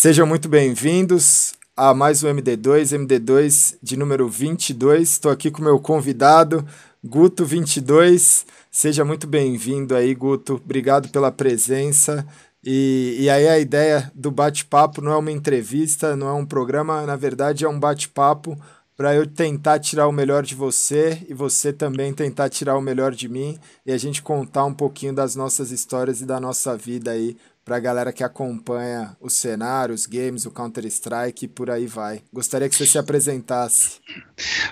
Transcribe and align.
Sejam 0.00 0.24
muito 0.28 0.48
bem-vindos 0.48 1.54
a 1.76 1.92
mais 1.92 2.22
um 2.22 2.28
MD2, 2.28 2.96
MD2 2.96 3.78
de 3.82 3.96
número 3.96 4.28
22. 4.28 5.10
Estou 5.10 5.28
aqui 5.28 5.50
com 5.50 5.60
meu 5.60 5.80
convidado, 5.80 6.64
Guto22. 7.04 8.44
Seja 8.70 9.04
muito 9.04 9.26
bem-vindo 9.26 9.96
aí, 9.96 10.14
Guto. 10.14 10.54
Obrigado 10.64 11.08
pela 11.08 11.32
presença. 11.32 12.24
E, 12.62 13.16
e 13.18 13.28
aí 13.28 13.48
a 13.48 13.58
ideia 13.58 14.08
do 14.14 14.30
bate-papo 14.30 15.02
não 15.02 15.10
é 15.10 15.16
uma 15.16 15.32
entrevista, 15.32 16.14
não 16.14 16.28
é 16.28 16.32
um 16.32 16.46
programa, 16.46 17.04
na 17.04 17.16
verdade 17.16 17.64
é 17.64 17.68
um 17.68 17.80
bate-papo 17.80 18.56
para 18.96 19.16
eu 19.16 19.26
tentar 19.26 19.80
tirar 19.80 20.06
o 20.06 20.12
melhor 20.12 20.44
de 20.44 20.54
você 20.54 21.26
e 21.28 21.34
você 21.34 21.72
também 21.72 22.12
tentar 22.12 22.48
tirar 22.48 22.76
o 22.76 22.80
melhor 22.80 23.12
de 23.12 23.28
mim 23.28 23.58
e 23.84 23.90
a 23.90 23.98
gente 23.98 24.22
contar 24.22 24.64
um 24.64 24.74
pouquinho 24.74 25.12
das 25.12 25.34
nossas 25.34 25.72
histórias 25.72 26.20
e 26.20 26.24
da 26.24 26.38
nossa 26.38 26.76
vida 26.76 27.10
aí 27.10 27.36
para 27.68 27.76
a 27.76 27.80
galera 27.80 28.12
que 28.14 28.24
acompanha 28.24 29.14
o 29.20 29.28
cenário, 29.28 29.94
os 29.94 30.06
games, 30.06 30.46
o 30.46 30.50
Counter-Strike 30.50 31.44
e 31.44 31.48
por 31.48 31.68
aí 31.68 31.86
vai. 31.86 32.22
Gostaria 32.32 32.66
que 32.66 32.74
você 32.74 32.86
se 32.86 32.96
apresentasse. 32.96 33.98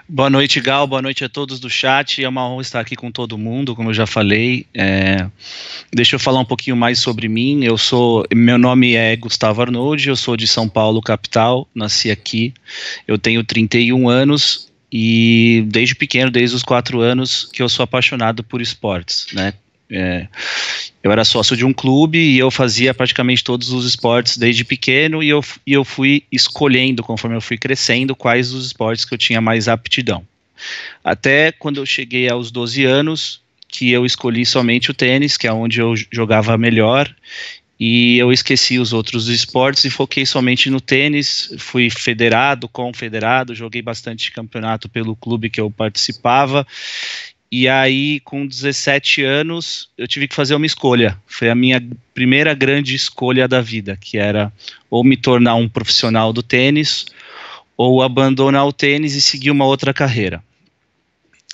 Boa 0.09 0.31
noite, 0.31 0.63
Gal. 0.63 0.87
Boa 0.87 1.03
noite 1.03 1.23
a 1.23 1.29
todos 1.29 1.61
do 1.61 1.69
chat. 1.69 2.25
É 2.25 2.29
uma 2.29 2.49
honra 2.49 2.63
estar 2.63 2.81
aqui 2.81 2.97
com 2.97 3.13
todo 3.13 3.37
mundo, 3.37 3.77
como 3.77 3.91
eu 3.91 3.95
já 3.95 4.07
falei. 4.07 4.67
É... 4.73 5.29
Deixa 5.93 6.17
eu 6.17 6.19
falar 6.19 6.41
um 6.41 6.45
pouquinho 6.47 6.75
mais 6.75 6.99
sobre 6.99 7.29
mim. 7.29 7.63
Eu 7.65 7.77
sou, 7.77 8.25
meu 8.35 8.57
nome 8.57 8.95
é 8.95 9.15
Gustavo 9.15 9.61
Arnoldi, 9.61 10.09
eu 10.09 10.17
sou 10.17 10.35
de 10.35 10.47
São 10.47 10.67
Paulo, 10.67 11.03
capital. 11.03 11.69
Nasci 11.75 12.11
aqui. 12.11 12.55
Eu 13.07 13.19
tenho 13.19 13.45
31 13.45 14.09
anos 14.09 14.73
e 14.91 15.67
desde 15.69 15.95
pequeno, 15.95 16.31
desde 16.31 16.57
os 16.57 16.63
quatro 16.63 17.01
anos, 17.03 17.47
que 17.53 17.63
eu 17.63 17.69
sou 17.69 17.85
apaixonado 17.85 18.43
por 18.43 18.63
esportes, 18.63 19.27
né? 19.35 19.53
É, 19.91 20.27
eu 21.03 21.13
era 21.13 21.25
sócio 21.25 21.57
de 21.57 21.65
um 21.65 21.73
clube 21.73 22.19
e 22.19 22.39
eu 22.39 22.51
fazia 22.51 22.93
praticamente 22.93 23.45
todos 23.45 23.71
os 23.71 23.87
esportes 23.87 24.37
desde 24.37 24.65
pequeno 24.65 25.23
e 25.23 25.29
eu, 25.29 25.45
e 25.65 25.73
eu 25.73 25.85
fui 25.85 26.25
escolhendo, 26.33 27.03
conforme 27.03 27.37
eu 27.37 27.41
fui 27.41 27.57
crescendo, 27.57 28.17
quais 28.17 28.53
os 28.53 28.67
esportes 28.67 29.05
que 29.05 29.15
eu 29.15 29.19
tinha 29.19 29.41
mais 29.41 29.69
aptidão. 29.69 30.27
Até 31.05 31.53
quando 31.53 31.79
eu 31.79 31.87
cheguei 31.87 32.29
aos 32.29 32.51
12 32.51 32.85
anos, 32.85 33.41
que 33.69 33.91
eu 33.91 34.05
escolhi 34.05 34.45
somente 34.45 34.91
o 34.91 34.95
tênis, 34.95 35.37
que 35.37 35.47
é 35.47 35.53
onde 35.53 35.81
eu 35.81 35.95
jogava 36.11 36.57
melhor, 36.59 37.15
e 37.79 38.17
eu 38.19 38.33
esqueci 38.33 38.79
os 38.79 38.95
outros 38.95 39.29
esportes 39.29 39.85
e 39.85 39.91
foquei 39.91 40.25
somente 40.25 40.71
no 40.71 40.81
tênis. 40.81 41.53
Fui 41.59 41.91
federado, 41.91 42.69
confederado, 42.69 43.55
joguei 43.55 43.83
bastante 43.83 44.33
campeonato 44.33 44.89
pelo 44.89 45.15
clube 45.15 45.51
que 45.51 45.61
eu 45.61 45.71
participava 45.71 46.67
e 47.51 47.69
aí, 47.69 48.21
com 48.21 48.47
17 48.47 49.23
anos, 49.23 49.89
eu 49.97 50.09
tive 50.09 50.27
que 50.27 50.35
fazer 50.35 50.55
uma 50.55 50.67
escolha. 50.67 51.17
Foi 51.27 51.49
a 51.49 51.55
minha 51.55 51.83
primeira 52.13 52.53
grande 52.55 52.95
escolha 52.95 53.47
da 53.47 53.61
vida, 53.61 53.97
que 54.01 54.19
era 54.19 54.53
ou 54.91 55.05
me 55.05 55.17
tornar 55.17 55.55
um 55.55 55.69
profissional 55.69 56.33
do 56.33 56.43
tênis, 56.43 57.07
ou 57.77 58.03
abandonar 58.03 58.67
o 58.67 58.73
tênis 58.73 59.15
e 59.15 59.21
seguir 59.21 59.51
uma 59.51 59.65
outra 59.65 59.95
carreira. 59.95 60.43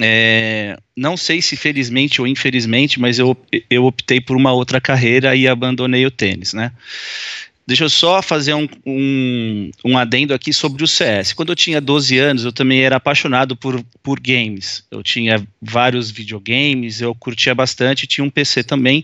É, 0.00 0.78
não 0.96 1.16
sei 1.16 1.42
se 1.42 1.54
felizmente 1.54 2.20
ou 2.20 2.26
infelizmente, 2.26 2.98
mas 2.98 3.18
eu, 3.18 3.36
eu 3.68 3.84
optei 3.84 4.20
por 4.20 4.36
uma 4.36 4.52
outra 4.52 4.80
carreira 4.80 5.36
e 5.36 5.46
abandonei 5.46 6.06
o 6.06 6.10
tênis, 6.10 6.54
né? 6.54 6.72
Deixa 7.72 7.84
eu 7.84 7.88
só 7.88 8.20
fazer 8.20 8.52
um, 8.52 8.68
um, 8.84 9.70
um, 9.82 9.96
adendo 9.96 10.34
aqui 10.34 10.52
sobre 10.52 10.84
o 10.84 10.86
CS. 10.86 11.32
Quando 11.32 11.52
eu 11.52 11.56
tinha 11.56 11.80
12 11.80 12.18
anos, 12.18 12.44
eu 12.44 12.52
também 12.52 12.82
era 12.82 12.96
apaixonado 12.96 13.56
por, 13.56 13.82
por 14.02 14.20
games. 14.20 14.84
Eu 14.90 15.02
tinha 15.02 15.42
vários 15.58 16.10
videogames, 16.10 17.00
eu 17.00 17.14
curtia 17.14 17.54
bastante, 17.54 18.06
tinha 18.06 18.22
um 18.22 18.28
PC 18.28 18.62
também 18.62 19.02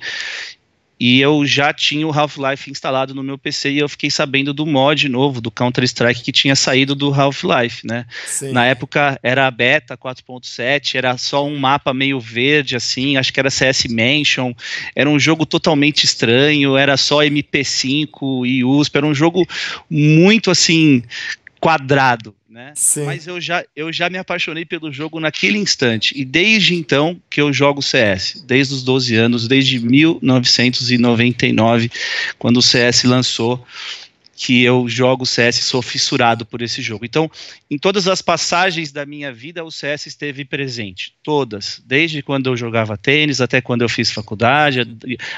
e 1.01 1.21
eu 1.21 1.47
já 1.47 1.73
tinha 1.73 2.07
o 2.07 2.13
Half-Life 2.13 2.71
instalado 2.71 3.15
no 3.15 3.23
meu 3.23 3.39
PC 3.39 3.71
e 3.71 3.79
eu 3.79 3.89
fiquei 3.89 4.11
sabendo 4.11 4.53
do 4.53 4.67
mod 4.67 5.09
novo 5.09 5.41
do 5.41 5.51
Counter-Strike 5.51 6.23
que 6.23 6.33
tinha 6.33 6.57
saído 6.57 6.95
do 6.95 7.13
Half-Life, 7.13 7.87
né? 7.87 8.05
Sim. 8.27 8.53
Na 8.53 8.67
época 8.67 9.19
era 9.23 9.47
a 9.47 9.51
beta 9.51 9.97
4.7, 9.97 10.97
era 10.97 11.17
só 11.17 11.47
um 11.47 11.59
mapa 11.59 11.95
meio 11.95 12.19
verde 12.19 12.77
assim, 12.77 13.17
acho 13.17 13.33
que 13.33 13.41
era 13.41 13.51
CS 13.51 13.85
Mansion, 13.89 14.53
era 14.95 15.09
um 15.09 15.19
jogo 15.19 15.47
totalmente 15.47 16.05
estranho, 16.05 16.77
era 16.77 16.97
só 16.97 17.19
MP5 17.19 18.47
e 18.47 18.65
USP, 18.65 18.97
era 18.97 19.07
um 19.07 19.15
jogo 19.15 19.47
muito 19.89 20.51
assim 20.51 21.03
quadrado 21.61 22.35
né? 22.49 22.73
Sim. 22.75 23.05
Mas 23.05 23.27
eu 23.27 23.41
já, 23.41 23.65
eu 23.77 23.93
já 23.93 24.09
me 24.09 24.17
apaixonei 24.17 24.65
pelo 24.65 24.91
jogo 24.91 25.21
naquele 25.21 25.59
instante. 25.59 26.19
E 26.19 26.25
desde 26.25 26.75
então 26.75 27.21
que 27.29 27.41
eu 27.41 27.53
jogo 27.53 27.83
CS, 27.83 28.43
desde 28.47 28.75
os 28.75 28.83
12 28.83 29.15
anos, 29.17 29.47
desde 29.47 29.79
1999, 29.79 31.91
quando 32.39 32.57
o 32.57 32.63
CS 32.63 33.05
lançou, 33.05 33.65
que 34.35 34.63
eu 34.63 34.89
jogo 34.89 35.27
CS 35.27 35.59
e 35.59 35.63
sou 35.63 35.83
fissurado 35.83 36.47
por 36.47 36.63
esse 36.63 36.81
jogo. 36.81 37.05
Então, 37.05 37.29
em 37.69 37.77
todas 37.77 38.07
as 38.07 38.23
passagens 38.23 38.93
da 38.93 39.05
minha 39.05 39.33
vida, 39.33 39.65
o 39.65 39.71
CS 39.71 40.07
esteve 40.07 40.45
presente. 40.45 41.13
Todas. 41.25 41.83
Desde 41.85 42.23
quando 42.23 42.49
eu 42.49 42.57
jogava 42.57 42.97
tênis, 42.97 43.41
até 43.41 43.61
quando 43.61 43.83
eu 43.83 43.89
fiz 43.89 44.13
faculdade, 44.13 44.87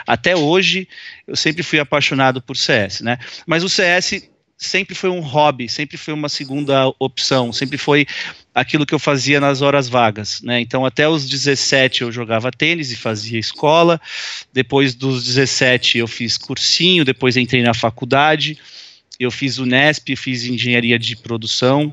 até 0.06 0.37
hoje, 0.37 0.87
eu 1.27 1.34
sempre 1.34 1.62
fui 1.62 1.78
apaixonado 1.78 2.42
por 2.42 2.59
CS, 2.59 3.00
né? 3.00 3.19
Mas 3.47 3.65
o 3.65 3.71
CS 3.71 4.28
sempre 4.60 4.94
foi 4.94 5.09
um 5.09 5.21
hobby, 5.21 5.71
sempre 5.71 5.97
foi 5.97 6.12
uma 6.12 6.28
segunda 6.28 6.93
opção, 6.98 7.50
sempre 7.50 7.78
foi 7.78 8.06
aquilo 8.54 8.84
que 8.84 8.94
eu 8.94 8.98
fazia 8.98 9.41
nas 9.41 9.62
horas 9.62 9.88
vagas, 9.88 10.43
né? 10.43 10.60
Então 10.60 10.84
até 10.84 11.09
os 11.09 11.26
17 11.26 12.03
eu 12.03 12.12
jogava 12.12 12.50
tênis 12.50 12.93
e 12.93 12.97
fazia 12.97 13.38
escola. 13.38 13.98
Depois 14.53 14.94
dos 14.94 15.25
17 15.25 15.97
eu 15.97 16.06
fiz 16.06 16.37
cursinho, 16.37 17.06
depois 17.06 17.38
entrei 17.38 17.62
na 17.62 17.72
faculdade. 17.72 18.59
Eu 19.19 19.31
fiz 19.31 19.56
o 19.59 19.65
Nesp, 19.65 20.15
fiz 20.15 20.44
engenharia 20.44 20.98
de 20.98 21.16
produção 21.16 21.92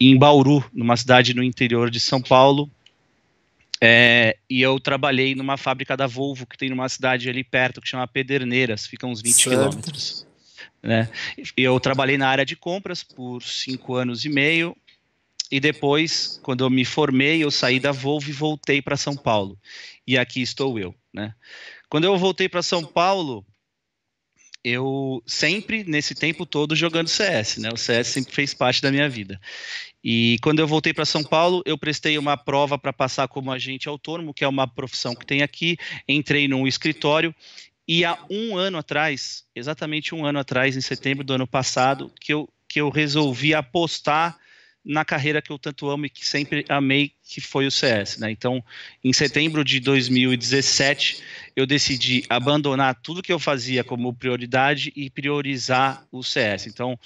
em 0.00 0.16
Bauru, 0.16 0.64
numa 0.72 0.96
cidade 0.96 1.34
no 1.34 1.42
interior 1.42 1.90
de 1.90 2.00
São 2.00 2.22
Paulo. 2.22 2.70
É, 3.80 4.36
e 4.48 4.62
eu 4.62 4.80
trabalhei 4.80 5.34
numa 5.34 5.58
fábrica 5.58 5.94
da 5.94 6.06
Volvo 6.06 6.46
que 6.46 6.56
tem 6.56 6.70
numa 6.70 6.88
cidade 6.88 7.28
ali 7.28 7.44
perto 7.44 7.82
que 7.82 7.88
chama 7.88 8.06
Pederneiras, 8.06 8.86
fica 8.86 9.06
uns 9.06 9.20
20 9.20 9.44
quilômetros. 9.44 10.31
Né? 10.82 11.08
Eu 11.56 11.78
trabalhei 11.78 12.18
na 12.18 12.28
área 12.28 12.44
de 12.44 12.56
compras 12.56 13.04
por 13.04 13.42
cinco 13.42 13.94
anos 13.94 14.24
e 14.24 14.28
meio 14.28 14.76
e 15.52 15.60
depois, 15.60 16.40
quando 16.42 16.64
eu 16.64 16.70
me 16.70 16.82
formei, 16.82 17.44
eu 17.44 17.50
saí 17.50 17.78
da 17.78 17.92
Volvo 17.92 18.30
e 18.30 18.32
voltei 18.32 18.80
para 18.80 18.96
São 18.96 19.14
Paulo. 19.14 19.58
E 20.06 20.16
aqui 20.16 20.40
estou 20.40 20.78
eu, 20.78 20.94
né? 21.12 21.34
Quando 21.90 22.04
eu 22.04 22.16
voltei 22.16 22.48
para 22.48 22.62
São 22.62 22.82
Paulo, 22.82 23.44
eu 24.64 25.22
sempre, 25.26 25.84
nesse 25.84 26.14
tempo 26.14 26.46
todo, 26.46 26.74
jogando 26.74 27.08
CS, 27.08 27.58
né? 27.58 27.68
O 27.70 27.76
CS 27.76 28.08
sempre 28.08 28.34
fez 28.34 28.54
parte 28.54 28.80
da 28.80 28.90
minha 28.90 29.10
vida. 29.10 29.38
E 30.02 30.38
quando 30.40 30.60
eu 30.60 30.66
voltei 30.66 30.94
para 30.94 31.04
São 31.04 31.22
Paulo, 31.22 31.62
eu 31.66 31.76
prestei 31.76 32.16
uma 32.16 32.34
prova 32.34 32.78
para 32.78 32.92
passar 32.92 33.28
como 33.28 33.52
agente 33.52 33.90
autônomo, 33.90 34.32
que 34.32 34.44
é 34.44 34.48
uma 34.48 34.66
profissão 34.66 35.14
que 35.14 35.26
tem 35.26 35.42
aqui. 35.42 35.76
Entrei 36.08 36.48
num 36.48 36.66
escritório 36.66 37.34
e 37.86 38.04
há 38.04 38.18
um 38.30 38.56
ano 38.56 38.78
atrás, 38.78 39.44
exatamente 39.54 40.14
um 40.14 40.24
ano 40.24 40.38
atrás, 40.38 40.76
em 40.76 40.80
setembro 40.80 41.24
do 41.24 41.34
ano 41.34 41.46
passado, 41.46 42.12
que 42.20 42.32
eu, 42.32 42.48
que 42.68 42.80
eu 42.80 42.88
resolvi 42.88 43.54
apostar 43.54 44.38
na 44.84 45.04
carreira 45.04 45.40
que 45.40 45.50
eu 45.50 45.58
tanto 45.58 45.88
amo 45.88 46.06
e 46.06 46.10
que 46.10 46.26
sempre 46.26 46.64
amei, 46.68 47.12
que 47.22 47.40
foi 47.40 47.66
o 47.66 47.70
CS. 47.70 48.18
Né? 48.18 48.30
Então, 48.30 48.64
em 49.02 49.12
setembro 49.12 49.64
de 49.64 49.78
2017, 49.78 51.22
eu 51.54 51.66
decidi 51.66 52.24
abandonar 52.28 53.00
tudo 53.00 53.22
que 53.22 53.32
eu 53.32 53.38
fazia 53.38 53.84
como 53.84 54.12
prioridade 54.12 54.92
e 54.96 55.08
priorizar 55.08 56.04
o 56.10 56.22
CS. 56.22 56.66
Então, 56.66 56.98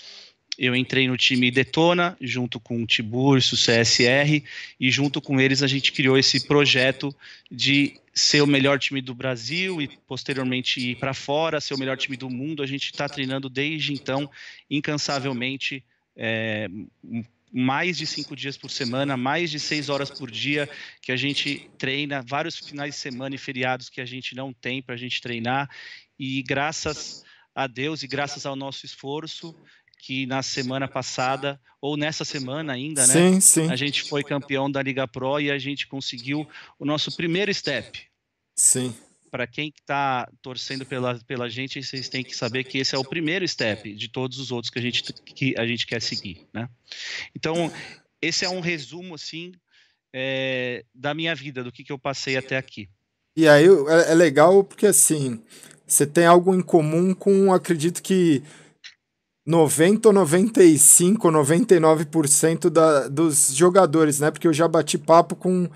eu 0.58 0.74
entrei 0.74 1.06
no 1.06 1.16
time 1.16 1.50
Detona, 1.50 2.16
junto 2.20 2.58
com 2.58 2.82
o 2.82 2.86
Tiburcio, 2.86 3.56
CSR, 3.56 4.42
e 4.80 4.90
junto 4.90 5.20
com 5.20 5.40
eles 5.40 5.62
a 5.62 5.66
gente 5.66 5.92
criou 5.92 6.16
esse 6.16 6.46
projeto 6.46 7.14
de 7.50 8.00
ser 8.14 8.40
o 8.40 8.46
melhor 8.46 8.78
time 8.78 9.02
do 9.02 9.14
Brasil 9.14 9.80
e 9.82 9.88
posteriormente 10.06 10.80
ir 10.80 10.96
para 10.96 11.12
fora, 11.12 11.60
ser 11.60 11.74
o 11.74 11.78
melhor 11.78 11.98
time 11.98 12.16
do 12.16 12.30
mundo. 12.30 12.62
A 12.62 12.66
gente 12.66 12.86
está 12.86 13.06
treinando 13.06 13.50
desde 13.50 13.92
então, 13.92 14.30
incansavelmente, 14.70 15.84
é, 16.16 16.68
mais 17.52 17.98
de 17.98 18.06
cinco 18.06 18.34
dias 18.34 18.56
por 18.56 18.70
semana, 18.70 19.16
mais 19.16 19.50
de 19.50 19.60
seis 19.60 19.90
horas 19.90 20.10
por 20.10 20.30
dia, 20.30 20.68
que 21.02 21.12
a 21.12 21.16
gente 21.16 21.70
treina, 21.76 22.22
vários 22.22 22.56
finais 22.56 22.94
de 22.94 23.00
semana 23.00 23.34
e 23.34 23.38
feriados 23.38 23.90
que 23.90 24.00
a 24.00 24.06
gente 24.06 24.34
não 24.34 24.52
tem 24.52 24.80
para 24.80 24.94
a 24.94 24.98
gente 24.98 25.20
treinar. 25.20 25.68
E 26.18 26.42
graças 26.42 27.22
a 27.54 27.66
Deus 27.66 28.02
e 28.02 28.06
graças 28.06 28.46
ao 28.46 28.56
nosso 28.56 28.84
esforço, 28.84 29.54
que 30.06 30.24
na 30.24 30.40
semana 30.40 30.86
passada, 30.86 31.60
ou 31.80 31.96
nessa 31.96 32.24
semana 32.24 32.74
ainda, 32.74 33.04
né? 33.08 33.12
Sim, 33.12 33.40
sim. 33.40 33.68
A 33.68 33.74
gente 33.74 34.04
foi 34.04 34.22
campeão 34.22 34.70
da 34.70 34.80
Liga 34.80 35.08
Pro 35.08 35.40
e 35.40 35.50
a 35.50 35.58
gente 35.58 35.88
conseguiu 35.88 36.48
o 36.78 36.84
nosso 36.84 37.16
primeiro 37.16 37.52
step. 37.52 38.02
Sim. 38.54 38.94
Para 39.32 39.48
quem 39.48 39.72
está 39.76 40.30
torcendo 40.40 40.86
pela, 40.86 41.18
pela 41.26 41.50
gente, 41.50 41.82
vocês 41.82 42.08
têm 42.08 42.22
que 42.22 42.36
saber 42.36 42.62
que 42.62 42.78
esse 42.78 42.94
é 42.94 42.98
o 42.98 43.04
primeiro 43.04 43.46
step 43.48 43.92
de 43.96 44.06
todos 44.06 44.38
os 44.38 44.52
outros 44.52 44.70
que 44.70 44.78
a 44.78 44.82
gente, 44.82 45.02
que 45.12 45.58
a 45.58 45.66
gente 45.66 45.84
quer 45.84 46.00
seguir, 46.00 46.46
né? 46.54 46.68
Então, 47.34 47.72
esse 48.22 48.44
é 48.44 48.48
um 48.48 48.60
resumo, 48.60 49.16
assim, 49.16 49.50
é, 50.14 50.84
da 50.94 51.14
minha 51.14 51.34
vida, 51.34 51.64
do 51.64 51.72
que, 51.72 51.82
que 51.82 51.90
eu 51.90 51.98
passei 51.98 52.36
até 52.36 52.56
aqui. 52.56 52.88
E 53.36 53.48
aí 53.48 53.66
é, 53.66 54.12
é 54.12 54.14
legal 54.14 54.62
porque, 54.62 54.86
assim, 54.86 55.42
você 55.84 56.06
tem 56.06 56.26
algo 56.26 56.54
em 56.54 56.62
comum 56.62 57.12
com, 57.12 57.52
acredito 57.52 58.00
que 58.00 58.44
90 59.46 60.08
ou 60.08 60.12
95, 60.12 61.28
99% 61.28 62.68
da, 62.68 63.06
dos 63.06 63.54
jogadores, 63.54 64.18
né? 64.18 64.30
Porque 64.30 64.48
eu 64.48 64.52
já 64.52 64.66
bati 64.66 64.98
papo 64.98 65.36
com, 65.36 65.68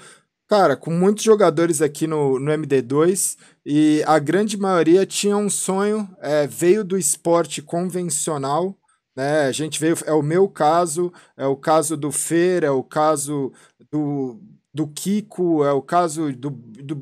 cara, 0.48 0.76
com 0.76 0.90
muitos 0.90 1.22
jogadores 1.22 1.80
aqui 1.80 2.06
no, 2.08 2.40
no 2.40 2.50
MD2 2.50 3.36
e 3.64 4.02
a 4.06 4.18
grande 4.18 4.56
maioria 4.56 5.06
tinha 5.06 5.36
um 5.36 5.48
sonho, 5.48 6.08
é, 6.20 6.48
veio 6.48 6.82
do 6.82 6.98
esporte 6.98 7.62
convencional, 7.62 8.76
né? 9.16 9.42
A 9.42 9.52
gente 9.52 9.78
veio, 9.78 9.96
é 10.04 10.12
o 10.12 10.22
meu 10.22 10.48
caso, 10.48 11.12
é 11.36 11.46
o 11.46 11.56
caso 11.56 11.96
do 11.96 12.10
Fer, 12.10 12.64
é 12.64 12.70
o 12.70 12.82
caso 12.82 13.52
do, 13.88 14.40
do 14.74 14.88
Kiko, 14.88 15.64
é 15.64 15.72
o 15.72 15.82
caso 15.82 16.32
do, 16.32 16.50
do. 16.50 17.00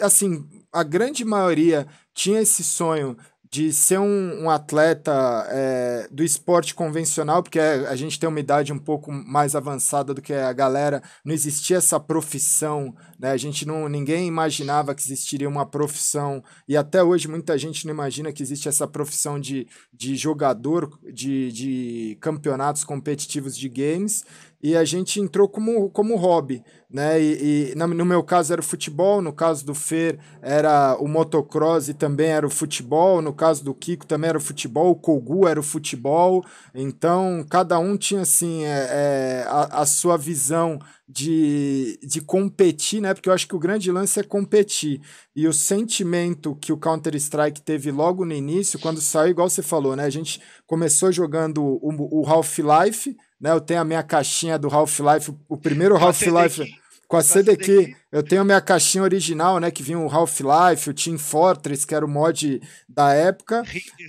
Assim, 0.00 0.44
a 0.72 0.82
grande 0.82 1.24
maioria 1.24 1.86
tinha 2.14 2.40
esse 2.40 2.64
sonho 2.64 3.16
de 3.50 3.72
ser 3.72 3.98
um, 3.98 4.44
um 4.44 4.50
atleta 4.50 5.12
é, 5.48 6.08
do 6.08 6.22
esporte 6.22 6.72
convencional, 6.72 7.42
porque 7.42 7.58
a 7.58 7.96
gente 7.96 8.18
tem 8.18 8.28
uma 8.28 8.38
idade 8.38 8.72
um 8.72 8.78
pouco 8.78 9.10
mais 9.10 9.56
avançada 9.56 10.14
do 10.14 10.22
que 10.22 10.32
a 10.32 10.52
galera, 10.52 11.02
não 11.24 11.34
existia 11.34 11.78
essa 11.78 11.98
profissão, 11.98 12.94
né? 13.18 13.32
A 13.32 13.36
gente 13.36 13.66
não, 13.66 13.88
ninguém 13.88 14.28
imaginava 14.28 14.94
que 14.94 15.02
existiria 15.02 15.48
uma 15.48 15.66
profissão, 15.66 16.44
e 16.68 16.76
até 16.76 17.02
hoje 17.02 17.26
muita 17.26 17.58
gente 17.58 17.86
não 17.86 17.92
imagina 17.92 18.32
que 18.32 18.42
existe 18.42 18.68
essa 18.68 18.86
profissão 18.86 19.40
de, 19.40 19.66
de 19.92 20.14
jogador 20.14 20.88
de, 21.12 21.50
de 21.50 22.18
campeonatos 22.20 22.84
competitivos 22.84 23.56
de 23.56 23.68
games, 23.68 24.24
e 24.62 24.76
a 24.76 24.84
gente 24.84 25.20
entrou 25.20 25.48
como, 25.48 25.88
como 25.90 26.16
hobby, 26.16 26.62
né? 26.90 27.20
E, 27.20 27.72
e, 27.72 27.74
no 27.74 28.04
meu 28.04 28.22
caso 28.22 28.52
era 28.52 28.60
o 28.60 28.64
futebol, 28.64 29.22
no 29.22 29.32
caso 29.32 29.64
do 29.64 29.74
Fer 29.74 30.18
era 30.42 30.96
o 31.00 31.08
motocross 31.08 31.88
e 31.88 31.94
também 31.94 32.28
era 32.28 32.46
o 32.46 32.50
futebol, 32.50 33.22
no 33.22 33.32
caso 33.32 33.64
do 33.64 33.74
Kiko 33.74 34.06
também 34.06 34.28
era 34.28 34.38
o 34.38 34.40
futebol, 34.40 34.90
o 34.90 34.94
Kogu 34.96 35.48
era 35.48 35.58
o 35.58 35.62
futebol, 35.62 36.44
então 36.74 37.44
cada 37.48 37.78
um 37.78 37.96
tinha 37.96 38.20
assim 38.20 38.64
é, 38.64 38.88
é, 38.90 39.44
a, 39.48 39.82
a 39.82 39.86
sua 39.86 40.18
visão 40.18 40.78
de, 41.08 41.98
de 42.02 42.20
competir, 42.20 43.00
né? 43.00 43.14
Porque 43.14 43.28
eu 43.28 43.32
acho 43.32 43.48
que 43.48 43.56
o 43.56 43.58
grande 43.58 43.90
lance 43.90 44.20
é 44.20 44.22
competir. 44.22 45.00
E 45.34 45.48
o 45.48 45.52
sentimento 45.52 46.54
que 46.54 46.72
o 46.72 46.76
Counter-Strike 46.76 47.62
teve 47.62 47.90
logo 47.90 48.24
no 48.24 48.32
início, 48.32 48.78
quando 48.78 49.00
saiu, 49.00 49.30
igual 49.30 49.50
você 49.50 49.62
falou, 49.62 49.96
né? 49.96 50.04
A 50.04 50.10
gente 50.10 50.40
começou 50.66 51.10
jogando 51.10 51.64
o, 51.64 52.20
o 52.20 52.26
Half-Life 52.26 53.16
né? 53.40 53.50
Eu 53.50 53.60
tenho 53.60 53.80
a 53.80 53.84
minha 53.84 54.02
caixinha 54.02 54.58
do 54.58 54.68
Half-Life, 54.68 55.32
o 55.48 55.56
primeiro 55.56 55.96
Half-Life 55.96 56.80
com 57.10 57.16
a 57.16 57.22
CDQ. 57.22 57.96
Eu 58.12 58.22
tenho 58.22 58.42
a 58.42 58.44
minha 58.44 58.60
caixinha 58.60 59.02
original, 59.02 59.58
né? 59.58 59.68
Que 59.68 59.82
vinha 59.82 59.98
o 59.98 60.08
Half-Life, 60.08 60.90
o 60.90 60.94
Team 60.94 61.18
Fortress, 61.18 61.84
que 61.84 61.92
era 61.92 62.06
o 62.06 62.08
mod 62.08 62.62
da 62.88 63.12
época. 63.12 63.62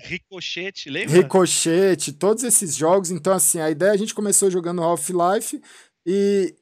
Ricochete, 0.03 0.87
lembra? 0.87 1.15
Ricochete, 1.15 2.13
todos 2.13 2.43
esses 2.43 2.75
jogos. 2.75 3.09
Então, 3.09 3.33
assim, 3.33 3.59
a 3.59 3.71
ideia 3.71 3.91
a 3.91 3.97
gente 3.97 4.13
começou 4.13 4.51
jogando 4.51 4.83
Half-Life 4.83 5.59
e. 6.05 6.53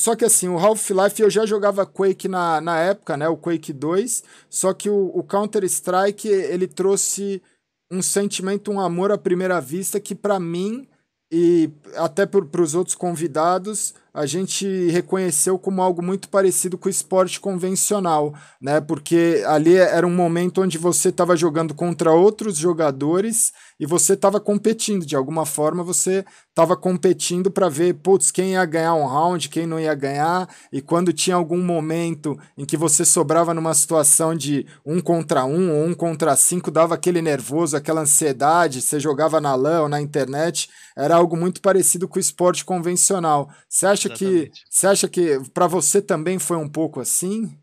Só 0.00 0.14
que 0.14 0.24
assim, 0.24 0.48
o 0.48 0.56
Half-Life 0.56 1.20
eu 1.20 1.28
já 1.28 1.44
jogava 1.44 1.84
Quake 1.84 2.28
na, 2.28 2.60
na 2.60 2.78
época, 2.78 3.16
né? 3.16 3.28
O 3.28 3.36
Quake 3.36 3.72
2. 3.72 4.22
Só 4.48 4.72
que 4.72 4.88
o, 4.88 5.10
o 5.12 5.24
Counter-Strike 5.24 6.28
ele 6.28 6.68
trouxe 6.68 7.42
um 7.90 8.00
sentimento, 8.00 8.70
um 8.70 8.78
amor 8.80 9.10
à 9.10 9.18
primeira 9.18 9.60
vista 9.60 9.98
que 9.98 10.14
para 10.14 10.38
mim 10.38 10.86
e 11.30 11.70
até 11.96 12.24
para 12.24 12.62
os 12.62 12.74
outros 12.74 12.96
convidados, 12.96 13.94
a 14.14 14.24
gente 14.24 14.66
reconheceu 14.88 15.58
como 15.58 15.82
algo 15.82 16.02
muito 16.02 16.28
parecido 16.28 16.78
com 16.78 16.88
o 16.88 16.90
esporte 16.90 17.38
convencional, 17.38 18.34
né? 18.60 18.80
Porque 18.80 19.42
ali 19.46 19.76
era 19.76 20.06
um 20.06 20.14
momento 20.14 20.62
onde 20.62 20.78
você 20.78 21.10
estava 21.10 21.36
jogando 21.36 21.74
contra 21.74 22.12
outros 22.12 22.56
jogadores 22.56 23.52
e 23.78 23.86
você 23.86 24.14
estava 24.14 24.40
competindo. 24.40 25.06
De 25.06 25.14
alguma 25.14 25.46
forma, 25.46 25.82
você 25.82 26.24
estava 26.48 26.76
competindo 26.76 27.50
para 27.50 27.68
ver, 27.68 27.94
putz, 27.94 28.30
quem 28.30 28.52
ia 28.52 28.64
ganhar 28.64 28.94
um 28.94 29.06
round, 29.06 29.48
quem 29.48 29.66
não 29.66 29.78
ia 29.78 29.94
ganhar. 29.94 30.48
E 30.72 30.80
quando 30.82 31.12
tinha 31.12 31.36
algum 31.36 31.62
momento 31.62 32.38
em 32.56 32.64
que 32.64 32.76
você 32.76 33.04
sobrava 33.04 33.54
numa 33.54 33.74
situação 33.74 34.34
de 34.34 34.66
um 34.84 35.00
contra 35.00 35.44
um 35.44 35.72
ou 35.72 35.86
um 35.86 35.94
contra 35.94 36.34
cinco, 36.36 36.70
dava 36.70 36.94
aquele 36.94 37.22
nervoso, 37.22 37.76
aquela 37.76 38.00
ansiedade, 38.00 38.82
você 38.82 38.98
jogava 38.98 39.40
na 39.40 39.54
LAN 39.54 39.82
ou 39.82 39.88
na 39.88 40.00
internet, 40.00 40.68
era 40.96 41.14
algo 41.14 41.36
muito 41.36 41.60
parecido 41.60 42.08
com 42.08 42.18
o 42.18 42.20
esporte 42.20 42.64
convencional. 42.64 43.48
Você 43.68 43.86
acha 43.86 44.08
Exatamente. 44.08 44.50
que 44.50 44.60
você 44.68 44.86
acha 44.86 45.08
que 45.08 45.40
para 45.54 45.66
você 45.66 46.02
também 46.02 46.38
foi 46.38 46.56
um 46.56 46.68
pouco 46.68 47.00
assim? 47.00 47.56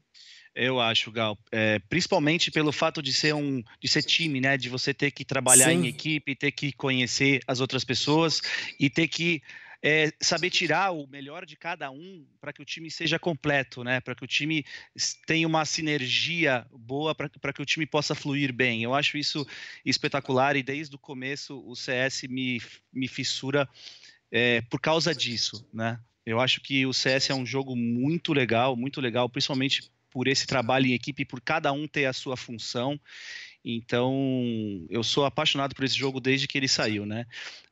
Eu 0.56 0.80
acho, 0.80 1.12
Gal. 1.12 1.38
É, 1.52 1.80
principalmente 1.90 2.50
pelo 2.50 2.72
fato 2.72 3.02
de 3.02 3.12
ser 3.12 3.36
um 3.36 3.62
de 3.82 3.88
ser 3.90 4.04
time, 4.04 4.40
né? 4.40 4.58
De 4.58 4.70
você 4.70 4.94
ter 4.94 5.12
que 5.12 5.26
trabalhar 5.26 5.70
Sim. 5.70 5.82
em 5.82 5.88
equipe, 5.88 6.34
ter 6.34 6.52
que 6.52 6.72
conhecer 6.72 7.42
as 7.46 7.60
outras 7.60 7.84
pessoas 7.84 8.42
e 8.80 8.90
ter 8.90 9.10
que 9.10 9.44
é, 9.84 10.14
saber 10.20 10.50
tirar 10.50 10.92
o 10.92 11.06
melhor 11.06 11.46
de 11.46 11.58
cada 11.58 11.92
um 11.92 12.26
para 12.40 12.54
que 12.54 12.62
o 12.62 12.66
time 12.66 12.90
seja 12.90 13.20
completo, 13.20 13.84
né? 13.84 14.00
Para 14.00 14.16
que 14.16 14.24
o 14.24 14.28
time 14.28 14.66
tenha 15.28 15.46
uma 15.46 15.66
sinergia 15.66 16.66
boa, 16.72 17.14
para 17.14 17.54
que 17.54 17.62
o 17.62 17.66
time 17.66 17.86
possa 17.86 18.16
fluir 18.16 18.54
bem. 18.54 18.82
Eu 18.82 18.96
acho 18.96 19.18
isso 19.18 19.46
espetacular 19.86 20.56
e 20.56 20.64
desde 20.64 20.96
o 20.96 21.00
começo 21.00 21.62
o 21.68 21.76
CS 21.76 22.24
me, 22.30 22.62
me 22.94 23.08
fissura 23.10 23.68
é, 24.32 24.62
por 24.62 24.80
causa 24.80 25.14
disso, 25.14 25.68
né? 25.74 26.00
Eu 26.26 26.40
acho 26.40 26.62
que 26.62 26.86
o 26.88 26.94
CS 26.94 27.30
é 27.30 27.36
um 27.36 27.46
jogo 27.46 27.76
muito 27.76 28.34
legal, 28.34 28.76
muito 28.76 29.00
legal, 29.00 29.30
principalmente 29.30 29.92
por 30.16 30.30
esse 30.30 30.48
trabalho 30.48 30.86
em 30.86 30.94
equipe, 30.94 31.26
por 31.26 31.42
cada 31.42 31.74
um 31.74 31.86
ter 31.90 32.06
a 32.06 32.14
sua 32.14 32.38
função. 32.38 32.98
Então, 33.66 34.16
eu 34.90 35.04
sou 35.04 35.26
apaixonado 35.26 35.76
por 35.76 35.84
esse 35.84 35.98
jogo 35.98 36.22
desde 36.22 36.48
que 36.48 36.58
ele 36.58 36.70
saiu, 36.70 37.06
né? 37.06 37.26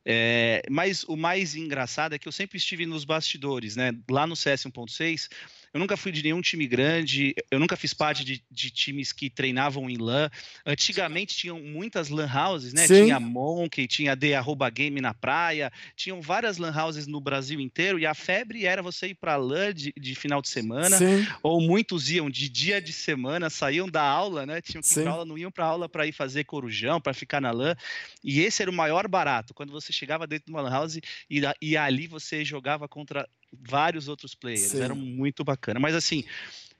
É, 0.05 0.61
mas 0.69 1.05
o 1.05 1.15
mais 1.15 1.55
engraçado 1.55 2.13
é 2.13 2.19
que 2.19 2.27
eu 2.27 2.33
sempre 2.33 2.57
estive 2.57 2.85
nos 2.85 3.05
bastidores, 3.05 3.77
né? 3.77 3.93
Lá 4.11 4.27
no 4.27 4.35
CS 4.35 4.65
1.6, 4.65 5.29
eu 5.73 5.79
nunca 5.79 5.97
fui 5.97 6.11
de 6.11 6.21
nenhum 6.21 6.39
time 6.39 6.67
grande, 6.67 7.33
eu 7.49 7.59
nunca 7.59 7.75
fiz 7.75 7.95
parte 7.95 8.23
de, 8.23 8.43
de 8.49 8.69
times 8.69 9.11
que 9.11 9.27
treinavam 9.27 9.89
em 9.89 9.97
LAN. 9.97 10.29
Antigamente 10.63 11.35
tinham 11.35 11.59
muitas 11.59 12.09
LAN 12.09 12.29
houses, 12.31 12.73
né? 12.73 12.85
Sim. 12.85 13.05
Tinha 13.05 13.19
Monkey, 13.19 13.87
tinha 13.87 14.15
The 14.15 14.35
Arroba 14.35 14.69
Game 14.69 15.01
na 15.01 15.15
praia, 15.15 15.71
tinham 15.95 16.21
várias 16.21 16.57
LAN 16.59 16.71
houses 16.71 17.07
no 17.07 17.19
Brasil 17.19 17.59
inteiro 17.59 17.97
e 17.97 18.05
a 18.05 18.13
febre 18.13 18.67
era 18.67 18.83
você 18.83 19.07
ir 19.07 19.15
para 19.15 19.35
LAN 19.35 19.73
de, 19.73 19.91
de, 19.99 20.13
final 20.13 20.43
de 20.43 20.49
semana, 20.49 20.95
Sim. 20.95 21.25
ou 21.41 21.59
muitos 21.59 22.11
iam 22.11 22.29
de 22.29 22.47
dia 22.49 22.79
de 22.79 22.93
semana, 22.93 23.49
saíam 23.49 23.89
da 23.89 24.03
aula, 24.03 24.45
né? 24.45 24.61
Tinham 24.61 24.81
que 24.83 24.99
ir 24.99 25.03
pra 25.03 25.11
aula, 25.11 25.25
não 25.25 25.39
iam 25.39 25.51
para 25.51 25.65
aula 25.65 25.89
para 25.89 26.05
ir 26.05 26.11
fazer 26.11 26.43
corujão, 26.43 27.01
para 27.01 27.15
ficar 27.15 27.41
na 27.41 27.49
LAN. 27.49 27.75
E 28.23 28.41
esse 28.41 28.61
era 28.61 28.69
o 28.69 28.73
maior 28.73 29.07
barato, 29.07 29.55
quando 29.55 29.71
você 29.71 29.91
chegava 29.91 30.27
dentro 30.27 30.45
de 30.45 30.51
uma 30.51 30.61
LAN 30.61 30.69
house 30.69 30.97
e, 30.97 31.41
e 31.59 31.75
ali 31.75 32.05
você 32.05 32.45
jogava 32.45 32.87
contra 32.87 33.27
vários 33.61 34.07
outros 34.07 34.35
players. 34.35 34.71
Sim. 34.71 34.81
Era 34.81 34.95
muito 34.95 35.43
bacana. 35.43 35.79
Mas 35.79 35.95
assim, 35.95 36.23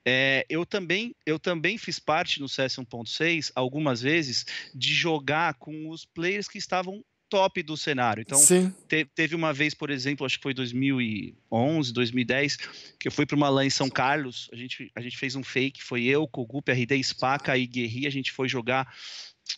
é, 0.06 0.46
eu, 0.50 0.66
também, 0.66 1.16
eu 1.26 1.40
também 1.40 1.78
fiz 1.78 2.00
parte 2.00 2.40
no 2.40 2.50
CS 2.50 2.76
1.6 2.76 3.52
algumas 3.56 4.02
vezes 4.02 4.46
de 4.74 4.94
jogar 4.94 5.54
com 5.56 5.90
os 5.90 6.06
players 6.06 6.48
que 6.48 6.58
estavam 6.58 7.04
top 7.34 7.64
do 7.64 7.76
cenário. 7.76 8.22
Então, 8.22 8.40
te, 8.88 9.06
teve 9.16 9.34
uma 9.34 9.52
vez, 9.52 9.74
por 9.74 9.90
exemplo, 9.90 10.24
acho 10.24 10.38
que 10.38 10.44
foi 10.44 10.54
2011, 10.54 11.92
2010, 11.92 12.58
que 13.00 13.08
eu 13.08 13.12
fui 13.12 13.26
para 13.26 13.36
uma 13.36 13.50
LAN 13.50 13.66
em 13.66 13.72
São 13.72 13.90
Carlos. 13.90 14.50
A 14.54 14.56
gente, 14.56 14.92
a 14.96 15.02
gente 15.02 15.18
fez 15.18 15.36
um 15.36 15.44
fake, 15.44 15.82
foi 15.84 16.04
eu, 16.04 16.28
Kogu, 16.28 16.62
PRD, 16.62 17.02
Spaca 17.04 17.58
e 17.58 17.66
Guerri. 17.66 18.06
A 18.06 18.12
gente 18.12 18.32
foi 18.32 18.48
jogar 18.48 18.88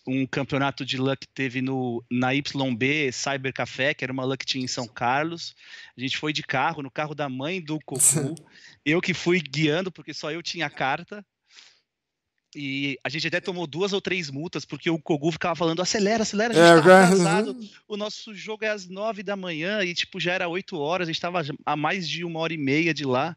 um 0.08 0.26
campeonato 0.26 0.86
de 0.86 0.98
luck 0.98 1.26
que 1.26 1.34
teve 1.34 1.62
no, 1.62 2.04
na 2.12 2.32
YB 2.32 3.12
Cyber 3.12 3.54
Café, 3.54 3.94
que 3.94 4.04
era 4.04 4.14
uma 4.14 4.24
luck 4.24 4.46
team 4.46 4.64
em 4.64 4.68
São 4.68 4.88
Carlos. 4.88 5.56
A 5.98 6.02
gente 6.02 6.18
foi 6.18 6.32
de 6.32 6.44
carro, 6.44 6.84
no 6.84 6.92
carro 6.92 7.16
da 7.16 7.28
mãe 7.28 7.62
do 7.62 7.80
Cocu. 7.86 8.00
eu 8.86 9.02
que 9.02 9.14
fui 9.14 9.40
guiando, 9.40 9.92
porque 9.92 10.14
só 10.14 10.32
eu 10.32 10.44
tinha 10.44 10.70
carta. 10.70 11.26
E 12.56 12.98
a 13.04 13.10
gente 13.10 13.28
até 13.28 13.42
tomou 13.42 13.68
duas 13.68 13.92
ou 13.92 14.00
três 14.00 14.30
multas, 14.30 14.64
porque 14.64 14.90
o 14.90 14.98
Kogu 14.98 15.30
ficava 15.30 15.56
falando, 15.56 15.82
acelera, 15.82 16.24
acelera, 16.24 16.54
a 16.54 16.56
gente 16.56 16.80
é, 16.80 16.90
tá 16.90 17.04
atrasado. 17.04 17.60
O 17.86 17.98
nosso 17.98 18.34
jogo 18.34 18.64
é 18.64 18.70
às 18.70 18.88
nove 18.88 19.22
da 19.22 19.36
manhã 19.36 19.84
e, 19.84 19.94
tipo, 19.94 20.22
já 20.22 20.32
era 20.32 20.48
oito 20.48 20.78
horas, 20.78 21.10
a 21.10 21.12
gente 21.12 21.18
estava 21.18 21.42
a 21.66 21.76
mais 21.76 22.08
de 22.08 22.24
uma 22.24 22.40
hora 22.40 22.54
e 22.54 22.58
meia 22.58 22.94
de 22.94 23.04
lá. 23.04 23.36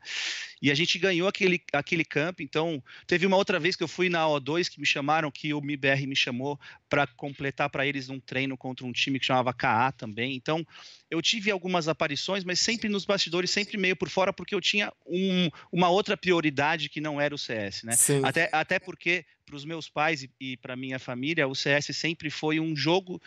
E 0.60 0.70
a 0.70 0.74
gente 0.74 0.98
ganhou 0.98 1.28
aquele, 1.28 1.62
aquele 1.72 2.04
camp. 2.04 2.40
Então, 2.40 2.82
teve 3.06 3.26
uma 3.26 3.36
outra 3.36 3.58
vez 3.60 3.76
que 3.76 3.82
eu 3.82 3.88
fui 3.88 4.08
na 4.08 4.24
O2 4.26 4.68
que 4.68 4.80
me 4.80 4.86
chamaram, 4.86 5.30
que 5.30 5.54
o 5.54 5.60
MIBR 5.60 6.06
me 6.06 6.16
chamou 6.16 6.58
para 6.88 7.06
completar 7.06 7.70
para 7.70 7.86
eles 7.86 8.08
um 8.08 8.18
treino 8.18 8.56
contra 8.56 8.86
um 8.86 8.92
time 8.92 9.18
que 9.18 9.26
chamava 9.26 9.52
KA 9.52 9.92
também. 9.92 10.34
Então, 10.34 10.66
eu 11.10 11.22
tive 11.22 11.50
algumas 11.50 11.88
aparições, 11.88 12.44
mas 12.44 12.60
sempre 12.60 12.88
nos 12.88 13.04
bastidores, 13.04 13.50
sempre 13.50 13.76
meio 13.76 13.96
por 13.96 14.08
fora, 14.08 14.32
porque 14.32 14.54
eu 14.54 14.60
tinha 14.60 14.92
um, 15.06 15.48
uma 15.72 15.88
outra 15.88 16.16
prioridade 16.16 16.88
que 16.88 17.00
não 17.00 17.20
era 17.20 17.34
o 17.34 17.38
CS, 17.38 17.84
né? 17.84 17.92
Sim. 17.92 18.20
Até, 18.24 18.48
até 18.52 18.78
porque 18.78 19.24
para 19.46 19.56
os 19.56 19.64
meus 19.64 19.88
pais 19.88 20.22
e, 20.24 20.30
e 20.38 20.56
para 20.58 20.76
minha 20.76 20.98
família, 20.98 21.48
o 21.48 21.54
CS 21.54 21.86
sempre 21.96 22.30
foi 22.30 22.60
um 22.60 22.76
jogo 22.76 23.20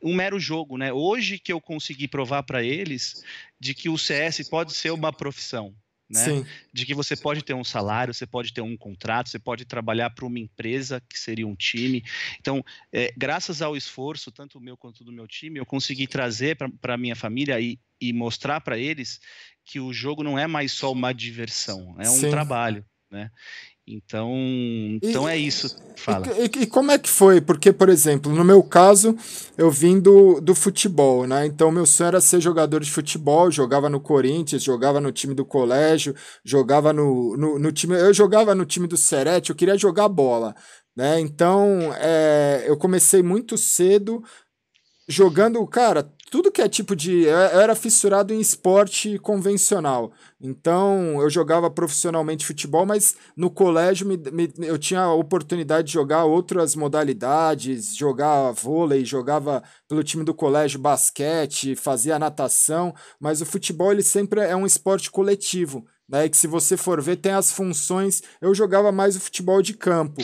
um 0.00 0.14
mero 0.14 0.38
jogo, 0.38 0.76
né? 0.76 0.92
Hoje 0.92 1.38
que 1.38 1.52
eu 1.52 1.60
consegui 1.60 2.06
provar 2.06 2.44
para 2.44 2.62
eles 2.62 3.24
de 3.58 3.74
que 3.74 3.88
o 3.88 3.98
CS 3.98 4.48
pode 4.48 4.72
ser 4.72 4.92
uma 4.92 5.12
profissão, 5.12 5.74
né? 6.08 6.46
De 6.72 6.86
que 6.86 6.94
você 6.94 7.16
pode 7.16 7.42
ter 7.42 7.54
um 7.54 7.64
salário, 7.64 8.14
você 8.14 8.26
pode 8.26 8.52
ter 8.52 8.60
um 8.60 8.76
contrato, 8.76 9.28
você 9.28 9.38
pode 9.38 9.64
trabalhar 9.64 10.10
para 10.10 10.24
uma 10.24 10.38
empresa 10.38 11.02
que 11.08 11.18
seria 11.18 11.46
um 11.46 11.54
time. 11.54 12.02
Então, 12.40 12.64
é, 12.92 13.12
graças 13.16 13.60
ao 13.60 13.76
esforço, 13.76 14.32
tanto 14.32 14.58
o 14.58 14.60
meu 14.60 14.76
quanto 14.76 15.04
do 15.04 15.12
meu 15.12 15.26
time, 15.26 15.58
eu 15.58 15.66
consegui 15.66 16.06
trazer 16.06 16.56
para 16.80 16.94
a 16.94 16.98
minha 16.98 17.16
família 17.16 17.60
e, 17.60 17.78
e 18.00 18.12
mostrar 18.12 18.60
para 18.60 18.78
eles 18.78 19.20
que 19.64 19.78
o 19.78 19.92
jogo 19.92 20.22
não 20.22 20.38
é 20.38 20.46
mais 20.46 20.72
só 20.72 20.90
uma 20.90 21.12
diversão, 21.12 21.94
é 21.98 22.08
um 22.08 22.20
Sim. 22.20 22.30
trabalho, 22.30 22.84
né? 23.10 23.30
Então, 23.90 24.30
então 25.02 25.26
e, 25.28 25.32
é 25.32 25.36
isso. 25.36 25.74
Fala. 25.96 26.26
E, 26.36 26.62
e, 26.62 26.66
como 26.66 26.90
é 26.90 26.98
que 26.98 27.08
foi? 27.08 27.40
Porque, 27.40 27.72
por 27.72 27.88
exemplo, 27.88 28.30
no 28.30 28.44
meu 28.44 28.62
caso, 28.62 29.16
eu 29.56 29.70
vim 29.70 29.98
do, 29.98 30.40
do 30.40 30.54
futebol, 30.54 31.26
né? 31.26 31.46
Então, 31.46 31.72
meu 31.72 31.86
sonho 31.86 32.08
era 32.08 32.20
ser 32.20 32.40
jogador 32.40 32.80
de 32.80 32.90
futebol. 32.90 33.50
Jogava 33.50 33.88
no 33.88 33.98
Corinthians, 33.98 34.62
jogava 34.62 35.00
no 35.00 35.10
time 35.10 35.34
do 35.34 35.44
colégio, 35.44 36.14
jogava 36.44 36.92
no, 36.92 37.36
no, 37.36 37.58
no 37.58 37.72
time. 37.72 37.94
Eu 37.94 38.12
jogava 38.12 38.54
no 38.54 38.66
time 38.66 38.86
do 38.86 38.96
Serete, 38.96 39.50
eu 39.50 39.56
queria 39.56 39.78
jogar 39.78 40.08
bola. 40.08 40.54
Né? 40.94 41.20
Então, 41.20 41.94
é, 41.98 42.64
eu 42.66 42.76
comecei 42.76 43.22
muito 43.22 43.56
cedo 43.56 44.22
jogando, 45.08 45.66
cara, 45.66 46.12
tudo 46.30 46.52
que 46.52 46.60
é 46.60 46.68
tipo 46.68 46.94
de. 46.94 47.22
Eu 47.22 47.36
era 47.38 47.74
fissurado 47.74 48.34
em 48.34 48.40
esporte 48.40 49.18
convencional. 49.18 50.12
Então, 50.40 51.20
eu 51.22 51.30
jogava 51.30 51.70
profissionalmente 51.70 52.44
futebol, 52.44 52.84
mas 52.84 53.16
no 53.34 53.50
colégio 53.50 54.06
me, 54.06 54.16
me, 54.30 54.52
eu 54.58 54.76
tinha 54.76 55.00
a 55.00 55.14
oportunidade 55.14 55.88
de 55.88 55.94
jogar 55.94 56.24
outras 56.24 56.76
modalidades, 56.76 57.96
jogar 57.96 58.52
vôlei, 58.52 59.04
jogava 59.04 59.62
pelo 59.88 60.04
time 60.04 60.22
do 60.22 60.34
colégio 60.34 60.78
basquete, 60.78 61.74
fazia 61.74 62.18
natação, 62.18 62.94
mas 63.18 63.40
o 63.40 63.46
futebol 63.46 63.90
ele 63.90 64.02
sempre 64.02 64.40
é 64.42 64.54
um 64.54 64.66
esporte 64.66 65.10
coletivo. 65.10 65.86
Né, 66.08 66.26
que 66.26 66.36
se 66.38 66.46
você 66.46 66.74
for 66.74 67.02
ver, 67.02 67.16
tem 67.16 67.32
as 67.32 67.52
funções. 67.52 68.22
Eu 68.40 68.54
jogava 68.54 68.90
mais 68.90 69.14
o 69.14 69.20
futebol 69.20 69.60
de 69.60 69.74
campo, 69.74 70.22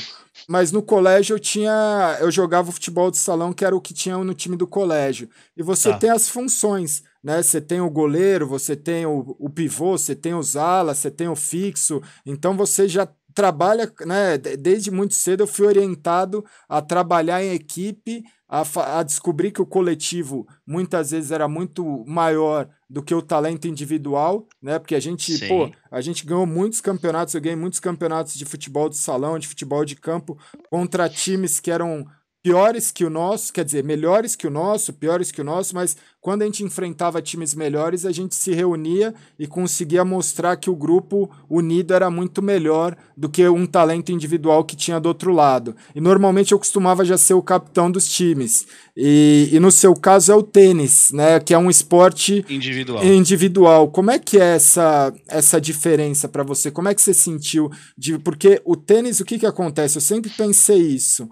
mas 0.48 0.72
no 0.72 0.82
colégio 0.82 1.34
eu 1.34 1.38
tinha. 1.38 2.16
Eu 2.20 2.30
jogava 2.30 2.70
o 2.70 2.72
futebol 2.72 3.10
de 3.10 3.18
salão, 3.18 3.52
que 3.52 3.66
era 3.66 3.76
o 3.76 3.80
que 3.80 3.92
tinha 3.92 4.16
no 4.16 4.32
time 4.32 4.56
do 4.56 4.66
colégio. 4.66 5.28
E 5.54 5.62
você 5.62 5.90
tá. 5.90 5.98
tem 5.98 6.10
as 6.10 6.26
funções, 6.26 7.02
né? 7.22 7.42
Você 7.42 7.60
tem 7.60 7.82
o 7.82 7.90
goleiro, 7.90 8.46
você 8.46 8.74
tem 8.74 9.04
o, 9.04 9.36
o 9.38 9.50
pivô, 9.50 9.98
você 9.98 10.14
tem 10.14 10.34
os 10.34 10.56
alas, 10.56 10.98
você 10.98 11.10
tem 11.10 11.28
o 11.28 11.36
fixo. 11.36 12.00
Então 12.24 12.56
você 12.56 12.88
já 12.88 13.06
trabalha, 13.34 13.92
né? 14.06 14.38
Desde 14.38 14.90
muito 14.90 15.12
cedo 15.14 15.42
eu 15.42 15.46
fui 15.46 15.66
orientado 15.66 16.44
a 16.68 16.80
trabalhar 16.80 17.42
em 17.42 17.52
equipe, 17.52 18.24
a, 18.54 18.98
a 19.00 19.02
descobrir 19.02 19.50
que 19.50 19.60
o 19.60 19.66
coletivo 19.66 20.46
muitas 20.64 21.10
vezes 21.10 21.32
era 21.32 21.48
muito 21.48 22.04
maior 22.06 22.68
do 22.88 23.02
que 23.02 23.12
o 23.12 23.20
talento 23.20 23.66
individual, 23.66 24.46
né? 24.62 24.78
Porque 24.78 24.94
a 24.94 25.00
gente, 25.00 25.36
Sim. 25.36 25.48
pô, 25.48 25.72
a 25.90 26.00
gente 26.00 26.24
ganhou 26.24 26.46
muitos 26.46 26.80
campeonatos, 26.80 27.34
eu 27.34 27.40
ganhei 27.40 27.56
muitos 27.56 27.80
campeonatos 27.80 28.34
de 28.34 28.44
futebol 28.44 28.88
de 28.88 28.96
salão, 28.96 29.40
de 29.40 29.48
futebol 29.48 29.84
de 29.84 29.96
campo 29.96 30.38
contra 30.70 31.08
times 31.08 31.58
que 31.58 31.68
eram 31.68 32.06
piores 32.44 32.90
que 32.90 33.06
o 33.06 33.08
nosso, 33.08 33.50
quer 33.50 33.64
dizer, 33.64 33.82
melhores 33.82 34.36
que 34.36 34.46
o 34.46 34.50
nosso, 34.50 34.92
piores 34.92 35.32
que 35.32 35.40
o 35.40 35.44
nosso, 35.44 35.74
mas 35.74 35.96
quando 36.20 36.42
a 36.42 36.44
gente 36.44 36.62
enfrentava 36.62 37.22
times 37.22 37.54
melhores, 37.54 38.04
a 38.04 38.12
gente 38.12 38.34
se 38.34 38.52
reunia 38.52 39.14
e 39.38 39.46
conseguia 39.46 40.04
mostrar 40.04 40.54
que 40.58 40.68
o 40.68 40.76
grupo 40.76 41.30
unido 41.48 41.94
era 41.94 42.10
muito 42.10 42.42
melhor 42.42 42.94
do 43.16 43.30
que 43.30 43.48
um 43.48 43.64
talento 43.64 44.12
individual 44.12 44.62
que 44.62 44.76
tinha 44.76 45.00
do 45.00 45.06
outro 45.06 45.32
lado. 45.32 45.74
E 45.94 46.02
normalmente 46.02 46.52
eu 46.52 46.58
costumava 46.58 47.02
já 47.02 47.16
ser 47.16 47.32
o 47.32 47.42
capitão 47.42 47.90
dos 47.90 48.06
times. 48.06 48.66
E, 48.94 49.48
e 49.50 49.58
no 49.58 49.70
seu 49.70 49.94
caso 49.94 50.30
é 50.30 50.34
o 50.34 50.42
tênis, 50.42 51.12
né, 51.12 51.40
que 51.40 51.54
é 51.54 51.58
um 51.58 51.70
esporte 51.70 52.44
individual. 52.50 53.02
individual. 53.02 53.88
Como 53.88 54.10
é 54.10 54.18
que 54.18 54.38
é 54.38 54.56
essa, 54.56 55.14
essa 55.26 55.58
diferença 55.58 56.28
para 56.28 56.42
você? 56.42 56.70
Como 56.70 56.90
é 56.90 56.94
que 56.94 57.00
você 57.00 57.14
sentiu? 57.14 57.70
De, 57.96 58.18
porque 58.18 58.60
o 58.66 58.76
tênis, 58.76 59.18
o 59.18 59.24
que, 59.24 59.38
que 59.38 59.46
acontece? 59.46 59.96
Eu 59.96 60.02
sempre 60.02 60.30
pensei 60.30 60.82
isso 60.82 61.26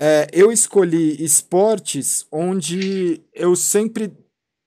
é, 0.00 0.28
eu 0.32 0.52
escolhi 0.52 1.22
esportes 1.22 2.26
onde 2.30 3.22
eu 3.32 3.56
sempre 3.56 4.12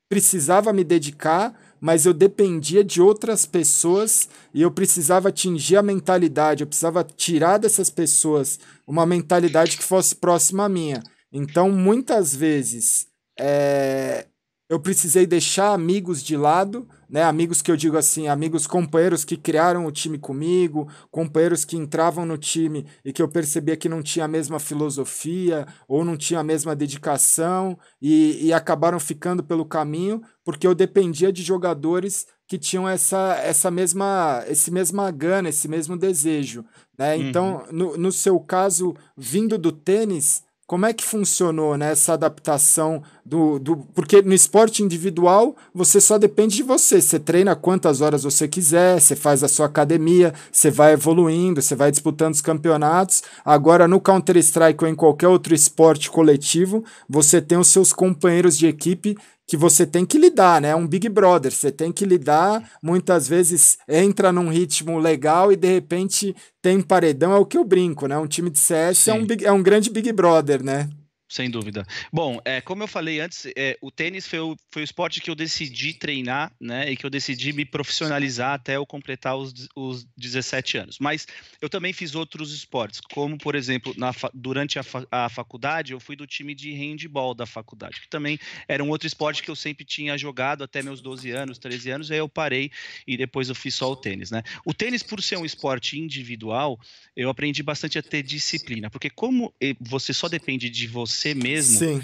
precisava 0.09 0.73
me 0.73 0.83
dedicar, 0.83 1.55
mas 1.79 2.05
eu 2.05 2.13
dependia 2.13 2.83
de 2.83 3.01
outras 3.01 3.45
pessoas 3.45 4.27
e 4.53 4.61
eu 4.61 4.71
precisava 4.71 5.29
atingir 5.29 5.77
a 5.77 5.83
mentalidade, 5.83 6.63
eu 6.63 6.67
precisava 6.67 7.03
tirar 7.03 7.57
dessas 7.57 7.89
pessoas 7.89 8.59
uma 8.87 9.05
mentalidade 9.05 9.77
que 9.77 9.83
fosse 9.83 10.15
próxima 10.15 10.65
à 10.65 10.69
minha. 10.69 11.01
Então, 11.31 11.71
muitas 11.71 12.35
vezes, 12.35 13.07
é, 13.39 14.25
eu 14.69 14.79
precisei 14.79 15.25
deixar 15.25 15.73
amigos 15.73 16.21
de 16.21 16.37
lado, 16.37 16.87
né? 17.09 17.23
Amigos 17.23 17.59
que 17.59 17.71
eu 17.71 17.75
digo 17.75 17.97
assim, 17.97 18.27
amigos 18.27 18.67
companheiros 18.67 19.25
que 19.25 19.35
criaram 19.35 19.87
o 19.87 19.91
time 19.91 20.19
comigo, 20.19 20.87
companheiros 21.09 21.65
que 21.65 21.75
entravam 21.75 22.23
no 22.23 22.37
time 22.37 22.85
e 23.03 23.11
que 23.11 23.19
eu 23.19 23.27
percebia 23.27 23.75
que 23.75 23.89
não 23.89 24.03
tinha 24.03 24.25
a 24.25 24.27
mesma 24.27 24.59
filosofia 24.59 25.65
ou 25.87 26.05
não 26.05 26.15
tinha 26.15 26.41
a 26.41 26.43
mesma 26.43 26.75
dedicação 26.75 27.79
e, 27.99 28.45
e 28.45 28.53
acabaram 28.53 28.99
ficando 28.99 29.43
pelo 29.43 29.65
caminho 29.65 30.21
porque 30.45 30.67
eu 30.67 30.75
dependia 30.75 31.33
de 31.33 31.41
jogadores 31.41 32.27
que 32.47 32.59
tinham 32.59 32.87
essa, 32.87 33.39
essa 33.43 33.71
mesma 33.71 34.43
esse 34.47 34.69
mesma 34.69 35.09
gana, 35.09 35.49
esse 35.49 35.67
mesmo 35.67 35.97
desejo, 35.97 36.63
né? 36.95 37.17
Então, 37.17 37.63
uhum. 37.71 37.71
no, 37.71 37.97
no 37.97 38.11
seu 38.11 38.39
caso, 38.39 38.95
vindo 39.17 39.57
do 39.57 39.71
tênis, 39.71 40.43
como 40.69 40.85
é 40.85 40.93
que 40.93 41.03
funcionou 41.03 41.75
né, 41.75 41.93
essa 41.93 42.13
adaptação 42.13 43.01
do, 43.25 43.57
do. 43.57 43.77
Porque 43.95 44.21
no 44.21 44.35
esporte 44.35 44.83
individual 44.83 45.55
você 45.73 45.99
só 45.99 46.19
depende 46.19 46.57
de 46.57 46.61
você. 46.61 47.01
Você 47.01 47.17
treina 47.17 47.55
quantas 47.55 48.01
horas 48.01 48.21
você 48.21 48.47
quiser, 48.47 49.01
você 49.01 49.15
faz 49.15 49.43
a 49.43 49.47
sua 49.47 49.65
academia, 49.65 50.31
você 50.51 50.69
vai 50.69 50.93
evoluindo, 50.93 51.59
você 51.59 51.73
vai 51.73 51.89
disputando 51.89 52.35
os 52.35 52.41
campeonatos. 52.41 53.23
Agora, 53.43 53.87
no 53.87 53.99
Counter-Strike 53.99 54.83
ou 54.83 54.87
em 54.87 54.93
qualquer 54.93 55.27
outro 55.27 55.55
esporte 55.55 56.11
coletivo, 56.11 56.85
você 57.09 57.41
tem 57.41 57.57
os 57.57 57.69
seus 57.69 57.91
companheiros 57.91 58.55
de 58.55 58.67
equipe 58.67 59.17
que 59.49 59.57
você 59.57 59.83
tem 59.83 60.05
que 60.05 60.19
lidar, 60.19 60.61
né? 60.61 60.69
É 60.69 60.75
um 60.75 60.87
Big 60.87 61.09
Brother, 61.09 61.51
você 61.51 61.71
tem 61.71 61.91
que 61.91 62.05
lidar, 62.05 62.69
muitas 62.83 63.27
vezes 63.27 63.79
entra 63.87 64.31
num 64.31 64.47
ritmo 64.47 64.99
legal 64.99 65.51
e 65.51 65.55
de 65.55 65.67
repente 65.67 66.35
tem 66.61 66.79
paredão, 66.79 67.33
é 67.33 67.37
o 67.37 67.45
que 67.45 67.57
eu 67.57 67.63
brinco, 67.63 68.05
né? 68.05 68.15
Um 68.15 68.27
time 68.27 68.51
de 68.51 68.59
CS 68.59 69.07
é 69.07 69.13
um, 69.15 69.25
big, 69.25 69.43
é 69.43 69.51
um 69.51 69.63
grande 69.63 69.89
Big 69.89 70.13
Brother, 70.13 70.63
né? 70.63 70.87
Sem 71.29 71.47
dúvida. 71.47 71.85
Bom, 72.11 72.41
é, 72.43 72.59
como 72.59 72.81
eu 72.81 72.87
falei 72.87 73.19
antes, 73.19 73.45
é, 73.55 73.77
o 73.81 73.91
tênis 73.91 74.25
foi 74.25 74.39
o, 74.39 74.57
foi 74.71 74.81
o 74.81 74.83
esporte 74.83 75.21
que 75.21 75.29
eu 75.29 75.35
decidi 75.35 75.93
treinar, 75.93 76.51
né? 76.59 76.91
E 76.91 76.97
que 76.97 77.05
eu 77.05 77.09
decidi 77.09 77.53
me 77.53 77.63
profissionalizar 77.63 78.53
até 78.53 78.77
eu 78.77 78.85
completar 78.85 79.37
os, 79.37 79.69
os 79.75 80.07
17 80.17 80.79
anos. 80.79 80.97
Mas 80.99 81.27
eu 81.61 81.69
também 81.69 81.93
fiz 81.93 82.15
outros 82.15 82.51
esportes, 82.51 82.99
como, 82.99 83.37
por 83.37 83.53
exemplo, 83.53 83.93
na, 83.95 84.11
durante 84.33 84.79
a, 84.79 84.83
a 85.11 85.29
faculdade, 85.29 85.93
eu 85.93 85.99
fui 85.99 86.15
do 86.15 86.25
time 86.25 86.55
de 86.55 86.71
handball 86.73 87.35
da 87.35 87.45
faculdade, 87.45 88.01
que 88.01 88.09
também 88.09 88.39
era 88.67 88.83
um 88.83 88.89
outro 88.89 89.05
esporte 89.05 89.43
que 89.43 89.51
eu 89.51 89.55
sempre 89.55 89.85
tinha 89.85 90.17
jogado 90.17 90.63
até 90.63 90.81
meus 90.81 90.99
12 90.99 91.29
anos, 91.29 91.59
13 91.59 91.91
anos, 91.91 92.09
aí 92.09 92.17
eu 92.17 92.27
parei 92.27 92.71
e 93.05 93.15
depois 93.15 93.49
eu 93.49 93.55
fiz 93.55 93.75
só 93.75 93.91
o 93.91 93.95
tênis, 93.95 94.31
né? 94.31 94.41
O 94.65 94.73
tênis, 94.73 95.03
por 95.03 95.21
ser 95.21 95.37
um 95.37 95.45
esporte 95.45 95.99
individual, 95.99 96.79
eu 97.15 97.29
aprendi 97.29 97.61
bastante 97.61 97.99
a 97.99 98.01
ter 98.01 98.23
disciplina, 98.23 98.89
porque 98.89 99.11
como 99.11 99.53
você 99.79 100.11
só 100.11 100.27
depende 100.27 100.71
de 100.71 100.87
você 100.87 101.18
você 101.19 101.33
mesmo, 101.33 101.79
Sim. 101.79 102.03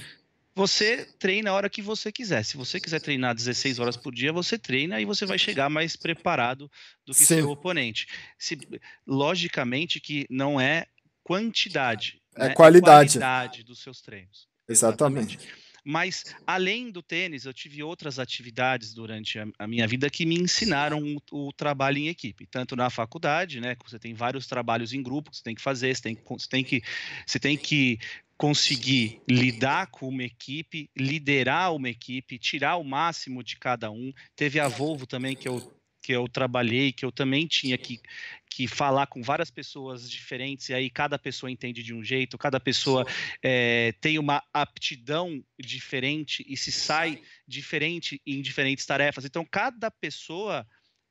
você 0.54 1.06
treina 1.18 1.50
a 1.50 1.54
hora 1.54 1.70
que 1.70 1.82
você 1.82 2.12
quiser. 2.12 2.44
Se 2.44 2.58
você 2.58 2.80
quiser 2.80 3.00
treinar 3.00 3.34
16 3.34 3.80
horas 3.80 3.98
por 3.98 4.14
dia, 4.14 4.34
você 4.34 4.58
treina 4.58 5.00
e 5.00 5.06
você 5.06 5.26
vai 5.26 5.38
chegar 5.38 5.70
mais 5.70 5.96
preparado 5.96 6.70
do 7.06 7.14
que 7.14 7.20
Sim. 7.20 7.38
seu 7.38 7.50
oponente. 7.50 8.08
Se, 8.38 8.58
logicamente 9.08 10.00
que 10.00 10.26
não 10.30 10.60
é 10.60 10.86
quantidade, 11.24 12.22
é 12.36 12.50
né? 12.50 12.54
qualidade. 12.54 13.18
É 13.18 13.22
qualidade 13.22 13.64
dos 13.64 13.80
seus 13.80 14.02
treinos. 14.02 14.48
Exatamente. 14.68 15.38
Exatamente. 15.38 15.65
Mas, 15.88 16.24
além 16.48 16.90
do 16.90 17.04
tênis, 17.04 17.46
eu 17.46 17.54
tive 17.54 17.84
outras 17.84 18.18
atividades 18.18 18.92
durante 18.92 19.38
a, 19.38 19.46
a 19.60 19.68
minha 19.68 19.88
vida 19.88 20.10
que 20.10 20.26
me 20.26 20.36
ensinaram 20.36 21.00
o, 21.32 21.48
o, 21.48 21.54
trabalho 21.54 22.00
em 22.00 22.08
equipe. 22.08 22.48
Tanto 22.48 22.76
na 22.76 22.90
faculdade, 22.90 23.62
né? 23.62 23.78
Você 23.86 24.00
tem 24.00 24.16
vários 24.16 24.48
trabalhos 24.48 24.94
em 24.94 25.04
grupo 25.04 25.30
que 25.30 25.38
você 25.38 25.44
tem 25.44 25.54
que 25.54 25.62
fazer, 25.62 25.96
você 25.96 26.02
tem, 26.02 26.18
você 26.28 26.50
tem, 26.50 26.64
que, 26.64 26.82
você 27.28 27.40
tem 27.40 27.56
que 27.56 28.00
conseguir 28.36 29.22
lidar 29.30 29.88
com 29.92 30.08
uma 30.08 30.24
equipe, 30.24 30.90
liderar 30.98 31.76
uma 31.76 31.90
equipe, 31.90 32.40
tirar 32.40 32.78
o 32.78 32.84
máximo 32.84 33.44
de 33.44 33.56
cada 33.56 33.92
um. 33.92 34.12
Teve 34.36 34.60
a 34.60 34.68
Volvo 34.68 35.06
também 35.06 35.36
que 35.36 35.48
eu 35.48 35.72
que 36.06 36.12
eu 36.12 36.28
trabalhei, 36.28 36.92
que 36.92 37.04
eu 37.04 37.12
também 37.12 37.48
tinha 37.48 37.76
que, 37.80 38.00
que 38.48 38.68
falar 38.68 39.08
com 39.08 39.24
várias 39.24 39.50
pessoas 39.50 40.08
diferentes, 40.08 40.70
e 40.70 40.74
aí 40.76 40.88
cada 40.88 41.18
pessoa 41.18 41.50
entende 41.50 41.82
de 41.82 41.96
um 41.96 42.04
jeito, 42.04 42.38
cada 42.38 42.60
pessoa 42.60 43.08
é, 43.42 43.92
tem 44.00 44.20
uma 44.20 44.44
aptidão 44.54 45.44
diferente 45.60 46.46
e 46.48 46.56
se 46.56 46.72
sai 46.72 47.20
diferente 47.48 48.22
em 48.24 48.40
diferentes 48.40 48.86
tarefas. 48.86 49.26
Então, 49.26 49.44
cada 49.50 49.90
pessoa 49.90 50.64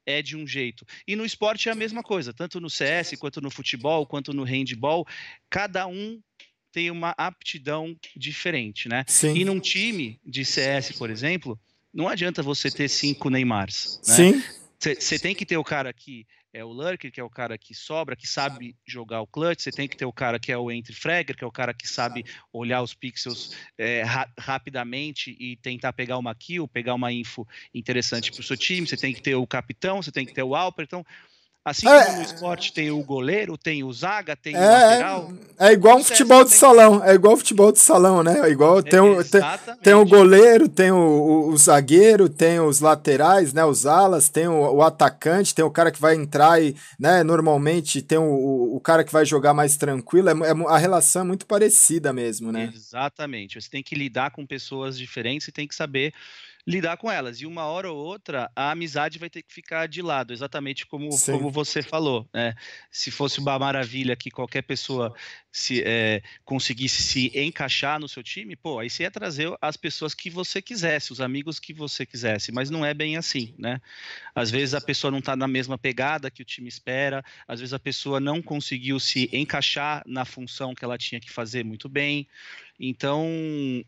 é 0.07 0.23
de 0.23 0.37
um 0.37 0.47
jeito. 0.47 0.87
E 1.09 1.17
no 1.17 1.25
esporte 1.25 1.69
é 1.69 1.73
a 1.73 1.75
mesma 1.75 2.03
coisa, 2.03 2.33
tanto 2.33 2.61
no 2.61 2.71
CS, 2.71 3.17
quanto 3.19 3.41
no 3.41 3.51
futebol, 3.51 4.07
quanto 4.07 4.33
no 4.33 4.45
handball, 4.45 5.05
cada 5.51 5.89
um 5.89 6.23
tem 6.71 6.89
uma 6.89 7.13
aptidão 7.19 7.97
diferente, 8.17 8.89
né? 8.89 9.05
Sim. 9.09 9.35
E 9.35 9.45
num 9.45 9.59
time 9.59 10.21
de 10.25 10.45
CS, 10.45 10.93
por 10.93 11.11
exemplo, 11.11 11.59
não 11.93 12.07
adianta 12.09 12.45
você 12.45 12.71
ter 12.71 12.89
cinco 12.89 13.29
Neymars, 13.29 14.01
né? 14.07 14.15
Sim. 14.15 14.43
Você 14.79 15.19
tem 15.19 15.35
que 15.35 15.47
ter 15.47 15.57
o 15.57 15.65
cara 15.65 15.93
que 15.93 16.27
é 16.53 16.65
o 16.65 16.69
lurker, 16.69 17.11
que 17.11 17.21
é 17.21 17.25
o 17.25 17.29
cara 17.29 17.59
que 17.59 17.75
sobra, 17.75 18.15
que 18.15 18.29
sabe 18.29 18.77
jogar 18.87 19.21
o 19.21 19.27
clutch. 19.27 19.61
Você 19.61 19.73
tem 19.73 19.89
que 19.89 19.97
ter 19.97 20.05
o 20.05 20.13
cara 20.13 20.39
que 20.39 20.53
é 20.53 20.57
o 20.57 20.71
entry 20.71 20.95
fragger, 20.95 21.37
que 21.37 21.43
é 21.43 21.47
o 21.47 21.53
cara 21.53 21.75
que 21.75 21.87
sabe 21.89 22.25
olhar 22.53 22.81
os 22.81 22.95
pixels 22.95 23.57
é, 23.77 24.03
ra 24.03 24.31
rapidamente 24.39 25.37
e 25.41 25.57
tentar 25.57 25.93
pegar 25.93 26.17
uma 26.17 26.33
kill, 26.35 26.69
pegar 26.69 26.95
uma 26.95 27.13
info 27.13 27.47
interessante 27.75 28.31
para 28.31 28.41
o 28.41 28.45
seu 28.45 28.57
time. 28.57 28.87
Você 28.87 28.97
tem 28.97 29.13
que 29.13 29.21
ter 29.21 29.35
o 29.35 29.47
capitão, 29.47 30.01
você 30.01 30.13
tem 30.13 30.25
que 30.25 30.33
ter 30.33 30.45
o 30.45 30.55
alper. 30.55 30.85
Então, 30.85 31.05
Assim 31.65 31.89
é, 31.89 32.05
como 32.05 32.19
no 32.19 32.23
esporte 32.23 32.75
tem 32.75 32.91
o 32.91 33.03
goleiro, 33.03 33.57
tem 33.57 33.83
o 33.83 33.91
zaga, 33.91 34.37
tem 34.37 34.55
é, 34.55 34.59
o 34.59 34.61
lateral. 34.61 35.33
É 35.59 35.73
igual 35.73 35.97
um 35.97 36.05
futebol 36.05 36.45
de 36.45 36.51
salão, 36.51 37.03
é 37.03 37.15
igual 37.15 37.39
futebol 37.39 37.73
de 37.73 37.79
salão, 37.79 38.23
né? 38.23 38.39
É 38.41 38.51
igual 38.51 38.83
tem, 38.83 39.01
o, 39.01 39.25
tem, 39.25 39.41
tem, 39.83 39.95
o 39.95 40.05
goleiro, 40.05 40.69
tem 40.69 40.91
o, 40.91 40.97
o, 40.97 41.49
o, 41.49 41.57
zagueiro, 41.57 42.29
tem 42.29 42.61
os 42.61 42.81
laterais, 42.81 43.55
né? 43.55 43.65
Os 43.65 43.87
alas, 43.87 44.29
tem 44.29 44.47
o, 44.47 44.83
atacante, 44.83 45.55
tem 45.55 45.65
o 45.65 45.71
cara 45.71 45.91
que 45.91 45.99
vai 45.99 46.15
entrar 46.15 46.63
e, 46.63 46.77
né? 46.99 47.23
Normalmente 47.23 48.03
tem 48.03 48.19
o, 48.19 48.75
o, 48.77 48.79
cara 48.79 49.03
que 49.03 49.13
vai 49.13 49.25
jogar 49.25 49.55
mais 49.55 49.79
tranquilo. 49.79 50.29
É, 50.29 50.33
é, 50.33 50.67
a 50.69 50.77
relação 50.77 51.23
é 51.23 51.25
muito 51.25 51.47
parecida 51.47 52.13
mesmo, 52.13 52.53
né? 52.53 52.71
Exatamente. 52.75 53.59
Você 53.59 53.71
tem 53.71 53.83
que 53.83 53.95
lidar 53.95 54.33
com 54.33 54.45
pessoas 54.45 54.99
diferentes 54.99 55.49
e 55.49 55.53
tem 55.53 55.67
que 55.67 55.75
saber 55.75 56.13
lidar 56.67 56.97
com 56.97 57.11
elas. 57.11 57.41
E 57.41 57.47
uma 57.47 57.67
hora 57.67 57.91
ou 57.91 57.97
outra, 57.97 58.51
a 58.57 58.71
amizade 58.71 59.19
vai 59.19 59.29
ter 59.29 59.43
que 59.43 59.53
ficar 59.53 59.87
de 59.87 60.01
lado, 60.01 60.33
exatamente 60.33 60.87
como, 60.87 61.11
como 61.25 61.51
você 61.51 61.83
falou. 61.83 62.29
Né? 62.33 62.55
Se 62.91 63.11
fosse 63.11 63.39
uma 63.39 63.59
maravilha 63.59 64.17
que 64.17 64.31
qualquer 64.31 64.63
pessoa 64.63 65.15
se 65.53 65.83
é, 65.85 66.23
conseguisse 66.45 67.03
se 67.03 67.31
encaixar 67.39 68.01
no 68.01 68.09
seu 68.09 68.23
time, 68.23 68.57
pô, 68.57 68.79
aí 68.81 68.91
você 68.91 69.05
ia 69.05 69.11
trazer 69.11 69.55
as 69.61 69.77
pessoas 69.77 70.13
que 70.13 70.29
você 70.29 70.61
quisesse, 70.61 71.13
os 71.13 71.21
amigos 71.21 71.61
que 71.61 71.73
você 71.73 72.05
quisesse, 72.05 72.51
mas 72.51 72.71
não 72.71 72.85
é 72.85 72.93
bem 72.93 73.17
assim, 73.17 73.55
né? 73.57 73.81
Às 74.35 74.51
vezes 74.51 74.75
a 74.75 74.81
pessoa 74.81 75.11
não 75.11 75.21
está 75.21 75.37
na 75.37 75.47
mesma 75.47 75.79
pegada 75.79 76.31
que 76.31 76.43
o 76.43 76.45
time 76.45 76.69
espera, 76.69 77.23
às 77.47 77.61
vezes 77.61 77.73
a 77.73 77.79
pessoa 77.79 78.19
não 78.19 78.43
conseguiu 78.43 78.99
se 78.99 79.29
encaixar 79.33 80.03
na 80.07 80.25
função 80.25 80.75
que 80.75 80.85
ela 80.85 80.99
tinha 80.99 81.21
que 81.21 81.31
fazer 81.31 81.65
muito 81.65 81.89
bem. 81.89 82.27
Então, 82.79 83.27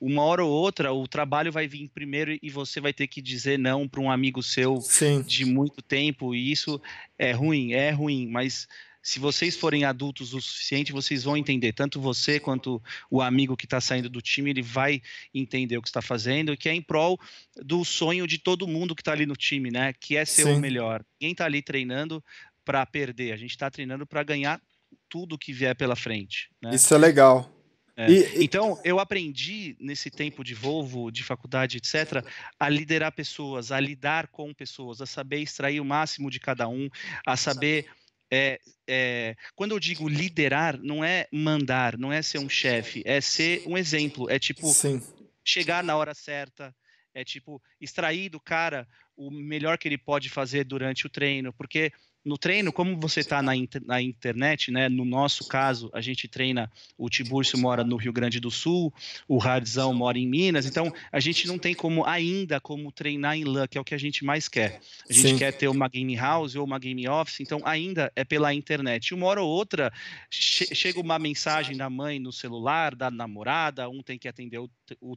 uma 0.00 0.22
hora 0.22 0.44
ou 0.44 0.50
outra, 0.50 0.92
o 0.92 1.08
trabalho 1.08 1.50
vai 1.50 1.66
vir 1.66 1.88
primeiro 1.88 2.38
e 2.40 2.48
você 2.48 2.80
vai 2.80 2.92
ter 2.92 3.06
que 3.06 3.20
dizer 3.20 3.58
não 3.58 3.88
para 3.88 4.00
um 4.00 4.10
amigo 4.10 4.42
seu 4.42 4.80
Sim. 4.80 5.22
de 5.22 5.44
muito 5.44 5.82
tempo, 5.82 6.34
e 6.34 6.52
isso 6.52 6.80
é 7.18 7.32
ruim, 7.32 7.72
é 7.72 7.90
ruim, 7.90 8.28
mas 8.28 8.68
se 9.06 9.20
vocês 9.20 9.56
forem 9.56 9.84
adultos 9.84 10.34
o 10.34 10.40
suficiente, 10.40 10.90
vocês 10.90 11.22
vão 11.22 11.36
entender. 11.36 11.72
Tanto 11.72 12.00
você 12.00 12.40
quanto 12.40 12.82
o 13.08 13.22
amigo 13.22 13.56
que 13.56 13.64
está 13.64 13.80
saindo 13.80 14.10
do 14.10 14.20
time, 14.20 14.50
ele 14.50 14.62
vai 14.62 15.00
entender 15.32 15.78
o 15.78 15.82
que 15.82 15.86
está 15.86 16.02
fazendo, 16.02 16.52
e 16.52 16.56
que 16.56 16.68
é 16.68 16.74
em 16.74 16.82
prol 16.82 17.16
do 17.56 17.84
sonho 17.84 18.26
de 18.26 18.36
todo 18.36 18.66
mundo 18.66 18.96
que 18.96 19.02
está 19.02 19.12
ali 19.12 19.24
no 19.24 19.36
time, 19.36 19.70
né? 19.70 19.92
Que 19.92 20.16
é 20.16 20.24
ser 20.24 20.42
Sim. 20.42 20.54
o 20.54 20.58
melhor. 20.58 21.04
Ninguém 21.20 21.32
está 21.32 21.44
ali 21.44 21.62
treinando 21.62 22.22
para 22.64 22.84
perder, 22.84 23.30
a 23.30 23.36
gente 23.36 23.50
está 23.50 23.70
treinando 23.70 24.04
para 24.04 24.24
ganhar 24.24 24.60
tudo 25.08 25.38
que 25.38 25.52
vier 25.52 25.76
pela 25.76 25.94
frente. 25.94 26.50
Né? 26.60 26.74
Isso 26.74 26.92
é 26.92 26.98
legal. 26.98 27.55
É. 27.96 28.10
E, 28.10 28.44
então, 28.44 28.78
eu 28.84 29.00
aprendi 29.00 29.74
nesse 29.80 30.10
tempo 30.10 30.44
de 30.44 30.54
Volvo, 30.54 31.10
de 31.10 31.24
faculdade, 31.24 31.78
etc., 31.78 32.22
a 32.60 32.68
liderar 32.68 33.10
pessoas, 33.12 33.72
a 33.72 33.80
lidar 33.80 34.28
com 34.28 34.52
pessoas, 34.52 35.00
a 35.00 35.06
saber 35.06 35.38
extrair 35.38 35.80
o 35.80 35.84
máximo 35.84 36.30
de 36.30 36.38
cada 36.38 36.68
um, 36.68 36.88
a 37.26 37.36
saber. 37.36 37.86
É, 38.30 38.60
é, 38.88 39.36
quando 39.54 39.70
eu 39.70 39.78
digo 39.78 40.08
liderar, 40.08 40.76
não 40.82 41.02
é 41.04 41.26
mandar, 41.32 41.96
não 41.96 42.12
é 42.12 42.20
ser 42.20 42.38
um 42.38 42.48
chefe, 42.48 43.02
é 43.06 43.20
ser 43.20 43.62
um 43.66 43.78
exemplo. 43.78 44.28
É 44.28 44.38
tipo 44.38 44.66
Sim. 44.66 45.00
chegar 45.44 45.82
na 45.82 45.96
hora 45.96 46.12
certa, 46.12 46.74
é 47.14 47.24
tipo 47.24 47.62
extrair 47.80 48.28
do 48.28 48.40
cara 48.40 48.86
o 49.16 49.30
melhor 49.30 49.78
que 49.78 49.88
ele 49.88 49.96
pode 49.96 50.28
fazer 50.28 50.64
durante 50.64 51.06
o 51.06 51.08
treino, 51.08 51.52
porque 51.52 51.92
no 52.26 52.36
treino, 52.36 52.72
como 52.72 52.98
você 52.98 53.20
está 53.20 53.40
na, 53.40 53.54
inter, 53.54 53.80
na, 53.86 54.02
internet, 54.02 54.72
né? 54.72 54.88
No 54.88 55.04
nosso 55.04 55.46
caso, 55.46 55.88
a 55.94 56.00
gente 56.00 56.26
treina. 56.26 56.70
O 56.98 57.08
Tiburcio 57.08 57.56
mora 57.56 57.84
no 57.84 57.94
Rio 57.94 58.12
Grande 58.12 58.40
do 58.40 58.50
Sul, 58.50 58.92
o 59.28 59.40
Hardzão 59.40 59.94
mora 59.94 60.18
em 60.18 60.26
Minas, 60.26 60.66
então 60.66 60.92
a 61.12 61.20
gente 61.20 61.46
não 61.46 61.56
tem 61.56 61.72
como 61.72 62.04
ainda 62.04 62.60
como 62.60 62.90
treinar 62.90 63.36
em 63.36 63.44
LAN, 63.44 63.68
que 63.68 63.78
é 63.78 63.80
o 63.80 63.84
que 63.84 63.94
a 63.94 63.98
gente 63.98 64.24
mais 64.24 64.48
quer. 64.48 64.80
A 65.08 65.12
gente 65.12 65.28
Sim. 65.28 65.38
quer 65.38 65.52
ter 65.52 65.68
uma 65.68 65.88
game 65.88 66.16
house 66.16 66.56
ou 66.56 66.64
uma 66.64 66.80
game 66.80 67.08
office, 67.08 67.38
então 67.38 67.60
ainda 67.64 68.12
é 68.16 68.24
pela 68.24 68.52
internet. 68.52 69.14
Uma 69.14 69.26
hora 69.26 69.40
ou 69.40 69.48
outra 69.48 69.92
che 70.28 70.74
chega 70.74 71.00
uma 71.00 71.20
mensagem 71.20 71.76
da 71.76 71.88
mãe 71.88 72.18
no 72.18 72.32
celular, 72.32 72.96
da 72.96 73.08
namorada, 73.08 73.88
um 73.88 74.02
tem 74.02 74.18
que 74.18 74.26
atender 74.26 74.58
o, 74.58 74.68
o 75.00 75.16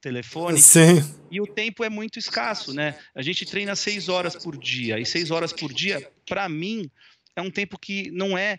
telefone. 0.00 0.58
Sim. 0.58 1.02
E 1.30 1.40
o 1.40 1.46
tempo 1.46 1.84
é 1.84 1.88
muito 1.88 2.18
escasso, 2.18 2.72
né? 2.72 2.96
A 3.14 3.22
gente 3.22 3.44
treina 3.44 3.74
seis 3.74 4.08
horas 4.08 4.36
por 4.36 4.56
dia. 4.56 4.98
E 4.98 5.06
seis 5.06 5.30
horas 5.30 5.52
por 5.52 5.72
dia, 5.72 6.10
para 6.26 6.48
mim, 6.48 6.90
é 7.34 7.42
um 7.42 7.50
tempo 7.50 7.78
que 7.78 8.10
não 8.10 8.36
é 8.36 8.58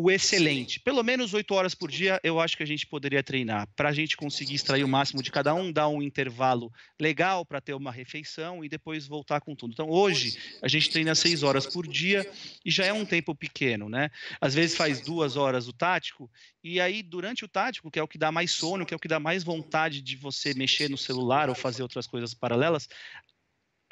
o 0.00 0.10
excelente. 0.10 0.80
Pelo 0.80 1.02
menos 1.02 1.34
oito 1.34 1.52
horas 1.54 1.74
por 1.74 1.90
dia 1.90 2.18
eu 2.24 2.40
acho 2.40 2.56
que 2.56 2.62
a 2.62 2.66
gente 2.66 2.86
poderia 2.86 3.22
treinar 3.22 3.68
para 3.76 3.90
a 3.90 3.92
gente 3.92 4.16
conseguir 4.16 4.54
extrair 4.54 4.82
o 4.82 4.88
máximo 4.88 5.22
de 5.22 5.30
cada 5.30 5.52
um, 5.52 5.70
dar 5.70 5.88
um 5.88 6.00
intervalo 6.00 6.72
legal 6.98 7.44
para 7.44 7.60
ter 7.60 7.74
uma 7.74 7.92
refeição 7.92 8.64
e 8.64 8.68
depois 8.68 9.06
voltar 9.06 9.42
com 9.42 9.54
tudo. 9.54 9.72
Então 9.72 9.90
hoje 9.90 10.38
a 10.62 10.68
gente 10.68 10.88
treina 10.88 11.14
seis 11.14 11.42
horas 11.42 11.66
por 11.66 11.86
dia 11.86 12.26
e 12.64 12.70
já 12.70 12.86
é 12.86 12.92
um 12.94 13.04
tempo 13.04 13.34
pequeno, 13.34 13.90
né? 13.90 14.10
Às 14.40 14.54
vezes 14.54 14.74
faz 14.74 15.02
duas 15.02 15.36
horas 15.36 15.68
o 15.68 15.72
tático 15.72 16.30
e 16.64 16.80
aí 16.80 17.02
durante 17.02 17.44
o 17.44 17.48
tático, 17.48 17.90
que 17.90 17.98
é 17.98 18.02
o 18.02 18.08
que 18.08 18.16
dá 18.16 18.32
mais 18.32 18.52
sono, 18.52 18.86
que 18.86 18.94
é 18.94 18.96
o 18.96 19.00
que 19.00 19.08
dá 19.08 19.20
mais 19.20 19.44
vontade 19.44 20.00
de 20.00 20.16
você 20.16 20.54
mexer 20.54 20.88
no 20.88 20.96
celular 20.96 21.50
ou 21.50 21.54
fazer 21.54 21.82
outras 21.82 22.06
coisas 22.06 22.32
paralelas, 22.32 22.88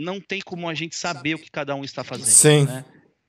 não 0.00 0.22
tem 0.22 0.40
como 0.40 0.70
a 0.70 0.74
gente 0.74 0.96
saber 0.96 1.34
o 1.34 1.38
que 1.38 1.50
cada 1.50 1.74
um 1.74 1.84
está 1.84 2.02
fazendo. 2.02 2.28
Sim. 2.28 2.64
Né? 2.64 2.84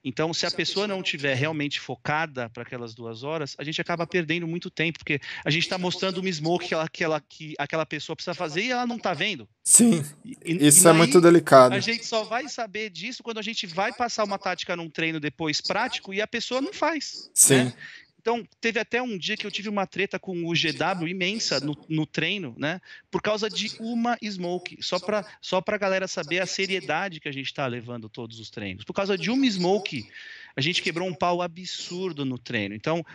Então, 0.10 0.34
se 0.34 0.44
a 0.44 0.50
pessoa 0.50 0.88
não 0.88 1.04
tiver 1.04 1.36
realmente 1.36 1.80
focada 1.80 2.50
para 2.50 2.64
aquelas 2.64 2.96
duas 2.96 3.22
horas, 3.22 3.56
a 3.60 3.64
gente 3.64 3.80
acaba 3.80 4.08
perdendo 4.08 4.48
muito 4.48 4.72
tempo, 4.72 4.98
porque 4.98 5.22
a 5.46 5.52
gente 5.52 5.64
está 5.64 5.78
mostrando 5.78 6.18
uma 6.18 6.32
smoke 6.32 6.68
que, 6.68 6.74
ela, 6.74 6.90
que, 6.90 7.04
ela, 7.04 7.22
que 7.22 7.54
aquela 7.60 7.86
pessoa 7.86 8.16
precisa 8.16 8.34
fazer 8.34 8.64
e 8.64 8.72
ela 8.72 8.88
não 8.88 8.96
está 8.96 9.14
vendo. 9.14 9.48
Sim. 9.64 10.04
E, 10.26 10.68
Isso 10.68 10.88
e 10.88 10.90
é 10.90 10.94
muito 10.94 11.22
delicado. 11.22 11.76
A 11.76 11.80
gente 11.80 12.08
só 12.08 12.24
vai 12.24 12.50
saber 12.50 12.90
disso 12.90 13.22
quando 13.22 13.38
a 13.38 13.44
gente 13.44 13.68
vai 13.68 13.94
passar 13.94 14.24
uma 14.24 14.40
tática 14.40 14.76
num 14.76 14.90
treino 14.90 15.20
depois 15.20 15.62
prático 15.62 16.12
e 16.12 16.22
a 16.22 16.28
pessoa 16.28 16.60
não 16.60 16.74
faz. 16.74 17.30
Sim. 17.36 17.66
Né? 17.66 17.74
Então, 18.20 18.46
teve 18.60 18.80
até 18.80 19.02
um 19.02 19.18
dia 19.18 19.38
que 19.38 19.48
eu 19.48 19.52
tive 19.52 19.70
uma 19.70 19.88
treta 19.88 20.20
com 20.20 20.44
o 20.46 20.52
GW 20.52 21.08
imensa 21.08 21.60
no, 21.62 21.78
no 21.88 22.06
treino, 22.06 22.54
né? 22.58 22.82
Por 23.10 23.22
causa 23.22 23.50
de 23.50 23.72
uma 23.80 24.18
smoke. 24.22 24.78
Só 24.82 25.00
para 25.00 25.26
só 25.42 25.64
a 25.66 25.78
galera 25.78 26.08
saber 26.08 26.42
a 26.42 26.46
seriedade 26.46 27.22
que 27.22 27.30
a 27.30 27.32
gente 27.32 27.46
está 27.46 27.66
levando 27.66 28.10
todos 28.10 28.40
os 28.40 28.50
treinos. 28.50 28.84
Por 28.84 28.94
causa 28.94 29.18
de 29.18 29.32
uma 29.32 29.50
smoke, 29.50 30.06
a 30.54 30.60
gente 30.60 30.82
quebrou 30.82 31.08
um 31.08 31.14
pau 31.14 31.42
absurdo 31.42 32.26
no 32.26 32.38
treino. 32.38 32.76
Então, 32.76 33.06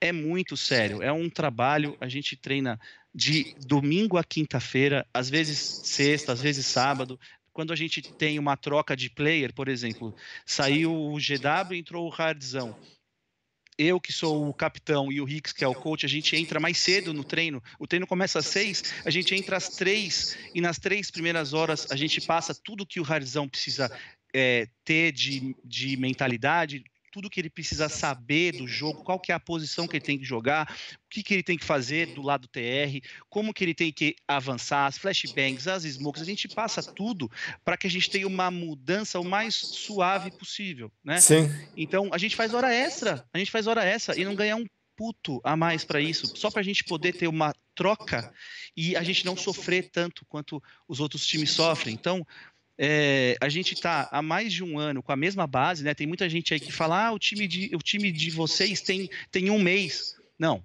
é 0.00 0.12
muito 0.12 0.56
sério. 0.56 1.02
É 1.02 1.12
um 1.12 1.28
trabalho. 1.28 1.96
A 2.00 2.08
gente 2.08 2.34
treina 2.34 2.80
de 3.14 3.54
domingo 3.66 4.16
a 4.16 4.24
quinta-feira, 4.24 5.06
às 5.12 5.28
vezes 5.28 5.58
sexta, 5.84 6.32
às 6.32 6.40
vezes 6.40 6.64
sábado 6.66 7.20
quando 7.52 7.72
a 7.72 7.76
gente 7.76 8.02
tem 8.02 8.36
uma 8.36 8.56
troca 8.56 8.96
de 8.96 9.08
player, 9.08 9.54
por 9.54 9.68
exemplo, 9.68 10.12
saiu 10.44 10.92
o 10.92 11.12
GW 11.14 11.76
entrou 11.76 12.08
o 12.08 12.12
Hardzão 12.12 12.76
eu 13.78 14.00
que 14.00 14.12
sou 14.12 14.48
o 14.48 14.54
capitão 14.54 15.10
e 15.10 15.20
o 15.20 15.28
Hicks 15.28 15.52
que 15.52 15.64
é 15.64 15.68
o 15.68 15.74
coach, 15.74 16.06
a 16.06 16.08
gente 16.08 16.36
entra 16.36 16.60
mais 16.60 16.78
cedo 16.78 17.12
no 17.12 17.24
treino. 17.24 17.62
O 17.78 17.86
treino 17.86 18.06
começa 18.06 18.38
às 18.38 18.46
seis, 18.46 18.82
a 19.04 19.10
gente 19.10 19.34
entra 19.34 19.56
às 19.56 19.68
três 19.68 20.36
e 20.54 20.60
nas 20.60 20.78
três 20.78 21.10
primeiras 21.10 21.52
horas 21.52 21.90
a 21.90 21.96
gente 21.96 22.20
passa 22.20 22.54
tudo 22.54 22.86
que 22.86 23.00
o 23.00 23.04
Harzão 23.04 23.48
precisa 23.48 23.90
é, 24.34 24.68
ter 24.84 25.12
de, 25.12 25.56
de 25.64 25.96
mentalidade, 25.96 26.84
tudo 27.14 27.30
que 27.30 27.40
ele 27.40 27.48
precisa 27.48 27.88
saber 27.88 28.56
do 28.56 28.66
jogo, 28.66 29.04
qual 29.04 29.20
que 29.20 29.30
é 29.30 29.34
a 29.36 29.38
posição 29.38 29.86
que 29.86 29.94
ele 29.94 30.04
tem 30.04 30.18
que 30.18 30.24
jogar, 30.24 30.68
o 30.96 31.08
que, 31.08 31.22
que 31.22 31.32
ele 31.32 31.44
tem 31.44 31.56
que 31.56 31.64
fazer 31.64 32.06
do 32.06 32.20
lado 32.20 32.48
TR, 32.48 32.98
como 33.30 33.54
que 33.54 33.62
ele 33.62 33.72
tem 33.72 33.92
que 33.92 34.16
avançar, 34.26 34.86
as 34.86 34.98
flashbangs, 34.98 35.68
as 35.68 35.84
smokes, 35.84 36.20
a 36.20 36.24
gente 36.24 36.48
passa 36.48 36.82
tudo 36.82 37.30
para 37.64 37.76
que 37.76 37.86
a 37.86 37.90
gente 37.90 38.10
tenha 38.10 38.26
uma 38.26 38.50
mudança 38.50 39.20
o 39.20 39.24
mais 39.24 39.54
suave 39.54 40.32
possível, 40.32 40.90
né? 41.04 41.20
Sim. 41.20 41.48
Então, 41.76 42.10
a 42.10 42.18
gente 42.18 42.34
faz 42.34 42.52
hora 42.52 42.74
extra, 42.74 43.24
a 43.32 43.38
gente 43.38 43.52
faz 43.52 43.68
hora 43.68 43.84
extra 43.84 44.18
e 44.18 44.24
não 44.24 44.34
ganha 44.34 44.56
um 44.56 44.66
puto 44.96 45.40
a 45.44 45.56
mais 45.56 45.84
para 45.84 46.00
isso, 46.00 46.36
só 46.36 46.50
para 46.50 46.62
a 46.62 46.64
gente 46.64 46.82
poder 46.82 47.12
ter 47.12 47.28
uma 47.28 47.54
troca 47.76 48.32
e 48.76 48.96
a 48.96 49.04
gente 49.04 49.24
não 49.24 49.36
sofrer 49.36 49.88
tanto 49.90 50.24
quanto 50.26 50.60
os 50.88 50.98
outros 50.98 51.24
times 51.24 51.52
sofrem. 51.52 51.94
Então, 51.94 52.26
é, 52.78 53.36
a 53.40 53.48
gente 53.48 53.74
está 53.74 54.08
há 54.10 54.20
mais 54.20 54.52
de 54.52 54.64
um 54.64 54.78
ano 54.78 55.02
com 55.02 55.12
a 55.12 55.16
mesma 55.16 55.46
base, 55.46 55.84
né? 55.84 55.94
Tem 55.94 56.06
muita 56.06 56.28
gente 56.28 56.52
aí 56.52 56.60
que 56.60 56.72
fala, 56.72 57.06
ah, 57.06 57.12
o 57.12 57.18
time 57.18 57.46
de, 57.46 57.70
o 57.74 57.78
time 57.78 58.10
de 58.10 58.30
vocês 58.30 58.80
tem, 58.80 59.08
tem 59.30 59.50
um 59.50 59.58
mês. 59.58 60.16
Não. 60.38 60.64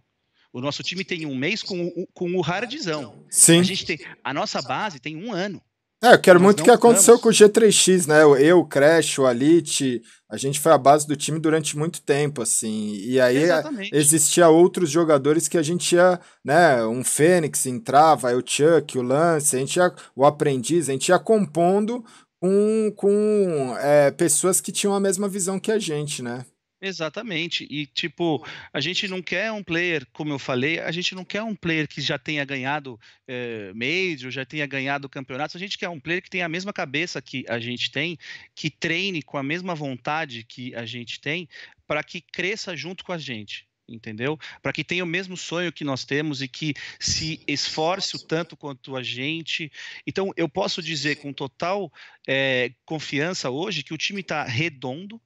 O 0.52 0.60
nosso 0.60 0.82
time 0.82 1.04
tem 1.04 1.26
um 1.26 1.36
mês 1.36 1.62
com 1.62 1.88
o, 1.88 2.08
com 2.08 2.32
o 2.36 2.44
hardzão. 2.44 3.24
Sim. 3.30 3.60
A 3.60 3.64
gente 3.64 3.86
tem. 3.86 4.00
A 4.24 4.34
nossa 4.34 4.62
base 4.62 5.00
tem 5.00 5.16
um 5.16 5.32
ano. 5.32 5.62
É, 6.02 6.14
eu 6.14 6.20
quero 6.20 6.40
Nós 6.40 6.46
muito 6.46 6.64
que 6.64 6.72
aconteceu 6.72 7.20
com 7.20 7.28
o 7.28 7.32
G3X, 7.32 8.08
né? 8.08 8.24
Eu, 8.24 8.60
o 8.60 8.66
Crash, 8.66 9.20
o 9.20 9.26
Alit, 9.26 10.02
a 10.30 10.38
gente 10.38 10.58
foi 10.58 10.72
a 10.72 10.78
base 10.78 11.06
do 11.06 11.16
time 11.16 11.40
durante 11.40 11.78
muito 11.78 12.02
tempo, 12.02 12.42
assim. 12.42 12.96
E 12.96 13.20
aí 13.20 13.44
Exatamente. 13.44 13.94
existia 13.94 14.48
outros 14.48 14.90
jogadores 14.90 15.50
que 15.50 15.58
a 15.58 15.62
gente 15.62 15.96
ia, 15.96 16.18
né? 16.44 16.86
Um 16.86 17.04
Fênix 17.04 17.66
entrava, 17.66 18.30
aí 18.30 18.36
o 18.36 18.44
Chuck, 18.46 18.98
o 18.98 19.02
Lance, 19.02 19.58
a 19.58 19.60
gente 19.60 19.76
ia, 19.76 19.94
o 20.16 20.26
Aprendiz, 20.26 20.88
a 20.88 20.94
gente 20.94 21.10
ia 21.10 21.20
compondo 21.20 22.02
com, 22.40 22.94
com 22.96 23.76
é, 23.80 24.10
pessoas 24.12 24.62
que 24.62 24.72
tinham 24.72 24.96
a 24.96 25.02
mesma 25.02 25.28
visão 25.28 25.60
que 25.60 25.72
a 25.72 25.78
gente, 25.78 26.24
né? 26.24 26.46
Exatamente. 26.82 27.68
E, 27.70 27.86
tipo, 27.86 28.46
a 28.72 28.80
gente 28.80 29.08
não 29.08 29.22
quer 29.22 29.52
um 29.52 29.62
player, 29.62 30.08
como 30.14 30.32
eu 30.32 30.40
falei, 30.40 30.80
a 30.80 30.92
gente 30.92 31.14
não 31.14 31.26
quer 31.26 31.44
um 31.44 31.56
player 31.56 31.88
que 31.88 32.00
já 32.00 32.18
tenha 32.18 32.46
ganhado 32.46 32.98
é, 33.28 33.74
Major, 33.74 34.32
já 34.32 34.46
tenha 34.46 34.66
ganhado 34.66 35.10
campeonatos. 35.10 35.56
A 35.56 35.60
gente 35.60 35.78
quer 35.78 35.90
um 35.90 36.00
player 36.00 36.22
que 36.22 36.30
tenha 36.30 36.46
a 36.46 36.50
mesma 36.50 36.72
cabeça 36.72 37.22
que 37.22 37.44
a 37.50 37.60
gente 37.60 37.92
tem, 37.92 38.18
que 38.56 38.70
treine 38.70 39.22
com 39.22 39.38
a 39.38 39.44
mesma 39.44 39.76
vontade 39.76 40.46
que 40.46 40.74
a 40.74 40.86
gente 40.86 41.20
tem, 41.20 41.50
para 41.86 42.02
que 42.02 42.22
cresça 42.22 42.76
junto 42.76 43.04
com 43.04 43.12
a 43.12 43.18
gente 43.18 43.68
entendeu? 43.92 44.38
Para 44.62 44.72
que 44.72 44.84
tenha 44.84 45.04
o 45.04 45.08
mesmo 45.08 45.36
sonho 45.36 45.74
que 45.74 45.84
nós 45.84 46.06
temos 46.06 46.44
e 46.44 46.48
que 46.48 46.76
se 47.00 47.42
esforce 47.48 48.16
o 48.16 48.20
tanto 48.20 48.56
quanto 48.56 48.96
a 48.96 49.02
gente. 49.02 49.72
Então, 50.06 50.32
eu 50.38 50.48
posso 50.48 50.80
dizer 50.80 51.16
com 51.16 51.34
total 51.34 51.92
é, 52.28 52.72
confiança 52.86 53.50
hoje 53.50 53.82
que 53.84 53.94
o 53.94 53.98
time 53.98 54.22
está 54.22 54.44
redondo, 54.44 55.20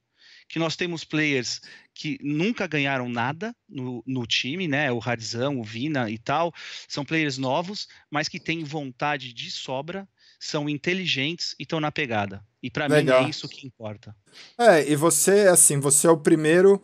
que 0.48 0.58
nós 0.58 0.76
temos 0.76 1.04
players 1.04 1.60
que 1.94 2.18
nunca 2.22 2.66
ganharam 2.66 3.08
nada 3.08 3.54
no, 3.68 4.02
no, 4.06 4.26
time, 4.26 4.66
né? 4.68 4.90
O 4.92 4.98
Hardzão, 4.98 5.60
o 5.60 5.64
Vina 5.64 6.10
e 6.10 6.18
tal, 6.18 6.52
são 6.88 7.04
players 7.04 7.38
novos, 7.38 7.88
mas 8.10 8.28
que 8.28 8.40
têm 8.40 8.64
vontade 8.64 9.32
de 9.32 9.50
sobra, 9.50 10.08
são 10.38 10.68
inteligentes 10.68 11.54
e 11.58 11.62
estão 11.62 11.80
na 11.80 11.92
pegada. 11.92 12.44
E 12.62 12.70
para 12.70 12.88
mim 12.88 13.08
é 13.08 13.28
isso 13.28 13.48
que 13.48 13.66
importa. 13.66 14.14
É, 14.58 14.90
e 14.90 14.96
você, 14.96 15.48
assim, 15.48 15.78
você 15.78 16.06
é 16.06 16.10
o 16.10 16.18
primeiro 16.18 16.82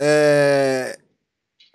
é, 0.00 0.98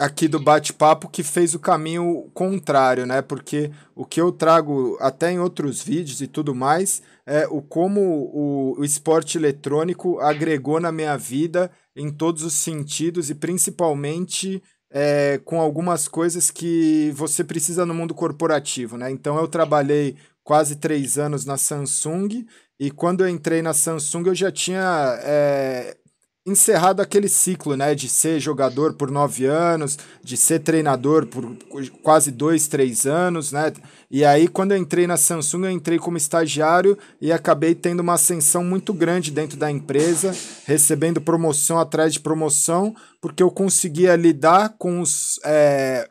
aqui 0.02 0.28
do 0.28 0.40
bate-papo 0.40 1.08
que 1.08 1.22
fez 1.22 1.54
o 1.54 1.60
caminho 1.60 2.28
contrário, 2.34 3.06
né? 3.06 3.22
Porque 3.22 3.70
o 3.96 4.04
que 4.04 4.20
eu 4.20 4.32
trago 4.32 4.98
até 5.00 5.32
em 5.32 5.40
outros 5.40 5.84
vídeos 5.84 6.22
e 6.22 6.28
tudo 6.28 6.56
mais 6.56 7.04
é 7.24 7.48
o 7.48 7.62
como 7.62 8.02
o, 8.02 8.80
o 8.80 8.84
esporte 8.84 9.38
eletrônico 9.38 10.20
agregou 10.20 10.80
na 10.80 10.92
minha 10.92 11.16
vida 11.16 11.70
em 11.96 12.10
todos 12.10 12.44
os 12.44 12.54
sentidos 12.54 13.30
e 13.30 13.36
principalmente 13.36 14.64
é, 14.90 15.40
com 15.46 15.62
algumas 15.62 16.08
coisas 16.08 16.50
que 16.50 17.12
você 17.14 17.44
precisa 17.44 17.86
no 17.86 17.94
mundo 17.94 18.16
corporativo, 18.16 18.98
né? 18.98 19.12
Então 19.12 19.38
eu 19.38 19.48
trabalhei 19.48 20.16
quase 20.44 20.78
três 20.78 21.20
anos 21.20 21.46
na 21.46 21.58
Samsung 21.58 22.44
e 22.80 22.90
quando 22.90 23.22
eu 23.22 23.30
entrei 23.30 23.62
na 23.62 23.72
Samsung 23.72 24.26
eu 24.26 24.36
já 24.36 24.52
tinha 24.52 25.20
é, 25.22 25.96
encerrado 26.46 27.02
aquele 27.02 27.30
ciclo, 27.30 27.76
né, 27.78 27.94
de 27.94 28.10
ser 28.10 28.40
jogador 28.40 28.94
por 28.94 29.12
nove 29.12 29.46
anos, 29.46 29.98
de 30.24 30.36
ser 30.36 30.60
treinador 30.60 31.28
por 31.28 31.56
quase 32.02 32.32
dois, 32.32 32.68
três 32.68 33.06
anos, 33.06 33.52
né, 33.52 33.72
e 34.10 34.26
aí 34.26 34.48
quando 34.48 34.72
eu 34.72 34.78
entrei 34.78 35.06
na 35.06 35.18
Samsung 35.18 35.66
eu 35.66 35.72
entrei 35.72 36.00
como 36.00 36.18
estagiário 36.18 36.98
e 37.22 37.32
acabei 37.32 37.76
tendo 37.76 38.00
uma 38.00 38.14
ascensão 38.14 38.64
muito 38.64 38.92
grande 38.92 39.30
dentro 39.30 39.56
da 39.56 39.70
empresa, 39.70 40.36
recebendo 40.66 41.22
promoção 41.22 41.80
atrás 41.80 42.12
de 42.12 42.20
promoção, 42.20 42.96
porque 43.22 43.44
eu 43.44 43.52
conseguia 43.52 44.16
lidar 44.16 44.76
com 44.80 45.00
os 45.00 45.40
é, 45.46 46.10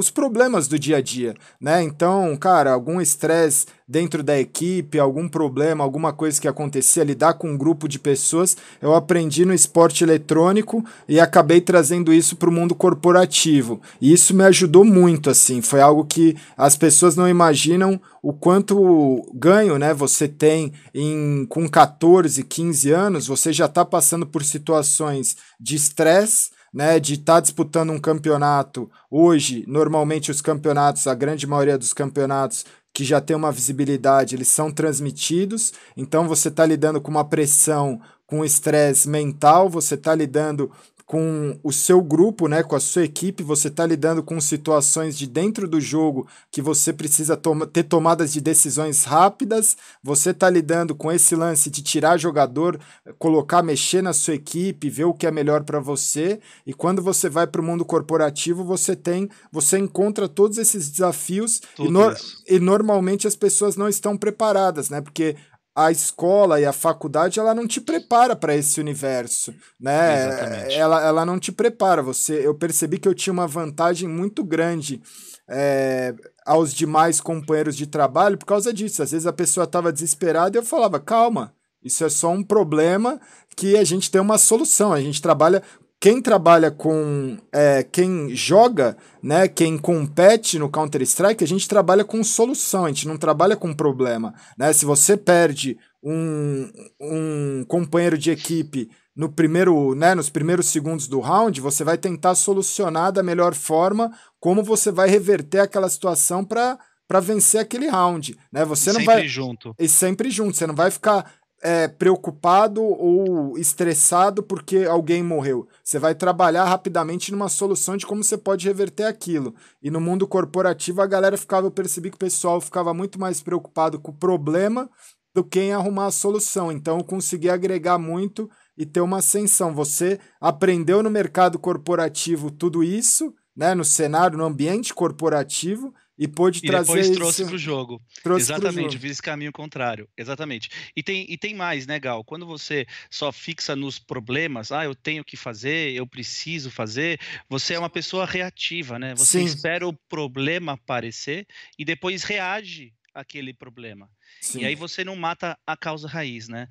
os 0.00 0.10
problemas 0.10 0.66
do 0.66 0.78
dia 0.78 0.96
a 0.96 1.00
dia, 1.02 1.34
né? 1.60 1.82
Então, 1.82 2.34
cara, 2.36 2.72
algum 2.72 3.02
estresse 3.02 3.66
dentro 3.86 4.22
da 4.22 4.38
equipe, 4.38 4.98
algum 4.98 5.28
problema, 5.28 5.84
alguma 5.84 6.10
coisa 6.10 6.40
que 6.40 6.48
acontecia, 6.48 7.04
lidar 7.04 7.34
com 7.34 7.50
um 7.50 7.58
grupo 7.58 7.86
de 7.86 7.98
pessoas, 7.98 8.56
eu 8.80 8.94
aprendi 8.94 9.44
no 9.44 9.52
esporte 9.52 10.02
eletrônico 10.02 10.82
e 11.06 11.20
acabei 11.20 11.60
trazendo 11.60 12.14
isso 12.14 12.34
para 12.34 12.48
o 12.48 12.52
mundo 12.52 12.74
corporativo. 12.74 13.80
E 14.00 14.10
isso 14.10 14.34
me 14.34 14.44
ajudou 14.44 14.86
muito, 14.86 15.28
assim, 15.28 15.60
foi 15.60 15.82
algo 15.82 16.06
que 16.06 16.34
as 16.56 16.76
pessoas 16.76 17.14
não 17.14 17.28
imaginam 17.28 18.00
o 18.22 18.32
quanto 18.32 19.30
ganho, 19.34 19.76
né, 19.78 19.92
você 19.92 20.26
tem 20.26 20.72
em 20.94 21.44
com 21.46 21.68
14, 21.68 22.42
15 22.42 22.90
anos, 22.90 23.26
você 23.26 23.52
já 23.52 23.66
está 23.66 23.84
passando 23.84 24.26
por 24.26 24.44
situações 24.44 25.36
de 25.60 25.76
estresse, 25.76 26.50
né, 26.72 27.00
de 27.00 27.14
estar 27.14 27.34
tá 27.34 27.40
disputando 27.40 27.90
um 27.90 27.98
campeonato. 27.98 28.90
Hoje, 29.10 29.64
normalmente 29.66 30.30
os 30.30 30.40
campeonatos, 30.40 31.06
a 31.06 31.14
grande 31.14 31.46
maioria 31.46 31.78
dos 31.78 31.92
campeonatos 31.92 32.64
que 32.92 33.04
já 33.04 33.20
tem 33.20 33.36
uma 33.36 33.52
visibilidade, 33.52 34.34
eles 34.34 34.48
são 34.48 34.70
transmitidos. 34.70 35.72
Então 35.96 36.26
você 36.26 36.48
está 36.48 36.66
lidando 36.66 37.00
com 37.00 37.10
uma 37.10 37.24
pressão, 37.24 38.00
com 38.26 38.44
estresse 38.44 39.08
mental, 39.08 39.68
você 39.68 39.94
está 39.94 40.14
lidando 40.14 40.70
com 41.10 41.58
o 41.64 41.72
seu 41.72 42.00
grupo, 42.00 42.46
né, 42.46 42.62
com 42.62 42.76
a 42.76 42.78
sua 42.78 43.02
equipe, 43.02 43.42
você 43.42 43.66
está 43.66 43.84
lidando 43.84 44.22
com 44.22 44.40
situações 44.40 45.18
de 45.18 45.26
dentro 45.26 45.66
do 45.66 45.80
jogo 45.80 46.24
que 46.52 46.62
você 46.62 46.92
precisa 46.92 47.36
toma 47.36 47.66
ter 47.66 47.82
tomadas 47.82 48.32
de 48.32 48.40
decisões 48.40 49.02
rápidas, 49.02 49.76
você 50.00 50.30
está 50.30 50.48
lidando 50.48 50.94
com 50.94 51.10
esse 51.10 51.34
lance 51.34 51.68
de 51.68 51.82
tirar 51.82 52.16
jogador, 52.16 52.78
colocar, 53.18 53.60
mexer 53.60 54.02
na 54.02 54.12
sua 54.12 54.34
equipe, 54.34 54.88
ver 54.88 55.02
o 55.02 55.12
que 55.12 55.26
é 55.26 55.32
melhor 55.32 55.64
para 55.64 55.80
você, 55.80 56.38
e 56.64 56.72
quando 56.72 57.02
você 57.02 57.28
vai 57.28 57.44
para 57.44 57.60
o 57.60 57.64
mundo 57.64 57.84
corporativo, 57.84 58.62
você 58.62 58.94
tem, 58.94 59.28
você 59.50 59.78
encontra 59.78 60.28
todos 60.28 60.58
esses 60.58 60.88
desafios 60.88 61.60
e, 61.76 61.88
no 61.90 62.14
e 62.46 62.60
normalmente 62.60 63.26
as 63.26 63.34
pessoas 63.34 63.74
não 63.74 63.88
estão 63.88 64.16
preparadas, 64.16 64.88
né, 64.88 65.00
porque 65.00 65.34
a 65.74 65.90
escola 65.90 66.60
e 66.60 66.64
a 66.64 66.72
faculdade 66.72 67.38
ela 67.38 67.54
não 67.54 67.66
te 67.66 67.80
prepara 67.80 68.34
para 68.34 68.54
esse 68.54 68.80
universo, 68.80 69.54
né? 69.80 70.26
Exatamente. 70.26 70.74
Ela, 70.74 71.02
ela 71.02 71.26
não 71.26 71.38
te 71.38 71.52
prepara. 71.52 72.02
Você, 72.02 72.46
eu 72.46 72.54
percebi 72.54 72.98
que 72.98 73.08
eu 73.08 73.14
tinha 73.14 73.32
uma 73.32 73.46
vantagem 73.46 74.08
muito 74.08 74.42
grande 74.42 75.00
é, 75.48 76.14
aos 76.44 76.74
demais 76.74 77.20
companheiros 77.20 77.76
de 77.76 77.86
trabalho 77.86 78.36
por 78.36 78.46
causa 78.46 78.72
disso. 78.72 79.02
Às 79.02 79.12
vezes 79.12 79.26
a 79.26 79.32
pessoa 79.32 79.64
estava 79.64 79.92
desesperada 79.92 80.56
e 80.56 80.58
eu 80.58 80.64
falava 80.64 80.98
calma. 80.98 81.54
Isso 81.82 82.04
é 82.04 82.08
só 82.10 82.30
um 82.30 82.42
problema 82.42 83.20
que 83.56 83.76
a 83.76 83.84
gente 83.84 84.10
tem 84.10 84.20
uma 84.20 84.38
solução. 84.38 84.92
A 84.92 85.00
gente 85.00 85.22
trabalha 85.22 85.62
quem 86.00 86.22
trabalha 86.22 86.70
com 86.70 87.36
é, 87.52 87.82
quem 87.82 88.34
joga, 88.34 88.96
né, 89.22 89.46
quem 89.46 89.76
compete 89.76 90.58
no 90.58 90.70
Counter 90.70 91.02
Strike, 91.02 91.44
a 91.44 91.46
gente 91.46 91.68
trabalha 91.68 92.02
com 92.04 92.24
solução, 92.24 92.86
a 92.86 92.88
gente 92.88 93.06
não 93.06 93.18
trabalha 93.18 93.54
com 93.54 93.74
problema, 93.74 94.32
né? 94.56 94.72
Se 94.72 94.86
você 94.86 95.14
perde 95.14 95.76
um, 96.02 96.70
um 96.98 97.64
companheiro 97.68 98.16
de 98.16 98.30
equipe 98.30 98.88
no 99.14 99.30
primeiro, 99.30 99.94
né, 99.94 100.14
nos 100.14 100.30
primeiros 100.30 100.66
segundos 100.66 101.06
do 101.06 101.20
round, 101.20 101.60
você 101.60 101.84
vai 101.84 101.98
tentar 101.98 102.34
solucionar 102.34 103.12
da 103.12 103.22
melhor 103.22 103.54
forma 103.54 104.10
como 104.40 104.62
você 104.62 104.90
vai 104.90 105.10
reverter 105.10 105.60
aquela 105.60 105.90
situação 105.90 106.42
para 106.42 106.78
para 107.06 107.18
vencer 107.18 107.60
aquele 107.60 107.88
round, 107.88 108.38
né? 108.52 108.64
Você 108.64 108.92
não 108.92 109.00
sempre 109.00 109.14
vai 109.14 109.26
junto. 109.26 109.74
E 109.76 109.88
sempre 109.88 110.30
junto, 110.30 110.56
você 110.56 110.64
não 110.64 110.76
vai 110.76 110.92
ficar 110.92 111.28
é, 111.62 111.86
preocupado 111.88 112.82
ou 112.82 113.58
estressado 113.58 114.42
porque 114.42 114.86
alguém 114.88 115.22
morreu. 115.22 115.68
Você 115.84 115.98
vai 115.98 116.14
trabalhar 116.14 116.64
rapidamente 116.64 117.30
numa 117.30 117.48
solução 117.48 117.96
de 117.96 118.06
como 118.06 118.24
você 118.24 118.38
pode 118.38 118.66
reverter 118.66 119.04
aquilo. 119.04 119.54
E 119.82 119.90
no 119.90 120.00
mundo 120.00 120.26
corporativo, 120.26 121.02
a 121.02 121.06
galera 121.06 121.36
ficava, 121.36 121.66
eu 121.66 121.70
percebi 121.70 122.10
que 122.10 122.16
o 122.16 122.20
pessoal 122.20 122.60
ficava 122.60 122.94
muito 122.94 123.20
mais 123.20 123.42
preocupado 123.42 124.00
com 124.00 124.10
o 124.10 124.16
problema 124.16 124.88
do 125.34 125.44
que 125.44 125.60
em 125.60 125.72
arrumar 125.72 126.06
a 126.06 126.10
solução. 126.10 126.72
Então, 126.72 126.98
eu 126.98 127.04
consegui 127.04 127.48
agregar 127.48 127.98
muito 127.98 128.50
e 128.76 128.84
ter 128.86 129.00
uma 129.00 129.18
ascensão. 129.18 129.74
Você 129.74 130.18
aprendeu 130.40 131.02
no 131.02 131.10
mercado 131.10 131.58
corporativo 131.58 132.50
tudo 132.50 132.82
isso, 132.82 133.32
né, 133.54 133.74
no 133.74 133.84
cenário, 133.84 134.38
no 134.38 134.44
ambiente 134.44 134.94
corporativo, 134.94 135.92
e 136.20 136.28
pôde 136.28 136.58
e 136.62 136.66
trazer 136.66 136.92
depois 136.92 137.10
trouxe 137.16 137.46
para 137.46 137.54
o 137.54 137.58
jogo. 137.58 138.02
Exatamente, 138.36 138.98
fiz 138.98 139.12
esse 139.12 139.22
caminho 139.22 139.50
contrário. 139.50 140.06
Exatamente. 140.14 140.68
E 140.94 141.02
tem, 141.02 141.24
e 141.26 141.38
tem 141.38 141.54
mais, 141.54 141.86
né, 141.86 141.98
Gal? 141.98 142.22
Quando 142.22 142.44
você 142.44 142.86
só 143.10 143.32
fixa 143.32 143.74
nos 143.74 143.98
problemas, 143.98 144.70
ah, 144.70 144.84
eu 144.84 144.94
tenho 144.94 145.24
que 145.24 145.34
fazer, 145.34 145.94
eu 145.94 146.06
preciso 146.06 146.70
fazer, 146.70 147.18
você 147.48 147.72
é 147.72 147.78
uma 147.78 147.88
pessoa 147.88 148.26
reativa, 148.26 148.98
né? 148.98 149.14
Você 149.14 149.38
Sim. 149.38 149.46
espera 149.46 149.88
o 149.88 149.94
problema 150.10 150.72
aparecer 150.72 151.46
e 151.78 151.86
depois 151.86 152.22
reage 152.22 152.92
àquele 153.14 153.54
problema. 153.54 154.06
Sim. 154.42 154.60
E 154.60 154.66
aí 154.66 154.74
você 154.74 155.02
não 155.02 155.16
mata 155.16 155.58
a 155.66 155.74
causa 155.74 156.06
raiz, 156.06 156.48
né? 156.48 156.68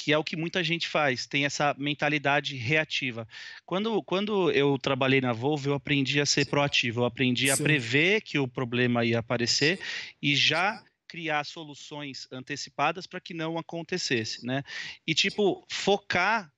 Que 0.00 0.12
é 0.12 0.18
o 0.18 0.24
que 0.24 0.36
muita 0.36 0.64
gente 0.64 0.88
faz, 0.88 1.26
tem 1.26 1.44
essa 1.44 1.74
mentalidade 1.78 2.56
reativa. 2.56 3.28
Quando, 3.66 4.02
quando 4.02 4.50
eu 4.52 4.78
trabalhei 4.78 5.20
na 5.20 5.32
Volvo, 5.32 5.68
eu 5.68 5.74
aprendi 5.74 6.20
a 6.20 6.26
ser 6.26 6.46
proativo, 6.46 7.02
eu 7.02 7.04
aprendi 7.04 7.46
Sim. 7.46 7.52
a 7.52 7.56
prever 7.58 8.22
que 8.22 8.38
o 8.38 8.48
problema 8.48 9.04
ia 9.04 9.18
aparecer 9.18 9.78
e 10.22 10.34
já 10.34 10.82
criar 11.06 11.44
soluções 11.44 12.26
antecipadas 12.32 13.06
para 13.06 13.20
que 13.20 13.34
não 13.34 13.58
acontecesse, 13.58 14.46
né? 14.46 14.62
E 15.06 15.14
tipo, 15.14 15.66
focar 15.70 16.50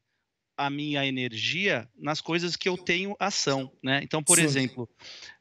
a 0.56 0.70
minha 0.70 1.04
energia 1.04 1.88
nas 1.96 2.20
coisas 2.20 2.54
que 2.54 2.68
eu 2.68 2.76
tenho 2.76 3.16
ação, 3.18 3.72
né? 3.82 4.00
Então, 4.02 4.22
por 4.22 4.38
Sim. 4.38 4.44
exemplo, 4.44 4.88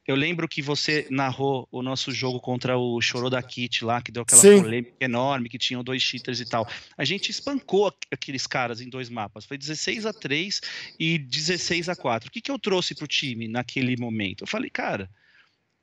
eu 0.07 0.15
lembro 0.15 0.47
que 0.47 0.61
você 0.61 1.07
narrou 1.11 1.67
o 1.71 1.83
nosso 1.83 2.11
jogo 2.11 2.39
contra 2.39 2.77
o 2.77 2.99
Chorou 2.99 3.29
da 3.29 3.41
Kit 3.41 3.85
lá, 3.85 4.01
que 4.01 4.11
deu 4.11 4.23
aquela 4.23 4.41
Sim. 4.41 4.61
polêmica 4.61 4.95
enorme, 4.99 5.47
que 5.47 5.59
tinham 5.59 5.83
dois 5.83 6.01
cheaters 6.01 6.39
e 6.39 6.45
tal. 6.45 6.67
A 6.97 7.05
gente 7.05 7.29
espancou 7.29 7.93
aqueles 8.11 8.47
caras 8.47 8.81
em 8.81 8.89
dois 8.89 9.09
mapas. 9.09 9.45
Foi 9.45 9.57
16 9.57 10.07
a 10.07 10.13
3 10.13 10.61
e 10.99 11.19
16 11.19 11.87
a 11.87 11.95
4. 11.95 12.29
O 12.29 12.31
que, 12.31 12.41
que 12.41 12.51
eu 12.51 12.57
trouxe 12.57 12.95
pro 12.95 13.07
time 13.07 13.47
naquele 13.47 13.95
momento? 13.95 14.43
Eu 14.43 14.47
falei, 14.47 14.71
cara, 14.71 15.09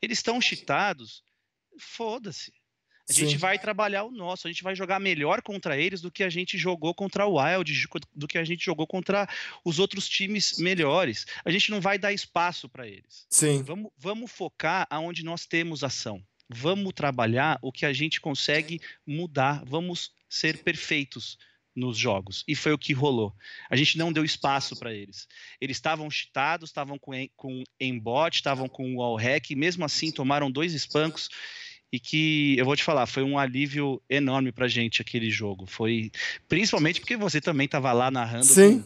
eles 0.03 0.19
estão 0.19 0.41
cheatados, 0.41 1.23
foda-se. 1.79 2.53
A 3.09 3.13
Sim. 3.13 3.21
gente 3.21 3.39
vai 3.39 3.59
trabalhar 3.59 4.05
o 4.05 4.11
nosso, 4.11 4.47
a 4.47 4.51
gente 4.51 4.63
vai 4.63 4.75
jogar 4.75 5.01
melhor 5.01 5.41
contra 5.41 5.79
eles 5.79 6.03
do 6.03 6.11
que 6.11 6.23
a 6.23 6.29
gente 6.29 6.59
jogou 6.59 6.95
contra 6.95 7.27
o 7.27 7.41
Wild, 7.41 7.89
do 8.15 8.29
que 8.29 8.37
a 8.37 8.45
gente 8.45 8.63
jogou 8.63 8.87
contra 8.87 9.27
os 9.65 9.79
outros 9.79 10.07
times 10.07 10.59
melhores. 10.59 11.27
A 11.43 11.51
gente 11.51 11.71
não 11.71 11.81
vai 11.81 11.99
dar 11.99 12.13
espaço 12.13 12.69
para 12.69 12.87
eles. 12.87 13.27
Sim. 13.31 13.63
Vamos, 13.63 13.91
vamos 13.97 14.31
focar 14.31 14.87
aonde 14.91 15.25
nós 15.25 15.47
temos 15.47 15.83
ação. 15.83 16.23
Vamos 16.51 16.93
trabalhar 16.93 17.59
o 17.63 17.73
que 17.73 17.87
a 17.87 17.93
gente 17.93 18.21
consegue 18.21 18.81
mudar. 19.07 19.65
Vamos 19.65 20.13
ser 20.29 20.63
perfeitos 20.63 21.39
nos 21.75 21.97
jogos. 21.97 22.45
E 22.47 22.55
foi 22.55 22.73
o 22.73 22.79
que 22.79 22.93
rolou. 22.93 23.35
A 23.71 23.77
gente 23.77 23.97
não 23.97 24.13
deu 24.13 24.25
espaço 24.25 24.77
para 24.77 24.93
eles. 24.93 25.27
Eles 25.61 25.77
estavam 25.77 26.11
cheatados, 26.11 26.71
estavam 26.71 26.99
com, 26.99 27.13
com 27.37 27.63
embot, 27.81 28.35
estavam 28.35 28.69
com 28.69 28.97
wall 28.97 29.17
hack, 29.17 29.51
e 29.51 29.57
mesmo 29.57 29.85
assim 29.85 30.11
tomaram 30.11 30.51
dois 30.51 30.75
espancos 30.75 31.31
e 31.93 31.99
que 31.99 32.57
eu 32.59 32.65
vou 32.65 32.77
te 32.77 32.85
falar, 32.85 33.07
foi 33.07 33.23
um 33.23 33.39
alívio 33.39 34.01
enorme 34.09 34.53
pra 34.53 34.69
gente 34.69 35.01
aquele 35.01 35.31
jogo. 35.31 35.67
Foi 35.67 36.11
principalmente 36.49 37.01
porque 37.01 37.17
você 37.17 37.41
também 37.41 37.65
estava 37.65 37.93
lá 37.93 38.11
narrando 38.11 38.45
Sim. 38.45 38.85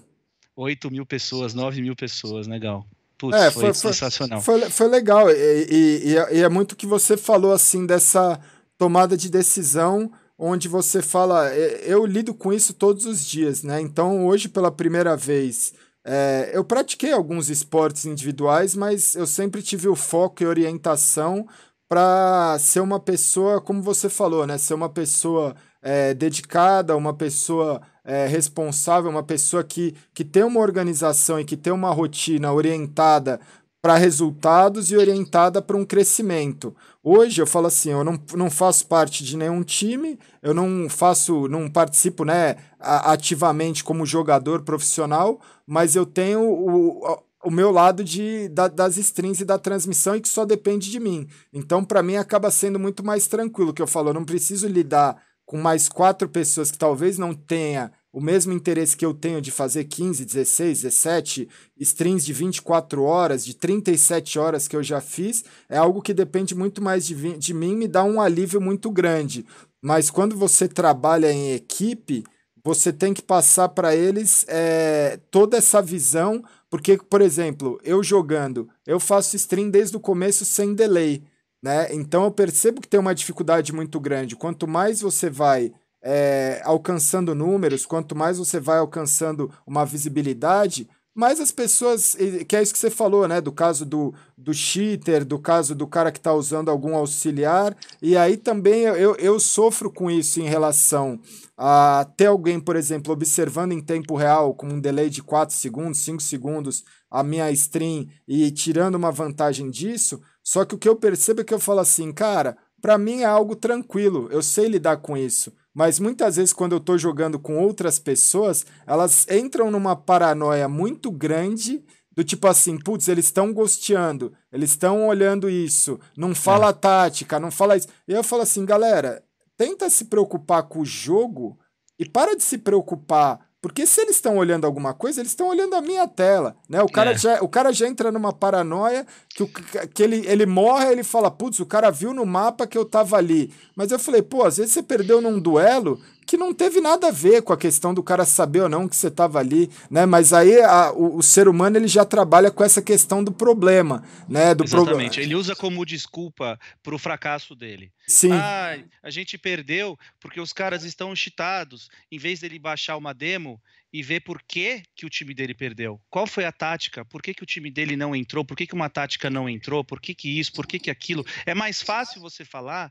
8 0.54 0.90
mil 0.90 1.04
pessoas, 1.04 1.54
9 1.54 1.82
mil 1.82 1.96
pessoas, 1.96 2.46
legal. 2.46 2.86
Putz, 3.18 3.36
é, 3.36 3.50
foi, 3.50 3.72
foi, 3.72 3.74
sensacional. 3.74 4.40
Foi, 4.40 4.60
foi 4.70 4.88
legal. 4.88 5.30
E, 5.30 5.66
e, 5.70 6.14
e, 6.32 6.40
é 6.40 6.48
muito 6.48 6.76
que 6.76 6.86
você 6.86 7.16
falou 7.16 7.52
assim 7.52 7.86
dessa 7.86 8.40
tomada 8.76 9.16
de 9.16 9.30
decisão 9.30 10.12
onde 10.38 10.66
você 10.66 11.00
fala, 11.00 11.48
é, 11.52 11.84
eu 11.86 12.04
lido 12.04 12.34
com 12.34 12.52
isso 12.52 12.74
todos 12.74 13.06
os 13.06 13.24
dias, 13.24 13.62
né? 13.62 13.80
Então 13.80 14.26
hoje 14.26 14.48
pela 14.48 14.72
primeira 14.72 15.16
vez 15.16 15.72
é, 16.04 16.50
eu 16.52 16.64
pratiquei 16.64 17.12
alguns 17.12 17.48
esportes 17.48 18.06
individuais, 18.06 18.74
mas 18.74 19.14
eu 19.14 19.26
sempre 19.26 19.62
tive 19.62 19.88
o 19.88 19.94
foco 19.94 20.42
e 20.42 20.46
orientação 20.46 21.46
para 21.92 22.56
ser 22.58 22.80
uma 22.80 22.98
pessoa, 22.98 23.60
como 23.60 23.82
você 23.82 24.08
falou, 24.08 24.46
né? 24.46 24.56
Ser 24.56 24.72
uma 24.72 24.88
pessoa 24.88 25.54
é, 25.82 26.14
dedicada, 26.14 26.96
uma 26.96 27.12
pessoa 27.12 27.82
é, 28.02 28.26
responsável, 28.26 29.10
uma 29.10 29.22
pessoa 29.22 29.62
que, 29.62 29.94
que 30.14 30.24
tem 30.24 30.42
uma 30.42 30.60
organização 30.60 31.38
e 31.38 31.44
que 31.44 31.54
tem 31.54 31.70
uma 31.70 31.90
rotina 31.90 32.50
orientada 32.50 33.38
para 33.82 33.98
resultados 33.98 34.90
e 34.90 34.96
orientada 34.96 35.60
para 35.60 35.76
um 35.76 35.84
crescimento. 35.84 36.74
Hoje 37.04 37.42
eu 37.42 37.46
falo 37.46 37.66
assim, 37.66 37.90
eu 37.90 38.02
não, 38.02 38.18
não 38.32 38.50
faço 38.50 38.86
parte 38.86 39.22
de 39.22 39.36
nenhum 39.36 39.62
time, 39.62 40.18
eu 40.40 40.54
não 40.54 40.88
faço, 40.88 41.46
não 41.46 41.68
participo 41.68 42.24
né, 42.24 42.56
ativamente 42.80 43.84
como 43.84 44.06
jogador 44.06 44.62
profissional, 44.62 45.38
mas 45.66 45.94
eu 45.94 46.06
tenho 46.06 46.40
o, 46.40 47.22
o 47.44 47.50
meu 47.50 47.70
lado 47.70 48.04
de, 48.04 48.48
da, 48.48 48.68
das 48.68 48.96
strings 48.96 49.40
e 49.40 49.44
da 49.44 49.58
transmissão 49.58 50.14
e 50.14 50.20
que 50.20 50.28
só 50.28 50.44
depende 50.44 50.90
de 50.90 51.00
mim. 51.00 51.26
Então, 51.52 51.84
para 51.84 52.02
mim, 52.02 52.16
acaba 52.16 52.50
sendo 52.50 52.78
muito 52.78 53.04
mais 53.04 53.26
tranquilo, 53.26 53.72
que 53.72 53.82
eu 53.82 53.86
falo, 53.86 54.10
eu 54.10 54.14
não 54.14 54.24
preciso 54.24 54.68
lidar 54.68 55.20
com 55.44 55.58
mais 55.58 55.88
quatro 55.88 56.28
pessoas 56.28 56.70
que 56.70 56.78
talvez 56.78 57.18
não 57.18 57.34
tenha 57.34 57.92
o 58.12 58.20
mesmo 58.20 58.52
interesse 58.52 58.96
que 58.96 59.04
eu 59.04 59.14
tenho 59.14 59.40
de 59.40 59.50
fazer 59.50 59.84
15, 59.84 60.24
16, 60.24 60.82
17 60.82 61.48
streams 61.80 62.24
de 62.26 62.32
24 62.32 63.02
horas, 63.02 63.44
de 63.44 63.54
37 63.54 64.38
horas 64.38 64.68
que 64.68 64.76
eu 64.76 64.82
já 64.82 65.00
fiz, 65.00 65.44
é 65.68 65.78
algo 65.78 66.02
que 66.02 66.12
depende 66.12 66.54
muito 66.54 66.82
mais 66.82 67.06
de, 67.06 67.38
de 67.38 67.54
mim, 67.54 67.74
me 67.74 67.88
dá 67.88 68.04
um 68.04 68.20
alívio 68.20 68.60
muito 68.60 68.90
grande. 68.90 69.46
Mas 69.80 70.10
quando 70.10 70.36
você 70.36 70.68
trabalha 70.68 71.32
em 71.32 71.52
equipe, 71.54 72.22
você 72.62 72.92
tem 72.92 73.14
que 73.14 73.22
passar 73.22 73.70
para 73.70 73.96
eles 73.96 74.44
é, 74.46 75.18
toda 75.30 75.56
essa 75.56 75.80
visão, 75.82 76.44
porque, 76.72 76.96
por 76.96 77.20
exemplo, 77.20 77.78
eu 77.84 78.02
jogando, 78.02 78.66
eu 78.86 78.98
faço 78.98 79.36
stream 79.36 79.68
desde 79.68 79.94
o 79.94 80.00
começo 80.00 80.42
sem 80.42 80.74
delay. 80.74 81.22
Né? 81.62 81.94
Então 81.94 82.24
eu 82.24 82.30
percebo 82.30 82.80
que 82.80 82.88
tem 82.88 82.98
uma 82.98 83.14
dificuldade 83.14 83.74
muito 83.74 84.00
grande. 84.00 84.34
Quanto 84.34 84.66
mais 84.66 85.02
você 85.02 85.28
vai 85.28 85.70
é, 86.02 86.62
alcançando 86.64 87.34
números, 87.34 87.84
quanto 87.84 88.16
mais 88.16 88.38
você 88.38 88.58
vai 88.58 88.78
alcançando 88.78 89.52
uma 89.66 89.84
visibilidade, 89.84 90.88
mais 91.14 91.40
as 91.40 91.50
pessoas, 91.50 92.16
que 92.48 92.56
é 92.56 92.62
isso 92.62 92.72
que 92.72 92.78
você 92.78 92.90
falou, 92.90 93.28
né? 93.28 93.40
Do 93.40 93.52
caso 93.52 93.84
do, 93.84 94.14
do 94.36 94.54
cheater, 94.54 95.24
do 95.24 95.38
caso 95.38 95.74
do 95.74 95.86
cara 95.86 96.10
que 96.10 96.18
está 96.18 96.32
usando 96.32 96.70
algum 96.70 96.96
auxiliar. 96.96 97.76
E 98.00 98.16
aí 98.16 98.36
também 98.36 98.82
eu, 98.82 99.14
eu 99.16 99.38
sofro 99.38 99.90
com 99.92 100.10
isso 100.10 100.40
em 100.40 100.48
relação 100.48 101.20
a 101.56 102.06
ter 102.16 102.26
alguém, 102.26 102.58
por 102.58 102.76
exemplo, 102.76 103.12
observando 103.12 103.72
em 103.72 103.80
tempo 103.80 104.16
real, 104.16 104.54
com 104.54 104.66
um 104.66 104.80
delay 104.80 105.10
de 105.10 105.22
4 105.22 105.54
segundos, 105.54 106.00
5 106.00 106.22
segundos, 106.22 106.82
a 107.10 107.22
minha 107.22 107.50
stream 107.50 108.08
e 108.26 108.50
tirando 108.50 108.94
uma 108.94 109.12
vantagem 109.12 109.70
disso. 109.70 110.20
Só 110.42 110.64
que 110.64 110.74
o 110.74 110.78
que 110.78 110.88
eu 110.88 110.96
percebo 110.96 111.42
é 111.42 111.44
que 111.44 111.54
eu 111.54 111.60
falo 111.60 111.80
assim, 111.80 112.10
cara, 112.10 112.56
para 112.80 112.98
mim 112.98 113.20
é 113.20 113.26
algo 113.26 113.54
tranquilo, 113.54 114.28
eu 114.32 114.42
sei 114.42 114.66
lidar 114.66 114.96
com 114.96 115.16
isso. 115.16 115.52
Mas 115.74 115.98
muitas 115.98 116.36
vezes, 116.36 116.52
quando 116.52 116.72
eu 116.72 116.78
estou 116.78 116.98
jogando 116.98 117.38
com 117.38 117.58
outras 117.58 117.98
pessoas, 117.98 118.66
elas 118.86 119.26
entram 119.30 119.70
numa 119.70 119.96
paranoia 119.96 120.68
muito 120.68 121.10
grande 121.10 121.82
do 122.14 122.22
tipo 122.22 122.46
assim, 122.46 122.78
putz, 122.78 123.08
eles 123.08 123.26
estão 123.26 123.52
gosteando, 123.52 124.34
eles 124.52 124.70
estão 124.70 125.06
olhando 125.06 125.48
isso, 125.48 125.98
não 126.16 126.34
fala 126.34 126.68
é. 126.68 126.72
tática, 126.72 127.40
não 127.40 127.50
fala 127.50 127.76
isso. 127.76 127.88
E 128.06 128.12
eu 128.12 128.22
falo 128.22 128.42
assim, 128.42 128.66
galera, 128.66 129.24
tenta 129.56 129.88
se 129.88 130.04
preocupar 130.04 130.64
com 130.64 130.80
o 130.80 130.84
jogo 130.84 131.58
e 131.98 132.06
para 132.08 132.36
de 132.36 132.42
se 132.42 132.58
preocupar 132.58 133.40
porque 133.62 133.86
se 133.86 134.00
eles 134.00 134.16
estão 134.16 134.36
olhando 134.38 134.66
alguma 134.66 134.92
coisa, 134.92 135.20
eles 135.20 135.30
estão 135.30 135.48
olhando 135.48 135.76
a 135.76 135.80
minha 135.80 136.08
tela, 136.08 136.56
né? 136.68 136.82
O 136.82 136.88
cara, 136.88 137.12
é. 137.12 137.16
já, 137.16 137.40
o 137.40 137.48
cara 137.48 137.72
já 137.72 137.86
entra 137.86 138.10
numa 138.10 138.32
paranoia 138.32 139.06
que, 139.28 139.44
o, 139.44 139.48
que 139.94 140.02
ele, 140.02 140.26
ele 140.26 140.44
morre, 140.46 140.90
ele 140.90 141.04
fala, 141.04 141.30
putz, 141.30 141.60
o 141.60 141.66
cara 141.66 141.88
viu 141.88 142.12
no 142.12 142.26
mapa 142.26 142.66
que 142.66 142.76
eu 142.76 142.84
tava 142.84 143.16
ali. 143.16 143.54
Mas 143.76 143.92
eu 143.92 144.00
falei, 144.00 144.20
pô, 144.20 144.42
às 144.42 144.56
vezes 144.56 144.72
você 144.72 144.82
perdeu 144.82 145.20
num 145.20 145.38
duelo 145.38 146.00
que 146.26 146.36
não 146.36 146.54
teve 146.54 146.80
nada 146.80 147.08
a 147.08 147.10
ver 147.10 147.42
com 147.42 147.52
a 147.52 147.58
questão 147.58 147.92
do 147.92 148.02
cara 148.02 148.24
saber 148.24 148.62
ou 148.62 148.68
não 148.68 148.88
que 148.88 148.96
você 148.96 149.08
estava 149.08 149.38
ali, 149.38 149.70
né? 149.90 150.06
Mas 150.06 150.32
aí 150.32 150.60
a, 150.60 150.92
o, 150.92 151.16
o, 151.16 151.22
ser 151.22 151.48
humano 151.48 151.76
ele 151.76 151.88
já 151.88 152.04
trabalha 152.04 152.50
com 152.50 152.64
essa 152.64 152.80
questão 152.80 153.22
do 153.22 153.32
problema, 153.32 154.02
né? 154.28 154.54
Do 154.54 154.64
Exatamente. 154.64 155.14
Pro... 155.14 155.22
Ele 155.22 155.34
usa 155.34 155.54
como 155.54 155.84
desculpa 155.84 156.58
para 156.82 156.94
o 156.94 156.98
fracasso 156.98 157.54
dele. 157.54 157.92
Sim. 158.06 158.32
Ah, 158.32 158.78
a 159.02 159.10
gente 159.10 159.36
perdeu 159.36 159.98
porque 160.20 160.40
os 160.40 160.52
caras 160.52 160.84
estão 160.84 161.14
cheatados. 161.14 161.88
Em 162.10 162.18
vez 162.18 162.40
dele 162.40 162.58
baixar 162.58 162.96
uma 162.96 163.12
demo 163.12 163.60
e 163.92 164.02
ver 164.02 164.20
por 164.20 164.42
que, 164.42 164.82
que 164.94 165.04
o 165.04 165.10
time 165.10 165.34
dele 165.34 165.54
perdeu. 165.54 166.00
Qual 166.08 166.26
foi 166.26 166.44
a 166.44 166.52
tática? 166.52 167.04
Por 167.04 167.20
que, 167.20 167.34
que 167.34 167.42
o 167.42 167.46
time 167.46 167.70
dele 167.70 167.94
não 167.94 168.16
entrou? 168.16 168.44
Por 168.44 168.56
que, 168.56 168.66
que 168.66 168.74
uma 168.74 168.88
tática 168.88 169.28
não 169.28 169.48
entrou? 169.48 169.84
Por 169.84 170.00
que, 170.00 170.14
que 170.14 170.40
isso? 170.40 170.52
Por 170.52 170.66
que, 170.66 170.78
que 170.78 170.90
aquilo? 170.90 171.24
É 171.44 171.54
mais 171.54 171.82
fácil 171.82 172.20
você 172.20 172.44
falar 172.44 172.90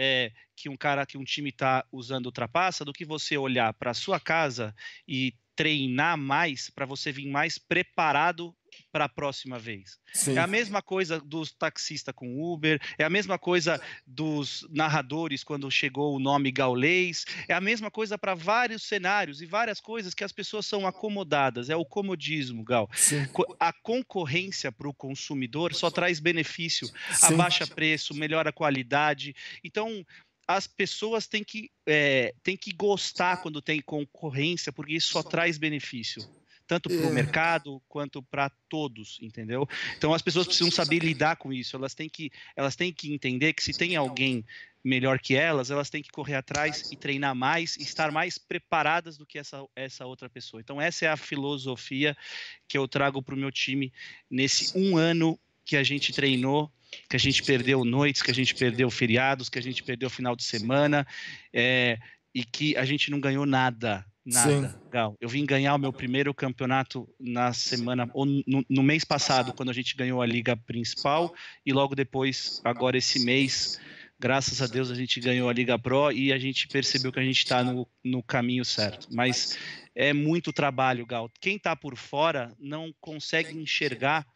é, 0.00 0.30
que 0.54 0.68
um 0.68 0.76
cara, 0.76 1.04
que 1.04 1.18
um 1.18 1.24
time 1.24 1.50
está 1.50 1.84
usando 1.90 2.26
ultrapassa, 2.26 2.84
do 2.84 2.92
que 2.92 3.04
você 3.04 3.36
olhar 3.36 3.74
para 3.74 3.92
sua 3.92 4.20
casa 4.20 4.72
e 5.08 5.34
treinar 5.58 6.16
mais 6.16 6.70
para 6.70 6.86
você 6.86 7.10
vir 7.10 7.26
mais 7.26 7.58
preparado 7.58 8.54
para 8.92 9.06
a 9.06 9.08
próxima 9.08 9.58
vez. 9.58 9.98
Sim. 10.12 10.36
É 10.36 10.38
a 10.38 10.46
mesma 10.46 10.80
coisa 10.80 11.18
dos 11.18 11.50
taxistas 11.50 12.14
com 12.14 12.40
Uber, 12.40 12.80
é 12.96 13.02
a 13.02 13.10
mesma 13.10 13.36
coisa 13.36 13.80
dos 14.06 14.64
narradores 14.70 15.42
quando 15.42 15.68
chegou 15.68 16.14
o 16.14 16.20
nome 16.20 16.52
gaulês, 16.52 17.24
é 17.48 17.54
a 17.54 17.60
mesma 17.60 17.90
coisa 17.90 18.16
para 18.16 18.34
vários 18.34 18.84
cenários 18.84 19.42
e 19.42 19.46
várias 19.46 19.80
coisas 19.80 20.14
que 20.14 20.22
as 20.22 20.30
pessoas 20.30 20.64
são 20.64 20.86
acomodadas, 20.86 21.68
é 21.70 21.74
o 21.74 21.84
comodismo, 21.84 22.62
Gal. 22.62 22.88
Sim. 22.94 23.26
A 23.58 23.72
concorrência 23.72 24.70
para 24.70 24.88
o 24.88 24.94
consumidor 24.94 25.74
só 25.74 25.90
traz 25.90 26.20
benefício, 26.20 26.86
Sim. 26.86 27.34
abaixa 27.34 27.66
preço, 27.66 28.14
melhora 28.14 28.50
a 28.50 28.52
qualidade. 28.52 29.34
Então, 29.64 30.04
as 30.48 30.66
pessoas 30.66 31.26
têm 31.26 31.44
que, 31.44 31.70
é, 31.86 32.34
têm 32.42 32.56
que 32.56 32.72
gostar 32.72 33.36
quando 33.42 33.60
tem 33.60 33.82
concorrência, 33.82 34.72
porque 34.72 34.94
isso 34.94 35.12
só 35.12 35.22
traz 35.22 35.58
benefício 35.58 36.26
tanto 36.66 36.90
para 36.90 37.06
o 37.06 37.08
é. 37.08 37.12
mercado 37.12 37.82
quanto 37.88 38.22
para 38.22 38.50
todos, 38.68 39.18
entendeu? 39.22 39.66
Então 39.96 40.12
as 40.12 40.20
pessoas 40.20 40.46
precisam 40.46 40.70
saber 40.70 40.98
lidar 40.98 41.36
com 41.36 41.50
isso. 41.50 41.74
Elas 41.74 41.94
têm 41.94 42.10
que, 42.10 42.30
elas 42.54 42.76
têm 42.76 42.92
que 42.92 43.10
entender 43.10 43.54
que 43.54 43.64
se 43.64 43.72
tem 43.72 43.96
alguém 43.96 44.44
melhor 44.84 45.18
que 45.18 45.34
elas, 45.34 45.70
elas 45.70 45.88
têm 45.88 46.02
que 46.02 46.10
correr 46.10 46.34
atrás 46.34 46.92
e 46.92 46.96
treinar 46.96 47.34
mais, 47.34 47.74
e 47.76 47.82
estar 47.82 48.12
mais 48.12 48.36
preparadas 48.36 49.16
do 49.16 49.24
que 49.24 49.38
essa, 49.38 49.64
essa 49.74 50.04
outra 50.04 50.28
pessoa. 50.28 50.60
Então 50.60 50.78
essa 50.78 51.06
é 51.06 51.08
a 51.08 51.16
filosofia 51.16 52.14
que 52.68 52.76
eu 52.76 52.86
trago 52.86 53.22
para 53.22 53.34
o 53.34 53.38
meu 53.38 53.50
time 53.50 53.90
nesse 54.30 54.76
um 54.76 54.98
ano 54.98 55.40
que 55.68 55.76
a 55.76 55.82
gente 55.84 56.12
treinou 56.14 56.72
que 57.06 57.16
a 57.16 57.18
gente 57.18 57.42
perdeu 57.42 57.84
noites, 57.84 58.22
que 58.22 58.30
a 58.30 58.34
gente 58.34 58.54
perdeu 58.54 58.90
feriados, 58.90 59.50
que 59.50 59.58
a 59.58 59.62
gente 59.62 59.82
perdeu 59.82 60.08
final 60.08 60.34
de 60.34 60.42
semana, 60.42 61.06
é, 61.52 61.98
e 62.34 62.42
que 62.42 62.74
a 62.78 62.84
gente 62.86 63.10
não 63.10 63.20
ganhou 63.20 63.44
nada. 63.44 64.04
Nada. 64.24 64.70
Sim. 64.70 65.16
Eu 65.20 65.28
vim 65.28 65.44
ganhar 65.44 65.74
o 65.74 65.78
meu 65.78 65.92
primeiro 65.92 66.34
campeonato 66.34 67.06
na 67.20 67.52
semana, 67.52 68.08
ou 68.14 68.24
no, 68.24 68.64
no, 68.68 68.82
mês 68.82 69.04
passado, 69.04 69.52
quando 69.52 69.70
a 69.70 69.74
gente 69.74 69.94
ganhou 69.94 70.20
a 70.20 70.26
liga 70.26 70.56
principal, 70.56 71.34
e 71.64 71.72
logo 71.72 71.94
depois, 71.94 72.60
agora 72.64 72.96
esse 72.96 73.20
mês, 73.20 73.78
graças 74.18 74.60
a 74.60 74.66
Deus, 74.66 74.90
a 74.90 74.94
gente 74.94 75.20
ganhou 75.20 75.48
a 75.48 75.52
Liga 75.52 75.78
Pro 75.78 76.10
e 76.10 76.32
a 76.32 76.38
gente 76.38 76.68
percebeu 76.68 77.12
que 77.12 77.20
a 77.20 77.24
gente 77.24 77.38
está 77.38 77.62
no, 77.62 77.86
no 78.04 78.22
caminho 78.22 78.64
certo. 78.64 79.08
Mas 79.10 79.58
é 79.94 80.12
muito 80.12 80.52
trabalho, 80.52 81.06
Gal. 81.06 81.30
Quem 81.40 81.56
está 81.56 81.74
por 81.74 81.96
fora 81.96 82.54
não 82.58 82.92
consegue 83.00 83.56
enxergar 83.56 84.26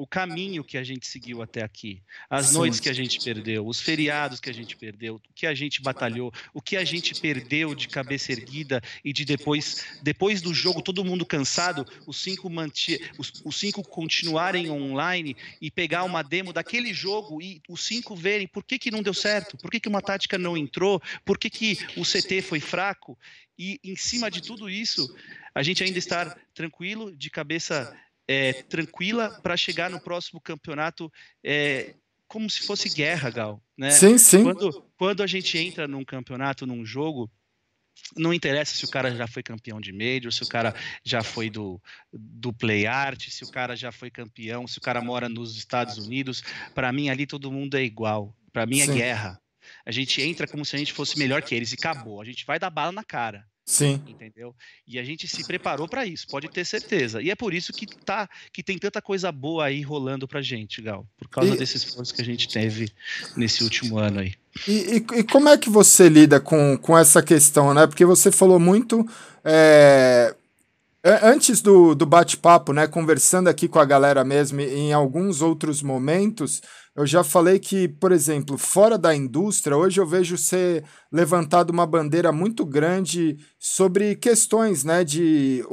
o 0.00 0.06
caminho 0.06 0.64
que 0.64 0.78
a 0.78 0.82
gente 0.82 1.06
seguiu 1.06 1.42
até 1.42 1.62
aqui, 1.62 2.02
as 2.30 2.54
noites 2.54 2.80
que 2.80 2.88
a 2.88 2.92
gente 2.94 3.22
perdeu, 3.22 3.66
os 3.66 3.82
feriados 3.82 4.40
que 4.40 4.48
a 4.48 4.54
gente 4.54 4.74
perdeu, 4.74 5.16
o 5.16 5.20
que 5.34 5.46
a 5.46 5.52
gente 5.52 5.82
batalhou, 5.82 6.32
o 6.54 6.62
que 6.62 6.74
a 6.74 6.84
gente 6.86 7.14
perdeu 7.20 7.74
de 7.74 7.86
cabeça 7.86 8.32
erguida 8.32 8.80
e 9.04 9.12
de 9.12 9.26
depois, 9.26 9.84
depois 10.02 10.40
do 10.40 10.54
jogo, 10.54 10.80
todo 10.80 11.04
mundo 11.04 11.26
cansado, 11.26 11.86
os 12.06 12.16
cinco 12.16 12.48
manti 12.48 12.98
os, 13.18 13.42
os 13.44 13.60
cinco 13.60 13.82
continuarem 13.82 14.70
online 14.70 15.36
e 15.60 15.70
pegar 15.70 16.04
uma 16.04 16.22
demo 16.22 16.50
daquele 16.50 16.94
jogo 16.94 17.42
e 17.42 17.60
os 17.68 17.84
cinco 17.84 18.16
verem 18.16 18.46
por 18.46 18.64
que, 18.64 18.78
que 18.78 18.90
não 18.90 19.02
deu 19.02 19.12
certo, 19.12 19.58
por 19.58 19.70
que, 19.70 19.80
que 19.80 19.88
uma 19.88 20.00
tática 20.00 20.38
não 20.38 20.56
entrou, 20.56 20.98
por 21.26 21.38
que, 21.38 21.50
que 21.50 21.76
o 21.94 22.04
CT 22.04 22.40
foi 22.40 22.58
fraco. 22.58 23.18
E 23.58 23.78
em 23.84 23.96
cima 23.96 24.30
de 24.30 24.40
tudo 24.40 24.70
isso, 24.70 25.14
a 25.54 25.62
gente 25.62 25.84
ainda 25.84 25.98
estar 25.98 26.38
tranquilo, 26.54 27.14
de 27.14 27.28
cabeça 27.28 27.94
é, 28.30 28.52
tranquila 28.52 29.40
para 29.42 29.56
chegar 29.56 29.90
no 29.90 30.00
próximo 30.00 30.40
campeonato 30.40 31.12
é, 31.42 31.96
como 32.28 32.48
se 32.48 32.64
fosse 32.64 32.88
guerra, 32.88 33.28
Gal. 33.28 33.60
Né? 33.76 33.90
Sim, 33.90 34.16
sim. 34.18 34.44
Quando, 34.44 34.86
quando 34.96 35.22
a 35.24 35.26
gente 35.26 35.58
entra 35.58 35.88
num 35.88 36.04
campeonato, 36.04 36.64
num 36.64 36.84
jogo, 36.84 37.28
não 38.16 38.32
interessa 38.32 38.76
se 38.76 38.84
o 38.84 38.88
cara 38.88 39.12
já 39.16 39.26
foi 39.26 39.42
campeão 39.42 39.80
de 39.80 39.92
Major, 39.92 40.32
se 40.32 40.44
o 40.44 40.46
cara 40.46 40.72
já 41.04 41.24
foi 41.24 41.50
do, 41.50 41.82
do 42.12 42.52
Play 42.52 42.86
Art, 42.86 43.28
se 43.28 43.42
o 43.42 43.50
cara 43.50 43.74
já 43.74 43.90
foi 43.90 44.12
campeão, 44.12 44.64
se 44.64 44.78
o 44.78 44.80
cara 44.80 45.02
mora 45.02 45.28
nos 45.28 45.56
Estados 45.56 45.98
Unidos. 45.98 46.44
Para 46.72 46.92
mim, 46.92 47.08
ali 47.08 47.26
todo 47.26 47.50
mundo 47.50 47.76
é 47.76 47.82
igual. 47.82 48.32
Para 48.52 48.64
mim, 48.64 48.80
é 48.80 48.86
Sim. 48.86 48.94
guerra. 48.94 49.40
A 49.84 49.90
gente 49.90 50.22
entra 50.22 50.46
como 50.46 50.64
se 50.64 50.76
a 50.76 50.78
gente 50.78 50.92
fosse 50.92 51.18
melhor 51.18 51.42
que 51.42 51.52
eles 51.52 51.72
e 51.72 51.74
acabou. 51.74 52.20
A 52.20 52.24
gente 52.24 52.46
vai 52.46 52.60
dar 52.60 52.70
bala 52.70 52.92
na 52.92 53.02
cara. 53.02 53.44
Sim. 53.70 54.02
Entendeu? 54.04 54.52
E 54.84 54.98
a 54.98 55.04
gente 55.04 55.28
se 55.28 55.46
preparou 55.46 55.86
para 55.86 56.04
isso, 56.04 56.26
pode 56.26 56.48
ter 56.48 56.64
certeza. 56.64 57.22
E 57.22 57.30
é 57.30 57.36
por 57.36 57.54
isso 57.54 57.72
que 57.72 57.86
tá 57.86 58.28
que 58.52 58.64
tem 58.64 58.76
tanta 58.76 59.00
coisa 59.00 59.30
boa 59.30 59.66
aí 59.66 59.80
rolando 59.80 60.26
pra 60.26 60.42
gente, 60.42 60.82
Gal, 60.82 61.06
por 61.16 61.28
causa 61.28 61.54
e... 61.54 61.56
desse 61.56 61.76
esforço 61.76 62.12
que 62.12 62.20
a 62.20 62.24
gente 62.24 62.48
teve 62.48 62.90
nesse 63.36 63.62
último 63.62 63.96
ano 63.96 64.18
aí. 64.18 64.34
E, 64.66 64.72
e, 64.72 64.96
e, 65.20 65.22
como 65.22 65.48
é 65.48 65.56
que 65.56 65.70
você 65.70 66.08
lida 66.08 66.40
com, 66.40 66.76
com 66.78 66.98
essa 66.98 67.22
questão, 67.22 67.72
né? 67.72 67.86
Porque 67.86 68.04
você 68.04 68.32
falou 68.32 68.58
muito 68.58 69.08
é, 69.44 70.34
antes 71.22 71.62
do, 71.62 71.94
do 71.94 72.04
bate-papo, 72.04 72.72
né? 72.72 72.88
Conversando 72.88 73.46
aqui 73.46 73.68
com 73.68 73.78
a 73.78 73.84
galera 73.84 74.24
mesmo, 74.24 74.60
em 74.60 74.92
alguns 74.92 75.42
outros 75.42 75.80
momentos, 75.80 76.60
eu 77.00 77.06
já 77.06 77.24
falei 77.24 77.58
que, 77.58 77.88
por 77.88 78.12
exemplo, 78.12 78.58
fora 78.58 78.98
da 78.98 79.14
indústria, 79.14 79.74
hoje 79.74 79.98
eu 79.98 80.06
vejo 80.06 80.36
ser 80.36 80.84
levantado 81.10 81.70
uma 81.70 81.86
bandeira 81.86 82.30
muito 82.30 82.62
grande 82.66 83.38
sobre 83.58 84.14
questões, 84.16 84.84
né, 84.84 85.02
de 85.02 85.64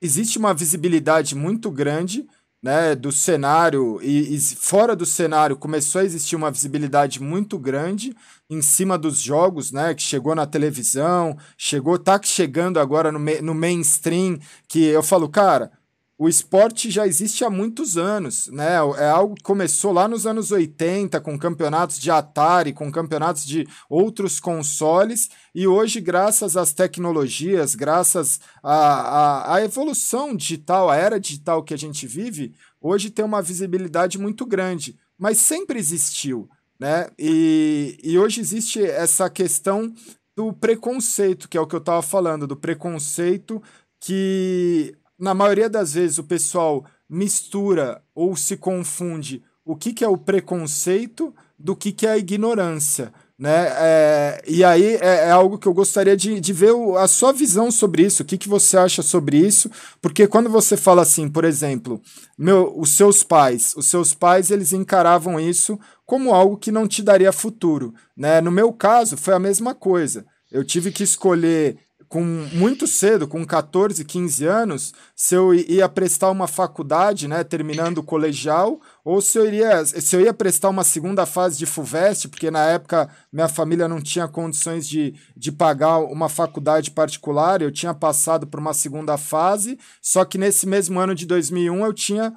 existe 0.00 0.36
uma 0.36 0.52
visibilidade 0.52 1.34
muito 1.34 1.70
grande, 1.70 2.26
né, 2.62 2.94
do 2.94 3.10
cenário 3.10 3.98
e, 4.02 4.36
e 4.36 4.40
fora 4.40 4.94
do 4.94 5.06
cenário 5.06 5.56
começou 5.56 6.02
a 6.02 6.04
existir 6.04 6.36
uma 6.36 6.50
visibilidade 6.50 7.20
muito 7.20 7.58
grande 7.58 8.14
em 8.48 8.60
cima 8.60 8.98
dos 8.98 9.20
jogos, 9.20 9.72
né, 9.72 9.94
que 9.94 10.02
chegou 10.02 10.34
na 10.34 10.44
televisão, 10.44 11.34
chegou, 11.56 11.98
tá 11.98 12.20
chegando 12.22 12.78
agora 12.78 13.10
no, 13.10 13.18
no 13.18 13.54
mainstream, 13.54 14.38
que 14.68 14.84
eu 14.84 15.02
falo, 15.02 15.30
cara, 15.30 15.72
o 16.18 16.28
esporte 16.28 16.90
já 16.90 17.06
existe 17.06 17.44
há 17.44 17.50
muitos 17.50 17.96
anos, 17.96 18.48
né? 18.48 18.74
É 18.98 19.08
algo 19.08 19.34
que 19.34 19.42
começou 19.42 19.92
lá 19.92 20.06
nos 20.06 20.26
anos 20.26 20.52
80 20.52 21.20
com 21.20 21.38
campeonatos 21.38 21.98
de 21.98 22.10
Atari, 22.10 22.72
com 22.72 22.92
campeonatos 22.92 23.44
de 23.44 23.66
outros 23.88 24.38
consoles, 24.38 25.30
e 25.54 25.66
hoje, 25.66 26.00
graças 26.00 26.56
às 26.56 26.72
tecnologias, 26.72 27.74
graças 27.74 28.40
à, 28.62 28.74
à, 28.74 29.54
à 29.56 29.64
evolução 29.64 30.36
digital, 30.36 30.90
à 30.90 30.96
era 30.96 31.18
digital 31.18 31.62
que 31.62 31.74
a 31.74 31.78
gente 31.78 32.06
vive, 32.06 32.54
hoje 32.80 33.10
tem 33.10 33.24
uma 33.24 33.42
visibilidade 33.42 34.18
muito 34.18 34.46
grande, 34.46 34.96
mas 35.18 35.38
sempre 35.38 35.78
existiu, 35.78 36.48
né? 36.78 37.08
E, 37.18 37.98
e 38.02 38.18
hoje 38.18 38.40
existe 38.40 38.80
essa 38.84 39.28
questão 39.28 39.92
do 40.36 40.52
preconceito, 40.52 41.48
que 41.48 41.58
é 41.58 41.60
o 41.60 41.66
que 41.66 41.74
eu 41.74 41.80
estava 41.80 42.02
falando, 42.02 42.46
do 42.46 42.56
preconceito 42.56 43.62
que 44.00 44.94
na 45.22 45.32
maioria 45.34 45.70
das 45.70 45.94
vezes 45.94 46.18
o 46.18 46.24
pessoal 46.24 46.84
mistura 47.08 48.02
ou 48.12 48.34
se 48.34 48.56
confunde 48.56 49.40
o 49.64 49.76
que, 49.76 49.92
que 49.92 50.02
é 50.02 50.08
o 50.08 50.18
preconceito 50.18 51.32
do 51.56 51.76
que, 51.76 51.92
que 51.92 52.08
é 52.08 52.10
a 52.10 52.18
ignorância. 52.18 53.12
Né? 53.38 53.68
É, 53.70 54.42
e 54.48 54.64
aí 54.64 54.96
é, 54.96 55.28
é, 55.28 55.30
algo 55.30 55.58
que 55.58 55.68
eu 55.68 55.72
gostaria 55.72 56.16
de, 56.16 56.40
de 56.40 56.52
ver 56.52 56.72
o, 56.72 56.96
a 56.96 57.06
sua 57.06 57.32
visão 57.32 57.70
sobre 57.70 58.02
isso, 58.02 58.24
o 58.24 58.26
que, 58.26 58.36
que 58.36 58.48
você 58.48 58.76
acha 58.76 59.00
sobre 59.00 59.38
isso, 59.38 59.70
porque 60.00 60.26
quando 60.26 60.50
você 60.50 60.76
fala 60.76 61.02
assim, 61.02 61.28
por 61.28 61.44
exemplo, 61.44 62.02
meu, 62.36 62.76
os 62.76 62.96
seus 62.96 63.22
pais, 63.22 63.74
os 63.76 63.86
seus 63.86 64.12
pais 64.12 64.50
eles 64.50 64.72
encaravam 64.72 65.38
isso 65.38 65.78
como 66.04 66.34
algo 66.34 66.56
que 66.56 66.72
não 66.72 66.88
te 66.88 67.00
daria 67.00 67.32
futuro. 67.32 67.94
Né? 68.16 68.40
No 68.40 68.50
meu 68.50 68.72
caso, 68.72 69.16
foi 69.16 69.34
a 69.34 69.38
mesma 69.38 69.72
coisa. 69.72 70.26
Eu 70.50 70.64
tive 70.64 70.90
que 70.90 71.04
escolher 71.04 71.78
com 72.12 72.22
muito 72.52 72.86
cedo, 72.86 73.26
com 73.26 73.42
14, 73.42 74.04
15 74.04 74.44
anos, 74.44 74.92
se 75.16 75.34
eu 75.34 75.54
ia 75.54 75.88
prestar 75.88 76.30
uma 76.30 76.46
faculdade, 76.46 77.26
né, 77.26 77.42
terminando 77.42 77.98
o 77.98 78.02
colegial, 78.02 78.78
ou 79.02 79.22
se 79.22 79.38
eu 79.38 79.46
iria, 79.46 79.82
se 79.86 80.14
eu 80.14 80.20
ia 80.20 80.34
prestar 80.34 80.68
uma 80.68 80.84
segunda 80.84 81.24
fase 81.24 81.56
de 81.56 81.64
FUVEST, 81.64 82.28
porque 82.28 82.50
na 82.50 82.66
época 82.66 83.08
minha 83.32 83.48
família 83.48 83.88
não 83.88 83.98
tinha 83.98 84.28
condições 84.28 84.86
de, 84.86 85.14
de 85.34 85.50
pagar 85.50 86.00
uma 86.00 86.28
faculdade 86.28 86.90
particular, 86.90 87.62
eu 87.62 87.72
tinha 87.72 87.94
passado 87.94 88.46
por 88.46 88.60
uma 88.60 88.74
segunda 88.74 89.16
fase, 89.16 89.78
só 90.02 90.22
que 90.22 90.36
nesse 90.36 90.68
mesmo 90.68 91.00
ano 91.00 91.14
de 91.14 91.24
2001 91.24 91.82
eu 91.82 91.94
tinha 91.94 92.34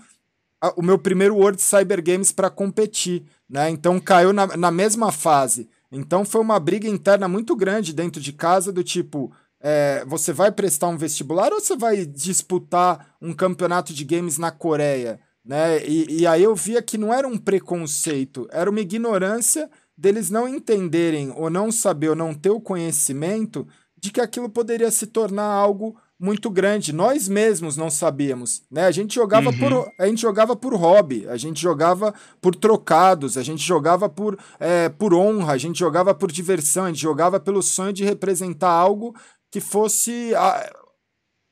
o 0.77 0.81
meu 0.81 0.97
primeiro 0.97 1.35
World 1.35 1.61
Cyber 1.61 2.01
Games 2.01 2.31
para 2.31 2.49
competir, 2.49 3.25
né? 3.47 3.69
Então 3.69 3.99
caiu 3.99 4.31
na, 4.31 4.55
na 4.55 4.71
mesma 4.71 5.11
fase. 5.11 5.67
Então 5.91 6.25
foi 6.25 6.41
uma 6.41 6.59
briga 6.59 6.87
interna 6.89 7.27
muito 7.27 7.55
grande 7.55 7.93
dentro 7.93 8.21
de 8.21 8.33
casa 8.33 8.71
do 8.71 8.83
tipo, 8.83 9.31
é, 9.67 10.05
você 10.05 10.31
vai 10.31 10.51
prestar 10.51 10.89
um 10.89 10.97
vestibular 10.97 11.51
ou 11.51 11.59
você 11.59 11.75
vai 11.75 12.05
disputar 12.05 13.15
um 13.19 13.33
campeonato 13.33 13.95
de 13.95 14.03
games 14.03 14.37
na 14.37 14.51
Coreia? 14.51 15.19
Né? 15.43 15.83
E, 15.87 16.19
e 16.21 16.27
aí 16.27 16.43
eu 16.43 16.53
via 16.53 16.83
que 16.83 16.99
não 16.99 17.11
era 17.11 17.27
um 17.27 17.35
preconceito, 17.35 18.47
era 18.51 18.69
uma 18.69 18.79
ignorância 18.79 19.67
deles 19.97 20.29
não 20.29 20.47
entenderem 20.47 21.33
ou 21.35 21.49
não 21.49 21.71
saber 21.71 22.09
ou 22.09 22.15
não 22.15 22.31
ter 22.31 22.51
o 22.51 22.61
conhecimento 22.61 23.67
de 23.97 24.11
que 24.11 24.21
aquilo 24.21 24.47
poderia 24.47 24.91
se 24.91 25.07
tornar 25.07 25.47
algo 25.47 25.97
muito 26.19 26.49
grande. 26.49 26.93
Nós 26.93 27.27
mesmos 27.27 27.75
não 27.75 27.89
sabíamos, 27.89 28.63
né? 28.71 28.85
A 28.85 28.91
gente 28.91 29.15
jogava 29.15 29.49
uhum. 29.49 29.57
por 29.57 29.91
a 29.97 30.07
gente 30.07 30.21
jogava 30.21 30.55
por 30.55 30.73
hobby, 30.75 31.27
a 31.27 31.37
gente 31.37 31.61
jogava 31.61 32.13
por 32.41 32.55
trocados, 32.55 33.37
a 33.37 33.43
gente 33.43 33.63
jogava 33.63 34.07
por, 34.07 34.37
é, 34.59 34.89
por 34.89 35.13
honra, 35.13 35.53
a 35.53 35.57
gente 35.57 35.79
jogava 35.79 36.13
por 36.13 36.31
diversão, 36.31 36.85
a 36.85 36.87
gente 36.87 37.01
jogava 37.01 37.39
pelo 37.39 37.61
sonho 37.61 37.91
de 37.91 38.03
representar 38.03 38.69
algo 38.69 39.15
que 39.55 39.61
fosse 39.61 40.35
a, 40.35 40.69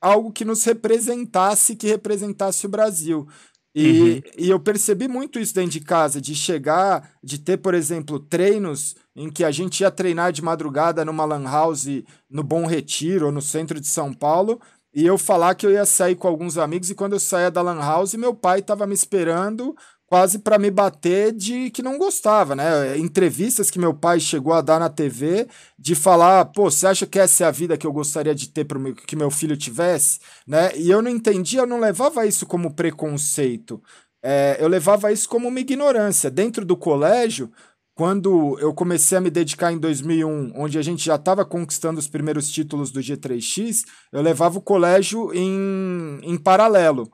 algo 0.01 0.29
que 0.29 0.43
nos 0.43 0.65
representasse, 0.65 1.73
que 1.73 1.87
representasse 1.87 2.65
o 2.65 2.69
Brasil. 2.69 3.25
E, 3.73 4.01
uhum. 4.01 4.21
e 4.37 4.49
eu 4.49 4.59
percebi 4.59 5.07
muito 5.07 5.39
isso 5.39 5.55
dentro 5.55 5.71
de 5.71 5.79
casa, 5.79 6.19
de 6.19 6.35
chegar, 6.35 7.13
de 7.23 7.39
ter, 7.39 7.59
por 7.59 7.73
exemplo, 7.73 8.19
treinos 8.19 8.93
em 9.15 9.31
que 9.31 9.45
a 9.45 9.51
gente 9.51 9.79
ia 9.79 9.89
treinar 9.89 10.33
de 10.33 10.41
madrugada 10.41 11.05
numa 11.05 11.23
lan 11.23 11.45
house 11.45 12.03
no 12.29 12.43
Bom 12.43 12.65
Retiro 12.65 13.27
ou 13.27 13.31
no 13.31 13.41
centro 13.41 13.79
de 13.79 13.87
São 13.87 14.13
Paulo, 14.13 14.59
e 14.93 15.05
eu 15.05 15.17
falar 15.17 15.55
que 15.55 15.65
eu 15.65 15.71
ia 15.71 15.85
sair 15.85 16.15
com 16.15 16.27
alguns 16.27 16.57
amigos, 16.57 16.89
e 16.89 16.95
quando 16.95 17.13
eu 17.13 17.21
saía 17.21 17.49
da 17.49 17.61
lan 17.61 17.79
house, 17.79 18.15
meu 18.15 18.35
pai 18.35 18.59
estava 18.59 18.85
me 18.85 18.93
esperando 18.93 19.73
quase 20.13 20.37
para 20.37 20.59
me 20.59 20.69
bater 20.69 21.31
de 21.31 21.71
que 21.71 21.81
não 21.81 21.97
gostava, 21.97 22.55
né? 22.55 22.95
Entrevistas 22.99 23.71
que 23.71 23.79
meu 23.79 23.95
pai 23.95 24.19
chegou 24.19 24.53
a 24.53 24.61
dar 24.61 24.79
na 24.79 24.87
TV 24.87 25.47
de 25.75 25.95
falar, 25.95 26.45
pô, 26.45 26.69
você 26.69 26.85
acha 26.85 27.07
que 27.07 27.17
essa 27.17 27.45
é 27.45 27.47
a 27.47 27.51
vida 27.51 27.75
que 27.75 27.87
eu 27.87 27.91
gostaria 27.91 28.35
de 28.35 28.47
ter 28.47 28.63
para 28.63 28.77
que 29.07 29.15
meu 29.15 29.31
filho 29.31 29.57
tivesse, 29.57 30.19
né? 30.45 30.71
E 30.77 30.91
eu 30.91 31.01
não 31.01 31.09
entendia, 31.09 31.61
eu 31.61 31.65
não 31.65 31.79
levava 31.79 32.27
isso 32.27 32.45
como 32.45 32.75
preconceito, 32.75 33.81
é, 34.23 34.55
eu 34.59 34.67
levava 34.67 35.11
isso 35.11 35.27
como 35.27 35.47
uma 35.47 35.59
ignorância. 35.59 36.29
Dentro 36.29 36.63
do 36.63 36.77
colégio, 36.77 37.51
quando 37.95 38.55
eu 38.59 38.71
comecei 38.71 39.17
a 39.17 39.21
me 39.21 39.31
dedicar 39.31 39.73
em 39.73 39.79
2001, 39.79 40.53
onde 40.55 40.77
a 40.77 40.83
gente 40.83 41.03
já 41.03 41.15
estava 41.15 41.43
conquistando 41.43 41.99
os 41.99 42.07
primeiros 42.07 42.51
títulos 42.51 42.91
do 42.91 42.99
G3X, 42.99 43.83
eu 44.11 44.21
levava 44.21 44.59
o 44.59 44.61
colégio 44.61 45.33
em, 45.33 46.19
em 46.21 46.37
paralelo. 46.37 47.11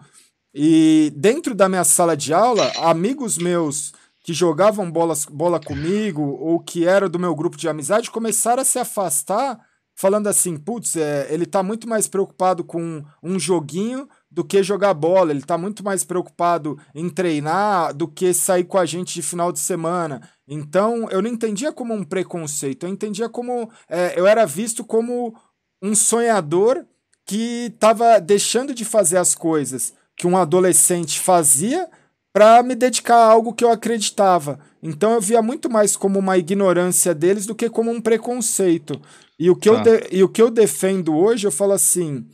E 0.54 1.14
dentro 1.16 1.54
da 1.54 1.70
minha 1.70 1.84
sala 1.84 2.18
de 2.18 2.34
aula, 2.34 2.72
amigos 2.78 3.38
meus 3.38 3.94
que 4.24 4.34
jogavam 4.34 4.90
bolas, 4.92 5.26
bola 5.26 5.60
comigo 5.60 6.22
ou 6.22 6.60
que 6.60 6.86
eram 6.86 7.10
do 7.10 7.20
meu 7.20 7.36
grupo 7.36 7.58
de 7.58 7.70
amizade 7.70 8.12
começaram 8.12 8.62
a 8.62 8.66
se 8.66 8.80
afastar, 8.80 9.60
falando 9.96 10.28
assim: 10.28 10.58
putz, 10.58 10.96
é, 10.96 11.28
ele 11.32 11.44
está 11.44 11.62
muito 11.62 11.88
mais 11.88 12.08
preocupado 12.08 12.64
com 12.64 13.04
um 13.22 13.40
joguinho 13.40 14.10
do 14.30 14.44
que 14.44 14.62
jogar 14.64 14.94
bola, 14.94 15.32
ele 15.32 15.40
está 15.40 15.58
muito 15.58 15.84
mais 15.84 16.04
preocupado 16.04 16.80
em 16.94 17.10
treinar 17.10 17.94
do 17.94 18.08
que 18.08 18.34
sair 18.34 18.64
com 18.64 18.78
a 18.78 18.86
gente 18.86 19.14
de 19.14 19.22
final 19.22 19.52
de 19.52 19.60
semana. 19.60 20.22
Então 20.48 21.10
eu 21.12 21.22
não 21.22 21.30
entendia 21.30 21.72
como 21.72 21.94
um 21.94 22.04
preconceito, 22.04 22.86
eu 22.86 22.90
entendia 22.90 23.30
como. 23.30 23.70
É, 23.88 24.20
eu 24.20 24.26
era 24.26 24.46
visto 24.46 24.84
como 24.84 25.36
um 25.82 25.94
sonhador 25.94 26.86
que 27.26 27.72
estava 27.74 28.20
deixando 28.20 28.74
de 28.74 28.84
fazer 28.84 29.18
as 29.18 29.36
coisas 29.36 29.94
que 30.20 30.28
um 30.28 30.36
adolescente 30.36 31.18
fazia 31.18 31.90
para 32.34 32.62
me 32.62 32.76
dedicar 32.76 33.16
a 33.16 33.32
algo 33.32 33.54
que 33.54 33.64
eu 33.64 33.72
acreditava. 33.72 34.60
Então 34.84 35.14
eu 35.14 35.22
via 35.22 35.42
muito 35.42 35.70
mais 35.70 35.96
como 35.96 36.20
uma 36.20 36.38
ignorância 36.38 37.16
deles 37.16 37.46
do 37.46 37.56
que 37.56 37.70
como 37.70 37.90
um 37.90 38.02
preconceito. 38.02 39.02
E 39.40 39.50
o 39.50 39.56
que, 39.56 39.70
eu, 39.70 39.82
de, 39.82 40.10
e 40.12 40.22
o 40.22 40.28
que 40.28 40.42
eu 40.42 40.52
defendo 40.52 41.16
hoje, 41.16 41.48
eu 41.48 41.52
falo 41.52 41.72
assim: 41.72 42.28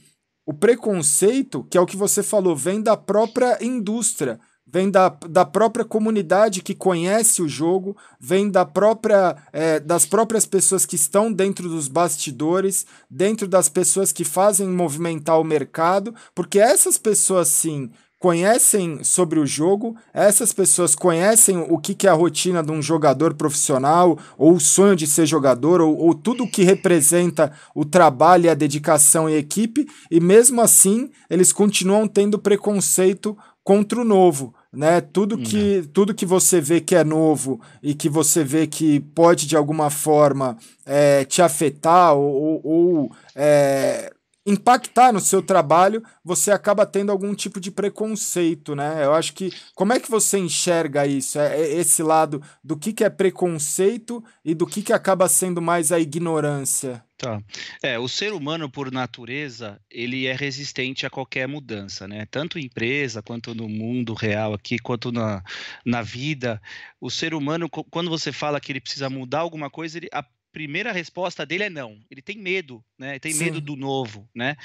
o 0.47 0.53
preconceito, 0.53 1.63
que 1.69 1.77
é 1.77 1.81
o 1.81 1.85
que 1.85 1.95
você 1.95 2.23
falou, 2.23 2.55
vem 2.55 2.81
da 2.81 2.97
própria 2.97 3.63
indústria, 3.63 4.39
vem 4.75 4.91
da, 4.91 5.07
da 5.07 5.45
própria 5.45 5.85
comunidade 5.85 6.61
que 6.61 6.75
conhece 6.75 7.41
o 7.41 7.47
jogo, 7.47 7.95
vem 8.19 8.51
da 8.51 8.65
própria, 8.65 9.37
é, 9.53 9.79
das 9.79 10.05
próprias 10.05 10.45
pessoas 10.45 10.85
que 10.85 10.97
estão 10.97 11.31
dentro 11.31 11.69
dos 11.69 11.87
bastidores, 11.87 12.85
dentro 13.09 13.47
das 13.47 13.69
pessoas 13.69 14.11
que 14.11 14.25
fazem 14.25 14.67
movimentar 14.67 15.39
o 15.39 15.45
mercado, 15.45 16.13
porque 16.35 16.59
essas 16.59 16.97
pessoas 16.97 17.47
sim 17.47 17.89
conhecem 18.19 19.01
sobre 19.01 19.39
o 19.39 19.45
jogo, 19.45 19.95
essas 20.13 20.51
pessoas 20.51 20.93
conhecem 20.93 21.57
o 21.69 21.77
que, 21.77 21.95
que 21.95 22.07
é 22.07 22.09
a 22.09 22.13
rotina 22.13 22.61
de 22.61 22.71
um 22.71 22.81
jogador 22.81 23.33
profissional, 23.33 24.19
ou 24.37 24.55
o 24.55 24.59
sonho 24.59 24.95
de 24.95 25.07
ser 25.07 25.25
jogador, 25.25 25.79
ou, 25.79 25.95
ou 25.95 26.13
tudo 26.13 26.43
o 26.43 26.51
que 26.51 26.63
representa 26.63 27.53
o 27.73 27.85
trabalho, 27.85 28.51
a 28.51 28.53
dedicação 28.53 29.29
e 29.29 29.35
a 29.35 29.39
equipe, 29.39 29.87
e 30.11 30.19
mesmo 30.19 30.59
assim 30.59 31.09
eles 31.29 31.53
continuam 31.53 32.09
tendo 32.09 32.37
preconceito 32.37 33.37
contra 33.65 33.99
o 33.99 34.05
novo. 34.05 34.53
Né? 34.75 34.99
Tudo 35.01 35.37
que, 35.37 35.77
uhum. 35.77 35.87
tudo 35.93 36.13
que 36.13 36.25
você 36.25 36.59
vê 36.59 36.81
que 36.81 36.95
é 36.95 37.03
novo 37.03 37.61
e 37.81 37.93
que 37.93 38.09
você 38.09 38.43
vê 38.43 38.67
que 38.67 38.99
pode 38.99 39.47
de 39.47 39.55
alguma 39.55 39.89
forma 39.89 40.57
é, 40.85 41.23
te 41.23 41.41
afetar 41.41 42.13
ou, 42.13 42.61
ou 42.63 43.11
é, 43.35 44.11
impactar 44.45 45.11
no 45.11 45.19
seu 45.19 45.41
trabalho, 45.41 46.03
você 46.23 46.51
acaba 46.51 46.85
tendo 46.85 47.11
algum 47.11 47.33
tipo 47.33 47.59
de 47.59 47.71
preconceito, 47.71 48.75
né? 48.75 49.03
Eu 49.03 49.13
acho 49.13 49.33
que 49.33 49.51
como 49.73 49.93
é 49.93 49.99
que 49.99 50.11
você 50.11 50.37
enxerga 50.37 51.07
isso? 51.07 51.39
É, 51.39 51.59
é 51.59 51.73
esse 51.77 52.03
lado 52.03 52.41
do 52.63 52.77
que, 52.77 52.93
que 52.93 53.03
é 53.03 53.09
preconceito 53.09 54.23
e 54.43 54.53
do 54.53 54.67
que, 54.67 54.83
que 54.83 54.93
acaba 54.93 55.27
sendo 55.27 55.61
mais 55.61 55.91
a 55.91 55.99
ignorância? 55.99 57.03
Tá. 57.17 57.41
É, 57.81 57.97
o 57.97 58.09
ser 58.09 58.33
humano, 58.33 58.69
por 58.69 58.91
natureza, 58.91 59.79
ele 59.89 60.27
é 60.27 60.33
resistente 60.33 61.05
a 61.05 61.09
qualquer 61.09 61.47
mudança, 61.47 62.07
né? 62.07 62.27
Tanto 62.29 62.59
em 62.59 62.65
empresa, 62.65 63.21
quanto 63.21 63.55
no 63.55 63.69
mundo 63.69 64.13
real 64.13 64.53
aqui, 64.53 64.77
quanto 64.77 65.13
na, 65.13 65.41
na 65.85 66.01
vida. 66.01 66.61
O 66.99 67.09
ser 67.09 67.33
humano, 67.33 67.69
quando 67.69 68.09
você 68.09 68.33
fala 68.33 68.59
que 68.59 68.71
ele 68.71 68.81
precisa 68.81 69.09
mudar 69.09 69.39
alguma 69.39 69.69
coisa, 69.69 69.97
ele, 69.97 70.09
a 70.11 70.25
primeira 70.55 70.93
resposta 70.93 71.45
dele 71.45 71.65
é 71.65 71.69
não. 71.69 71.99
Ele 72.09 72.21
tem 72.21 72.37
medo, 72.37 72.81
né? 72.97 73.09
Ele 73.09 73.19
tem 73.19 73.33
Sim. 73.33 73.43
medo 73.43 73.59
do 73.59 73.75
novo, 73.75 74.29
né? 74.33 74.55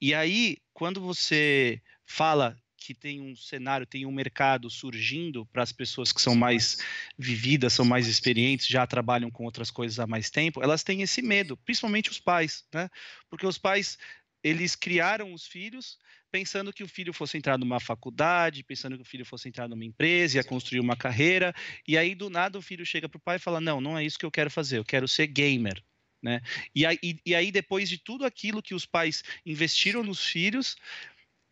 E 0.00 0.14
aí, 0.14 0.58
quando 0.72 1.00
você 1.00 1.82
fala 2.06 2.56
que 2.76 2.94
tem 2.94 3.20
um 3.20 3.34
cenário, 3.34 3.84
tem 3.84 4.06
um 4.06 4.12
mercado 4.12 4.70
surgindo 4.70 5.44
para 5.46 5.64
as 5.64 5.72
pessoas 5.72 6.12
que 6.12 6.22
são 6.22 6.36
mais 6.36 6.78
vividas, 7.18 7.72
são 7.72 7.84
mais 7.84 8.06
experientes, 8.06 8.68
já 8.68 8.86
trabalham 8.86 9.28
com 9.28 9.42
outras 9.42 9.72
coisas 9.72 9.98
há 9.98 10.06
mais 10.06 10.30
tempo, 10.30 10.62
elas 10.62 10.84
têm 10.84 11.02
esse 11.02 11.20
medo, 11.20 11.56
principalmente 11.56 12.10
os 12.10 12.20
pais, 12.20 12.64
né? 12.72 12.88
Porque 13.28 13.44
os 13.44 13.58
pais 13.58 13.98
eles 14.44 14.76
criaram 14.76 15.34
os 15.34 15.48
filhos 15.48 15.98
pensando 16.30 16.72
que 16.72 16.82
o 16.82 16.88
filho 16.88 17.12
fosse 17.12 17.36
entrar 17.36 17.58
numa 17.58 17.80
faculdade, 17.80 18.62
pensando 18.62 18.96
que 18.96 19.02
o 19.02 19.06
filho 19.06 19.24
fosse 19.24 19.48
entrar 19.48 19.68
numa 19.68 19.84
empresa, 19.84 20.38
ia 20.38 20.44
construir 20.44 20.80
uma 20.80 20.96
carreira, 20.96 21.54
e 21.86 21.98
aí 21.98 22.14
do 22.14 22.30
nada 22.30 22.58
o 22.58 22.62
filho 22.62 22.86
chega 22.86 23.08
para 23.08 23.18
o 23.18 23.20
pai 23.20 23.36
e 23.36 23.40
fala: 23.40 23.60
Não, 23.60 23.80
não 23.80 23.98
é 23.98 24.04
isso 24.04 24.18
que 24.18 24.26
eu 24.26 24.30
quero 24.30 24.50
fazer, 24.50 24.78
eu 24.78 24.84
quero 24.84 25.06
ser 25.08 25.26
gamer. 25.26 25.82
Né? 26.22 26.40
E, 26.74 26.84
aí, 26.84 26.98
e 27.24 27.34
aí, 27.34 27.50
depois 27.50 27.88
de 27.88 27.96
tudo 27.96 28.26
aquilo 28.26 28.62
que 28.62 28.74
os 28.74 28.84
pais 28.84 29.22
investiram 29.44 30.02
nos 30.02 30.22
filhos, 30.22 30.76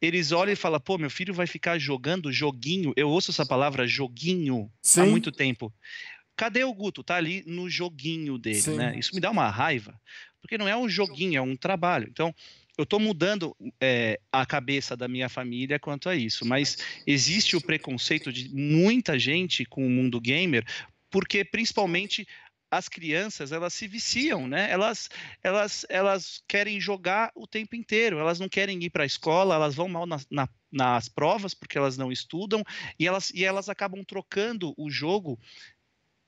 eles 0.00 0.30
olham 0.30 0.52
e 0.52 0.56
falam: 0.56 0.80
pô, 0.80 0.98
meu 0.98 1.10
filho 1.10 1.34
vai 1.34 1.46
ficar 1.46 1.78
jogando 1.78 2.32
joguinho. 2.32 2.92
Eu 2.96 3.08
ouço 3.08 3.30
essa 3.30 3.46
palavra 3.46 3.86
joguinho 3.86 4.70
Sim. 4.82 5.00
há 5.00 5.06
muito 5.06 5.32
tempo. 5.32 5.72
Cadê 6.36 6.62
o 6.62 6.72
Guto? 6.72 7.02
Tá 7.02 7.16
ali 7.16 7.42
no 7.46 7.68
joguinho 7.68 8.38
dele, 8.38 8.76
né? 8.76 8.96
Isso 8.96 9.12
me 9.12 9.20
dá 9.20 9.30
uma 9.30 9.50
raiva, 9.50 10.00
porque 10.40 10.56
não 10.56 10.68
é 10.68 10.76
um 10.76 10.88
joguinho, 10.88 11.36
é 11.36 11.42
um 11.42 11.56
trabalho. 11.56 12.06
Então, 12.08 12.32
eu 12.78 12.84
estou 12.84 13.00
mudando 13.00 13.56
é, 13.80 14.20
a 14.30 14.46
cabeça 14.46 14.96
da 14.96 15.08
minha 15.08 15.28
família 15.28 15.80
quanto 15.80 16.08
a 16.08 16.14
isso, 16.14 16.46
mas 16.46 16.78
existe 17.04 17.56
o 17.56 17.60
preconceito 17.60 18.32
de 18.32 18.48
muita 18.54 19.18
gente 19.18 19.64
com 19.64 19.84
o 19.84 19.90
mundo 19.90 20.20
gamer, 20.20 20.64
porque 21.10 21.44
principalmente 21.44 22.24
as 22.70 22.88
crianças 22.88 23.50
elas 23.50 23.74
se 23.74 23.88
viciam, 23.88 24.46
né? 24.46 24.70
Elas, 24.70 25.08
elas, 25.42 25.86
elas 25.88 26.42
querem 26.46 26.80
jogar 26.80 27.32
o 27.34 27.46
tempo 27.46 27.74
inteiro, 27.74 28.18
elas 28.18 28.38
não 28.38 28.48
querem 28.48 28.80
ir 28.84 28.90
para 28.90 29.02
a 29.02 29.06
escola, 29.06 29.54
elas 29.54 29.74
vão 29.74 29.88
mal 29.88 30.06
na, 30.06 30.20
na, 30.30 30.48
nas 30.70 31.08
provas 31.08 31.54
porque 31.54 31.78
elas 31.78 31.96
não 31.96 32.12
estudam 32.12 32.62
e 32.98 33.08
elas, 33.08 33.30
e 33.30 33.44
elas 33.44 33.68
acabam 33.68 34.04
trocando 34.04 34.72
o 34.76 34.90
jogo 34.90 35.38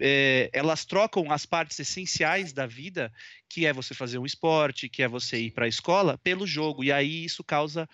é, 0.01 0.49
elas 0.53 0.85
trocam 0.85 1.31
as 1.31 1.45
partes 1.45 1.79
essenciais 1.79 2.53
da 2.53 2.67
vida, 2.67 3.13
que 3.49 3.67
é 3.67 3.73
você 3.73 3.95
fazer 3.95 4.19
um 4.19 4.25
esporte, 4.25 4.89
que 4.89 5.03
é 5.03 5.09
você 5.09 5.39
ir 5.39 5.51
para 5.51 5.67
a 5.67 5.69
escola, 5.69 6.19
pelo 6.19 6.47
jogo. 6.47 6.83
E 6.83 6.91
aí 6.91 7.25
isso 7.25 7.45
causa 7.45 7.89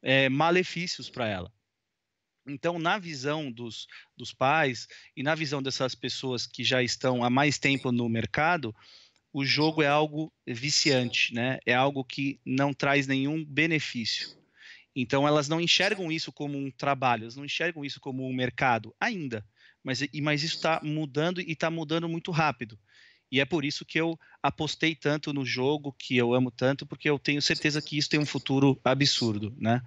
é, 0.00 0.28
malefícios 0.28 1.10
para 1.10 1.26
ela. 1.26 1.52
Então, 2.46 2.78
na 2.78 2.98
visão 2.98 3.50
dos, 3.50 3.86
dos 4.16 4.32
pais 4.32 4.86
e 5.16 5.22
na 5.22 5.34
visão 5.34 5.62
dessas 5.62 5.94
pessoas 5.94 6.46
que 6.46 6.64
já 6.64 6.82
estão 6.82 7.22
há 7.22 7.28
mais 7.28 7.58
tempo 7.58 7.92
no 7.92 8.08
mercado, 8.08 8.74
o 9.32 9.44
jogo 9.44 9.82
é 9.82 9.88
algo 9.88 10.32
viciante, 10.46 11.34
né? 11.34 11.58
É 11.66 11.74
algo 11.74 12.04
que 12.04 12.40
não 12.44 12.72
traz 12.72 13.06
nenhum 13.06 13.44
benefício. 13.44 14.38
Então, 14.94 15.26
elas 15.26 15.48
não 15.48 15.60
enxergam 15.60 16.10
isso 16.10 16.32
como 16.32 16.58
um 16.58 16.70
trabalho, 16.70 17.24
elas 17.24 17.36
não 17.36 17.44
enxergam 17.44 17.84
isso 17.84 18.00
como 18.00 18.26
um 18.26 18.32
mercado 18.32 18.94
ainda 19.00 19.44
mas, 19.82 20.00
mas 20.22 20.42
isso 20.42 20.56
está 20.56 20.80
mudando 20.82 21.40
e 21.40 21.52
está 21.52 21.70
mudando 21.70 22.08
muito 22.08 22.30
rápido. 22.30 22.78
E 23.30 23.40
é 23.40 23.44
por 23.44 23.64
isso 23.64 23.84
que 23.84 24.00
eu 24.00 24.18
apostei 24.42 24.94
tanto 24.94 25.32
no 25.32 25.44
jogo, 25.46 25.92
que 25.92 26.16
eu 26.16 26.34
amo 26.34 26.50
tanto, 26.50 26.84
porque 26.84 27.08
eu 27.08 27.18
tenho 27.18 27.40
certeza 27.40 27.80
que 27.80 27.96
isso 27.96 28.10
tem 28.10 28.18
um 28.18 28.26
futuro 28.26 28.80
absurdo, 28.84 29.54
né? 29.56 29.80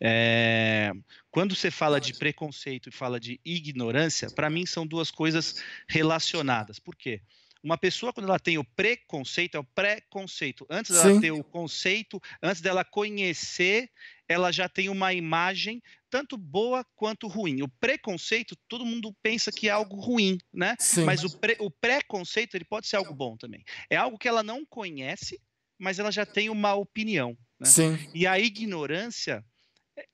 É... 0.00 0.92
Quando 1.30 1.54
você 1.54 1.70
fala 1.70 2.00
de 2.00 2.12
preconceito 2.12 2.88
e 2.88 2.92
fala 2.92 3.18
de 3.18 3.40
ignorância, 3.44 4.30
para 4.30 4.50
mim 4.50 4.66
são 4.66 4.86
duas 4.86 5.10
coisas 5.10 5.62
relacionadas. 5.88 6.78
Por 6.78 6.94
quê? 6.94 7.22
Uma 7.62 7.78
pessoa, 7.78 8.12
quando 8.12 8.28
ela 8.28 8.38
tem 8.38 8.58
o 8.58 8.64
preconceito, 8.64 9.56
é 9.56 9.58
o 9.58 9.64
preconceito. 9.64 10.66
Antes 10.68 10.92
dela 10.92 11.18
ter 11.18 11.30
o 11.30 11.42
conceito, 11.42 12.20
antes 12.42 12.60
dela 12.60 12.84
conhecer, 12.84 13.90
ela 14.28 14.52
já 14.52 14.68
tem 14.68 14.90
uma 14.90 15.14
imagem 15.14 15.82
tanto 16.14 16.36
boa 16.36 16.86
quanto 16.94 17.26
ruim. 17.26 17.62
O 17.62 17.68
preconceito, 17.80 18.56
todo 18.68 18.86
mundo 18.86 19.12
pensa 19.20 19.50
que 19.50 19.68
é 19.68 19.72
algo 19.72 19.96
ruim, 19.96 20.38
né? 20.52 20.76
Sim. 20.78 21.02
Mas 21.02 21.24
o, 21.24 21.40
pre, 21.40 21.56
o 21.58 21.68
preconceito, 21.68 22.54
ele 22.54 22.64
pode 22.64 22.86
ser 22.86 22.94
algo 22.94 23.12
bom 23.12 23.36
também. 23.36 23.64
É 23.90 23.96
algo 23.96 24.16
que 24.16 24.28
ela 24.28 24.40
não 24.40 24.64
conhece, 24.64 25.42
mas 25.76 25.98
ela 25.98 26.12
já 26.12 26.24
tem 26.24 26.48
uma 26.48 26.72
opinião. 26.74 27.36
Né? 27.58 27.66
Sim. 27.66 28.10
E 28.14 28.28
a 28.28 28.38
ignorância 28.38 29.44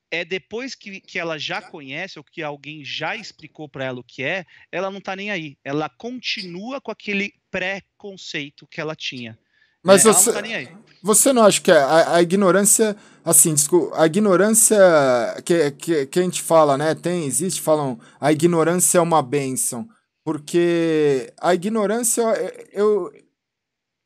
é 0.09 0.25
depois 0.25 0.73
que, 0.73 1.01
que 1.01 1.19
ela 1.19 1.37
já 1.37 1.61
conhece 1.61 2.17
ou 2.17 2.25
que 2.25 2.41
alguém 2.41 2.83
já 2.83 3.15
explicou 3.15 3.69
para 3.69 3.85
ela 3.85 3.99
o 3.99 4.03
que 4.03 4.23
é, 4.23 4.43
ela 4.71 4.89
não 4.89 4.97
está 4.97 5.15
nem 5.15 5.29
aí. 5.29 5.55
Ela 5.63 5.87
continua 5.87 6.81
com 6.81 6.89
aquele 6.89 7.31
preconceito 7.51 8.65
que 8.65 8.81
ela 8.81 8.95
tinha. 8.95 9.37
Mas 9.83 10.05
é, 10.05 10.13
você, 10.13 10.31
não 10.31 10.41
tá 10.41 10.71
você 11.01 11.33
não 11.33 11.43
acha 11.43 11.61
que 11.61 11.71
a, 11.71 12.15
a, 12.15 12.21
ignorância, 12.21 12.95
assim, 13.25 13.53
desculpa, 13.53 13.99
a 13.99 14.05
ignorância 14.05 14.77
que, 15.43 15.71
que, 15.71 16.05
que 16.05 16.19
a 16.19 16.23
gente 16.23 16.41
fala, 16.41 16.77
né? 16.77 16.93
Tem, 16.93 17.25
existe, 17.25 17.61
falam, 17.61 17.99
a 18.19 18.31
ignorância 18.31 18.99
é 18.99 19.01
uma 19.01 19.21
benção. 19.21 19.87
Porque 20.23 21.33
a 21.41 21.55
ignorância, 21.55 22.21
eu, 22.71 23.11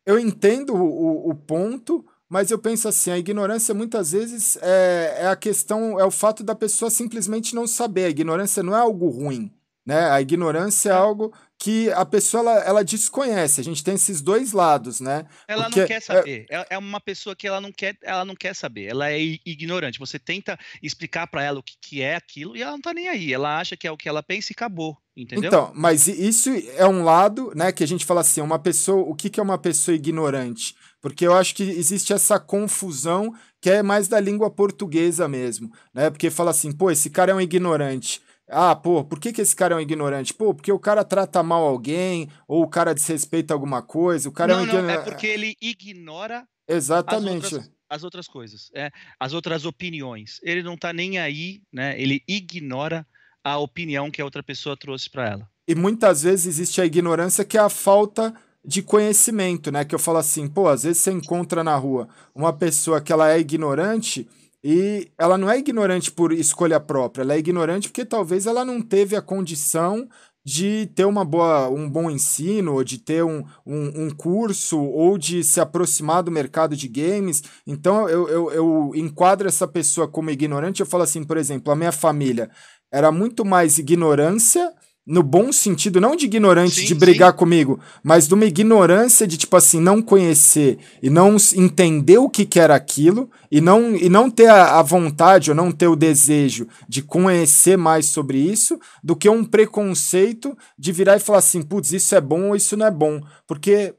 eu 0.05 0.17
entendo 0.17 0.73
o, 0.73 1.29
o 1.29 1.35
ponto, 1.35 2.05
mas 2.29 2.51
eu 2.51 2.57
penso 2.57 2.87
assim, 2.87 3.11
a 3.11 3.17
ignorância 3.17 3.73
muitas 3.73 4.13
vezes 4.13 4.57
é, 4.61 5.17
é 5.19 5.27
a 5.27 5.35
questão, 5.35 5.99
é 5.99 6.05
o 6.05 6.11
fato 6.11 6.43
da 6.43 6.55
pessoa 6.55 6.89
simplesmente 6.89 7.53
não 7.53 7.67
saber. 7.67 8.05
A 8.05 8.09
ignorância 8.09 8.63
não 8.63 8.73
é 8.75 8.79
algo 8.79 9.09
ruim, 9.09 9.51
né? 9.85 10.09
A 10.09 10.21
ignorância 10.21 10.89
é, 10.89 10.93
é 10.93 10.95
algo 10.95 11.33
que 11.57 11.89
a 11.91 12.05
pessoa 12.05 12.41
ela, 12.41 12.59
ela, 12.63 12.83
desconhece. 12.83 13.61
A 13.61 13.63
gente 13.63 13.83
tem 13.83 13.95
esses 13.95 14.21
dois 14.21 14.51
lados, 14.51 14.99
né? 14.99 15.25
Ela 15.47 15.63
Porque 15.63 15.79
não 15.79 15.87
quer 15.87 15.93
é 15.95 15.99
saber. 15.99 16.45
É... 16.49 16.67
é 16.71 16.77
uma 16.77 16.99
pessoa 16.99 17.35
que 17.35 17.47
ela 17.47 17.61
não 17.61 17.71
quer, 17.71 17.97
ela 18.03 18.25
não 18.25 18.35
quer 18.35 18.53
saber. 18.53 18.85
Ela 18.85 19.11
é 19.11 19.19
ignorante. 19.45 19.99
Você 19.99 20.19
tenta 20.19 20.59
explicar 20.81 21.27
para 21.27 21.43
ela 21.43 21.59
o 21.59 21.63
que, 21.63 21.75
que, 21.81 22.01
é 22.01 22.15
aquilo 22.15 22.55
e 22.55 22.61
ela 22.61 22.71
não 22.71 22.81
tá 22.81 22.93
nem 22.93 23.07
aí. 23.07 23.33
Ela 23.33 23.59
acha 23.59 23.77
que 23.77 23.87
é 23.87 23.91
o 23.91 23.97
que 23.97 24.09
ela 24.09 24.21
pensa 24.21 24.51
e 24.51 24.53
acabou. 24.53 24.97
Entendeu? 25.17 25.47
Então, 25.47 25.71
mas 25.73 26.09
isso 26.09 26.49
é 26.75 26.85
um 26.85 27.03
lado, 27.03 27.53
né, 27.55 27.71
que 27.71 27.83
a 27.83 27.87
gente 27.87 28.05
fala 28.05 28.19
assim, 28.19 28.41
uma 28.41 28.59
pessoa, 28.59 29.01
o 29.09 29.15
que, 29.15 29.29
que 29.29 29.39
é 29.39 29.43
uma 29.43 29.57
pessoa 29.57 29.95
ignorante? 29.95 30.75
Porque 31.01 31.25
eu 31.25 31.33
acho 31.33 31.55
que 31.55 31.63
existe 31.63 32.11
essa 32.11 32.37
confusão 32.37 33.33
que 33.61 33.69
é 33.69 33.81
mais 33.81 34.09
da 34.09 34.19
língua 34.19 34.51
portuguesa 34.51 35.27
mesmo, 35.27 35.71
né? 35.93 36.09
Porque 36.09 36.29
fala 36.29 36.51
assim, 36.51 36.71
pô, 36.71 36.91
esse 36.91 37.09
cara 37.09 37.31
é 37.31 37.35
um 37.35 37.39
ignorante. 37.39 38.21
Ah, 38.47 38.75
pô, 38.75 39.03
por 39.03 39.19
que, 39.19 39.33
que 39.33 39.41
esse 39.41 39.55
cara 39.55 39.73
é 39.73 39.77
um 39.77 39.81
ignorante? 39.81 40.33
Pô, 40.33 40.53
porque 40.53 40.71
o 40.71 40.79
cara 40.79 41.03
trata 41.03 41.41
mal 41.41 41.63
alguém, 41.63 42.29
ou 42.47 42.63
o 42.63 42.67
cara 42.67 42.93
desrespeita 42.93 43.53
alguma 43.53 43.81
coisa, 43.81 44.29
o 44.29 44.31
cara 44.31 44.53
não, 44.53 44.59
é 44.59 44.63
um 44.63 44.67
ignorante. 44.67 44.95
Não, 44.95 45.01
é 45.01 45.03
porque 45.03 45.27
ele 45.27 45.55
ignora 45.59 46.47
Exatamente. 46.67 47.45
As 47.45 47.53
outras, 47.53 47.71
as 47.89 48.03
outras 48.03 48.27
coisas, 48.27 48.71
é, 48.73 48.91
as 49.19 49.33
outras 49.33 49.65
opiniões. 49.65 50.39
Ele 50.43 50.63
não 50.63 50.77
tá 50.77 50.91
nem 50.91 51.19
aí, 51.19 51.61
né? 51.71 51.99
Ele 51.99 52.23
ignora 52.27 53.05
a 53.43 53.57
opinião 53.57 54.09
que 54.09 54.21
a 54.21 54.25
outra 54.25 54.41
pessoa 54.41 54.75
trouxe 54.75 55.09
para 55.09 55.29
ela. 55.29 55.49
E 55.67 55.75
muitas 55.75 56.23
vezes 56.23 56.45
existe 56.47 56.81
a 56.81 56.85
ignorância 56.85 57.45
que 57.45 57.57
é 57.57 57.61
a 57.61 57.69
falta 57.69 58.33
de 58.63 58.81
conhecimento, 58.81 59.71
né? 59.71 59.85
Que 59.85 59.93
eu 59.93 59.99
falo 59.99 60.17
assim, 60.17 60.47
pô, 60.47 60.67
às 60.67 60.83
vezes 60.83 61.01
você 61.01 61.11
encontra 61.11 61.63
na 61.63 61.75
rua 61.75 62.07
uma 62.33 62.51
pessoa 62.51 62.99
que 62.99 63.13
ela 63.13 63.31
é 63.31 63.39
ignorante 63.39 64.27
e 64.67 65.11
ela 65.15 65.37
não 65.37 65.47
é 65.47 65.59
ignorante 65.59 66.11
por 66.11 66.33
escolha 66.33 66.79
própria, 66.79 67.21
ela 67.21 67.35
é 67.35 67.37
ignorante 67.37 67.87
porque 67.87 68.03
talvez 68.03 68.47
ela 68.47 68.65
não 68.65 68.81
teve 68.81 69.15
a 69.15 69.21
condição 69.21 70.09
de 70.43 70.87
ter 70.95 71.05
uma 71.05 71.23
boa, 71.23 71.69
um 71.69 71.87
bom 71.87 72.09
ensino, 72.09 72.73
ou 72.73 72.83
de 72.83 72.97
ter 72.97 73.23
um, 73.23 73.43
um, 73.63 74.05
um, 74.05 74.09
curso, 74.09 74.79
ou 74.79 75.19
de 75.19 75.43
se 75.43 75.61
aproximar 75.61 76.23
do 76.23 76.31
mercado 76.31 76.75
de 76.75 76.87
games. 76.87 77.43
Então 77.65 78.09
eu, 78.09 78.27
eu, 78.27 78.51
eu 78.51 78.91
enquadro 78.95 79.47
essa 79.47 79.67
pessoa 79.67 80.07
como 80.07 80.31
ignorante. 80.31 80.79
Eu 80.79 80.87
falo 80.87 81.03
assim, 81.03 81.23
por 81.23 81.37
exemplo, 81.37 81.71
a 81.71 81.75
minha 81.75 81.91
família 81.91 82.49
era 82.91 83.11
muito 83.11 83.45
mais 83.45 83.77
ignorância 83.77 84.73
no 85.05 85.21
bom 85.21 85.51
sentido, 85.51 86.01
não 86.01 86.15
de 86.15 86.25
ignorante 86.25 86.81
sim, 86.81 86.85
de 86.85 86.95
brigar 86.95 87.31
sim. 87.31 87.37
comigo, 87.37 87.79
mas 88.03 88.27
de 88.27 88.33
uma 88.33 88.45
ignorância 88.45 89.27
de 89.27 89.37
tipo 89.37 89.55
assim, 89.55 89.79
não 89.79 90.01
conhecer 90.01 90.79
e 91.01 91.11
não 91.11 91.37
entender 91.55 92.17
o 92.17 92.29
que, 92.29 92.43
que 92.43 92.59
era 92.59 92.73
aquilo 92.73 93.29
e 93.51 93.61
não, 93.61 93.95
e 93.95 94.09
não 94.09 94.31
ter 94.31 94.47
a, 94.47 94.79
a, 94.79 94.81
vontade 94.81 95.51
ou 95.51 95.55
não 95.55 95.71
ter 95.71 95.87
o 95.87 95.95
desejo 95.95 96.67
de 96.89 97.03
conhecer 97.03 97.77
mais 97.77 98.07
sobre 98.07 98.39
isso, 98.39 98.79
do 99.03 99.15
que 99.15 99.29
um 99.29 99.43
preconceito 99.43 100.57
de 100.77 100.91
virar 100.91 101.17
e 101.17 101.19
falar 101.19 101.39
assim, 101.39 101.61
putz, 101.61 101.91
isso 101.91 102.15
é 102.15 102.21
bom 102.21 102.49
ou 102.49 102.55
isso 102.55 102.75
não 102.75 102.87
é 102.87 102.91
bom. 102.91 103.21
Porque 103.45 103.93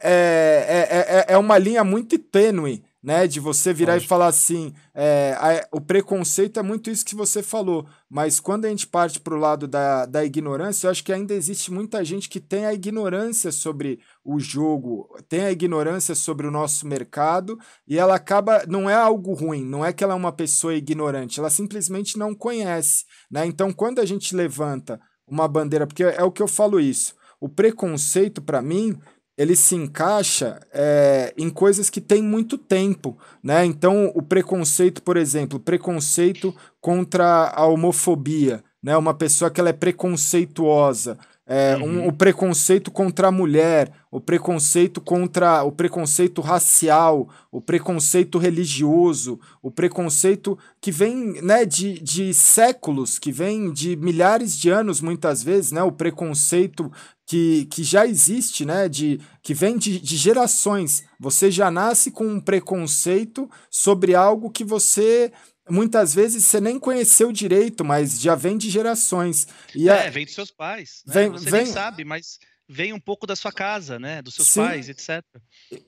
é, 0.00 1.26
é, 1.32 1.32
é, 1.32 1.34
é 1.34 1.38
uma 1.38 1.58
linha 1.58 1.82
muito 1.82 2.16
tênue 2.18 2.84
né? 3.02 3.26
De 3.26 3.40
você 3.40 3.72
virar 3.72 3.94
Pode. 3.94 4.04
e 4.04 4.08
falar 4.08 4.26
assim, 4.26 4.72
é, 4.94 5.34
a, 5.38 5.66
o 5.76 5.80
preconceito 5.80 6.60
é 6.60 6.62
muito 6.62 6.90
isso 6.90 7.04
que 7.04 7.14
você 7.14 7.42
falou, 7.42 7.86
mas 8.08 8.38
quando 8.38 8.66
a 8.66 8.68
gente 8.68 8.86
parte 8.86 9.20
para 9.20 9.34
o 9.34 9.38
lado 9.38 9.66
da, 9.66 10.06
da 10.06 10.24
ignorância, 10.24 10.86
eu 10.86 10.90
acho 10.90 11.02
que 11.02 11.12
ainda 11.12 11.34
existe 11.34 11.72
muita 11.72 12.04
gente 12.04 12.28
que 12.28 12.40
tem 12.40 12.66
a 12.66 12.74
ignorância 12.74 13.50
sobre 13.50 14.00
o 14.24 14.38
jogo, 14.38 15.08
tem 15.28 15.40
a 15.40 15.52
ignorância 15.52 16.14
sobre 16.14 16.46
o 16.46 16.50
nosso 16.50 16.86
mercado 16.86 17.58
e 17.86 17.98
ela 17.98 18.14
acaba, 18.14 18.64
não 18.68 18.88
é 18.88 18.94
algo 18.94 19.32
ruim, 19.32 19.64
não 19.64 19.84
é 19.84 19.92
que 19.92 20.04
ela 20.04 20.12
é 20.12 20.16
uma 20.16 20.32
pessoa 20.32 20.74
ignorante, 20.74 21.40
ela 21.40 21.50
simplesmente 21.50 22.18
não 22.18 22.34
conhece, 22.34 23.04
né? 23.30 23.46
Então, 23.46 23.72
quando 23.72 24.00
a 24.00 24.04
gente 24.04 24.34
levanta 24.36 25.00
uma 25.26 25.46
bandeira, 25.46 25.86
porque 25.86 26.02
é 26.02 26.22
o 26.22 26.32
que 26.32 26.42
eu 26.42 26.48
falo 26.48 26.80
isso, 26.80 27.14
o 27.40 27.48
preconceito 27.48 28.42
para 28.42 28.60
mim 28.60 28.98
ele 29.40 29.56
se 29.56 29.74
encaixa 29.74 30.60
é, 30.70 31.32
em 31.34 31.48
coisas 31.48 31.88
que 31.88 31.98
têm 31.98 32.22
muito 32.22 32.58
tempo, 32.58 33.16
né? 33.42 33.64
Então, 33.64 34.12
o 34.14 34.20
preconceito, 34.20 35.02
por 35.02 35.16
exemplo, 35.16 35.58
preconceito 35.58 36.54
contra 36.78 37.48
a 37.48 37.64
homofobia, 37.64 38.62
né? 38.82 38.94
Uma 38.98 39.14
pessoa 39.14 39.50
que 39.50 39.58
ela 39.58 39.70
é 39.70 39.72
preconceituosa, 39.72 41.16
é, 41.52 41.76
uhum. 41.76 41.82
um, 41.82 42.06
o 42.06 42.12
preconceito 42.12 42.92
contra 42.92 43.26
a 43.26 43.32
mulher, 43.32 43.90
o 44.08 44.20
preconceito 44.20 45.00
contra 45.00 45.64
o 45.64 45.72
preconceito 45.72 46.40
racial, 46.40 47.28
o 47.50 47.60
preconceito 47.60 48.38
religioso, 48.38 49.40
o 49.60 49.68
preconceito 49.68 50.56
que 50.80 50.92
vem 50.92 51.42
né, 51.42 51.64
de, 51.64 52.00
de 52.00 52.32
séculos, 52.32 53.18
que 53.18 53.32
vem 53.32 53.72
de 53.72 53.96
milhares 53.96 54.56
de 54.56 54.70
anos, 54.70 55.00
muitas 55.00 55.42
vezes, 55.42 55.72
né, 55.72 55.82
o 55.82 55.90
preconceito 55.90 56.88
que, 57.26 57.64
que 57.64 57.82
já 57.82 58.06
existe, 58.06 58.64
né, 58.64 58.88
de, 58.88 59.20
que 59.42 59.52
vem 59.52 59.76
de, 59.76 59.98
de 59.98 60.16
gerações. 60.16 61.02
Você 61.18 61.50
já 61.50 61.68
nasce 61.68 62.12
com 62.12 62.28
um 62.28 62.40
preconceito 62.40 63.50
sobre 63.68 64.14
algo 64.14 64.52
que 64.52 64.62
você 64.62 65.32
muitas 65.68 66.14
vezes 66.14 66.44
você 66.44 66.60
nem 66.60 66.78
conheceu 66.78 67.32
direito, 67.32 67.84
mas 67.84 68.20
já 68.20 68.34
vem 68.34 68.56
de 68.56 68.70
gerações. 68.70 69.46
E 69.74 69.88
é, 69.88 70.06
a... 70.06 70.10
vem 70.10 70.24
dos 70.24 70.34
seus 70.34 70.50
pais. 70.50 71.02
Né? 71.06 71.14
Vem, 71.14 71.30
você 71.30 71.50
vem... 71.50 71.64
nem 71.64 71.72
sabe, 71.72 72.04
mas 72.04 72.38
vem 72.70 72.92
um 72.92 73.00
pouco 73.00 73.26
da 73.26 73.34
sua 73.34 73.50
casa, 73.50 73.98
né? 73.98 74.22
Dos 74.22 74.36
seus 74.36 74.48
Sim. 74.48 74.60
pais, 74.60 74.88
etc. 74.88 75.24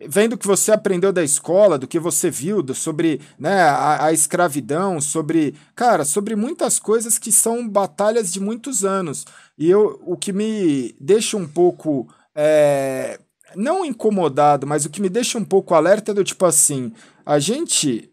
Vem 0.09 0.29
do 0.29 0.37
que 0.37 0.47
você 0.47 0.73
aprendeu 0.73 1.12
da 1.12 1.23
escola, 1.23 1.79
do 1.79 1.87
que 1.87 2.01
você 2.01 2.29
viu, 2.29 2.61
do, 2.61 2.75
sobre 2.75 3.20
né, 3.39 3.62
a, 3.62 4.07
a, 4.07 4.12
escravidão, 4.12 5.01
sobre. 5.01 5.55
Cara, 5.77 6.05
sobre 6.05 6.35
muitas 6.35 6.81
coisas 6.81 7.18
que 7.18 7.31
são 7.31 7.68
batalhas 7.68 8.33
de 8.33 8.41
muitos 8.41 8.85
anos. 8.85 9.25
E 9.57 9.70
eu, 9.70 10.03
o 10.05 10.16
que 10.16 10.33
me 10.33 10.95
deixa 11.01 11.37
um 11.37 11.47
pouco. 11.47 12.12
É, 12.35 13.20
não 13.55 13.85
incomodado, 13.85 14.66
mas 14.66 14.87
o 14.87 14.91
que 14.91 15.01
me 15.01 15.11
deixa 15.11 15.37
um 15.39 15.45
pouco 15.45 15.75
alerta 15.75 16.11
é 16.11 16.14
do 16.14 16.25
tipo 16.25 16.45
assim: 16.45 16.93
a 17.25 17.39
gente 17.39 18.11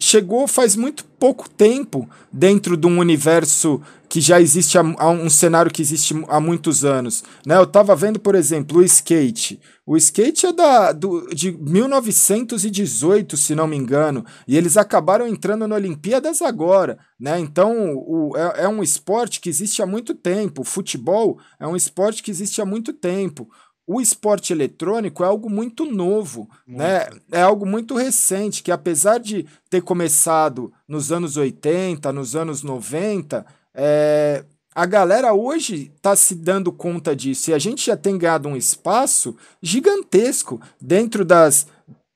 chegou 0.00 0.46
faz 0.46 0.76
muito 0.76 1.04
pouco 1.04 1.48
tempo 1.50 2.08
dentro 2.32 2.76
de 2.76 2.86
um 2.86 2.98
universo 2.98 3.82
que 4.08 4.20
já 4.20 4.40
existe 4.40 4.78
há, 4.78 5.10
um 5.10 5.28
cenário 5.28 5.70
que 5.70 5.82
existe 5.82 6.14
há 6.28 6.40
muitos 6.40 6.84
anos. 6.84 7.22
Né? 7.44 7.56
Eu 7.56 7.64
estava 7.64 7.94
vendo, 7.94 8.18
por 8.18 8.34
exemplo, 8.34 8.78
o 8.78 8.84
skate. 8.84 9.60
O 9.84 9.96
skate 9.96 10.46
é 10.46 10.52
da, 10.52 10.92
do, 10.92 11.26
de 11.34 11.52
1918, 11.52 13.36
se 13.36 13.54
não 13.54 13.66
me 13.66 13.76
engano, 13.76 14.24
e 14.46 14.56
eles 14.56 14.76
acabaram 14.76 15.26
entrando 15.26 15.68
na 15.68 15.74
Olimpíadas 15.74 16.40
agora. 16.40 16.98
Né? 17.20 17.38
Então, 17.38 17.92
o, 17.96 18.32
é, 18.36 18.64
é 18.64 18.68
um 18.68 18.82
esporte 18.82 19.40
que 19.40 19.48
existe 19.50 19.82
há 19.82 19.86
muito 19.86 20.14
tempo. 20.14 20.62
O 20.62 20.64
futebol 20.64 21.38
é 21.60 21.66
um 21.66 21.76
esporte 21.76 22.22
que 22.22 22.30
existe 22.30 22.62
há 22.62 22.64
muito 22.64 22.94
tempo 22.94 23.48
o 23.88 24.02
esporte 24.02 24.52
eletrônico 24.52 25.24
é 25.24 25.26
algo 25.26 25.48
muito 25.48 25.86
novo, 25.86 26.46
muito. 26.66 26.78
né? 26.78 27.08
É 27.32 27.40
algo 27.40 27.64
muito 27.64 27.96
recente, 27.96 28.62
que 28.62 28.70
apesar 28.70 29.18
de 29.18 29.46
ter 29.70 29.80
começado 29.80 30.70
nos 30.86 31.10
anos 31.10 31.38
80, 31.38 32.12
nos 32.12 32.36
anos 32.36 32.62
90, 32.62 33.46
é, 33.74 34.44
a 34.74 34.84
galera 34.84 35.32
hoje 35.32 35.90
está 35.96 36.14
se 36.14 36.34
dando 36.34 36.70
conta 36.70 37.16
disso. 37.16 37.50
E 37.50 37.54
a 37.54 37.58
gente 37.58 37.86
já 37.86 37.96
tem 37.96 38.18
ganhado 38.18 38.46
um 38.46 38.56
espaço 38.58 39.34
gigantesco 39.62 40.60
dentro 40.78 41.24
das 41.24 41.66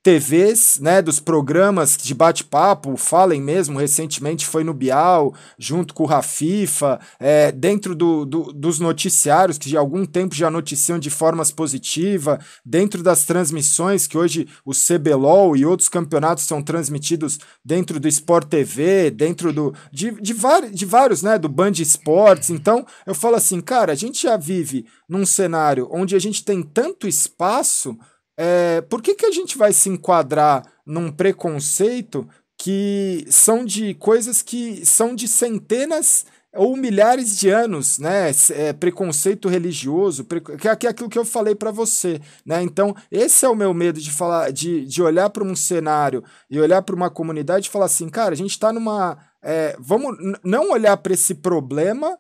TVs, 0.03 0.81
né, 0.81 1.01
dos 1.01 1.21
programas 1.21 1.97
de 1.97 2.13
bate-papo, 2.13 2.97
falem 2.97 3.41
mesmo, 3.41 3.79
recentemente 3.79 4.45
foi 4.45 4.65
no 4.65 4.75
Bial, 4.75 5.33
junto 5.57 5.95
com 5.95 6.03
o 6.03 6.07
Rafifa, 6.07 6.99
é, 7.21 7.53
dentro 7.53 7.95
do, 7.95 8.25
do, 8.25 8.53
dos 8.53 8.81
noticiários, 8.81 9.59
que 9.59 9.69
de 9.69 9.77
algum 9.77 10.05
tempo 10.05 10.35
já 10.35 10.51
noticiam 10.51 10.99
de 10.99 11.09
formas 11.09 11.53
positivas, 11.53 12.45
dentro 12.65 13.01
das 13.01 13.25
transmissões, 13.25 14.09
que 14.09 14.19
hoje 14.19 14.49
o 14.65 14.73
CBLOL 14.73 15.57
e 15.57 15.65
outros 15.65 15.89
campeonatos 15.89 16.45
são 16.45 16.61
transmitidos 16.61 17.39
dentro 17.65 18.01
do 18.01 18.09
Sport 18.09 18.49
TV, 18.49 19.09
dentro 19.09 19.53
do, 19.53 19.73
de, 19.93 20.11
de, 20.21 20.35
de 20.73 20.85
vários, 20.85 21.23
né, 21.23 21.39
do 21.39 21.49
Band 21.49 21.73
Esportes, 21.79 22.51
então 22.51 22.85
eu 23.07 23.15
falo 23.15 23.37
assim, 23.37 23.61
cara, 23.61 23.93
a 23.93 23.97
gente 23.97 24.25
já 24.25 24.37
vive 24.37 24.85
num 25.09 25.25
cenário 25.25 25.89
onde 25.93 26.17
a 26.17 26.19
gente 26.19 26.45
tem 26.45 26.61
tanto 26.61 27.07
espaço 27.07 27.97
é, 28.37 28.81
por 28.83 29.03
que, 29.03 29.15
que 29.15 29.27
a 29.27 29.31
gente 29.31 29.59
vai 29.59 29.73
se 29.73 29.89
enquadrar 29.89 30.65
num 30.87 31.11
preconceito 31.11 32.29
que 32.59 33.27
são 33.29 33.65
de 33.65 33.95
coisas 33.95 34.43
que 34.43 34.85
são 34.87 35.15
de 35.15 35.27
centenas 35.27 36.25
ou 36.55 36.77
milhares 36.77 37.39
de 37.39 37.49
anos, 37.49 37.99
né? 37.99 38.31
É, 38.51 38.73
preconceito 38.73 39.49
religioso, 39.49 40.25
pre... 40.25 40.41
que 40.41 40.69
é 40.69 40.91
aquilo 40.91 41.09
que 41.09 41.19
eu 41.19 41.25
falei 41.25 41.55
para 41.55 41.71
você, 41.71 42.21
né? 42.45 42.63
Então, 42.63 42.95
esse 43.11 43.45
é 43.45 43.49
o 43.49 43.57
meu 43.57 43.73
medo 43.73 44.01
de 44.01 44.11
falar, 44.11 44.53
de, 44.53 44.85
de 44.85 45.03
olhar 45.03 45.31
para 45.31 45.45
um 45.45 45.57
cenário 45.57 46.23
e 46.51 46.61
olhar 46.61 46.83
para 46.83 46.95
uma 46.95 47.11
comunidade 47.11 47.69
e 47.69 47.71
falar 47.71 47.87
assim, 47.87 48.09
cara, 48.09 48.33
a 48.33 48.37
gente 48.37 48.51
está 48.51 48.73
numa. 48.73 49.19
É, 49.43 49.75
vamos 49.79 50.15
não 50.45 50.71
olhar 50.71 50.97
para 50.99 51.15
esse 51.15 51.35
problema, 51.35 52.19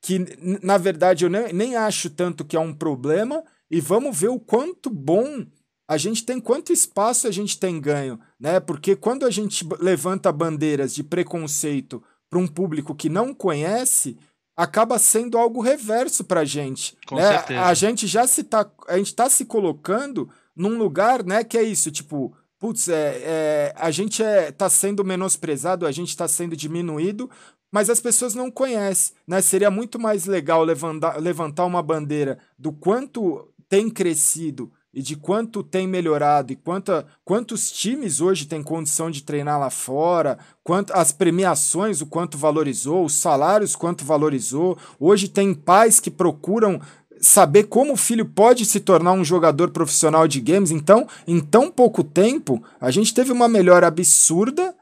que 0.00 0.24
na 0.62 0.78
verdade 0.78 1.24
eu 1.24 1.30
nem, 1.30 1.52
nem 1.52 1.76
acho 1.76 2.08
tanto 2.08 2.44
que 2.44 2.56
é 2.56 2.60
um 2.60 2.72
problema, 2.72 3.42
e 3.72 3.80
vamos 3.80 4.20
ver 4.20 4.28
o 4.28 4.38
quanto 4.38 4.90
bom 4.90 5.46
a 5.88 5.96
gente 5.96 6.24
tem, 6.24 6.38
quanto 6.38 6.74
espaço 6.74 7.26
a 7.26 7.30
gente 7.30 7.58
tem 7.58 7.80
ganho, 7.80 8.20
né? 8.38 8.60
Porque 8.60 8.94
quando 8.94 9.24
a 9.24 9.30
gente 9.30 9.66
levanta 9.80 10.30
bandeiras 10.30 10.94
de 10.94 11.02
preconceito 11.02 12.02
para 12.28 12.38
um 12.38 12.46
público 12.46 12.94
que 12.94 13.08
não 13.08 13.34
conhece, 13.34 14.18
acaba 14.54 14.98
sendo 14.98 15.38
algo 15.38 15.62
reverso 15.62 16.22
para 16.22 16.40
a 16.40 16.44
gente. 16.44 16.96
Com 17.06 17.16
né? 17.16 17.38
certeza. 17.38 17.62
A 17.62 17.74
gente 17.74 18.06
já 18.06 18.26
se 18.26 18.44
tá, 18.44 18.70
a 18.86 18.98
gente 18.98 19.06
está 19.06 19.30
se 19.30 19.46
colocando 19.46 20.28
num 20.54 20.76
lugar, 20.76 21.24
né? 21.24 21.42
Que 21.42 21.56
é 21.56 21.62
isso, 21.62 21.90
tipo, 21.90 22.34
putz, 22.58 22.88
é, 22.88 23.22
é, 23.24 23.74
a 23.76 23.90
gente 23.90 24.22
é, 24.22 24.52
tá 24.52 24.68
sendo 24.68 25.02
menosprezado, 25.02 25.86
a 25.86 25.92
gente 25.92 26.10
está 26.10 26.28
sendo 26.28 26.54
diminuído, 26.54 27.28
mas 27.72 27.88
as 27.88 28.00
pessoas 28.00 28.34
não 28.34 28.50
conhecem, 28.50 29.16
né? 29.26 29.40
Seria 29.40 29.70
muito 29.70 29.98
mais 29.98 30.26
legal 30.26 30.62
levantar, 30.62 31.18
levantar 31.18 31.64
uma 31.64 31.82
bandeira 31.82 32.38
do 32.58 32.70
quanto 32.70 33.48
tem 33.72 33.88
crescido 33.88 34.70
e 34.92 35.00
de 35.00 35.16
quanto 35.16 35.62
tem 35.62 35.88
melhorado 35.88 36.52
e 36.52 36.56
quanta, 36.56 37.06
quantos 37.24 37.72
times 37.72 38.20
hoje 38.20 38.44
têm 38.44 38.62
condição 38.62 39.10
de 39.10 39.22
treinar 39.22 39.58
lá 39.58 39.70
fora, 39.70 40.38
quanto 40.62 40.92
as 40.92 41.10
premiações, 41.10 42.02
o 42.02 42.06
quanto 42.06 42.36
valorizou, 42.36 43.02
os 43.02 43.14
salários, 43.14 43.74
quanto 43.74 44.04
valorizou. 44.04 44.76
Hoje 45.00 45.26
tem 45.26 45.54
pais 45.54 45.98
que 45.98 46.10
procuram 46.10 46.82
saber 47.18 47.64
como 47.64 47.94
o 47.94 47.96
filho 47.96 48.26
pode 48.26 48.66
se 48.66 48.78
tornar 48.78 49.12
um 49.12 49.24
jogador 49.24 49.70
profissional 49.70 50.28
de 50.28 50.38
games. 50.38 50.70
Então, 50.70 51.08
em 51.26 51.40
tão 51.40 51.70
pouco 51.70 52.04
tempo, 52.04 52.62
a 52.78 52.90
gente 52.90 53.14
teve 53.14 53.32
uma 53.32 53.48
melhora 53.48 53.86
absurda 53.86 54.76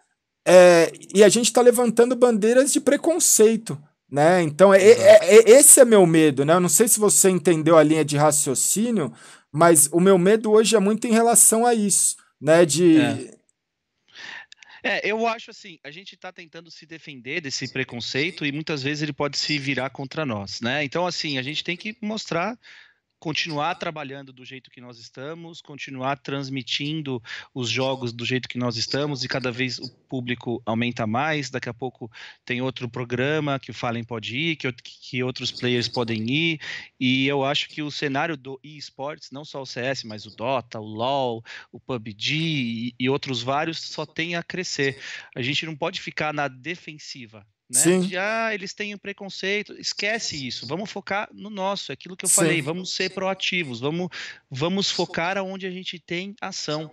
é, 0.45 0.93
e 1.15 1.23
a 1.23 1.29
gente 1.29 1.47
está 1.47 1.61
levantando 1.61 2.17
bandeiras 2.17 2.73
de 2.73 2.81
preconceito 2.81 3.79
Né? 4.11 4.43
Então, 4.43 4.75
é, 4.75 4.83
é, 4.83 5.37
é, 5.37 5.51
esse 5.51 5.81
é 5.81 5.85
meu 5.85 6.05
medo, 6.05 6.45
né? 6.45 6.55
Eu 6.55 6.61
não 6.61 6.69
sei 6.69 6.89
se 6.89 6.99
você 6.99 7.31
entendeu 7.31 7.79
a 7.79 7.83
linha 7.83 8.05
de 8.05 8.17
raciocínio, 8.17 9.13
mas 9.53 9.89
o 9.93 10.01
meu 10.01 10.19
medo 10.19 10.51
hoje 10.51 10.75
é 10.75 10.81
muito 10.81 11.07
em 11.07 11.13
relação 11.13 11.65
a 11.65 11.75
isso, 11.75 12.17
né? 12.41 12.65
De. 12.67 12.99
É. 13.01 13.41
É, 14.83 15.07
eu 15.07 15.27
acho 15.27 15.51
assim, 15.51 15.79
a 15.85 15.91
gente 15.91 16.15
está 16.15 16.33
tentando 16.33 16.71
se 16.71 16.87
defender 16.87 17.43
desse 17.43 17.71
preconceito 17.71 18.47
e 18.47 18.51
muitas 18.51 18.83
vezes 18.83 19.03
ele 19.03 19.13
pode 19.13 19.37
se 19.37 19.59
virar 19.59 19.91
contra 19.91 20.25
nós, 20.25 20.61
né? 20.63 20.83
Então, 20.83 21.07
assim, 21.07 21.37
a 21.37 21.43
gente 21.43 21.63
tem 21.63 21.77
que 21.77 21.95
mostrar 22.01 22.59
continuar 23.21 23.75
trabalhando 23.75 24.33
do 24.33 24.47
jeito 24.47 24.71
que 24.71 24.81
nós 24.81 24.99
estamos, 24.99 25.61
continuar 25.61 26.17
transmitindo 26.17 27.23
os 27.55 27.69
jogos 27.69 28.15
do 28.15 28.25
jeito 28.25 28.49
que 28.49 28.57
nós 28.59 28.79
estamos 28.79 29.23
e 29.23 29.29
cada 29.29 29.53
vez 29.53 29.79
o 29.79 29.91
público 30.09 30.63
aumenta 30.65 31.07
mais. 31.07 31.51
Daqui 31.51 31.69
a 31.69 31.75
pouco 31.75 32.11
tem 32.47 32.63
outro 32.63 32.89
programa 32.89 33.61
que 33.61 33.71
o 33.71 33.75
Fallen 33.75 34.03
pode 34.03 34.37
ir, 34.37 34.57
que, 34.57 34.73
que 34.73 35.23
outros 35.23 35.53
players 35.53 35.87
podem 35.87 36.29
ir. 36.31 36.61
E 36.99 37.27
eu 37.27 37.45
acho 37.45 37.69
que 37.69 37.83
o 37.83 37.91
cenário 37.91 38.39
do 38.39 38.59
eSports, 38.65 39.31
não 39.31 39.45
só 39.45 39.61
o 39.61 39.67
CS, 39.67 40.03
mas 40.05 40.25
o 40.25 40.35
Dota, 40.35 40.81
o 40.81 40.85
LoL, 40.85 41.45
o 41.71 41.79
PUBG 41.79 42.35
e, 42.35 42.95
e 42.99 43.11
outros 43.11 43.43
vários, 43.43 43.83
só 43.83 44.07
tem 44.07 44.35
a 44.35 44.43
crescer. 44.43 44.99
A 45.37 45.43
gente 45.43 45.67
não 45.67 45.77
pode 45.77 46.01
ficar 46.01 46.33
na 46.33 46.49
defensiva. 46.49 47.47
Né? 47.71 47.81
Sim. 47.81 48.01
De, 48.01 48.17
ah, 48.17 48.53
eles 48.53 48.75
têm 48.75 48.95
um 48.95 48.99
preconceito. 48.99 49.73
Esquece 49.79 50.47
isso. 50.47 50.67
Vamos 50.67 50.91
focar 50.91 51.29
no 51.33 51.49
nosso. 51.49 51.93
É 51.93 51.95
aquilo 51.95 52.17
que 52.17 52.25
eu 52.25 52.29
Sim. 52.29 52.35
falei. 52.35 52.61
Vamos 52.61 52.91
ser 52.91 53.11
proativos. 53.11 53.79
Vamos, 53.79 54.09
vamos 54.51 54.91
focar 54.91 55.39
aonde 55.39 55.67
a 55.67 55.71
gente 55.71 55.99
tem 55.99 56.35
ação. 56.41 56.91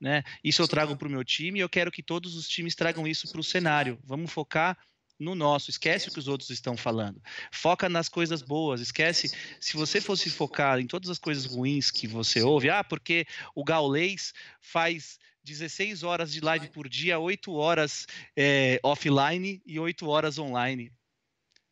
Né? 0.00 0.22
Isso 0.42 0.62
eu 0.62 0.68
trago 0.68 0.96
para 0.96 1.08
o 1.08 1.10
meu 1.10 1.24
time 1.24 1.58
e 1.58 1.62
eu 1.62 1.68
quero 1.68 1.92
que 1.92 2.02
todos 2.02 2.34
os 2.36 2.48
times 2.48 2.74
tragam 2.74 3.06
isso 3.06 3.30
para 3.30 3.40
o 3.40 3.44
cenário. 3.44 3.98
Vamos 4.04 4.32
focar 4.32 4.78
no 5.18 5.34
nosso, 5.34 5.70
esquece 5.70 6.08
o 6.08 6.12
que 6.12 6.18
os 6.18 6.26
outros 6.26 6.50
estão 6.50 6.76
falando. 6.76 7.22
Foca 7.52 7.88
nas 7.88 8.08
coisas 8.08 8.42
boas, 8.42 8.80
esquece. 8.80 9.30
Se 9.60 9.76
você 9.76 10.00
fosse 10.00 10.28
focar 10.28 10.80
em 10.80 10.86
todas 10.86 11.08
as 11.08 11.18
coisas 11.18 11.44
ruins 11.44 11.90
que 11.90 12.08
você 12.08 12.42
ouve, 12.42 12.68
ah, 12.68 12.82
porque 12.82 13.24
o 13.54 13.62
gaulês 13.62 14.34
faz 14.60 15.18
16 15.44 16.02
horas 16.02 16.32
de 16.32 16.40
live 16.40 16.68
por 16.68 16.88
dia, 16.88 17.18
8 17.18 17.52
horas 17.52 18.06
é, 18.36 18.80
offline 18.82 19.62
e 19.66 19.78
8 19.78 20.08
horas 20.08 20.38
online. 20.38 20.92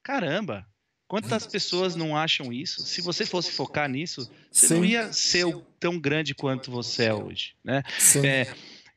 Caramba! 0.02 0.66
Quantas 1.08 1.46
pessoas 1.46 1.94
não 1.94 2.16
acham 2.16 2.50
isso? 2.50 2.86
Se 2.86 3.02
você 3.02 3.26
fosse 3.26 3.52
focar 3.52 3.86
nisso, 3.86 4.30
você 4.50 4.68
Sim. 4.68 4.74
não 4.74 4.84
ia 4.84 5.12
ser 5.12 5.44
tão 5.78 5.98
grande 5.98 6.34
quanto 6.34 6.70
você 6.70 7.04
é 7.04 7.14
hoje, 7.14 7.54
né? 7.62 7.82
É, 8.24 8.54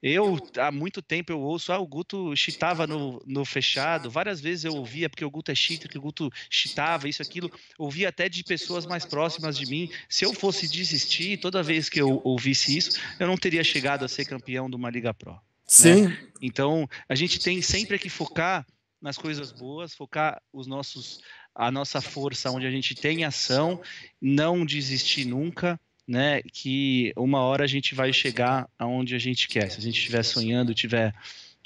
eu, 0.08 0.38
há 0.60 0.72
muito 0.72 1.02
tempo, 1.02 1.32
eu 1.32 1.42
ouço, 1.42 1.74
ah, 1.74 1.80
o 1.80 1.88
Guto 1.88 2.36
cheatava 2.36 2.86
no, 2.86 3.20
no 3.26 3.44
fechado. 3.44 4.08
Várias 4.08 4.40
vezes 4.40 4.64
eu 4.64 4.76
ouvia, 4.76 5.10
porque 5.10 5.26
o 5.26 5.32
Guto 5.32 5.52
é 5.52 5.56
cheater, 5.56 5.90
que 5.90 5.98
o 5.98 6.02
Guto 6.02 6.30
cheatava, 6.48 7.10
isso, 7.10 7.24
aquilo. 7.24 7.52
Ouvia 7.76 8.10
até 8.10 8.30
de 8.30 8.44
pessoas 8.44 8.86
mais 8.86 9.04
próximas 9.04 9.58
de 9.58 9.66
mim. 9.66 9.90
Se 10.08 10.24
eu 10.24 10.32
fosse 10.32 10.68
desistir, 10.68 11.38
toda 11.38 11.64
vez 11.64 11.90
que 11.90 12.00
eu 12.00 12.22
ouvisse 12.24 12.78
isso, 12.78 13.00
eu 13.20 13.26
não 13.26 13.36
teria 13.36 13.64
chegado 13.64 14.06
a 14.06 14.08
ser 14.08 14.26
campeão 14.26 14.70
de 14.70 14.76
uma 14.76 14.92
Liga 14.92 15.12
Pro. 15.12 15.32
Né? 15.32 15.40
Sim. 15.66 16.02
Né? 16.04 16.30
Então, 16.40 16.88
a 17.10 17.16
gente 17.16 17.40
tem 17.40 17.60
sempre 17.64 17.98
que 17.98 18.08
focar 18.08 18.64
nas 19.02 19.18
coisas 19.18 19.52
boas, 19.52 19.96
focar 19.96 20.40
os 20.54 20.68
nossos 20.68 21.20
a 21.56 21.72
nossa 21.72 22.00
força 22.00 22.52
onde 22.52 22.68
a 22.68 22.70
gente 22.72 22.94
tem 22.94 23.24
ação, 23.24 23.82
não 24.22 24.64
desistir 24.64 25.26
nunca 25.26 25.80
né, 26.08 26.42
que 26.42 27.12
uma 27.18 27.42
hora 27.42 27.64
a 27.64 27.68
gente 27.68 27.96
vai 27.96 28.14
chegar 28.14 28.70
aonde 28.78 29.16
a 29.16 29.20
gente 29.20 29.48
quer. 29.48 29.72
Se 29.72 29.80
a 29.80 29.82
gente 29.82 29.98
estiver 29.98 30.24
sonhando, 30.24 30.72
estiver 30.72 31.14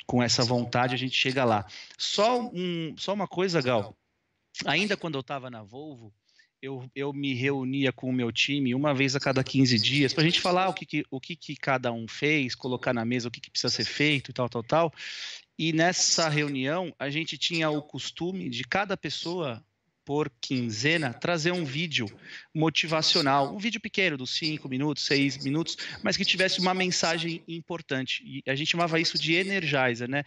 com 0.06 0.24
essa 0.24 0.44
vontade, 0.44 0.96
a 0.96 0.98
gente 0.98 1.16
chega 1.16 1.44
lá. 1.44 1.66
Só, 1.98 2.42
um, 2.54 2.96
só 2.98 3.14
uma 3.14 3.28
coisa, 3.28 3.62
Gal. 3.62 3.96
Ainda 4.66 4.98
quando 4.98 5.16
eu 5.16 5.22
estava 5.22 5.50
na 5.50 5.62
Volvo, 5.62 6.14
eu, 6.62 6.90
eu 6.96 7.14
me 7.14 7.34
reunia 7.34 7.92
com 7.92 8.10
o 8.10 8.14
meu 8.14 8.32
time 8.32 8.76
uma 8.76 8.94
vez 8.94 9.16
a 9.16 9.20
cada 9.20 9.44
15 9.44 9.80
dias 9.80 10.14
para 10.14 10.24
a 10.24 10.26
gente 10.26 10.42
falar 10.42 10.68
o 10.68 10.74
que, 10.74 10.86
que, 10.86 11.06
o 11.10 11.20
que, 11.20 11.36
que 11.36 11.56
cada 11.56 11.92
um 11.92 12.08
fez, 12.08 12.56
colocar 12.56 12.94
na 12.94 13.06
mesa 13.06 13.28
o 13.28 13.32
que, 13.32 13.40
que 13.40 13.50
precisa 13.50 13.74
ser 13.74 13.86
feito 13.86 14.32
e 14.32 14.34
tal, 14.34 14.50
tal, 14.50 14.64
tal. 14.64 14.94
E 15.58 15.74
nessa 15.74 16.30
reunião, 16.30 16.94
a 16.98 17.10
gente 17.10 17.38
tinha 17.38 17.70
o 17.70 17.82
costume 17.82 18.50
de 18.50 18.64
cada 18.64 18.96
pessoa 18.98 19.64
por 20.10 20.28
quinzena, 20.42 21.14
trazer 21.14 21.52
um 21.52 21.64
vídeo 21.64 22.08
motivacional, 22.52 23.54
um 23.54 23.60
vídeo 23.60 23.80
pequeno, 23.80 24.18
dos 24.18 24.32
5 24.32 24.68
minutos, 24.68 25.06
6 25.06 25.44
minutos, 25.44 25.78
mas 26.02 26.18
que 26.18 26.26
tivesse 26.26 26.60
uma 26.60 26.74
mensagem 26.74 27.44
importante. 27.48 28.24
E 28.26 28.50
a 28.50 28.56
gente 28.56 28.72
chamava 28.72 29.00
isso 29.00 29.20
de 29.20 29.36
energizer, 29.36 30.10
né? 30.10 30.24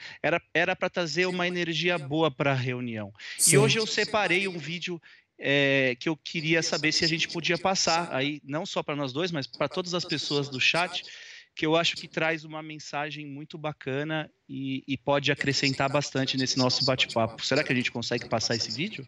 Era 0.55 0.77
para 0.77 0.89
trazer 0.89 1.27
uma 1.27 1.49
energia 1.49 1.99
boa 1.99 2.31
para 2.31 2.53
a 2.53 2.55
reunião. 2.55 3.13
Sim. 3.37 3.57
E 3.57 3.59
hoje 3.59 3.77
eu 3.77 3.85
separei 3.85 4.47
um 4.47 4.57
vídeo 4.57 5.03
é, 5.37 5.97
que 5.99 6.09
eu 6.09 6.17
queria 6.17 6.63
saber 6.63 6.93
se 6.93 7.05
a 7.05 7.09
gente 7.09 7.27
podia 7.27 7.59
passar 7.59 8.09
aí, 8.15 8.41
não 8.45 8.65
só 8.65 8.85
para 8.85 8.95
nós 8.95 9.13
dois, 9.13 9.33
mas 9.33 9.49
para 9.49 9.69
todas 9.69 9.95
as 9.95 10.05
pessoas 10.05 10.49
do 10.49 10.61
chat, 10.61 11.03
que 11.57 11.67
eu 11.67 11.75
acho 11.75 11.97
que 11.97 12.07
traz 12.07 12.45
uma 12.45 12.63
mensagem 12.63 13.27
muito 13.27 13.59
bacana 13.59 14.31
e, 14.49 14.85
e 14.87 14.97
pode 14.97 15.33
acrescentar 15.33 15.91
bastante 15.91 16.37
nesse 16.37 16.57
nosso 16.57 16.85
bate-papo. 16.85 17.45
Será 17.45 17.65
que 17.65 17.73
a 17.73 17.75
gente 17.75 17.91
consegue 17.91 18.29
passar 18.29 18.55
esse 18.55 18.71
vídeo? 18.71 19.05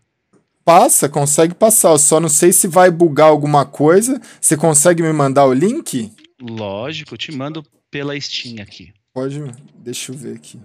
Passa, 0.65 1.09
consegue 1.09 1.55
passar. 1.55 1.91
Eu 1.91 1.99
só 1.99 2.19
não 2.19 2.29
sei 2.29 2.53
se 2.53 2.67
vai 2.67 2.91
bugar 2.91 3.29
alguma 3.29 3.67
coisa. 3.67 4.21
Você 4.41 4.57
consegue 4.57 5.03
me 5.03 5.13
mandar 5.13 5.47
o 5.47 5.53
link? 5.53 6.11
Lógico, 6.41 7.15
eu 7.15 7.19
te 7.19 7.31
mando 7.33 7.63
pela 7.91 8.19
Steam 8.19 8.63
aqui. 8.63 8.93
Pode, 9.13 9.41
deixa 9.75 10.11
eu 10.11 10.17
ver 10.17 10.37
aqui. 10.37 10.61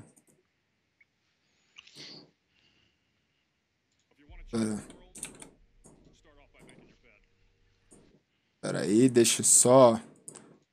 Pera. 4.50 4.84
Pera 8.62 8.82
aí, 8.82 9.08
deixa 9.08 9.42
eu 9.42 9.46
só 9.46 10.02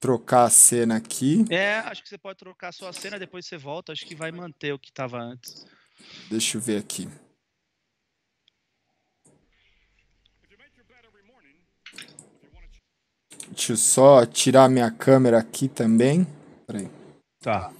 trocar 0.00 0.44
a 0.44 0.50
cena 0.50 0.96
aqui. 0.96 1.44
É, 1.50 1.78
acho 1.78 2.02
que 2.02 2.08
você 2.08 2.18
pode 2.18 2.38
trocar 2.38 2.68
a 2.68 2.92
cena, 2.92 3.18
depois 3.18 3.44
você 3.44 3.56
volta. 3.56 3.92
Acho 3.92 4.06
que 4.06 4.14
vai 4.14 4.30
manter 4.30 4.72
o 4.72 4.78
que 4.78 4.88
estava 4.88 5.18
antes. 5.18 5.66
Deixa 6.30 6.56
eu 6.56 6.60
ver 6.60 6.78
aqui. 6.78 7.08
Deixa 13.48 13.72
eu 13.72 13.76
só 13.76 14.26
tirar 14.26 14.68
minha 14.68 14.90
câmera 14.90 15.38
aqui 15.38 15.68
também. 15.68 16.26
Peraí. 16.66 16.88
Tá. 17.40 17.72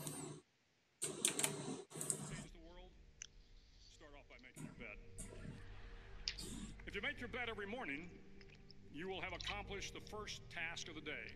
you 9.07 9.13
will 9.13 9.21
have 9.21 9.35
accomplished 9.35 9.95
the 9.95 10.01
first 10.11 10.41
task 10.51 10.89
of 10.89 10.97
the 10.97 11.01
day. 11.01 11.31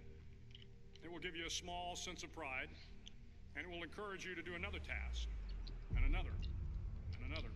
It 1.05 1.13
will 1.13 1.21
give 1.21 1.37
you 1.37 1.47
a 1.47 1.51
small 1.51 1.95
sense 1.95 2.25
of 2.25 2.33
pride, 2.35 2.67
and 3.55 3.65
it 3.65 3.71
will 3.71 3.85
encourage 3.85 4.25
you 4.25 4.35
to 4.35 4.43
do 4.43 4.55
another 4.57 4.81
task, 4.81 5.29
and 5.95 6.05
another, 6.05 6.35
and 7.15 7.31
another. 7.31 7.53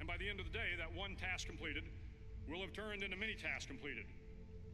And 0.00 0.08
by 0.08 0.18
the 0.18 0.28
end 0.28 0.38
of 0.38 0.46
the 0.46 0.52
day, 0.52 0.76
that 0.76 0.92
one 0.92 1.16
task 1.16 1.46
completed 1.46 1.84
will 2.50 2.60
have 2.60 2.72
turned 2.74 3.02
into 3.02 3.16
many 3.16 3.34
tasks 3.34 3.64
completed. 3.64 4.04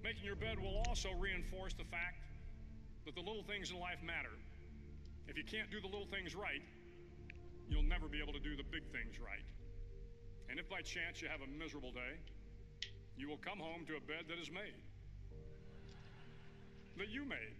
Making 0.03 0.25
your 0.25 0.37
bed 0.37 0.59
will 0.59 0.83
also 0.87 1.11
reinforce 1.19 1.75
the 1.75 1.85
fact 1.85 2.23
that 3.05 3.15
the 3.15 3.21
little 3.21 3.43
things 3.43 3.71
in 3.71 3.79
life 3.79 3.99
matter. 4.03 4.35
If 5.27 5.37
you 5.37 5.45
can't 5.45 5.71
do 5.71 5.81
the 5.81 5.87
little 5.87 6.07
things 6.07 6.35
right, 6.35 6.63
you'll 7.69 7.87
never 7.87 8.09
be 8.09 8.21
able 8.23 8.33
to 8.33 8.41
do 8.41 8.57
the 8.57 8.65
big 8.65 8.85
things 8.93 9.21
right. 9.21 9.45
And 10.49 10.59
if 10.59 10.69
by 10.69 10.81
chance 10.81 11.21
you 11.21 11.29
have 11.29 11.43
a 11.43 11.51
miserable 11.59 11.93
day, 11.93 12.17
you 13.17 13.29
will 13.29 13.39
come 13.39 13.59
home 13.59 13.85
to 13.87 13.97
a 13.97 14.01
bed 14.01 14.25
that 14.29 14.39
is 14.41 14.51
made. 14.51 14.79
That 16.97 17.11
you 17.11 17.25
made. 17.25 17.57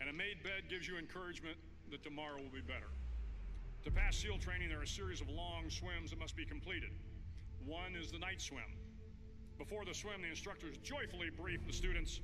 And 0.00 0.08
a 0.08 0.12
made 0.12 0.42
bed 0.42 0.68
gives 0.68 0.86
you 0.86 0.98
encouragement 0.98 1.56
that 1.90 2.02
tomorrow 2.04 2.36
will 2.36 2.54
be 2.54 2.60
better. 2.62 2.90
To 3.84 3.90
pass 3.90 4.16
SEAL 4.16 4.38
training, 4.38 4.68
there 4.68 4.78
are 4.78 4.84
a 4.84 4.86
series 4.86 5.20
of 5.20 5.28
long 5.28 5.68
swims 5.68 6.10
that 6.10 6.18
must 6.18 6.36
be 6.36 6.44
completed. 6.44 6.90
One 7.66 7.96
is 7.98 8.12
the 8.12 8.18
night 8.18 8.40
swim. 8.40 8.78
Before 9.58 9.84
the 9.84 9.94
swim, 9.94 10.22
the 10.22 10.28
instructors 10.28 10.76
joyfully 10.78 11.30
brief 11.30 11.66
the 11.66 11.72
students 11.72 12.20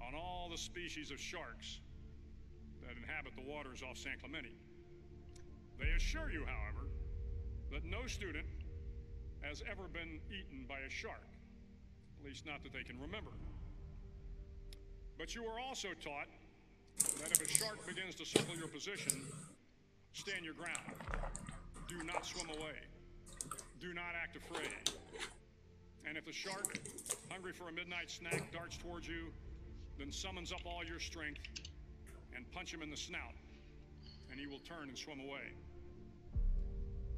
on 0.00 0.14
all 0.14 0.48
the 0.50 0.58
species 0.58 1.10
of 1.10 1.18
sharks 1.18 1.80
that 2.82 2.96
inhabit 2.96 3.32
the 3.36 3.50
waters 3.50 3.82
off 3.82 3.96
San 3.96 4.18
Clemente. 4.20 4.52
They 5.78 5.90
assure 5.96 6.30
you, 6.30 6.44
however, 6.46 6.88
that 7.72 7.84
no 7.84 8.06
student 8.06 8.46
has 9.42 9.62
ever 9.70 9.88
been 9.88 10.20
eaten 10.30 10.64
by 10.68 10.78
a 10.86 10.90
shark, 10.90 11.26
at 12.18 12.24
least 12.24 12.46
not 12.46 12.62
that 12.62 12.72
they 12.72 12.82
can 12.82 13.00
remember. 13.00 13.32
But 15.18 15.34
you 15.34 15.44
are 15.44 15.58
also 15.60 15.88
taught 16.02 16.28
that 17.20 17.32
if 17.32 17.40
a 17.40 17.48
shark 17.48 17.86
begins 17.86 18.14
to 18.16 18.24
circle 18.24 18.56
your 18.56 18.68
position, 18.68 19.22
stand 20.12 20.44
your 20.44 20.54
ground. 20.54 20.94
Do 21.88 22.02
not 22.04 22.24
swim 22.24 22.48
away. 22.50 22.76
Do 23.80 23.92
not 23.94 24.14
act 24.20 24.36
afraid. 24.36 24.90
And 26.06 26.16
if 26.16 26.24
the 26.24 26.32
shark, 26.32 26.78
hungry 27.30 27.52
for 27.52 27.68
a 27.68 27.72
midnight 27.72 28.10
snack, 28.10 28.52
darts 28.52 28.76
towards 28.76 29.08
you, 29.08 29.32
then 29.98 30.12
summons 30.12 30.52
up 30.52 30.60
all 30.64 30.84
your 30.84 31.00
strength 31.00 31.40
and 32.34 32.50
punch 32.52 32.72
him 32.72 32.82
in 32.82 32.90
the 32.90 32.96
snout, 32.96 33.34
and 34.30 34.38
he 34.38 34.46
will 34.46 34.60
turn 34.60 34.88
and 34.88 34.96
swim 34.96 35.20
away. 35.20 35.52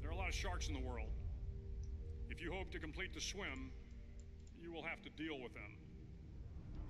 There 0.00 0.10
are 0.10 0.14
a 0.14 0.16
lot 0.16 0.28
of 0.28 0.34
sharks 0.34 0.68
in 0.68 0.74
the 0.74 0.80
world, 0.80 1.10
if 2.30 2.44
you 2.44 2.52
hope 2.52 2.70
to 2.70 2.78
complete 2.78 3.14
the 3.14 3.20
swim, 3.20 3.72
you 4.60 4.72
will 4.72 4.82
have 4.82 5.02
to 5.02 5.10
deal 5.10 5.40
with 5.42 5.54
them. 5.54 5.74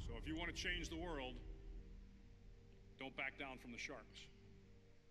So 0.07 0.13
if 0.21 0.27
you 0.27 0.37
want 0.37 0.55
to 0.55 0.57
change 0.57 0.91
the 0.91 0.97
world, 1.01 1.35
don't 2.99 3.17
back 3.17 3.39
down 3.39 3.57
from 3.59 3.73
the 3.73 3.79
sharks. 3.79 4.27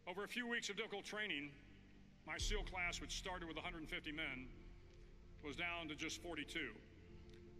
Over 0.05 0.25
a 0.25 0.27
few 0.27 0.47
weeks 0.47 0.69
of 0.69 0.75
difficult 0.75 1.05
training, 1.05 1.49
my 2.27 2.37
SEAL 2.37 2.63
class, 2.63 2.99
which 2.99 3.17
started 3.17 3.47
with 3.47 3.55
150 3.55 4.11
men, 4.11 4.47
was 5.47 5.55
down 5.55 5.87
to 5.87 5.95
just 5.95 6.21
42. 6.21 6.75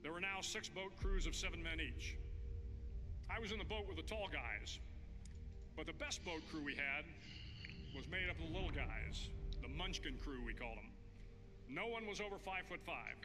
There 0.04 0.12
were 0.12 0.20
now 0.20 0.44
six 0.44 0.68
boat 0.68 0.92
crews 1.00 1.24
of 1.24 1.32
seven 1.32 1.64
men 1.64 1.80
each. 1.80 2.20
I 3.32 3.40
was 3.40 3.56
in 3.56 3.58
the 3.58 3.64
boat 3.64 3.88
with 3.88 3.96
the 3.96 4.04
tall 4.04 4.28
guys, 4.28 4.80
but 5.80 5.88
the 5.88 5.96
best 5.96 6.20
boat 6.28 6.44
crew 6.52 6.60
we 6.60 6.76
had 6.76 7.08
was 7.96 8.04
made 8.12 8.28
up 8.28 8.36
of 8.44 8.52
the 8.52 8.52
little 8.52 8.76
guys, 8.76 9.32
the 9.64 9.72
Munchkin 9.72 10.20
crew, 10.20 10.44
we 10.44 10.52
called 10.52 10.76
them. 10.76 10.92
No 11.72 11.88
one 11.88 12.04
was 12.04 12.20
over 12.20 12.36
five 12.36 12.68
foot 12.68 12.84
five. 12.84 13.16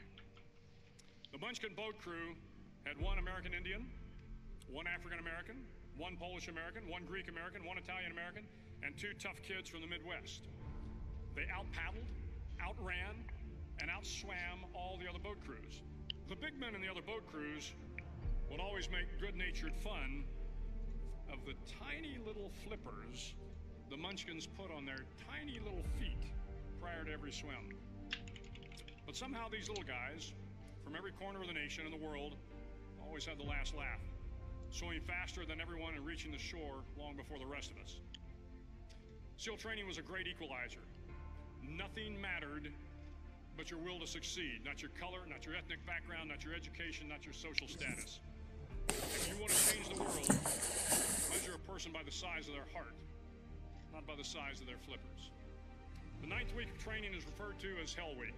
The 1.35 1.43
Munchkin 1.43 1.75
boat 1.75 1.99
crew 1.99 2.39
had 2.87 2.95
one 3.03 3.19
American 3.19 3.59
Indian, 3.59 3.91
one 4.71 4.87
African 4.87 5.19
American, 5.19 5.67
one 5.99 6.15
Polish 6.15 6.47
American, 6.47 6.87
one 6.87 7.03
Greek 7.03 7.27
American, 7.27 7.67
one 7.67 7.83
Italian 7.83 8.15
American, 8.15 8.47
and 8.87 8.95
two 8.95 9.11
tough 9.19 9.43
kids 9.43 9.67
from 9.67 9.83
the 9.83 9.91
Midwest. 9.91 10.47
They 11.35 11.51
out 11.51 11.67
paddled, 11.75 12.07
outran, 12.63 13.27
and 13.83 13.91
outswam 13.91 14.63
all 14.75 14.97
the 14.97 15.11
other 15.11 15.19
boat 15.19 15.39
crews. 15.45 15.83
The 16.29 16.37
big 16.37 16.59
men 16.59 16.77
in 16.77 16.81
the 16.81 16.89
other 16.89 17.03
boat 17.03 17.27
crews 17.27 17.73
would 18.49 18.61
always 18.61 18.89
make 18.89 19.21
good 19.21 19.37
natured 19.37 19.75
fun 19.75 20.25
of 21.33 21.45
the 21.45 21.55
tiny 21.83 22.17
little 22.25 22.51
flippers 22.65 23.35
the 23.91 23.97
munchkins 23.97 24.47
put 24.47 24.71
on 24.71 24.87
their 24.87 25.05
tiny 25.29 25.59
little 25.59 25.83
feet 26.01 26.33
prior 26.81 27.05
to 27.05 27.13
every 27.13 27.33
swim. 27.33 27.77
But 29.05 29.17
somehow 29.17 29.49
these 29.51 29.69
little 29.69 29.85
guys 29.85 30.33
from 30.83 30.97
every 30.97 31.13
corner 31.13 31.43
of 31.43 31.49
the 31.49 31.53
nation 31.53 31.85
and 31.85 31.93
the 31.93 32.07
world 32.07 32.37
always 33.05 33.27
had 33.27 33.39
the 33.39 33.45
last 33.45 33.75
laugh, 33.75 34.01
swimming 34.71 35.03
faster 35.03 35.45
than 35.45 35.61
everyone 35.61 35.95
and 35.95 36.07
reaching 36.07 36.33
the 36.33 36.39
shore 36.39 36.85
long 36.97 37.17
before 37.17 37.39
the 37.39 37.47
rest 37.47 37.71
of 37.71 37.77
us. 37.83 38.01
SEAL 39.37 39.57
training 39.57 39.87
was 39.87 39.99
a 39.99 40.03
great 40.03 40.27
equalizer. 40.27 40.87
Nothing 41.63 42.19
mattered 42.19 42.73
but 43.57 43.71
your 43.71 43.81
will 43.81 43.99
to 44.01 44.07
succeed, 44.07 44.61
not 44.65 44.81
your 44.81 44.91
color, 44.99 45.21
not 45.29 45.45
your 45.45 45.55
ethnic 45.55 45.85
background, 45.87 46.29
not 46.29 46.45
your 46.45 46.55
education, 46.55 47.09
not 47.09 47.25
your 47.25 47.35
social 47.35 47.69
status. 47.69 48.21
If 48.89 49.29
you 49.29 49.37
want 49.41 49.53
to 49.53 49.61
change 49.73 49.89
the 49.89 50.01
world, 50.01 50.29
measure 51.31 51.55
a 51.55 51.65
person 51.71 51.93
by 51.93 52.03
the 52.03 52.11
size 52.11 52.49
of 52.49 52.55
their 52.55 52.69
heart, 52.73 52.95
not 53.93 54.07
by 54.07 54.17
the 54.17 54.25
size 54.25 54.61
of 54.61 54.67
their 54.67 54.81
flippers. 54.85 55.31
The 56.21 56.29
ninth 56.29 56.55
week 56.57 56.71
of 56.71 56.79
training 56.79 57.15
is 57.15 57.25
referred 57.27 57.59
to 57.61 57.71
as 57.83 57.93
Hell 57.93 58.15
Week. 58.19 58.37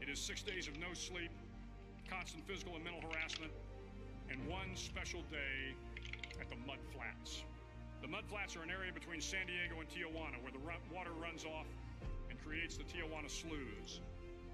It 0.00 0.08
is 0.08 0.18
six 0.18 0.42
days 0.42 0.68
of 0.68 0.78
no 0.78 0.92
sleep, 0.94 1.32
constant 2.08 2.46
physical 2.46 2.76
and 2.76 2.84
mental 2.84 3.02
harassment, 3.10 3.52
and 4.30 4.38
one 4.46 4.76
special 4.76 5.22
day 5.32 5.74
at 6.40 6.48
the 6.48 6.56
Mud 6.66 6.78
Flats. 6.92 7.42
The 8.00 8.08
Mud 8.08 8.24
Flats 8.28 8.54
are 8.54 8.62
an 8.62 8.70
area 8.70 8.92
between 8.92 9.20
San 9.20 9.46
Diego 9.46 9.80
and 9.80 9.88
Tijuana 9.88 10.38
where 10.42 10.52
the 10.52 10.62
water 10.94 11.10
runs 11.20 11.44
off 11.44 11.66
creates 12.48 12.80
the 12.80 12.88
Tijuana 12.88 13.28
Sloughs, 13.28 14.00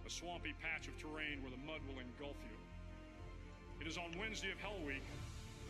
a 0.02 0.10
swampy 0.10 0.50
patch 0.58 0.90
of 0.90 0.98
terrain 0.98 1.38
where 1.46 1.54
the 1.54 1.62
mud 1.62 1.78
will 1.86 2.02
engulf 2.02 2.34
you. 2.42 2.58
It 3.78 3.86
is 3.86 3.94
on 3.94 4.10
Wednesday 4.18 4.50
of 4.50 4.58
Hell 4.58 4.82
Week 4.82 5.06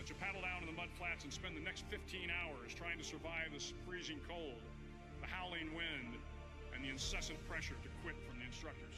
that 0.00 0.08
you 0.08 0.16
paddle 0.16 0.40
down 0.40 0.64
in 0.64 0.68
the 0.72 0.72
mud 0.72 0.88
flats 0.96 1.28
and 1.28 1.32
spend 1.32 1.52
the 1.52 1.60
next 1.60 1.84
15 1.92 2.32
hours 2.32 2.72
trying 2.72 2.96
to 2.96 3.04
survive 3.04 3.52
this 3.52 3.76
freezing 3.84 4.24
cold, 4.24 4.56
the 5.20 5.28
howling 5.28 5.68
wind, 5.76 6.16
and 6.72 6.80
the 6.80 6.88
incessant 6.88 7.36
pressure 7.44 7.76
to 7.84 7.90
quit 8.00 8.16
from 8.24 8.40
the 8.40 8.48
instructors. 8.48 8.96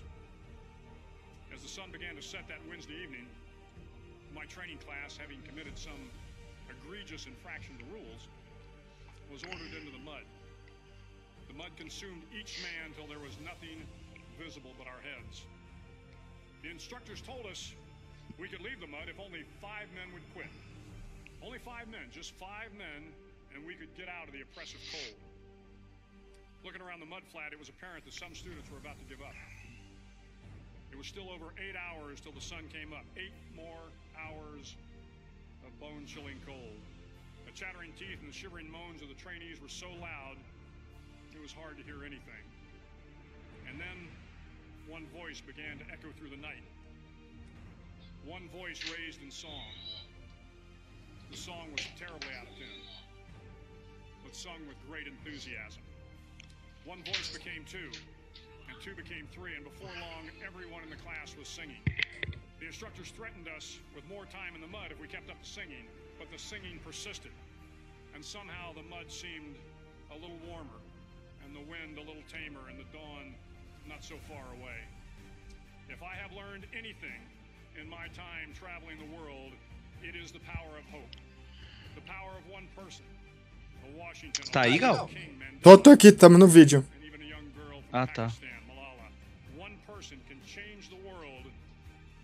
As 1.51 1.66
the 1.66 1.72
sun 1.72 1.91
began 1.91 2.14
to 2.14 2.22
set 2.22 2.47
that 2.47 2.62
Wednesday 2.70 2.95
evening, 3.03 3.27
my 4.39 4.47
training 4.47 4.79
class, 4.87 5.18
having 5.18 5.43
committed 5.43 5.74
some 5.74 5.99
egregious 6.70 7.27
infraction 7.27 7.74
to 7.83 7.87
rules, 7.91 8.31
was 9.35 9.43
ordered 9.43 9.74
into 9.74 9.91
the 9.91 10.03
mud. 10.07 10.22
The 11.49 11.55
mud 11.55 11.71
consumed 11.77 12.23
each 12.35 12.61
man 12.63 12.93
till 12.95 13.07
there 13.07 13.23
was 13.23 13.39
nothing 13.43 13.83
visible 14.39 14.73
but 14.79 14.87
our 14.87 15.01
heads. 15.01 15.43
The 16.63 16.71
instructors 16.71 17.21
told 17.21 17.47
us 17.47 17.73
we 18.39 18.49
could 18.49 18.61
leave 18.61 18.81
the 18.81 18.91
mud 18.91 19.09
if 19.09 19.17
only 19.21 19.45
five 19.63 19.89
men 19.95 20.13
would 20.13 20.27
quit. 20.35 20.51
Only 21.41 21.59
five 21.59 21.89
men, 21.89 22.11
just 22.11 22.35
five 22.37 22.73
men, 22.77 23.13
and 23.55 23.65
we 23.65 23.75
could 23.75 23.93
get 23.97 24.09
out 24.09 24.29
of 24.29 24.35
the 24.35 24.43
oppressive 24.43 24.81
cold. 24.93 25.17
Looking 26.65 26.83
around 26.83 27.01
the 27.01 27.07
mud 27.07 27.23
flat, 27.31 27.53
it 27.53 27.59
was 27.59 27.69
apparent 27.69 28.05
that 28.05 28.15
some 28.15 28.35
students 28.35 28.69
were 28.71 28.79
about 28.79 28.99
to 28.99 29.07
give 29.07 29.23
up. 29.23 29.37
It 30.91 30.99
was 30.99 31.07
still 31.07 31.31
over 31.31 31.53
eight 31.61 31.77
hours 31.77 32.21
till 32.21 32.33
the 32.33 32.41
sun 32.41 32.69
came 32.73 32.93
up. 32.93 33.05
Eight 33.17 33.37
more 33.55 33.93
hours 34.17 34.75
of 35.65 35.73
bone 35.79 36.05
chilling 36.07 36.41
cold. 36.45 36.81
The 37.45 37.53
chattering 37.53 37.93
teeth 37.95 38.19
and 38.21 38.29
the 38.29 38.37
shivering 38.37 38.69
moans 38.71 39.03
of 39.03 39.09
the 39.09 39.15
trainees 39.15 39.61
were 39.61 39.71
so 39.71 39.87
loud, 40.01 40.37
it 41.37 41.43
was 41.43 41.53
hard 41.53 41.76
to 41.76 41.84
hear 41.84 42.01
anything. 42.01 42.45
And 43.68 43.76
then 43.78 44.09
one 44.89 45.05
voice 45.12 45.45
began 45.45 45.76
to 45.78 45.84
echo 45.93 46.09
through 46.16 46.30
the 46.32 46.41
night. 46.41 46.64
One 48.24 48.49
voice 48.49 48.80
raised 48.89 49.20
in 49.22 49.30
song. 49.30 49.68
The 51.30 51.37
song 51.37 51.68
was 51.76 51.84
terribly 51.99 52.32
out 52.41 52.49
of 52.49 52.55
tune, 52.57 52.87
but 54.24 54.34
sung 54.34 54.64
with 54.66 54.78
great 54.89 55.07
enthusiasm. 55.07 55.82
One 56.87 57.05
voice 57.05 57.37
became 57.37 57.66
two, 57.66 57.91
and 58.70 58.78
two 58.80 58.95
became 58.95 59.28
three, 59.34 59.55
and 59.55 59.64
before 59.64 59.91
long, 59.99 60.30
everyone 60.41 60.82
in 60.84 60.91
the 60.91 61.03
class 61.03 61.34
was 61.37 61.49
singing. 61.49 61.82
The 62.61 62.66
instructors 62.66 63.11
threatened 63.11 63.51
us 63.51 63.78
with 63.95 64.09
more 64.09 64.24
time 64.26 64.55
in 64.55 64.62
the 64.62 64.70
mud 64.70 64.95
if 64.95 65.01
we 65.01 65.09
kept 65.09 65.28
up 65.30 65.37
the 65.43 65.47
singing, 65.47 65.91
but 66.18 66.30
the 66.30 66.39
singing 66.39 66.78
persisted, 66.87 67.34
and 68.14 68.24
somehow 68.24 68.72
the 68.72 68.87
mud 68.87 69.11
seemed 69.11 69.59
a 70.11 70.14
little 70.14 70.39
warmer, 70.47 70.78
the 71.57 71.65
wind 71.73 71.97
a 71.97 72.05
little 72.05 72.25
tamer, 72.29 72.69
and 72.69 72.77
the 72.79 72.85
dawn 72.93 73.33
not 73.89 74.05
so 74.05 74.17
far 74.29 74.45
away. 74.61 74.77
If 75.89 76.03
I 76.03 76.13
have 76.21 76.33
learned 76.37 76.67
anything 76.77 77.21
in 77.81 77.89
my 77.89 78.09
time 78.13 78.53
traveling 78.53 78.99
the 79.01 79.09
world, 79.17 79.53
it 80.05 80.13
is 80.13 80.33
the 80.33 80.41
power 80.41 80.77
of 80.77 80.85
hope. 80.93 81.15
The 81.95 82.05
power 82.05 82.37
of 82.37 82.45
one 82.53 82.69
person. 82.77 83.05
A 83.89 83.97
Washington, 83.97 84.45
Tá 84.53 84.63
aí, 84.67 84.79
Gal? 84.79 85.09
Tô, 85.63 85.79
tô 85.79 85.91
aqui, 85.93 86.13
tamo 86.13 86.37
no 86.37 86.47
vídeo. 86.47 86.85
and 86.95 87.05
even 87.07 87.23
a 87.23 87.25
young 87.25 87.49
girl 87.57 87.81
from 87.89 87.95
Ah, 87.95 88.07
tá. 88.07 88.27
Malala. 88.69 89.07
One 89.57 89.79
person 89.87 90.19
can 90.29 90.41
change 90.45 90.89
the 90.91 91.01
world 91.09 91.47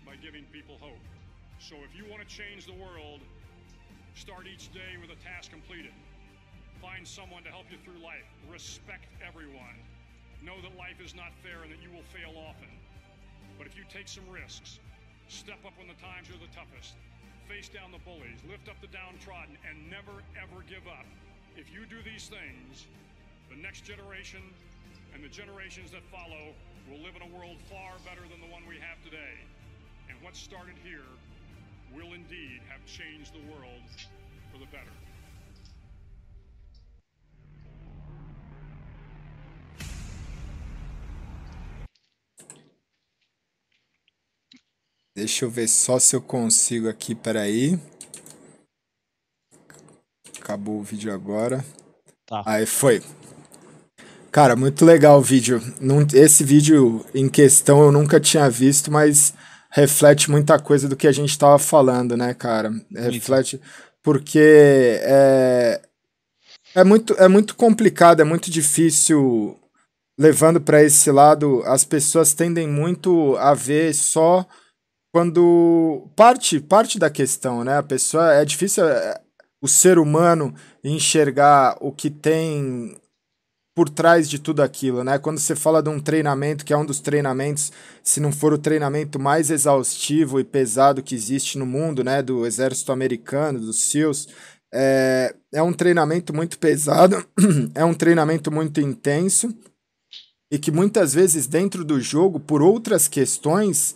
by 0.05 0.15
giving 0.21 0.43
people 0.51 0.77
hope. 0.81 0.99
So 1.59 1.75
if 1.87 1.95
you 1.97 2.05
want 2.11 2.21
to 2.21 2.27
change 2.27 2.65
the 2.65 2.73
world, 2.75 3.21
start 4.13 4.45
each 4.45 4.71
day 4.73 4.97
with 5.01 5.09
a 5.09 5.19
task 5.23 5.49
completed. 5.51 5.93
Find 6.83 7.07
someone 7.07 7.47
to 7.47 7.51
help 7.55 7.71
you 7.71 7.79
through 7.79 8.03
life. 8.03 8.27
Respect 8.51 9.07
everyone. 9.23 9.79
Know 10.43 10.59
that 10.59 10.75
life 10.75 10.99
is 10.99 11.15
not 11.15 11.31
fair 11.39 11.63
and 11.63 11.71
that 11.71 11.79
you 11.79 11.87
will 11.87 12.03
fail 12.11 12.35
often. 12.35 12.67
But 13.55 13.71
if 13.71 13.79
you 13.79 13.87
take 13.87 14.11
some 14.11 14.27
risks, 14.27 14.83
step 15.31 15.63
up 15.63 15.71
when 15.79 15.87
the 15.87 15.95
times 16.03 16.27
are 16.27 16.35
the 16.43 16.51
toughest, 16.51 16.99
face 17.47 17.71
down 17.71 17.95
the 17.95 18.03
bullies, 18.03 18.43
lift 18.51 18.67
up 18.67 18.75
the 18.83 18.91
downtrodden, 18.91 19.55
and 19.63 19.79
never 19.87 20.11
ever 20.35 20.59
give 20.67 20.83
up. 20.91 21.07
If 21.55 21.71
you 21.71 21.87
do 21.87 22.03
these 22.03 22.27
things, 22.27 22.83
the 23.47 23.55
next 23.55 23.87
generation 23.87 24.43
and 25.15 25.23
the 25.23 25.31
generations 25.31 25.87
that 25.95 26.03
follow 26.11 26.51
will 26.91 26.99
live 26.99 27.15
in 27.15 27.23
a 27.23 27.31
world 27.31 27.63
far 27.71 27.95
better 28.03 28.27
than 28.27 28.43
the 28.43 28.51
one 28.51 28.67
we 28.67 28.75
have 28.83 28.99
today. 29.07 29.39
And 30.11 30.19
what 30.19 30.35
started 30.35 30.75
here 30.83 31.07
will 31.95 32.11
indeed 32.11 32.59
have 32.67 32.83
changed 32.83 33.31
the 33.31 33.45
world 33.55 33.87
for 34.51 34.59
the 34.59 34.67
better. 34.67 34.91
Deixa 45.15 45.45
eu 45.45 45.49
ver 45.49 45.67
só 45.67 45.99
se 45.99 46.15
eu 46.15 46.21
consigo 46.21 46.89
aqui, 46.89 47.13
peraí. 47.13 47.79
Acabou 50.39 50.79
o 50.79 50.83
vídeo 50.83 51.13
agora. 51.13 51.63
Tá. 52.25 52.41
Aí 52.45 52.65
foi. 52.65 53.01
Cara, 54.31 54.55
muito 54.55 54.83
legal 54.83 55.19
o 55.19 55.21
vídeo. 55.21 55.61
Esse 56.15 56.43
vídeo 56.43 57.05
em 57.13 57.29
questão 57.29 57.83
eu 57.83 57.91
nunca 57.91 58.19
tinha 58.19 58.49
visto, 58.49 58.91
mas 58.91 59.35
reflete 59.69 60.31
muita 60.31 60.57
coisa 60.57 60.89
do 60.89 60.95
que 60.95 61.07
a 61.07 61.11
gente 61.11 61.29
estava 61.29 61.59
falando, 61.59 62.17
né, 62.17 62.33
cara? 62.33 62.71
Reflete 62.91 63.61
porque 64.01 64.99
é, 65.03 65.79
é 66.73 66.83
muito, 66.83 67.13
é 67.19 67.27
muito 67.27 67.55
complicado, 67.55 68.19
é 68.19 68.25
muito 68.25 68.49
difícil 68.49 69.59
levando 70.17 70.59
para 70.59 70.83
esse 70.83 71.11
lado. 71.11 71.61
As 71.65 71.83
pessoas 71.83 72.33
tendem 72.33 72.67
muito 72.67 73.37
a 73.37 73.53
ver 73.53 73.93
só 73.93 74.47
quando 75.13 76.07
parte 76.15 76.59
parte 76.59 76.97
da 76.97 77.09
questão, 77.09 77.63
né? 77.63 77.77
A 77.77 77.83
pessoa 77.83 78.33
é 78.33 78.43
difícil 78.43 78.83
é, 78.89 79.21
o 79.61 79.67
ser 79.67 79.99
humano 79.99 80.55
enxergar 80.83 81.77
o 81.79 81.91
que 81.91 82.09
tem 82.09 82.97
por 83.75 83.89
trás 83.89 84.27
de 84.27 84.39
tudo 84.39 84.61
aquilo, 84.61 85.03
né? 85.03 85.19
Quando 85.19 85.37
você 85.37 85.55
fala 85.55 85.83
de 85.83 85.89
um 85.89 85.99
treinamento, 85.99 86.65
que 86.65 86.73
é 86.73 86.77
um 86.77 86.85
dos 86.85 86.99
treinamentos, 86.99 87.71
se 88.03 88.19
não 88.19 88.31
for 88.31 88.53
o 88.53 88.57
treinamento 88.57 89.19
mais 89.19 89.51
exaustivo 89.51 90.39
e 90.39 90.43
pesado 90.43 91.03
que 91.03 91.13
existe 91.13 91.59
no 91.59 91.65
mundo, 91.65 92.03
né? 92.03 92.23
Do 92.23 92.45
exército 92.47 92.91
americano, 92.91 93.59
dos 93.59 93.83
SEALs, 93.83 94.27
é, 94.73 95.35
é 95.53 95.61
um 95.61 95.73
treinamento 95.73 96.33
muito 96.33 96.57
pesado, 96.57 97.23
é 97.75 97.85
um 97.85 97.93
treinamento 97.93 98.51
muito 98.51 98.81
intenso 98.81 99.55
e 100.51 100.57
que 100.57 100.71
muitas 100.71 101.13
vezes 101.13 101.45
dentro 101.45 101.85
do 101.85 102.01
jogo, 102.01 102.39
por 102.39 102.63
outras 102.63 103.07
questões, 103.07 103.95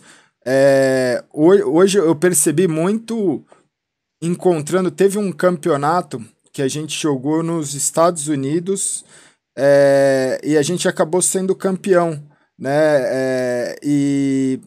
é, 0.50 1.22
hoje 1.30 1.98
eu 1.98 2.16
percebi 2.16 2.66
muito 2.66 3.44
encontrando. 4.22 4.90
Teve 4.90 5.18
um 5.18 5.30
campeonato 5.30 6.24
que 6.50 6.62
a 6.62 6.68
gente 6.68 6.98
jogou 6.98 7.42
nos 7.42 7.74
Estados 7.74 8.28
Unidos 8.28 9.04
é, 9.56 10.40
e 10.42 10.56
a 10.56 10.62
gente 10.62 10.88
acabou 10.88 11.20
sendo 11.20 11.54
campeão, 11.54 12.22
né? 12.58 12.70
É, 12.72 13.76
e 13.82 14.58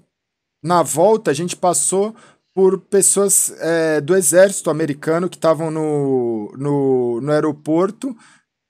na 0.63 0.83
volta 0.83 1.31
a 1.31 1.33
gente 1.33 1.55
passou 1.55 2.15
por 2.53 2.79
pessoas 2.81 3.51
é, 3.59 3.99
do 3.99 4.15
exército 4.15 4.69
americano 4.69 5.27
que 5.27 5.37
estavam 5.37 5.71
no, 5.71 6.53
no, 6.57 7.21
no 7.21 7.31
aeroporto 7.31 8.15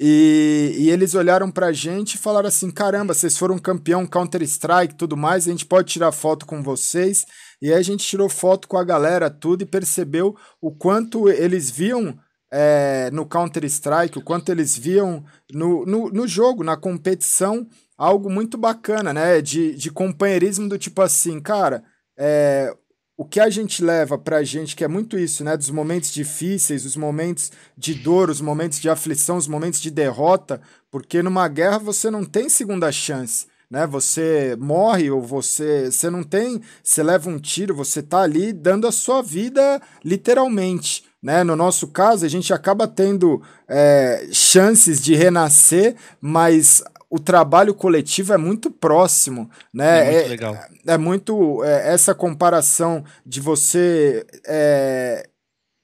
e, 0.04 0.74
e 0.80 0.90
eles 0.90 1.14
olharam 1.14 1.52
pra 1.52 1.72
gente 1.72 2.16
e 2.16 2.18
falaram 2.18 2.48
assim: 2.48 2.72
caramba, 2.72 3.14
vocês 3.14 3.38
foram 3.38 3.60
campeão 3.60 4.08
Counter-Strike 4.08 4.96
tudo 4.96 5.16
mais, 5.16 5.48
a 5.48 5.52
gente 5.52 5.64
pode 5.64 5.94
tirar 5.94 6.12
foto 6.12 6.44
com 6.44 6.64
vocês. 6.64 7.24
E 7.62 7.72
aí 7.72 7.78
a 7.78 7.84
gente 7.84 8.04
tirou 8.04 8.28
foto 8.28 8.68
com 8.68 8.80
a 8.80 8.84
galera, 8.84 9.30
tudo, 9.30 9.62
e 9.62 9.66
percebeu 9.66 10.36
o 10.60 10.72
quanto 10.72 11.30
eles 11.30 11.70
viam 11.70 12.18
é, 12.52 13.12
no 13.14 13.28
Counter-Strike, 13.28 14.18
o 14.18 14.24
quanto 14.24 14.52
eles 14.52 14.76
viam 14.76 15.24
no, 15.54 15.86
no, 15.86 16.10
no, 16.10 16.28
jogo, 16.28 16.64
na 16.64 16.76
competição, 16.76 17.68
algo 17.96 18.28
muito 18.28 18.58
bacana, 18.58 19.14
né? 19.14 19.40
De, 19.40 19.76
de 19.76 19.92
companheirismo 19.92 20.68
do 20.68 20.80
tipo 20.80 21.04
assim, 21.04 21.40
cara, 21.40 21.84
é, 22.18 22.76
o 23.22 23.24
que 23.24 23.40
a 23.40 23.52
gente 23.52 23.84
leva 23.84 24.18
pra 24.18 24.44
gente, 24.44 24.76
que 24.76 24.84
é 24.84 24.88
muito 24.88 25.16
isso, 25.16 25.44
né? 25.44 25.56
Dos 25.56 25.70
momentos 25.70 26.12
difíceis, 26.12 26.86
os 26.88 26.96
momentos 26.96 27.52
de 27.78 27.94
dor, 27.94 28.32
os 28.32 28.42
momentos 28.42 28.80
de 28.80 28.90
aflição, 28.90 29.38
os 29.38 29.48
momentos 29.48 29.80
de 29.80 29.92
derrota, 29.92 30.60
porque 30.90 31.22
numa 31.22 31.48
guerra 31.48 31.78
você 31.78 32.10
não 32.10 32.26
tem 32.26 32.50
segunda 32.50 32.92
chance. 32.92 33.46
Né, 33.70 33.88
você 33.88 34.58
morre 34.60 35.10
ou 35.12 35.22
você, 35.22 35.90
você 35.90 36.10
não 36.10 36.24
tem, 36.24 36.62
você 36.84 37.02
leva 37.02 37.30
um 37.30 37.40
tiro, 37.40 37.74
você 37.76 38.02
tá 38.02 38.22
ali 38.22 38.52
dando 38.52 38.86
a 38.86 38.92
sua 38.92 39.22
vida 39.22 39.80
literalmente. 40.04 41.06
Né? 41.22 41.44
No 41.44 41.56
nosso 41.56 41.88
caso, 41.88 42.26
a 42.26 42.28
gente 42.28 42.52
acaba 42.52 42.88
tendo 42.88 43.42
é, 43.70 44.28
chances 44.32 45.00
de 45.00 45.16
renascer, 45.16 45.96
mas 46.20 46.84
o 47.12 47.20
trabalho 47.20 47.74
coletivo 47.76 48.32
é 48.32 48.38
muito 48.38 48.72
próximo, 48.72 49.52
né? 49.74 50.00
É 50.00 50.12
muito 50.12 50.26
é, 50.26 50.30
legal. 50.30 50.58
É, 50.88 50.98
muito 50.98 51.62
é, 51.62 51.94
essa 51.94 52.16
comparação 52.16 53.04
de 53.26 53.42
você 53.42 54.26
é, 54.48 55.28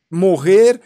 morrer 0.09 0.79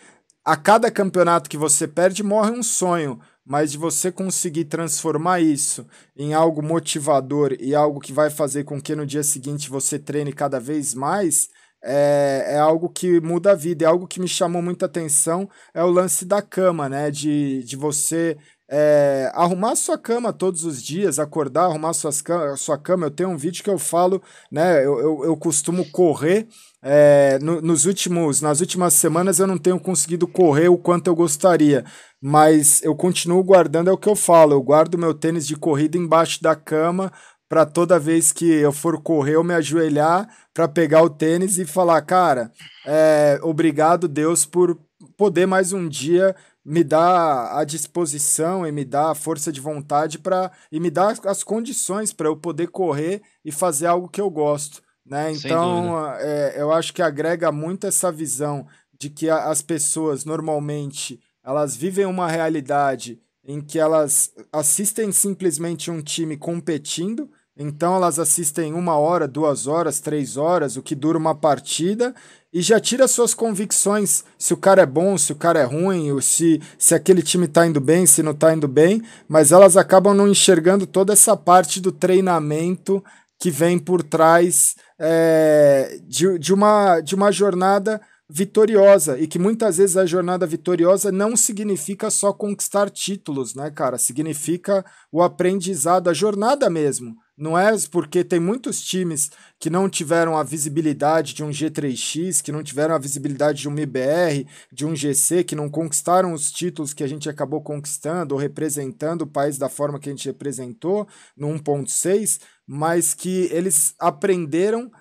a 0.43 0.57
cada 0.57 0.89
campeonato 0.89 1.47
que 1.47 1.57
você 1.57 1.87
perde 1.87 2.23
morre 2.23 2.49
um 2.49 2.63
sonho, 2.63 3.19
mas 3.45 3.71
de 3.71 3.77
você 3.77 4.11
conseguir 4.11 4.65
transformar 4.65 5.41
isso 5.41 5.85
em 6.17 6.33
algo 6.33 6.63
motivador 6.63 7.55
e 7.59 7.75
algo 7.75 7.99
que 7.99 8.11
vai 8.11 8.31
fazer 8.31 8.63
com 8.63 8.81
que 8.81 8.95
no 8.95 9.05
dia 9.05 9.21
seguinte 9.21 9.69
você 9.69 9.99
treine 9.99 10.33
cada 10.33 10.59
vez 10.59 10.95
mais, 10.95 11.49
é, 11.83 12.45
é 12.47 12.57
algo 12.57 12.89
que 12.89 13.21
muda 13.21 13.51
a 13.51 13.55
vida, 13.55 13.85
é 13.85 13.87
algo 13.87 14.07
que 14.07 14.19
me 14.19 14.27
chamou 14.27 14.61
muita 14.61 14.87
atenção, 14.87 15.47
é 15.71 15.83
o 15.83 15.89
lance 15.91 16.25
da 16.25 16.41
cama, 16.41 16.89
né? 16.89 17.11
De, 17.11 17.63
de 17.63 17.75
você 17.75 18.37
é, 18.73 19.29
arrumar 19.33 19.75
sua 19.75 19.97
cama 19.97 20.31
todos 20.31 20.63
os 20.63 20.81
dias, 20.81 21.19
acordar, 21.19 21.65
arrumar 21.65 21.91
suas, 21.91 22.23
sua 22.55 22.77
cama. 22.77 23.07
Eu 23.07 23.11
tenho 23.11 23.29
um 23.29 23.35
vídeo 23.35 23.61
que 23.61 23.69
eu 23.69 23.77
falo, 23.77 24.21
né? 24.49 24.77
Eu, 24.85 24.97
eu, 24.97 25.25
eu 25.25 25.37
costumo 25.37 25.85
correr. 25.91 26.47
É, 26.81 27.37
no, 27.41 27.61
nos 27.61 27.85
últimos, 27.85 28.41
nas 28.41 28.61
últimas 28.61 28.93
semanas 28.93 29.39
eu 29.39 29.45
não 29.45 29.57
tenho 29.57 29.79
conseguido 29.79 30.25
correr 30.25 30.69
o 30.69 30.77
quanto 30.77 31.07
eu 31.07 31.15
gostaria, 31.15 31.83
mas 32.19 32.81
eu 32.81 32.95
continuo 32.95 33.43
guardando, 33.43 33.89
é 33.89 33.93
o 33.93 33.97
que 33.97 34.09
eu 34.09 34.15
falo, 34.15 34.53
eu 34.53 34.63
guardo 34.63 34.97
meu 34.97 35.13
tênis 35.13 35.45
de 35.45 35.55
corrida 35.55 35.95
embaixo 35.95 36.41
da 36.41 36.55
cama 36.55 37.11
para 37.47 37.67
toda 37.67 37.99
vez 37.99 38.31
que 38.31 38.49
eu 38.49 38.71
for 38.71 38.99
correr 38.99 39.35
eu 39.35 39.43
me 39.43 39.53
ajoelhar 39.53 40.27
para 40.55 40.67
pegar 40.67 41.03
o 41.03 41.09
tênis 41.09 41.59
e 41.59 41.65
falar, 41.67 42.01
cara, 42.01 42.51
é, 42.83 43.39
obrigado 43.43 44.07
Deus 44.07 44.43
por 44.43 44.75
poder 45.15 45.45
mais 45.45 45.73
um 45.73 45.87
dia 45.87 46.35
me 46.63 46.83
dar 46.83 47.57
a 47.57 47.63
disposição 47.63 48.65
e 48.65 48.71
me 48.71 48.85
dar 48.85 49.11
a 49.11 49.15
força 49.15 49.51
de 49.51 49.59
vontade 49.59 50.19
para 50.19 50.51
e 50.71 50.79
me 50.79 50.89
dar 50.89 51.17
as 51.25 51.43
condições 51.43 52.13
para 52.13 52.27
eu 52.27 52.37
poder 52.37 52.67
correr 52.67 53.21
e 53.43 53.51
fazer 53.51 53.87
algo 53.87 54.07
que 54.07 54.21
eu 54.21 54.29
gosto, 54.29 54.81
né? 55.05 55.31
Então, 55.31 55.97
é, 56.15 56.53
eu 56.57 56.71
acho 56.71 56.93
que 56.93 57.01
agrega 57.01 57.51
muito 57.51 57.87
essa 57.87 58.11
visão 58.11 58.67
de 58.97 59.09
que 59.09 59.29
as 59.29 59.61
pessoas 59.61 60.23
normalmente 60.23 61.19
elas 61.43 61.75
vivem 61.75 62.05
uma 62.05 62.27
realidade 62.27 63.19
em 63.43 63.59
que 63.59 63.79
elas 63.79 64.31
assistem 64.53 65.11
simplesmente 65.11 65.89
um 65.89 66.01
time 66.01 66.37
competindo 66.37 67.27
então 67.55 67.95
elas 67.95 68.17
assistem 68.17 68.73
uma 68.73 68.97
hora, 68.97 69.27
duas 69.27 69.67
horas, 69.67 69.99
três 69.99 70.37
horas, 70.37 70.77
o 70.77 70.81
que 70.81 70.95
dura 70.95 71.17
uma 71.17 71.35
partida, 71.35 72.15
e 72.53 72.61
já 72.61 72.79
tira 72.79 73.07
suas 73.07 73.33
convicções 73.33 74.23
se 74.37 74.53
o 74.53 74.57
cara 74.57 74.81
é 74.81 74.85
bom, 74.85 75.17
se 75.17 75.31
o 75.31 75.35
cara 75.35 75.59
é 75.59 75.63
ruim, 75.63 76.11
ou 76.11 76.21
se, 76.21 76.61
se 76.77 76.93
aquele 76.93 77.21
time 77.21 77.45
está 77.45 77.65
indo 77.65 77.79
bem, 77.79 78.05
se 78.05 78.21
não 78.21 78.31
está 78.31 78.53
indo 78.53 78.67
bem, 78.67 79.01
mas 79.27 79.51
elas 79.51 79.77
acabam 79.77 80.15
não 80.15 80.27
enxergando 80.27 80.85
toda 80.85 81.13
essa 81.13 81.37
parte 81.37 81.79
do 81.79 81.91
treinamento 81.91 83.03
que 83.39 83.49
vem 83.49 83.79
por 83.79 84.03
trás 84.03 84.75
é, 84.99 85.99
de, 86.03 86.37
de, 86.37 86.53
uma, 86.53 86.99
de 86.99 87.15
uma 87.15 87.31
jornada 87.31 87.99
vitoriosa 88.29 89.19
e 89.19 89.27
que 89.27 89.39
muitas 89.39 89.77
vezes 89.77 89.97
a 89.97 90.05
jornada 90.05 90.45
vitoriosa 90.45 91.11
não 91.11 91.35
significa 91.35 92.09
só 92.09 92.31
conquistar 92.31 92.89
títulos, 92.89 93.55
né, 93.55 93.69
cara? 93.69 93.97
Significa 93.97 94.85
o 95.11 95.21
aprendizado, 95.21 96.09
a 96.09 96.13
jornada 96.13 96.69
mesmo. 96.69 97.15
Não 97.37 97.57
é 97.57 97.71
porque 97.91 98.23
tem 98.23 98.39
muitos 98.39 98.81
times 98.81 99.31
que 99.59 99.69
não 99.69 99.89
tiveram 99.89 100.37
a 100.37 100.43
visibilidade 100.43 101.33
de 101.33 101.43
um 101.43 101.49
G3X, 101.49 102.41
que 102.41 102.51
não 102.51 102.61
tiveram 102.61 102.93
a 102.93 102.99
visibilidade 102.99 103.61
de 103.61 103.69
um 103.69 103.71
MBR, 103.71 104.45
de 104.71 104.85
um 104.85 104.95
GC, 104.95 105.43
que 105.43 105.55
não 105.55 105.69
conquistaram 105.69 106.33
os 106.33 106.51
títulos 106.51 106.93
que 106.93 107.03
a 107.03 107.07
gente 107.07 107.29
acabou 107.29 107.61
conquistando 107.61 108.35
ou 108.35 108.39
representando 108.39 109.23
o 109.23 109.27
país 109.27 109.57
da 109.57 109.69
forma 109.69 109.99
que 109.99 110.09
a 110.09 110.11
gente 110.11 110.27
representou 110.27 111.07
no 111.35 111.47
1.6, 111.47 112.39
mas 112.67 113.13
que 113.13 113.49
eles 113.51 113.95
aprenderam 113.97 114.91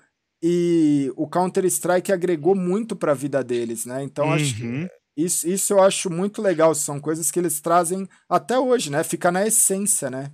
e 0.41 1.11
o 1.15 1.27
Counter-Strike 1.27 2.11
agregou 2.11 2.55
muito 2.55 2.95
para 2.95 3.11
a 3.11 3.15
vida 3.15 3.43
deles, 3.43 3.85
né? 3.85 4.03
Então 4.03 4.25
uhum. 4.25 4.33
acho 4.33 4.55
que 4.55 4.63
uhum. 4.63 4.87
isso, 5.15 5.47
isso 5.47 5.73
eu 5.73 5.81
acho 5.81 6.09
muito 6.09 6.41
legal, 6.41 6.73
são 6.73 6.99
coisas 6.99 7.29
que 7.29 7.37
eles 7.37 7.61
trazem 7.61 8.07
até 8.27 8.57
hoje, 8.57 8.89
né? 8.89 9.03
Fica 9.03 9.31
na 9.31 9.45
essência, 9.45 10.09
né? 10.09 10.31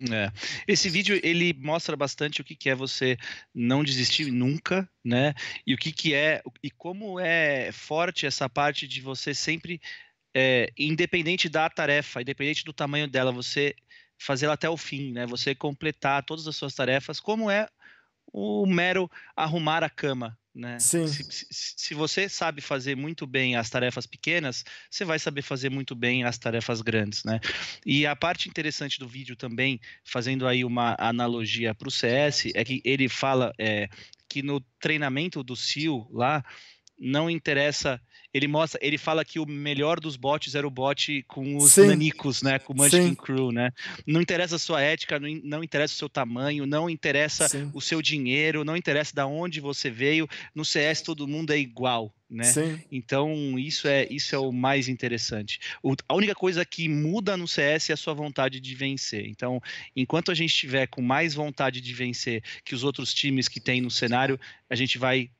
É. 0.00 0.30
Esse 0.66 0.88
vídeo 0.88 1.18
ele 1.24 1.52
mostra 1.54 1.96
bastante 1.96 2.40
o 2.40 2.44
que, 2.44 2.54
que 2.54 2.70
é 2.70 2.74
você 2.74 3.16
não 3.52 3.82
desistir 3.82 4.30
nunca, 4.30 4.88
né? 5.04 5.34
E 5.66 5.74
o 5.74 5.76
que, 5.76 5.90
que 5.90 6.14
é 6.14 6.40
e 6.62 6.70
como 6.70 7.18
é 7.18 7.72
forte 7.72 8.24
essa 8.24 8.48
parte 8.48 8.86
de 8.86 9.00
você 9.00 9.34
sempre, 9.34 9.80
é, 10.32 10.72
independente 10.78 11.48
da 11.48 11.68
tarefa, 11.68 12.22
independente 12.22 12.64
do 12.64 12.72
tamanho 12.72 13.08
dela, 13.08 13.32
você 13.32 13.74
fazê-la 14.16 14.54
até 14.54 14.70
o 14.70 14.76
fim, 14.76 15.12
né? 15.12 15.26
Você 15.26 15.52
completar 15.52 16.24
todas 16.24 16.46
as 16.46 16.54
suas 16.54 16.74
tarefas, 16.74 17.18
como 17.18 17.50
é 17.50 17.68
o 18.32 18.66
mero 18.66 19.10
arrumar 19.34 19.82
a 19.82 19.90
cama, 19.90 20.38
né? 20.58 20.78
Sim. 20.80 21.06
Se, 21.06 21.24
se, 21.24 21.46
se, 21.50 21.94
você 21.94 22.28
sabe 22.28 22.60
fazer 22.60 22.96
muito 22.96 23.26
bem 23.26 23.54
as 23.54 23.70
tarefas 23.70 24.06
pequenas, 24.06 24.64
você 24.90 25.04
vai 25.04 25.18
saber 25.18 25.42
fazer 25.42 25.70
muito 25.70 25.94
bem 25.94 26.24
as 26.24 26.36
tarefas 26.36 26.82
grandes, 26.82 27.22
né? 27.22 27.38
E 27.86 28.04
a 28.04 28.16
parte 28.16 28.48
interessante 28.48 28.98
do 28.98 29.06
vídeo 29.06 29.36
também, 29.36 29.80
fazendo 30.04 30.46
aí 30.46 30.64
uma 30.64 30.96
analogia 30.98 31.74
para 31.74 31.88
o 31.88 31.90
CS, 31.90 32.50
é 32.54 32.64
que 32.64 32.82
ele 32.84 33.08
fala 33.08 33.52
é, 33.56 33.88
que 34.28 34.42
no 34.42 34.60
treinamento 34.80 35.42
do 35.44 35.54
SEAL 35.54 36.08
lá, 36.12 36.44
não 36.98 37.30
interessa 37.30 38.00
ele 38.32 38.46
mostra, 38.46 38.78
ele 38.82 38.98
fala 38.98 39.24
que 39.24 39.38
o 39.38 39.46
melhor 39.46 39.98
dos 39.98 40.16
bots 40.16 40.54
era 40.54 40.66
o 40.66 40.70
bot 40.70 41.24
com 41.26 41.56
os 41.56 41.72
Sim. 41.72 41.86
nanicos, 41.86 42.42
né, 42.42 42.58
com 42.58 42.72
o 42.72 42.76
Munchkin 42.76 43.08
Sim. 43.08 43.14
Crew, 43.14 43.50
né? 43.50 43.70
Não 44.06 44.20
interessa 44.20 44.56
a 44.56 44.58
sua 44.58 44.82
ética, 44.82 45.18
não, 45.18 45.28
não 45.42 45.64
interessa 45.64 45.94
o 45.94 45.96
seu 45.96 46.08
tamanho, 46.08 46.66
não 46.66 46.90
interessa 46.90 47.48
Sim. 47.48 47.70
o 47.72 47.80
seu 47.80 48.02
dinheiro, 48.02 48.64
não 48.64 48.76
interessa 48.76 49.14
da 49.14 49.26
onde 49.26 49.60
você 49.60 49.90
veio. 49.90 50.28
No 50.54 50.64
CS 50.64 51.00
todo 51.00 51.26
mundo 51.26 51.52
é 51.52 51.58
igual, 51.58 52.14
né? 52.28 52.44
Sim. 52.44 52.78
Então 52.92 53.58
isso 53.58 53.88
é 53.88 54.06
isso 54.10 54.34
é 54.34 54.38
o 54.38 54.52
mais 54.52 54.88
interessante. 54.88 55.58
O, 55.82 55.94
a 56.06 56.14
única 56.14 56.34
coisa 56.34 56.64
que 56.66 56.86
muda 56.86 57.34
no 57.34 57.48
CS 57.48 57.90
é 57.90 57.92
a 57.94 57.96
sua 57.96 58.12
vontade 58.12 58.60
de 58.60 58.74
vencer. 58.74 59.26
Então, 59.26 59.60
enquanto 59.96 60.30
a 60.30 60.34
gente 60.34 60.50
estiver 60.50 60.86
com 60.86 61.00
mais 61.00 61.34
vontade 61.34 61.80
de 61.80 61.94
vencer 61.94 62.42
que 62.62 62.74
os 62.74 62.84
outros 62.84 63.14
times 63.14 63.48
que 63.48 63.58
tem 63.58 63.80
no 63.80 63.90
cenário, 63.90 64.38
a 64.68 64.74
gente 64.74 64.98
vai 64.98 65.30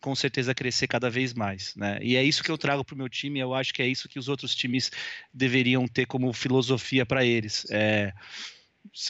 com 0.00 0.14
certeza 0.14 0.54
crescer 0.54 0.86
cada 0.86 1.10
vez 1.10 1.34
mais, 1.34 1.74
né? 1.74 1.98
E 2.00 2.16
é 2.16 2.22
isso 2.22 2.42
que 2.42 2.50
eu 2.50 2.58
trago 2.58 2.84
para 2.84 2.94
o 2.94 2.98
meu 2.98 3.08
time. 3.08 3.38
Eu 3.38 3.54
acho 3.54 3.72
que 3.74 3.82
é 3.82 3.86
isso 3.86 4.08
que 4.08 4.18
os 4.18 4.28
outros 4.28 4.54
times 4.54 4.90
deveriam 5.32 5.86
ter 5.86 6.06
como 6.06 6.32
filosofia 6.32 7.04
para 7.04 7.24
eles. 7.24 7.66
É, 7.70 8.12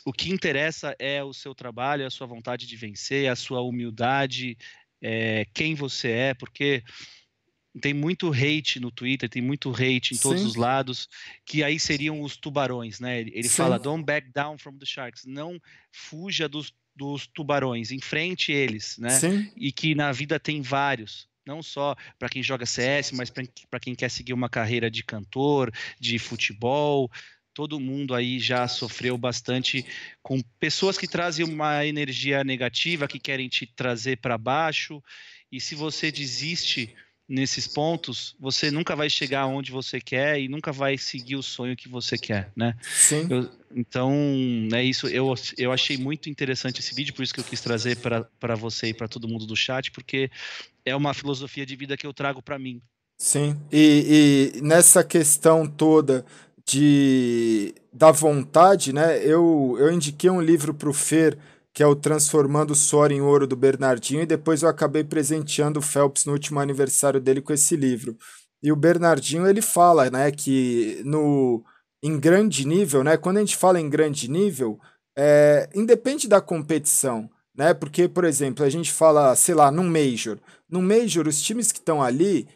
o 0.05 0.12
que 0.12 0.30
interessa 0.30 0.95
é 0.99 1.22
o 1.22 1.32
seu 1.32 1.55
trabalho, 1.55 2.07
a 2.07 2.11
sua 2.11 2.26
vontade 2.26 2.66
de 2.66 2.76
vencer, 2.76 3.30
a 3.30 3.36
sua 3.36 3.61
humildade, 3.61 4.57
é, 5.01 5.47
quem 5.55 5.74
você 5.74 6.11
é, 6.11 6.34
porque 6.34 6.82
tem 7.80 7.95
muito 7.95 8.32
hate 8.32 8.80
no 8.80 8.91
Twitter, 8.91 9.28
tem 9.28 9.43
muito 9.43 9.70
hate 9.70 10.14
em 10.14 10.16
Sim. 10.16 10.22
todos 10.22 10.45
os 10.45 10.55
lados, 10.57 11.09
que 11.45 11.62
aí 11.62 11.78
seriam 11.78 12.20
os 12.20 12.36
tubarões, 12.36 12.99
né? 12.99 13.20
Ele 13.20 13.43
Sim. 13.45 13.57
fala, 13.57 13.78
don't 13.78 14.05
back 14.05 14.30
down 14.32 14.59
from 14.59 14.76
the 14.78 14.86
sharks, 14.86 15.24
não 15.24 15.61
fuja 15.93 16.49
dos, 16.49 16.72
dos 16.99 17.28
tubarões, 17.28 17.92
enfrente 17.92 18.51
eles, 18.51 18.99
né? 18.99 19.11
Sim. 19.11 19.51
E 19.57 19.70
que 19.70 19.94
na 19.94 20.11
vida 20.11 20.40
tem 20.40 20.61
vários, 20.61 21.28
não 21.46 21.62
só 21.62 21.94
para 22.18 22.28
quem 22.28 22.42
joga 22.42 22.66
CS, 22.66 23.12
mas 23.12 23.30
para 23.30 23.80
quem 23.80 23.94
quer 23.94 24.11
seguir 24.11 24.32
uma 24.32 24.49
carreira 24.49 24.90
de 24.90 25.05
cantor, 25.05 25.72
de 26.01 26.18
futebol, 26.18 27.09
todo 27.55 27.78
mundo 27.78 28.14
aí 28.16 28.40
já 28.40 28.66
sofreu 28.66 29.16
bastante 29.16 29.86
com 30.22 30.42
pessoas 30.59 30.99
que 30.99 31.07
trazem 31.07 31.46
uma 31.46 31.86
energia 31.86 32.42
negativa, 32.42 33.07
que 33.07 33.20
querem 33.20 33.49
te 33.49 33.64
trazer 33.64 34.18
para 34.18 34.36
baixo. 34.36 35.01
E 35.51 35.61
se 35.61 35.76
você 35.76 36.11
desiste 36.11 36.94
nesses 37.29 37.66
pontos, 37.66 38.35
você 38.41 38.70
nunca 38.70 38.97
vai 38.97 39.11
chegar 39.11 39.47
onde 39.47 39.70
você 39.70 40.01
quer 40.01 40.41
e 40.41 40.49
nunca 40.49 40.72
vai 40.72 40.97
seguir 40.97 41.37
o 41.37 41.43
sonho 41.43 41.76
que 41.76 41.89
você 41.89 42.16
quer, 42.16 42.51
né? 42.57 42.74
Sim. 42.83 43.26
Eu, 43.29 43.51
então, 43.74 44.12
é 44.72 44.83
isso. 44.83 45.07
Eu, 45.09 45.35
eu 45.59 45.70
achei 45.70 45.99
muito 45.99 46.31
interessante 46.31 46.81
esse 46.81 46.95
vídeo, 46.95 47.12
por 47.12 47.22
isso 47.22 47.35
que 47.35 47.41
eu 47.41 47.45
quis 47.45 47.61
trazer 47.61 47.99
para 47.99 48.55
você 48.55 48.89
e 48.89 48.95
para 48.95 49.07
todo 49.07 49.29
mundo 49.29 49.45
do 49.45 49.55
chat, 49.55 49.91
porque 49.91 50.31
é 50.85 50.97
uma 50.97 51.12
filosofia 51.12 51.66
de 51.66 51.76
vida 51.76 51.97
que 51.97 52.07
eu 52.07 52.14
trago 52.14 52.41
para 52.41 52.59
mim. 52.59 52.81
Sim, 53.18 53.61
e, 53.70 54.55
e 54.55 54.61
nessa 54.62 55.05
questão 55.05 55.66
toda 55.66 56.24
de 56.64 57.74
da 57.93 58.12
vontade, 58.12 58.93
né? 58.93 59.18
Eu, 59.24 59.76
eu 59.79 59.91
indiquei 59.91 60.31
um 60.31 60.41
livro 60.41 60.72
para 60.72 60.89
o 60.89 60.95
Fer, 60.95 61.37
que 61.79 61.83
é 61.85 61.87
o 61.87 61.95
Transformando 61.95 62.72
o 62.72 62.74
Suor 62.74 63.12
em 63.12 63.20
Ouro 63.20 63.47
do 63.47 63.55
Bernardinho, 63.55 64.22
e 64.22 64.26
depois 64.26 64.62
eu 64.62 64.68
acabei 64.68 65.05
presenteando 65.05 65.79
o 65.79 65.83
Phelps 65.83 66.24
no 66.24 66.33
último 66.33 66.59
aniversário 66.59 67.20
dele 67.20 67.41
com 67.41 67.53
esse 67.53 67.76
livro. 67.76 68.16
E 68.61 68.72
o 68.72 68.74
Bernardinho 68.74 69.47
ele 69.47 69.62
fala, 69.62 70.11
né, 70.11 70.33
que 70.33 71.01
no 71.05 71.62
em 72.03 72.18
grande 72.18 72.66
nível, 72.66 73.05
né? 73.05 73.16
Quando 73.16 73.37
a 73.37 73.41
gente 73.41 73.57
fala 73.57 73.81
em 73.81 73.89
grande 73.89 74.29
nível, 74.29 74.81
é, 75.16 75.70
independe 75.72 76.26
da 76.26 76.41
competição, 76.41 77.31
né? 77.55 77.72
Porque, 77.72 78.09
por 78.09 78.24
exemplo, 78.24 78.64
a 78.64 78.68
gente 78.68 78.93
fala, 78.93 79.37
sei 79.37 79.55
lá, 79.55 79.70
num 79.70 79.89
Major. 79.89 80.37
Num 80.68 80.83
Major, 80.83 81.29
os 81.29 81.41
times 81.41 81.70
que 81.70 81.79
estão 81.79 82.03
ali, 82.03 82.49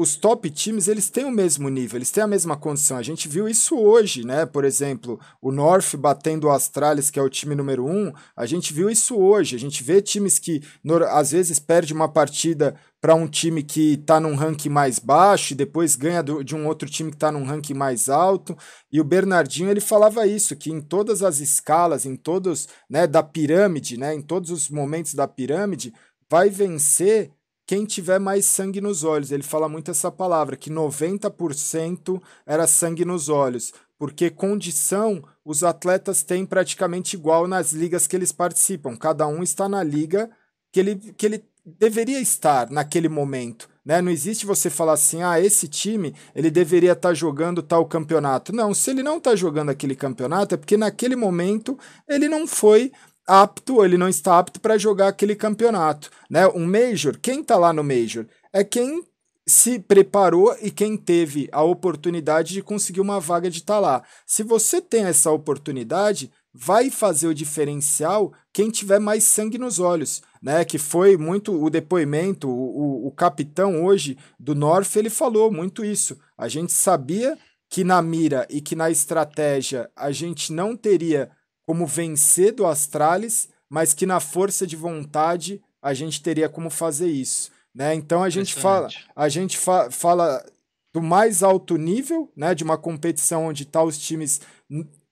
os 0.00 0.16
top 0.16 0.48
times 0.48 0.88
eles 0.88 1.10
têm 1.10 1.26
o 1.26 1.30
mesmo 1.30 1.68
nível, 1.68 1.98
eles 1.98 2.10
têm 2.10 2.24
a 2.24 2.26
mesma 2.26 2.56
condição. 2.56 2.96
A 2.96 3.02
gente 3.02 3.28
viu 3.28 3.46
isso 3.46 3.76
hoje, 3.76 4.24
né? 4.24 4.46
Por 4.46 4.64
exemplo, 4.64 5.20
o 5.42 5.52
North 5.52 5.94
batendo 5.94 6.46
o 6.46 6.50
Astralis, 6.50 7.10
que 7.10 7.18
é 7.18 7.22
o 7.22 7.28
time 7.28 7.54
número 7.54 7.84
um. 7.84 8.10
A 8.34 8.46
gente 8.46 8.72
viu 8.72 8.88
isso 8.88 9.14
hoje. 9.18 9.54
A 9.54 9.58
gente 9.58 9.84
vê 9.84 10.00
times 10.00 10.38
que 10.38 10.62
às 11.10 11.32
vezes 11.32 11.58
perde 11.58 11.92
uma 11.92 12.08
partida 12.08 12.74
para 12.98 13.14
um 13.14 13.28
time 13.28 13.62
que 13.62 13.92
está 13.92 14.18
num 14.18 14.34
ranking 14.36 14.70
mais 14.70 14.98
baixo 14.98 15.52
e 15.52 15.56
depois 15.56 15.96
ganha 15.96 16.22
do, 16.22 16.42
de 16.42 16.56
um 16.56 16.66
outro 16.66 16.88
time 16.88 17.10
que 17.10 17.16
está 17.16 17.30
num 17.30 17.44
ranking 17.44 17.74
mais 17.74 18.08
alto. 18.08 18.56
E 18.90 19.02
o 19.02 19.04
Bernardinho 19.04 19.68
ele 19.68 19.82
falava 19.82 20.26
isso, 20.26 20.56
que 20.56 20.70
em 20.70 20.80
todas 20.80 21.22
as 21.22 21.40
escalas, 21.40 22.06
em 22.06 22.16
todos, 22.16 22.68
né, 22.88 23.06
da 23.06 23.22
pirâmide, 23.22 23.98
né, 23.98 24.14
em 24.14 24.22
todos 24.22 24.50
os 24.50 24.70
momentos 24.70 25.12
da 25.12 25.28
pirâmide, 25.28 25.92
vai 26.30 26.48
vencer 26.48 27.32
quem 27.70 27.84
tiver 27.84 28.18
mais 28.18 28.46
sangue 28.46 28.80
nos 28.80 29.04
olhos. 29.04 29.30
Ele 29.30 29.44
fala 29.44 29.68
muito 29.68 29.92
essa 29.92 30.10
palavra, 30.10 30.56
que 30.56 30.68
90% 30.68 32.20
era 32.44 32.66
sangue 32.66 33.04
nos 33.04 33.28
olhos, 33.28 33.72
porque 33.96 34.28
condição 34.28 35.22
os 35.44 35.62
atletas 35.62 36.24
têm 36.24 36.44
praticamente 36.44 37.14
igual 37.14 37.46
nas 37.46 37.70
ligas 37.70 38.08
que 38.08 38.16
eles 38.16 38.32
participam. 38.32 38.96
Cada 38.96 39.24
um 39.28 39.40
está 39.40 39.68
na 39.68 39.84
liga 39.84 40.28
que 40.72 40.80
ele, 40.80 40.96
que 40.96 41.24
ele 41.24 41.44
deveria 41.64 42.18
estar 42.18 42.68
naquele 42.70 43.08
momento. 43.08 43.70
Né? 43.84 44.02
Não 44.02 44.10
existe 44.10 44.46
você 44.46 44.68
falar 44.68 44.94
assim, 44.94 45.22
ah, 45.22 45.40
esse 45.40 45.68
time 45.68 46.12
ele 46.34 46.50
deveria 46.50 46.92
estar 46.92 47.10
tá 47.10 47.14
jogando 47.14 47.62
tal 47.62 47.86
campeonato. 47.86 48.52
Não, 48.52 48.74
se 48.74 48.90
ele 48.90 49.04
não 49.04 49.18
está 49.18 49.36
jogando 49.36 49.70
aquele 49.70 49.94
campeonato, 49.94 50.56
é 50.56 50.58
porque 50.58 50.76
naquele 50.76 51.14
momento 51.14 51.78
ele 52.08 52.28
não 52.28 52.48
foi 52.48 52.90
apto, 53.26 53.84
ele 53.84 53.96
não 53.96 54.08
está 54.08 54.38
apto 54.38 54.60
para 54.60 54.78
jogar 54.78 55.08
aquele 55.08 55.36
campeonato, 55.36 56.10
né? 56.28 56.46
Um 56.48 56.66
major, 56.66 57.18
quem 57.20 57.40
está 57.40 57.56
lá 57.56 57.72
no 57.72 57.84
major 57.84 58.26
é 58.52 58.64
quem 58.64 59.04
se 59.46 59.78
preparou 59.78 60.54
e 60.62 60.70
quem 60.70 60.96
teve 60.96 61.48
a 61.50 61.62
oportunidade 61.62 62.52
de 62.54 62.62
conseguir 62.62 63.00
uma 63.00 63.18
vaga 63.18 63.50
de 63.50 63.58
estar 63.58 63.74
tá 63.74 63.80
lá. 63.80 64.02
Se 64.26 64.42
você 64.42 64.80
tem 64.80 65.04
essa 65.04 65.30
oportunidade, 65.30 66.30
vai 66.52 66.90
fazer 66.90 67.26
o 67.26 67.34
diferencial 67.34 68.32
quem 68.52 68.70
tiver 68.70 68.98
mais 68.98 69.24
sangue 69.24 69.58
nos 69.58 69.78
olhos, 69.78 70.22
né? 70.42 70.64
Que 70.64 70.78
foi 70.78 71.16
muito 71.16 71.62
o 71.62 71.70
depoimento, 71.70 72.48
o, 72.48 72.52
o, 72.52 73.06
o 73.08 73.12
capitão 73.12 73.84
hoje 73.84 74.16
do 74.38 74.54
North, 74.54 74.96
ele 74.96 75.10
falou 75.10 75.50
muito 75.52 75.84
isso. 75.84 76.18
A 76.36 76.48
gente 76.48 76.72
sabia 76.72 77.36
que 77.68 77.84
na 77.84 78.02
mira 78.02 78.46
e 78.50 78.60
que 78.60 78.74
na 78.74 78.90
estratégia 78.90 79.88
a 79.94 80.10
gente 80.10 80.52
não 80.52 80.76
teria 80.76 81.30
como 81.70 81.86
vencer 81.86 82.52
do 82.52 82.66
Astralis, 82.66 83.48
mas 83.68 83.94
que 83.94 84.04
na 84.04 84.18
força 84.18 84.66
de 84.66 84.74
vontade 84.74 85.62
a 85.80 85.94
gente 85.94 86.20
teria 86.20 86.48
como 86.48 86.68
fazer 86.68 87.06
isso. 87.06 87.52
Né? 87.72 87.94
Então 87.94 88.24
a 88.24 88.28
gente 88.28 88.52
fala, 88.52 88.88
a 89.14 89.28
gente 89.28 89.56
fa 89.56 89.88
fala 89.88 90.44
do 90.92 91.00
mais 91.00 91.44
alto 91.44 91.76
nível, 91.76 92.28
né, 92.34 92.56
de 92.56 92.64
uma 92.64 92.76
competição 92.76 93.46
onde 93.46 93.64
tá 93.64 93.84
os 93.84 93.96
times 93.96 94.40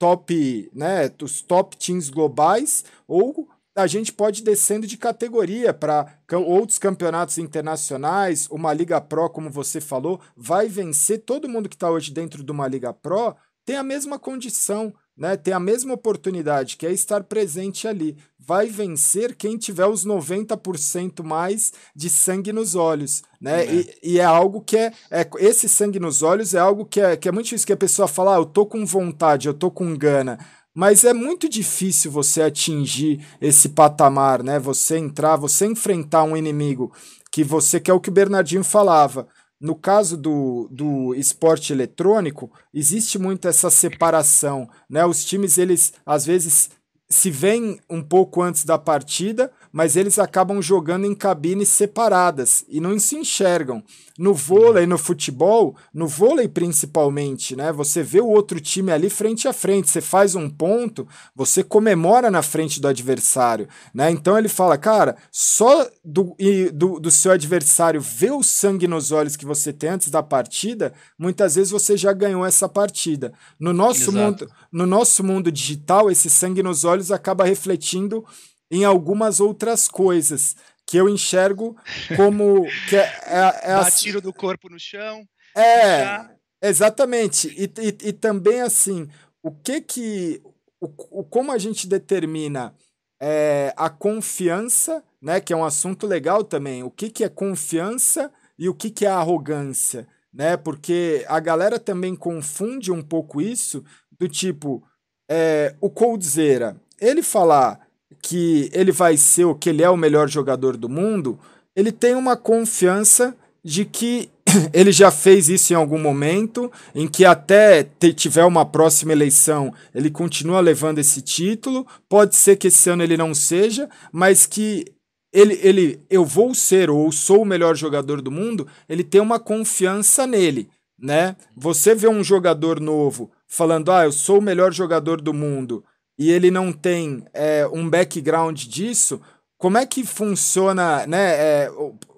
top, 0.01 0.69
né, 0.75 1.09
os 1.23 1.43
top 1.43 1.77
teams 1.77 2.11
globais, 2.11 2.85
ou 3.07 3.49
a 3.77 3.87
gente 3.87 4.13
pode 4.13 4.41
ir 4.41 4.45
descendo 4.45 4.85
de 4.85 4.97
categoria 4.97 5.73
para 5.73 6.13
outros 6.45 6.77
campeonatos 6.77 7.39
internacionais, 7.39 8.49
uma 8.51 8.75
Liga 8.75 9.01
Pro, 9.01 9.31
como 9.31 9.49
você 9.49 9.81
falou, 9.81 10.21
vai 10.37 10.67
vencer 10.67 11.21
todo 11.21 11.49
mundo 11.49 11.69
que 11.69 11.77
está 11.77 11.89
hoje 11.89 12.13
dentro 12.13 12.43
de 12.43 12.51
uma 12.51 12.67
Liga 12.67 12.93
Pro, 12.93 13.37
tem 13.65 13.77
a 13.77 13.85
mesma 13.85 14.19
condição, 14.19 14.93
né, 15.19 15.37
tem 15.37 15.53
a 15.53 15.59
mesma 15.59 15.95
oportunidade, 15.95 16.77
que 16.77 16.87
é 16.87 16.93
estar 16.93 17.25
presente 17.25 17.89
ali. 17.89 18.17
Vai 18.39 18.69
vencer 18.69 19.35
quem 19.35 19.59
tiver 19.59 19.87
os 19.87 20.07
90% 20.07 21.25
mais 21.25 21.73
de 21.95 22.09
sangue 22.09 22.53
nos 22.53 22.77
olhos. 22.77 23.23
Né? 23.41 23.65
É. 23.65 23.75
E, 23.75 23.99
e, 24.03 24.19
é 24.21 24.25
algo 24.25 24.61
que 24.61 24.77
é, 24.77 24.93
é. 25.11 25.29
Esse 25.39 25.69
sangue 25.69 25.99
nos 25.99 26.23
olhos 26.23 26.55
é 26.55 26.59
algo 26.59 26.87
que 26.87 27.01
é, 27.01 27.17
que 27.17 27.29
é 27.29 27.33
muito 27.33 27.47
difícil 27.47 27.67
que 27.67 27.73
a 27.73 27.77
pessoa 27.77 28.07
fala, 28.07 28.37
ah, 28.37 28.39
eu 28.39 28.47
tô 28.47 28.65
com 28.65 28.87
vontade, 28.87 29.49
eu 29.49 29.55
tô 29.55 29.71
com 29.71 29.95
gana. 29.97 30.39
Mas 30.73 31.03
é 31.03 31.13
muito 31.13 31.49
difícil 31.49 32.11
você 32.11 32.41
atingir 32.41 33.27
esse 33.41 33.71
patamar, 33.71 34.45
né? 34.45 34.61
Você 34.61 34.97
entrar, 34.97 35.35
você 35.35 35.67
enfrentar 35.67 36.23
um 36.23 36.37
inimigo 36.37 36.93
que 37.33 37.43
você 37.43 37.81
que 37.81 37.91
é 37.91 37.95
o 37.95 38.01
que 38.01 38.09
o 38.09 38.13
Bernardinho 38.13 38.63
falava 38.63 39.27
no 39.61 39.75
caso 39.75 40.17
do, 40.17 40.69
do 40.71 41.15
esporte 41.15 41.73
eletrônico, 41.73 42.51
existe 42.73 43.19
muito 43.19 43.49
essa 43.49 43.71
separação, 43.71 44.69
né? 44.89 45.05
Os 45.05 45.25
times, 45.25 45.59
eles 45.59 45.93
às 46.07 46.25
vezes 46.25 46.71
se 47.11 47.31
veem 47.31 47.81
um 47.89 48.03
pouco 48.03 48.43
antes 48.43 48.65
da 48.65 48.79
partida, 48.79 49.51
mas 49.73 49.97
eles 49.97 50.19
acabam 50.19 50.61
jogando 50.61 51.07
em 51.07 51.15
cabines 51.15 51.69
separadas 51.69 52.65
e 52.69 52.81
não 52.81 52.99
se 52.99 53.17
enxergam. 53.17 53.83
No 54.19 54.35
vôlei, 54.35 54.85
no 54.85 54.99
futebol, 54.99 55.77
no 55.95 56.09
vôlei 56.09 56.49
principalmente, 56.49 57.55
né? 57.55 57.71
Você 57.73 58.03
vê 58.03 58.21
o 58.21 58.27
outro 58.27 58.61
time 58.61 58.91
ali 58.91 59.09
frente 59.09 59.47
a 59.47 59.53
frente, 59.53 59.89
você 59.89 60.01
faz 60.01 60.35
um 60.35 60.51
ponto, 60.51 61.07
você 61.37 61.63
comemora 61.63 62.29
na 62.29 62.43
frente 62.43 62.81
do 62.81 62.89
adversário, 62.89 63.69
né? 63.95 64.11
Então 64.11 64.37
ele 64.37 64.49
fala, 64.49 64.77
cara, 64.77 65.17
só 65.31 65.89
do, 66.05 66.37
do, 66.75 66.99
do 66.99 67.11
seu 67.13 67.31
adversário 67.31 68.01
ver 68.01 68.33
o 68.33 68.43
sangue 68.43 68.89
nos 68.89 69.13
olhos 69.13 69.37
que 69.37 69.47
você 69.47 69.73
tem 69.73 69.91
antes 69.91 70.11
da 70.11 70.23
partida, 70.23 70.93
muitas 71.17 71.55
vezes 71.55 71.71
você 71.71 71.97
já 71.97 72.13
ganhou 72.13 72.45
essa 72.45 72.69
partida. 72.69 73.33
No 73.59 73.73
nosso, 73.73 74.11
mundo, 74.11 74.51
no 74.73 74.85
nosso 74.85 75.23
mundo 75.23 75.53
digital, 75.53 76.11
esse 76.11 76.29
sangue 76.29 76.63
nos 76.63 76.85
olhos 76.85 77.13
acaba 77.13 77.45
refletindo 77.45 78.25
em 78.71 78.85
algumas 78.85 79.41
outras 79.41 79.89
coisas 79.89 80.57
que 80.89 80.97
eu 80.97 81.07
enxergo 81.07 81.77
como 82.17 82.67
que 82.89 82.97
é, 82.97 83.13
é, 83.27 83.61
é 83.65 83.73
a... 83.75 83.91
tiro 83.91 84.23
do 84.23 84.33
corpo 84.33 84.71
no 84.71 84.81
chão. 84.81 85.23
É, 85.55 86.05
já... 86.05 86.31
exatamente. 86.63 87.49
E, 87.49 87.65
e, 87.65 88.09
e, 88.09 88.13
também 88.13 88.63
assim, 88.63 89.07
o 89.43 89.51
que 89.51 89.83
que 89.83 90.43
o, 90.81 91.21
o 91.21 91.25
como 91.25 91.53
a 91.53 91.59
gente 91.59 91.87
determina 91.87 92.75
é, 93.21 93.75
a 93.77 93.91
confiança, 93.91 95.05
né, 95.21 95.41
que 95.41 95.53
é 95.53 95.57
um 95.57 95.65
assunto 95.65 96.07
legal 96.07 96.43
também. 96.43 96.83
O 96.83 96.91
que 96.91 97.11
que 97.11 97.23
é 97.23 97.29
confiança 97.29 98.33
e 98.59 98.67
o 98.67 98.75
que 98.75 98.91
que 98.91 99.05
é 99.05 99.11
arrogância, 99.11 100.09
né? 100.33 100.57
Porque 100.57 101.23
a 101.29 101.39
galera 101.39 101.79
também 101.79 102.17
confunde 102.17 102.91
um 102.91 103.03
pouco 103.03 103.43
isso 103.43 103.85
do 104.19 104.27
tipo 104.27 104.83
é, 105.31 105.77
o 105.83 105.91
Coldzera, 105.91 106.81
ele 106.99 107.23
falar 107.23 107.88
que 108.29 108.69
ele 108.75 108.93
vai 108.93 109.17
ser 109.17 109.47
o 109.47 109.55
que 109.55 109.71
ele 109.71 109.83
é 109.83 109.89
o 109.89 109.97
melhor 109.97 110.29
jogador 110.29 110.77
do 110.77 110.87
mundo, 110.87 111.39
ele 111.75 111.91
tem 111.91 112.15
uma 112.15 112.37
confiança 112.37 113.35
de 113.65 113.87
que 113.87 114.29
ele 114.71 114.93
já 114.93 115.11
fez 115.11 115.49
isso 115.49 115.73
em 115.73 115.77
algum 115.77 115.99
momento, 115.99 116.71
em 116.95 117.09
que 117.09 117.25
até 117.25 117.85
tiver 118.15 118.45
uma 118.45 118.67
próxima 118.67 119.13
eleição, 119.13 119.73
ele 119.95 120.11
continua 120.11 120.61
levando 120.61 120.99
esse 120.99 121.23
título. 121.23 121.87
Pode 122.07 122.37
ser 122.37 122.57
que 122.57 122.69
esse 122.69 122.91
ano 122.91 123.03
ele 123.03 123.17
não 123.17 123.35
seja, 123.35 123.89
mas 124.13 124.45
que 124.45 124.85
ele, 125.33 125.59
ele 125.63 125.99
eu 126.11 126.23
vou 126.23 126.55
ser 126.55 126.91
ou 126.91 127.11
sou 127.11 127.41
o 127.41 127.47
melhor 127.47 127.77
jogador 127.77 128.21
do 128.21 128.31
mundo, 128.31 128.69
ele 128.87 129.03
tem 129.03 129.23
uma 129.23 129.41
confiança 129.41 130.27
nele, 130.27 130.69
né? 130.99 131.35
Você 131.57 131.95
vê 131.95 132.09
um 132.09 132.23
jogador 132.23 132.79
novo 132.79 133.31
falando, 133.47 133.91
ah, 133.91 134.05
eu 134.05 134.13
sou 134.13 134.39
o 134.39 134.43
melhor 134.43 134.71
jogador 134.71 135.19
do 135.19 135.33
mundo, 135.33 135.83
e 136.19 136.31
ele 136.31 136.51
não 136.51 136.73
tem 136.73 137.25
é, 137.33 137.67
um 137.69 137.89
background 137.89 138.65
disso, 138.65 139.21
como 139.57 139.79
é 139.79 139.87
que 139.87 140.05
funciona, 140.05 141.07
né? 141.07 141.35
É, 141.35 141.71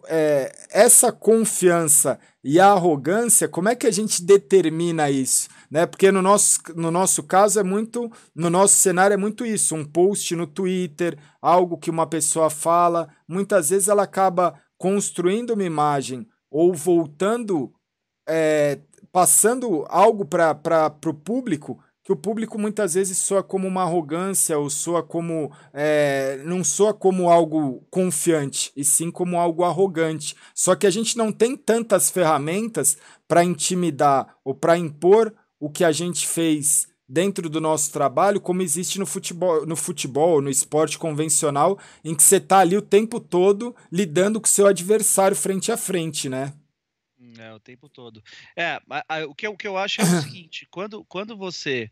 é, 0.09 0.53
essa 0.71 1.13
confiança 1.13 2.19
e 2.43 2.59
a 2.59 2.73
arrogância, 2.73 3.49
como 3.49 3.69
é 3.69 3.77
que 3.77 3.87
a 3.87 3.91
gente 3.91 4.23
determina 4.23 5.09
isso? 5.11 5.49
Né? 5.71 5.87
Porque 5.87 6.11
no 6.11 6.21
nosso, 6.21 6.59
no 6.75 6.91
nosso 6.91 7.23
caso 7.23 7.61
é 7.61 7.63
muito, 7.63 8.11
no 8.35 8.51
nosso 8.51 8.75
cenário 8.75 9.15
é 9.15 9.17
muito 9.17 9.47
isso, 9.47 9.75
um 9.75 9.85
post 9.85 10.35
no 10.35 10.47
Twitter, 10.47 11.17
algo 11.41 11.79
que 11.79 11.91
uma 11.91 12.07
pessoa 12.07 12.51
fala, 12.51 13.09
muitas 13.29 13.71
vezes 13.71 13.89
ela 13.89 14.03
acaba 14.03 14.55
construindo 14.77 15.51
uma 15.51 15.65
imagem 15.65 16.27
ou 16.51 16.75
voltando, 16.75 17.73
é, 18.29 18.81
passando 19.13 19.85
algo 19.89 20.25
para 20.25 20.93
o 21.07 21.15
público 21.15 21.79
que 22.11 22.15
o 22.15 22.17
público 22.17 22.59
muitas 22.59 22.95
vezes 22.95 23.19
soa 23.19 23.41
como 23.41 23.69
uma 23.69 23.83
arrogância 23.83 24.59
ou 24.59 24.69
soa 24.69 25.01
como 25.01 25.53
é, 25.73 26.43
não 26.45 26.65
soa 26.65 26.93
como 26.93 27.31
algo 27.31 27.87
confiante 27.89 28.73
e 28.77 28.85
sim 28.85 29.13
como 29.13 29.39
algo 29.39 29.63
arrogante. 29.63 30.35
Só 30.53 30.75
que 30.75 30.89
a 30.89 30.91
gente 30.91 31.17
não 31.17 31.31
tem 31.31 31.57
tantas 31.57 32.11
ferramentas 32.11 32.99
para 33.29 33.45
intimidar 33.45 34.35
ou 34.45 34.53
para 34.53 34.77
impor 34.77 35.33
o 35.61 35.71
que 35.71 35.85
a 35.85 35.93
gente 35.93 36.27
fez 36.27 36.89
dentro 37.09 37.49
do 37.49 37.61
nosso 37.61 37.93
trabalho, 37.93 38.41
como 38.41 38.63
existe 38.63 38.99
no 38.99 39.07
futebol, 39.07 39.65
no 39.65 39.77
futebol, 39.77 40.43
no 40.43 40.51
esporte 40.51 40.99
convencional, 40.99 41.79
em 42.05 42.13
que 42.13 42.25
você 42.25 42.37
está 42.39 42.59
ali 42.59 42.77
o 42.77 42.83
tempo 42.83 43.21
todo 43.21 43.73
lidando 43.91 44.41
com 44.41 44.49
seu 44.49 44.67
adversário 44.67 45.37
frente 45.37 45.71
a 45.71 45.77
frente, 45.77 46.29
né? 46.29 46.53
É, 47.41 47.55
o 47.55 47.59
tempo 47.59 47.89
todo. 47.89 48.23
É, 48.55 48.79
a, 48.91 49.05
a, 49.09 49.25
o, 49.25 49.35
que, 49.35 49.49
o 49.49 49.57
que 49.57 49.67
eu 49.67 49.79
acho 49.79 50.03
é 50.03 50.05
o 50.05 50.07
seguinte: 50.21 50.69
quando, 50.71 51.03
quando 51.07 51.35
você. 51.37 51.91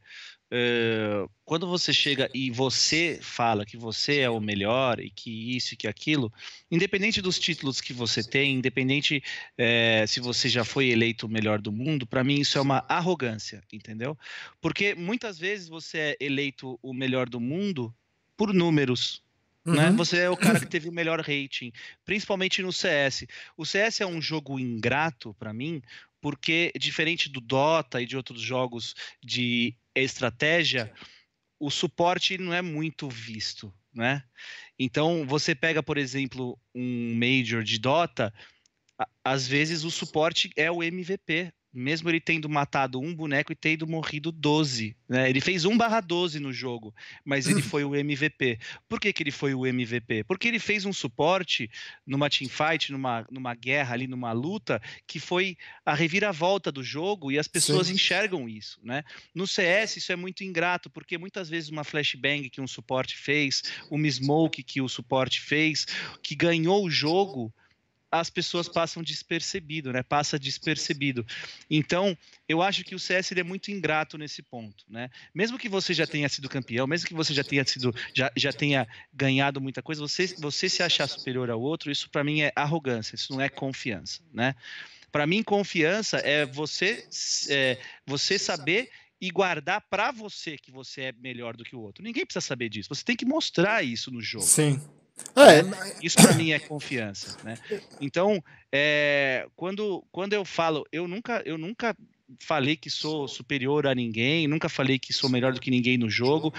Uh, 0.51 1.29
quando 1.45 1.67
você 1.67 1.93
chega 1.93 2.31
e 2.35 2.51
você 2.51 3.19
fala 3.21 3.67
que 3.67 3.77
você 3.77 4.21
é 4.21 4.31
o 4.31 4.41
melhor 4.41 4.99
e 4.99 5.11
que 5.11 5.55
isso 5.55 5.75
e 5.75 5.77
que 5.77 5.87
aquilo, 5.87 6.33
independente 6.71 7.21
dos 7.21 7.39
títulos 7.39 7.83
que 7.83 7.93
você 7.93 8.23
tem, 8.27 8.55
independente 8.55 9.23
uh, 9.59 10.09
se 10.09 10.21
você 10.21 10.49
já 10.49 10.65
foi 10.65 10.89
eleito 10.89 11.27
o 11.27 11.29
melhor 11.29 11.61
do 11.61 11.71
mundo, 11.71 12.07
para 12.07 12.25
mim 12.25 12.41
isso 12.41 12.57
é 12.57 12.63
uma 12.63 12.83
arrogância, 12.89 13.63
entendeu? 13.71 14.17
Porque 14.59 14.95
muitas 14.95 15.39
vezes 15.39 15.69
você 15.69 15.99
é 15.99 16.17
eleito 16.19 16.79
o 16.83 16.95
melhor 16.95 17.29
do 17.29 17.41
mundo 17.41 17.95
por 18.35 18.55
números, 18.55 19.23
né? 19.73 19.91
Uhum. 19.91 19.97
Você 19.97 20.19
é 20.19 20.31
o 20.31 20.37
cara 20.37 20.59
que 20.59 20.67
teve 20.69 20.89
o 20.89 20.93
melhor 20.93 21.21
rating, 21.21 21.73
principalmente 22.05 22.63
no 22.63 22.73
CS. 22.73 23.27
O 23.57 23.65
CS 23.65 24.01
é 24.01 24.07
um 24.07 24.21
jogo 24.21 24.59
ingrato 24.59 25.35
para 25.35 25.53
mim, 25.53 25.83
porque 26.21 26.73
diferente 26.79 27.29
do 27.29 27.41
Dota 27.41 28.01
e 28.03 28.07
de 28.07 28.17
outros 28.17 28.41
jogos 28.41 28.95
de 29.23 29.75
estratégia, 29.95 30.93
o 31.61 31.71
suporte 31.71 32.39
não 32.39 32.55
é 32.55 32.63
muito 32.63 33.09
visto, 33.09 33.73
né? 33.93 34.23
Então, 34.79 35.27
você 35.27 35.55
pega, 35.55 35.83
por 35.83 35.99
exemplo, 35.99 36.59
um 36.75 37.15
Major 37.15 37.63
de 37.63 37.79
Dota, 37.79 38.33
às 39.25 39.47
vezes 39.47 39.85
o 39.85 39.91
suporte 39.91 40.51
é 40.57 40.71
o 40.71 40.83
MVP, 40.83 41.53
mesmo 41.73 42.09
ele 42.09 42.21
tendo 42.21 42.49
matado 42.49 43.01
um 43.01 43.15
boneco 43.15 43.53
e 43.53 43.57
tendo 43.57 43.87
morrido 43.87 44.33
12. 44.33 44.97
Né? 45.09 45.29
Ele 45.29 45.41
fez 45.41 45.65
1 45.65 45.77
barra 45.77 46.01
12 46.01 46.41
no 46.41 46.53
jogo, 46.53 46.95
mas 47.25 47.47
ele 47.47 47.61
foi 47.63 47.85
o 47.85 47.95
MVP. 47.95 48.59
Por 48.89 49.01
que, 49.01 49.13
que 49.13 49.23
ele 49.23 49.31
foi 49.31 49.55
o 49.55 49.67
MVP? 49.67 50.25
Porque 50.25 50.49
ele 50.49 50.59
fez 50.59 50.85
um 50.85 50.93
suporte 50.93 51.71
numa 52.07 52.31
teamfight, 52.31 52.91
numa, 52.91 53.27
numa 53.31 53.55
guerra 53.55 53.95
ali, 53.95 54.07
numa 54.07 54.33
luta, 54.33 54.81
que 55.07 55.21
foi 55.21 55.57
a 55.85 55.95
reviravolta 55.95 56.73
do 56.73 56.83
jogo 56.83 57.31
e 57.31 57.39
as 57.39 57.49
pessoas 57.49 57.89
Sim. 57.89 57.95
enxergam 57.95 58.49
isso. 58.49 58.81
Né? 58.83 59.05
No 59.35 59.47
CS 59.47 59.97
isso 59.97 60.13
é 60.13 60.17
muito 60.17 60.43
ingrato, 60.43 60.91
porque 60.91 61.19
muitas 61.19 61.49
vezes 61.49 61.71
uma 61.71 61.85
flashbang 61.85 62.49
que 62.49 62.61
um 62.61 62.67
suporte 62.67 63.17
fez, 63.17 63.63
uma 63.91 64.09
smoke 64.09 64.63
que 64.63 64.81
o 64.81 64.89
suporte 64.89 65.41
fez, 65.41 65.87
que 66.23 66.35
ganhou 66.35 66.85
o 66.85 66.91
jogo 66.91 67.53
as 68.11 68.31
pessoas 68.31 68.69
passam 68.69 69.03
despercebido, 69.03 69.93
né? 69.93 70.03
Passa 70.03 70.39
despercebido. 70.39 71.27
Então, 71.71 72.17
eu 72.49 72.63
acho 72.63 72.83
que 72.85 72.95
o 72.95 72.99
CS 72.99 73.33
é 73.33 73.43
muito 73.43 73.71
ingrato 73.71 74.17
nesse 74.17 74.43
ponto, 74.43 74.85
né? 74.89 75.11
Mesmo 75.35 75.59
que 75.59 75.69
você 75.69 75.93
já 75.93 76.07
tenha 76.07 76.29
sido 76.29 76.49
campeão, 76.49 76.87
mesmo 76.87 77.07
que 77.07 77.15
você 77.15 77.35
já 77.35 77.45
tenha 77.45 77.65
sido, 77.65 77.95
já, 78.15 78.33
já 78.37 78.53
tenha 78.53 78.89
ganhado 79.13 79.61
muita 79.61 79.83
coisa, 79.83 80.01
você, 80.01 80.27
você 80.39 80.69
se 80.69 80.83
achar 80.83 81.07
superior 81.07 81.51
ao 81.51 81.61
outro, 81.61 81.91
isso 81.91 82.09
para 82.09 82.25
mim 82.25 82.41
é 82.41 82.53
arrogância, 82.57 83.15
isso 83.15 83.33
não 83.33 83.41
é 83.41 83.49
confiança, 83.49 84.21
né? 84.33 84.55
Para 85.11 85.27
mim, 85.27 85.43
confiança 85.43 86.19
é 86.19 86.45
você, 86.45 87.07
é, 87.49 87.79
você 88.07 88.39
saber 88.39 88.91
e 89.21 89.31
guardar 89.31 89.81
para 89.89 90.11
você 90.13 90.57
que 90.57 90.71
você 90.71 91.03
é 91.03 91.13
melhor 91.13 91.57
do 91.57 91.65
que 91.65 91.75
o 91.75 91.81
outro. 91.81 92.05
Ninguém 92.05 92.25
precisa 92.25 92.45
saber 92.45 92.69
disso. 92.69 92.89
Você 92.91 93.05
tem 93.05 93.17
que 93.17 93.25
mostrar 93.25 93.83
isso 93.83 94.11
no 94.11 94.21
jogo. 94.21 94.45
Sim. 94.45 94.81
É, 95.37 95.63
isso 96.03 96.17
para 96.17 96.35
mim 96.35 96.51
é 96.51 96.59
confiança, 96.59 97.37
né? 97.45 97.57
Então, 98.01 98.43
é, 98.73 99.47
quando, 99.55 100.05
quando 100.11 100.33
eu 100.33 100.45
falo, 100.45 100.85
eu 100.91 101.07
nunca, 101.07 101.43
eu 101.45 101.57
nunca 101.57 101.97
falei 102.41 102.77
que 102.77 102.91
sou 102.91 103.27
superior 103.27 103.87
a 103.87 103.95
ninguém, 103.95 104.47
nunca 104.47 104.69
falei 104.69 104.99
que 104.99 105.13
sou 105.13 105.31
melhor 105.31 105.53
do 105.53 105.61
que 105.61 105.71
ninguém 105.71 105.97
no 105.97 106.11
jogo. 106.11 106.53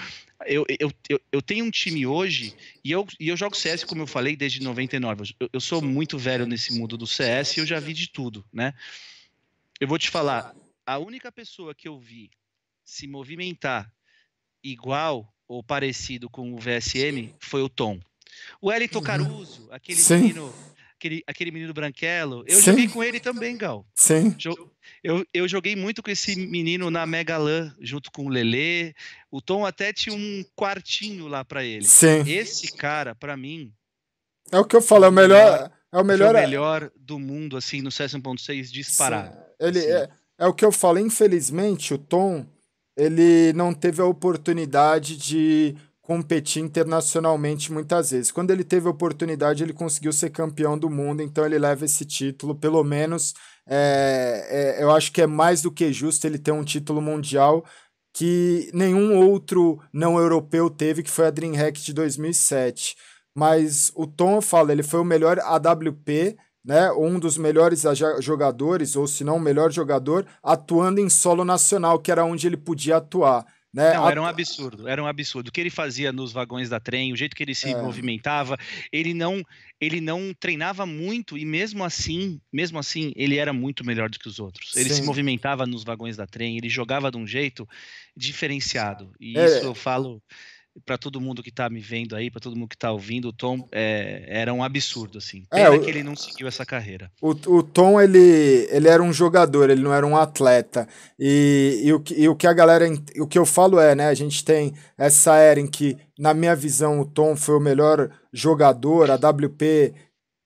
Eu, 0.46 0.64
eu, 0.80 0.92
eu, 1.08 1.20
eu 1.30 1.42
tenho 1.42 1.64
um 1.64 1.70
time 1.70 2.06
hoje 2.06 2.54
e 2.82 2.90
eu, 2.90 3.06
e 3.18 3.28
eu 3.28 3.36
jogo 3.36 3.56
CS, 3.56 3.84
como 3.84 4.02
eu 4.02 4.06
falei, 4.06 4.34
desde 4.34 4.62
99. 4.62 5.34
Eu, 5.38 5.50
eu 5.52 5.60
sou 5.60 5.80
muito 5.80 6.18
velho 6.18 6.46
nesse 6.46 6.72
mundo 6.76 6.96
do 6.96 7.06
CS 7.06 7.56
e 7.56 7.60
eu 7.60 7.66
já 7.66 7.78
vi 7.78 7.92
de 7.92 8.08
tudo, 8.08 8.44
né? 8.52 8.74
Eu 9.78 9.86
vou 9.86 9.98
te 9.98 10.10
falar, 10.10 10.54
a 10.84 10.98
única 10.98 11.30
pessoa 11.30 11.74
que 11.74 11.88
eu 11.88 11.98
vi 11.98 12.30
se 12.84 13.06
movimentar 13.06 13.90
igual 14.62 15.32
ou 15.46 15.62
parecido 15.62 16.28
com 16.28 16.52
o 16.52 16.58
VSM 16.58 17.34
foi 17.38 17.62
o 17.62 17.68
Tom. 17.68 18.00
O 18.60 18.68
Wellington 18.68 18.98
uhum. 18.98 19.04
Caruso, 19.04 19.68
aquele 19.70 20.00
Sim. 20.00 20.16
menino, 20.16 20.54
aquele, 20.96 21.22
aquele 21.26 21.50
menino 21.50 21.72
branquelo, 21.72 22.44
eu 22.46 22.56
Sim. 22.58 22.70
joguei 22.72 22.88
com 22.88 23.02
ele 23.02 23.20
também, 23.20 23.56
Gal. 23.56 23.86
Sim. 23.94 24.34
Eu, 25.02 25.26
eu 25.32 25.48
joguei 25.48 25.74
muito 25.74 26.02
com 26.02 26.10
esse 26.10 26.36
menino 26.36 26.90
na 26.90 27.06
Megalan, 27.06 27.74
junto 27.80 28.10
com 28.12 28.26
o 28.26 28.28
Lelê. 28.28 28.94
O 29.30 29.40
Tom 29.40 29.64
até 29.64 29.92
tinha 29.92 30.14
um 30.14 30.44
quartinho 30.54 31.26
lá 31.26 31.44
para 31.44 31.64
ele. 31.64 31.84
Sim. 31.84 32.22
Esse 32.26 32.72
cara, 32.72 33.14
para 33.14 33.36
mim. 33.36 33.72
É 34.52 34.58
o 34.58 34.64
que 34.64 34.76
eu 34.76 34.82
falo, 34.82 35.06
é 35.06 35.08
o 35.08 35.12
melhor. 35.12 35.70
É 35.92 35.98
o 35.98 36.04
melhor, 36.04 36.34
o 36.34 36.38
melhor 36.38 36.90
do 36.96 37.18
mundo, 37.18 37.56
assim, 37.56 37.80
no 37.80 37.90
CS 37.90 38.14
1.6 38.14 38.70
disparado. 38.70 39.34
Sim. 39.34 39.42
Ele 39.58 39.80
é, 39.80 40.08
é 40.38 40.46
o 40.46 40.54
que 40.54 40.64
eu 40.64 40.70
falo, 40.70 40.98
infelizmente, 40.98 41.94
o 41.94 41.98
Tom 41.98 42.46
ele 42.96 43.52
não 43.54 43.72
teve 43.72 44.02
a 44.02 44.04
oportunidade 44.04 45.16
de 45.16 45.74
competir 46.10 46.60
internacionalmente 46.60 47.72
muitas 47.72 48.10
vezes. 48.10 48.32
Quando 48.32 48.50
ele 48.50 48.64
teve 48.64 48.88
a 48.88 48.90
oportunidade, 48.90 49.62
ele 49.62 49.72
conseguiu 49.72 50.12
ser 50.12 50.30
campeão 50.30 50.76
do 50.76 50.90
mundo, 50.90 51.22
então 51.22 51.46
ele 51.46 51.56
leva 51.56 51.84
esse 51.84 52.04
título, 52.04 52.52
pelo 52.52 52.82
menos 52.82 53.32
é, 53.64 54.74
é, 54.80 54.82
eu 54.82 54.90
acho 54.90 55.12
que 55.12 55.22
é 55.22 55.26
mais 55.28 55.62
do 55.62 55.70
que 55.70 55.92
justo 55.92 56.26
ele 56.26 56.36
ter 56.36 56.50
um 56.50 56.64
título 56.64 57.00
mundial 57.00 57.64
que 58.12 58.72
nenhum 58.74 59.24
outro 59.24 59.80
não 59.92 60.18
europeu 60.18 60.68
teve, 60.68 61.04
que 61.04 61.10
foi 61.12 61.28
a 61.28 61.30
DreamHack 61.30 61.80
de 61.80 61.92
2007. 61.92 62.96
Mas 63.32 63.92
o 63.94 64.04
Tom, 64.04 64.34
eu 64.34 64.42
falo, 64.42 64.72
ele 64.72 64.82
foi 64.82 64.98
o 64.98 65.04
melhor 65.04 65.38
AWP, 65.38 66.36
né, 66.64 66.90
um 66.90 67.20
dos 67.20 67.38
melhores 67.38 67.84
jogadores, 68.18 68.96
ou 68.96 69.06
se 69.06 69.22
não 69.22 69.36
o 69.36 69.40
melhor 69.40 69.70
jogador, 69.70 70.26
atuando 70.42 71.00
em 71.00 71.08
solo 71.08 71.44
nacional, 71.44 72.00
que 72.00 72.10
era 72.10 72.24
onde 72.24 72.48
ele 72.48 72.56
podia 72.56 72.96
atuar. 72.96 73.46
Né? 73.72 73.94
Não, 73.94 74.08
era 74.08 74.20
um 74.20 74.26
absurdo, 74.26 74.88
era 74.88 75.02
um 75.02 75.06
absurdo. 75.06 75.48
O 75.48 75.52
que 75.52 75.60
ele 75.60 75.70
fazia 75.70 76.12
nos 76.12 76.32
vagões 76.32 76.68
da 76.68 76.80
trem, 76.80 77.12
o 77.12 77.16
jeito 77.16 77.36
que 77.36 77.42
ele 77.42 77.54
se 77.54 77.72
é. 77.72 77.80
movimentava, 77.80 78.58
ele 78.92 79.14
não, 79.14 79.44
ele 79.80 80.00
não 80.00 80.34
treinava 80.38 80.84
muito 80.84 81.38
e 81.38 81.44
mesmo 81.44 81.84
assim, 81.84 82.40
mesmo 82.52 82.80
assim, 82.80 83.12
ele 83.14 83.36
era 83.36 83.52
muito 83.52 83.84
melhor 83.84 84.10
do 84.10 84.18
que 84.18 84.26
os 84.26 84.40
outros. 84.40 84.76
Ele 84.76 84.88
Sim. 84.88 84.96
se 84.96 85.02
movimentava 85.02 85.66
nos 85.66 85.84
vagões 85.84 86.16
da 86.16 86.26
trem, 86.26 86.56
ele 86.56 86.68
jogava 86.68 87.12
de 87.12 87.16
um 87.16 87.26
jeito 87.26 87.68
diferenciado. 88.16 89.12
E 89.20 89.38
é. 89.38 89.44
isso 89.44 89.64
eu 89.64 89.74
falo 89.74 90.20
para 90.84 90.98
todo 90.98 91.20
mundo 91.20 91.42
que 91.42 91.50
está 91.50 91.68
me 91.68 91.80
vendo 91.80 92.16
aí, 92.16 92.30
para 92.30 92.40
todo 92.40 92.56
mundo 92.56 92.68
que 92.68 92.74
está 92.74 92.90
ouvindo, 92.90 93.28
o 93.28 93.32
Tom 93.32 93.68
é, 93.72 94.24
era 94.28 94.52
um 94.52 94.62
absurdo, 94.62 95.18
assim. 95.18 95.44
É, 95.52 95.64
Pena 95.64 95.74
é, 95.74 95.78
o, 95.78 95.80
que 95.80 95.90
ele 95.90 96.02
não 96.02 96.16
seguiu 96.16 96.48
essa 96.48 96.64
carreira. 96.64 97.10
O, 97.20 97.30
o 97.30 97.62
Tom, 97.62 98.00
ele, 98.00 98.68
ele 98.70 98.88
era 98.88 99.02
um 99.02 99.12
jogador, 99.12 99.70
ele 99.70 99.82
não 99.82 99.92
era 99.92 100.06
um 100.06 100.16
atleta. 100.16 100.88
E, 101.18 101.80
e, 101.84 101.92
o, 101.92 102.02
e 102.16 102.28
o 102.28 102.36
que 102.36 102.46
a 102.46 102.52
galera. 102.52 102.86
O 103.18 103.26
que 103.26 103.38
eu 103.38 103.46
falo 103.46 103.78
é, 103.78 103.94
né? 103.94 104.08
A 104.08 104.14
gente 104.14 104.44
tem 104.44 104.72
essa 104.96 105.36
era 105.36 105.60
em 105.60 105.66
que, 105.66 105.96
na 106.18 106.34
minha 106.34 106.54
visão, 106.54 107.00
o 107.00 107.04
Tom 107.04 107.36
foi 107.36 107.56
o 107.56 107.60
melhor 107.60 108.10
jogador, 108.32 109.10
a 109.10 109.14
WP 109.14 109.94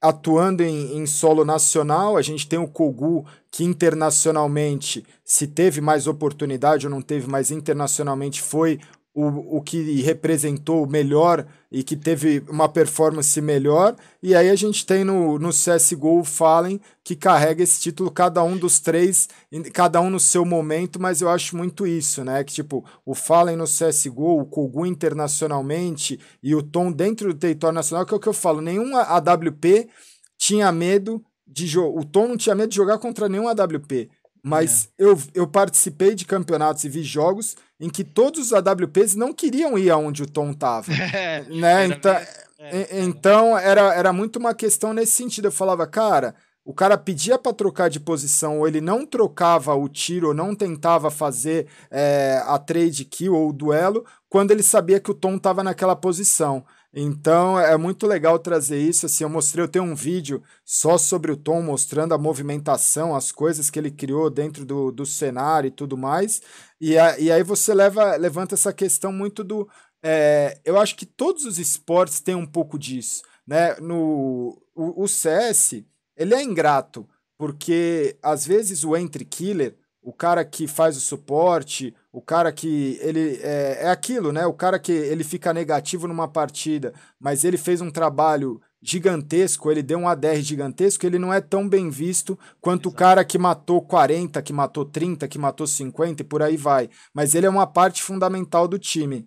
atuando 0.05 0.63
em, 0.63 0.99
em, 0.99 1.07
solo 1.07 1.47
nacional, 1.47 2.19
a 2.19 2.23
gente 2.23 2.47
tem 2.47 2.59
o 2.59 2.69
Kogu, 2.69 3.25
que 3.51 3.65
internacionalmente, 3.65 5.03
se 5.25 5.47
teve 5.47 5.81
mais 5.81 6.07
oportunidade 6.07 6.87
ou 6.87 6.91
não 6.91 7.01
teve, 7.01 7.27
mas 7.27 7.51
internacionalmente 7.51 8.43
foi 8.43 8.79
o, 9.15 9.59
o 9.59 9.63
que 9.63 10.03
representou 10.03 10.87
melhor 10.89 11.47
e 11.71 11.85
que 11.85 11.95
teve 11.95 12.43
uma 12.49 12.69
performance 12.69 13.41
melhor. 13.41 13.95
E 14.21 14.35
aí 14.35 14.51
a 14.51 14.57
gente 14.57 14.85
tem 14.85 15.05
no, 15.05 15.39
no 15.39 15.51
CSGO 15.51 16.19
o 16.19 16.25
Fallen, 16.25 16.81
que 17.05 17.15
carrega 17.15 17.63
esse 17.63 17.81
título, 17.81 18.11
cada 18.11 18.43
um 18.43 18.57
dos 18.57 18.81
três, 18.81 19.29
cada 19.73 20.01
um 20.01 20.11
no 20.11 20.19
seu 20.19 20.45
momento, 20.45 21.01
mas 21.01 21.21
eu 21.21 21.31
acho 21.31 21.57
muito 21.57 21.87
isso, 21.87 22.25
né? 22.25 22.43
Que 22.43 22.53
tipo, 22.53 22.85
o 23.07 23.15
Fallen 23.15 23.57
no 23.57 23.65
CSGO, 23.65 24.41
o 24.41 24.47
Kogu 24.47 24.85
internacionalmente 24.85 26.19
e 26.43 26.55
o 26.55 26.63
Tom 26.63 26.91
dentro 26.91 27.33
do 27.33 27.39
território 27.39 27.75
nacional, 27.75 28.05
que 28.05 28.13
é 28.13 28.17
o 28.17 28.21
que 28.21 28.29
eu 28.29 28.35
falo, 28.35 28.61
nenhum 28.61 28.97
AWP 28.97 29.89
tinha 30.37 30.73
medo 30.73 31.25
de 31.47 31.67
jogar. 31.67 32.01
O 32.01 32.05
Tom 32.05 32.29
não 32.29 32.37
tinha 32.37 32.55
medo 32.55 32.71
de 32.71 32.77
jogar 32.77 32.99
contra 32.99 33.29
nenhum 33.29 33.49
AWP. 33.49 34.11
Mas 34.45 34.91
é. 34.99 35.05
eu, 35.05 35.19
eu 35.35 35.47
participei 35.47 36.15
de 36.15 36.27
campeonatos 36.27 36.85
e 36.85 36.89
vi 36.91 37.03
jogos 37.03 37.57
em 37.81 37.89
que 37.89 38.05
todos 38.05 38.41
os 38.41 38.53
AWPs 38.53 39.15
não 39.15 39.33
queriam 39.33 39.79
ir 39.79 39.91
aonde 39.91 40.23
o 40.23 40.31
Tom 40.31 40.53
tava. 40.53 40.93
É, 41.15 41.45
né? 41.49 41.87
Então, 41.87 42.13
é, 42.59 43.01
então 43.01 43.59
era, 43.59 43.95
era 43.95 44.13
muito 44.13 44.39
uma 44.39 44.55
questão 44.55 44.93
nesse 44.93 45.13
sentido. 45.13 45.47
Eu 45.47 45.53
falava, 45.53 45.87
cara, 45.87 46.35
o 46.65 46.75
cara 46.75 46.99
pedia 46.99 47.39
para 47.39 47.53
trocar 47.53 47.89
de 47.89 48.01
posição, 48.01 48.59
ou 48.59 48.69
ele 48.69 48.81
não 48.81 49.07
trocava 49.07 49.75
o 49.75 49.89
tiro, 49.89 50.29
ou 50.29 50.35
não 50.35 50.55
tentava 50.55 51.11
fazer 51.11 51.67
é, 51.91 52.43
a 52.47 52.59
trade 52.59 53.05
kill 53.05 53.35
ou 53.35 53.51
o 53.51 53.53
duelo, 53.53 54.05
quando 54.29 54.51
ele 54.51 54.63
sabia 54.63 55.01
que 55.01 55.11
o 55.11 55.15
Tom 55.15 55.37
estava 55.37 55.63
naquela 55.63 55.97
posição. 55.97 56.65
Então 56.97 57.59
é 57.59 57.77
muito 57.77 58.07
legal 58.07 58.39
trazer 58.39 58.79
isso. 58.79 59.07
Assim, 59.07 59.25
eu 59.25 59.29
mostrei, 59.31 59.65
eu 59.65 59.69
tenho 59.69 59.85
um 59.85 59.95
vídeo 59.95 60.43
só 60.65 60.97
sobre 60.97 61.33
o 61.33 61.37
Tom, 61.37 61.61
mostrando 61.61 62.15
a 62.15 62.19
movimentação, 62.19 63.17
as 63.17 63.33
coisas 63.33 63.69
que 63.69 63.79
ele 63.79 63.91
criou 63.91 64.31
dentro 64.31 64.65
do, 64.65 64.93
do 64.93 65.05
cenário 65.05 65.69
e 65.69 65.73
tudo 65.73 65.97
mais. 65.97 66.41
E, 66.81 66.97
a, 66.97 67.19
e 67.19 67.33
aí 67.33 67.43
você 67.43 67.75
leva, 67.75 68.15
levanta 68.17 68.55
essa 68.55 68.73
questão 68.73 69.13
muito 69.13 69.43
do. 69.43 69.69
É, 70.03 70.61
eu 70.65 70.79
acho 70.79 70.95
que 70.95 71.07
todos 71.07 71.45
os 71.45 71.59
esportes 71.59 72.21
têm 72.21 72.37
um 72.37 72.47
pouco 72.47 72.79
disso. 72.79 73.23
Né? 73.47 73.75
No, 73.81 74.63
o, 74.75 75.03
o 75.03 75.09
CS 75.09 75.83
ele 76.17 76.35
é 76.35 76.43
ingrato, 76.43 77.09
porque 77.37 78.17
às 78.23 78.47
vezes 78.47 78.85
o 78.85 78.97
entry 78.97 79.25
killer 79.25 79.77
o 80.05 80.13
cara 80.13 80.45
que 80.45 80.69
faz 80.69 80.97
o 80.97 81.01
suporte, 81.01 81.95
o 82.15 82.23
cara 82.23 82.53
que 82.53 82.97
ele 83.03 83.41
é, 83.43 83.87
é 83.87 83.91
aquilo, 83.91 84.31
né? 84.31 84.47
O 84.47 84.53
cara 84.53 84.79
que 84.79 84.93
ele 84.93 85.25
fica 85.25 85.53
negativo 85.53 86.07
numa 86.07 86.29
partida, 86.29 86.95
mas 87.19 87.43
ele 87.43 87.57
fez 87.57 87.81
um 87.81 87.91
trabalho 87.91 88.61
gigantesco, 88.81 89.69
ele 89.69 89.83
deu 89.83 89.99
um 89.99 90.07
ADR 90.07 90.41
gigantesco, 90.41 91.05
ele 91.05 91.19
não 91.19 91.35
é 91.35 91.41
tão 91.41 91.69
bem 91.69 91.91
visto 91.91 92.39
quanto 92.61 92.89
Exato. 92.89 92.95
o 92.95 92.97
cara 92.97 93.25
que 93.25 93.37
matou 93.37 93.83
40, 93.83 94.41
que 94.43 94.53
matou 94.53 94.85
30, 94.85 95.27
que 95.27 95.39
matou 95.41 95.67
50 95.67 96.23
e 96.23 96.25
por 96.25 96.41
aí 96.41 96.57
vai. 96.57 96.89
Mas 97.13 97.35
ele 97.35 97.47
é 97.47 97.51
uma 97.51 97.67
parte 97.67 98.01
fundamental 98.01 98.69
do 98.69 98.79
time. 98.79 99.27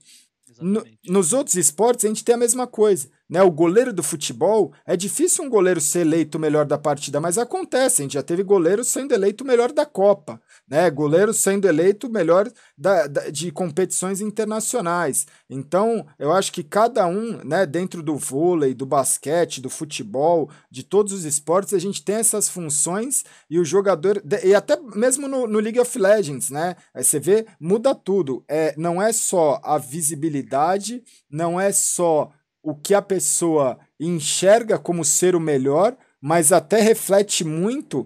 No, 0.61 0.81
nos 1.05 1.33
outros 1.33 1.57
esportes 1.57 2.05
a 2.05 2.07
gente 2.07 2.23
tem 2.23 2.35
a 2.35 2.37
mesma 2.37 2.65
coisa. 2.65 3.09
Né, 3.29 3.41
o 3.41 3.51
goleiro 3.51 3.91
do 3.91 4.01
futebol, 4.01 4.71
é 4.85 4.95
difícil 4.95 5.43
um 5.43 5.49
goleiro 5.49 5.81
ser 5.81 5.99
eleito 5.99 6.37
o 6.37 6.41
melhor 6.41 6.65
da 6.65 6.77
partida, 6.77 7.19
mas 7.19 7.37
acontece, 7.37 8.01
a 8.01 8.03
gente 8.03 8.13
já 8.13 8.23
teve 8.23 8.41
goleiro 8.41 8.83
sendo 8.85 9.13
eleito 9.13 9.43
o 9.43 9.47
melhor 9.47 9.71
da 9.73 9.85
Copa 9.85 10.41
né? 10.67 10.89
Goleiro 10.89 11.33
sendo 11.33 11.67
eleito 11.67 12.09
melhor 12.09 12.51
da, 12.77 13.07
da, 13.07 13.29
de 13.29 13.51
competições 13.51 14.19
internacionais. 14.19 15.25
Então, 15.49 16.05
eu 16.19 16.33
acho 16.33 16.51
que 16.51 16.61
cada 16.61 17.07
um, 17.07 17.41
né, 17.43 17.65
dentro 17.65 18.03
do 18.03 18.17
vôlei, 18.17 18.73
do 18.73 18.85
basquete, 18.85 19.61
do 19.61 19.69
futebol, 19.69 20.49
de 20.69 20.83
todos 20.83 21.13
os 21.13 21.23
esportes, 21.23 21.73
a 21.73 21.79
gente 21.79 22.03
tem 22.03 22.15
essas 22.15 22.49
funções 22.49 23.23
e 23.49 23.59
o 23.59 23.65
jogador. 23.65 24.21
E 24.43 24.53
até 24.53 24.77
mesmo 24.93 25.27
no, 25.27 25.47
no 25.47 25.59
League 25.59 25.79
of 25.79 25.97
Legends, 25.97 26.49
né? 26.49 26.75
Você 26.93 27.19
vê, 27.19 27.45
muda 27.59 27.95
tudo. 27.95 28.43
É, 28.47 28.73
não 28.77 29.01
é 29.01 29.13
só 29.13 29.61
a 29.63 29.77
visibilidade, 29.77 31.01
não 31.31 31.59
é 31.59 31.71
só 31.71 32.31
o 32.67 32.75
que 32.75 32.93
a 32.93 33.01
pessoa 33.01 33.79
enxerga 33.97 34.77
como 34.77 35.05
ser 35.05 35.37
o 35.37 35.39
melhor, 35.39 35.95
mas 36.21 36.51
até 36.51 36.81
reflete 36.81 37.45
muito 37.45 38.05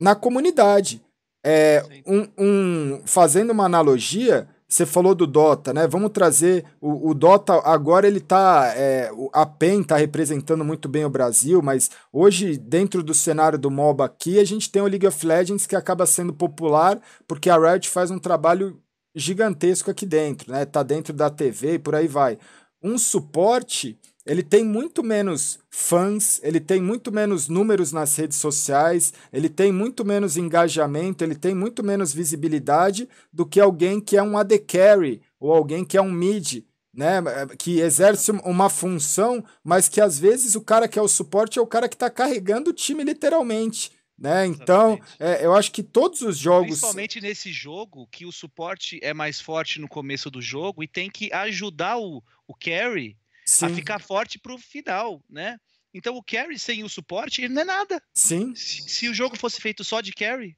na 0.00 0.14
comunidade. 0.14 1.02
É, 1.44 1.84
um, 2.06 2.26
um, 2.38 3.02
fazendo 3.04 3.50
uma 3.50 3.66
analogia, 3.66 4.48
você 4.66 4.86
falou 4.86 5.14
do 5.14 5.26
Dota, 5.26 5.74
né? 5.74 5.86
Vamos 5.86 6.12
trazer 6.12 6.64
o, 6.80 7.10
o 7.10 7.14
Dota 7.14 7.60
agora 7.62 8.06
ele 8.06 8.20
tá 8.20 8.72
é, 8.74 9.10
a 9.34 9.44
PEN 9.44 9.82
tá 9.82 9.98
representando 9.98 10.64
muito 10.64 10.88
bem 10.88 11.04
o 11.04 11.10
Brasil, 11.10 11.60
mas 11.60 11.90
hoje 12.10 12.56
dentro 12.56 13.02
do 13.02 13.12
cenário 13.12 13.58
do 13.58 13.70
MOBA 13.70 14.06
aqui 14.06 14.38
a 14.38 14.44
gente 14.44 14.70
tem 14.70 14.80
o 14.80 14.86
League 14.86 15.06
of 15.06 15.26
Legends 15.26 15.66
que 15.66 15.76
acaba 15.76 16.06
sendo 16.06 16.32
popular 16.32 16.98
porque 17.28 17.50
a 17.50 17.58
Riot 17.58 17.90
faz 17.90 18.10
um 18.10 18.18
trabalho 18.18 18.80
gigantesco 19.14 19.90
aqui 19.90 20.06
dentro, 20.06 20.52
né? 20.52 20.64
Tá 20.64 20.82
dentro 20.82 21.12
da 21.12 21.28
TV 21.28 21.74
e 21.74 21.78
por 21.78 21.94
aí 21.94 22.06
vai. 22.06 22.38
Um 22.82 22.96
suporte 22.96 23.98
ele 24.26 24.42
tem 24.42 24.62
muito 24.62 25.02
menos 25.02 25.58
fãs, 25.70 26.40
ele 26.42 26.60
tem 26.60 26.80
muito 26.80 27.10
menos 27.10 27.48
números 27.48 27.90
nas 27.90 28.14
redes 28.16 28.36
sociais, 28.36 29.12
ele 29.32 29.48
tem 29.48 29.72
muito 29.72 30.04
menos 30.04 30.36
engajamento, 30.36 31.24
ele 31.24 31.34
tem 31.34 31.54
muito 31.54 31.82
menos 31.82 32.12
visibilidade 32.12 33.08
do 33.32 33.46
que 33.46 33.58
alguém 33.58 34.00
que 34.00 34.16
é 34.16 34.22
um 34.22 34.36
AD 34.36 34.58
carry 34.60 35.22
ou 35.38 35.52
alguém 35.52 35.84
que 35.84 35.96
é 35.96 36.02
um 36.02 36.12
mid, 36.12 36.62
né, 36.94 37.22
que 37.58 37.80
exerce 37.80 38.30
uma 38.30 38.68
função, 38.68 39.42
mas 39.64 39.88
que 39.88 40.00
às 40.00 40.18
vezes 40.18 40.54
o 40.54 40.60
cara 40.60 40.86
que 40.86 40.98
é 40.98 41.02
o 41.02 41.08
suporte 41.08 41.58
é 41.58 41.62
o 41.62 41.66
cara 41.66 41.88
que 41.88 41.96
está 41.96 42.10
carregando 42.10 42.70
o 42.70 42.74
time 42.74 43.02
literalmente. 43.02 43.90
Né? 44.20 44.44
Então, 44.44 45.00
é, 45.18 45.44
eu 45.46 45.54
acho 45.54 45.72
que 45.72 45.82
todos 45.82 46.20
os 46.20 46.36
jogos. 46.36 46.68
Principalmente 46.68 47.22
nesse 47.22 47.50
jogo, 47.50 48.06
que 48.08 48.26
o 48.26 48.32
suporte 48.32 49.00
é 49.02 49.14
mais 49.14 49.40
forte 49.40 49.80
no 49.80 49.88
começo 49.88 50.30
do 50.30 50.42
jogo 50.42 50.82
e 50.82 50.88
tem 50.88 51.08
que 51.08 51.32
ajudar 51.32 51.96
o, 51.96 52.22
o 52.46 52.54
carry 52.54 53.16
Sim. 53.46 53.64
a 53.64 53.70
ficar 53.70 53.98
forte 53.98 54.38
pro 54.38 54.58
final, 54.58 55.24
né? 55.28 55.56
Então 55.94 56.14
o 56.16 56.22
carry 56.22 56.58
sem 56.58 56.84
o 56.84 56.88
suporte, 56.88 57.40
ele 57.40 57.54
não 57.54 57.62
é 57.62 57.64
nada. 57.64 58.02
Sim. 58.12 58.54
Se, 58.54 58.82
se 58.82 59.08
o 59.08 59.14
jogo 59.14 59.38
fosse 59.38 59.58
feito 59.58 59.82
só 59.82 60.02
de 60.02 60.12
carry. 60.12 60.54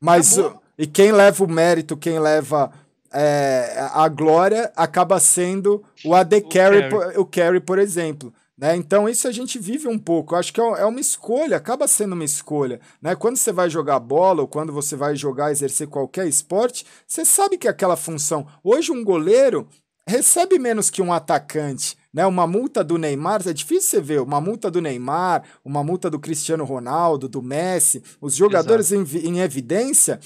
Mas 0.00 0.38
e 0.78 0.86
quem 0.86 1.12
leva 1.12 1.44
o 1.44 1.48
mérito, 1.48 1.98
quem 1.98 2.18
leva 2.18 2.72
é, 3.12 3.86
a 3.92 4.08
glória, 4.08 4.72
acaba 4.74 5.20
sendo 5.20 5.84
o 6.04 6.14
AD 6.14 6.36
o 6.36 6.48
carry, 6.48 6.80
carry. 6.80 6.90
Por, 6.90 7.18
o 7.20 7.26
carry, 7.26 7.60
por 7.60 7.78
exemplo. 7.78 8.34
Né? 8.56 8.76
Então 8.76 9.08
isso 9.08 9.26
a 9.26 9.32
gente 9.32 9.58
vive 9.58 9.88
um 9.88 9.98
pouco. 9.98 10.34
Eu 10.34 10.38
acho 10.38 10.52
que 10.52 10.60
é, 10.60 10.64
é 10.64 10.84
uma 10.84 11.00
escolha, 11.00 11.56
acaba 11.56 11.88
sendo 11.88 12.12
uma 12.12 12.24
escolha. 12.24 12.80
Né? 13.02 13.14
Quando 13.16 13.36
você 13.36 13.52
vai 13.52 13.68
jogar 13.68 13.98
bola 13.98 14.42
ou 14.42 14.48
quando 14.48 14.72
você 14.72 14.96
vai 14.96 15.16
jogar, 15.16 15.50
exercer 15.50 15.88
qualquer 15.88 16.26
esporte, 16.26 16.86
você 17.06 17.24
sabe 17.24 17.58
que 17.58 17.66
é 17.66 17.70
aquela 17.70 17.96
função. 17.96 18.46
Hoje 18.62 18.92
um 18.92 19.04
goleiro 19.04 19.68
recebe 20.06 20.58
menos 20.58 20.90
que 20.90 21.02
um 21.02 21.12
atacante. 21.12 21.96
Né, 22.12 22.24
uma 22.24 22.46
multa 22.46 22.84
do 22.84 22.96
Neymar, 22.96 23.42
é 23.44 23.52
difícil 23.52 23.90
você 23.90 24.00
ver, 24.00 24.20
uma 24.20 24.40
multa 24.40 24.70
do 24.70 24.80
Neymar, 24.80 25.42
uma 25.64 25.82
multa 25.82 26.08
do 26.08 26.20
Cristiano 26.20 26.64
Ronaldo, 26.64 27.28
do 27.28 27.42
Messi, 27.42 28.04
os 28.20 28.36
jogadores 28.36 28.92
em, 28.92 29.02
em, 29.26 29.40
evidência 29.40 30.20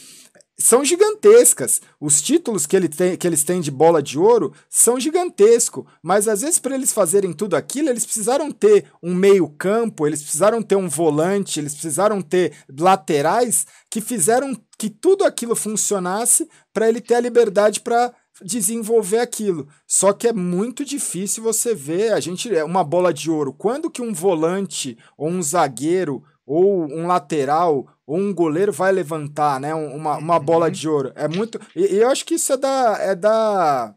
são 0.61 0.85
gigantescas. 0.85 1.81
Os 2.01 2.21
títulos 2.21 2.67
que, 2.67 2.75
ele 2.75 2.89
tem, 2.89 3.17
que 3.17 3.27
eles 3.27 3.45
têm 3.45 3.61
de 3.61 3.71
bola 3.71 4.03
de 4.03 4.19
ouro 4.19 4.53
são 4.69 4.99
gigantescos, 4.99 5.85
mas 6.03 6.27
às 6.27 6.41
vezes 6.41 6.59
para 6.59 6.75
eles 6.75 6.93
fazerem 6.93 7.33
tudo 7.33 7.55
aquilo, 7.55 7.89
eles 7.89 8.05
precisaram 8.05 8.51
ter 8.51 8.87
um 9.03 9.15
meio-campo, 9.15 10.07
eles 10.07 10.23
precisaram 10.23 10.61
ter 10.61 10.77
um 10.77 10.89
volante, 10.89 11.61
eles 11.61 11.75
precisaram 11.75 12.21
ter 12.21 12.53
laterais 12.77 13.67
que 13.89 14.01
fizeram 14.01 14.57
que 14.77 14.91
tudo 14.91 15.25
aquilo 15.25 15.55
funcionasse 15.55 16.49
para 16.73 16.89
ele 16.89 17.01
ter 17.01 17.15
a 17.15 17.21
liberdade 17.21 17.81
para 17.81 18.13
desenvolver 18.43 19.19
aquilo. 19.19 19.69
Só 19.87 20.13
que 20.13 20.29
é 20.29 20.33
muito 20.33 20.85
difícil 20.85 21.43
você 21.43 21.75
ver 21.75 22.13
a 22.13 22.21
gente 22.21 22.55
é 22.55 22.65
uma 22.65 22.85
bola 22.85 23.13
de 23.13 23.31
ouro. 23.31 23.53
Quando 23.53 23.91
que 23.91 24.03
um 24.03 24.13
volante 24.13 24.97
ou 25.17 25.29
um 25.29 25.43
zagueiro 25.43 26.23
ou 26.49 26.91
um 26.91 27.07
lateral 27.07 27.87
ou 28.07 28.17
um 28.17 28.33
goleiro 28.33 28.73
vai 28.73 28.91
levantar, 28.91 29.61
né, 29.61 29.75
uma, 29.75 30.17
uma 30.17 30.41
bola 30.41 30.67
uhum. 30.67 30.73
de 30.73 30.89
ouro? 30.89 31.13
É 31.15 31.29
muito 31.29 31.61
e, 31.77 31.95
e 31.95 31.99
eu 31.99 32.09
acho 32.09 32.25
que 32.25 32.35
isso 32.35 32.55
é 32.55 32.57
da 32.57 32.97
é 32.99 33.15
da 33.15 33.95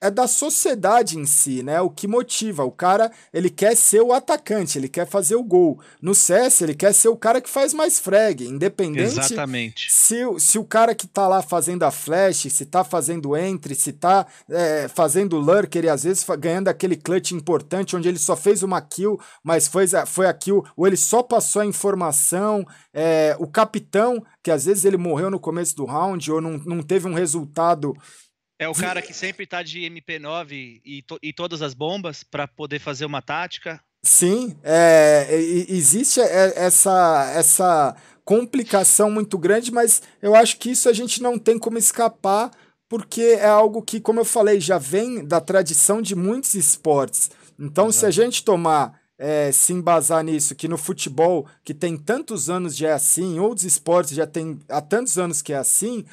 é 0.00 0.10
da 0.10 0.26
sociedade 0.26 1.18
em 1.18 1.26
si, 1.26 1.62
né? 1.62 1.80
O 1.80 1.90
que 1.90 2.08
motiva. 2.08 2.64
O 2.64 2.70
cara, 2.70 3.12
ele 3.32 3.50
quer 3.50 3.76
ser 3.76 4.00
o 4.00 4.12
atacante, 4.12 4.78
ele 4.78 4.88
quer 4.88 5.06
fazer 5.06 5.34
o 5.34 5.42
gol. 5.42 5.78
No 6.00 6.14
CS, 6.14 6.62
ele 6.62 6.74
quer 6.74 6.94
ser 6.94 7.08
o 7.08 7.16
cara 7.16 7.40
que 7.40 7.50
faz 7.50 7.74
mais 7.74 7.98
frag, 7.98 8.46
independente. 8.46 9.18
Exatamente. 9.18 9.92
Se, 9.92 10.16
se 10.38 10.58
o 10.58 10.64
cara 10.64 10.94
que 10.94 11.06
tá 11.06 11.28
lá 11.28 11.42
fazendo 11.42 11.82
a 11.82 11.90
flash, 11.90 12.46
se 12.50 12.64
tá 12.64 12.82
fazendo 12.82 13.36
entry, 13.36 13.74
se 13.74 13.92
tá 13.92 14.26
é, 14.48 14.88
fazendo 14.88 15.36
lurker 15.36 15.84
e 15.84 15.88
às 15.88 16.04
vezes 16.04 16.24
ganhando 16.38 16.68
aquele 16.68 16.96
clutch 16.96 17.32
importante 17.32 17.94
onde 17.94 18.08
ele 18.08 18.18
só 18.18 18.34
fez 18.34 18.62
uma 18.62 18.80
kill, 18.80 19.20
mas 19.42 19.68
foi, 19.68 19.86
foi 20.06 20.26
a 20.26 20.32
kill, 20.32 20.64
ou 20.76 20.86
ele 20.86 20.96
só 20.96 21.22
passou 21.22 21.60
a 21.60 21.66
informação. 21.66 22.66
É, 22.94 23.36
o 23.38 23.46
capitão, 23.46 24.24
que 24.42 24.50
às 24.50 24.64
vezes 24.64 24.84
ele 24.84 24.96
morreu 24.96 25.30
no 25.30 25.38
começo 25.38 25.76
do 25.76 25.84
round 25.84 26.32
ou 26.32 26.40
não, 26.40 26.58
não 26.64 26.82
teve 26.82 27.06
um 27.06 27.14
resultado 27.14 27.94
é 28.60 28.68
o 28.68 28.74
cara 28.74 29.00
que 29.00 29.14
sempre 29.14 29.46
tá 29.46 29.62
de 29.62 29.80
MP9 29.80 30.82
e, 30.84 31.02
to, 31.02 31.18
e 31.22 31.32
todas 31.32 31.62
as 31.62 31.72
bombas 31.72 32.22
para 32.22 32.46
poder 32.46 32.78
fazer 32.78 33.06
uma 33.06 33.22
tática. 33.22 33.82
Sim, 34.02 34.54
é, 34.62 35.26
existe 35.66 36.20
essa, 36.20 37.32
essa 37.34 37.96
complicação 38.22 39.10
muito 39.10 39.38
grande, 39.38 39.72
mas 39.72 40.02
eu 40.20 40.34
acho 40.34 40.58
que 40.58 40.72
isso 40.72 40.90
a 40.90 40.92
gente 40.92 41.22
não 41.22 41.38
tem 41.38 41.58
como 41.58 41.78
escapar, 41.78 42.50
porque 42.86 43.22
é 43.22 43.46
algo 43.46 43.80
que, 43.80 43.98
como 43.98 44.20
eu 44.20 44.26
falei, 44.26 44.60
já 44.60 44.76
vem 44.76 45.24
da 45.24 45.40
tradição 45.40 46.02
de 46.02 46.14
muitos 46.14 46.54
esportes. 46.54 47.30
Então, 47.58 47.86
Exato. 47.86 48.00
se 48.00 48.06
a 48.06 48.10
gente 48.10 48.44
tomar, 48.44 49.00
é, 49.18 49.50
se 49.52 49.72
embasar 49.72 50.22
nisso, 50.22 50.54
que 50.54 50.68
no 50.68 50.76
futebol, 50.76 51.46
que 51.64 51.72
tem 51.72 51.96
tantos 51.96 52.50
anos 52.50 52.76
já 52.76 52.88
é 52.88 52.92
assim, 52.92 53.38
outros 53.38 53.64
esportes 53.64 54.14
já 54.14 54.26
tem 54.26 54.58
há 54.68 54.82
tantos 54.82 55.16
anos 55.16 55.40
que 55.40 55.54
é 55.54 55.56
assim, 55.56 56.04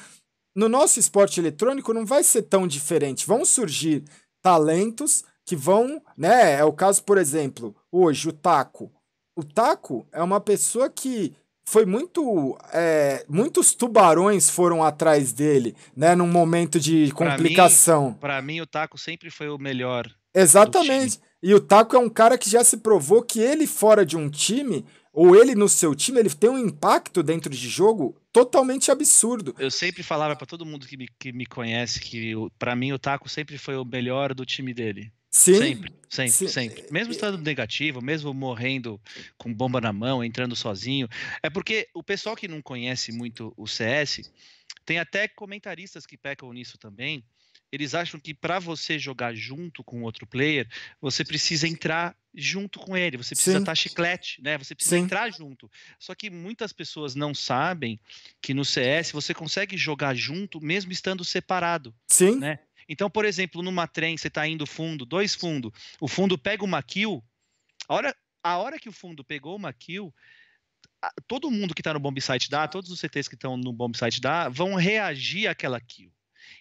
no 0.58 0.68
nosso 0.68 0.98
esporte 0.98 1.38
eletrônico 1.38 1.94
não 1.94 2.04
vai 2.04 2.24
ser 2.24 2.42
tão 2.42 2.66
diferente. 2.66 3.28
Vão 3.28 3.44
surgir 3.44 4.02
talentos 4.42 5.22
que 5.46 5.54
vão, 5.54 6.02
né? 6.16 6.54
É 6.54 6.64
o 6.64 6.72
caso, 6.72 7.00
por 7.04 7.16
exemplo, 7.16 7.76
hoje, 7.92 8.28
o 8.28 8.32
Taco. 8.32 8.90
O 9.36 9.44
Taco 9.44 10.04
é 10.10 10.20
uma 10.20 10.40
pessoa 10.40 10.90
que 10.90 11.32
foi 11.64 11.86
muito. 11.86 12.58
É, 12.72 13.24
muitos 13.28 13.72
tubarões 13.72 14.50
foram 14.50 14.82
atrás 14.82 15.32
dele, 15.32 15.76
né? 15.96 16.16
Num 16.16 16.26
momento 16.26 16.80
de 16.80 17.12
complicação. 17.12 18.14
Para 18.14 18.42
mim, 18.42 18.54
mim, 18.54 18.60
o 18.60 18.66
Taco 18.66 18.98
sempre 18.98 19.30
foi 19.30 19.48
o 19.48 19.58
melhor. 19.58 20.10
Exatamente. 20.34 21.20
E 21.40 21.54
o 21.54 21.60
Taco 21.60 21.94
é 21.94 22.00
um 22.00 22.10
cara 22.10 22.36
que 22.36 22.50
já 22.50 22.64
se 22.64 22.78
provou 22.78 23.22
que 23.22 23.38
ele 23.38 23.64
fora 23.64 24.04
de 24.04 24.16
um 24.16 24.28
time, 24.28 24.84
ou 25.18 25.34
ele 25.34 25.56
no 25.56 25.68
seu 25.68 25.96
time, 25.96 26.20
ele 26.20 26.30
tem 26.30 26.48
um 26.48 26.56
impacto 26.56 27.24
dentro 27.24 27.50
de 27.50 27.68
jogo 27.68 28.16
totalmente 28.32 28.88
absurdo. 28.88 29.52
Eu 29.58 29.68
sempre 29.68 30.04
falava 30.04 30.36
para 30.36 30.46
todo 30.46 30.64
mundo 30.64 30.86
que 30.86 30.96
me, 30.96 31.08
que 31.18 31.32
me 31.32 31.44
conhece 31.44 31.98
que 31.98 32.34
para 32.56 32.76
mim 32.76 32.92
o 32.92 33.00
Taco 33.00 33.28
sempre 33.28 33.58
foi 33.58 33.74
o 33.74 33.84
melhor 33.84 34.32
do 34.32 34.46
time 34.46 34.72
dele. 34.72 35.12
Sim. 35.28 35.54
Sempre, 35.54 35.92
sempre, 36.08 36.32
Sim. 36.32 36.46
sempre. 36.46 36.86
Mesmo 36.92 37.10
estando 37.10 37.36
negativo, 37.36 38.00
mesmo 38.00 38.32
morrendo 38.32 39.00
com 39.36 39.52
bomba 39.52 39.80
na 39.80 39.92
mão, 39.92 40.22
entrando 40.22 40.54
sozinho. 40.54 41.08
É 41.42 41.50
porque 41.50 41.88
o 41.92 42.02
pessoal 42.02 42.36
que 42.36 42.46
não 42.46 42.62
conhece 42.62 43.10
muito 43.10 43.52
o 43.56 43.66
CS, 43.66 44.30
tem 44.86 45.00
até 45.00 45.26
comentaristas 45.26 46.06
que 46.06 46.16
pecam 46.16 46.52
nisso 46.52 46.78
também. 46.78 47.24
Eles 47.70 47.94
acham 47.94 48.18
que 48.18 48.32
para 48.32 48.58
você 48.58 48.98
jogar 48.98 49.34
junto 49.34 49.84
com 49.84 50.02
outro 50.02 50.26
player, 50.26 50.66
você 51.00 51.24
precisa 51.24 51.68
entrar 51.68 52.16
junto 52.34 52.78
com 52.78 52.96
ele, 52.96 53.16
você 53.16 53.34
precisa 53.34 53.58
estar 53.58 53.72
tá 53.72 53.74
chiclete, 53.74 54.40
né? 54.40 54.56
Você 54.56 54.74
precisa 54.74 54.96
Sim. 54.96 55.02
entrar 55.02 55.30
junto. 55.30 55.70
Só 55.98 56.14
que 56.14 56.30
muitas 56.30 56.72
pessoas 56.72 57.14
não 57.14 57.34
sabem 57.34 58.00
que 58.40 58.54
no 58.54 58.64
CS 58.64 59.12
você 59.12 59.34
consegue 59.34 59.76
jogar 59.76 60.14
junto 60.14 60.60
mesmo 60.60 60.92
estando 60.92 61.24
separado. 61.24 61.94
Sim. 62.06 62.38
Né? 62.38 62.58
Então, 62.88 63.10
por 63.10 63.24
exemplo, 63.24 63.62
numa 63.62 63.86
trem, 63.86 64.16
você 64.16 64.28
está 64.28 64.46
indo 64.46 64.66
fundo, 64.66 65.04
dois 65.04 65.34
fundos, 65.34 65.72
o 66.00 66.08
fundo 66.08 66.38
pega 66.38 66.64
uma 66.64 66.82
kill, 66.82 67.22
a 67.86 67.94
hora, 67.94 68.16
a 68.42 68.56
hora 68.56 68.78
que 68.78 68.88
o 68.88 68.92
fundo 68.92 69.22
pegou 69.22 69.54
uma 69.56 69.72
kill, 69.72 70.14
todo 71.26 71.50
mundo 71.50 71.74
que 71.74 71.80
está 71.80 71.92
no 71.92 72.00
bomb 72.00 72.18
site 72.20 72.48
dá, 72.48 72.66
todos 72.66 72.90
os 72.90 72.98
CTs 72.98 73.28
que 73.28 73.34
estão 73.34 73.56
no 73.56 73.72
bomb 73.72 73.96
site 73.96 74.20
dá, 74.20 74.48
vão 74.48 74.74
reagir 74.74 75.46
àquela 75.46 75.80
kill. 75.80 76.10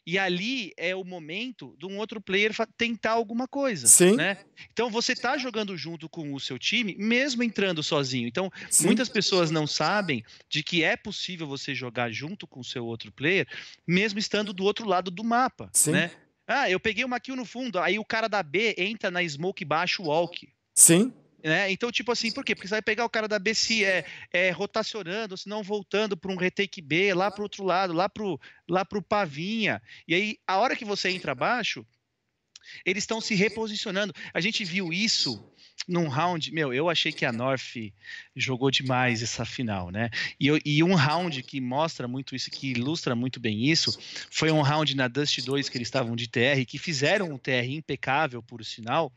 E 0.05 0.17
ali 0.17 0.71
é 0.77 0.95
o 0.95 1.03
momento 1.03 1.75
de 1.77 1.85
um 1.85 1.97
outro 1.97 2.21
player 2.21 2.53
tentar 2.77 3.11
alguma 3.11 3.47
coisa. 3.47 3.87
Sim. 3.87 4.15
Né? 4.15 4.37
Então 4.71 4.89
você 4.89 5.13
está 5.13 5.37
jogando 5.37 5.77
junto 5.77 6.09
com 6.09 6.33
o 6.33 6.39
seu 6.39 6.57
time, 6.57 6.95
mesmo 6.97 7.43
entrando 7.43 7.83
sozinho. 7.83 8.27
Então, 8.27 8.51
Sim. 8.69 8.85
muitas 8.85 9.09
pessoas 9.09 9.51
não 9.51 9.67
sabem 9.67 10.23
de 10.49 10.63
que 10.63 10.83
é 10.83 10.95
possível 10.95 11.47
você 11.47 11.75
jogar 11.75 12.11
junto 12.11 12.47
com 12.47 12.59
o 12.59 12.65
seu 12.65 12.85
outro 12.85 13.11
player, 13.11 13.47
mesmo 13.85 14.19
estando 14.19 14.53
do 14.53 14.63
outro 14.63 14.87
lado 14.87 15.11
do 15.11 15.23
mapa. 15.23 15.69
Sim. 15.73 15.91
Né? 15.91 16.11
Ah, 16.47 16.69
eu 16.69 16.79
peguei 16.79 17.03
uma 17.03 17.19
kill 17.19 17.35
no 17.35 17.43
fundo, 17.43 17.77
aí 17.77 17.99
o 17.99 18.05
cara 18.05 18.29
da 18.29 18.41
B 18.41 18.73
entra 18.77 19.11
na 19.11 19.27
smoke 19.27 19.65
baixo 19.65 20.03
walk. 20.03 20.47
Sim. 20.73 21.11
Né? 21.43 21.71
Então, 21.71 21.91
tipo 21.91 22.11
assim, 22.11 22.31
por 22.31 22.43
quê? 22.43 22.55
Porque 22.55 22.67
você 22.67 22.75
vai 22.75 22.81
pegar 22.81 23.05
o 23.05 23.09
cara 23.09 23.27
da 23.27 23.37
B 23.37 23.53
se 23.53 23.85
é, 23.85 24.05
é 24.31 24.49
rotacionando, 24.49 25.37
se 25.37 25.47
não 25.47 25.61
voltando 25.61 26.17
para 26.17 26.31
um 26.31 26.35
retake 26.35 26.81
B, 26.81 27.13
lá 27.13 27.29
para 27.29 27.41
o 27.41 27.43
outro 27.43 27.63
lado, 27.63 27.93
lá 27.93 28.09
para 28.09 28.23
lá 28.67 28.83
pro 28.83 29.01
Pavinha. 29.01 29.81
E 30.07 30.15
aí, 30.15 30.37
a 30.47 30.57
hora 30.57 30.75
que 30.75 30.83
você 30.83 31.09
entra 31.09 31.33
abaixo, 31.33 31.85
eles 32.85 33.03
estão 33.03 33.21
se 33.21 33.35
reposicionando. 33.35 34.13
A 34.33 34.41
gente 34.41 34.65
viu 34.65 34.91
isso 34.91 35.53
num 35.87 36.07
round, 36.07 36.51
meu, 36.51 36.73
eu 36.73 36.89
achei 36.89 37.11
que 37.11 37.25
a 37.25 37.31
North 37.31 37.75
jogou 38.35 38.69
demais 38.69 39.23
essa 39.23 39.45
final, 39.45 39.89
né? 39.89 40.09
E, 40.39 40.49
e, 40.65 40.83
um 40.83 40.95
round 40.95 41.41
que 41.43 41.61
mostra 41.61 42.07
muito 42.07 42.35
isso, 42.35 42.51
que 42.51 42.71
ilustra 42.71 43.15
muito 43.15 43.39
bem 43.39 43.65
isso, 43.69 43.97
foi 44.29 44.51
um 44.51 44.61
round 44.61 44.95
na 44.95 45.07
Dust 45.07 45.39
2 45.39 45.69
que 45.69 45.77
eles 45.77 45.87
estavam 45.87 46.15
de 46.15 46.27
TR, 46.27 46.65
que 46.67 46.77
fizeram 46.77 47.31
um 47.31 47.37
TR 47.37 47.69
impecável, 47.69 48.43
por 48.43 48.63
sinal, 48.65 49.13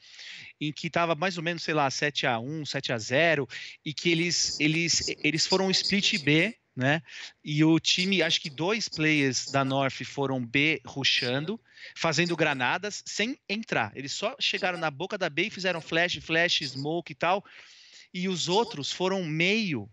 em 0.61 0.73
que 0.73 0.87
estava 0.87 1.15
mais 1.15 1.37
ou 1.37 1.43
menos, 1.43 1.63
sei 1.63 1.75
lá, 1.75 1.91
7 1.91 2.27
a 2.27 2.39
1 2.39 2.67
7 2.67 2.93
a 2.93 2.99
0 2.99 3.49
e 3.85 3.93
que 3.93 4.11
eles, 4.11 4.59
eles, 4.61 5.15
eles 5.25 5.47
foram 5.47 5.71
split 5.71 6.19
B, 6.23 6.55
né? 6.81 7.03
E 7.45 7.63
o 7.63 7.79
time, 7.79 8.23
acho 8.23 8.41
que 8.41 8.49
dois 8.49 8.89
players 8.89 9.47
da 9.51 9.65
North 9.65 10.03
foram 10.05 10.45
B 10.45 10.81
rushando, 10.85 11.61
fazendo 11.95 12.35
granadas 12.35 13.03
sem 13.07 13.39
entrar. 13.49 13.93
Eles 13.95 14.13
só 14.13 14.35
chegaram 14.41 14.79
na 14.79 14.91
boca 14.91 15.19
da 15.19 15.29
B 15.29 15.45
e 15.45 15.51
fizeram 15.51 15.81
flash, 15.81 16.19
flash, 16.21 16.61
smoke 16.63 17.13
e 17.13 17.15
tal. 17.15 17.45
E 18.13 18.29
os 18.29 18.49
outros 18.49 18.91
foram 18.91 19.25
meio 19.25 19.89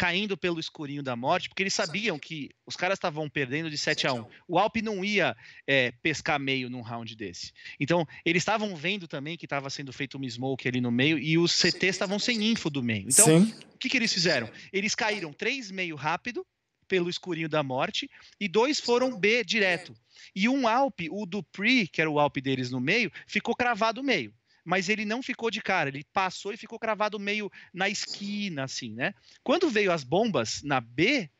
caindo 0.00 0.34
pelo 0.34 0.58
escurinho 0.58 1.02
da 1.02 1.14
morte, 1.14 1.50
porque 1.50 1.62
eles 1.62 1.74
sabiam 1.74 2.18
que 2.18 2.48
os 2.64 2.74
caras 2.74 2.96
estavam 2.96 3.28
perdendo 3.28 3.68
de 3.68 3.76
7 3.76 4.06
a 4.06 4.14
1. 4.14 4.24
O 4.48 4.58
Alp 4.58 4.76
não 4.76 5.04
ia 5.04 5.36
é, 5.66 5.92
pescar 6.00 6.40
meio 6.40 6.70
num 6.70 6.80
round 6.80 7.14
desse. 7.14 7.52
Então, 7.78 8.08
eles 8.24 8.40
estavam 8.40 8.74
vendo 8.74 9.06
também 9.06 9.36
que 9.36 9.44
estava 9.44 9.68
sendo 9.68 9.92
feito 9.92 10.16
um 10.16 10.26
smoke 10.26 10.66
ali 10.66 10.80
no 10.80 10.90
meio 10.90 11.18
e 11.18 11.36
os 11.36 11.52
CTs 11.52 11.96
estavam 11.96 12.18
sem 12.18 12.50
info 12.50 12.70
do 12.70 12.82
meio. 12.82 13.08
Então, 13.10 13.26
Sim. 13.26 13.54
o 13.74 13.76
que, 13.76 13.90
que 13.90 13.96
eles 13.98 14.10
fizeram? 14.10 14.48
Eles 14.72 14.94
caíram 14.94 15.34
três 15.34 15.70
meio 15.70 15.96
rápido 15.96 16.46
pelo 16.88 17.10
escurinho 17.10 17.46
da 17.46 17.62
morte 17.62 18.08
e 18.40 18.48
dois 18.48 18.80
foram 18.80 19.20
B 19.20 19.44
direto. 19.44 19.94
E 20.34 20.48
um 20.48 20.66
Alp, 20.66 21.00
o 21.10 21.26
Dupri, 21.26 21.86
que 21.86 22.00
era 22.00 22.08
o 22.08 22.18
Alp 22.18 22.38
deles 22.38 22.70
no 22.70 22.80
meio, 22.80 23.12
ficou 23.26 23.54
cravado 23.54 24.02
meio 24.02 24.32
mas 24.64 24.88
ele 24.88 25.04
não 25.04 25.22
ficou 25.22 25.50
de 25.50 25.60
cara, 25.60 25.88
ele 25.88 26.04
passou 26.12 26.52
e 26.52 26.56
ficou 26.56 26.78
cravado 26.78 27.18
meio 27.18 27.50
na 27.72 27.88
esquina, 27.88 28.64
assim, 28.64 28.92
né? 28.92 29.14
Quando 29.42 29.70
veio 29.70 29.92
as 29.92 30.04
bombas 30.04 30.62
na 30.62 30.80
B, 30.80 31.30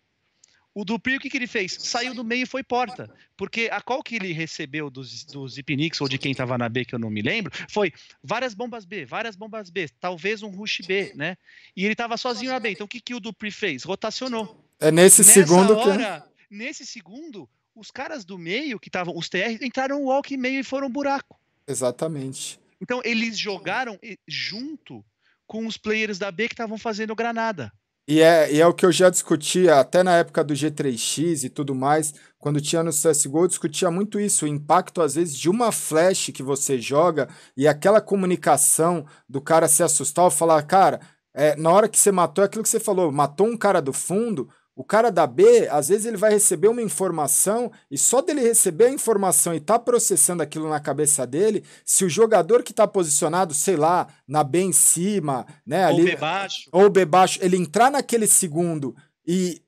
o 0.72 0.84
Dupri, 0.84 1.16
o 1.16 1.20
que, 1.20 1.28
que 1.28 1.36
ele 1.36 1.48
fez? 1.48 1.76
Saiu 1.80 2.14
do 2.14 2.22
meio 2.22 2.44
e 2.44 2.46
foi 2.46 2.62
porta. 2.62 3.12
Porque 3.36 3.68
a 3.72 3.80
qual 3.80 4.02
que 4.02 4.14
ele 4.14 4.32
recebeu 4.32 4.88
dos, 4.88 5.24
dos 5.24 5.58
Ipnix 5.58 6.00
ou 6.00 6.08
de 6.08 6.16
quem 6.16 6.30
estava 6.30 6.56
na 6.56 6.68
B, 6.68 6.84
que 6.84 6.94
eu 6.94 6.98
não 6.98 7.10
me 7.10 7.22
lembro, 7.22 7.52
foi 7.68 7.92
várias 8.22 8.54
bombas 8.54 8.84
B, 8.84 9.04
várias 9.04 9.34
bombas 9.34 9.68
B, 9.68 9.88
talvez 9.98 10.42
um 10.42 10.50
rush 10.50 10.80
B, 10.86 11.12
né? 11.16 11.36
E 11.76 11.84
ele 11.84 11.92
estava 11.92 12.16
sozinho 12.16 12.52
na 12.52 12.60
B. 12.60 12.70
Então 12.70 12.84
o 12.84 12.88
que, 12.88 13.00
que 13.00 13.14
o 13.14 13.20
Dupri 13.20 13.50
fez? 13.50 13.82
Rotacionou. 13.82 14.64
É 14.78 14.90
nesse 14.92 15.22
Nessa 15.22 15.32
segundo 15.32 15.76
hora, 15.76 16.20
que. 16.20 16.54
Nesse 16.54 16.86
segundo, 16.86 17.48
os 17.74 17.90
caras 17.90 18.24
do 18.24 18.38
meio, 18.38 18.78
que 18.78 18.88
estavam, 18.88 19.16
os 19.16 19.28
TR, 19.28 19.62
entraram 19.62 20.00
no 20.00 20.06
walk 20.06 20.36
meio 20.36 20.60
e 20.60 20.64
foram 20.64 20.88
buraco. 20.88 21.38
Exatamente. 21.66 22.60
Então, 22.80 23.00
eles 23.04 23.38
jogaram 23.38 23.98
junto 24.26 25.04
com 25.46 25.66
os 25.66 25.76
players 25.76 26.18
da 26.18 26.30
B 26.30 26.48
que 26.48 26.54
estavam 26.54 26.78
fazendo 26.78 27.14
granada. 27.14 27.72
E 28.08 28.20
é, 28.20 28.52
e 28.52 28.60
é 28.60 28.66
o 28.66 28.74
que 28.74 28.84
eu 28.84 28.90
já 28.90 29.08
discutia 29.08 29.78
até 29.78 30.02
na 30.02 30.16
época 30.16 30.42
do 30.42 30.52
G3X 30.52 31.44
e 31.44 31.48
tudo 31.48 31.74
mais, 31.74 32.12
quando 32.38 32.60
tinha 32.60 32.82
no 32.82 32.90
CSGO, 32.90 33.44
eu 33.44 33.48
discutia 33.48 33.90
muito 33.90 34.18
isso, 34.18 34.44
o 34.44 34.48
impacto 34.48 35.00
às 35.00 35.14
vezes 35.14 35.36
de 35.36 35.48
uma 35.48 35.70
flash 35.70 36.30
que 36.34 36.42
você 36.42 36.80
joga 36.80 37.28
e 37.56 37.68
aquela 37.68 38.00
comunicação 38.00 39.06
do 39.28 39.40
cara 39.40 39.68
se 39.68 39.82
assustar 39.82 40.24
ou 40.24 40.30
falar, 40.30 40.60
cara, 40.64 41.00
é, 41.32 41.54
na 41.54 41.70
hora 41.70 41.88
que 41.88 41.98
você 41.98 42.10
matou, 42.10 42.42
é 42.42 42.46
aquilo 42.46 42.64
que 42.64 42.68
você 42.68 42.80
falou, 42.80 43.12
matou 43.12 43.46
um 43.46 43.56
cara 43.56 43.80
do 43.80 43.92
fundo, 43.92 44.48
o 44.80 44.84
cara 44.84 45.10
da 45.10 45.26
B, 45.26 45.68
às 45.70 45.88
vezes 45.88 46.06
ele 46.06 46.16
vai 46.16 46.32
receber 46.32 46.68
uma 46.68 46.80
informação 46.80 47.70
e 47.90 47.98
só 47.98 48.22
dele 48.22 48.40
receber 48.40 48.86
a 48.86 48.90
informação 48.90 49.54
e 49.54 49.60
tá 49.60 49.78
processando 49.78 50.42
aquilo 50.42 50.70
na 50.70 50.80
cabeça 50.80 51.26
dele, 51.26 51.62
se 51.84 52.02
o 52.02 52.08
jogador 52.08 52.62
que 52.62 52.72
tá 52.72 52.88
posicionado, 52.88 53.52
sei 53.52 53.76
lá, 53.76 54.06
na 54.26 54.42
B 54.42 54.60
em 54.62 54.72
cima, 54.72 55.46
né, 55.66 55.84
ali, 55.84 56.00
ou 56.00 56.06
B 56.06 56.16
baixo, 56.16 56.70
ou 56.72 56.88
B 56.88 57.04
baixo, 57.04 57.38
ele 57.42 57.58
entrar 57.58 57.90
naquele 57.90 58.26
segundo 58.26 58.96
e 59.26 59.60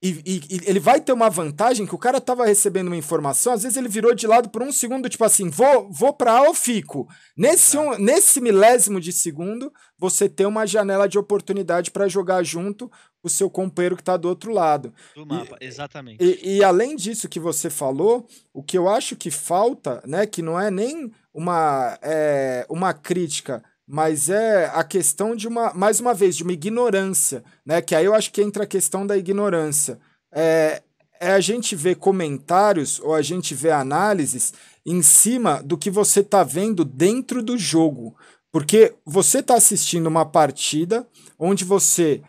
e, 0.00 0.10
e, 0.24 0.36
e, 0.48 0.60
ele 0.64 0.78
vai 0.78 1.00
ter 1.00 1.12
uma 1.12 1.28
vantagem 1.28 1.84
que 1.84 1.94
o 1.94 1.98
cara 1.98 2.20
tava 2.20 2.46
recebendo 2.46 2.86
uma 2.86 2.96
informação, 2.96 3.52
às 3.52 3.64
vezes 3.64 3.76
ele 3.76 3.88
virou 3.88 4.14
de 4.14 4.28
lado 4.28 4.48
por 4.48 4.62
um 4.62 4.70
segundo, 4.70 5.08
tipo 5.08 5.24
assim, 5.24 5.50
vou, 5.50 5.90
vou 5.90 6.12
pra 6.12 6.38
A 6.38 6.42
ou 6.42 6.54
fico. 6.54 7.08
Nesse, 7.36 7.76
um, 7.76 7.98
nesse 7.98 8.40
milésimo 8.40 9.00
de 9.00 9.12
segundo, 9.12 9.72
você 9.98 10.28
tem 10.28 10.46
uma 10.46 10.66
janela 10.66 11.08
de 11.08 11.18
oportunidade 11.18 11.90
para 11.90 12.06
jogar 12.06 12.44
junto 12.44 12.88
o 13.24 13.28
seu 13.28 13.50
companheiro 13.50 13.96
que 13.96 14.02
tá 14.04 14.16
do 14.16 14.28
outro 14.28 14.52
lado. 14.52 14.94
Do 15.16 15.26
mapa, 15.26 15.58
e, 15.60 15.66
exatamente. 15.66 16.22
E, 16.22 16.58
e 16.58 16.64
além 16.64 16.94
disso 16.94 17.28
que 17.28 17.40
você 17.40 17.68
falou, 17.68 18.24
o 18.54 18.62
que 18.62 18.78
eu 18.78 18.88
acho 18.88 19.16
que 19.16 19.32
falta, 19.32 20.00
né, 20.06 20.26
que 20.26 20.42
não 20.42 20.60
é 20.60 20.70
nem 20.70 21.10
uma, 21.34 21.98
é, 22.02 22.64
uma 22.70 22.94
crítica 22.94 23.64
mas 23.88 24.28
é 24.28 24.66
a 24.74 24.84
questão 24.84 25.34
de 25.34 25.48
uma, 25.48 25.72
mais 25.72 25.98
uma 25.98 26.12
vez, 26.12 26.36
de 26.36 26.42
uma 26.42 26.52
ignorância, 26.52 27.42
né? 27.64 27.80
Que 27.80 27.94
aí 27.94 28.04
eu 28.04 28.14
acho 28.14 28.30
que 28.30 28.42
entra 28.42 28.64
a 28.64 28.66
questão 28.66 29.06
da 29.06 29.16
ignorância. 29.16 29.98
É, 30.30 30.82
é 31.18 31.32
a 31.32 31.40
gente 31.40 31.74
ver 31.74 31.96
comentários 31.96 33.00
ou 33.00 33.14
a 33.14 33.22
gente 33.22 33.54
ver 33.54 33.70
análises 33.70 34.52
em 34.84 35.00
cima 35.00 35.62
do 35.62 35.78
que 35.78 35.90
você 35.90 36.20
está 36.20 36.44
vendo 36.44 36.84
dentro 36.84 37.42
do 37.42 37.56
jogo. 37.56 38.14
Porque 38.52 38.94
você 39.06 39.38
está 39.38 39.54
assistindo 39.54 40.06
uma 40.06 40.26
partida 40.26 41.06
onde 41.38 41.64
você 41.64 42.22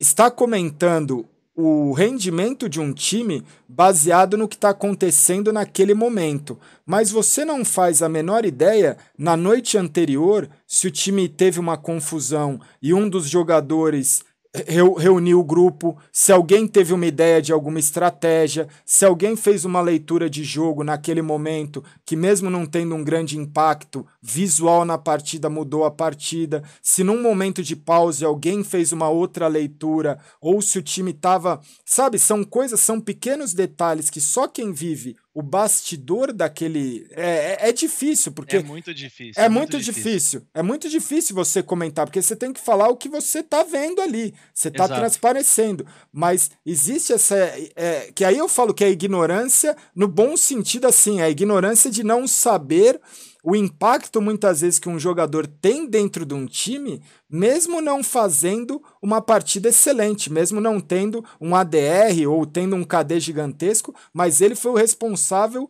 está 0.00 0.28
comentando 0.28 1.24
o 1.60 1.92
rendimento 1.92 2.68
de 2.68 2.78
um 2.78 2.92
time 2.92 3.42
baseado 3.68 4.36
no 4.36 4.46
que 4.46 4.54
está 4.54 4.70
acontecendo 4.70 5.52
naquele 5.52 5.92
momento. 5.92 6.56
Mas 6.86 7.10
você 7.10 7.44
não 7.44 7.64
faz 7.64 8.00
a 8.00 8.08
menor 8.08 8.44
ideia, 8.44 8.96
na 9.18 9.36
noite 9.36 9.76
anterior, 9.76 10.48
se 10.68 10.86
o 10.86 10.90
time 10.90 11.28
teve 11.28 11.58
uma 11.58 11.76
confusão 11.76 12.60
e 12.80 12.94
um 12.94 13.08
dos 13.08 13.28
jogadores 13.28 14.22
reunir 14.54 15.34
o 15.34 15.44
grupo, 15.44 15.96
se 16.10 16.32
alguém 16.32 16.66
teve 16.66 16.94
uma 16.94 17.06
ideia 17.06 17.40
de 17.40 17.52
alguma 17.52 17.78
estratégia, 17.78 18.66
se 18.84 19.04
alguém 19.04 19.36
fez 19.36 19.64
uma 19.64 19.80
leitura 19.80 20.28
de 20.28 20.42
jogo 20.42 20.82
naquele 20.82 21.20
momento 21.20 21.84
que, 22.04 22.16
mesmo 22.16 22.48
não 22.48 22.64
tendo 22.64 22.94
um 22.94 23.04
grande 23.04 23.38
impacto 23.38 24.06
visual 24.22 24.84
na 24.84 24.96
partida, 24.96 25.50
mudou 25.50 25.84
a 25.84 25.90
partida, 25.90 26.62
se 26.82 27.04
num 27.04 27.20
momento 27.20 27.62
de 27.62 27.76
pause 27.76 28.24
alguém 28.24 28.64
fez 28.64 28.90
uma 28.92 29.08
outra 29.08 29.46
leitura, 29.48 30.18
ou 30.40 30.62
se 30.62 30.78
o 30.78 30.82
time 30.82 31.10
estava. 31.10 31.60
Sabe, 31.84 32.18
são 32.18 32.42
coisas, 32.42 32.80
são 32.80 33.00
pequenos 33.00 33.52
detalhes 33.52 34.08
que 34.08 34.20
só 34.20 34.48
quem 34.48 34.72
vive 34.72 35.16
o 35.38 35.42
bastidor 35.42 36.32
daquele. 36.32 37.06
É, 37.12 37.58
é, 37.60 37.68
é, 37.68 37.72
difícil, 37.72 38.32
porque. 38.32 38.56
É 38.56 38.62
muito 38.62 38.92
difícil. 38.92 39.40
É, 39.40 39.48
muito, 39.48 39.74
muito 39.74 39.84
difícil. 39.84 40.02
difícil. 40.10 40.42
É 40.52 40.62
muito 40.64 40.88
difícil 40.88 41.32
você 41.32 41.62
comentar, 41.62 42.06
porque 42.06 42.20
você 42.20 42.34
tem 42.34 42.52
que 42.52 42.58
falar 42.60 42.88
o 42.88 42.96
que 42.96 43.08
você 43.08 43.40
tá 43.40 43.62
vendo 43.62 44.02
ali. 44.02 44.34
Você 44.52 44.68
tá 44.68 44.86
Exato. 44.86 45.00
transparecendo. 45.00 45.86
Mas 46.12 46.50
existe 46.66 47.12
essa. 47.12 47.36
É, 47.76 48.10
que 48.12 48.24
aí 48.24 48.36
eu 48.36 48.48
falo 48.48 48.74
que 48.74 48.82
é 48.82 48.90
ignorância, 48.90 49.76
no 49.94 50.08
bom 50.08 50.36
sentido, 50.36 50.88
assim, 50.88 51.20
é 51.20 51.24
a 51.26 51.30
ignorância 51.30 51.88
de 51.88 52.02
não 52.02 52.26
saber 52.26 53.00
o 53.48 53.56
impacto 53.56 54.20
muitas 54.20 54.60
vezes 54.60 54.78
que 54.78 54.90
um 54.90 54.98
jogador 54.98 55.46
tem 55.46 55.86
dentro 55.86 56.26
de 56.26 56.34
um 56.34 56.44
time, 56.44 57.00
mesmo 57.30 57.80
não 57.80 58.04
fazendo 58.04 58.82
uma 59.00 59.22
partida 59.22 59.70
excelente, 59.70 60.30
mesmo 60.30 60.60
não 60.60 60.78
tendo 60.78 61.24
um 61.40 61.54
ADR 61.54 62.28
ou 62.28 62.44
tendo 62.44 62.76
um 62.76 62.84
KD 62.84 63.18
gigantesco, 63.20 63.94
mas 64.12 64.42
ele 64.42 64.54
foi 64.54 64.72
o 64.72 64.76
responsável 64.76 65.66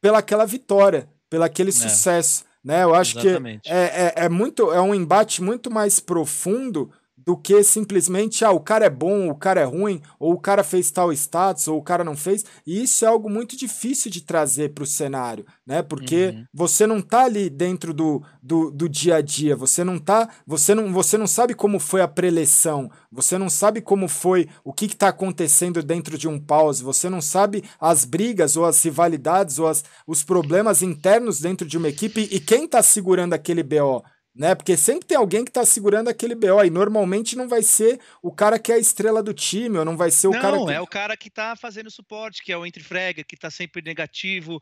pelaquela 0.00 0.44
vitória, 0.44 1.08
pelaquele 1.30 1.68
é. 1.68 1.72
sucesso. 1.72 2.44
Né? 2.64 2.82
Eu 2.82 2.96
acho 2.96 3.16
Exatamente. 3.16 3.62
que 3.62 3.70
é, 3.70 4.12
é, 4.16 4.24
é, 4.24 4.28
muito, 4.28 4.72
é 4.72 4.80
um 4.80 4.92
embate 4.92 5.40
muito 5.40 5.70
mais 5.70 6.00
profundo 6.00 6.90
do 7.30 7.36
que 7.36 7.62
simplesmente, 7.62 8.44
ah, 8.44 8.50
o 8.50 8.58
cara 8.58 8.86
é 8.86 8.90
bom, 8.90 9.30
o 9.30 9.36
cara 9.36 9.60
é 9.60 9.64
ruim, 9.64 10.02
ou 10.18 10.32
o 10.32 10.40
cara 10.40 10.64
fez 10.64 10.90
tal 10.90 11.12
status, 11.12 11.68
ou 11.68 11.78
o 11.78 11.82
cara 11.82 12.02
não 12.02 12.16
fez. 12.16 12.44
E 12.66 12.82
isso 12.82 13.04
é 13.04 13.08
algo 13.08 13.30
muito 13.30 13.56
difícil 13.56 14.10
de 14.10 14.20
trazer 14.20 14.70
para 14.74 14.82
o 14.82 14.86
cenário, 14.86 15.46
né? 15.64 15.80
Porque 15.80 16.34
uhum. 16.34 16.44
você 16.52 16.88
não 16.88 17.00
tá 17.00 17.26
ali 17.26 17.48
dentro 17.48 17.94
do, 17.94 18.20
do, 18.42 18.72
do, 18.72 18.88
dia 18.88 19.14
a 19.14 19.20
dia, 19.20 19.54
você 19.54 19.84
não 19.84 19.96
tá, 19.96 20.28
você 20.44 20.74
não, 20.74 20.92
você 20.92 21.16
não 21.16 21.28
sabe 21.28 21.54
como 21.54 21.78
foi 21.78 22.00
a 22.00 22.08
preleção, 22.08 22.90
você 23.12 23.38
não 23.38 23.48
sabe 23.48 23.80
como 23.80 24.08
foi, 24.08 24.48
o 24.64 24.72
que 24.72 24.86
está 24.86 25.06
acontecendo 25.06 25.84
dentro 25.84 26.18
de 26.18 26.26
um 26.26 26.36
pause, 26.36 26.82
você 26.82 27.08
não 27.08 27.20
sabe 27.20 27.62
as 27.80 28.04
brigas 28.04 28.56
ou 28.56 28.64
as 28.64 28.84
rivalidades 28.84 29.60
ou 29.60 29.68
as, 29.68 29.84
os 30.04 30.24
problemas 30.24 30.82
internos 30.82 31.38
dentro 31.38 31.64
de 31.64 31.78
uma 31.78 31.88
equipe 31.88 32.28
e 32.28 32.40
quem 32.40 32.64
está 32.64 32.82
segurando 32.82 33.34
aquele 33.34 33.62
BO 33.62 34.02
né? 34.40 34.54
Porque 34.54 34.74
sempre 34.74 35.06
tem 35.06 35.18
alguém 35.18 35.44
que 35.44 35.52
tá 35.52 35.66
segurando 35.66 36.08
aquele 36.08 36.34
BO 36.34 36.64
e 36.64 36.70
normalmente 36.70 37.36
não 37.36 37.46
vai 37.46 37.60
ser 37.60 38.00
o 38.22 38.32
cara 38.32 38.58
que 38.58 38.72
é 38.72 38.76
a 38.76 38.78
estrela 38.78 39.22
do 39.22 39.34
time, 39.34 39.76
ou 39.76 39.84
não 39.84 39.98
vai 39.98 40.10
ser 40.10 40.28
o 40.28 40.30
não, 40.30 40.40
cara 40.40 40.56
que... 40.56 40.72
é 40.72 40.80
o 40.80 40.86
cara 40.86 41.14
que 41.14 41.28
tá 41.28 41.54
fazendo 41.54 41.90
suporte, 41.90 42.42
que 42.42 42.50
é 42.50 42.56
o 42.56 42.64
entre 42.64 42.82
frega, 42.82 43.22
que 43.22 43.36
tá 43.36 43.50
sempre 43.50 43.82
negativo, 43.82 44.58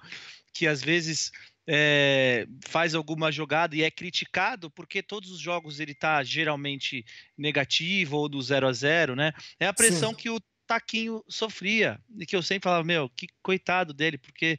que 0.53 0.67
às 0.67 0.83
vezes 0.83 1.31
é, 1.65 2.45
faz 2.67 2.93
alguma 2.93 3.31
jogada 3.31 3.77
e 3.77 3.85
é 3.85 3.91
criticado 3.91 4.69
porque 4.69 5.01
todos 5.01 5.31
os 5.31 5.39
jogos 5.39 5.79
ele 5.79 5.95
tá 5.95 6.25
geralmente 6.25 7.05
negativo 7.37 8.17
ou 8.17 8.29
do 8.29 8.43
0 8.43 8.67
a 8.67 8.73
0, 8.73 9.15
né? 9.15 9.33
É 9.61 9.69
a 9.69 9.73
pressão 9.73 10.11
Sim. 10.11 10.17
que 10.17 10.29
o 10.29 10.41
Taquinho 10.67 11.23
sofria 11.29 12.01
e 12.19 12.27
que 12.27 12.35
eu 12.35 12.43
sempre 12.43 12.65
falava, 12.65 12.83
meu, 12.83 13.09
que 13.11 13.29
coitado 13.41 13.95
dele, 13.95 14.19
porque 14.19 14.59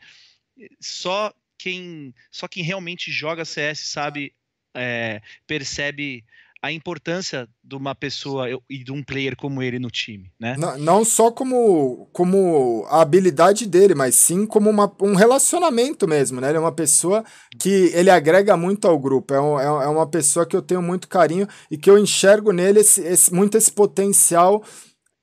só 0.80 1.34
quem 1.58 2.16
só 2.32 2.48
quem 2.48 2.64
realmente 2.64 3.12
joga 3.12 3.44
CS 3.44 3.80
sabe 3.80 4.34
é, 4.80 5.22
percebe 5.46 6.24
a 6.62 6.72
importância 6.72 7.48
de 7.64 7.76
uma 7.76 7.96
pessoa 7.96 8.48
e 8.70 8.84
de 8.84 8.92
um 8.92 9.02
player 9.02 9.36
como 9.36 9.64
ele 9.64 9.80
no 9.80 9.90
time, 9.90 10.30
né? 10.38 10.56
Não, 10.58 10.78
não 10.78 11.06
só 11.06 11.32
como, 11.32 12.10
como 12.12 12.86
a 12.90 13.02
habilidade 13.02 13.66
dele, 13.66 13.96
mas 13.96 14.16
sim 14.16 14.46
como 14.46 14.70
uma, 14.70 14.94
um 15.02 15.16
relacionamento 15.16 16.06
mesmo, 16.06 16.42
né? 16.42 16.50
Ele 16.50 16.58
é 16.58 16.62
uma 16.62 16.72
pessoa 16.72 17.24
que 17.58 17.92
ele 17.94 18.10
agrega 18.10 18.58
muito 18.58 18.88
ao 18.88 19.00
grupo, 19.00 19.34
é, 19.34 19.40
um, 19.40 19.60
é, 19.60 19.86
é 19.86 19.88
uma 19.88 20.08
pessoa 20.08 20.46
que 20.46 20.56
eu 20.56 20.62
tenho 20.62 20.82
muito 20.82 21.08
carinho 21.08 21.48
e 21.72 21.78
que 21.78 21.90
eu 21.90 21.98
enxergo 21.98 22.52
nele 22.52 22.82
esse, 22.82 23.02
esse, 23.02 23.34
muito 23.34 23.58
esse 23.58 23.72
potencial 23.72 24.62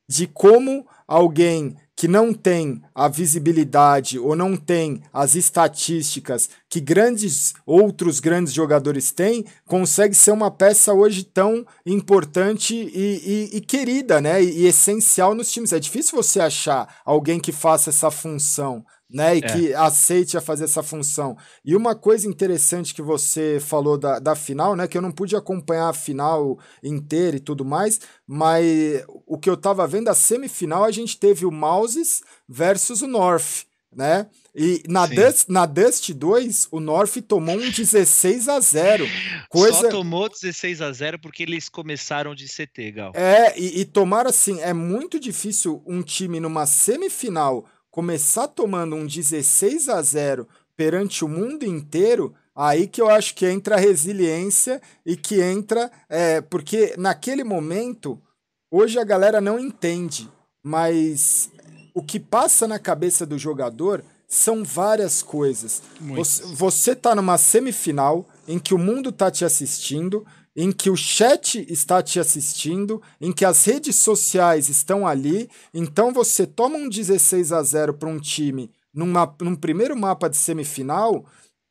de 0.09 0.25
como 0.25 0.87
alguém 1.07 1.75
que 1.97 2.07
não 2.07 2.31
tem 2.31 2.79
a 2.93 3.07
visibilidade 3.07 4.19
ou 4.19 4.35
não 4.35 4.55
tem 4.55 5.01
as 5.11 5.33
estatísticas 5.33 6.47
que 6.69 6.79
grandes 6.79 7.55
outros 7.65 8.19
grandes 8.19 8.53
jogadores 8.53 9.11
têm, 9.11 9.43
consegue 9.65 10.13
ser 10.13 10.29
uma 10.29 10.51
peça 10.51 10.93
hoje 10.93 11.23
tão 11.23 11.65
importante 11.83 12.75
e, 12.75 13.49
e, 13.51 13.57
e 13.57 13.61
querida, 13.61 14.21
né? 14.21 14.43
E, 14.43 14.59
e 14.59 14.67
essencial 14.67 15.33
nos 15.33 15.51
times. 15.51 15.73
É 15.73 15.79
difícil 15.79 16.15
você 16.15 16.39
achar 16.39 17.01
alguém 17.03 17.39
que 17.39 17.51
faça 17.51 17.89
essa 17.89 18.11
função 18.11 18.85
né? 19.09 19.37
E 19.37 19.39
é. 19.39 19.41
que 19.41 19.73
aceite 19.73 20.37
a 20.37 20.41
fazer 20.41 20.65
essa 20.65 20.83
função. 20.83 21.37
E 21.63 21.75
uma 21.75 21.95
coisa 21.95 22.27
interessante 22.27 22.93
que 22.93 23.01
você 23.01 23.59
falou 23.59 23.97
da, 23.97 24.19
da 24.19 24.35
final, 24.35 24.75
né? 24.75 24.87
Que 24.87 24.97
eu 24.97 25.01
não 25.01 25.11
pude 25.11 25.35
acompanhar 25.35 25.89
a 25.89 25.93
final 25.93 26.59
inteira 26.83 27.37
e 27.37 27.41
tudo 27.41 27.63
mais, 27.63 27.99
mas 28.25 29.03
o 29.25 29.37
que 29.37 29.49
eu 29.49 29.57
tava 29.57 29.87
vendo, 29.87 30.09
a 30.09 30.13
semifinal, 30.13 30.83
a 30.83 30.91
gente 30.91 31.17
teve 31.17 31.45
o 31.45 31.51
Mouses 31.51 32.21
versus 32.47 33.01
o 33.01 33.07
North, 33.07 33.65
né? 33.95 34.27
E 34.59 34.81
na 34.87 35.05
Dust, 35.05 35.49
na 35.49 35.67
Dust 35.67 36.11
2, 36.11 36.69
o 36.71 36.79
North 36.79 37.15
tomou 37.27 37.55
um 37.55 37.69
16 37.69 38.49
a 38.49 38.59
0 38.59 39.07
coisa... 39.49 39.81
Só 39.81 39.89
tomou 39.89 40.27
16 40.27 40.81
a 40.81 40.91
0 40.91 41.19
porque 41.19 41.43
eles 41.43 41.69
começaram 41.69 42.33
de 42.33 42.47
CT, 42.47 42.91
Gal. 42.91 43.11
É, 43.13 43.57
e, 43.57 43.81
e 43.81 43.85
tomar 43.85 44.25
assim, 44.25 44.59
é 44.61 44.73
muito 44.73 45.19
difícil 45.19 45.83
um 45.85 46.01
time 46.01 46.39
numa 46.39 46.65
semifinal 46.65 47.65
começar 47.97 48.47
tomando 48.47 48.95
um 48.95 49.07
16 49.07 49.89
a 49.89 49.99
0 50.03 50.47
perante 50.75 51.25
o 51.25 51.27
mundo 51.27 51.65
inteiro, 51.65 52.31
aí 52.55 52.85
que 52.85 53.01
eu 53.01 53.09
acho 53.09 53.33
que 53.33 53.43
entra 53.43 53.73
a 53.73 53.79
resiliência 53.79 54.79
e 55.03 55.17
que 55.17 55.41
entra. 55.41 55.91
É, 56.07 56.39
porque 56.39 56.93
naquele 56.95 57.43
momento, 57.43 58.21
hoje 58.69 58.99
a 58.99 59.03
galera 59.03 59.41
não 59.41 59.57
entende, 59.57 60.29
mas 60.61 61.49
o 61.91 62.03
que 62.03 62.19
passa 62.19 62.67
na 62.67 62.77
cabeça 62.77 63.25
do 63.25 63.35
jogador 63.35 64.03
são 64.27 64.63
várias 64.63 65.23
coisas. 65.23 65.81
Você, 65.99 66.43
você 66.53 66.95
tá 66.95 67.15
numa 67.15 67.39
semifinal 67.39 68.29
em 68.47 68.59
que 68.59 68.75
o 68.75 68.77
mundo 68.77 69.11
tá 69.11 69.31
te 69.31 69.43
assistindo, 69.43 70.23
em 70.57 70.71
que 70.71 70.89
o 70.89 70.97
chat 70.97 71.63
está 71.71 72.01
te 72.01 72.19
assistindo, 72.19 72.99
em 73.21 73.31
que 73.31 73.45
as 73.45 73.63
redes 73.63 73.97
sociais 73.97 74.69
estão 74.69 75.05
ali, 75.05 75.47
então 75.71 76.11
você 76.11 76.47
toma 76.47 76.77
um 76.77 76.89
16 76.89 77.51
a 77.51 77.61
0 77.61 77.93
para 77.93 78.09
um 78.09 78.19
time 78.19 78.71
numa, 78.91 79.31
num 79.39 79.55
primeiro 79.55 79.95
mapa 79.95 80.27
de 80.27 80.35
semifinal 80.35 81.23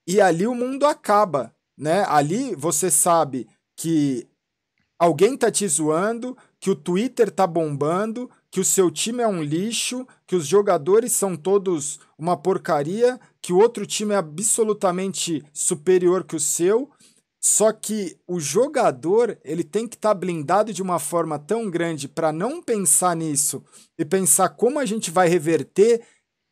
e 0.06 0.20
ali 0.20 0.46
o 0.46 0.54
mundo 0.54 0.86
acaba, 0.86 1.52
né? 1.76 2.04
Ali 2.06 2.54
você 2.54 2.88
sabe 2.88 3.48
que 3.76 4.24
alguém 4.96 5.36
tá 5.36 5.50
te 5.50 5.66
zoando, 5.66 6.38
que 6.60 6.70
o 6.70 6.76
Twitter 6.76 7.28
tá 7.28 7.44
bombando, 7.44 8.30
que 8.52 8.60
o 8.60 8.64
seu 8.64 8.88
time 8.88 9.20
é 9.20 9.26
um 9.26 9.42
lixo, 9.42 10.06
que 10.28 10.36
os 10.36 10.46
jogadores 10.46 11.10
são 11.10 11.36
todos 11.36 11.98
uma 12.16 12.36
porcaria, 12.36 13.18
que 13.42 13.52
o 13.52 13.58
outro 13.58 13.84
time 13.84 14.14
é 14.14 14.16
absolutamente 14.16 15.44
superior 15.52 16.22
que 16.22 16.36
o 16.36 16.40
seu 16.40 16.88
só 17.46 17.72
que 17.72 18.18
o 18.26 18.40
jogador 18.40 19.38
ele 19.44 19.62
tem 19.62 19.86
que 19.86 19.94
estar 19.94 20.08
tá 20.08 20.14
blindado 20.14 20.72
de 20.72 20.82
uma 20.82 20.98
forma 20.98 21.38
tão 21.38 21.70
grande 21.70 22.08
para 22.08 22.32
não 22.32 22.60
pensar 22.60 23.14
nisso 23.14 23.64
e 23.96 24.04
pensar 24.04 24.48
como 24.48 24.80
a 24.80 24.84
gente 24.84 25.12
vai 25.12 25.28
reverter 25.28 26.02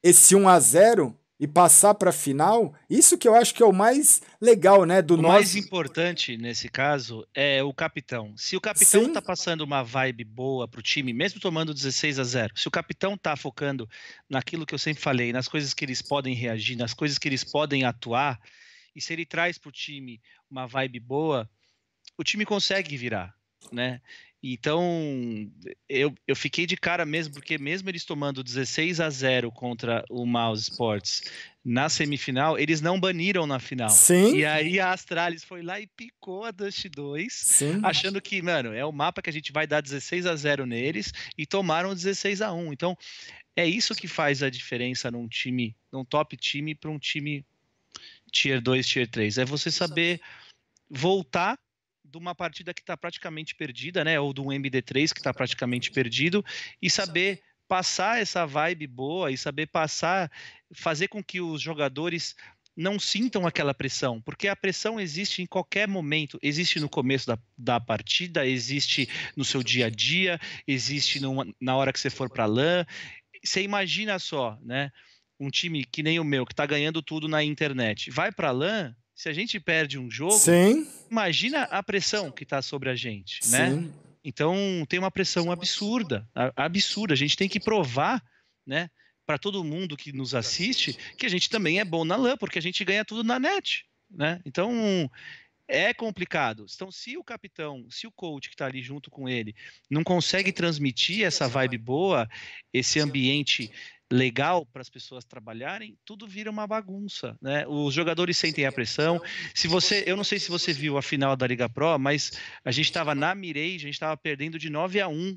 esse 0.04 0.36
1 0.36 0.48
a 0.48 0.60
0 0.60 1.18
e 1.40 1.48
passar 1.48 1.94
para 1.94 2.10
a 2.10 2.12
final. 2.12 2.72
Isso 2.88 3.18
que 3.18 3.26
eu 3.26 3.34
acho 3.34 3.52
que 3.52 3.60
é 3.60 3.66
o 3.66 3.72
mais 3.72 4.22
legal, 4.40 4.84
né, 4.84 5.02
do 5.02 5.14
o 5.14 5.16
nosso... 5.16 5.34
mais 5.34 5.56
importante 5.56 6.36
nesse 6.36 6.68
caso 6.68 7.26
é 7.34 7.60
o 7.60 7.74
capitão. 7.74 8.32
Se 8.36 8.56
o 8.56 8.60
capitão 8.60 9.06
Sim. 9.06 9.12
tá 9.12 9.20
passando 9.20 9.62
uma 9.62 9.82
vibe 9.82 10.22
boa 10.22 10.68
pro 10.68 10.80
time, 10.80 11.12
mesmo 11.12 11.40
tomando 11.40 11.74
16 11.74 12.20
a 12.20 12.24
0, 12.24 12.52
se 12.56 12.68
o 12.68 12.70
capitão 12.70 13.18
tá 13.18 13.34
focando 13.34 13.88
naquilo 14.30 14.64
que 14.64 14.72
eu 14.72 14.78
sempre 14.78 15.02
falei, 15.02 15.32
nas 15.32 15.48
coisas 15.48 15.74
que 15.74 15.84
eles 15.84 16.00
podem 16.00 16.36
reagir, 16.36 16.76
nas 16.76 16.94
coisas 16.94 17.18
que 17.18 17.26
eles 17.26 17.42
podem 17.42 17.82
atuar, 17.82 18.38
e 18.94 19.00
se 19.00 19.12
ele 19.12 19.26
traz 19.26 19.58
para 19.58 19.68
o 19.68 19.72
time 19.72 20.20
uma 20.50 20.66
vibe 20.66 21.00
boa, 21.00 21.48
o 22.16 22.24
time 22.24 22.44
consegue 22.44 22.96
virar. 22.96 23.34
né? 23.72 24.00
Então, 24.46 25.50
eu, 25.88 26.14
eu 26.28 26.36
fiquei 26.36 26.66
de 26.66 26.76
cara 26.76 27.06
mesmo, 27.06 27.32
porque 27.32 27.56
mesmo 27.56 27.88
eles 27.88 28.04
tomando 28.04 28.44
16 28.44 29.00
a 29.00 29.08
0 29.08 29.50
contra 29.50 30.04
o 30.10 30.26
Mouse 30.26 30.64
Sports 30.64 31.22
na 31.64 31.88
semifinal, 31.88 32.58
eles 32.58 32.82
não 32.82 33.00
baniram 33.00 33.46
na 33.46 33.58
final. 33.58 33.88
Sim. 33.88 34.36
E 34.36 34.44
aí 34.44 34.78
a 34.78 34.92
Astralis 34.92 35.42
foi 35.42 35.62
lá 35.62 35.80
e 35.80 35.86
picou 35.86 36.44
a 36.44 36.50
Dust 36.50 36.84
2, 36.90 37.32
Sim. 37.32 37.80
achando 37.82 38.20
que, 38.20 38.42
mano, 38.42 38.74
é 38.74 38.84
o 38.84 38.92
mapa 38.92 39.22
que 39.22 39.30
a 39.30 39.32
gente 39.32 39.50
vai 39.50 39.66
dar 39.66 39.80
16 39.80 40.26
a 40.26 40.36
0 40.36 40.66
neles 40.66 41.10
e 41.38 41.46
tomaram 41.46 41.94
16 41.94 42.42
a 42.42 42.52
1. 42.52 42.70
Então, 42.70 42.94
é 43.56 43.66
isso 43.66 43.94
que 43.94 44.06
faz 44.06 44.42
a 44.42 44.50
diferença 44.50 45.10
num 45.10 45.26
time, 45.26 45.74
num 45.90 46.04
top 46.04 46.36
time 46.36 46.74
para 46.74 46.90
um 46.90 46.98
time 46.98 47.46
tier 48.34 48.60
2, 48.60 48.86
tier 48.86 49.08
3. 49.08 49.38
É 49.38 49.44
você 49.44 49.70
saber 49.70 50.20
voltar 50.90 51.58
de 52.04 52.18
uma 52.18 52.34
partida 52.34 52.74
que 52.74 52.82
está 52.82 52.96
praticamente 52.96 53.54
perdida, 53.54 54.04
né? 54.04 54.20
Ou 54.20 54.34
de 54.34 54.40
um 54.40 54.48
MD3 54.48 55.12
que 55.12 55.20
está 55.20 55.32
praticamente 55.32 55.90
perdido, 55.90 56.44
e 56.82 56.90
saber 56.90 57.42
passar 57.66 58.20
essa 58.20 58.44
vibe 58.44 58.86
boa 58.86 59.30
e 59.30 59.38
saber 59.38 59.66
passar, 59.66 60.30
fazer 60.74 61.08
com 61.08 61.24
que 61.24 61.40
os 61.40 61.62
jogadores 61.62 62.36
não 62.76 62.98
sintam 62.98 63.46
aquela 63.46 63.72
pressão, 63.72 64.20
porque 64.20 64.48
a 64.48 64.56
pressão 64.56 65.00
existe 65.00 65.40
em 65.40 65.46
qualquer 65.46 65.86
momento, 65.86 66.38
existe 66.42 66.80
no 66.80 66.88
começo 66.88 67.26
da, 67.26 67.38
da 67.56 67.80
partida, 67.80 68.46
existe 68.46 69.08
no 69.36 69.44
seu 69.44 69.62
dia 69.62 69.86
a 69.86 69.90
dia, 69.90 70.40
existe 70.66 71.20
numa, 71.20 71.46
na 71.60 71.76
hora 71.76 71.92
que 71.92 72.00
você 72.00 72.10
for 72.10 72.28
para 72.28 72.46
LAN. 72.46 72.84
Você 73.44 73.62
imagina 73.62 74.18
só, 74.18 74.58
né? 74.60 74.90
Um 75.38 75.50
time 75.50 75.84
que 75.84 76.02
nem 76.02 76.18
o 76.20 76.24
meu, 76.24 76.46
que 76.46 76.52
está 76.52 76.64
ganhando 76.64 77.02
tudo 77.02 77.28
na 77.28 77.42
internet, 77.42 78.10
vai 78.10 78.30
para 78.30 78.50
LAN, 78.50 78.94
se 79.14 79.28
a 79.28 79.32
gente 79.32 79.58
perde 79.60 79.98
um 79.98 80.10
jogo, 80.10 80.38
Sim. 80.38 80.88
imagina 81.10 81.62
a 81.64 81.82
pressão 81.82 82.30
que 82.30 82.42
está 82.42 82.60
sobre 82.60 82.90
a 82.90 82.94
gente, 82.94 83.40
né? 83.48 83.70
Sim. 83.70 83.92
Então 84.24 84.56
tem 84.88 84.98
uma 84.98 85.10
pressão 85.10 85.52
absurda, 85.52 86.28
absurda. 86.56 87.12
A 87.12 87.16
gente 87.16 87.36
tem 87.36 87.48
que 87.48 87.60
provar, 87.60 88.22
né, 88.66 88.88
para 89.26 89.38
todo 89.38 89.64
mundo 89.64 89.96
que 89.96 90.12
nos 90.12 90.34
assiste, 90.34 90.96
que 91.16 91.26
a 91.26 91.28
gente 91.28 91.50
também 91.50 91.78
é 91.78 91.84
bom 91.84 92.04
na 92.04 92.16
LAN, 92.16 92.36
porque 92.36 92.58
a 92.58 92.62
gente 92.62 92.84
ganha 92.84 93.04
tudo 93.04 93.22
na 93.22 93.38
net, 93.38 93.84
né? 94.10 94.40
Então 94.44 95.10
é 95.68 95.94
complicado. 95.94 96.66
Então, 96.74 96.90
se 96.90 97.16
o 97.16 97.24
capitão, 97.24 97.86
se 97.90 98.06
o 98.06 98.12
coach 98.12 98.48
que 98.48 98.54
está 98.54 98.66
ali 98.66 98.82
junto 98.82 99.10
com 99.10 99.28
ele 99.28 99.54
não 99.90 100.04
consegue 100.04 100.52
transmitir 100.52 101.24
essa 101.24 101.48
vibe 101.48 101.78
boa, 101.78 102.28
esse 102.72 103.00
ambiente 103.00 103.70
legal 104.14 104.64
para 104.64 104.80
as 104.80 104.88
pessoas 104.88 105.24
trabalharem, 105.24 105.98
tudo 106.04 106.28
vira 106.28 106.48
uma 106.48 106.66
bagunça, 106.66 107.36
né? 107.42 107.66
Os 107.66 107.92
jogadores 107.92 108.38
sentem 108.38 108.64
a 108.64 108.70
pressão. 108.70 109.20
Se 109.52 109.66
você, 109.66 110.04
eu 110.06 110.16
não 110.16 110.22
sei 110.22 110.38
se 110.38 110.48
você 110.50 110.72
viu 110.72 110.96
a 110.96 111.02
final 111.02 111.34
da 111.34 111.46
Liga 111.46 111.68
Pro, 111.68 111.98
mas 111.98 112.30
a 112.64 112.70
gente 112.70 112.86
estava 112.86 113.12
na 113.14 113.34
Mirei, 113.34 113.74
a 113.74 113.80
gente 113.80 113.94
estava 113.94 114.16
perdendo 114.16 114.56
de 114.56 114.70
9 114.70 115.00
a 115.00 115.08
1 115.08 115.36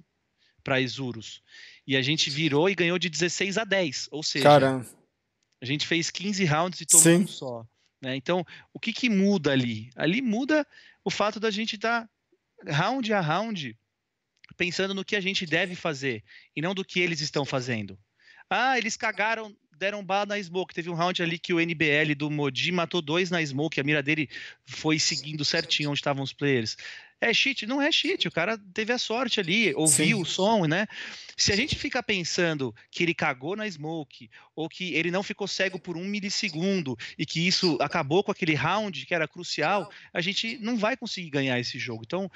para 0.63 0.79
Isurus. 0.79 1.41
E 1.87 1.97
a 1.97 2.01
gente 2.03 2.29
virou 2.29 2.69
e 2.69 2.75
ganhou 2.75 2.99
de 2.99 3.09
16 3.09 3.57
a 3.57 3.63
10, 3.63 4.09
ou 4.11 4.21
seja, 4.21 4.43
Caramba. 4.43 4.85
a 5.59 5.65
gente 5.65 5.87
fez 5.87 6.11
15 6.11 6.45
rounds 6.45 6.81
e 6.81 6.85
tomou 6.85 7.03
Sim. 7.03 7.23
um 7.23 7.27
só. 7.27 7.65
Né? 7.99 8.15
Então, 8.15 8.45
o 8.71 8.79
que, 8.79 8.93
que 8.93 9.09
muda 9.09 9.51
ali? 9.51 9.89
Ali 9.95 10.21
muda 10.21 10.67
o 11.03 11.09
fato 11.09 11.39
da 11.39 11.49
gente 11.49 11.77
estar 11.77 12.03
tá 12.03 12.09
round 12.71 13.11
a 13.11 13.21
round 13.21 13.75
pensando 14.55 14.93
no 14.93 15.03
que 15.03 15.15
a 15.15 15.21
gente 15.21 15.45
deve 15.47 15.75
fazer 15.75 16.23
e 16.55 16.61
não 16.61 16.75
do 16.75 16.85
que 16.85 16.99
eles 16.99 17.21
estão 17.21 17.43
fazendo. 17.43 17.97
Ah, 18.49 18.77
eles 18.77 18.95
cagaram, 18.95 19.55
deram 19.77 20.03
bala 20.03 20.27
na 20.27 20.41
Smoke. 20.41 20.73
Teve 20.73 20.89
um 20.89 20.93
round 20.93 21.21
ali 21.21 21.37
que 21.37 21.53
o 21.53 21.59
NBL 21.59 22.15
do 22.15 22.29
Modi 22.29 22.71
matou 22.71 23.01
dois 23.01 23.29
na 23.29 23.43
Smoke. 23.45 23.79
A 23.79 23.83
mira 23.83 24.01
dele 24.01 24.29
foi 24.65 24.99
seguindo 24.99 25.43
certinho 25.45 25.89
onde 25.89 25.99
estavam 25.99 26.23
os 26.23 26.33
players. 26.33 26.77
É 27.19 27.33
cheat? 27.33 27.65
Não 27.65 27.81
é 27.81 27.91
cheat. 27.91 28.27
O 28.27 28.31
cara 28.31 28.57
teve 28.73 28.93
a 28.93 28.97
sorte 28.97 29.39
ali, 29.39 29.73
ouviu 29.75 30.17
Sim. 30.17 30.21
o 30.21 30.25
som, 30.25 30.65
né? 30.65 30.87
Se 31.35 31.51
a 31.51 31.55
gente 31.55 31.75
fica 31.75 32.01
pensando 32.01 32.73
que 32.91 33.03
ele 33.03 33.13
cagou 33.13 33.55
na 33.55 33.69
Smoke, 33.69 34.29
ou 34.55 34.69
que 34.69 34.93
ele 34.93 35.09
não 35.09 35.23
ficou 35.23 35.47
cego 35.47 35.79
por 35.79 35.97
um 35.97 36.03
milissegundo, 36.03 36.95
e 37.17 37.25
que 37.25 37.45
isso 37.45 37.77
acabou 37.81 38.23
com 38.23 38.31
aquele 38.31 38.53
round 38.53 39.05
que 39.05 39.15
era 39.15 39.27
crucial, 39.27 39.91
a 40.13 40.21
gente 40.21 40.57
não 40.59 40.77
vai 40.77 40.95
conseguir 40.95 41.29
ganhar 41.29 41.59
esse 41.59 41.79
jogo. 41.79 42.03
Então, 42.05 42.29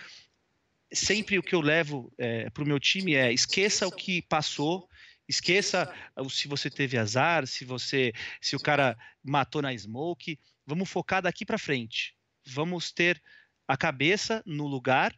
sempre 0.91 1.37
o 1.37 1.43
que 1.43 1.55
eu 1.55 1.61
levo 1.61 2.11
é, 2.17 2.49
para 2.49 2.63
o 2.63 2.67
meu 2.67 2.79
time 2.79 3.15
é 3.15 3.31
esqueça 3.31 3.87
o 3.87 3.91
que 3.91 4.21
passou, 4.23 4.89
Esqueça 5.31 5.89
se 6.29 6.47
você 6.47 6.69
teve 6.69 6.97
azar, 6.97 7.47
se 7.47 7.63
você, 7.63 8.11
se 8.41 8.53
o 8.53 8.59
cara 8.59 8.97
matou 9.23 9.61
na 9.61 9.75
smoke. 9.75 10.37
Vamos 10.67 10.89
focar 10.89 11.21
daqui 11.21 11.45
para 11.45 11.57
frente. 11.57 12.13
Vamos 12.45 12.91
ter 12.91 13.21
a 13.65 13.77
cabeça 13.77 14.43
no 14.45 14.67
lugar 14.67 15.15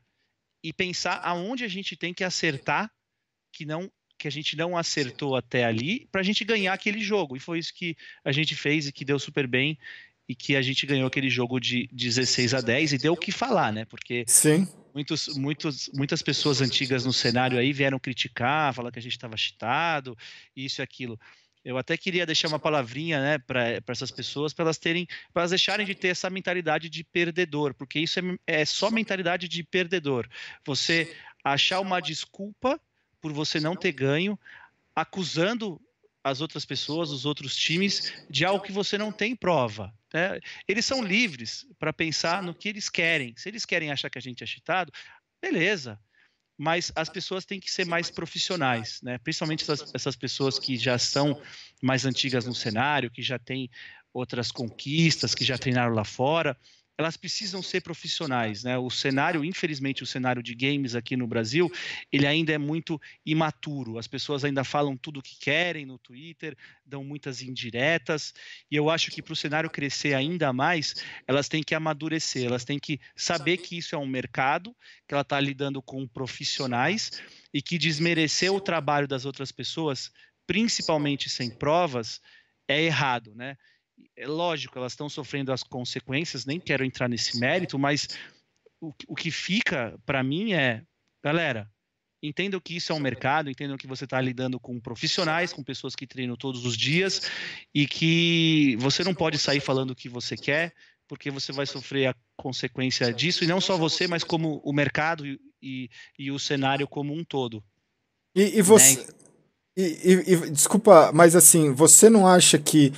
e 0.64 0.72
pensar 0.72 1.20
aonde 1.24 1.64
a 1.66 1.68
gente 1.68 1.98
tem 1.98 2.14
que 2.14 2.24
acertar 2.24 2.92
que 3.52 3.66
não 3.66 3.92
que 4.20 4.28
a 4.28 4.32
gente 4.32 4.56
não 4.56 4.78
acertou 4.78 5.36
até 5.36 5.66
ali 5.66 6.08
para 6.10 6.22
a 6.22 6.24
gente 6.24 6.46
ganhar 6.46 6.72
aquele 6.72 7.02
jogo. 7.02 7.36
E 7.36 7.40
foi 7.40 7.60
isso 7.60 7.74
que 7.74 7.98
a 8.24 8.32
gente 8.32 8.56
fez 8.56 8.88
e 8.88 8.92
que 8.94 9.04
deu 9.04 9.20
super 9.20 9.48
bem 9.48 9.78
e 10.30 10.36
que 10.36 10.56
a 10.56 10.62
gente 10.62 10.86
ganhou 10.86 11.08
aquele 11.08 11.30
jogo 11.30 11.60
de 11.60 11.90
16 11.92 12.54
a 12.54 12.62
10 12.62 12.94
e 12.94 12.98
deu 13.00 13.14
o 13.14 13.18
que 13.18 13.32
falar, 13.32 13.74
né? 13.74 13.84
Porque 13.84 14.24
Sim 14.28 14.68
muitos, 14.94 15.28
muitos, 15.36 15.90
muitas 15.94 16.22
pessoas 16.22 16.62
antigas 16.62 17.06
no 17.06 17.14
cenário 17.14 17.58
aí 17.58 17.74
vieram 17.74 18.00
criticar, 18.00 18.74
falar 18.74 18.92
que 18.92 19.00
a 19.00 19.02
gente 19.02 19.14
estava 19.14 19.36
chitado, 19.36 20.18
isso 20.56 20.82
e 20.82 20.84
aquilo. 20.84 21.20
Eu 21.66 21.78
até 21.78 21.96
queria 21.96 22.26
deixar 22.26 22.50
uma 22.50 22.60
palavrinha 22.60 23.22
né, 23.22 23.38
para 23.38 23.82
essas 23.88 24.12
pessoas, 24.12 24.54
para 24.54 24.66
elas 24.66 24.78
terem, 24.78 25.08
para 25.34 25.48
deixarem 25.48 25.86
de 25.86 25.96
ter 25.96 26.10
essa 26.10 26.30
mentalidade 26.30 26.90
de 26.90 27.04
perdedor, 27.04 27.74
porque 27.74 28.00
isso 28.00 28.20
é, 28.20 28.24
é 28.62 28.66
só 28.66 28.92
mentalidade 28.92 29.48
de 29.48 29.64
perdedor. 29.64 30.28
Você 30.66 31.16
achar 31.44 31.80
uma 31.80 32.02
desculpa 32.02 32.80
por 33.22 33.32
você 33.32 33.60
não 33.62 33.76
ter 33.76 33.94
ganho, 33.94 34.38
acusando 34.94 35.82
as 36.24 36.40
outras 36.40 36.64
pessoas, 36.64 37.12
os 37.12 37.26
outros 37.26 37.56
times, 37.56 38.14
de 38.30 38.46
algo 38.46 38.64
que 38.64 38.72
você 38.72 38.98
não 38.98 39.12
tem 39.12 39.36
prova. 39.36 39.94
Né? 40.14 40.40
Eles 40.68 40.86
são 40.86 41.04
livres 41.04 41.66
para 41.78 41.92
pensar 41.92 42.42
no 42.42 42.56
que 42.56 42.70
eles 42.70 42.90
querem. 42.90 43.34
Se 43.36 43.50
eles 43.50 43.66
querem 43.66 43.92
achar 43.92 44.10
que 44.10 44.18
a 44.18 44.22
gente 44.22 44.44
é 44.44 44.48
cheatado, 44.48 44.92
beleza. 45.42 46.00
Mas 46.58 46.92
as 46.96 47.10
pessoas 47.10 47.46
têm 47.46 47.60
que 47.60 47.70
ser 47.70 47.86
mais 47.86 48.10
profissionais, 48.10 49.02
né? 49.02 49.18
principalmente 49.18 49.64
essas, 49.64 49.94
essas 49.94 50.16
pessoas 50.16 50.58
que 50.58 50.78
já 50.78 50.98
são 50.98 51.42
mais 51.82 52.06
antigas 52.06 52.46
no 52.46 52.56
cenário, 52.56 53.12
que 53.12 53.22
já 53.22 53.38
têm 53.38 53.70
outras 54.14 54.52
conquistas, 54.52 55.36
que 55.36 55.44
já 55.44 55.58
treinaram 55.58 55.94
lá 55.94 56.06
fora 56.06 56.56
elas 56.98 57.18
precisam 57.18 57.64
ser 57.64 57.82
profissionais, 57.82 58.64
né? 58.64 58.78
O 58.78 58.90
cenário, 58.90 59.44
infelizmente, 59.44 60.04
o 60.04 60.06
cenário 60.06 60.44
de 60.44 60.54
games 60.54 60.94
aqui 60.96 61.18
no 61.18 61.26
Brasil, 61.26 61.72
ele 62.12 62.28
ainda 62.28 62.54
é 62.54 62.58
muito 62.58 63.02
imaturo. 63.26 63.98
As 63.98 64.08
pessoas 64.08 64.44
ainda 64.44 64.64
falam 64.64 64.96
tudo 64.96 65.20
o 65.20 65.24
que 65.24 65.36
querem 65.40 65.86
no 65.86 65.98
Twitter, 65.98 66.56
dão 66.86 67.04
muitas 67.04 67.42
indiretas, 67.42 68.34
e 68.70 68.76
eu 68.76 68.90
acho 68.90 69.10
que 69.10 69.22
para 69.22 69.34
o 69.34 69.36
cenário 69.36 69.70
crescer 69.70 70.14
ainda 70.14 70.54
mais, 70.54 70.96
elas 71.28 71.48
têm 71.48 71.64
que 71.64 71.74
amadurecer, 71.74 72.46
elas 72.46 72.64
têm 72.64 72.78
que 72.78 73.00
saber 73.16 73.58
que 73.58 73.78
isso 73.78 73.96
é 73.96 73.98
um 73.98 74.08
mercado, 74.08 74.76
que 75.08 75.14
ela 75.14 75.22
está 75.22 75.40
lidando 75.40 75.82
com 75.82 76.08
profissionais 76.08 77.24
e 77.52 77.62
que 77.62 77.78
desmerecer 77.78 78.54
o 78.54 78.62
trabalho 78.62 79.08
das 79.08 79.26
outras 79.26 79.52
pessoas, 79.52 80.12
principalmente 80.46 81.28
sem 81.30 81.50
provas, 81.50 82.22
é 82.68 82.82
errado, 82.84 83.34
né? 83.36 83.58
É 84.16 84.28
lógico, 84.28 84.78
elas 84.78 84.94
estão 84.94 85.10
sofrendo 85.10 85.52
as 85.52 85.64
consequências, 85.64 86.46
nem 86.46 86.60
quero 86.60 86.86
entrar 86.86 87.08
nesse 87.08 87.40
mérito, 87.40 87.78
mas 87.78 88.08
o, 88.82 88.94
o 89.08 89.16
que 89.16 89.32
fica 89.32 90.00
para 90.06 90.24
mim 90.24 90.54
é, 90.54 90.84
galera, 91.24 91.70
entendam 92.22 92.60
que 92.60 92.76
isso 92.76 92.92
é 92.92 92.96
um 92.96 93.00
mercado, 93.00 93.50
entendam 93.50 93.78
que 93.78 93.88
você 93.88 94.06
está 94.06 94.20
lidando 94.20 94.60
com 94.60 94.80
profissionais, 94.80 95.52
com 95.52 95.64
pessoas 95.64 95.96
que 95.96 96.08
treinam 96.08 96.36
todos 96.36 96.66
os 96.66 96.78
dias 96.78 97.30
e 97.74 97.86
que 97.86 98.78
você 98.80 99.04
não 99.04 99.14
pode 99.14 99.38
sair 99.38 99.60
falando 99.60 99.92
o 99.92 99.96
que 99.96 100.08
você 100.08 100.38
quer, 100.38 100.74
porque 101.08 101.30
você 101.30 101.52
vai 101.52 101.66
sofrer 101.66 102.08
a 102.08 102.16
consequência 102.38 103.14
disso, 103.14 103.44
e 103.44 103.48
não 103.48 103.60
só 103.60 103.78
você, 103.78 104.08
mas 104.08 104.24
como 104.24 104.62
o 104.64 104.74
mercado 104.74 105.26
e, 105.62 105.90
e, 106.18 106.32
o 106.32 106.40
cenário 106.40 106.88
como 106.88 107.14
um 107.14 107.24
todo. 107.24 107.64
E, 108.36 108.58
e 108.58 108.62
você. 108.62 108.98
Né? 108.98 109.08
E, 109.76 110.34
e, 110.34 110.50
desculpa, 110.52 111.12
mas 111.14 111.36
assim, 111.36 111.74
você 111.74 112.10
não 112.10 112.28
acha 112.28 112.60
que 112.60 112.94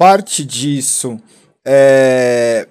parte 0.00 0.46
disso 0.46 1.20
é, 1.62 2.66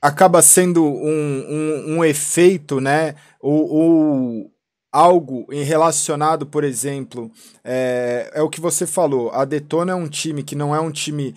acaba 0.00 0.40
sendo 0.40 0.82
um, 0.82 1.46
um, 1.46 1.96
um 1.96 2.04
efeito, 2.04 2.80
né? 2.80 3.16
Ou, 3.38 3.68
ou, 3.68 4.52
algo 4.90 5.46
relacionado, 5.50 6.46
por 6.46 6.64
exemplo, 6.64 7.30
é, 7.62 8.30
é 8.32 8.40
o 8.40 8.48
que 8.48 8.62
você 8.62 8.86
falou. 8.86 9.30
A 9.30 9.44
Detona 9.44 9.92
é 9.92 9.94
um 9.94 10.08
time 10.08 10.42
que 10.42 10.56
não 10.56 10.74
é 10.74 10.80
um 10.80 10.90
time. 10.90 11.34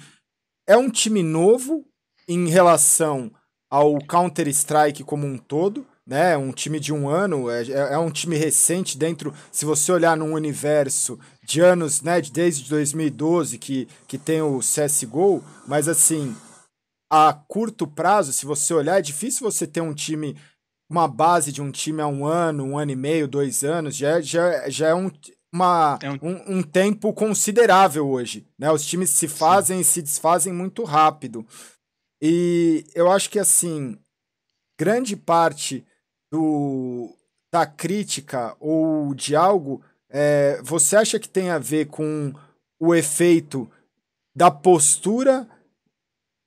É 0.66 0.78
um 0.78 0.90
time 0.90 1.22
novo 1.22 1.84
em 2.26 2.48
relação 2.48 3.30
ao 3.70 4.00
Counter-Strike 4.00 5.04
como 5.04 5.28
um 5.28 5.38
todo, 5.38 5.86
né? 6.08 6.38
Um 6.38 6.54
time 6.54 6.80
de 6.80 6.94
um 6.94 7.10
ano, 7.10 7.50
é, 7.50 7.64
é, 7.64 7.94
é 7.96 7.98
um 7.98 8.12
time 8.12 8.38
recente 8.38 8.98
dentro. 8.98 9.34
Se 9.52 9.66
você 9.66 9.92
olhar 9.92 10.16
num 10.16 10.32
universo 10.32 11.20
de 11.46 11.62
anos, 11.62 12.02
né, 12.02 12.20
desde 12.22 12.70
2012 12.70 13.58
que, 13.58 13.88
que 14.08 14.18
tem 14.18 14.42
o 14.42 14.60
CSGO, 14.60 15.44
mas 15.68 15.88
assim, 15.88 16.36
a 17.10 17.34
curto 17.34 17.88
prazo, 17.88 18.34
se 18.34 18.46
você 18.46 18.74
olhar, 18.74 18.98
é 18.98 19.02
difícil 19.02 19.50
você 19.50 19.68
ter 19.68 19.82
um 19.82 19.94
time 19.94 20.36
uma 20.90 21.08
base 21.08 21.52
de 21.52 21.62
um 21.62 21.72
time 21.72 22.02
há 22.02 22.08
um 22.08 22.26
ano, 22.26 22.64
um 22.64 22.78
ano 22.78 22.92
e 22.92 22.96
meio, 22.96 23.28
dois 23.28 23.64
anos, 23.64 23.96
já, 23.96 24.22
já, 24.22 24.70
já 24.70 24.90
é 24.90 24.96
um, 24.96 25.12
uma, 25.52 25.98
é 26.02 26.12
um... 26.12 26.20
Um, 26.22 26.58
um... 26.58 26.64
tempo 26.64 27.12
considerável 27.14 28.08
hoje. 28.08 28.48
Né? 28.58 28.72
Os 28.72 28.86
times 28.86 29.10
se 29.10 29.28
fazem 29.28 29.78
Sim. 29.78 29.82
e 29.82 29.86
se 29.86 30.02
desfazem 30.02 30.54
muito 30.54 30.84
rápido. 30.84 31.46
E 32.22 32.86
eu 32.94 33.12
acho 33.12 33.30
que 33.30 33.40
assim, 33.40 33.98
grande 34.80 35.16
parte 35.16 35.86
do, 36.32 37.16
da 37.52 37.66
crítica 37.66 38.56
ou 38.60 39.14
de 39.14 39.36
algo, 39.36 39.82
é, 40.18 40.62
você 40.64 40.96
acha 40.96 41.20
que 41.20 41.28
tem 41.28 41.50
a 41.50 41.60
ver 41.60 41.88
com 41.88 42.32
o 42.80 42.96
efeito 42.96 43.70
da 44.34 44.50
postura? 44.50 45.46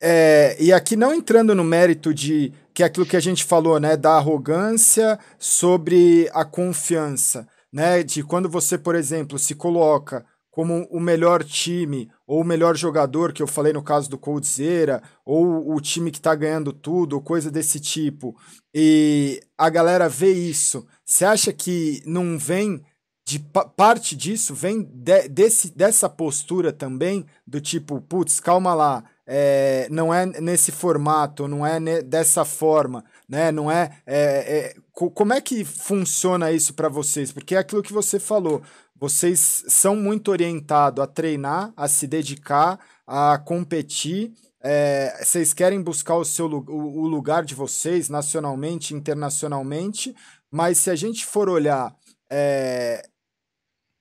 É, 0.00 0.56
e 0.58 0.72
aqui 0.72 0.96
não 0.96 1.12
entrando 1.12 1.54
no 1.54 1.62
mérito 1.62 2.14
de 2.14 2.50
que 2.72 2.82
é 2.82 2.86
aquilo 2.86 3.04
que 3.04 3.16
a 3.16 3.20
gente 3.20 3.44
falou, 3.44 3.78
né, 3.78 3.94
da 3.94 4.12
arrogância 4.12 5.18
sobre 5.38 6.30
a 6.32 6.46
confiança, 6.46 7.46
né, 7.70 8.02
de 8.02 8.22
quando 8.22 8.48
você, 8.48 8.78
por 8.78 8.94
exemplo, 8.94 9.38
se 9.38 9.54
coloca 9.54 10.24
como 10.50 10.88
o 10.90 10.98
melhor 10.98 11.44
time 11.44 12.10
ou 12.26 12.40
o 12.40 12.44
melhor 12.44 12.74
jogador, 12.74 13.34
que 13.34 13.42
eu 13.42 13.46
falei 13.46 13.74
no 13.74 13.82
caso 13.82 14.08
do 14.08 14.16
Coldzera, 14.16 15.02
ou 15.26 15.74
o 15.74 15.78
time 15.78 16.10
que 16.10 16.18
está 16.18 16.34
ganhando 16.34 16.72
tudo, 16.72 17.16
ou 17.16 17.22
coisa 17.22 17.50
desse 17.50 17.78
tipo, 17.78 18.34
e 18.74 19.42
a 19.58 19.68
galera 19.68 20.08
vê 20.08 20.32
isso, 20.32 20.86
você 21.04 21.26
acha 21.26 21.52
que 21.52 22.02
não 22.06 22.38
vem 22.38 22.82
de 23.28 23.38
parte 23.76 24.16
disso, 24.16 24.54
vem 24.54 24.80
de, 24.82 25.28
desse, 25.28 25.76
dessa 25.76 26.08
postura 26.08 26.72
também, 26.72 27.26
do 27.46 27.60
tipo, 27.60 28.00
putz, 28.00 28.40
calma 28.40 28.72
lá, 28.72 29.04
é, 29.26 29.86
não 29.90 30.14
é 30.14 30.24
nesse 30.24 30.72
formato, 30.72 31.46
não 31.46 31.66
é 31.66 31.78
ne, 31.78 32.00
dessa 32.00 32.42
forma, 32.46 33.04
né? 33.28 33.52
Não 33.52 33.70
é, 33.70 33.90
é, 34.06 34.16
é 34.16 34.74
como 34.94 35.34
é 35.34 35.42
que 35.42 35.62
funciona 35.62 36.50
isso 36.50 36.72
para 36.72 36.88
vocês? 36.88 37.30
Porque 37.30 37.54
é 37.54 37.58
aquilo 37.58 37.82
que 37.82 37.92
você 37.92 38.18
falou. 38.18 38.62
Vocês 38.96 39.62
são 39.68 39.94
muito 39.94 40.30
orientados 40.30 41.04
a 41.04 41.06
treinar, 41.06 41.70
a 41.76 41.86
se 41.86 42.06
dedicar, 42.06 42.80
a 43.06 43.36
competir. 43.36 44.32
É, 44.62 45.22
vocês 45.22 45.52
querem 45.52 45.82
buscar 45.82 46.16
o 46.16 46.24
seu 46.24 46.46
o, 46.46 47.02
o 47.02 47.06
lugar 47.06 47.44
de 47.44 47.54
vocês 47.54 48.08
nacionalmente, 48.08 48.94
internacionalmente, 48.94 50.16
mas 50.50 50.78
se 50.78 50.88
a 50.88 50.96
gente 50.96 51.26
for 51.26 51.50
olhar 51.50 51.94
é, 52.30 53.02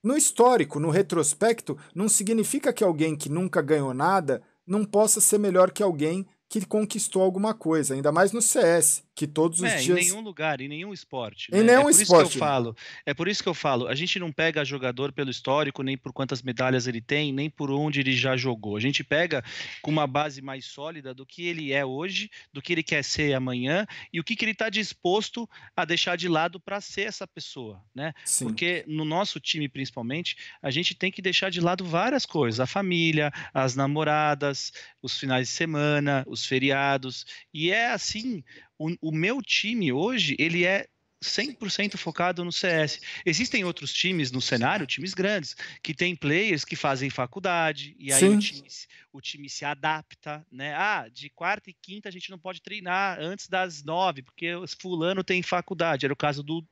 no 0.04 0.16
histórico, 0.16 0.80
no 0.80 0.90
retrospecto, 0.90 1.78
não 1.94 2.08
significa 2.08 2.72
que 2.72 2.84
alguém 2.84 3.16
que 3.16 3.30
nunca 3.30 3.62
ganhou 3.62 3.94
nada 3.94 4.42
não 4.66 4.86
possa 4.86 5.20
ser 5.22 5.38
melhor 5.38 5.72
que 5.72 5.82
alguém 5.82 6.28
que 6.50 6.66
conquistou 6.66 7.22
alguma 7.22 7.54
coisa, 7.54 7.94
ainda 7.94 8.12
mais 8.12 8.32
no 8.32 8.42
CS, 8.42 9.04
que 9.14 9.28
todos 9.28 9.60
os 9.60 9.70
é, 9.70 9.78
dias. 9.78 9.98
Em 9.98 10.02
nenhum 10.02 10.22
lugar, 10.22 10.62
em 10.62 10.68
nenhum 10.68 10.94
esporte. 10.94 11.50
Em 11.52 11.58
né? 11.58 11.64
nenhum 11.64 11.90
é 11.90 11.92
por 11.92 12.02
esporte. 12.02 12.30
Isso 12.30 12.32
que 12.32 12.38
eu 12.38 12.48
falo, 12.48 12.76
é 13.06 13.14
por 13.14 13.28
isso 13.28 13.44
que 13.44 13.50
eu 13.50 13.54
falo, 13.54 13.88
a 13.88 13.96
gente 13.96 14.18
não 14.18 14.32
pega 14.32 14.64
jogador 14.64 15.12
pelo 15.12 15.30
histórico, 15.30 15.84
nem 15.84 15.98
por 15.98 16.14
quantas 16.14 16.42
medalhas 16.42 16.88
ele 16.88 17.02
tem, 17.02 17.34
nem 17.34 17.50
por 17.50 17.70
onde 17.70 18.00
ele 18.00 18.14
já 18.14 18.38
jogou. 18.38 18.78
A 18.78 18.80
gente 18.80 19.04
pega 19.04 19.44
com 19.82 19.92
uma 19.92 20.08
base 20.08 20.42
mais 20.42 20.66
sólida 20.66 21.14
do 21.14 21.26
que 21.26 21.46
ele 21.46 21.74
é 21.74 21.86
hoje, 21.86 22.30
do 22.54 22.62
que 22.62 22.72
ele 22.72 22.84
quer 22.84 23.04
ser 23.04 23.34
amanhã 23.34 23.86
e 24.14 24.20
o 24.20 24.24
que, 24.24 24.36
que 24.36 24.46
ele 24.46 24.54
está 24.54 24.70
disposto 24.70 25.50
a 25.76 25.84
deixar 25.84 26.16
de 26.16 26.30
lado 26.30 26.60
para 26.60 26.80
ser 26.80 27.02
essa 27.02 27.28
pessoa, 27.28 27.82
né? 27.94 28.14
Sim. 28.24 28.46
Porque 28.46 28.86
no 28.88 29.04
nosso 29.04 29.40
time, 29.40 29.68
principalmente, 29.68 30.38
a 30.62 30.72
gente 30.72 30.96
tem 30.96 31.12
que 31.12 31.22
deixar 31.22 31.50
de 31.50 31.60
lado 31.60 31.84
várias 31.84 32.26
coisas: 32.26 32.60
a 32.60 32.68
família, 32.68 33.34
as 33.54 33.76
namoradas, 33.76 34.72
os 35.02 35.18
finais 35.18 35.48
de 35.48 35.54
semana, 35.54 36.24
os 36.28 36.37
feriados. 36.46 37.26
E 37.54 37.72
é 37.72 37.92
assim, 37.92 38.44
o, 38.78 38.96
o 39.02 39.12
meu 39.12 39.42
time 39.42 39.92
hoje, 39.92 40.36
ele 40.40 40.66
é 40.66 40.88
100% 41.24 41.98
focado 41.98 42.44
no 42.46 42.52
CS. 42.52 43.02
Existem 43.26 43.64
outros 43.64 43.92
times 43.92 44.32
no 44.32 44.42
cenário, 44.42 44.86
times 44.86 45.14
grandes, 45.14 45.56
que 45.82 45.94
tem 45.94 46.16
players 46.16 46.64
que 46.64 46.76
fazem 46.76 47.10
faculdade, 47.10 47.96
e 48.00 48.14
aí 48.14 48.30
o 48.30 48.40
time, 48.40 48.68
o 49.12 49.22
time, 49.22 49.50
se 49.50 49.66
adapta, 49.66 50.46
né? 50.52 50.74
Ah, 50.76 51.10
de 51.12 51.30
quarta 51.30 51.70
e 51.70 51.74
quinta 51.74 52.10
a 52.10 52.12
gente 52.12 52.30
não 52.30 52.38
pode 52.38 52.62
treinar 52.62 53.20
antes 53.20 53.48
das 53.48 53.84
nove, 53.84 54.22
porque 54.22 54.54
o 54.56 54.66
fulano 54.80 55.24
tem 55.24 55.42
faculdade. 55.42 56.06
Era 56.06 56.14
o 56.14 56.18
caso 56.18 56.44
do, 56.44 56.66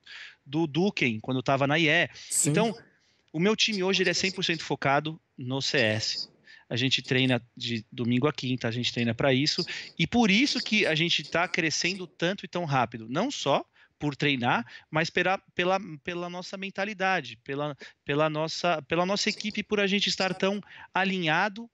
do 0.46 0.68
Duken, 0.68 1.20
quando 1.20 1.40
estava 1.40 1.66
na 1.66 1.80
IE. 1.80 2.10
Sim. 2.30 2.52
Então, 2.52 2.78
o 3.34 3.40
meu 3.40 3.56
time 3.56 3.84
hoje 3.84 4.04
ele 4.04 4.10
é 4.12 4.14
100% 4.14 4.62
focado 4.62 5.20
no 5.38 5.62
CS 5.62 6.35
a 6.70 6.76
gente 6.76 7.02
treina 7.02 7.42
de 7.56 7.86
domingo 7.92 8.28
a 8.28 8.34
quinta, 8.34 8.68
a 8.68 8.72
gente 8.72 8.92
treina 8.92 9.14
para 9.14 9.34
isso, 9.34 9.66
e 9.98 10.08
por 10.08 10.32
isso 10.32 10.60
que 10.60 10.86
a 10.86 10.96
gente 10.96 11.22
está 11.22 11.48
crescendo 11.48 12.08
tanto 12.08 12.46
e 12.46 12.48
tão 12.48 12.66
rápido, 12.66 13.08
não 13.10 13.30
só 13.30 13.66
por 13.98 14.16
treinar, 14.16 14.66
mas 14.92 15.10
pela, 15.10 15.38
pela, 15.54 15.80
pela 16.04 16.30
nossa 16.30 16.58
mentalidade, 16.58 17.38
pela, 17.44 17.76
pela, 18.04 18.30
nossa, 18.30 18.82
pela 18.84 19.06
nossa 19.06 19.30
equipe, 19.30 19.64
por 19.64 19.80
a 19.80 19.88
gente 19.88 20.10
estar 20.10 20.34
tão 20.34 20.62
alinhado 20.94 21.70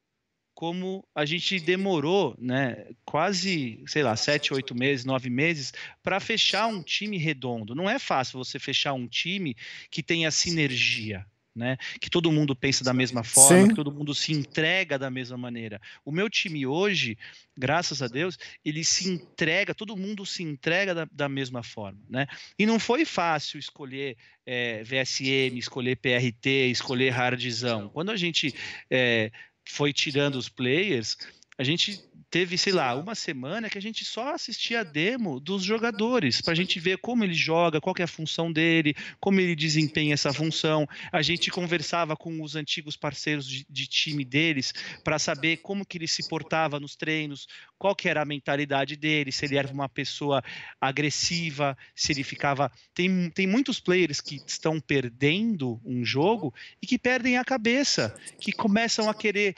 como 0.53 1.03
a 1.15 1.25
gente 1.25 1.59
demorou, 1.59 2.35
né, 2.37 2.85
quase, 3.03 3.83
sei 3.87 4.03
lá, 4.03 4.15
sete, 4.15 4.53
oito 4.53 4.75
meses, 4.75 5.05
nove 5.05 5.29
meses, 5.29 5.73
para 6.03 6.19
fechar 6.19 6.67
um 6.67 6.83
time 6.83 7.17
redondo. 7.17 7.73
Não 7.73 7.89
é 7.89 7.97
fácil 7.97 8.37
você 8.37 8.59
fechar 8.59 8.93
um 8.93 9.07
time 9.07 9.55
que 9.89 10.03
tenha 10.03 10.29
sinergia 10.29 11.25
né? 11.55 11.77
Que 11.99 12.09
todo 12.09 12.31
mundo 12.31 12.55
pensa 12.55 12.83
da 12.83 12.93
mesma 12.93 13.23
forma, 13.23 13.63
Sim. 13.63 13.67
que 13.69 13.75
todo 13.75 13.91
mundo 13.91 14.15
se 14.15 14.31
entrega 14.31 14.97
da 14.97 15.09
mesma 15.09 15.37
maneira. 15.37 15.79
O 16.05 16.11
meu 16.11 16.29
time 16.29 16.65
hoje, 16.65 17.17
graças 17.57 18.01
a 18.01 18.07
Deus, 18.07 18.37
ele 18.63 18.83
se 18.83 19.09
entrega, 19.09 19.75
todo 19.75 19.97
mundo 19.97 20.25
se 20.25 20.43
entrega 20.43 20.93
da, 20.95 21.07
da 21.11 21.29
mesma 21.29 21.63
forma, 21.63 21.99
né? 22.09 22.27
E 22.57 22.65
não 22.65 22.79
foi 22.79 23.05
fácil 23.05 23.59
escolher 23.59 24.17
é, 24.45 24.83
VSM, 24.83 25.57
escolher 25.57 25.97
PRT, 25.97 26.71
escolher 26.71 27.13
hardzão. 27.13 27.89
Quando 27.89 28.11
a 28.11 28.17
gente 28.17 28.53
é, 28.89 29.31
foi 29.67 29.93
tirando 29.93 30.35
os 30.35 30.49
players, 30.49 31.17
a 31.57 31.63
gente 31.63 32.01
teve, 32.31 32.57
sei 32.57 32.71
lá, 32.71 32.95
uma 32.95 33.13
semana 33.13 33.69
que 33.69 33.77
a 33.77 33.81
gente 33.81 34.05
só 34.05 34.33
assistia 34.33 34.79
a 34.79 34.83
demo 34.83 35.37
dos 35.37 35.63
jogadores, 35.63 36.39
para 36.39 36.53
a 36.53 36.55
gente 36.55 36.79
ver 36.79 36.97
como 36.99 37.25
ele 37.25 37.33
joga, 37.33 37.81
qual 37.81 37.93
é 37.99 38.03
a 38.03 38.07
função 38.07 38.49
dele, 38.49 38.95
como 39.19 39.41
ele 39.41 39.53
desempenha 39.53 40.13
essa 40.13 40.33
função. 40.33 40.87
A 41.11 41.21
gente 41.21 41.51
conversava 41.51 42.15
com 42.15 42.41
os 42.41 42.55
antigos 42.55 42.95
parceiros 42.95 43.45
de, 43.45 43.65
de 43.69 43.85
time 43.85 44.23
deles 44.23 44.73
para 45.03 45.19
saber 45.19 45.57
como 45.57 45.85
que 45.85 45.97
ele 45.97 46.07
se 46.07 46.29
portava 46.29 46.79
nos 46.79 46.95
treinos, 46.95 47.47
qual 47.77 47.93
que 47.93 48.07
era 48.07 48.21
a 48.21 48.25
mentalidade 48.25 48.95
dele, 48.95 49.31
se 49.31 49.43
ele 49.43 49.57
era 49.57 49.67
uma 49.67 49.89
pessoa 49.89 50.41
agressiva, 50.79 51.77
se 51.93 52.13
ele 52.13 52.23
ficava... 52.23 52.71
Tem, 52.93 53.29
tem 53.31 53.45
muitos 53.45 53.81
players 53.81 54.21
que 54.21 54.41
estão 54.47 54.79
perdendo 54.79 55.81
um 55.83 56.05
jogo 56.05 56.53
e 56.81 56.87
que 56.87 56.97
perdem 56.97 57.37
a 57.37 57.43
cabeça, 57.43 58.15
que 58.39 58.53
começam 58.53 59.09
a 59.09 59.13
querer 59.13 59.53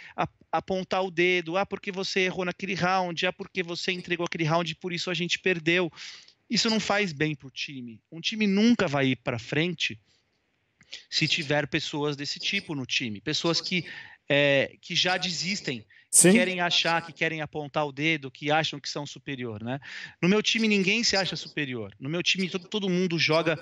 apontar 0.54 1.04
o 1.04 1.10
dedo, 1.10 1.58
ah, 1.58 1.66
porque 1.66 1.92
você 1.92 2.22
errou 2.22 2.46
naquele 2.46 2.76
round, 2.76 3.26
ah, 3.26 3.34
porque 3.34 3.64
você 3.64 3.92
entregou 3.92 4.24
aquele 4.24 4.44
round 4.44 4.72
e 4.72 4.76
por 4.76 4.94
isso 4.94 5.10
a 5.10 5.14
gente 5.16 5.40
perdeu. 5.40 5.92
Isso 6.48 6.70
não 6.70 6.80
faz 6.80 7.12
bem 7.12 7.34
para 7.34 7.48
o 7.48 7.52
time. 7.52 8.00
Um 8.12 8.22
time 8.22 8.46
nunca 8.46 8.88
vai 8.88 9.08
ir 9.08 9.16
para 9.16 9.40
frente 9.40 10.00
se 11.10 11.28
tiver 11.28 11.66
pessoas 11.68 12.16
desse 12.16 12.38
tipo 12.38 12.76
no 12.76 12.86
time, 12.86 13.20
pessoas 13.20 13.60
que, 13.60 13.84
é, 14.30 14.78
que 14.80 14.96
já 14.96 15.18
desistem, 15.18 15.84
que 16.12 16.32
querem 16.32 16.62
achar, 16.62 17.04
que 17.04 17.12
querem 17.12 17.42
apontar 17.42 17.88
o 17.88 17.92
dedo, 17.92 18.30
que 18.30 18.52
acham 18.52 18.80
que 18.80 18.88
são 18.88 19.08
superior, 19.08 19.64
né? 19.64 19.80
No 20.22 20.30
meu 20.30 20.44
time 20.44 20.68
ninguém 20.68 21.04
se 21.04 21.18
acha 21.18 21.36
superior. 21.36 21.96
No 22.00 22.08
meu 22.08 22.22
time 22.22 22.48
todo, 22.48 22.68
todo 22.68 22.88
mundo 22.88 23.18
joga 23.18 23.60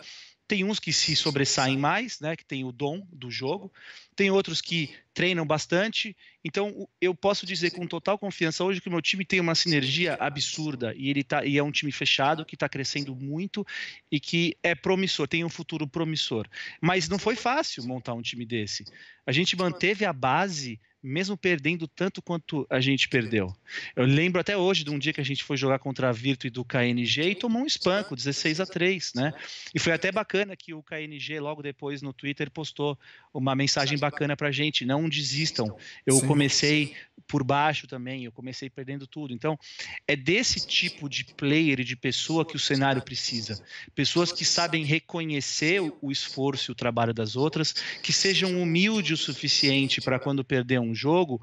tem 0.51 0.65
uns 0.65 0.81
que 0.81 0.91
se 0.91 1.15
sobressaem 1.15 1.77
mais, 1.77 2.19
né, 2.19 2.35
que 2.35 2.43
tem 2.43 2.65
o 2.65 2.73
dom 2.73 3.07
do 3.09 3.31
jogo, 3.31 3.71
tem 4.17 4.29
outros 4.29 4.59
que 4.59 4.93
treinam 5.13 5.47
bastante. 5.47 6.13
Então, 6.43 6.89
eu 6.99 7.15
posso 7.15 7.45
dizer 7.45 7.71
com 7.71 7.87
total 7.87 8.19
confiança 8.19 8.61
hoje 8.61 8.81
que 8.81 8.89
o 8.89 8.91
meu 8.91 9.01
time 9.01 9.23
tem 9.23 9.39
uma 9.39 9.55
sinergia 9.55 10.15
absurda 10.15 10.93
e 10.97 11.09
ele 11.09 11.23
tá 11.23 11.45
e 11.45 11.57
é 11.57 11.63
um 11.63 11.71
time 11.71 11.89
fechado 11.89 12.43
que 12.43 12.55
está 12.55 12.67
crescendo 12.67 13.15
muito 13.15 13.65
e 14.11 14.19
que 14.19 14.57
é 14.61 14.75
promissor, 14.75 15.25
tem 15.25 15.45
um 15.45 15.49
futuro 15.49 15.87
promissor. 15.87 16.45
Mas 16.81 17.07
não 17.07 17.17
foi 17.17 17.37
fácil 17.37 17.87
montar 17.87 18.13
um 18.13 18.21
time 18.21 18.45
desse. 18.45 18.83
A 19.25 19.31
gente 19.31 19.55
manteve 19.55 20.03
a 20.03 20.11
base 20.11 20.81
mesmo 21.03 21.35
perdendo 21.35 21.87
tanto 21.87 22.21
quanto 22.21 22.65
a 22.69 22.79
gente 22.79 23.07
perdeu. 23.09 23.53
Eu 23.95 24.05
lembro 24.05 24.39
até 24.39 24.55
hoje 24.55 24.83
de 24.83 24.91
um 24.91 24.99
dia 24.99 25.11
que 25.11 25.21
a 25.21 25.25
gente 25.25 25.43
foi 25.43 25.57
jogar 25.57 25.79
contra 25.79 26.09
a 26.09 26.11
Virtu 26.11 26.47
e 26.47 26.49
do 26.49 26.63
KNG 26.63 27.31
e 27.31 27.35
tomou 27.35 27.63
um 27.63 27.65
espanco, 27.65 28.15
16 28.15 28.59
a 28.59 28.65
3, 28.65 29.13
né? 29.15 29.33
E 29.73 29.79
foi 29.79 29.93
até 29.93 30.11
bacana 30.11 30.55
que 30.55 30.73
o 30.73 30.83
KNG 30.83 31.39
logo 31.39 31.63
depois 31.63 32.01
no 32.01 32.13
Twitter 32.13 32.51
postou 32.51 32.97
uma 33.33 33.55
mensagem 33.55 33.97
bacana 33.97 34.37
pra 34.37 34.51
gente, 34.51 34.85
não 34.85 35.09
desistam. 35.09 35.75
Eu 36.05 36.15
Sim. 36.15 36.27
comecei 36.27 36.95
por 37.27 37.43
baixo 37.43 37.87
também, 37.87 38.25
eu 38.25 38.31
comecei 38.31 38.69
perdendo 38.69 39.07
tudo. 39.07 39.33
Então, 39.33 39.57
é 40.07 40.15
desse 40.15 40.65
tipo 40.67 41.07
de 41.07 41.25
player 41.25 41.79
e 41.79 41.83
de 41.83 41.95
pessoa 41.95 42.45
que 42.45 42.55
o 42.55 42.59
cenário 42.59 43.01
precisa. 43.01 43.63
Pessoas 43.95 44.31
que 44.31 44.43
sabem 44.43 44.83
reconhecer 44.83 45.81
o 46.01 46.11
esforço 46.11 46.69
e 46.69 46.73
o 46.73 46.75
trabalho 46.75 47.13
das 47.13 47.35
outras, 47.35 47.73
que 48.03 48.11
sejam 48.11 48.61
humildes 48.61 49.11
o 49.11 49.23
suficiente 49.23 50.01
para 50.01 50.19
quando 50.19 50.43
perder 50.43 50.79
um 50.79 50.90
jogo, 50.93 51.41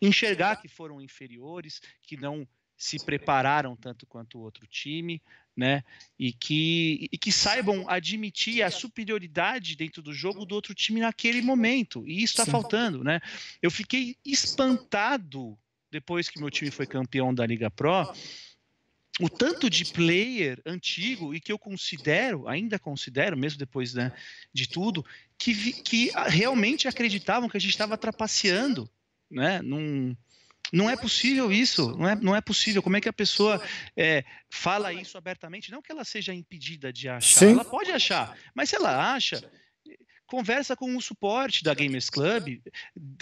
enxergar 0.00 0.56
que 0.56 0.68
foram 0.68 1.00
inferiores, 1.00 1.80
que 2.02 2.16
não 2.16 2.46
se 2.76 2.98
prepararam 2.98 3.74
tanto 3.74 4.06
quanto 4.06 4.38
o 4.38 4.42
outro 4.42 4.66
time, 4.66 5.22
né? 5.56 5.82
E 6.18 6.32
que, 6.32 7.08
e 7.10 7.16
que 7.16 7.32
saibam 7.32 7.88
admitir 7.88 8.62
a 8.62 8.70
superioridade 8.70 9.74
dentro 9.76 10.02
do 10.02 10.12
jogo 10.12 10.44
do 10.44 10.54
outro 10.54 10.74
time 10.74 11.00
naquele 11.00 11.40
momento. 11.40 12.06
E 12.06 12.22
isso 12.22 12.34
está 12.34 12.44
faltando, 12.44 13.02
né? 13.02 13.20
Eu 13.62 13.70
fiquei 13.70 14.16
espantado 14.24 15.58
depois 15.90 16.28
que 16.28 16.38
meu 16.38 16.50
time 16.50 16.70
foi 16.70 16.86
campeão 16.86 17.34
da 17.34 17.46
Liga 17.46 17.70
Pro. 17.70 18.12
O 19.18 19.30
tanto 19.30 19.70
de 19.70 19.84
player 19.86 20.60
antigo 20.66 21.34
e 21.34 21.40
que 21.40 21.50
eu 21.50 21.58
considero, 21.58 22.46
ainda 22.46 22.78
considero, 22.78 23.36
mesmo 23.36 23.58
depois 23.58 23.94
né, 23.94 24.12
de 24.52 24.68
tudo, 24.68 25.04
que, 25.38 25.72
que 25.72 26.10
realmente 26.26 26.86
acreditavam 26.86 27.48
que 27.48 27.56
a 27.56 27.60
gente 27.60 27.70
estava 27.70 27.96
trapaceando, 27.96 28.90
né? 29.30 29.62
Num, 29.62 30.14
não 30.72 30.90
é 30.90 30.96
possível 30.96 31.52
isso, 31.52 31.96
não 31.96 32.08
é, 32.08 32.16
não 32.16 32.36
é 32.36 32.40
possível. 32.40 32.82
Como 32.82 32.96
é 32.96 33.00
que 33.00 33.08
a 33.08 33.12
pessoa 33.12 33.62
é, 33.96 34.24
fala 34.50 34.92
isso 34.92 35.16
abertamente? 35.16 35.70
Não 35.70 35.80
que 35.80 35.92
ela 35.92 36.04
seja 36.04 36.34
impedida 36.34 36.92
de 36.92 37.08
achar, 37.08 37.38
Sim. 37.38 37.52
ela 37.52 37.64
pode 37.64 37.92
achar, 37.92 38.36
mas 38.54 38.68
se 38.68 38.76
ela 38.76 39.14
acha, 39.14 39.50
conversa 40.26 40.76
com 40.76 40.96
o 40.96 41.00
suporte 41.00 41.62
da 41.62 41.72
Gamers 41.72 42.10
Club, 42.10 42.60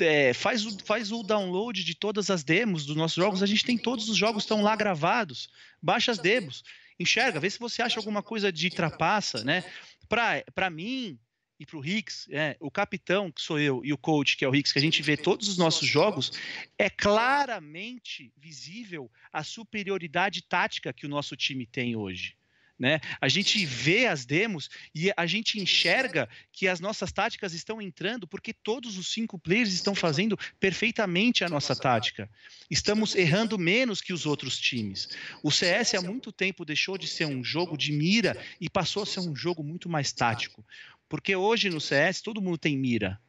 é, 0.01 0.33
faz, 0.33 0.65
o, 0.65 0.79
faz 0.85 1.13
o 1.13 1.23
download 1.23 1.85
de 1.85 1.95
todas 1.95 2.31
as 2.31 2.43
demos 2.43 2.87
dos 2.87 2.97
nossos 2.97 3.17
jogos. 3.17 3.43
A 3.43 3.47
gente 3.47 3.65
tem 3.65 3.79
todos 3.79 4.09
os 4.09 4.17
jogos 4.17 4.45
estão 4.45 4.63
lá 4.63 4.75
gravados. 4.75 5.51
Baixa 5.83 6.13
as 6.13 6.19
demos, 6.19 6.65
enxerga, 6.99 7.41
vê 7.41 7.51
se 7.51 7.59
você 7.59 7.83
acha 7.83 8.01
alguma 8.01 8.23
coisa 8.23 8.51
de 8.51 8.71
trapaça, 8.71 9.45
né? 9.45 9.65
Para 10.09 10.71
mim, 10.71 11.19
e 11.59 11.65
para 11.65 11.79
o 11.79 11.85
Hicks, 11.85 12.27
é, 12.31 12.57
o 12.61 12.71
capitão, 12.71 13.31
que 13.31 13.41
sou 13.41 13.59
eu, 13.59 13.85
e 13.85 13.93
o 13.93 13.99
coach, 13.99 14.37
que 14.37 14.45
é 14.45 14.49
o 14.49 14.55
Hicks, 14.55 14.73
que 14.73 14.79
a 14.79 14.83
gente 14.83 15.03
vê 15.03 15.17
todos 15.17 15.49
os 15.49 15.57
nossos 15.57 15.89
jogos, 15.89 16.33
é 16.77 16.91
claramente 16.91 18.33
visível 18.37 19.11
a 19.33 19.45
superioridade 19.45 20.43
tática 20.43 20.93
que 20.93 21.07
o 21.07 21.09
nosso 21.09 21.37
time 21.37 21.67
tem 21.67 21.95
hoje. 21.95 22.37
Né? 22.77 23.01
A 23.21 23.29
gente 23.29 23.65
vê 23.65 24.07
as 24.07 24.27
demos 24.27 24.69
e 24.93 25.13
a 25.17 25.27
gente 25.27 25.61
enxerga 25.61 26.29
que 26.53 26.67
as 26.67 26.81
nossas 26.81 27.13
táticas 27.13 27.55
estão 27.55 27.81
entrando 27.81 28.27
porque 28.27 28.53
todos 28.53 28.99
os 28.99 29.13
cinco 29.13 29.39
players 29.39 29.73
estão 29.73 29.95
fazendo 29.95 30.37
perfeitamente 30.59 31.45
a 31.45 31.49
nossa 31.49 31.77
tática. 31.77 32.29
Estamos 32.69 33.15
errando 33.15 33.57
menos 33.57 34.01
que 34.01 34.13
os 34.13 34.27
outros 34.27 34.59
times. 34.59 35.09
O 35.43 35.53
CS 35.53 35.95
há 35.95 36.03
muito 36.03 36.33
tempo 36.33 36.65
deixou 36.65 36.99
de 36.99 37.07
ser 37.07 37.27
um 37.27 37.45
jogo 37.45 37.77
de 37.77 37.93
mira 37.93 38.37
e 38.61 38.69
passou 38.69 39.05
a 39.05 39.07
ser 39.07 39.21
um 39.21 39.37
jogo 39.37 39.63
muito 39.63 39.89
mais 39.89 40.13
tático. 40.13 40.65
Porque 41.09 41.37
hoje 41.37 41.71
no 41.71 41.81
CS 41.81 42.23
todo 42.23 42.43
mundo 42.43 42.59
tem 42.59 42.77
mira. 42.77 43.21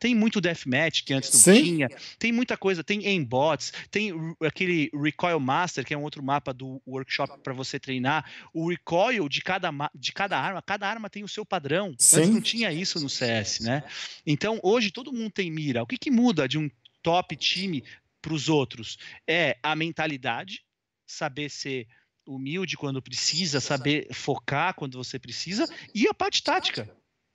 Tem 0.00 0.14
muito 0.14 0.40
deathmatch 0.40 1.04
que 1.04 1.12
antes 1.12 1.32
não 1.32 1.40
Sim. 1.40 1.62
tinha. 1.62 1.88
Tem 2.18 2.32
muita 2.32 2.56
coisa. 2.56 2.82
Tem 2.82 3.06
aimbots. 3.06 3.72
Tem 3.90 4.12
aquele 4.40 4.90
Recoil 4.94 5.38
Master, 5.38 5.84
que 5.84 5.92
é 5.92 5.98
um 5.98 6.02
outro 6.02 6.22
mapa 6.22 6.54
do 6.54 6.82
workshop 6.86 7.38
para 7.42 7.52
você 7.52 7.78
treinar. 7.78 8.28
O 8.52 8.70
recoil 8.70 9.28
de 9.28 9.42
cada, 9.42 9.70
de 9.94 10.12
cada 10.12 10.38
arma. 10.38 10.62
Cada 10.62 10.88
arma 10.88 11.10
tem 11.10 11.22
o 11.22 11.28
seu 11.28 11.44
padrão. 11.44 11.94
Sim. 11.98 12.16
Antes 12.16 12.30
não 12.30 12.40
tinha 12.40 12.72
isso 12.72 12.98
no 12.98 13.10
CS, 13.10 13.60
né? 13.60 13.84
Então 14.26 14.58
hoje 14.62 14.90
todo 14.90 15.12
mundo 15.12 15.30
tem 15.30 15.50
mira. 15.50 15.82
O 15.82 15.86
que, 15.86 15.98
que 15.98 16.10
muda 16.10 16.48
de 16.48 16.58
um 16.58 16.70
top 17.02 17.36
time 17.36 17.84
para 18.22 18.32
os 18.32 18.48
outros? 18.48 18.98
É 19.26 19.58
a 19.62 19.76
mentalidade, 19.76 20.64
saber 21.06 21.50
ser 21.50 21.86
humilde 22.26 22.76
quando 22.76 23.02
precisa, 23.02 23.60
saber 23.60 24.08
focar 24.14 24.74
quando 24.74 24.96
você 24.96 25.18
precisa, 25.18 25.68
e 25.94 26.08
a 26.08 26.14
parte 26.14 26.42
tática. 26.42 26.88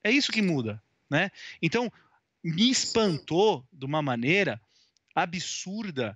É 0.03 0.11
isso 0.11 0.31
que 0.31 0.41
muda, 0.41 0.81
né? 1.09 1.29
Então, 1.61 1.91
me 2.51 2.69
espantou 2.69 3.65
de 3.73 3.85
uma 3.85 4.03
maneira 4.03 4.61
absurda 5.15 6.15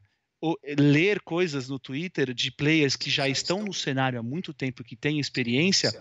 ler 0.78 1.20
coisas 1.22 1.68
no 1.68 1.80
Twitter 1.80 2.36
de 2.36 2.52
players 2.52 2.96
que 2.96 3.10
já 3.10 3.28
estão 3.28 3.64
no 3.64 3.74
cenário 3.74 4.20
há 4.20 4.24
muito 4.24 4.54
tempo, 4.54 4.84
que 4.84 4.96
têm 4.96 5.20
experiência, 5.20 5.92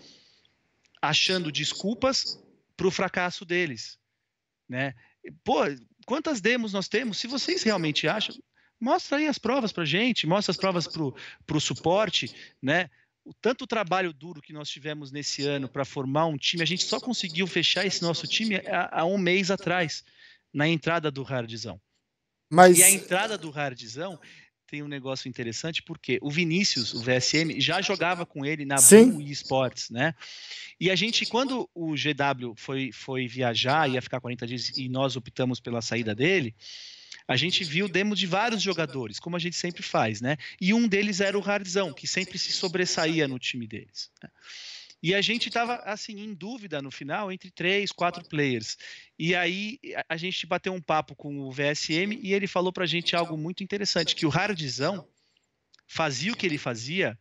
achando 1.01 1.51
desculpas 1.51 2.39
para 2.77 2.87
o 2.87 2.91
fracasso 2.91 3.43
deles, 3.45 3.99
né? 4.69 4.95
Pô, 5.43 5.61
quantas 6.07 6.43
demos 6.43 6.75
nós 6.75 6.89
temos? 6.89 7.17
Se 7.17 7.27
vocês 7.27 7.63
realmente 7.63 8.07
acham, 8.07 8.37
mostra 8.79 9.17
aí 9.17 9.27
as 9.27 9.39
provas 9.39 9.73
para 9.73 9.85
gente, 9.87 10.27
mostra 10.27 10.51
as 10.51 10.59
provas 10.59 10.87
para 10.87 11.57
o 11.57 11.61
suporte, 11.61 12.35
né? 12.63 12.91
o 13.29 13.35
tanto 13.35 13.67
trabalho 13.67 14.11
duro 14.11 14.41
que 14.41 14.55
nós 14.55 14.71
tivemos 14.71 15.13
nesse 15.13 15.45
ano 15.45 15.69
para 15.69 15.85
formar 15.85 16.25
um 16.25 16.39
time, 16.39 16.63
a 16.63 16.67
gente 16.67 16.85
só 16.85 16.99
conseguiu 16.99 17.47
fechar 17.47 17.85
esse 17.85 18.01
nosso 18.01 18.27
time 18.27 18.57
há, 18.57 19.01
há 19.01 19.05
um 19.05 19.19
mês 19.19 19.51
atrás, 19.51 20.03
na 20.59 20.67
entrada 20.67 21.09
do 21.09 21.23
Hardzão. 21.23 21.81
Mas... 22.51 22.79
E 22.79 22.83
a 22.83 22.91
entrada 22.91 23.39
do 23.39 23.57
Hardzão 23.57 24.19
tem 24.67 24.83
um 24.83 24.89
negócio 24.89 25.29
interessante, 25.29 25.81
porque 25.83 26.19
o 26.21 26.31
Vinícius, 26.31 26.93
o 26.93 27.01
VSM, 27.01 27.61
já 27.61 27.81
jogava 27.81 28.27
com 28.27 28.45
ele 28.45 28.65
na 28.65 28.75
Blue 28.77 29.23
Esports, 29.23 29.89
né? 29.89 30.15
E 30.81 30.91
a 30.91 30.97
gente, 30.97 31.25
quando 31.27 31.71
o 31.73 31.93
GW 31.93 32.55
foi, 32.57 32.91
foi 32.93 33.29
viajar, 33.29 33.89
ia 33.89 34.03
ficar 34.03 34.21
40 34.21 34.47
dias 34.49 34.77
e 34.77 34.89
nós 34.89 35.15
optamos 35.15 35.61
pela 35.61 35.81
saída 35.81 36.13
dele, 36.13 36.55
a 37.27 37.37
gente 37.37 37.63
viu 37.63 37.89
demos 37.89 38.19
de 38.19 38.27
vários 38.27 38.61
jogadores, 38.61 39.21
como 39.21 39.37
a 39.37 39.39
gente 39.39 39.57
sempre 39.57 39.83
faz, 39.83 40.21
né? 40.21 40.37
E 40.61 40.75
um 40.75 40.89
deles 40.89 41.21
era 41.21 41.39
o 41.39 41.43
Hardzão, 41.43 41.95
que 41.95 42.07
sempre 42.07 42.37
se 42.37 42.53
sobressaía 42.53 43.29
no 43.29 43.39
time 43.39 43.67
deles. 43.67 44.11
Né? 44.21 44.29
E 45.03 45.15
a 45.15 45.21
gente 45.21 45.49
estava 45.49 45.77
assim 45.85 46.19
em 46.21 46.35
dúvida 46.35 46.83
no 46.83 46.91
final 46.91 47.31
entre 47.31 47.51
três, 47.51 47.93
quatro 47.93 48.27
players. 48.29 48.77
E 49.19 49.35
aí 49.35 49.79
a 50.09 50.17
gente 50.17 50.47
bateu 50.47 50.73
um 50.73 50.81
papo 50.81 51.15
com 51.15 51.39
o 51.41 51.53
VSM 51.53 52.19
e 52.21 52.35
ele 52.35 52.47
falou 52.47 52.73
para 52.73 52.85
a 52.85 52.87
gente 52.87 53.15
algo 53.15 53.37
muito 53.37 53.63
interessante, 53.63 54.17
que 54.17 54.27
o 54.27 54.31
Hardzão 54.31 55.07
fazia 55.87 56.33
o 56.33 56.37
que 56.37 56.47
ele 56.47 56.59
fazia 56.59 57.19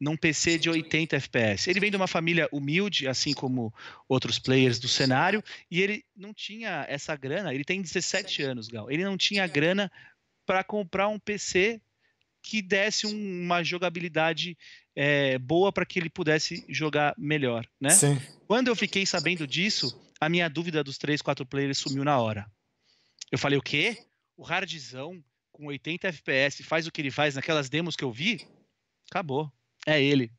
num 0.00 0.16
PC 0.16 0.58
de 0.58 0.68
80 0.68 1.16
FPS. 1.16 1.70
Ele 1.70 1.80
vem 1.80 1.90
de 1.90 1.96
uma 1.96 2.06
família 2.06 2.48
humilde, 2.52 3.08
assim 3.08 3.32
como 3.32 3.72
outros 4.08 4.38
players 4.38 4.78
do 4.78 4.88
cenário, 4.88 5.42
e 5.70 5.80
ele 5.80 6.04
não 6.14 6.34
tinha 6.34 6.84
essa 6.88 7.16
grana. 7.16 7.54
Ele 7.54 7.64
tem 7.64 7.80
17 7.80 8.42
anos, 8.42 8.68
Gal. 8.68 8.90
Ele 8.90 9.04
não 9.04 9.16
tinha 9.16 9.46
grana 9.46 9.90
para 10.44 10.62
comprar 10.62 11.08
um 11.08 11.18
PC 11.18 11.80
que 12.42 12.60
desse 12.60 13.06
um, 13.06 13.42
uma 13.42 13.64
jogabilidade 13.64 14.58
é, 14.94 15.38
boa 15.38 15.72
para 15.72 15.84
que 15.84 15.98
ele 15.98 16.10
pudesse 16.10 16.64
jogar 16.68 17.14
melhor, 17.18 17.66
né? 17.80 17.90
Sim. 17.90 18.20
Quando 18.46 18.68
eu 18.68 18.76
fiquei 18.76 19.04
sabendo 19.04 19.46
disso, 19.46 20.00
a 20.20 20.28
minha 20.28 20.48
dúvida 20.48 20.84
dos 20.84 20.98
três, 20.98 21.20
quatro 21.20 21.44
players 21.44 21.78
sumiu 21.78 22.04
na 22.04 22.18
hora. 22.18 22.46
Eu 23.30 23.38
falei, 23.38 23.58
o 23.58 23.62
quê? 23.62 23.98
O 24.36 24.46
hardzão 24.46 25.22
com 25.52 25.66
80 25.66 26.08
FPS 26.08 26.62
faz 26.62 26.86
o 26.86 26.92
que 26.92 27.00
ele 27.00 27.10
faz 27.10 27.34
naquelas 27.34 27.68
demos 27.68 27.96
que 27.96 28.04
eu 28.04 28.12
vi? 28.12 28.46
Acabou. 29.10 29.52
É 29.86 30.02
ele. 30.02 30.32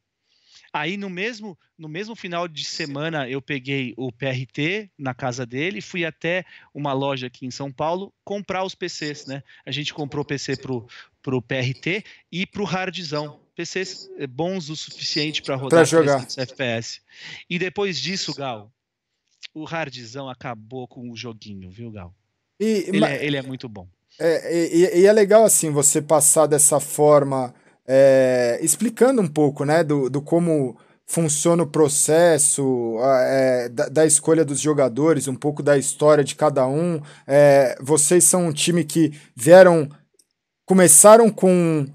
Aí 0.73 0.98
no 0.98 1.10
mesmo 1.10 1.57
no 1.77 1.88
mesmo 1.88 2.15
final 2.15 2.49
de 2.49 2.65
semana 2.65 3.30
eu 3.30 3.41
peguei 3.41 3.94
o 3.95 4.11
PRT 4.11 4.91
na 4.98 5.14
casa 5.14 5.45
dele, 5.45 5.82
fui 5.82 6.03
até 6.03 6.45
uma 6.73 6.91
loja 6.91 7.27
aqui 7.27 7.45
em 7.45 7.52
São 7.52 7.72
Paulo 7.72 8.14
comprar 8.26 8.64
os 8.64 8.76
PCs, 8.76 9.26
né? 9.26 9.41
A 9.65 9.72
gente 9.72 9.94
comprou 9.94 10.26
PC 10.26 10.57
pro 10.57 10.86
pro 11.22 11.41
PRT 11.41 12.03
e 12.30 12.45
pro 12.45 12.68
Hardzão. 12.68 13.40
PCs 13.56 14.10
eh, 14.18 14.27
bons 14.27 14.69
o 14.69 14.76
suficiente 14.76 15.41
para 15.41 15.56
rodar 15.56 15.80
pra 15.80 15.84
jogar 15.84 16.27
FPS. 16.38 17.02
E 17.49 17.57
depois 17.57 17.98
disso, 17.99 18.34
Gal, 18.36 18.72
o 19.53 19.65
Hardzão 19.65 20.30
acabou 20.30 20.88
com 20.88 21.10
o 21.10 21.15
joguinho, 21.15 21.69
viu, 21.69 21.91
Gal? 21.91 22.14
E, 22.60 22.86
ele, 22.88 23.06
é, 23.06 23.26
ele 23.26 23.38
é 23.38 23.41
muito 23.41 23.68
bom. 23.69 23.88
É, 24.19 24.68
e, 24.68 25.02
e 25.02 25.06
é 25.06 25.11
legal 25.11 25.44
assim 25.44 25.69
você 25.72 26.02
passar 26.02 26.48
dessa 26.48 26.80
forma 26.80 27.53
é, 27.88 28.60
explicando 28.61 29.22
um 29.22 29.27
pouco 29.27 29.64
né, 29.64 29.84
do, 29.84 30.10
do 30.10 30.22
como 30.22 30.77
funciona 31.06 31.61
o 31.64 31.68
processo 31.68 32.98
é, 33.02 33.69
da, 33.69 33.88
da, 33.90 34.06
escolha 34.06 34.44
dos 34.44 34.60
jogadores, 34.60 35.27
um 35.27 35.36
pouco 35.36 35.61
da 35.61 35.77
história 35.77 36.23
de 36.23 36.36
cada 36.36 36.65
um. 36.65 36.99
É, 37.27 37.77
vocês 37.80 38.23
são 38.23 38.48
um 38.48 38.53
time 38.53 38.84
que 38.84 39.14
vieram, 39.36 39.88
começaram 40.65 41.30
com 41.30 41.86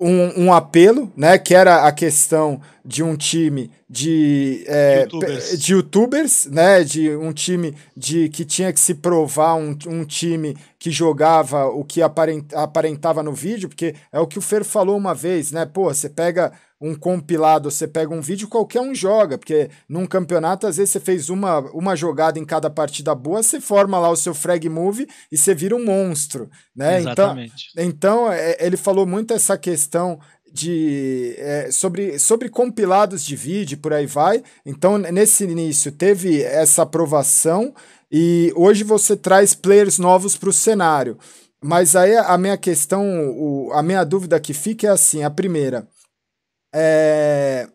um, 0.00 0.44
um 0.44 0.52
apelo, 0.52 1.12
né, 1.16 1.38
que 1.38 1.54
era 1.54 1.86
a 1.86 1.92
questão 1.92 2.60
de 2.84 3.02
um 3.02 3.16
time 3.16 3.70
de, 3.90 4.64
é, 4.66 5.02
YouTubers. 5.02 5.58
de 5.58 5.72
youtubers, 5.72 6.46
né, 6.46 6.84
de 6.84 7.16
um 7.16 7.32
time 7.32 7.74
de 7.96 8.28
que 8.28 8.44
tinha 8.44 8.72
que 8.72 8.78
se 8.78 8.94
provar, 8.94 9.56
um, 9.56 9.76
um 9.86 10.04
time 10.04 10.56
que 10.78 10.90
jogava 10.90 11.66
o 11.66 11.84
que 11.84 12.00
aparentava 12.00 13.22
no 13.22 13.32
vídeo, 13.32 13.68
porque 13.68 13.94
é 14.12 14.20
o 14.20 14.26
que 14.26 14.38
o 14.38 14.42
Fer 14.42 14.64
falou 14.64 14.96
uma 14.96 15.14
vez, 15.14 15.50
né, 15.50 15.66
pô, 15.66 15.92
você 15.92 16.08
pega 16.08 16.52
um 16.80 16.94
compilado, 16.94 17.70
você 17.70 17.88
pega 17.88 18.14
um 18.14 18.20
vídeo, 18.20 18.48
qualquer 18.48 18.80
um 18.80 18.94
joga, 18.94 19.36
porque 19.36 19.68
num 19.88 20.06
campeonato, 20.06 20.66
às 20.66 20.76
vezes 20.76 20.90
você 20.90 21.00
fez 21.00 21.28
uma, 21.28 21.58
uma 21.72 21.96
jogada 21.96 22.38
em 22.38 22.44
cada 22.44 22.70
partida 22.70 23.14
boa, 23.14 23.42
você 23.42 23.60
forma 23.60 23.98
lá 23.98 24.08
o 24.10 24.16
seu 24.16 24.34
frag 24.34 24.68
move 24.68 25.08
e 25.30 25.36
você 25.36 25.54
vira 25.54 25.74
um 25.74 25.84
monstro, 25.84 26.48
né? 26.74 27.00
Então, 27.00 27.12
Exatamente. 27.12 27.70
Então, 27.76 28.28
então 28.28 28.32
ele 28.58 28.76
falou 28.76 29.06
muito 29.06 29.34
essa 29.34 29.58
questão 29.58 30.20
de 30.52 31.34
é, 31.38 31.70
sobre, 31.70 32.18
sobre 32.18 32.48
compilados 32.48 33.24
de 33.24 33.36
vídeo 33.36 33.78
por 33.78 33.92
aí 33.92 34.06
vai. 34.06 34.42
Então, 34.64 34.98
nesse 34.98 35.44
início 35.44 35.92
teve 35.92 36.42
essa 36.42 36.82
aprovação 36.82 37.74
e 38.10 38.52
hoje 38.56 38.84
você 38.84 39.16
traz 39.16 39.54
players 39.54 39.98
novos 39.98 40.36
para 40.36 40.48
o 40.48 40.52
cenário. 40.52 41.18
Mas 41.60 41.96
aí 41.96 42.16
a 42.16 42.38
minha 42.38 42.56
questão, 42.56 43.04
o, 43.30 43.72
a 43.72 43.82
minha 43.82 44.04
dúvida 44.04 44.38
que 44.38 44.54
fica 44.54 44.86
é 44.86 44.90
assim: 44.90 45.24
a 45.24 45.30
primeira, 45.30 45.86
é, 46.74 47.68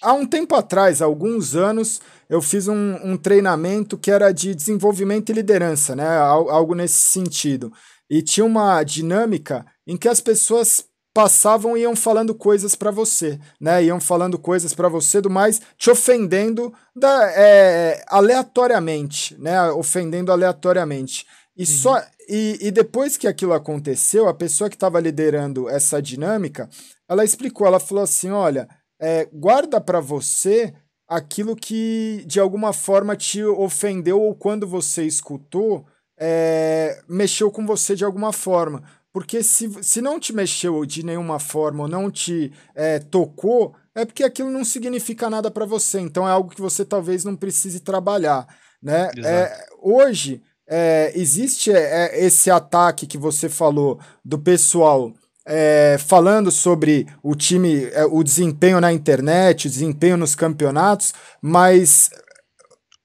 há 0.00 0.12
um 0.12 0.26
tempo 0.26 0.54
atrás, 0.54 1.00
há 1.00 1.04
alguns 1.04 1.54
anos, 1.54 2.00
eu 2.28 2.40
fiz 2.40 2.68
um, 2.68 2.94
um, 3.04 3.16
treinamento 3.16 3.98
que 3.98 4.10
era 4.10 4.32
de 4.32 4.54
desenvolvimento 4.54 5.30
e 5.30 5.34
liderança, 5.34 5.94
né? 5.94 6.18
Algo 6.18 6.74
nesse 6.74 7.00
sentido. 7.00 7.72
E 8.08 8.22
tinha 8.22 8.44
uma 8.44 8.82
dinâmica 8.82 9.64
em 9.86 9.96
que 9.96 10.08
as 10.08 10.20
pessoas 10.20 10.84
passavam 11.14 11.76
e 11.76 11.82
iam 11.82 11.94
falando 11.94 12.34
coisas 12.34 12.74
para 12.74 12.90
você, 12.90 13.38
né? 13.60 13.84
Iam 13.84 14.00
falando 14.00 14.36
coisas 14.38 14.74
para 14.74 14.88
você 14.88 15.20
do 15.20 15.30
mais, 15.30 15.60
te 15.78 15.88
ofendendo 15.88 16.74
da, 16.94 17.30
é, 17.30 18.04
aleatoriamente, 18.08 19.36
né? 19.38 19.70
Ofendendo 19.70 20.32
aleatoriamente. 20.32 21.24
E 21.56 21.62
uhum. 21.62 21.66
só 21.66 22.02
e, 22.28 22.58
e 22.60 22.70
depois 22.70 23.16
que 23.16 23.26
aquilo 23.26 23.52
aconteceu, 23.52 24.28
a 24.28 24.34
pessoa 24.34 24.70
que 24.70 24.76
estava 24.76 25.00
liderando 25.00 25.68
essa 25.68 26.00
dinâmica, 26.00 26.68
ela 27.08 27.24
explicou, 27.24 27.66
ela 27.66 27.80
falou 27.80 28.04
assim, 28.04 28.30
olha, 28.30 28.68
é, 29.00 29.28
guarda 29.32 29.80
para 29.80 30.00
você 30.00 30.74
aquilo 31.06 31.54
que 31.54 32.24
de 32.26 32.40
alguma 32.40 32.72
forma 32.72 33.16
te 33.16 33.42
ofendeu 33.44 34.20
ou 34.20 34.34
quando 34.34 34.66
você 34.66 35.04
escutou 35.04 35.86
é, 36.18 37.02
mexeu 37.08 37.50
com 37.50 37.66
você 37.66 37.94
de 37.94 38.04
alguma 38.04 38.32
forma. 38.32 38.82
Porque 39.12 39.42
se, 39.42 39.70
se 39.82 40.00
não 40.00 40.18
te 40.18 40.32
mexeu 40.32 40.84
de 40.84 41.04
nenhuma 41.04 41.38
forma 41.38 41.84
ou 41.84 41.88
não 41.88 42.10
te 42.10 42.52
é, 42.74 42.98
tocou, 42.98 43.74
é 43.94 44.04
porque 44.04 44.24
aquilo 44.24 44.50
não 44.50 44.64
significa 44.64 45.30
nada 45.30 45.50
para 45.50 45.64
você. 45.64 46.00
Então 46.00 46.26
é 46.26 46.32
algo 46.32 46.50
que 46.50 46.60
você 46.60 46.84
talvez 46.84 47.24
não 47.24 47.36
precise 47.36 47.80
trabalhar. 47.80 48.46
Né? 48.82 49.10
É, 49.24 49.66
hoje 49.80 50.42
é, 50.68 51.12
existe 51.14 51.70
é, 51.72 52.24
esse 52.24 52.50
ataque 52.50 53.06
que 53.06 53.18
você 53.18 53.48
falou 53.48 53.98
do 54.24 54.38
pessoal 54.38 55.12
é, 55.46 55.96
falando 55.98 56.50
sobre 56.50 57.06
o 57.22 57.34
time, 57.34 57.84
é, 57.92 58.04
o 58.04 58.22
desempenho 58.22 58.80
na 58.80 58.92
internet, 58.92 59.66
o 59.66 59.70
desempenho 59.70 60.16
nos 60.16 60.34
campeonatos, 60.34 61.12
mas 61.40 62.10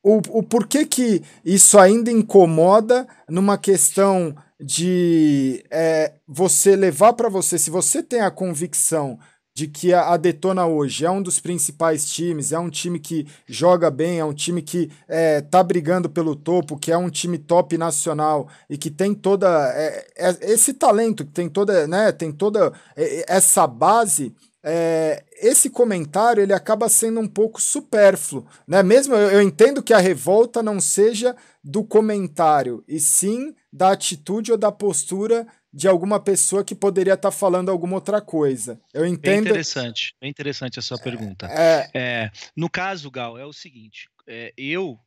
o, 0.02 0.22
o 0.30 0.44
porquê 0.44 0.86
que 0.86 1.22
isso 1.44 1.78
ainda 1.78 2.10
incomoda 2.10 3.06
numa 3.28 3.58
questão 3.58 4.36
de 4.60 5.64
é, 5.70 6.14
você 6.28 6.76
levar 6.76 7.14
para 7.14 7.30
você, 7.30 7.58
se 7.58 7.70
você 7.70 8.02
tem 8.04 8.22
a 8.22 8.32
convicção 8.32 9.18
de 9.60 9.68
que 9.68 9.94
a, 9.94 10.16
Detona 10.16 10.66
hoje 10.66 11.06
é 11.06 11.12
um 11.12 11.22
dos 11.22 11.38
principais 11.38 12.10
times, 12.10 12.54
é 12.54 12.60
um 12.60 12.70
time 12.70 12.98
que 12.98 13.28
joga 13.46 13.92
bem, 13.92 14.18
é 14.18 14.24
um 14.24 14.34
time 14.34 14.62
que 14.62 14.90
é, 15.06 15.42
tá 15.42 15.62
brigando 15.62 16.10
pelo 16.10 16.34
topo, 16.34 16.78
que 16.78 16.94
é 16.94 16.98
um 16.98 17.10
time 17.10 17.38
top 17.38 17.78
nacional 17.78 18.48
e 18.70 18.78
que 18.78 18.90
tem 18.90 19.14
toda 19.14 19.50
é, 19.76 20.08
é, 20.16 20.38
esse 20.54 20.74
talento, 20.74 21.26
que 21.26 21.32
tem 21.32 21.50
toda, 21.50 21.86
né, 21.88 22.10
tem 22.14 22.32
toda 22.32 22.72
é, 22.96 23.26
essa 23.28 23.68
base. 23.68 24.34
É, 24.64 25.24
esse 25.42 25.70
comentário 25.70 26.42
ele 26.42 26.54
acaba 26.54 26.88
sendo 26.88 27.20
um 27.20 27.28
pouco 27.28 27.62
supérfluo, 27.62 28.46
né? 28.68 28.84
Mesmo 28.84 29.16
eu, 29.16 29.32
eu 29.32 29.42
entendo 29.42 29.82
que 29.82 29.94
a 29.94 30.00
revolta 30.00 30.62
não 30.62 30.82
seja 30.82 31.34
do 31.64 31.82
comentário, 31.82 32.84
e 32.86 33.00
sim 33.00 33.56
da 33.72 33.92
atitude 33.92 34.52
ou 34.52 34.58
da 34.58 34.72
postura 34.72 35.48
de 35.72 35.88
alguma 35.88 36.20
pessoa 36.20 36.64
que 36.64 36.76
poderia 36.76 37.14
estar 37.14 37.32
tá 37.32 37.36
falando 37.36 37.70
alguma 37.70 37.96
outra 37.96 38.22
coisa. 38.22 38.80
Eu 38.94 39.06
entendo. 39.06 39.44
Bem 39.44 39.52
interessante, 39.52 40.16
bem 40.20 40.30
interessante 40.30 40.80
a 40.80 40.82
sua 40.82 40.98
pergunta. 40.98 41.48
É... 41.48 41.90
É, 41.94 42.32
no 42.56 42.70
caso, 42.70 43.10
Gal, 43.12 43.38
é 43.38 43.46
o 43.46 43.54
seguinte: 43.54 44.10
é, 44.28 44.54
eu 44.58 45.00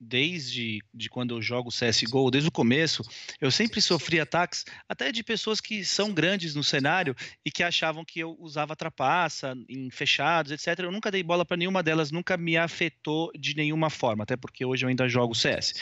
desde 0.00 0.80
de 0.94 1.10
quando 1.10 1.36
eu 1.36 1.42
jogo 1.42 1.68
CSGO, 1.68 2.30
desde 2.30 2.48
o 2.48 2.52
começo, 2.52 3.02
eu 3.38 3.50
sempre 3.50 3.82
sofri 3.82 4.18
ataques 4.18 4.64
até 4.88 5.12
de 5.12 5.22
pessoas 5.22 5.60
que 5.60 5.84
são 5.84 6.14
grandes 6.14 6.54
no 6.54 6.64
cenário 6.64 7.14
e 7.44 7.50
que 7.50 7.62
achavam 7.62 8.04
que 8.04 8.18
eu 8.18 8.34
usava 8.40 8.74
trapaça 8.74 9.54
em 9.68 9.90
fechados, 9.90 10.52
etc. 10.52 10.78
Eu 10.78 10.92
nunca 10.92 11.10
dei 11.10 11.22
bola 11.22 11.44
para 11.44 11.58
nenhuma 11.58 11.82
delas, 11.82 12.10
nunca 12.10 12.38
me 12.38 12.56
afetou 12.56 13.30
de 13.38 13.54
nenhuma 13.54 13.90
forma, 13.90 14.24
até 14.24 14.36
porque 14.36 14.64
hoje 14.64 14.86
eu 14.86 14.88
ainda 14.88 15.06
jogo 15.06 15.34
CS. 15.34 15.74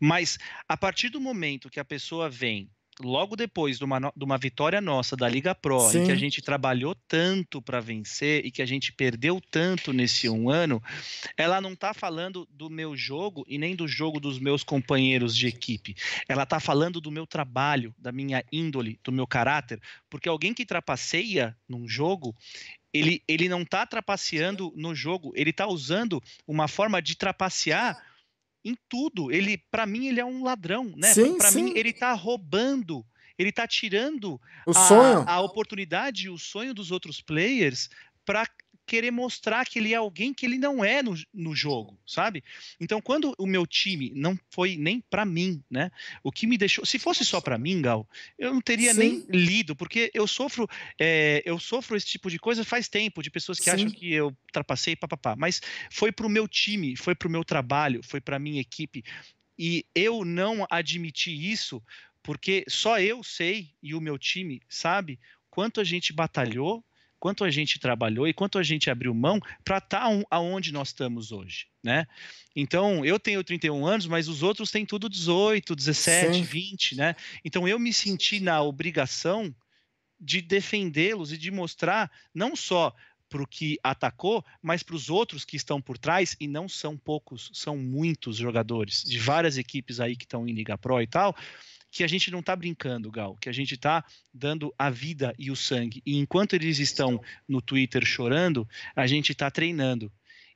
Mas 0.00 0.36
a 0.68 0.76
partir 0.76 1.08
do 1.08 1.20
momento 1.20 1.70
que 1.70 1.78
a 1.78 1.84
pessoa 1.84 2.28
vem 2.28 2.68
logo 3.02 3.36
depois 3.36 3.78
de 3.78 3.84
uma, 3.84 3.98
de 3.98 4.24
uma 4.24 4.38
vitória 4.38 4.80
nossa 4.80 5.16
da 5.16 5.28
Liga 5.28 5.54
Pro, 5.54 5.80
Sim. 5.80 6.00
em 6.02 6.06
que 6.06 6.12
a 6.12 6.16
gente 6.16 6.42
trabalhou 6.42 6.94
tanto 7.08 7.60
para 7.60 7.80
vencer 7.80 8.44
e 8.44 8.50
que 8.50 8.62
a 8.62 8.66
gente 8.66 8.92
perdeu 8.92 9.40
tanto 9.50 9.92
nesse 9.92 10.28
um 10.28 10.50
ano, 10.50 10.82
ela 11.36 11.60
não 11.60 11.72
está 11.72 11.92
falando 11.92 12.46
do 12.50 12.70
meu 12.70 12.96
jogo 12.96 13.44
e 13.48 13.58
nem 13.58 13.74
do 13.74 13.88
jogo 13.88 14.20
dos 14.20 14.38
meus 14.38 14.62
companheiros 14.62 15.36
de 15.36 15.46
equipe. 15.46 15.94
Ela 16.28 16.44
está 16.44 16.60
falando 16.60 17.00
do 17.00 17.10
meu 17.10 17.26
trabalho, 17.26 17.94
da 17.98 18.12
minha 18.12 18.44
índole, 18.52 18.98
do 19.02 19.12
meu 19.12 19.26
caráter, 19.26 19.80
porque 20.08 20.28
alguém 20.28 20.54
que 20.54 20.66
trapaceia 20.66 21.56
num 21.68 21.88
jogo, 21.88 22.34
ele, 22.92 23.22
ele 23.26 23.48
não 23.48 23.62
está 23.62 23.86
trapaceando 23.86 24.72
no 24.76 24.94
jogo, 24.94 25.32
ele 25.34 25.50
está 25.50 25.66
usando 25.66 26.22
uma 26.46 26.68
forma 26.68 27.00
de 27.00 27.16
trapacear 27.16 28.09
em 28.64 28.76
tudo. 28.88 29.30
Ele, 29.32 29.58
para 29.70 29.86
mim, 29.86 30.06
ele 30.06 30.20
é 30.20 30.24
um 30.24 30.42
ladrão, 30.42 30.92
né? 30.96 31.12
Para 31.38 31.50
mim, 31.52 31.72
ele 31.76 31.92
tá 31.92 32.12
roubando, 32.12 33.04
ele 33.38 33.52
tá 33.52 33.66
tirando 33.66 34.40
o 34.66 34.70
a, 34.70 34.74
sonho, 34.74 35.24
a 35.26 35.40
oportunidade, 35.40 36.28
o 36.28 36.38
sonho 36.38 36.74
dos 36.74 36.90
outros 36.90 37.20
players 37.20 37.88
para 38.24 38.46
querer 38.90 39.12
mostrar 39.12 39.64
que 39.66 39.78
ele 39.78 39.94
é 39.94 39.96
alguém 39.96 40.34
que 40.34 40.44
ele 40.44 40.58
não 40.58 40.84
é 40.84 41.00
no, 41.00 41.14
no 41.32 41.54
jogo, 41.54 41.96
sabe? 42.04 42.42
Então, 42.80 43.00
quando 43.00 43.32
o 43.38 43.46
meu 43.46 43.64
time 43.64 44.10
não 44.16 44.36
foi 44.50 44.76
nem 44.76 45.00
para 45.00 45.24
mim, 45.24 45.62
né? 45.70 45.92
O 46.24 46.32
que 46.32 46.44
me 46.44 46.58
deixou, 46.58 46.84
se 46.84 46.98
fosse 46.98 47.24
só 47.24 47.40
para 47.40 47.56
mim, 47.56 47.80
Gal, 47.80 48.04
eu 48.36 48.52
não 48.52 48.60
teria 48.60 48.92
Sim. 48.92 48.98
nem 48.98 49.24
lido, 49.28 49.76
porque 49.76 50.10
eu 50.12 50.26
sofro, 50.26 50.68
é, 50.98 51.40
eu 51.46 51.56
sofro 51.60 51.96
esse 51.96 52.06
tipo 52.06 52.28
de 52.28 52.36
coisa 52.36 52.64
faz 52.64 52.88
tempo, 52.88 53.22
de 53.22 53.30
pessoas 53.30 53.60
que 53.60 53.70
Sim. 53.70 53.76
acham 53.76 53.92
que 53.92 54.12
eu 54.12 54.36
trapacei, 54.52 54.96
papapá. 54.96 55.36
Mas 55.36 55.60
foi 55.88 56.10
para 56.10 56.26
o 56.26 56.30
meu 56.30 56.48
time, 56.48 56.96
foi 56.96 57.14
para 57.14 57.28
o 57.28 57.30
meu 57.30 57.44
trabalho, 57.44 58.00
foi 58.02 58.20
para 58.20 58.40
minha 58.40 58.60
equipe. 58.60 59.04
E 59.56 59.86
eu 59.94 60.24
não 60.24 60.66
admiti 60.68 61.30
isso 61.30 61.80
porque 62.24 62.64
só 62.68 62.98
eu 62.98 63.22
sei 63.22 63.70
e 63.80 63.94
o 63.94 64.00
meu 64.00 64.18
time 64.18 64.60
sabe 64.68 65.20
quanto 65.48 65.80
a 65.80 65.84
gente 65.84 66.12
batalhou 66.12 66.84
quanto 67.20 67.44
a 67.44 67.50
gente 67.50 67.78
trabalhou 67.78 68.26
e 68.26 68.32
quanto 68.32 68.58
a 68.58 68.62
gente 68.62 68.90
abriu 68.90 69.14
mão 69.14 69.38
para 69.62 69.78
estar 69.78 70.08
tá 70.08 70.24
aonde 70.30 70.72
nós 70.72 70.88
estamos 70.88 71.30
hoje, 71.30 71.66
né? 71.84 72.06
Então, 72.56 73.04
eu 73.04 73.20
tenho 73.20 73.44
31 73.44 73.86
anos, 73.86 74.06
mas 74.06 74.26
os 74.26 74.42
outros 74.42 74.70
têm 74.70 74.86
tudo 74.86 75.08
18, 75.08 75.76
17, 75.76 76.34
Sim. 76.34 76.42
20, 76.42 76.96
né? 76.96 77.14
Então, 77.44 77.68
eu 77.68 77.78
me 77.78 77.92
senti 77.92 78.40
na 78.40 78.62
obrigação 78.62 79.54
de 80.18 80.40
defendê-los 80.40 81.32
e 81.32 81.38
de 81.38 81.50
mostrar 81.50 82.10
não 82.34 82.56
só 82.56 82.94
para 83.28 83.42
o 83.42 83.46
que 83.46 83.78
atacou, 83.82 84.44
mas 84.60 84.82
para 84.82 84.96
os 84.96 85.08
outros 85.08 85.44
que 85.44 85.56
estão 85.56 85.80
por 85.80 85.96
trás, 85.96 86.36
e 86.40 86.48
não 86.48 86.68
são 86.68 86.98
poucos, 86.98 87.48
são 87.54 87.78
muitos 87.78 88.36
jogadores 88.36 89.04
de 89.04 89.18
várias 89.18 89.56
equipes 89.56 90.00
aí 90.00 90.16
que 90.16 90.24
estão 90.24 90.48
em 90.48 90.52
Liga 90.52 90.76
Pro 90.76 91.00
e 91.00 91.06
tal, 91.06 91.34
que 91.90 92.04
a 92.04 92.06
gente 92.06 92.30
não 92.30 92.40
está 92.40 92.54
brincando, 92.54 93.10
Gal, 93.10 93.36
que 93.36 93.48
a 93.48 93.52
gente 93.52 93.74
está 93.74 94.04
dando 94.32 94.72
a 94.78 94.90
vida 94.90 95.34
e 95.38 95.50
o 95.50 95.56
sangue. 95.56 96.02
E 96.06 96.16
enquanto 96.16 96.54
eles 96.54 96.78
estão 96.78 97.20
no 97.48 97.60
Twitter 97.60 98.04
chorando, 98.04 98.68
a 98.94 99.06
gente 99.06 99.32
está 99.32 99.50
treinando. 99.50 100.12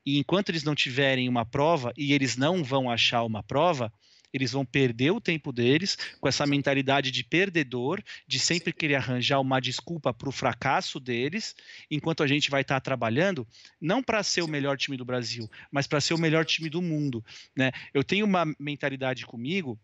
E 0.06 0.18
enquanto 0.18 0.50
eles 0.50 0.62
não 0.62 0.74
tiverem 0.74 1.28
uma 1.28 1.44
prova, 1.44 1.92
e 1.96 2.12
eles 2.12 2.36
não 2.36 2.62
vão 2.62 2.90
achar 2.90 3.24
uma 3.24 3.42
prova, 3.42 3.92
eles 4.34 4.50
vão 4.50 4.64
perder 4.64 5.12
o 5.12 5.20
tempo 5.20 5.52
deles 5.52 5.96
com 6.20 6.28
essa 6.28 6.44
mentalidade 6.44 7.12
de 7.12 7.22
perdedor, 7.22 8.02
de 8.26 8.40
sempre 8.40 8.72
querer 8.72 8.96
arranjar 8.96 9.40
uma 9.40 9.60
desculpa 9.60 10.12
para 10.12 10.28
o 10.28 10.32
fracasso 10.32 10.98
deles, 10.98 11.54
enquanto 11.88 12.22
a 12.22 12.26
gente 12.26 12.50
vai 12.50 12.62
estar 12.62 12.74
tá 12.74 12.80
trabalhando 12.80 13.46
não 13.80 14.02
para 14.02 14.22
ser 14.24 14.42
o 14.42 14.48
melhor 14.48 14.76
time 14.76 14.96
do 14.96 15.04
Brasil, 15.04 15.48
mas 15.70 15.86
para 15.86 16.00
ser 16.00 16.14
o 16.14 16.18
melhor 16.18 16.44
time 16.44 16.68
do 16.68 16.82
mundo. 16.82 17.24
Né? 17.56 17.70
Eu 17.94 18.02
tenho 18.02 18.26
uma 18.26 18.44
mentalidade 18.58 19.24
comigo 19.24 19.78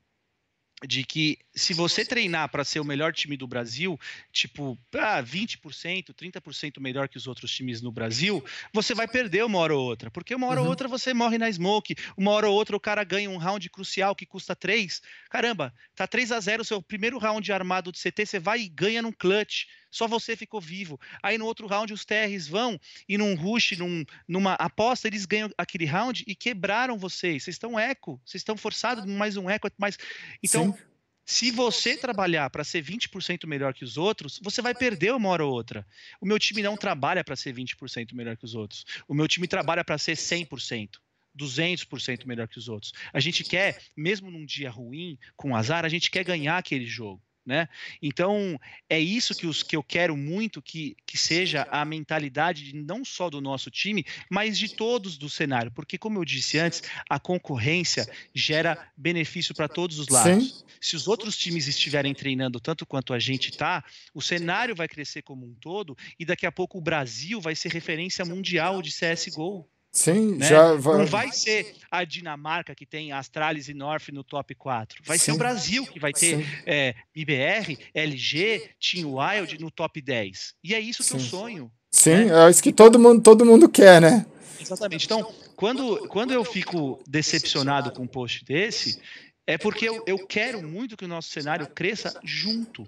de 0.86 1.04
que 1.04 1.38
se 1.54 1.74
você 1.74 2.04
treinar 2.04 2.48
para 2.48 2.64
ser 2.64 2.80
o 2.80 2.84
melhor 2.84 3.12
time 3.12 3.36
do 3.36 3.46
Brasil, 3.46 3.98
tipo, 4.32 4.78
ah, 4.94 5.22
20%, 5.22 6.14
30% 6.14 6.80
melhor 6.80 7.08
que 7.08 7.18
os 7.18 7.26
outros 7.26 7.52
times 7.52 7.82
no 7.82 7.92
Brasil, 7.92 8.42
você 8.72 8.94
vai 8.94 9.06
perder 9.06 9.44
uma 9.44 9.58
hora 9.58 9.74
ou 9.74 9.84
outra. 9.84 10.10
Porque 10.10 10.34
uma 10.34 10.46
hora 10.46 10.60
uhum. 10.60 10.64
ou 10.64 10.70
outra 10.70 10.88
você 10.88 11.12
morre 11.12 11.36
na 11.36 11.50
smoke, 11.52 11.94
uma 12.16 12.30
hora 12.30 12.48
ou 12.48 12.54
outra 12.54 12.76
o 12.76 12.80
cara 12.80 13.04
ganha 13.04 13.28
um 13.28 13.36
round 13.36 13.68
crucial 13.68 14.14
que 14.14 14.24
custa 14.24 14.56
3. 14.56 15.02
Caramba, 15.28 15.74
tá 15.94 16.06
3 16.06 16.32
a 16.32 16.40
0 16.40 16.62
o 16.62 16.64
seu 16.64 16.80
primeiro 16.82 17.18
round 17.18 17.52
armado 17.52 17.92
de 17.92 18.00
CT, 18.00 18.26
você 18.26 18.38
vai 18.38 18.60
e 18.60 18.68
ganha 18.68 19.02
num 19.02 19.12
clutch. 19.12 19.66
Só 19.90 20.06
você 20.06 20.36
ficou 20.36 20.60
vivo. 20.60 20.98
Aí 21.22 21.36
no 21.36 21.46
outro 21.46 21.66
round 21.66 21.92
os 21.92 22.04
TRs 22.04 22.46
vão 22.46 22.80
e 23.08 23.18
num 23.18 23.34
rush, 23.34 23.72
num, 23.76 24.04
numa 24.26 24.54
aposta, 24.54 25.08
eles 25.08 25.26
ganham 25.26 25.50
aquele 25.58 25.84
round 25.84 26.24
e 26.26 26.34
quebraram 26.34 26.96
vocês. 26.96 27.44
Vocês 27.44 27.54
estão 27.54 27.78
eco, 27.78 28.20
vocês 28.24 28.40
estão 28.40 28.56
forçados 28.56 29.04
mais 29.04 29.36
um 29.36 29.50
eco, 29.50 29.68
mais. 29.76 29.98
Então, 30.42 30.72
Sim. 30.72 30.78
se 31.24 31.50
você 31.50 31.96
trabalhar 31.96 32.48
para 32.50 32.62
ser 32.62 32.84
20% 32.84 33.46
melhor 33.46 33.74
que 33.74 33.84
os 33.84 33.96
outros, 33.96 34.38
você 34.42 34.62
vai 34.62 34.74
perder 34.74 35.12
uma 35.12 35.28
hora 35.28 35.44
ou 35.44 35.52
outra. 35.52 35.86
O 36.20 36.26
meu 36.26 36.38
time 36.38 36.62
não 36.62 36.76
trabalha 36.76 37.24
para 37.24 37.36
ser 37.36 37.52
20% 37.52 38.14
melhor 38.14 38.36
que 38.36 38.44
os 38.44 38.54
outros. 38.54 38.84
O 39.08 39.14
meu 39.14 39.26
time 39.26 39.48
trabalha 39.48 39.84
para 39.84 39.98
ser 39.98 40.16
100%. 40.16 40.98
200% 41.38 42.26
melhor 42.26 42.48
que 42.48 42.58
os 42.58 42.68
outros. 42.68 42.92
A 43.12 43.20
gente 43.20 43.44
quer, 43.44 43.80
mesmo 43.96 44.30
num 44.30 44.44
dia 44.44 44.68
ruim, 44.68 45.16
com 45.36 45.54
azar, 45.54 45.84
a 45.84 45.88
gente 45.88 46.10
quer 46.10 46.24
ganhar 46.24 46.58
aquele 46.58 46.86
jogo. 46.86 47.22
Né? 47.50 47.68
Então, 48.00 48.56
é 48.88 49.00
isso 49.00 49.34
que, 49.34 49.44
os, 49.44 49.64
que 49.64 49.74
eu 49.74 49.82
quero 49.82 50.16
muito 50.16 50.62
que, 50.62 50.96
que 51.04 51.18
seja 51.18 51.66
a 51.68 51.84
mentalidade 51.84 52.62
de, 52.62 52.76
não 52.76 53.04
só 53.04 53.28
do 53.28 53.40
nosso 53.40 53.72
time, 53.72 54.06
mas 54.30 54.56
de 54.56 54.68
todos 54.68 55.18
do 55.18 55.28
cenário. 55.28 55.72
Porque, 55.72 55.98
como 55.98 56.16
eu 56.20 56.24
disse 56.24 56.60
antes, 56.60 56.80
a 57.08 57.18
concorrência 57.18 58.08
gera 58.32 58.88
benefício 58.96 59.52
para 59.52 59.66
todos 59.66 59.98
os 59.98 60.06
lados. 60.06 60.60
Sim. 60.60 60.64
Se 60.80 60.94
os 60.94 61.08
outros 61.08 61.36
times 61.36 61.66
estiverem 61.66 62.14
treinando 62.14 62.60
tanto 62.60 62.86
quanto 62.86 63.12
a 63.12 63.18
gente 63.18 63.50
está, 63.50 63.82
o 64.14 64.22
cenário 64.22 64.76
vai 64.76 64.86
crescer 64.86 65.22
como 65.22 65.44
um 65.44 65.54
todo 65.54 65.96
e 66.20 66.24
daqui 66.24 66.46
a 66.46 66.52
pouco 66.52 66.78
o 66.78 66.80
Brasil 66.80 67.40
vai 67.40 67.56
ser 67.56 67.72
referência 67.72 68.24
mundial 68.24 68.80
de 68.80 68.92
CSGO. 68.92 69.68
Sim, 69.92 70.36
né? 70.36 70.48
já 70.48 70.74
vai... 70.74 70.98
Não 70.98 71.06
vai 71.06 71.32
ser 71.32 71.74
a 71.90 72.04
Dinamarca 72.04 72.74
que 72.74 72.86
tem 72.86 73.12
Astralis 73.12 73.68
e 73.68 73.74
North 73.74 74.08
no 74.12 74.22
top 74.22 74.54
4. 74.54 75.02
Vai 75.04 75.18
Sim. 75.18 75.24
ser 75.24 75.32
o 75.32 75.36
Brasil 75.36 75.86
que 75.86 75.98
vai 75.98 76.12
ter 76.12 76.46
é, 76.64 76.94
IBR, 77.14 77.76
LG, 77.92 78.70
Team 78.80 79.14
Wild 79.14 79.60
no 79.60 79.70
top 79.70 80.00
10. 80.00 80.54
E 80.62 80.74
é 80.74 80.80
isso 80.80 81.02
que 81.02 81.08
Sim. 81.08 81.14
eu 81.14 81.20
sonho. 81.20 81.72
Sim, 81.90 82.26
né? 82.26 82.46
é 82.46 82.50
isso 82.50 82.62
que 82.62 82.72
todo 82.72 82.98
mundo, 82.98 83.20
todo 83.20 83.44
mundo 83.44 83.68
quer, 83.68 84.00
né? 84.00 84.24
Exatamente. 84.60 85.06
Então, 85.06 85.32
quando, 85.56 86.06
quando 86.08 86.32
eu 86.32 86.44
fico 86.44 87.02
decepcionado 87.08 87.90
com 87.90 88.02
um 88.02 88.06
post 88.06 88.44
desse, 88.44 89.00
é 89.46 89.58
porque 89.58 89.88
eu, 89.88 90.04
eu 90.06 90.24
quero 90.26 90.62
muito 90.62 90.96
que 90.96 91.04
o 91.04 91.08
nosso 91.08 91.30
cenário 91.30 91.66
cresça 91.66 92.18
junto. 92.22 92.86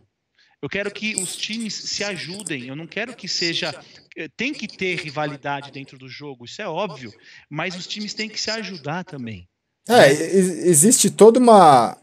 Eu 0.63 0.69
quero 0.69 0.93
que 0.93 1.17
os 1.17 1.35
times 1.35 1.75
se 1.75 2.05
ajudem. 2.05 2.69
Eu 2.69 2.77
não 2.77 2.87
quero 2.87 3.17
que 3.17 3.27
seja. 3.27 3.75
Eh, 4.17 4.29
tem 4.37 4.53
que 4.53 4.69
ter 4.69 4.95
rivalidade 4.95 5.73
dentro 5.73 5.99
do 5.99 6.09
jogo, 6.09 6.45
isso 6.45 6.63
é 6.63 6.69
óbvio. 6.69 7.13
Mas 7.51 7.75
os 7.75 7.87
times 7.87 8.15
têm 8.15 8.29
que 8.29 8.41
se 8.41 8.51
ajudar 8.51 9.03
também. 9.03 9.49
É, 9.89 10.13
existe 10.13 11.11
toda 11.11 11.41
uma. 11.41 11.99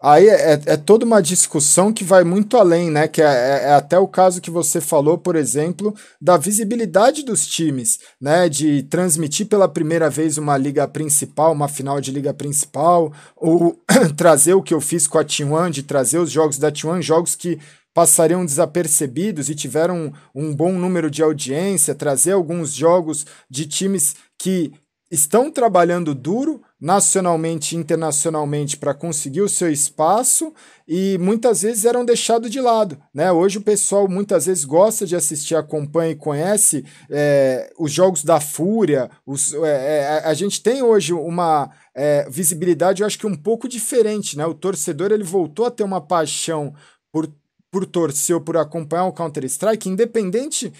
Aí 0.00 0.28
é, 0.28 0.52
é, 0.66 0.76
toda 0.76 1.04
uma 1.04 1.22
discussão 1.22 1.90
que 1.92 2.04
vai 2.04 2.22
muito 2.22 2.56
além, 2.56 2.90
né? 2.90 3.08
Que 3.08 3.22
é, 3.22 3.24
é, 3.24 3.64
é, 3.64 3.72
até 3.72 3.98
o 3.98 4.06
caso 4.06 4.40
que 4.40 4.50
você 4.50 4.80
falou, 4.80 5.16
por 5.16 5.34
exemplo, 5.34 5.92
da 6.20 6.36
visibilidade 6.36 7.24
dos 7.24 7.46
times, 7.46 7.98
né? 8.20 8.48
De 8.48 8.84
transmitir 8.84 9.46
pela 9.46 9.66
primeira 9.66 10.08
vez 10.08 10.38
uma 10.38 10.56
liga 10.56 10.86
principal, 10.86 11.52
uma 11.52 11.68
final 11.68 12.00
de 12.00 12.12
liga 12.12 12.32
principal, 12.32 13.12
ou 13.34 13.80
trazer 14.16 14.54
o 14.54 14.62
que 14.62 14.74
eu 14.74 14.80
fiz 14.80 15.08
com 15.08 15.18
a 15.18 15.24
T1, 15.24 15.70
de 15.70 15.82
trazer 15.82 16.18
os 16.18 16.30
jogos 16.30 16.58
da 16.58 16.70
T1, 16.70 17.02
jogos 17.02 17.34
que 17.34 17.58
passariam 17.94 18.44
desapercebidos 18.44 19.48
e 19.48 19.54
tiveram 19.54 20.12
um, 20.34 20.52
bom 20.52 20.72
número 20.72 21.08
de 21.08 21.22
audiência, 21.22 21.94
trazer 21.94 22.32
alguns 22.32 22.74
jogos 22.74 23.24
de 23.48 23.66
times 23.66 24.16
que 24.36 24.72
estão 25.10 25.48
trabalhando 25.48 26.12
duro 26.12 26.60
nacionalmente 26.80 27.74
e 27.74 27.78
internacionalmente 27.78 28.76
para 28.76 28.92
conseguir 28.92 29.42
o 29.42 29.48
seu 29.48 29.70
espaço 29.70 30.52
e 30.88 31.16
muitas 31.18 31.62
vezes 31.62 31.84
eram 31.84 32.04
deixados 32.04 32.50
de 32.50 32.60
lado. 32.60 32.98
Né? 33.14 33.30
Hoje 33.30 33.58
o 33.58 33.62
pessoal 33.62 34.08
muitas 34.08 34.46
vezes 34.46 34.64
gosta 34.64 35.06
de 35.06 35.14
assistir, 35.14 35.54
acompanha 35.54 36.10
e 36.10 36.16
conhece 36.16 36.84
é, 37.08 37.72
os 37.78 37.92
jogos 37.92 38.24
da 38.24 38.40
Fúria. 38.40 39.08
Os, 39.24 39.54
é, 39.54 39.60
é, 39.68 40.22
a 40.24 40.34
gente 40.34 40.60
tem 40.60 40.82
hoje 40.82 41.12
uma 41.12 41.70
é, 41.94 42.28
visibilidade, 42.28 43.02
eu 43.02 43.06
acho 43.06 43.18
que 43.18 43.26
um 43.26 43.36
pouco 43.36 43.68
diferente. 43.68 44.36
Né? 44.36 44.44
O 44.44 44.54
torcedor 44.54 45.12
ele 45.12 45.24
voltou 45.24 45.64
a 45.64 45.70
ter 45.70 45.84
uma 45.84 46.00
paixão 46.00 46.74
por 47.12 47.30
por 47.74 47.84
torcer 47.84 48.36
ou 48.36 48.40
por 48.40 48.56
acompanhar 48.56 49.06
o 49.06 49.12
Counter-Strike, 49.12 49.88
independente 49.88 50.72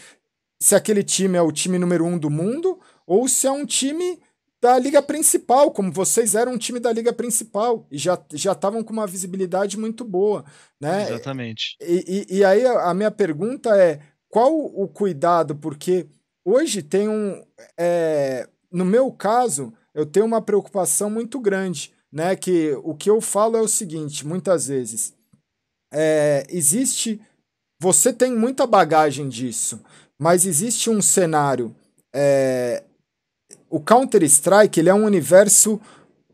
se 0.60 0.76
aquele 0.76 1.02
time 1.02 1.36
é 1.36 1.42
o 1.42 1.50
time 1.50 1.76
número 1.76 2.04
um 2.04 2.16
do 2.16 2.30
mundo 2.30 2.78
ou 3.04 3.26
se 3.26 3.48
é 3.48 3.50
um 3.50 3.66
time 3.66 4.20
da 4.62 4.78
liga 4.78 5.02
principal, 5.02 5.72
como 5.72 5.90
vocês 5.90 6.36
eram 6.36 6.52
um 6.52 6.56
time 6.58 6.78
da 6.78 6.92
liga 6.92 7.12
principal 7.12 7.84
e 7.90 7.98
já 7.98 8.16
já 8.32 8.52
estavam 8.52 8.84
com 8.84 8.92
uma 8.92 9.08
visibilidade 9.08 9.76
muito 9.76 10.04
boa, 10.04 10.44
né? 10.80 11.02
Exatamente. 11.02 11.76
E, 11.80 12.26
e, 12.30 12.36
e 12.36 12.44
aí 12.44 12.64
a, 12.64 12.94
minha 12.94 13.10
pergunta 13.10 13.76
é 13.76 13.98
qual 14.28 14.54
o 14.54 14.86
cuidado, 14.86 15.56
porque 15.56 16.06
hoje 16.44 16.80
tem 16.80 17.08
um, 17.08 17.44
é, 17.76 18.48
no 18.70 18.84
meu 18.84 19.10
caso, 19.10 19.74
eu 19.92 20.06
tenho 20.06 20.26
uma 20.26 20.40
preocupação 20.40 21.10
muito 21.10 21.40
grande, 21.40 21.92
né? 22.12 22.36
Que 22.36 22.72
o 22.84 22.94
que 22.94 23.10
eu 23.10 23.20
falo 23.20 23.56
é 23.56 23.60
o 23.60 23.66
seguinte, 23.66 24.24
muitas 24.24 24.68
vezes 24.68 25.12
é, 25.94 26.44
existe. 26.50 27.20
Você 27.80 28.12
tem 28.12 28.34
muita 28.34 28.66
bagagem 28.66 29.28
disso, 29.28 29.80
mas 30.18 30.44
existe 30.44 30.90
um 30.90 31.00
cenário. 31.00 31.74
É, 32.14 32.82
o 33.70 33.80
Counter-Strike 33.80 34.80
ele 34.80 34.88
é 34.88 34.94
um 34.94 35.04
universo 35.04 35.80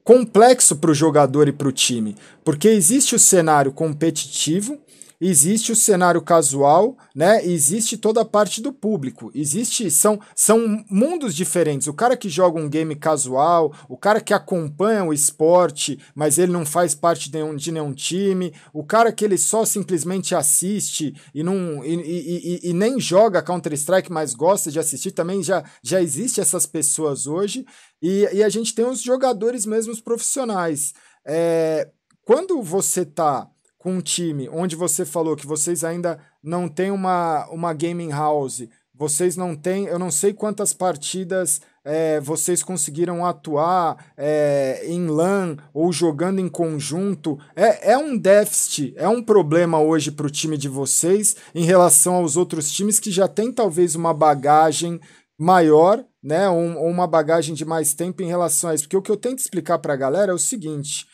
complexo 0.02 0.76
para 0.76 0.90
o 0.90 0.94
jogador 0.94 1.46
e 1.46 1.52
para 1.52 1.68
o 1.68 1.72
time, 1.72 2.16
porque 2.42 2.68
existe 2.68 3.14
o 3.14 3.18
cenário 3.18 3.72
competitivo 3.72 4.78
existe 5.20 5.70
o 5.70 5.76
cenário 5.76 6.22
casual, 6.22 6.96
né? 7.14 7.44
existe 7.44 7.96
toda 7.96 8.22
a 8.22 8.24
parte 8.24 8.62
do 8.62 8.72
público. 8.72 9.30
Existe 9.34 9.90
são 9.90 10.18
são 10.34 10.84
mundos 10.88 11.34
diferentes. 11.34 11.86
O 11.86 11.92
cara 11.92 12.16
que 12.16 12.28
joga 12.28 12.58
um 12.58 12.68
game 12.68 12.96
casual, 12.96 13.74
o 13.88 13.96
cara 13.96 14.20
que 14.20 14.32
acompanha 14.32 15.04
o 15.04 15.12
esporte, 15.12 15.98
mas 16.14 16.38
ele 16.38 16.52
não 16.52 16.64
faz 16.64 16.94
parte 16.94 17.30
de 17.30 17.36
nenhum, 17.36 17.54
de 17.54 17.70
nenhum 17.70 17.92
time, 17.92 18.54
o 18.72 18.82
cara 18.82 19.12
que 19.12 19.24
ele 19.24 19.36
só 19.36 19.64
simplesmente 19.64 20.34
assiste 20.34 21.14
e 21.34 21.42
não 21.42 21.84
e, 21.84 21.94
e, 21.94 22.60
e, 22.66 22.70
e 22.70 22.72
nem 22.72 22.98
joga 22.98 23.42
Counter 23.42 23.72
Strike, 23.74 24.10
mas 24.10 24.34
gosta 24.34 24.70
de 24.70 24.78
assistir, 24.78 25.10
também 25.10 25.42
já 25.42 25.62
já 25.82 26.00
existe 26.00 26.40
essas 26.40 26.64
pessoas 26.64 27.26
hoje. 27.26 27.66
E, 28.00 28.26
e 28.32 28.42
a 28.42 28.48
gente 28.48 28.74
tem 28.74 28.86
os 28.86 29.02
jogadores 29.02 29.66
mesmos 29.66 30.00
profissionais. 30.00 30.94
É, 31.26 31.88
quando 32.24 32.62
você 32.62 33.04
tá 33.04 33.49
com 33.80 33.94
um 33.94 34.00
time 34.00 34.48
onde 34.50 34.76
você 34.76 35.04
falou 35.04 35.34
que 35.34 35.46
vocês 35.46 35.82
ainda 35.82 36.20
não 36.42 36.68
têm 36.68 36.90
uma, 36.90 37.48
uma 37.50 37.72
gaming 37.72 38.10
house, 38.10 38.68
vocês 38.94 39.34
não 39.34 39.56
têm, 39.56 39.86
eu 39.86 39.98
não 39.98 40.10
sei 40.10 40.34
quantas 40.34 40.74
partidas 40.74 41.62
é, 41.82 42.20
vocês 42.20 42.62
conseguiram 42.62 43.24
atuar 43.24 44.12
é, 44.14 44.82
em 44.84 45.06
LAN 45.06 45.56
ou 45.72 45.90
jogando 45.90 46.38
em 46.38 46.48
conjunto. 46.50 47.38
É, 47.56 47.92
é 47.92 47.98
um 47.98 48.18
déficit, 48.18 48.92
é 48.98 49.08
um 49.08 49.22
problema 49.22 49.80
hoje 49.80 50.10
para 50.10 50.26
o 50.26 50.30
time 50.30 50.58
de 50.58 50.68
vocês 50.68 51.34
em 51.54 51.64
relação 51.64 52.16
aos 52.16 52.36
outros 52.36 52.70
times 52.70 53.00
que 53.00 53.10
já 53.10 53.26
têm 53.26 53.50
talvez 53.50 53.94
uma 53.94 54.12
bagagem 54.12 55.00
maior, 55.38 56.04
né, 56.22 56.50
ou, 56.50 56.76
ou 56.76 56.90
uma 56.90 57.06
bagagem 57.06 57.54
de 57.54 57.64
mais 57.64 57.94
tempo 57.94 58.22
em 58.22 58.26
relação 58.26 58.68
a 58.68 58.74
isso. 58.74 58.84
Porque 58.84 58.98
o 58.98 59.02
que 59.02 59.10
eu 59.10 59.16
tento 59.16 59.38
explicar 59.38 59.78
para 59.78 59.94
a 59.94 59.96
galera 59.96 60.32
é 60.32 60.34
o 60.34 60.38
seguinte: 60.38 61.06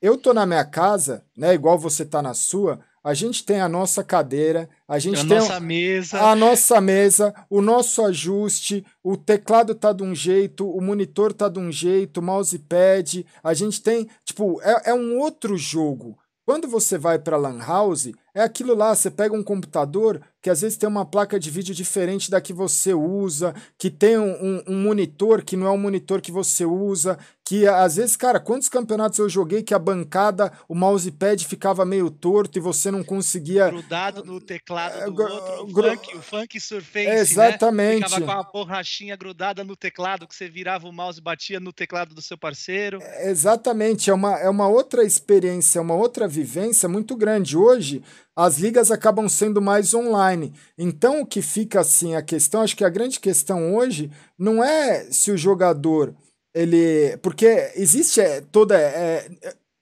eu 0.00 0.16
tô 0.16 0.32
na 0.32 0.46
minha 0.46 0.64
casa, 0.64 1.24
né, 1.36 1.54
igual 1.54 1.78
você 1.78 2.04
tá 2.04 2.22
na 2.22 2.34
sua, 2.34 2.80
a 3.02 3.14
gente 3.14 3.44
tem 3.44 3.60
a 3.60 3.68
nossa 3.68 4.04
cadeira, 4.04 4.68
a 4.86 4.98
gente 4.98 5.20
a 5.20 5.26
tem 5.26 5.38
nossa 5.38 5.60
mesa, 5.60 6.20
a 6.20 6.36
nossa 6.36 6.80
mesa, 6.80 7.34
o 7.48 7.62
nosso 7.62 8.04
ajuste, 8.04 8.84
o 9.02 9.16
teclado 9.16 9.74
tá 9.74 9.92
de 9.92 10.02
um 10.02 10.14
jeito, 10.14 10.68
o 10.68 10.80
monitor 10.82 11.32
tá 11.32 11.48
de 11.48 11.58
um 11.58 11.72
jeito, 11.72 12.18
o 12.18 12.22
mousepad, 12.22 13.24
a 13.42 13.54
gente 13.54 13.82
tem, 13.82 14.06
tipo, 14.24 14.60
é, 14.62 14.90
é 14.90 14.94
um 14.94 15.18
outro 15.18 15.56
jogo. 15.56 16.18
Quando 16.44 16.66
você 16.66 16.98
vai 16.98 17.16
para 17.16 17.36
lan 17.36 17.58
house, 17.58 18.10
é 18.34 18.42
aquilo 18.42 18.74
lá, 18.74 18.92
você 18.92 19.08
pega 19.08 19.34
um 19.34 19.42
computador 19.42 20.20
que 20.42 20.50
às 20.50 20.62
vezes 20.62 20.76
tem 20.76 20.88
uma 20.88 21.04
placa 21.04 21.38
de 21.38 21.48
vídeo 21.48 21.72
diferente 21.74 22.28
da 22.28 22.40
que 22.40 22.52
você 22.52 22.92
usa, 22.92 23.54
que 23.78 23.88
tem 23.88 24.18
um, 24.18 24.32
um, 24.32 24.62
um 24.66 24.82
monitor 24.82 25.42
que 25.42 25.56
não 25.56 25.68
é 25.68 25.70
o 25.70 25.78
monitor 25.78 26.20
que 26.20 26.32
você 26.32 26.64
usa, 26.64 27.16
que 27.50 27.66
às 27.66 27.96
vezes, 27.96 28.14
cara, 28.14 28.38
quantos 28.38 28.68
campeonatos 28.68 29.18
eu 29.18 29.28
joguei 29.28 29.60
que 29.60 29.74
a 29.74 29.78
bancada, 29.78 30.52
o 30.68 30.74
mousepad 30.76 31.44
ficava 31.48 31.84
meio 31.84 32.08
torto 32.08 32.56
e 32.56 32.60
você 32.60 32.92
não 32.92 33.02
conseguia. 33.02 33.68
Grudado 33.68 34.24
no 34.24 34.40
teclado 34.40 35.10
do 35.10 35.20
outro, 35.20 35.62
o, 35.64 35.66
gru... 35.66 35.90
funk, 35.90 36.16
o 36.16 36.22
funk 36.22 36.60
surface. 36.60 37.08
Né? 37.08 37.18
Exatamente. 37.18 38.02
Né? 38.02 38.08
Ficava 38.08 38.44
com 38.44 38.48
a 38.48 38.52
borrachinha 38.52 39.16
grudada 39.16 39.64
no 39.64 39.74
teclado, 39.74 40.28
que 40.28 40.34
você 40.36 40.48
virava 40.48 40.86
o 40.86 40.92
mouse 40.92 41.18
e 41.18 41.22
batia 41.22 41.58
no 41.58 41.72
teclado 41.72 42.14
do 42.14 42.22
seu 42.22 42.38
parceiro. 42.38 43.00
exatamente, 43.18 44.10
é 44.10 44.14
uma, 44.14 44.38
é 44.38 44.48
uma 44.48 44.68
outra 44.68 45.02
experiência, 45.02 45.80
é 45.80 45.82
uma 45.82 45.96
outra 45.96 46.28
vivência 46.28 46.88
muito 46.88 47.16
grande. 47.16 47.56
Hoje, 47.56 48.00
as 48.36 48.60
ligas 48.60 48.92
acabam 48.92 49.28
sendo 49.28 49.60
mais 49.60 49.92
online. 49.92 50.52
Então, 50.78 51.20
o 51.20 51.26
que 51.26 51.42
fica 51.42 51.80
assim, 51.80 52.14
a 52.14 52.22
questão, 52.22 52.62
acho 52.62 52.76
que 52.76 52.84
a 52.84 52.88
grande 52.88 53.18
questão 53.18 53.74
hoje 53.74 54.08
não 54.38 54.62
é 54.62 55.10
se 55.10 55.32
o 55.32 55.36
jogador 55.36 56.14
ele. 56.54 57.16
Porque 57.18 57.72
existe 57.74 58.20
é, 58.20 58.40
toda. 58.40 58.78
É, 58.78 59.28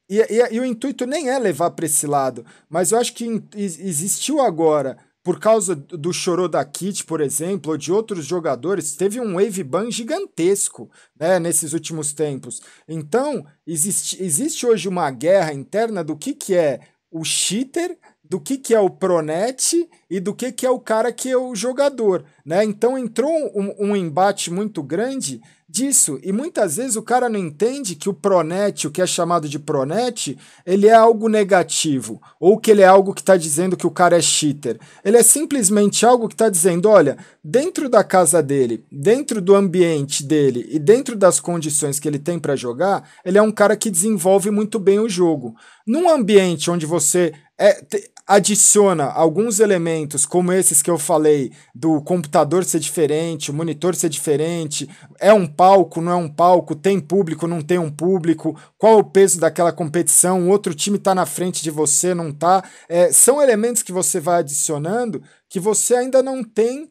e, 0.09 0.19
e, 0.19 0.55
e, 0.55 0.61
o 0.61 0.65
intuito 0.65 1.07
nem 1.07 1.28
é 1.28 1.39
levar 1.39 1.70
para 1.70 1.86
esse 1.86 2.07
lado, 2.07 2.45
mas 2.69 2.93
eu 2.93 2.99
acho 2.99 3.12
que 3.12 3.43
existiu 3.55 4.40
agora, 4.40 4.97
por 5.23 5.39
causa 5.39 5.77
do 5.77 6.15
chorô 6.15 6.49
da 6.49 6.65
Kit, 6.65 7.05
por 7.05 7.20
exemplo, 7.20 7.73
ou 7.73 7.77
de 7.77 7.93
outros 7.93 8.24
jogadores, 8.24 8.97
teve 8.97 9.20
um 9.20 9.35
wave 9.35 9.62
ban 9.62 9.90
gigantesco 9.90 10.90
né, 11.19 11.39
nesses 11.39 11.74
últimos 11.74 12.15
tempos. 12.15 12.62
Então, 12.89 13.45
existe, 13.66 14.23
existe 14.23 14.65
hoje 14.65 14.89
uma 14.89 15.11
guerra 15.11 15.53
interna 15.53 16.03
do 16.03 16.16
que, 16.16 16.32
que 16.32 16.55
é 16.55 16.81
o 17.11 17.23
cheater 17.23 17.99
do 18.28 18.39
que, 18.39 18.59
que 18.59 18.74
é 18.74 18.81
o 18.81 18.90
Pronet 18.90 19.89
e 20.11 20.20
do 20.20 20.35
que, 20.35 20.53
que 20.53 20.66
é 20.66 20.70
o 20.70 20.78
cara 20.78 21.12
que 21.12 21.31
é 21.31 21.36
o 21.36 21.55
jogador. 21.55 22.24
Né? 22.45 22.62
Então 22.62 22.99
entrou 22.99 23.31
um, 23.55 23.74
um 23.90 23.97
embate 23.97 24.51
muito 24.51 24.82
grande 24.82 25.40
disso. 25.69 26.19
E 26.23 26.32
muitas 26.32 26.77
vezes 26.77 26.97
o 26.97 27.03
cara 27.03 27.28
não 27.28 27.39
entende 27.39 27.95
que 27.95 28.09
o 28.09 28.15
Pronet, 28.15 28.86
o 28.86 28.90
que 28.90 29.03
é 29.03 29.07
chamado 29.07 29.49
de 29.49 29.59
Pronet, 29.59 30.39
ele 30.65 30.86
é 30.86 30.95
algo 30.95 31.28
negativo, 31.28 32.20
ou 32.40 32.59
que 32.59 32.70
ele 32.70 32.81
é 32.81 32.86
algo 32.86 33.12
que 33.12 33.20
está 33.20 33.36
dizendo 33.36 33.77
que 33.77 33.86
o 33.86 33.90
cara 33.90 34.16
é 34.16 34.20
cheater. 34.23 34.78
Ele 35.05 35.19
é 35.19 35.23
simplesmente 35.23 36.07
algo 36.07 36.27
que 36.27 36.35
está 36.35 36.49
dizendo: 36.49 36.89
olha, 36.89 37.19
dentro 37.45 37.89
da 37.89 38.03
casa 38.03 38.43
dele, 38.43 38.85
dentro 38.90 39.43
do 39.43 39.55
ambiente 39.55 40.24
dele 40.24 40.66
e 40.70 40.78
dentro 40.78 41.15
das 41.15 41.39
condições 41.39 42.01
que 42.01 42.09
ele 42.09 42.19
tem 42.19 42.39
para 42.39 42.57
jogar, 42.57 43.09
ele 43.24 43.36
é 43.36 43.43
um 43.43 43.53
cara 43.53 43.77
que 43.77 43.90
desenvolve 43.90 44.51
muito 44.51 44.78
bem 44.78 44.99
o 44.99 45.09
jogo. 45.09 45.55
Num 45.86 46.09
ambiente 46.09 46.70
onde 46.70 46.86
você 46.86 47.32
é, 47.59 47.80
adiciona 48.26 49.06
alguns 49.06 49.59
elementos, 49.59 50.26
como 50.26 50.52
esses 50.52 50.82
que 50.82 50.90
eu 50.90 50.98
falei, 50.98 51.51
do 51.74 52.01
computador 52.02 52.62
ser 52.62 52.78
diferente, 52.78 53.51
o 53.51 53.55
monitor 53.55 53.94
ser 53.94 54.10
diferente, 54.10 54.89
é 55.18 55.32
um 55.32 55.47
palco, 55.47 56.01
não 56.01 56.12
é 56.12 56.16
um 56.16 56.28
palco, 56.28 56.74
tem 56.74 57.01
público, 57.01 57.47
não 57.47 57.62
tem 57.62 57.78
um 57.78 57.90
público, 57.90 58.55
qual 58.76 58.93
é 58.93 58.97
o 58.97 59.05
peso 59.05 59.40
daquela 59.40 59.72
competição, 59.72 60.43
o 60.47 60.51
outro 60.51 60.74
time 60.74 60.98
está 60.98 61.14
na 61.14 61.24
frente 61.24 61.62
de 61.62 61.70
você, 61.70 62.14
não 62.14 62.28
está. 62.28 62.62
É, 62.89 63.10
são 63.10 63.40
elementos 63.40 63.82
que 63.82 63.93
você 63.93 64.20
vai 64.20 64.40
adicionando 64.40 65.22
que 65.48 65.59
você 65.59 65.94
ainda 65.94 66.22
não 66.22 66.44
tem 66.44 66.90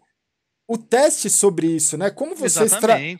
o 0.68 0.77
teste 0.77 1.30
sobre 1.30 1.68
isso, 1.68 1.98
né? 1.98 2.10
Como 2.10 2.35
vocês, 2.35 2.73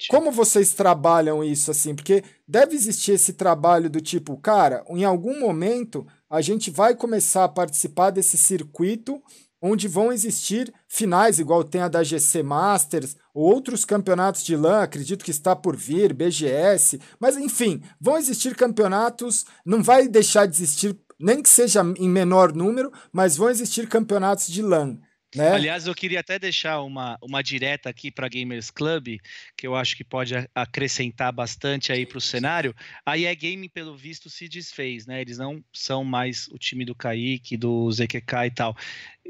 como 0.10 0.32
vocês 0.32 0.74
trabalham 0.74 1.42
isso 1.42 1.72
assim? 1.72 1.96
Porque 1.96 2.24
deve 2.46 2.76
existir 2.76 3.14
esse 3.14 3.34
trabalho 3.34 3.90
do 3.90 4.02
tipo, 4.02 4.36
cara, 4.38 4.84
em 4.90 5.06
algum 5.06 5.40
momento 5.40 6.06
a 6.30 6.42
gente 6.42 6.70
vai 6.70 6.96
começar 6.96 7.44
a 7.44 7.50
participar 7.50 8.12
desse 8.12 8.38
circuito 8.38 9.22
onde 9.62 9.88
vão 9.88 10.12
existir 10.12 10.72
finais, 10.88 11.40
igual 11.40 11.64
tem 11.64 11.82
a 11.82 11.88
da 11.88 12.04
GC 12.04 12.44
Masters, 12.44 13.16
ou 13.34 13.52
outros 13.52 13.84
campeonatos 13.84 14.44
de 14.44 14.56
LAN, 14.56 14.82
acredito 14.82 15.26
que 15.26 15.32
está 15.32 15.56
por 15.56 15.76
vir, 15.76 16.14
BGS, 16.14 17.00
mas 17.20 17.38
enfim, 17.38 17.82
vão 18.00 18.18
existir 18.18 18.56
campeonatos, 18.56 19.46
não 19.66 19.82
vai 19.82 20.08
deixar 20.08 20.46
de 20.46 20.56
existir, 20.56 20.98
nem 21.20 21.42
que 21.42 21.50
seja 21.50 21.82
em 21.98 22.10
menor 22.10 22.54
número, 22.54 22.92
mas 23.12 23.38
vão 23.38 23.50
existir 23.50 23.88
campeonatos 23.88 24.48
de 24.48 24.62
LAN. 24.62 25.00
Né? 25.36 25.52
Aliás, 25.52 25.86
eu 25.86 25.94
queria 25.94 26.22
até 26.22 26.40
deixar 26.40 26.82
uma, 26.82 27.18
uma 27.22 27.44
direta 27.44 27.90
aqui 27.90 28.10
para 28.10 28.30
Gamers 28.30 28.72
Club, 28.72 29.18
que 29.58 29.68
eu 29.68 29.76
acho 29.76 29.96
que 29.96 30.04
pode 30.04 30.34
acrescentar 30.56 31.34
bastante 31.34 31.92
aí 31.92 32.06
para 32.06 32.18
o 32.18 32.22
cenário. 32.22 32.74
A 33.06 33.18
EA 33.18 33.34
Game, 33.34 33.68
pelo 33.68 33.96
visto, 33.98 34.30
se 34.30 34.48
desfez, 34.48 35.06
né? 35.06 35.20
Eles 35.22 35.38
não 35.38 35.64
são 35.74 36.04
mais 36.04 36.48
o 36.48 36.58
time 36.58 36.86
do 36.86 36.96
Kaique, 36.96 37.58
do 37.58 37.92
ZQK 37.92 38.46
e 38.46 38.52
tal 38.52 38.76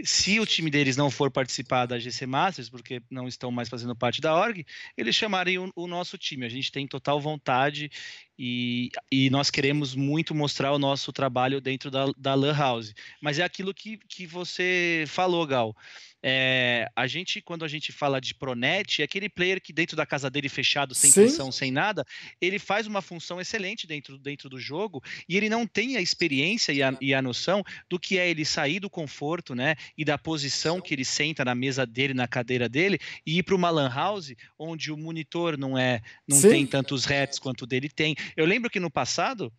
se 0.03 0.39
o 0.39 0.45
time 0.45 0.69
deles 0.69 0.97
não 0.97 1.09
for 1.09 1.31
participar 1.31 1.85
da 1.85 1.97
GC 1.97 2.25
Masters, 2.25 2.69
porque 2.69 3.01
não 3.09 3.27
estão 3.27 3.51
mais 3.51 3.69
fazendo 3.69 3.95
parte 3.95 4.21
da 4.21 4.35
org, 4.35 4.65
eles 4.95 5.15
chamarem 5.15 5.57
o, 5.57 5.71
o 5.75 5.87
nosso 5.87 6.17
time. 6.17 6.45
A 6.45 6.49
gente 6.49 6.71
tem 6.71 6.87
total 6.87 7.19
vontade 7.19 7.89
e, 8.37 8.91
e, 9.11 9.29
nós 9.29 9.49
queremos 9.49 9.95
muito 9.95 10.35
mostrar 10.35 10.71
o 10.71 10.79
nosso 10.79 11.11
trabalho 11.11 11.59
dentro 11.59 11.89
da, 11.89 12.05
da 12.17 12.35
LAN 12.35 12.53
House. 12.53 12.93
Mas 13.19 13.39
é 13.39 13.43
aquilo 13.43 13.73
que, 13.73 13.97
que 13.97 14.27
você 14.27 15.05
falou, 15.07 15.45
Gal. 15.47 15.75
É, 16.21 16.87
a 16.95 17.05
gente, 17.05 17.41
quando 17.41 17.63
a 17.63 17.67
gente 17.67 17.91
fala 17.91 18.19
de 18.19 18.33
Pronet, 18.33 19.01
é 19.01 19.05
aquele 19.05 19.29
player 19.29 19.61
que 19.61 19.71
dentro 19.71 19.95
da 19.95 20.05
casa 20.05 20.29
dele 20.29 20.49
fechado, 20.49 20.95
sem 20.95 21.11
Sim. 21.11 21.21
pressão, 21.21 21.51
sem 21.51 21.71
nada, 21.71 22.03
ele 22.41 22.57
faz 22.57 22.87
uma 22.87 23.01
função 23.01 23.39
excelente 23.39 23.85
dentro, 23.85 24.17
dentro 24.17 24.49
do 24.49 24.59
jogo 24.59 25.01
e 25.29 25.37
ele 25.37 25.49
não 25.49 25.67
tem 25.67 25.95
a 25.95 26.01
experiência 26.01 26.71
e 26.71 26.81
a, 26.81 26.97
e 26.99 27.13
a 27.13 27.21
noção 27.21 27.63
do 27.89 27.99
que 27.99 28.17
é 28.17 28.29
ele 28.29 28.45
sair 28.45 28.79
do 28.79 28.89
conforto, 28.89 29.53
né? 29.53 29.75
E 29.97 30.03
da 30.03 30.17
posição 30.17 30.81
que 30.81 30.93
ele 30.93 31.05
senta 31.05 31.45
na 31.45 31.53
mesa 31.53 31.85
dele, 31.85 32.13
na 32.13 32.27
cadeira 32.27 32.67
dele, 32.67 32.99
e 33.25 33.37
ir 33.37 33.43
para 33.43 33.55
uma 33.55 33.69
LAN 33.69 33.89
house 33.89 34.33
onde 34.57 34.91
o 34.91 34.97
monitor 34.97 35.57
não 35.57 35.77
é, 35.77 36.01
não 36.27 36.37
Sim. 36.37 36.49
tem 36.49 36.67
tantos 36.67 37.05
hertz 37.05 37.39
quanto 37.39 37.61
o 37.63 37.67
dele 37.67 37.89
tem. 37.89 38.15
Eu 38.35 38.45
lembro 38.45 38.69
que 38.69 38.79
no 38.79 38.89
passado 38.89 39.53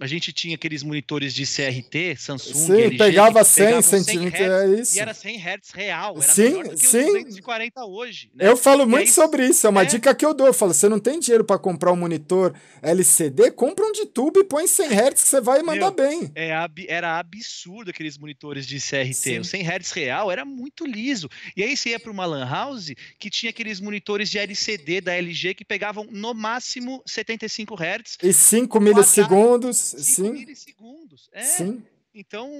a 0.00 0.06
gente 0.06 0.32
tinha 0.32 0.54
aqueles 0.54 0.82
monitores 0.82 1.34
de 1.34 1.44
CRT, 1.44 2.16
Samsung, 2.16 2.54
sim, 2.54 2.72
LG, 2.72 2.96
pegava 2.96 3.44
100 3.44 3.82
centímetros, 3.82 4.40
é 4.40 4.80
isso. 4.80 4.96
E 4.96 4.98
era 4.98 5.12
100 5.12 5.36
Hz 5.38 5.70
real, 5.74 6.16
era 6.16 6.32
sim, 6.32 6.76
sim. 6.76 7.04
240 7.04 7.84
hoje. 7.84 8.30
Né? 8.34 8.48
Eu 8.48 8.56
falo 8.56 8.86
muito 8.86 9.08
aí, 9.08 9.12
sobre 9.12 9.46
isso, 9.46 9.66
é 9.66 9.70
uma 9.70 9.82
é... 9.82 9.84
dica 9.84 10.14
que 10.14 10.24
eu 10.24 10.32
dou. 10.32 10.46
Eu 10.46 10.54
falo, 10.54 10.72
você 10.72 10.88
não 10.88 10.98
tem 10.98 11.20
dinheiro 11.20 11.44
para 11.44 11.58
comprar 11.58 11.92
um 11.92 11.96
monitor 11.96 12.54
LCD, 12.80 13.50
compra 13.50 13.84
um 13.84 13.92
de 13.92 14.06
tubo 14.06 14.40
e 14.40 14.44
põe 14.44 14.66
100 14.66 14.86
Hz 14.88 15.22
que 15.22 15.28
você 15.28 15.40
vai 15.40 15.62
mandar 15.62 15.92
Meu, 15.92 16.08
bem. 16.08 16.32
É, 16.34 16.50
era 16.88 17.18
absurdo 17.18 17.90
aqueles 17.90 18.16
monitores 18.16 18.66
de 18.66 18.78
CRT. 18.78 19.14
Sim. 19.14 19.38
O 19.40 19.44
100 19.44 19.66
Hz 19.68 19.92
real 19.92 20.30
era 20.30 20.46
muito 20.46 20.86
liso. 20.86 21.28
E 21.54 21.62
aí 21.62 21.76
você 21.76 21.90
ia 21.90 22.00
para 22.00 22.10
uma 22.10 22.24
LAN 22.24 22.48
house 22.48 22.94
que 23.18 23.28
tinha 23.28 23.50
aqueles 23.50 23.80
monitores 23.80 24.30
de 24.30 24.38
LCD 24.38 25.02
da 25.02 25.14
LG 25.14 25.54
que 25.54 25.64
pegavam 25.64 26.06
no 26.10 26.32
máximo 26.32 27.02
75 27.04 27.74
Hz. 27.74 28.18
E 28.22 28.32
5 28.32 28.80
milissegundos. 28.80 29.89
Sim. 29.98 30.32
milissegundos. 30.32 31.28
É. 31.32 31.42
Sim. 31.42 31.82
Então, 32.12 32.50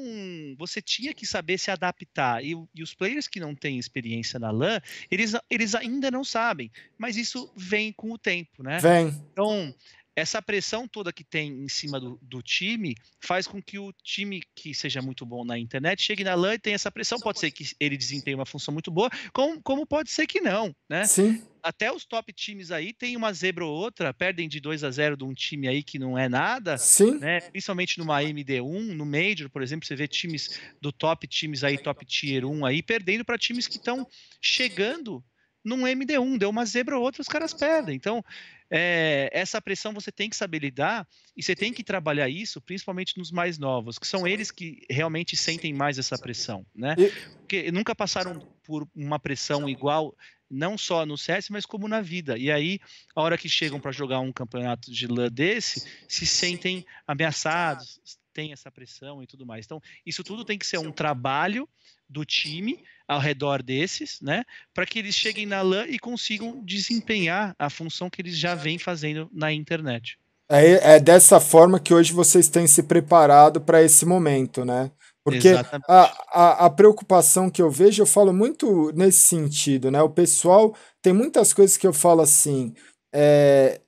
você 0.57 0.81
tinha 0.81 1.13
que 1.13 1.27
saber 1.27 1.59
se 1.59 1.71
adaptar. 1.71 2.45
E, 2.45 2.55
e, 2.75 2.83
os 2.83 2.95
players 2.95 3.27
que 3.27 3.41
não 3.41 3.55
têm 3.55 3.79
experiência 3.79 4.39
na 4.39 4.51
LAN, 4.51 4.81
eles, 5.11 5.33
eles 5.51 5.75
ainda 5.75 6.09
não 6.11 6.23
sabem. 6.23 6.71
Mas 6.97 7.17
isso 7.17 7.53
vem 7.57 7.93
com 7.93 8.13
o 8.13 8.19
tempo, 8.19 8.63
né? 8.63 8.79
Vem. 8.79 9.09
Então, 9.33 9.75
essa 10.15 10.43
pressão 10.43 10.89
toda 10.89 11.13
que 11.13 11.25
tem 11.25 11.51
em 11.65 11.69
cima 11.69 12.01
do, 12.01 12.19
do, 12.21 12.43
time 12.43 12.95
faz 13.21 13.47
com 13.47 13.63
que 13.63 13.79
o 13.79 13.93
time 14.03 14.43
que 14.55 14.75
seja 14.75 15.01
muito 15.01 15.25
bom 15.25 15.45
na 15.45 15.59
internet 15.59 16.03
chegue 16.03 16.25
na 16.25 16.35
LAN 16.35 16.55
e 16.55 16.59
tenha 16.59 16.75
essa 16.75 16.91
pressão. 16.91 17.19
Pode 17.19 17.39
ser 17.39 17.51
que 17.51 17.65
ele 17.79 17.97
desempenhe 17.97 18.35
uma 18.35 18.47
função 18.47 18.73
muito 18.73 18.91
boa, 18.91 19.09
como, 19.33 19.63
como 19.63 19.87
pode 19.87 20.11
ser 20.11 20.27
que 20.27 20.41
não, 20.41 20.75
né? 20.89 21.05
Sim. 21.05 21.43
Até 21.63 21.93
os 21.93 22.05
top 22.05 22.33
times 22.33 22.71
aí 22.71 22.93
tem 22.93 23.17
uma 23.17 23.33
zebra 23.33 23.65
ou 23.65 23.73
outra, 23.73 24.15
perdem 24.15 24.49
de 24.49 24.61
2 24.61 24.83
a 24.83 24.91
0 24.91 25.17
de 25.17 25.25
um 25.25 25.35
time 25.35 25.69
aí 25.69 25.83
que 25.83 25.99
não 25.99 26.19
é 26.19 26.29
nada. 26.29 26.79
Sim. 26.79 27.19
Né? 27.19 27.41
Principalmente 27.41 27.99
numa 27.99 28.21
MD1, 28.23 28.95
no 28.95 29.05
Major, 29.05 29.49
por 29.51 29.63
exemplo, 29.63 29.87
você 29.87 29.95
vê 29.95 30.09
times 30.09 30.59
do 30.81 30.91
top 30.91 31.27
times 31.27 31.63
aí, 31.63 31.79
top 31.79 32.05
tier 32.05 32.45
1 32.45 32.65
aí, 32.65 32.83
perdendo 32.83 33.25
para 33.25 33.39
times 33.39 33.69
que 33.69 33.77
estão 33.77 34.07
chegando 34.41 35.23
num 35.65 35.83
MD1, 35.83 36.39
deu 36.39 36.51
uma 36.51 36.65
zebra 36.65 36.97
ou 36.97 37.03
outra, 37.03 37.21
os 37.23 37.29
caras 37.29 37.53
perdem. 37.53 37.95
Então, 37.95 38.25
é, 38.71 39.29
essa 39.33 39.61
pressão 39.61 39.93
você 39.93 40.13
tem 40.13 40.31
que 40.31 40.37
saber 40.37 40.61
lidar 40.61 41.07
e 41.37 41.43
você 41.43 41.57
tem 41.57 41.73
que 41.73 41.83
trabalhar 41.83 42.29
isso, 42.29 42.61
principalmente 42.61 43.19
nos 43.19 43.31
mais 43.31 43.59
novos, 43.59 43.99
que 43.99 44.07
são 44.07 44.27
eles 44.27 44.51
que 44.51 44.85
realmente 44.89 45.37
sentem 45.37 45.73
mais 45.73 45.99
essa 45.99 46.17
pressão, 46.17 46.65
né? 46.75 46.95
Porque 47.39 47.71
nunca 47.73 47.95
passaram 47.95 48.39
por 48.63 48.89
uma 48.95 49.19
pressão 49.19 49.69
igual, 49.69 50.15
não 50.49 50.79
só 50.79 51.05
no 51.05 51.19
CS, 51.19 51.51
mas 51.51 51.67
como 51.67 51.89
na 51.89 52.01
vida. 52.01 52.39
E 52.39 52.51
aí, 52.51 52.79
a 53.15 53.23
hora 53.23 53.37
que 53.37 53.49
chegam 53.49 53.81
para 53.81 53.93
jogar 53.93 54.21
um 54.21 54.33
campeonato 54.33 54.91
de 54.91 55.07
LAN 55.07 55.31
desse, 55.31 55.85
se 56.09 56.25
sentem 56.25 56.85
ameaçados, 57.07 58.01
tem 58.33 58.53
essa 58.53 58.71
pressão 58.71 59.23
e 59.23 59.27
tudo 59.27 59.47
mais. 59.47 59.65
Então, 59.65 59.81
isso 60.05 60.25
tudo 60.25 60.45
tem 60.45 60.59
que 60.59 60.67
ser 60.67 60.79
um 60.79 60.93
trabalho 60.93 61.69
do 62.09 62.25
time 62.25 62.83
ao 63.07 63.21
redor 63.21 63.63
desses, 63.63 64.21
né, 64.21 64.45
para 64.73 64.87
que 64.87 64.99
eles 64.99 65.15
cheguem 65.15 65.47
na 65.47 65.63
LAN 65.63 65.87
e 65.87 65.99
consigam 65.99 66.65
desempenhar 66.65 67.55
a 67.59 67.69
função 67.69 68.09
que 68.09 68.23
eles 68.23 68.37
já 68.37 68.55
vêm 68.55 68.79
fazendo 68.79 69.29
na 69.33 69.53
internet. 69.53 70.19
É, 70.49 70.95
é 70.95 71.01
dessa 71.01 71.39
forma 71.39 71.79
que 71.79 71.95
hoje 71.95 72.13
vocês 72.13 72.49
têm 72.49 72.67
se 72.67 72.83
preparado 72.83 73.61
para 73.61 73.83
esse 73.83 74.05
momento, 74.05 74.65
né? 74.65 74.91
Porque 75.23 75.51
a, 75.87 76.03
a, 76.33 76.67
a, 76.67 76.71
preocupação 76.71 77.51
que 77.51 77.61
eu 77.61 77.71
vejo, 77.71 78.03
eu 78.03 78.07
falo 78.07 78.33
muito 78.33 78.91
nesse 78.93 79.27
sentido, 79.27 79.91
né? 79.91 80.03
O 80.03 80.09
pessoal 80.09 80.75
tem 81.03 81.13
muitas 81.13 81.53
coisas 81.53 81.77
que 81.77 81.87
eu 81.87 81.93
falo 81.93 82.23
assim. 82.23 82.75
É, 83.13 83.81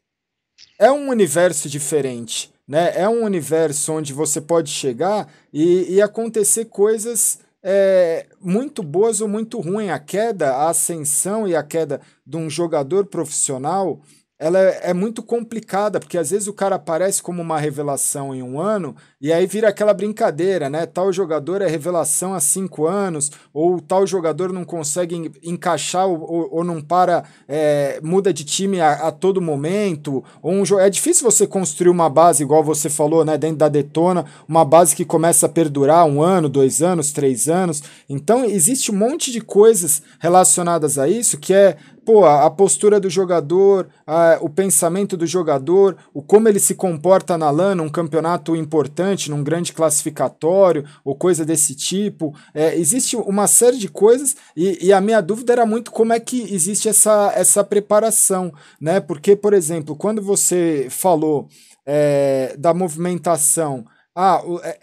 é 0.78 0.90
um 0.92 1.08
universo 1.08 1.68
diferente, 1.68 2.52
né? 2.72 2.90
É 2.94 3.06
um 3.06 3.22
universo 3.22 3.92
onde 3.92 4.14
você 4.14 4.40
pode 4.40 4.70
chegar 4.70 5.30
e, 5.52 5.96
e 5.96 6.00
acontecer 6.00 6.64
coisas 6.64 7.38
é, 7.62 8.24
muito 8.40 8.82
boas 8.82 9.20
ou 9.20 9.28
muito 9.28 9.60
ruins. 9.60 9.90
A 9.90 9.98
queda, 9.98 10.54
a 10.54 10.70
ascensão 10.70 11.46
e 11.46 11.54
a 11.54 11.62
queda 11.62 12.00
de 12.26 12.38
um 12.38 12.48
jogador 12.48 13.04
profissional 13.04 14.00
ela 14.42 14.58
é, 14.58 14.90
é, 14.90 14.92
muito 14.92 15.22
complicada, 15.22 16.00
porque 16.00 16.18
às 16.18 16.30
vezes 16.30 16.48
o 16.48 16.52
cara 16.52 16.74
aparece 16.74 17.22
como 17.22 17.40
uma 17.40 17.60
revelação 17.60 18.34
em 18.34 18.42
um 18.42 18.60
ano 18.60 18.96
e 19.20 19.32
aí 19.32 19.46
vira 19.46 19.68
aquela 19.68 19.94
brincadeira, 19.94 20.68
né? 20.68 20.84
Tal 20.84 21.12
jogador 21.12 21.62
é 21.62 21.68
revelação 21.68 22.34
há 22.34 22.40
cinco 22.40 22.88
anos, 22.88 23.30
ou 23.54 23.80
tal 23.80 24.04
jogador 24.04 24.52
não 24.52 24.64
consegue 24.64 25.30
encaixar 25.44 26.08
ou, 26.08 26.20
ou, 26.20 26.48
ou 26.56 26.64
não 26.64 26.80
para, 26.80 27.22
é, 27.46 28.00
muda 28.02 28.32
de 28.32 28.42
time 28.42 28.80
a, 28.80 28.94
a, 28.94 29.12
todo 29.12 29.40
momento. 29.40 30.24
Ou 30.42 30.52
um, 30.52 30.64
é 30.80 30.90
difícil 30.90 31.22
você 31.22 31.46
construir 31.46 31.90
uma 31.90 32.10
base, 32.10 32.42
igual 32.42 32.64
você 32.64 32.90
falou, 32.90 33.24
né? 33.24 33.38
Dentro 33.38 33.58
da 33.58 33.68
Detona, 33.68 34.24
uma 34.48 34.64
base 34.64 34.96
que 34.96 35.04
começa 35.04 35.46
a 35.46 35.48
perdurar 35.48 36.04
um 36.04 36.20
ano, 36.20 36.48
dois 36.48 36.82
anos, 36.82 37.12
três 37.12 37.48
anos. 37.48 37.80
Então 38.08 38.44
existe 38.44 38.90
um 38.90 38.96
monte 38.96 39.30
de 39.30 39.40
coisas 39.40 40.02
relacionadas 40.18 40.98
a 40.98 41.06
isso 41.06 41.38
que 41.38 41.54
é 41.54 41.76
pô, 42.04 42.24
a, 42.24 42.50
postura 42.50 42.98
do 42.98 43.08
jogador, 43.08 43.88
a, 44.06 44.38
o 44.40 44.48
pensamento 44.48 45.16
do 45.16 45.26
jogador, 45.26 45.96
o 46.12 46.22
como 46.22 46.48
ele 46.48 46.58
se 46.58 46.74
comporta 46.74 47.38
na 47.38 47.50
LAN, 47.50 47.76
num 47.76 47.88
campeonato 47.88 48.56
importante, 48.56 49.30
num 49.30 49.42
grande 49.42 49.72
classificatório, 49.72 50.84
ou 51.04 51.14
coisa 51.14 51.44
desse 51.44 51.74
tipo. 51.74 52.34
É, 52.54 52.76
existe 52.76 53.16
uma 53.16 53.46
série 53.46 53.78
de 53.78 53.88
coisas, 53.88 54.36
e, 54.56 54.86
e, 54.86 54.92
a 54.92 55.00
minha 55.00 55.20
dúvida 55.20 55.52
era 55.52 55.66
muito 55.66 55.90
como 55.90 56.12
é 56.12 56.20
que 56.20 56.42
existe 56.52 56.88
essa, 56.88 57.32
essa 57.34 57.64
preparação, 57.64 58.52
né? 58.80 59.00
Porque, 59.00 59.36
por 59.36 59.52
exemplo, 59.54 59.96
quando 59.96 60.20
você 60.20 60.88
falou 60.90 61.48
é, 61.86 62.54
da 62.58 62.74
movimentação, 62.74 63.84
ah, 64.14 64.42
o, 64.44 64.60
é, 64.60 64.78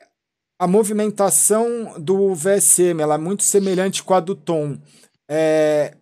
a 0.60 0.68
movimentação 0.68 1.94
do 1.98 2.36
VSM 2.36 3.02
ela 3.02 3.16
é 3.16 3.18
muito 3.18 3.44
semelhante 3.44 4.04
com 4.04 4.14
a 4.14 4.20
do 4.20 4.36
Tom. 4.36 4.78
É, 5.30 5.96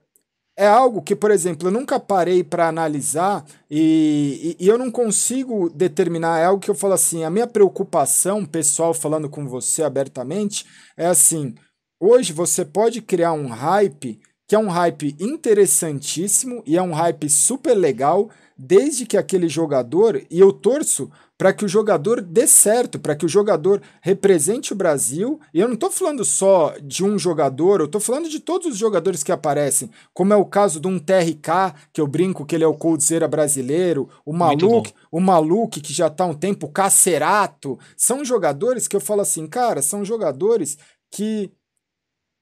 é 0.57 0.65
algo 0.65 1.03
que, 1.03 1.15
por 1.15 1.29
exemplo, 1.29 1.67
eu 1.67 1.71
nunca 1.71 1.99
parei 1.99 2.43
para 2.43 2.67
analisar 2.67 3.45
e, 3.69 4.57
e, 4.59 4.65
e, 4.65 4.67
eu 4.67 4.75
não 4.75 4.89
consigo 4.89 5.69
determinar. 5.69 6.39
É 6.39 6.45
algo 6.45 6.59
que 6.59 6.71
eu 6.71 6.75
falo 6.75 6.93
assim: 6.93 7.23
a 7.23 7.29
minha 7.29 7.45
preocupação, 7.45 8.43
pessoal, 8.43 8.91
falando 8.91 9.29
com 9.29 9.47
você 9.47 9.83
abertamente, 9.83 10.65
é 10.97 11.05
assim: 11.05 11.53
hoje 11.99 12.33
você 12.33 12.65
pode 12.65 13.01
criar 13.01 13.33
um 13.33 13.47
hype 13.47 14.19
que 14.47 14.55
é 14.55 14.59
um 14.59 14.69
hype 14.69 15.15
interessantíssimo 15.19 16.63
e 16.65 16.77
é 16.77 16.81
um 16.81 16.93
hype 16.93 17.29
super 17.29 17.75
legal, 17.75 18.29
desde 18.57 19.05
que 19.05 19.17
aquele 19.17 19.49
jogador, 19.49 20.23
e 20.31 20.39
eu 20.39 20.53
torço 20.53 21.11
para 21.37 21.53
que 21.53 21.63
o 21.63 21.67
jogador 21.67 22.19
dê 22.19 22.47
certo, 22.47 22.99
para 22.99 23.15
que 23.15 23.25
o 23.25 23.29
jogador 23.29 23.81
represente 24.01 24.73
o 24.73 24.75
Brasil. 24.75 25.39
E 25.53 25.59
eu 25.59 25.67
não 25.67 25.75
estou 25.75 25.91
falando 25.91 26.25
só 26.25 26.73
de 26.81 27.05
um 27.05 27.17
jogador, 27.19 27.79
eu 27.79 27.85
estou 27.85 28.01
falando 28.01 28.27
de 28.27 28.39
todos 28.39 28.67
os 28.67 28.77
jogadores 28.77 29.21
que 29.21 29.31
aparecem, 29.31 29.89
como 30.13 30.33
é 30.33 30.35
o 30.35 30.45
caso 30.45 30.79
de 30.79 30.87
um 30.87 30.97
TRK, 30.97 31.75
que 31.93 32.01
eu 32.01 32.07
brinco 32.07 32.45
que 32.45 32.55
ele 32.55 32.63
é 32.63 32.67
o 32.67 32.73
Coldzera 32.73 33.27
brasileiro, 33.27 34.09
o 34.25 34.33
Maluque, 34.33 34.93
o 35.11 35.19
Maluque, 35.19 35.79
que 35.79 35.93
já 35.93 36.07
está 36.07 36.23
há 36.23 36.27
um 36.27 36.33
tempo, 36.33 36.65
o 36.65 36.71
Cacerato. 36.71 37.77
São 37.95 38.25
jogadores 38.25 38.87
que 38.87 38.95
eu 38.95 39.01
falo 39.01 39.21
assim, 39.21 39.45
cara, 39.45 39.81
são 39.83 40.03
jogadores 40.03 40.77
que 41.11 41.51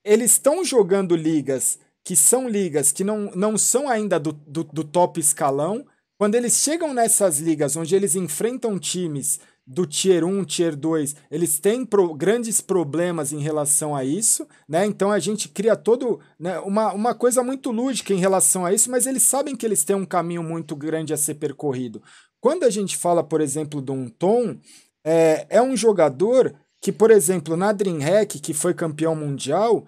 eles 0.06 0.32
estão 0.32 0.64
jogando 0.64 1.16
ligas 1.16 1.80
que 2.06 2.16
são 2.16 2.48
ligas 2.48 2.92
que 2.92 3.04
não, 3.04 3.32
não 3.36 3.58
são 3.58 3.90
ainda 3.90 4.20
do, 4.20 4.32
do, 4.32 4.64
do 4.64 4.84
top 4.84 5.20
escalão, 5.20 5.84
quando 6.18 6.36
eles 6.36 6.58
chegam 6.60 6.94
nessas 6.94 7.40
ligas 7.40 7.76
onde 7.76 7.96
eles 7.96 8.16
enfrentam 8.16 8.80
times 8.80 9.40
do 9.68 9.86
Tier 9.86 10.24
1, 10.24 10.46
Tier 10.46 10.76
2, 10.76 11.16
eles 11.32 11.60
têm 11.60 11.84
pro, 11.84 12.14
grandes 12.14 12.62
problemas 12.62 13.34
em 13.34 13.40
relação 13.40 13.96
a 13.96 14.04
isso, 14.04 14.48
né? 14.70 14.86
Então 14.86 15.12
a 15.12 15.18
gente 15.18 15.50
cria 15.50 15.76
todo 15.76 16.20
né, 16.40 16.60
uma, 16.60 16.94
uma 16.94 17.16
coisa 17.16 17.42
muito 17.42 17.72
lúdica 17.72 18.14
em 18.14 18.20
relação 18.20 18.64
a 18.64 18.72
isso, 18.72 18.92
mas 18.92 19.08
eles 19.08 19.24
sabem 19.24 19.56
que 19.56 19.66
eles 19.66 19.84
têm 19.84 19.96
um 19.96 20.06
caminho 20.06 20.44
muito 20.44 20.76
grande 20.76 21.14
a 21.14 21.18
ser 21.18 21.36
percorrido. 21.36 22.02
Quando 22.40 22.64
a 22.64 22.70
gente 22.70 22.96
fala, 22.96 23.24
por 23.24 23.42
exemplo, 23.42 23.82
de 23.82 23.92
um 23.92 24.08
Tom, 24.08 24.56
é, 25.04 25.48
é 25.50 25.62
um 25.62 25.76
jogador 25.76 26.56
que, 26.80 26.92
por 26.92 27.10
exemplo, 27.10 27.58
na 27.58 27.72
DreamHack, 27.72 28.40
que 28.40 28.54
foi 28.54 28.72
campeão 28.72 29.16
mundial, 29.16 29.88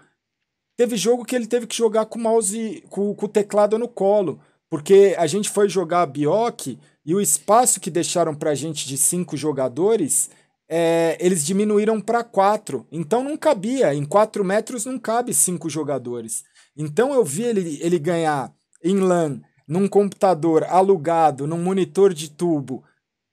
teve 0.76 0.98
jogo 0.98 1.24
que 1.24 1.36
ele 1.36 1.46
teve 1.46 1.68
que 1.68 1.78
jogar 1.78 2.08
com 2.08 2.18
o 2.18 2.22
mouse, 2.24 2.84
com, 2.90 3.14
com 3.14 3.26
o 3.28 3.30
teclado 3.30 3.78
no 3.78 3.88
colo. 3.88 4.40
Porque 4.70 5.16
a 5.18 5.28
gente 5.28 5.50
foi 5.50 5.70
jogar 5.70 6.02
a 6.02 6.06
Bioc 6.06 6.78
e 7.06 7.16
o 7.16 7.22
espaço 7.22 7.80
que 7.80 7.90
deixaram 7.90 8.36
para 8.36 8.52
a 8.52 8.56
gente 8.56 8.88
de 8.88 8.98
cinco 8.98 9.38
jogadores, 9.38 10.30
é, 10.70 11.18
eles 11.20 11.46
diminuíram 11.46 12.02
para 12.02 12.24
quatro. 12.24 12.86
Então 12.92 13.24
não 13.24 13.38
cabia. 13.38 13.94
Em 13.94 14.06
quatro 14.06 14.44
metros 14.44 14.86
não 14.86 15.00
cabe 15.00 15.34
cinco 15.34 15.70
jogadores. 15.70 16.44
Então 16.76 17.14
eu 17.14 17.24
vi 17.24 17.44
ele, 17.44 17.80
ele 17.82 17.98
ganhar 17.98 18.54
em 18.84 19.00
LAN, 19.00 19.42
num 19.68 19.88
computador 19.88 20.64
alugado, 20.66 21.48
num 21.48 21.62
monitor 21.62 22.14
de 22.14 22.30
tubo, 22.30 22.84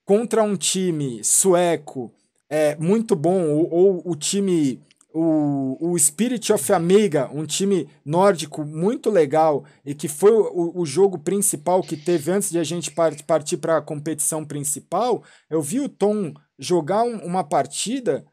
contra 0.04 0.42
um 0.42 0.56
time 0.56 1.22
sueco 1.22 2.12
é, 2.48 2.76
muito 2.76 3.16
bom, 3.16 3.50
ou, 3.50 3.72
ou 3.72 4.02
o 4.04 4.14
time 4.14 4.80
o, 5.16 5.92
o 5.92 5.96
Spirit 5.96 6.52
of 6.52 6.72
Amiga, 6.72 7.30
um 7.32 7.46
time 7.46 7.88
nórdico 8.04 8.64
muito 8.64 9.08
legal 9.08 9.64
e 9.84 9.94
que 9.94 10.08
foi 10.08 10.32
o, 10.32 10.72
o 10.74 10.84
jogo 10.84 11.20
principal 11.20 11.82
que 11.82 11.96
teve 11.96 12.32
antes 12.32 12.50
de 12.50 12.58
a 12.58 12.64
gente 12.64 12.90
partir 12.90 13.58
para 13.58 13.76
a 13.76 13.82
competição 13.82 14.44
principal, 14.44 15.22
eu 15.48 15.62
vi 15.62 15.80
o 15.80 15.88
Tom 15.88 16.34
jogar 16.58 17.04
um, 17.04 17.18
uma 17.18 17.44
partida 17.44 18.26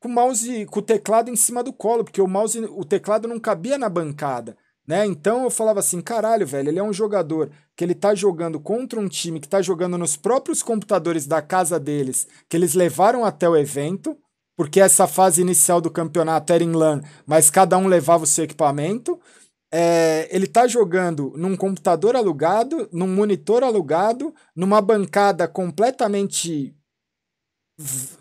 com 0.00 0.08
o 0.08 0.12
mouse, 0.12 0.64
com 0.64 0.80
o 0.80 0.82
teclado 0.82 1.30
em 1.30 1.36
cima 1.36 1.62
do 1.62 1.74
colo, 1.74 2.04
porque 2.04 2.22
o 2.22 2.26
mouse, 2.26 2.58
o 2.58 2.86
teclado 2.86 3.28
não 3.28 3.38
cabia 3.38 3.76
na 3.76 3.90
bancada. 3.90 4.56
Né? 4.86 5.04
Então 5.04 5.44
eu 5.44 5.50
falava 5.50 5.80
assim, 5.80 6.00
caralho, 6.00 6.46
velho, 6.46 6.70
ele 6.70 6.78
é 6.78 6.82
um 6.82 6.92
jogador 6.92 7.50
que 7.76 7.84
ele 7.84 7.94
tá 7.94 8.14
jogando 8.14 8.58
contra 8.58 8.98
um 8.98 9.08
time 9.08 9.40
que 9.40 9.48
tá 9.48 9.60
jogando 9.60 9.98
nos 9.98 10.16
próprios 10.16 10.62
computadores 10.62 11.26
da 11.26 11.42
casa 11.42 11.78
deles, 11.78 12.26
que 12.48 12.56
eles 12.56 12.74
levaram 12.74 13.26
até 13.26 13.46
o 13.46 13.56
evento, 13.56 14.16
porque 14.56 14.80
essa 14.80 15.06
fase 15.06 15.40
inicial 15.40 15.80
do 15.80 15.90
campeonato 15.90 16.52
era 16.52 16.62
em 16.62 16.72
LAN, 16.72 17.00
mas 17.26 17.50
cada 17.50 17.76
um 17.76 17.86
levava 17.86 18.24
o 18.24 18.26
seu 18.26 18.44
equipamento. 18.44 19.20
É, 19.72 20.28
ele 20.30 20.44
está 20.44 20.68
jogando 20.68 21.32
num 21.36 21.56
computador 21.56 22.14
alugado, 22.14 22.88
num 22.92 23.08
monitor 23.08 23.64
alugado, 23.64 24.32
numa 24.54 24.80
bancada 24.80 25.48
completamente. 25.48 26.76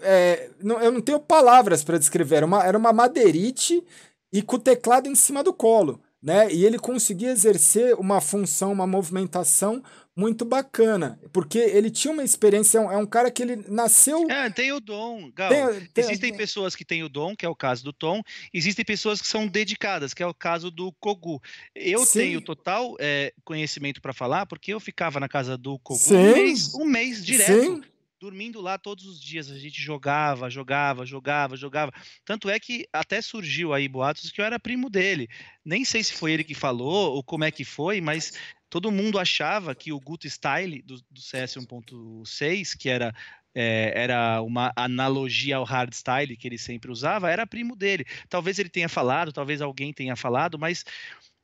É, 0.02 0.50
não, 0.60 0.82
eu 0.82 0.92
não 0.92 1.02
tenho 1.02 1.20
palavras 1.20 1.84
para 1.84 2.00
descrever. 2.00 2.38
Era 2.38 2.46
uma, 2.46 2.64
era 2.64 2.78
uma 2.78 2.92
madeirite 2.92 3.86
e 4.32 4.42
com 4.42 4.56
o 4.56 4.60
teclado 4.60 5.08
em 5.08 5.14
cima 5.14 5.44
do 5.44 5.54
colo. 5.54 6.02
Né? 6.24 6.52
E 6.52 6.66
ele 6.66 6.80
conseguia 6.80 7.30
exercer 7.30 7.94
uma 8.00 8.20
função, 8.20 8.72
uma 8.72 8.88
movimentação 8.88 9.84
muito 10.16 10.46
bacana, 10.46 11.20
porque 11.32 11.58
ele 11.58 11.90
tinha 11.90 12.14
uma 12.14 12.24
experiência, 12.24 12.78
é 12.78 12.82
um, 12.82 12.92
é 12.92 12.98
um 12.98 13.06
cara 13.06 13.32
que 13.32 13.42
ele 13.42 13.66
nasceu. 13.68 14.30
É, 14.30 14.50
tem 14.50 14.72
o 14.72 14.80
dom, 14.80 15.32
Gal. 15.34 15.50
Tem, 15.50 15.88
tem, 15.88 16.04
existem 16.04 16.30
tem... 16.30 16.38
pessoas 16.38 16.76
que 16.76 16.86
têm 16.86 17.04
o 17.04 17.10
dom, 17.10 17.36
que 17.36 17.46
é 17.46 17.50
o 17.50 17.56
caso 17.56 17.84
do 17.84 17.92
Tom, 17.92 18.22
existem 18.54 18.86
pessoas 18.86 19.22
que 19.22 19.28
são 19.28 19.48
dedicadas, 19.48 20.14
que 20.14 20.22
é 20.22 20.28
o 20.28 20.34
caso 20.34 20.70
do 20.70 20.92
Kogu. 20.94 21.42
Eu 21.76 22.06
Sim. 22.06 22.20
tenho 22.20 22.42
total 22.42 22.96
é, 23.00 23.34
conhecimento 23.44 24.02
para 24.02 24.14
falar, 24.14 24.46
porque 24.46 24.74
eu 24.74 24.80
ficava 24.80 25.20
na 25.20 25.28
casa 25.28 25.58
do 25.58 25.80
Kogu 25.80 26.00
um 26.12 26.34
mês, 26.34 26.76
um 26.76 26.86
mês 26.86 27.26
direto. 27.26 27.76
Sim 27.76 27.93
dormindo 28.24 28.62
lá 28.62 28.78
todos 28.78 29.06
os 29.06 29.22
dias. 29.22 29.52
A 29.52 29.60
gente 29.60 29.82
jogava, 29.82 30.50
jogava, 30.50 31.06
jogava, 31.06 31.58
jogava. 31.58 31.92
Tanto 32.24 32.50
é 32.50 32.58
que 32.58 32.88
até 32.94 33.22
surgiu 33.22 33.74
aí 33.74 33.86
boatos 33.90 34.32
que 34.32 34.40
eu 34.40 34.46
era 34.46 34.58
primo 34.58 34.90
dele. 34.90 35.28
Nem 35.64 35.84
sei 35.84 36.02
se 36.02 36.14
foi 36.14 36.32
ele 36.32 36.44
que 36.46 36.56
falou 36.56 37.16
ou 37.16 37.22
como 37.22 37.44
é 37.44 37.52
que 37.52 37.66
foi, 37.66 38.00
mas 38.00 38.32
todo 38.70 38.92
mundo 38.92 39.20
achava 39.20 39.76
que 39.76 39.92
o 39.92 40.00
Guto 40.00 40.30
Style 40.30 40.82
do, 40.84 40.96
do 41.12 41.20
CS 41.20 41.58
1.6, 41.58 42.78
que 42.78 42.88
era 42.88 43.14
é, 43.54 43.92
era 43.94 44.42
uma 44.42 44.72
analogia 44.76 45.58
ao 45.58 45.64
hardstyle 45.64 46.36
que 46.38 46.48
ele 46.48 46.58
sempre 46.58 46.90
usava, 46.90 47.30
era 47.30 47.46
primo 47.46 47.76
dele. 47.76 48.06
Talvez 48.30 48.58
ele 48.58 48.70
tenha 48.70 48.90
falado, 48.90 49.34
talvez 49.34 49.62
alguém 49.62 49.94
tenha 49.94 50.16
falado, 50.16 50.58
mas 50.58 50.86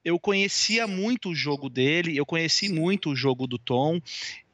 eu 0.10 0.20
conhecia 0.20 0.88
muito 0.88 1.30
o 1.30 1.36
jogo 1.36 1.70
dele, 1.70 2.18
eu 2.18 2.26
conheci 2.26 2.68
muito 2.68 3.12
o 3.12 3.16
jogo 3.16 3.46
do 3.46 3.60
Tom, 3.60 4.02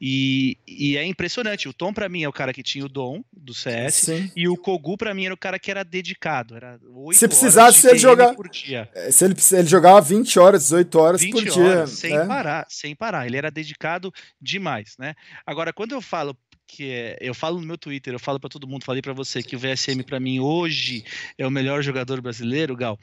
e, 0.00 0.58
e 0.66 0.96
é 0.96 1.04
impressionante. 1.04 1.68
O 1.68 1.72
Tom, 1.72 1.92
para 1.92 2.08
mim, 2.08 2.22
é 2.22 2.28
o 2.28 2.32
cara 2.32 2.52
que 2.52 2.62
tinha 2.62 2.84
o 2.84 2.88
dom 2.88 3.24
do 3.32 3.54
CS, 3.54 3.94
Sim. 3.94 4.30
e 4.36 4.46
o 4.46 4.56
Kogu, 4.56 4.96
para 4.96 5.14
mim, 5.14 5.24
era 5.24 5.34
o 5.34 5.38
cara 5.38 5.58
que 5.58 5.70
era 5.70 5.82
dedicado. 5.82 6.54
Era 6.54 6.78
se 7.12 7.26
precisasse 7.26 7.88
ele 7.88 7.98
jogar. 7.98 8.34
Por 8.34 8.48
dia. 8.48 8.88
É, 8.94 9.10
se 9.10 9.24
ele, 9.24 9.34
ele 9.52 9.68
jogava 9.68 10.00
20 10.02 10.38
horas, 10.38 10.64
18 10.64 10.98
horas 10.98 11.20
20 11.22 11.32
por 11.32 11.44
dia. 11.44 11.64
Horas, 11.64 11.90
sem 11.90 12.16
né? 12.16 12.26
parar, 12.26 12.66
sem 12.68 12.94
parar. 12.94 13.26
Ele 13.26 13.38
era 13.38 13.50
dedicado 13.50 14.12
demais, 14.40 14.94
né? 14.98 15.14
Agora, 15.46 15.72
quando 15.72 15.92
eu 15.92 16.02
falo 16.02 16.36
que 16.66 16.90
é, 16.90 17.16
eu 17.20 17.32
falo 17.32 17.60
no 17.60 17.66
meu 17.66 17.78
Twitter, 17.78 18.12
eu 18.12 18.18
falo 18.18 18.40
para 18.40 18.50
todo 18.50 18.66
mundo, 18.66 18.84
falei 18.84 19.00
para 19.00 19.12
você 19.12 19.42
que 19.42 19.56
o 19.56 19.58
VSM 19.58 20.02
para 20.04 20.18
mim 20.18 20.40
hoje 20.40 21.04
é 21.38 21.46
o 21.46 21.50
melhor 21.50 21.82
jogador 21.82 22.20
brasileiro, 22.20 22.76
Gal. 22.76 22.98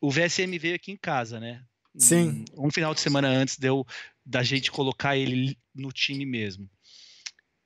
O 0.00 0.10
VSM 0.10 0.58
veio 0.58 0.74
aqui 0.74 0.92
em 0.92 0.96
casa, 0.96 1.40
né? 1.40 1.62
Sim. 1.98 2.44
Um, 2.56 2.70
final 2.70 2.94
de 2.94 3.00
semana 3.00 3.28
antes 3.28 3.58
deu 3.58 3.86
da 4.24 4.42
gente 4.42 4.70
colocar 4.70 5.16
ele 5.16 5.56
no 5.74 5.92
time 5.92 6.26
mesmo. 6.26 6.68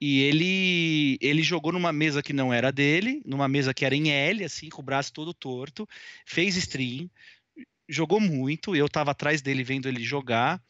E 0.01 0.21
ele 0.23 1.19
ele 1.21 1.43
jogou 1.43 1.73
numa 1.73 1.93
mesa 1.93 2.23
que 2.23 2.33
não 2.33 2.53
era 2.53 2.73
dele, 2.73 3.21
numa 3.25 3.49
mesa 3.49 3.75
que 3.75 3.85
era 3.85 3.95
em 3.95 4.11
L, 4.11 4.45
assim, 4.45 4.69
com 4.69 4.81
o 4.81 4.85
braço 4.85 5.13
todo 5.13 5.35
torto, 5.35 5.87
fez 6.25 6.57
stream, 6.57 7.11
jogou 7.89 8.21
muito, 8.21 8.75
eu 8.75 8.89
tava 8.89 9.11
atrás 9.11 9.43
dele 9.43 9.63
vendo 9.63 9.89
ele 9.89 10.03
jogar. 10.03 10.63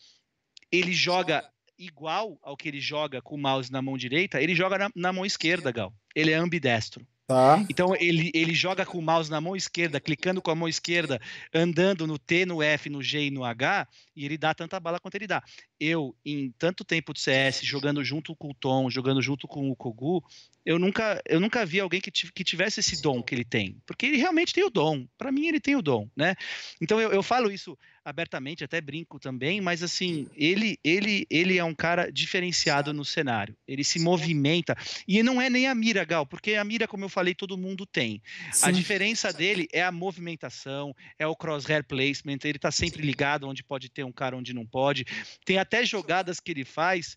Ele 0.72 0.92
joga 0.92 1.48
igual 1.78 2.38
ao 2.42 2.56
que 2.56 2.68
ele 2.68 2.80
joga 2.80 3.22
com 3.22 3.34
o 3.34 3.38
mouse 3.38 3.70
na 3.70 3.80
mão 3.80 3.96
direita, 3.96 4.40
ele 4.40 4.54
joga 4.54 4.78
na, 4.78 4.90
na 4.94 5.12
mão 5.12 5.24
esquerda, 5.24 5.70
Gal. 5.70 5.94
Ele 6.14 6.30
é 6.30 6.34
ambidestro. 6.34 7.06
Tá. 7.30 7.64
Então 7.70 7.94
ele, 7.94 8.28
ele 8.34 8.52
joga 8.52 8.84
com 8.84 8.98
o 8.98 9.02
mouse 9.02 9.30
na 9.30 9.40
mão 9.40 9.54
esquerda, 9.54 10.00
clicando 10.00 10.42
com 10.42 10.50
a 10.50 10.54
mão 10.56 10.66
esquerda, 10.66 11.20
andando 11.54 12.04
no 12.04 12.18
T, 12.18 12.44
no 12.44 12.60
F, 12.60 12.90
no 12.90 13.00
G 13.00 13.26
e 13.26 13.30
no 13.30 13.44
H, 13.44 13.86
e 14.16 14.24
ele 14.24 14.36
dá 14.36 14.52
tanta 14.52 14.80
bala 14.80 14.98
quanto 14.98 15.14
ele 15.14 15.28
dá. 15.28 15.40
eu, 15.78 16.12
em 16.26 16.50
tanto 16.58 16.84
tempo 16.84 17.14
de 17.14 17.20
CS, 17.20 17.60
jogando 17.62 18.02
junto 18.02 18.34
com 18.34 18.50
o 18.50 18.54
Tom, 18.54 18.90
jogando 18.90 19.22
junto 19.22 19.46
com 19.46 19.70
o 19.70 19.76
Kogu, 19.76 20.24
eu 20.66 20.76
nunca, 20.76 21.22
eu 21.24 21.38
nunca 21.38 21.64
vi 21.64 21.78
alguém 21.78 22.00
que, 22.00 22.10
que 22.10 22.42
tivesse 22.42 22.80
esse 22.80 23.00
dom 23.00 23.22
que 23.22 23.32
ele 23.32 23.44
tem. 23.44 23.80
Porque 23.86 24.06
ele 24.06 24.16
realmente 24.16 24.52
tem 24.52 24.64
o 24.64 24.70
dom. 24.70 25.06
Para 25.16 25.30
mim, 25.30 25.46
ele 25.46 25.60
tem 25.60 25.76
o 25.76 25.82
dom, 25.82 26.08
né? 26.16 26.34
Então, 26.80 27.00
eu, 27.00 27.12
eu 27.12 27.22
falo 27.22 27.48
isso 27.48 27.78
abertamente, 28.10 28.64
até 28.64 28.80
brinco 28.80 29.18
também, 29.18 29.60
mas 29.60 29.82
assim, 29.82 30.28
ele, 30.34 30.78
ele, 30.84 31.26
ele 31.30 31.56
é 31.56 31.64
um 31.64 31.74
cara 31.74 32.10
diferenciado 32.10 32.92
no 32.92 33.04
cenário. 33.04 33.56
Ele 33.66 33.84
se 33.84 33.98
movimenta. 33.98 34.76
E 35.06 35.22
não 35.22 35.40
é 35.40 35.48
nem 35.48 35.66
a 35.68 35.74
mira, 35.74 36.04
Gal, 36.04 36.26
porque 36.26 36.54
a 36.54 36.64
mira, 36.64 36.88
como 36.88 37.04
eu 37.04 37.08
falei, 37.08 37.34
todo 37.34 37.56
mundo 37.56 37.86
tem. 37.86 38.20
Sim. 38.52 38.66
A 38.66 38.70
diferença 38.70 39.32
dele 39.32 39.68
é 39.72 39.82
a 39.82 39.92
movimentação, 39.92 40.94
é 41.18 41.26
o 41.26 41.36
crosshair 41.36 41.84
placement, 41.84 42.38
ele 42.44 42.58
tá 42.58 42.70
sempre 42.70 43.02
ligado 43.02 43.48
onde 43.48 43.62
pode 43.62 43.88
ter 43.88 44.04
um 44.04 44.12
cara, 44.12 44.36
onde 44.36 44.52
não 44.52 44.66
pode. 44.66 45.06
Tem 45.44 45.58
até 45.58 45.84
jogadas 45.84 46.40
que 46.40 46.50
ele 46.50 46.64
faz 46.64 47.16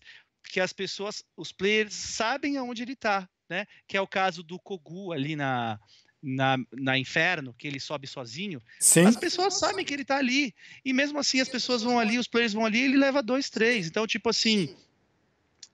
que 0.50 0.60
as 0.60 0.72
pessoas, 0.72 1.24
os 1.36 1.50
players 1.50 1.94
sabem 1.94 2.56
aonde 2.56 2.82
ele 2.82 2.94
tá, 2.94 3.28
né? 3.48 3.66
Que 3.88 3.96
é 3.96 4.00
o 4.00 4.06
caso 4.06 4.42
do 4.42 4.58
Kogu 4.58 5.12
ali 5.12 5.34
na 5.34 5.80
na, 6.24 6.56
na 6.72 6.98
Inferno, 6.98 7.54
que 7.54 7.68
ele 7.68 7.78
sobe 7.78 8.06
sozinho, 8.06 8.62
Sim. 8.80 9.04
as 9.06 9.16
pessoas 9.16 9.58
sabem 9.58 9.84
que 9.84 9.92
ele 9.92 10.04
tá 10.04 10.16
ali. 10.16 10.54
E 10.84 10.92
mesmo 10.92 11.18
assim, 11.18 11.40
as 11.40 11.48
pessoas 11.48 11.82
vão 11.82 11.98
ali, 11.98 12.18
os 12.18 12.26
players 12.26 12.54
vão 12.54 12.64
ali, 12.64 12.80
ele 12.80 12.96
leva 12.96 13.22
dois, 13.22 13.50
três. 13.50 13.86
Então, 13.86 14.06
tipo 14.06 14.30
assim, 14.30 14.74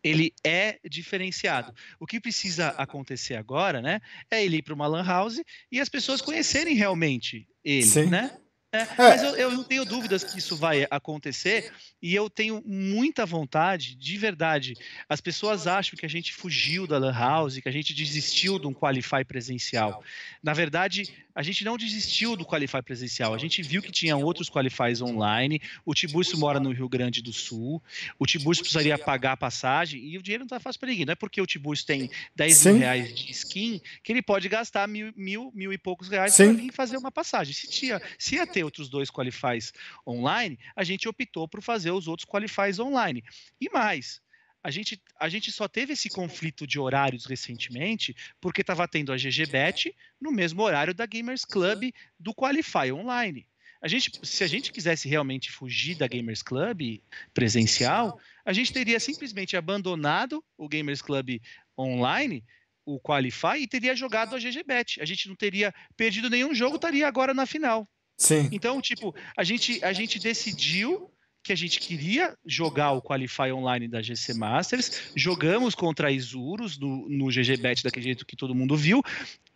ele 0.03 0.33
é 0.45 0.79
diferenciado. 0.89 1.73
O 1.99 2.07
que 2.07 2.21
precisa 2.21 2.69
acontecer 2.71 3.37
agora, 3.37 3.81
né, 3.81 4.01
é 4.31 4.45
ele 4.45 4.57
ir 4.57 4.63
para 4.63 4.75
uma 4.75 4.87
lan 4.87 5.05
house 5.05 5.41
e 5.71 5.79
as 5.79 5.89
pessoas 5.89 6.21
conhecerem 6.21 6.75
realmente 6.75 7.47
ele, 7.65 7.87
Sim. 7.87 8.07
né? 8.07 8.37
É, 8.73 8.87
mas 8.97 9.23
eu, 9.23 9.35
eu, 9.35 9.51
não 9.51 9.65
tenho 9.65 9.85
dúvidas 9.85 10.23
que 10.23 10.39
isso 10.39 10.55
vai 10.55 10.87
acontecer 10.89 11.73
e 12.01 12.15
eu 12.15 12.31
tenho 12.31 12.63
muita 12.65 13.27
vontade, 13.27 13.97
de 13.97 14.17
verdade. 14.17 14.77
As 15.09 15.21
pessoas 15.21 15.67
acham 15.67 15.99
que 15.99 16.07
a 16.07 16.09
gente 16.09 16.33
fugiu 16.33 16.87
da 16.87 16.97
Lan 16.97 17.13
House, 17.13 17.59
que 17.59 17.69
a 17.69 17.73
gente 17.73 17.93
desistiu 17.93 18.61
de 18.61 18.69
um 18.69 18.73
Qualify 18.73 19.25
presencial. 19.25 20.05
Na 20.41 20.53
verdade, 20.53 21.13
a 21.35 21.43
gente 21.43 21.65
não 21.65 21.77
desistiu 21.77 22.37
do 22.37 22.45
Qualify 22.45 22.81
presencial. 22.83 23.35
A 23.35 23.39
gente 23.39 23.63
viu 23.63 23.83
que 23.83 23.91
tinha 23.91 24.17
outros 24.17 24.49
Qualifies 24.49 25.03
online. 25.03 25.61
O 25.85 25.93
Tiburcio 25.93 26.39
mora 26.39 26.61
no 26.61 26.71
Rio 26.71 26.89
Grande 26.89 27.21
do 27.21 27.33
Sul. 27.33 27.83
O 28.19 28.27
Tiburcio 28.27 28.63
precisaria 28.63 28.97
pagar 28.97 29.33
a 29.33 29.37
passagem 29.37 30.01
e 30.01 30.17
o 30.17 30.23
dinheiro 30.23 30.43
não 30.43 30.47
está 30.47 30.61
fácil 30.61 30.79
para 30.79 30.91
ninguém. 30.91 31.07
Não 31.07 31.13
é 31.13 31.17
porque 31.17 31.41
o 31.41 31.47
Tiburcio 31.47 31.87
tem 31.87 32.09
10 32.37 32.57
Sim. 32.57 32.69
mil 32.71 32.79
reais 32.79 33.15
de 33.15 33.31
skin 33.33 33.81
que 34.03 34.13
ele 34.13 34.23
pode 34.23 34.49
gastar 34.49 34.87
mil, 34.87 35.13
mil, 35.17 35.51
mil 35.55 35.73
e 35.73 35.79
poucos 35.79 36.09
reais 36.09 36.37
para 36.37 36.53
vir 36.53 36.73
fazer 36.73 36.97
uma 36.97 37.11
passagem. 37.11 37.53
Se, 37.53 37.69
tinha, 37.69 38.01
se 38.17 38.37
ia 38.37 38.47
ter 38.47 38.61
ter 38.61 38.65
outros 38.65 38.89
dois 38.89 39.11
qualifies 39.11 39.73
online, 40.07 40.59
a 40.77 40.85
gente 40.85 41.09
optou 41.09 41.49
por 41.49 41.63
fazer 41.63 41.91
os 41.91 42.07
outros 42.07 42.27
qualifies 42.27 42.79
online. 42.79 43.25
E 43.61 43.71
mais, 43.71 44.21
a 44.63 44.71
gente, 44.71 45.01
a 45.19 45.29
gente 45.29 45.51
só 45.51 45.67
teve 45.67 45.95
esse 45.95 46.09
conflito 46.09 46.67
de 46.67 46.79
horários 46.79 47.25
recentemente 47.25 48.15
porque 48.41 48.61
estava 48.61 48.87
tendo 48.87 49.13
a 49.13 49.17
GGBet 49.17 49.95
no 50.21 50.31
mesmo 50.31 50.63
horário 50.63 50.95
da 50.95 51.07
Gamers 51.07 51.45
Club 51.45 51.91
do 52.19 52.35
Qualify 52.35 52.93
online. 52.93 53.47
A 53.83 53.89
gente, 53.89 54.11
se 54.23 54.45
a 54.45 54.47
gente 54.47 54.71
quisesse 54.71 55.09
realmente 55.09 55.51
fugir 55.51 55.97
da 55.97 56.07
Gamers 56.07 56.43
Club 56.43 57.01
presencial, 57.33 58.21
a 58.45 58.53
gente 58.53 58.73
teria 58.73 59.01
simplesmente 59.01 59.57
abandonado 59.57 60.45
o 60.59 60.69
Gamers 60.69 61.01
Club 61.01 61.41
online, 61.79 62.45
o 62.85 63.01
Qualify, 63.01 63.57
e 63.59 63.67
teria 63.67 63.97
jogado 63.97 64.37
a 64.37 64.39
GGBet. 64.39 65.01
A 65.01 65.07
gente 65.07 65.29
não 65.29 65.35
teria 65.35 65.73
perdido 65.97 66.29
nenhum 66.29 66.55
jogo, 66.55 66.77
estaria 66.77 67.09
agora 67.09 67.33
na 67.33 67.47
final. 67.47 67.89
Sim. 68.19 68.51
Então, 68.53 68.83
tipo, 68.83 69.15
a 69.35 69.43
gente, 69.43 69.83
a 69.83 69.95
gente 69.95 70.19
decidiu 70.19 71.11
que 71.43 71.53
a 71.53 71.57
gente 71.57 71.81
queria 71.81 72.37
jogar 72.45 72.93
o 72.93 73.03
Qualify 73.03 73.53
Online 73.53 73.89
da 73.89 74.03
GC 74.03 74.35
Masters, 74.35 75.13
jogamos 75.17 75.75
contra 75.75 76.09
a 76.09 76.11
Isurus 76.13 76.79
no, 76.79 77.09
no 77.09 77.29
GGBet 77.29 77.83
daquele 77.83 78.05
jeito 78.05 78.27
que 78.27 78.37
todo 78.37 78.55
mundo 78.55 78.77
viu, 78.77 79.03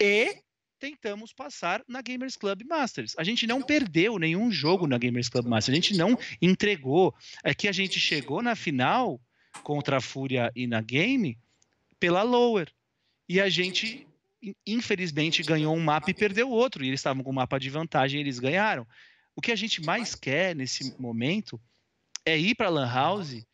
e 0.01 0.39
tentamos 0.79 1.33
passar 1.33 1.83
na 1.89 2.03
Gamers 2.03 2.37
Club 2.37 2.63
Masters. 2.69 3.15
A 3.19 3.25
gente 3.25 3.47
não 3.47 3.63
perdeu 3.63 4.19
nenhum 4.19 4.51
jogo 4.51 4.87
na 4.87 4.99
Gamers 4.99 5.29
Club 5.29 5.47
Masters, 5.47 5.73
a 5.73 5.81
gente 5.81 5.97
não 5.97 6.19
entregou. 6.41 7.15
É 7.43 7.55
que 7.55 7.69
a 7.69 7.73
gente 7.73 7.99
chegou 7.99 8.43
na 8.43 8.55
final 8.55 9.21
contra 9.63 9.99
a 9.99 10.01
Fúria 10.01 10.53
e 10.55 10.67
na 10.67 10.81
Game 10.81 11.39
pela 11.99 12.23
Lower. 12.23 12.71
E 13.27 13.41
a 13.41 13.49
gente 13.49 14.07
infelizmente 14.67 15.43
ganhou 15.43 15.75
um 15.75 15.81
mapa 15.81 16.11
e 16.11 16.15
perdeu 16.15 16.51
outro, 16.51 16.85
e 16.85 16.89
eles 16.89 17.01
estavam 17.01 17.23
com 17.23 17.31
um 17.31 17.35
mapa 17.35 17.59
de 17.59 17.71
vantagem 17.71 18.21
e 18.21 18.23
eles 18.23 18.39
ganharam. 18.39 18.87
O 19.35 19.41
que 19.41 19.53
a 19.53 19.57
gente 19.57 19.83
mais 19.83 20.15
quer 20.15 20.55
nesse 20.55 20.95
momento 21.01 21.59
é 22.25 22.39
ir 22.39 22.55
para 22.55 22.67
a 22.67 22.71
Lan 22.71 22.91
House 22.91 23.45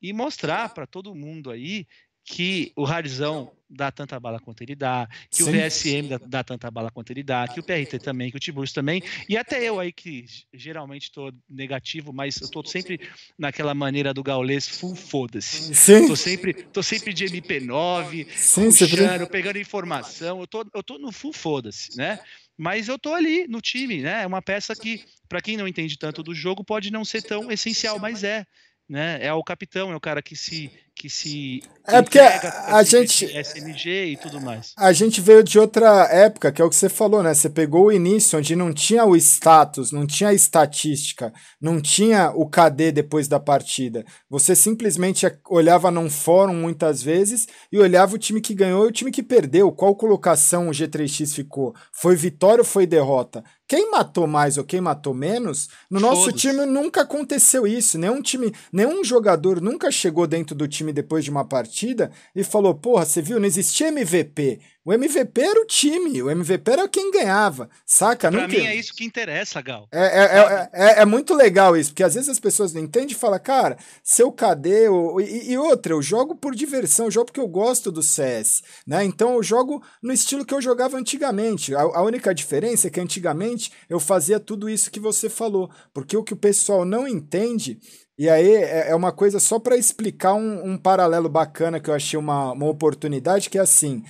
e 0.00 0.12
mostrar 0.12 0.68
para 0.74 0.86
todo 0.86 1.14
mundo 1.14 1.50
aí 1.50 1.86
que 2.26 2.72
o 2.74 2.82
Rarizão 2.82 3.52
dá 3.70 3.90
tanta 3.90 4.18
bala 4.18 4.40
quanto 4.40 4.60
ele 4.60 4.74
dá, 4.74 5.08
que 5.30 5.44
Sim. 5.44 5.50
o 5.50 5.52
VSM 5.52 6.08
dá, 6.08 6.18
dá, 6.18 6.44
tanta 6.44 6.70
bala 6.70 6.90
quanto 6.90 7.10
ele 7.12 7.22
dá, 7.22 7.46
que 7.46 7.60
o 7.60 7.62
PRT 7.62 8.00
também, 8.00 8.30
que 8.30 8.36
o 8.36 8.40
Tiburcio 8.40 8.74
também, 8.74 9.00
e 9.28 9.36
até 9.36 9.62
eu 9.62 9.78
aí 9.78 9.92
que 9.92 10.24
geralmente 10.52 11.04
estou 11.04 11.32
negativo, 11.48 12.12
mas 12.12 12.40
eu 12.40 12.46
estou 12.46 12.66
sempre 12.66 13.00
naquela 13.38 13.74
maneira 13.74 14.12
do 14.12 14.24
gaulês 14.24 14.68
full 14.68 14.96
foda-se. 14.96 15.74
Sim. 15.74 16.08
Tô 16.08 16.16
sempre, 16.16 16.52
tô 16.52 16.82
sempre 16.82 17.12
de 17.12 17.26
MP9, 17.26 18.26
Sim, 18.34 18.66
puxando, 18.66 19.28
pegando 19.28 19.58
informação, 19.58 20.40
eu 20.40 20.46
tô, 20.48 20.64
eu 20.74 20.82
tô 20.82 20.98
no 20.98 21.12
full 21.12 21.32
foda-se, 21.32 21.96
né? 21.96 22.20
Mas 22.56 22.88
eu 22.88 22.98
tô 22.98 23.12
ali 23.12 23.46
no 23.46 23.60
time, 23.60 24.00
né? 24.00 24.22
É 24.22 24.26
uma 24.26 24.40
peça 24.40 24.74
que, 24.74 25.04
para 25.28 25.42
quem 25.42 25.56
não 25.56 25.68
entende 25.68 25.98
tanto 25.98 26.22
do 26.22 26.34
jogo, 26.34 26.64
pode 26.64 26.90
não 26.90 27.04
ser 27.04 27.22
tão 27.22 27.50
essencial, 27.50 27.98
mas 27.98 28.24
é 28.24 28.46
né? 28.88 29.18
É 29.24 29.32
o 29.32 29.42
capitão, 29.42 29.90
é 29.90 29.96
o 29.96 30.00
cara 30.00 30.22
que 30.22 30.36
se 30.36 30.70
que 30.96 31.10
se 31.10 31.62
é 31.86 32.00
porque 32.02 32.18
a 32.18 32.82
gente 32.82 33.26
SNG 33.26 34.12
e 34.12 34.16
tudo 34.16 34.40
mais. 34.40 34.72
A 34.76 34.92
gente 34.92 35.20
veio 35.20 35.44
de 35.44 35.58
outra 35.58 36.08
época, 36.10 36.50
que 36.50 36.60
é 36.60 36.64
o 36.64 36.70
que 36.70 36.74
você 36.74 36.88
falou, 36.88 37.22
né? 37.22 37.32
Você 37.32 37.50
pegou 37.50 37.86
o 37.86 37.92
início 37.92 38.38
onde 38.38 38.56
não 38.56 38.72
tinha 38.72 39.04
o 39.04 39.14
status, 39.14 39.92
não 39.92 40.06
tinha 40.06 40.30
a 40.30 40.34
estatística, 40.34 41.32
não 41.60 41.80
tinha 41.80 42.32
o 42.34 42.48
KD 42.48 42.90
depois 42.92 43.28
da 43.28 43.38
partida. 43.38 44.04
Você 44.28 44.56
simplesmente 44.56 45.26
olhava 45.48 45.90
num 45.90 46.10
fórum 46.10 46.54
muitas 46.54 47.02
vezes 47.02 47.46
e 47.70 47.78
olhava 47.78 48.14
o 48.14 48.18
time 48.18 48.40
que 48.40 48.54
ganhou 48.54 48.86
e 48.86 48.88
o 48.88 48.92
time 48.92 49.12
que 49.12 49.22
perdeu, 49.22 49.70
qual 49.70 49.94
colocação 49.94 50.68
o 50.68 50.72
G3X 50.72 51.34
ficou. 51.34 51.74
Foi 51.92 52.16
vitória 52.16 52.62
ou 52.62 52.66
foi 52.66 52.86
derrota? 52.86 53.44
Quem 53.68 53.90
matou 53.90 54.28
mais 54.28 54.56
ou 54.58 54.64
quem 54.64 54.80
matou 54.80 55.12
menos, 55.12 55.68
no 55.90 55.98
nosso 55.98 56.30
time 56.30 56.64
nunca 56.64 57.02
aconteceu 57.02 57.66
isso. 57.66 57.98
Nenhum 57.98 58.22
time, 58.22 58.54
nenhum 58.72 59.02
jogador 59.02 59.60
nunca 59.60 59.90
chegou 59.90 60.26
dentro 60.26 60.54
do 60.54 60.68
time 60.68 60.92
depois 60.92 61.24
de 61.24 61.30
uma 61.30 61.44
partida 61.44 62.12
e 62.34 62.44
falou: 62.44 62.74
Porra, 62.74 63.04
você 63.04 63.20
viu, 63.20 63.40
não 63.40 63.46
existia 63.46 63.88
MVP. 63.88 64.60
O 64.86 64.92
MVP 64.92 65.40
era 65.40 65.60
o 65.60 65.66
time, 65.66 66.22
o 66.22 66.30
MVP 66.30 66.70
era 66.70 66.88
quem 66.88 67.10
ganhava, 67.10 67.68
saca? 67.84 68.30
Pra 68.30 68.42
Nunca... 68.42 68.56
mim 68.56 68.66
é 68.66 68.76
isso 68.76 68.94
que 68.94 69.04
interessa, 69.04 69.60
Gal. 69.60 69.88
É, 69.90 69.98
é, 69.98 70.22
é, 70.22 70.70
é, 70.72 71.00
é, 71.00 71.04
muito 71.04 71.34
legal 71.34 71.76
isso, 71.76 71.90
porque 71.90 72.04
às 72.04 72.14
vezes 72.14 72.28
as 72.28 72.38
pessoas 72.38 72.72
não 72.72 72.80
entendem 72.80 73.10
e 73.10 73.18
falam, 73.18 73.40
cara, 73.40 73.76
seu 74.00 74.30
KD, 74.30 74.88
o, 74.88 75.20
e, 75.20 75.50
e, 75.50 75.58
outra, 75.58 75.92
eu 75.92 76.00
jogo 76.00 76.36
por 76.36 76.54
diversão, 76.54 77.06
eu 77.06 77.10
jogo 77.10 77.26
porque 77.26 77.40
eu 77.40 77.48
gosto 77.48 77.90
do 77.90 78.00
CS, 78.00 78.62
né? 78.86 79.02
Então 79.02 79.34
eu 79.34 79.42
jogo 79.42 79.82
no 80.00 80.12
estilo 80.12 80.44
que 80.44 80.54
eu 80.54 80.62
jogava 80.62 80.96
antigamente. 80.96 81.74
A, 81.74 81.80
a 81.80 82.02
única 82.02 82.32
diferença 82.32 82.86
é 82.86 82.90
que 82.90 83.00
antigamente 83.00 83.72
eu 83.90 83.98
fazia 83.98 84.38
tudo 84.38 84.70
isso 84.70 84.88
que 84.88 85.00
você 85.00 85.28
falou, 85.28 85.68
porque 85.92 86.16
o 86.16 86.22
que 86.22 86.32
o 86.32 86.36
pessoal 86.36 86.84
não 86.84 87.08
entende 87.08 87.80
e 88.16 88.30
aí 88.30 88.54
é, 88.54 88.90
é 88.90 88.94
uma 88.94 89.12
coisa 89.12 89.38
só 89.40 89.58
para 89.58 89.76
explicar 89.76 90.32
um, 90.32 90.70
um, 90.70 90.78
paralelo 90.78 91.28
bacana 91.28 91.78
que 91.78 91.90
eu 91.90 91.94
achei 91.94 92.18
uma, 92.18 92.52
uma 92.52 92.66
oportunidade, 92.66 93.50
que 93.50 93.58
é 93.58 93.60
assim, 93.60 94.02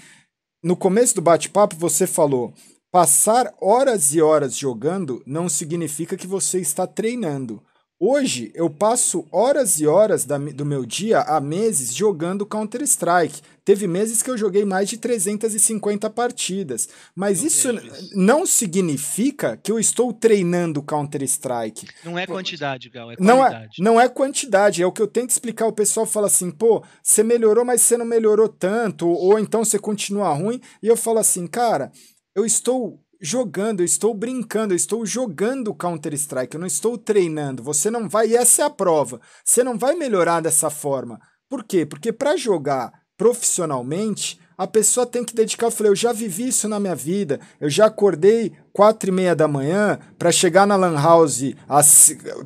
no 0.63 0.77
começo 0.77 1.15
do 1.15 1.23
bate-papo 1.23 1.77
você 1.77 2.07
falou, 2.07 2.53
passar 2.91 3.53
horas 3.61 4.15
e 4.15 4.21
horas 4.21 4.57
jogando 4.57 5.23
não 5.27 5.49
significa 5.49 6.17
que 6.17 6.27
você 6.27 6.59
está 6.59 6.87
treinando. 6.87 7.63
Hoje 7.99 8.53
eu 8.55 8.69
passo 8.69 9.27
horas 9.33 9.81
e 9.81 9.87
horas 9.87 10.27
da, 10.27 10.37
do 10.37 10.67
meu 10.67 10.85
dia 10.85 11.21
há 11.21 11.41
meses 11.41 11.95
jogando 11.95 12.45
Counter-Strike. 12.45 13.41
Teve 13.65 13.87
meses 13.87 14.23
que 14.23 14.31
eu 14.31 14.37
joguei 14.37 14.67
mais 14.67 14.91
de 14.91 14.99
350 14.99 16.11
partidas. 16.11 16.91
Mas 17.15 17.43
isso 17.43 17.69
não 18.15 18.45
significa 18.45 19.57
que 19.57 19.73
eu 19.73 19.79
estou 19.79 20.13
treinando 20.13 20.83
Counter-Strike. 20.83 21.87
Não 22.05 22.19
é 22.19 22.27
quantidade, 22.27 22.91
Gal, 22.91 23.13
é. 23.13 23.17
Não 23.19 23.45
é, 23.45 23.67
não 23.79 23.99
é 23.99 24.11
quantidade, 24.11 24.83
é 24.83 24.87
o 24.87 24.93
que 24.93 25.01
eu 25.01 25.09
tento 25.09 25.31
explicar. 25.31 25.67
O 25.67 25.73
pessoal 25.73 26.05
fala 26.05 26.27
assim, 26.27 26.51
pô, 26.51 26.85
você 27.03 27.23
melhorou, 27.23 27.65
mas 27.65 27.81
você 27.81 27.97
não 27.97 28.05
melhorou 28.05 28.47
tanto, 28.49 29.09
ou, 29.09 29.33
ou 29.33 29.39
então 29.39 29.65
você 29.65 29.79
continua 29.79 30.35
ruim. 30.35 30.61
E 30.83 30.87
eu 30.87 30.99
falo 30.99 31.19
assim, 31.19 31.47
cara, 31.47 31.91
eu 32.35 32.45
estou 32.45 33.01
jogando, 33.21 33.81
eu 33.81 33.85
estou 33.85 34.15
brincando, 34.15 34.73
eu 34.73 34.77
estou 34.77 35.05
jogando 35.07 35.75
Counter-Strike, 35.75 36.55
eu 36.55 36.61
não 36.61 36.67
estou 36.67 36.99
treinando. 36.99 37.63
Você 37.63 37.91
não 37.91 38.09
vai, 38.09 38.29
e 38.29 38.37
essa 38.37 38.63
é 38.63 38.65
a 38.65 38.71
prova. 38.71 39.21
Você 39.45 39.63
não 39.65 39.79
vai 39.79 39.95
melhorar 39.95 40.41
dessa 40.41 40.71
forma. 40.71 41.19
Por 41.49 41.65
quê? 41.65 41.87
Porque 41.87 42.13
para 42.13 42.37
jogar 42.37 42.93
profissionalmente, 43.17 44.39
a 44.57 44.67
pessoa 44.67 45.07
tem 45.07 45.25
que 45.25 45.35
dedicar. 45.35 45.67
Eu 45.67 45.71
falei, 45.71 45.91
eu 45.91 45.97
já 45.97 46.13
vivi 46.13 46.49
isso 46.49 46.69
na 46.69 46.81
minha 46.81 46.95
vida, 46.95 47.41
eu 47.61 47.69
já 47.69 47.87
acordei 47.87 48.53
quatro 48.77 49.09
e 49.09 49.13
meia 49.13 49.35
da 49.35 49.49
manhã 49.49 49.99
para 50.19 50.31
chegar 50.31 50.67
na 50.67 50.77
Lan 50.77 51.01
House, 51.01 51.55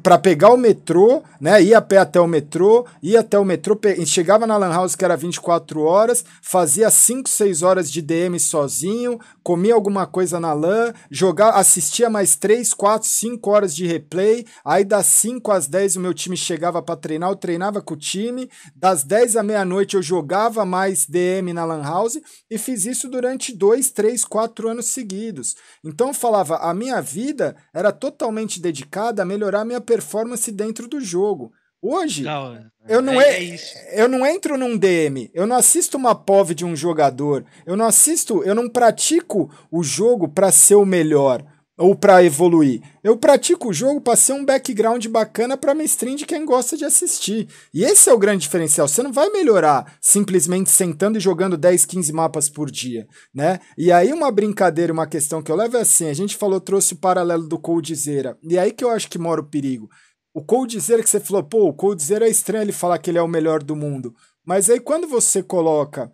para 0.00 0.16
pegar 0.16 0.52
o 0.52 0.56
metrô, 0.56 1.24
né? 1.40 1.60
Ia 1.60 1.78
a 1.78 1.82
pé 1.82 1.98
até 1.98 2.20
o 2.20 2.26
metrô, 2.28 2.86
ia 3.02 3.18
até 3.18 3.36
o 3.36 3.44
metrô, 3.44 3.76
chegava 4.06 4.46
na 4.46 4.56
Lan 4.56 4.72
House 4.72 4.94
que 4.94 5.04
era 5.04 5.16
24 5.16 5.82
horas, 5.82 6.24
fazia 6.40 6.88
5, 6.88 7.28
6 7.28 7.62
horas 7.62 7.90
de 7.90 8.00
DM 8.00 8.38
sozinho, 8.38 9.18
comia 9.42 9.74
alguma 9.74 10.06
coisa 10.06 10.38
na 10.38 10.52
LAN, 10.52 10.92
jogar, 11.10 11.50
assistia 11.50 12.08
mais 12.08 12.36
3, 12.36 12.74
4, 12.74 13.08
5 13.08 13.50
horas 13.50 13.74
de 13.74 13.84
replay, 13.84 14.46
aí 14.64 14.84
das 14.84 15.06
5 15.06 15.50
às 15.50 15.66
10 15.66 15.96
o 15.96 16.00
meu 16.00 16.14
time 16.14 16.36
chegava 16.36 16.80
para 16.80 16.94
treinar, 16.94 17.30
eu 17.30 17.36
treinava 17.36 17.82
com 17.82 17.94
o 17.94 17.96
time, 17.96 18.48
das 18.76 19.02
10 19.02 19.34
à 19.34 19.42
meia-noite 19.42 19.96
eu 19.96 20.02
jogava 20.02 20.64
mais 20.64 21.06
DM 21.06 21.52
na 21.52 21.64
Lan 21.64 21.82
House 21.82 22.20
e 22.48 22.56
fiz 22.56 22.86
isso 22.86 23.08
durante 23.08 23.52
2, 23.52 23.90
3, 23.90 24.24
4 24.24 24.68
anos 24.68 24.86
seguidos. 24.86 25.56
Então 25.84 26.14
falava, 26.20 26.58
a 26.58 26.74
minha 26.74 27.00
vida 27.00 27.56
era 27.72 27.90
totalmente 27.90 28.60
dedicada 28.60 29.22
a 29.22 29.26
melhorar 29.26 29.64
minha 29.64 29.80
performance 29.80 30.50
dentro 30.52 30.86
do 30.86 31.00
jogo. 31.00 31.52
Hoje, 31.82 32.24
não, 32.24 32.62
eu, 32.86 33.00
não 33.00 33.18
é, 33.18 33.42
é, 33.42 33.54
é 33.54 34.02
eu 34.02 34.08
não 34.08 34.26
entro 34.26 34.58
num 34.58 34.76
DM, 34.76 35.30
eu 35.32 35.46
não 35.46 35.56
assisto 35.56 35.96
uma 35.96 36.14
POV 36.14 36.54
de 36.54 36.64
um 36.64 36.76
jogador, 36.76 37.44
eu 37.64 37.74
não 37.74 37.86
assisto, 37.86 38.44
eu 38.44 38.54
não 38.54 38.68
pratico 38.68 39.50
o 39.70 39.82
jogo 39.82 40.28
para 40.28 40.52
ser 40.52 40.74
o 40.74 40.84
melhor 40.84 41.42
ou 41.80 41.96
para 41.96 42.22
evoluir. 42.22 42.82
Eu 43.02 43.16
pratico 43.16 43.70
o 43.70 43.72
jogo 43.72 44.02
para 44.02 44.14
ser 44.14 44.34
um 44.34 44.44
background 44.44 45.06
bacana 45.06 45.56
para 45.56 45.74
mainstream 45.74 46.14
de 46.14 46.26
quem 46.26 46.44
gosta 46.44 46.76
de 46.76 46.84
assistir. 46.84 47.48
E 47.72 47.82
esse 47.82 48.10
é 48.10 48.12
o 48.12 48.18
grande 48.18 48.42
diferencial. 48.42 48.86
Você 48.86 49.02
não 49.02 49.10
vai 49.10 49.30
melhorar 49.30 49.96
simplesmente 49.98 50.68
sentando 50.68 51.16
e 51.16 51.20
jogando 51.20 51.56
10, 51.56 51.86
15 51.86 52.12
mapas 52.12 52.50
por 52.50 52.70
dia, 52.70 53.08
né? 53.34 53.60
E 53.78 53.90
aí 53.90 54.12
uma 54.12 54.30
brincadeira, 54.30 54.92
uma 54.92 55.06
questão 55.06 55.42
que 55.42 55.50
eu 55.50 55.56
levo 55.56 55.78
é 55.78 55.80
assim, 55.80 56.08
a 56.08 56.12
gente 56.12 56.36
falou, 56.36 56.60
trouxe 56.60 56.92
o 56.92 56.98
paralelo 56.98 57.48
do 57.48 57.58
Coldzera. 57.58 58.36
E 58.42 58.58
aí 58.58 58.72
que 58.72 58.84
eu 58.84 58.90
acho 58.90 59.08
que 59.08 59.18
mora 59.18 59.40
o 59.40 59.48
perigo. 59.48 59.88
O 60.34 60.44
Coldzera 60.44 61.02
que 61.02 61.08
você 61.08 61.18
falou, 61.18 61.42
pô, 61.42 61.66
o 61.66 61.72
Coldzera 61.72 62.26
é 62.26 62.30
estranho 62.30 62.62
ele 62.62 62.72
falar 62.72 62.98
que 62.98 63.10
ele 63.10 63.18
é 63.18 63.22
o 63.22 63.26
melhor 63.26 63.62
do 63.62 63.74
mundo. 63.74 64.14
Mas 64.44 64.68
aí 64.68 64.80
quando 64.80 65.08
você 65.08 65.42
coloca 65.42 66.12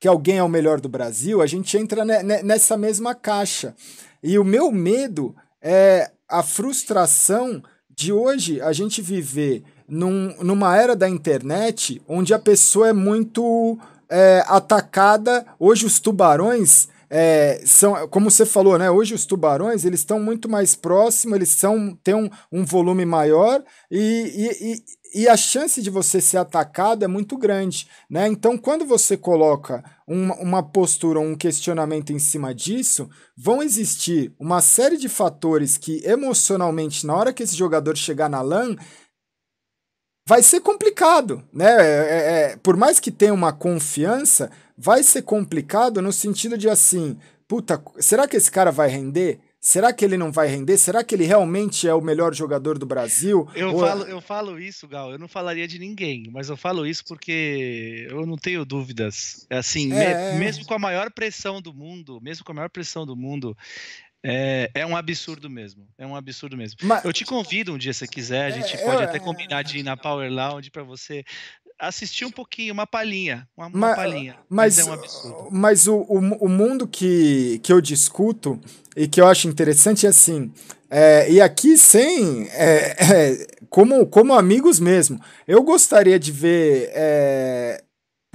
que 0.00 0.06
alguém 0.08 0.38
é 0.38 0.42
o 0.42 0.48
melhor 0.48 0.80
do 0.80 0.88
Brasil, 0.88 1.42
a 1.42 1.46
gente 1.46 1.76
entra 1.76 2.04
nessa 2.04 2.76
mesma 2.76 3.14
caixa. 3.14 3.74
E 4.22 4.38
o 4.38 4.44
meu 4.44 4.70
medo 4.70 5.34
é 5.60 6.10
a 6.28 6.42
frustração 6.42 7.62
de 7.90 8.12
hoje 8.12 8.60
a 8.60 8.72
gente 8.72 9.02
viver 9.02 9.64
num, 9.88 10.34
numa 10.42 10.76
era 10.76 10.94
da 10.94 11.08
internet 11.08 12.00
onde 12.06 12.32
a 12.32 12.38
pessoa 12.38 12.88
é 12.88 12.92
muito 12.92 13.78
é, 14.08 14.44
atacada. 14.46 15.44
Hoje 15.58 15.86
os 15.86 15.98
tubarões 15.98 16.88
é, 17.10 17.62
são, 17.64 18.06
como 18.08 18.30
você 18.30 18.44
falou, 18.44 18.78
né? 18.78 18.90
Hoje 18.90 19.14
os 19.14 19.24
tubarões 19.24 19.84
eles 19.84 20.00
estão 20.00 20.20
muito 20.20 20.48
mais 20.48 20.74
próximos, 20.74 21.36
eles 21.36 21.48
são, 21.50 21.96
têm 22.02 22.14
um, 22.14 22.28
um 22.52 22.64
volume 22.64 23.06
maior 23.06 23.62
e, 23.90 24.82
e, 25.14 25.22
e, 25.22 25.28
a 25.28 25.36
chance 25.36 25.80
de 25.80 25.88
você 25.88 26.20
ser 26.20 26.36
atacado 26.36 27.04
é 27.04 27.08
muito 27.08 27.38
grande, 27.38 27.88
né? 28.10 28.28
Então, 28.28 28.58
quando 28.58 28.84
você 28.84 29.16
coloca 29.16 29.82
uma, 30.06 30.34
uma 30.36 30.62
postura, 30.62 31.18
um 31.18 31.34
questionamento 31.34 32.12
em 32.12 32.18
cima 32.18 32.54
disso, 32.54 33.08
vão 33.36 33.62
existir 33.62 34.34
uma 34.38 34.60
série 34.60 34.98
de 34.98 35.08
fatores 35.08 35.78
que 35.78 36.02
emocionalmente, 36.04 37.06
na 37.06 37.14
hora 37.14 37.32
que 37.32 37.42
esse 37.42 37.56
jogador 37.56 37.96
chegar 37.96 38.28
na 38.28 38.42
LAN, 38.42 38.76
vai 40.28 40.42
ser 40.42 40.60
complicado, 40.60 41.42
né? 41.50 41.70
É, 41.70 41.86
é, 41.86 42.52
é, 42.52 42.56
por 42.58 42.76
mais 42.76 43.00
que 43.00 43.10
tenha 43.10 43.32
uma 43.32 43.50
confiança, 43.50 44.50
vai 44.78 45.02
ser 45.02 45.22
complicado 45.22 46.00
no 46.00 46.12
sentido 46.12 46.56
de 46.56 46.68
assim, 46.68 47.18
puta, 47.48 47.82
será 47.98 48.28
que 48.28 48.36
esse 48.36 48.50
cara 48.50 48.70
vai 48.70 48.88
render? 48.88 49.40
Será 49.60 49.92
que 49.92 50.04
ele 50.04 50.16
não 50.16 50.30
vai 50.30 50.46
render? 50.46 50.78
Será 50.78 51.02
que 51.02 51.16
ele 51.16 51.24
realmente 51.24 51.88
é 51.88 51.92
o 51.92 52.00
melhor 52.00 52.32
jogador 52.32 52.78
do 52.78 52.86
Brasil? 52.86 53.48
Eu, 53.56 53.72
Ou... 53.72 53.80
falo, 53.80 54.04
eu 54.04 54.20
falo 54.20 54.60
isso, 54.60 54.86
Gal. 54.86 55.10
Eu 55.10 55.18
não 55.18 55.26
falaria 55.26 55.66
de 55.66 55.80
ninguém, 55.80 56.30
mas 56.30 56.48
eu 56.48 56.56
falo 56.56 56.86
isso 56.86 57.04
porque 57.04 58.06
eu 58.08 58.24
não 58.24 58.36
tenho 58.36 58.64
dúvidas. 58.64 59.44
Assim, 59.50 59.92
é... 59.92 60.34
me, 60.34 60.38
mesmo 60.38 60.64
com 60.64 60.74
a 60.74 60.78
maior 60.78 61.10
pressão 61.10 61.60
do 61.60 61.74
mundo, 61.74 62.20
mesmo 62.22 62.44
com 62.44 62.52
a 62.52 62.54
maior 62.54 62.70
pressão 62.70 63.04
do 63.04 63.16
mundo, 63.16 63.56
é, 64.24 64.70
é 64.74 64.86
um 64.86 64.96
absurdo 64.96 65.48
mesmo. 65.48 65.86
É 65.96 66.06
um 66.06 66.16
absurdo 66.16 66.56
mesmo. 66.56 66.78
Mas, 66.82 67.04
eu 67.04 67.12
te 67.12 67.24
convido 67.24 67.72
um 67.72 67.78
dia, 67.78 67.92
se 67.92 68.06
quiser. 68.06 68.46
A 68.46 68.50
gente 68.50 68.76
é, 68.76 68.84
pode 68.84 69.02
até 69.02 69.18
combinar 69.18 69.62
de 69.62 69.78
ir 69.78 69.82
na 69.82 69.96
Power 69.96 70.30
Lounge 70.30 70.70
para 70.70 70.82
você 70.82 71.24
assistir 71.78 72.24
um 72.24 72.30
pouquinho, 72.30 72.72
uma 72.72 72.86
palhinha. 72.86 73.48
Uma, 73.56 73.66
uma 73.68 73.78
mas, 73.78 73.96
palhinha. 73.96 74.36
Mas, 74.48 74.76
mas, 74.76 74.86
é 74.86 74.90
um 74.90 74.92
absurdo. 74.92 75.48
Mas 75.50 75.86
o, 75.86 75.96
o, 75.96 76.18
o, 76.44 76.48
mundo 76.48 76.86
que, 76.86 77.60
que 77.62 77.72
eu 77.72 77.80
discuto 77.80 78.60
e 78.96 79.06
que 79.06 79.20
eu 79.20 79.26
acho 79.26 79.48
interessante 79.48 80.06
é 80.06 80.08
assim. 80.08 80.52
É, 80.90 81.30
e 81.30 81.40
aqui 81.40 81.78
sem. 81.78 82.48
É, 82.48 82.96
é, 82.98 83.46
como, 83.70 84.06
como 84.06 84.34
amigos 84.34 84.80
mesmo. 84.80 85.20
Eu 85.46 85.62
gostaria 85.62 86.18
de 86.18 86.32
ver 86.32 86.90
é, 86.92 87.82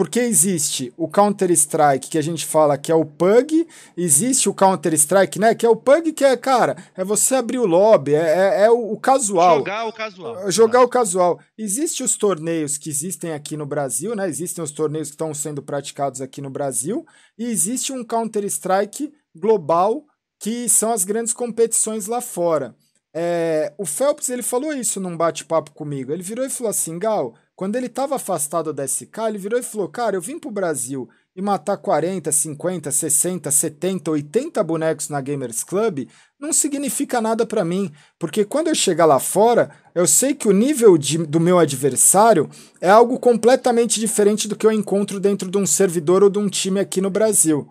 porque 0.03 0.19
existe 0.19 0.93
o 0.97 1.07
Counter-Strike 1.07 2.09
que 2.09 2.17
a 2.17 2.21
gente 2.21 2.45
fala 2.45 2.77
que 2.77 2.91
é 2.91 2.95
o 2.95 3.05
PUG, 3.05 3.65
existe 3.95 4.49
o 4.49 4.53
Counter-Strike, 4.53 5.39
né? 5.39 5.55
Que 5.55 5.65
é 5.65 5.69
o 5.69 5.77
PUG 5.77 6.11
que 6.11 6.25
é, 6.25 6.35
cara, 6.35 6.75
é 6.93 7.05
você 7.05 7.35
abrir 7.35 7.57
o 7.57 7.65
lobby, 7.65 8.13
é, 8.13 8.17
é, 8.17 8.63
é 8.65 8.69
o, 8.69 8.91
o, 8.91 8.99
casual. 8.99 9.59
Jogar 9.59 9.85
o 9.87 9.93
casual. 9.93 10.51
Jogar 10.51 10.81
o 10.81 10.89
casual. 10.89 11.39
Existem 11.57 12.05
os 12.05 12.17
torneios 12.17 12.77
que 12.77 12.89
existem 12.89 13.31
aqui 13.31 13.55
no 13.55 13.65
Brasil, 13.65 14.13
né? 14.13 14.27
Existem 14.27 14.61
os 14.61 14.71
torneios 14.71 15.07
que 15.07 15.13
estão 15.13 15.33
sendo 15.33 15.63
praticados 15.63 16.19
aqui 16.19 16.41
no 16.41 16.49
Brasil, 16.49 17.05
e 17.37 17.45
existe 17.45 17.93
um 17.93 18.03
Counter-Strike 18.03 19.09
global, 19.33 20.03
que 20.37 20.67
são 20.67 20.91
as 20.91 21.05
grandes 21.05 21.31
competições 21.31 22.07
lá 22.07 22.19
fora. 22.19 22.75
É, 23.15 23.71
o 23.77 23.85
Phelps 23.85 24.27
ele 24.27 24.43
falou 24.43 24.73
isso 24.73 24.99
num 24.99 25.15
bate-papo 25.15 25.71
comigo. 25.71 26.11
Ele 26.11 26.23
virou 26.23 26.45
e 26.45 26.49
falou 26.49 26.71
assim: 26.71 26.99
Gal, 26.99 27.35
quando 27.55 27.75
ele 27.75 27.85
estava 27.85 28.15
afastado 28.15 28.73
da 28.73 28.87
SK, 28.87 29.27
ele 29.27 29.37
virou 29.37 29.59
e 29.59 29.63
falou: 29.63 29.87
Cara, 29.87 30.15
eu 30.15 30.21
vim 30.21 30.39
pro 30.39 30.49
Brasil 30.51 31.07
e 31.35 31.41
matar 31.41 31.77
40, 31.77 32.31
50, 32.31 32.91
60, 32.91 33.51
70, 33.51 34.11
80 34.11 34.63
bonecos 34.63 35.09
na 35.09 35.19
Gamers 35.19 35.63
Club 35.63 36.07
não 36.39 36.51
significa 36.51 37.21
nada 37.21 37.45
para 37.45 37.63
mim, 37.63 37.91
porque 38.19 38.43
quando 38.43 38.67
eu 38.67 38.75
chegar 38.75 39.05
lá 39.05 39.19
fora, 39.19 39.71
eu 39.95 40.05
sei 40.05 40.33
que 40.33 40.47
o 40.47 40.51
nível 40.51 40.97
de, 40.97 41.17
do 41.17 41.39
meu 41.39 41.57
adversário 41.57 42.49
é 42.81 42.89
algo 42.89 43.17
completamente 43.19 43.99
diferente 43.99 44.47
do 44.47 44.55
que 44.55 44.65
eu 44.65 44.71
encontro 44.71 45.19
dentro 45.19 45.49
de 45.49 45.57
um 45.57 45.65
servidor 45.65 46.23
ou 46.23 46.29
de 46.29 46.37
um 46.37 46.49
time 46.49 46.79
aqui 46.79 47.01
no 47.01 47.09
Brasil. 47.09 47.67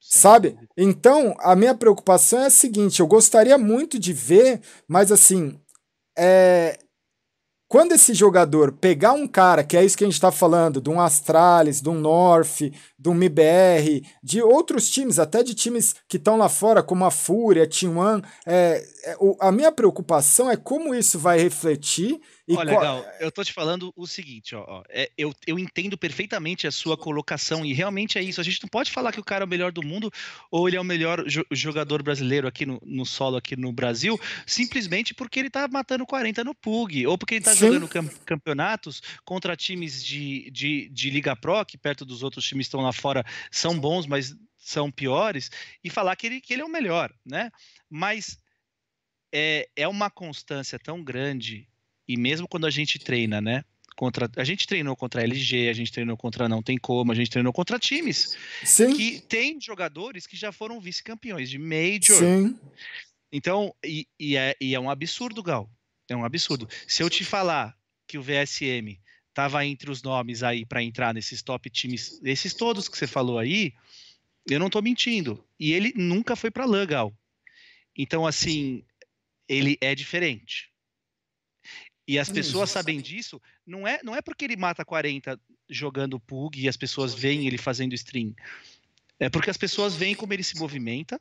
Sabe? 0.00 0.56
Então, 0.76 1.34
a 1.38 1.54
minha 1.54 1.74
preocupação 1.74 2.40
é 2.40 2.46
a 2.46 2.50
seguinte: 2.50 3.00
eu 3.00 3.06
gostaria 3.06 3.56
muito 3.56 3.98
de 3.98 4.12
ver, 4.12 4.60
mas 4.88 5.12
assim, 5.12 5.58
é, 6.16 6.78
quando 7.72 7.92
esse 7.92 8.12
jogador 8.12 8.70
pegar 8.70 9.14
um 9.14 9.26
cara, 9.26 9.64
que 9.64 9.78
é 9.78 9.82
isso 9.82 9.96
que 9.96 10.04
a 10.04 10.06
gente 10.06 10.12
está 10.12 10.30
falando, 10.30 10.78
de 10.78 10.90
um 10.90 11.00
Astralis, 11.00 11.80
de 11.80 11.88
um 11.88 11.94
North, 11.94 12.70
de 12.98 13.08
um 13.08 13.14
MBR, 13.14 14.04
de 14.22 14.42
outros 14.42 14.90
times, 14.90 15.18
até 15.18 15.42
de 15.42 15.54
times 15.54 15.94
que 16.06 16.18
estão 16.18 16.36
lá 16.36 16.50
fora, 16.50 16.82
como 16.82 17.06
a 17.06 17.10
Fúria, 17.10 17.62
a 17.62 17.66
Team 17.66 17.96
One, 17.96 18.22
é, 18.44 18.84
é, 19.04 19.16
a 19.40 19.50
minha 19.50 19.72
preocupação 19.72 20.50
é 20.50 20.56
como 20.56 20.94
isso 20.94 21.18
vai 21.18 21.38
refletir 21.38 22.20
e 22.46 22.56
Olha, 22.56 22.72
qual... 22.72 22.82
Gal, 22.82 23.12
eu 23.20 23.30
tô 23.30 23.44
te 23.44 23.52
falando 23.52 23.92
o 23.96 24.06
seguinte, 24.06 24.54
ó, 24.54 24.64
ó 24.66 24.82
é, 24.88 25.10
eu, 25.16 25.32
eu 25.46 25.58
entendo 25.58 25.96
perfeitamente 25.96 26.66
a 26.66 26.72
sua 26.72 26.96
colocação 26.96 27.64
e 27.64 27.72
realmente 27.72 28.18
é 28.18 28.22
isso. 28.22 28.40
A 28.40 28.44
gente 28.44 28.60
não 28.62 28.68
pode 28.68 28.90
falar 28.90 29.12
que 29.12 29.20
o 29.20 29.24
cara 29.24 29.44
é 29.44 29.46
o 29.46 29.48
melhor 29.48 29.70
do 29.70 29.82
mundo 29.82 30.10
ou 30.50 30.66
ele 30.66 30.76
é 30.76 30.80
o 30.80 30.84
melhor 30.84 31.24
jo 31.28 31.44
jogador 31.52 32.02
brasileiro 32.02 32.48
aqui 32.48 32.66
no, 32.66 32.80
no, 32.84 33.06
solo 33.06 33.36
aqui 33.36 33.54
no 33.56 33.72
Brasil, 33.72 34.18
simplesmente 34.44 35.14
porque 35.14 35.38
ele 35.38 35.50
tá 35.50 35.68
matando 35.68 36.04
40 36.04 36.42
no 36.42 36.54
PUG 36.54 37.06
ou 37.06 37.16
porque 37.16 37.36
ele 37.36 37.44
tá 37.44 37.54
Sim. 37.54 37.66
jogando 37.66 37.88
cam 37.88 38.08
campeonatos 38.26 39.00
contra 39.24 39.56
times 39.56 40.04
de, 40.04 40.50
de, 40.50 40.88
de 40.88 41.10
Liga 41.10 41.36
Pro, 41.36 41.64
que 41.64 41.78
perto 41.78 42.04
dos 42.04 42.22
outros 42.24 42.44
times 42.44 42.66
estão 42.66 42.80
lá 42.80 42.92
fora 42.92 43.24
são 43.50 43.78
bons, 43.78 44.06
mas 44.06 44.34
são 44.58 44.90
piores, 44.90 45.50
e 45.82 45.90
falar 45.90 46.14
que 46.16 46.26
ele, 46.26 46.40
que 46.40 46.52
ele 46.52 46.62
é 46.62 46.64
o 46.64 46.68
melhor, 46.68 47.12
né? 47.26 47.50
Mas 47.90 48.38
é, 49.32 49.68
é 49.74 49.88
uma 49.88 50.08
constância 50.08 50.78
tão 50.78 51.02
grande 51.02 51.68
e 52.06 52.16
mesmo 52.16 52.48
quando 52.48 52.66
a 52.66 52.70
gente 52.70 52.98
treina, 52.98 53.40
né? 53.40 53.64
Contra, 53.94 54.28
a 54.36 54.44
gente 54.44 54.66
treinou 54.66 54.96
contra 54.96 55.20
a 55.20 55.24
LG, 55.24 55.68
a 55.68 55.72
gente 55.72 55.92
treinou 55.92 56.16
contra 56.16 56.48
Não 56.48 56.62
Tem 56.62 56.78
Como, 56.78 57.12
a 57.12 57.14
gente 57.14 57.30
treinou 57.30 57.52
contra 57.52 57.78
times 57.78 58.36
Sim. 58.64 58.96
que 58.96 59.20
tem 59.20 59.60
jogadores 59.60 60.26
que 60.26 60.36
já 60.36 60.50
foram 60.50 60.80
vice-campeões 60.80 61.50
de 61.50 61.58
Major. 61.58 62.18
Sim. 62.18 62.58
Então, 63.30 63.74
e, 63.84 64.06
e, 64.18 64.36
é, 64.36 64.56
e 64.60 64.74
é 64.74 64.80
um 64.80 64.90
absurdo, 64.90 65.42
Gal. 65.42 65.70
É 66.08 66.16
um 66.16 66.24
absurdo. 66.24 66.68
Se 66.86 67.02
eu 67.02 67.10
te 67.10 67.24
falar 67.24 67.76
que 68.06 68.18
o 68.18 68.22
VSM 68.22 68.98
estava 69.28 69.64
entre 69.64 69.90
os 69.90 70.02
nomes 70.02 70.42
aí 70.42 70.64
para 70.64 70.82
entrar 70.82 71.14
nesses 71.14 71.42
top 71.42 71.70
times, 71.70 72.20
esses 72.24 72.54
todos 72.54 72.88
que 72.88 72.96
você 72.96 73.06
falou 73.06 73.38
aí, 73.38 73.72
eu 74.48 74.58
não 74.58 74.66
estou 74.66 74.82
mentindo. 74.82 75.42
E 75.60 75.72
ele 75.72 75.92
nunca 75.94 76.34
foi 76.34 76.50
para 76.50 76.64
LAN, 76.64 76.86
Gal. 76.86 77.12
Então, 77.96 78.26
assim, 78.26 78.84
ele 79.48 79.76
é 79.80 79.94
diferente 79.94 80.71
e 82.12 82.18
as 82.18 82.28
pessoas 82.28 82.70
sabem 82.70 83.00
disso, 83.00 83.40
não 83.66 83.86
é, 83.86 84.00
não 84.02 84.14
é 84.14 84.20
porque 84.20 84.44
ele 84.44 84.56
mata 84.56 84.84
40 84.84 85.40
jogando 85.68 86.20
PUG 86.20 86.60
e 86.60 86.68
as 86.68 86.76
pessoas 86.76 87.14
veem 87.14 87.46
ele 87.46 87.56
fazendo 87.56 87.94
stream. 87.94 88.34
É 89.18 89.30
porque 89.30 89.48
as 89.48 89.56
pessoas 89.56 89.94
veem 89.94 90.14
como 90.14 90.32
ele 90.34 90.42
se 90.42 90.58
movimenta, 90.58 91.18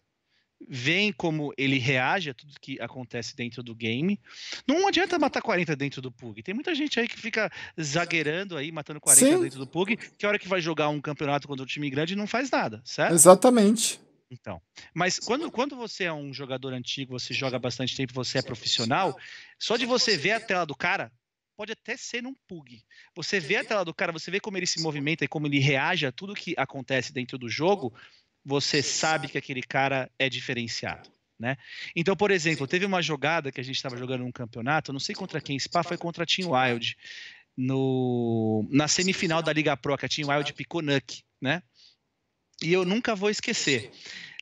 veem 0.67 1.13
como 1.13 1.53
ele 1.57 1.77
reage 1.77 2.29
a 2.29 2.33
tudo 2.33 2.53
que 2.59 2.79
acontece 2.81 3.35
dentro 3.37 3.63
do 3.63 3.73
game. 3.73 4.19
Não 4.67 4.85
adianta 4.85 5.17
matar 5.17 5.41
40 5.41 5.77
dentro 5.77 6.01
do 6.01 6.11
PUG. 6.11 6.43
Tem 6.43 6.53
muita 6.53 6.75
gente 6.75 6.99
aí 6.99 7.07
que 7.07 7.17
fica 7.17 7.49
zagueirando 7.81 8.57
aí, 8.57 8.69
matando 8.69 8.99
40 8.99 9.25
Sim. 9.25 9.41
dentro 9.41 9.59
do 9.59 9.67
PUG, 9.67 9.95
que 9.95 10.25
a 10.25 10.29
hora 10.29 10.39
que 10.39 10.47
vai 10.47 10.59
jogar 10.59 10.89
um 10.89 10.99
campeonato 10.99 11.47
contra 11.47 11.63
um 11.63 11.67
time 11.67 11.89
grande 11.89 12.17
não 12.17 12.27
faz 12.27 12.51
nada, 12.51 12.81
certo? 12.83 13.13
Exatamente. 13.13 13.97
Então, 14.31 14.61
mas 14.93 15.19
quando, 15.19 15.51
quando 15.51 15.75
você 15.75 16.05
é 16.05 16.13
um 16.13 16.33
jogador 16.33 16.71
antigo, 16.71 17.19
você 17.19 17.33
joga 17.33 17.59
bastante 17.59 17.97
tempo, 17.97 18.13
você 18.13 18.37
é 18.37 18.41
profissional, 18.41 19.19
só 19.59 19.75
de 19.75 19.85
você 19.85 20.15
ver 20.15 20.31
a 20.31 20.39
tela 20.39 20.65
do 20.65 20.73
cara, 20.73 21.11
pode 21.57 21.73
até 21.73 21.97
ser 21.97 22.23
num 22.23 22.33
PUG. 22.47 22.81
Você 23.13 23.41
vê 23.41 23.57
a 23.57 23.65
tela 23.65 23.83
do 23.83 23.93
cara, 23.93 24.13
você 24.13 24.31
vê 24.31 24.39
como 24.39 24.57
ele 24.57 24.65
se 24.65 24.81
movimenta 24.81 25.25
e 25.25 25.27
como 25.27 25.47
ele 25.47 25.59
reage 25.59 26.05
a 26.05 26.13
tudo 26.13 26.33
que 26.33 26.55
acontece 26.57 27.11
dentro 27.11 27.37
do 27.37 27.49
jogo, 27.49 27.93
você 28.43 28.81
sabe 28.81 29.27
que 29.27 29.37
aquele 29.37 29.61
cara 29.61 30.09
é 30.17 30.29
diferenciado. 30.29 31.11
Né? 31.37 31.57
Então, 31.93 32.15
por 32.15 32.31
exemplo, 32.31 32.67
teve 32.67 32.85
uma 32.85 33.01
jogada 33.01 33.51
que 33.51 33.59
a 33.59 33.63
gente 33.63 33.75
estava 33.75 33.97
jogando 33.97 34.21
num 34.21 34.31
campeonato, 34.31 34.93
não 34.93 34.99
sei 34.99 35.13
contra 35.13 35.41
quem, 35.41 35.59
Spa 35.59 35.83
foi 35.83 35.97
contra 35.97 36.23
a 36.23 36.27
Team 36.27 36.51
Wild, 36.51 36.95
no, 37.57 38.65
na 38.71 38.87
semifinal 38.87 39.43
da 39.43 39.51
Liga 39.51 39.75
Pro, 39.75 39.97
que 39.97 40.05
a 40.05 40.09
Team 40.09 40.29
Wild 40.29 40.53
picou 40.53 40.81
Nuck, 40.81 41.21
né? 41.41 41.61
E 42.61 42.71
eu 42.71 42.85
nunca 42.85 43.15
vou 43.15 43.29
esquecer. 43.29 43.91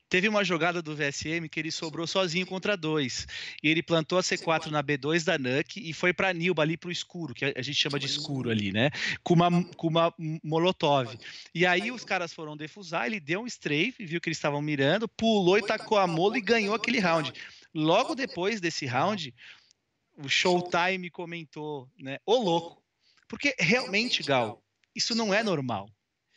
Teve 0.09 0.27
uma 0.27 0.43
jogada 0.43 0.81
do 0.81 0.95
VSM 0.95 1.47
que 1.47 1.59
ele 1.59 1.71
sobrou 1.71 2.07
sozinho 2.07 2.45
contra 2.45 2.75
dois. 2.75 3.27
E 3.61 3.69
ele 3.69 3.83
plantou 3.83 4.17
a 4.17 4.23
C4 4.23 4.71
na 4.71 4.83
B2 4.83 5.23
da 5.23 5.37
NUC 5.37 5.87
e 5.87 5.93
foi 5.93 6.11
para 6.11 6.33
Nilba 6.33 6.63
ali 6.63 6.75
para 6.75 6.89
o 6.89 6.91
escuro, 6.91 7.33
que 7.33 7.45
a 7.45 7.61
gente 7.61 7.75
chama 7.75 7.99
de 7.99 8.07
escuro 8.07 8.49
ali, 8.49 8.71
né? 8.71 8.89
Com 9.23 9.35
uma, 9.35 9.63
com 9.75 9.87
uma 9.87 10.11
Molotov. 10.43 11.15
E 11.53 11.63
aí 11.63 11.91
os 11.91 12.03
caras 12.03 12.33
foram 12.33 12.57
defusar, 12.57 13.05
ele 13.05 13.19
deu 13.19 13.41
um 13.41 13.47
strafe, 13.47 14.03
viu 14.03 14.19
que 14.19 14.29
eles 14.29 14.37
estavam 14.37 14.63
mirando, 14.63 15.07
pulou 15.07 15.59
e 15.59 15.65
tacou 15.65 15.99
a 15.99 16.07
mola 16.07 16.39
e 16.39 16.41
ganhou 16.41 16.73
aquele 16.73 16.99
round. 16.99 17.31
Logo 17.71 18.15
depois 18.15 18.59
desse 18.59 18.87
round, 18.87 19.31
o 20.17 20.27
Showtime 20.27 21.11
comentou, 21.11 21.87
né? 21.99 22.17
Ô 22.25 22.35
louco. 22.35 22.81
Porque 23.27 23.55
realmente, 23.59 24.23
Gal, 24.23 24.59
isso 24.95 25.13
não 25.13 25.31
é 25.31 25.43
normal. 25.43 25.87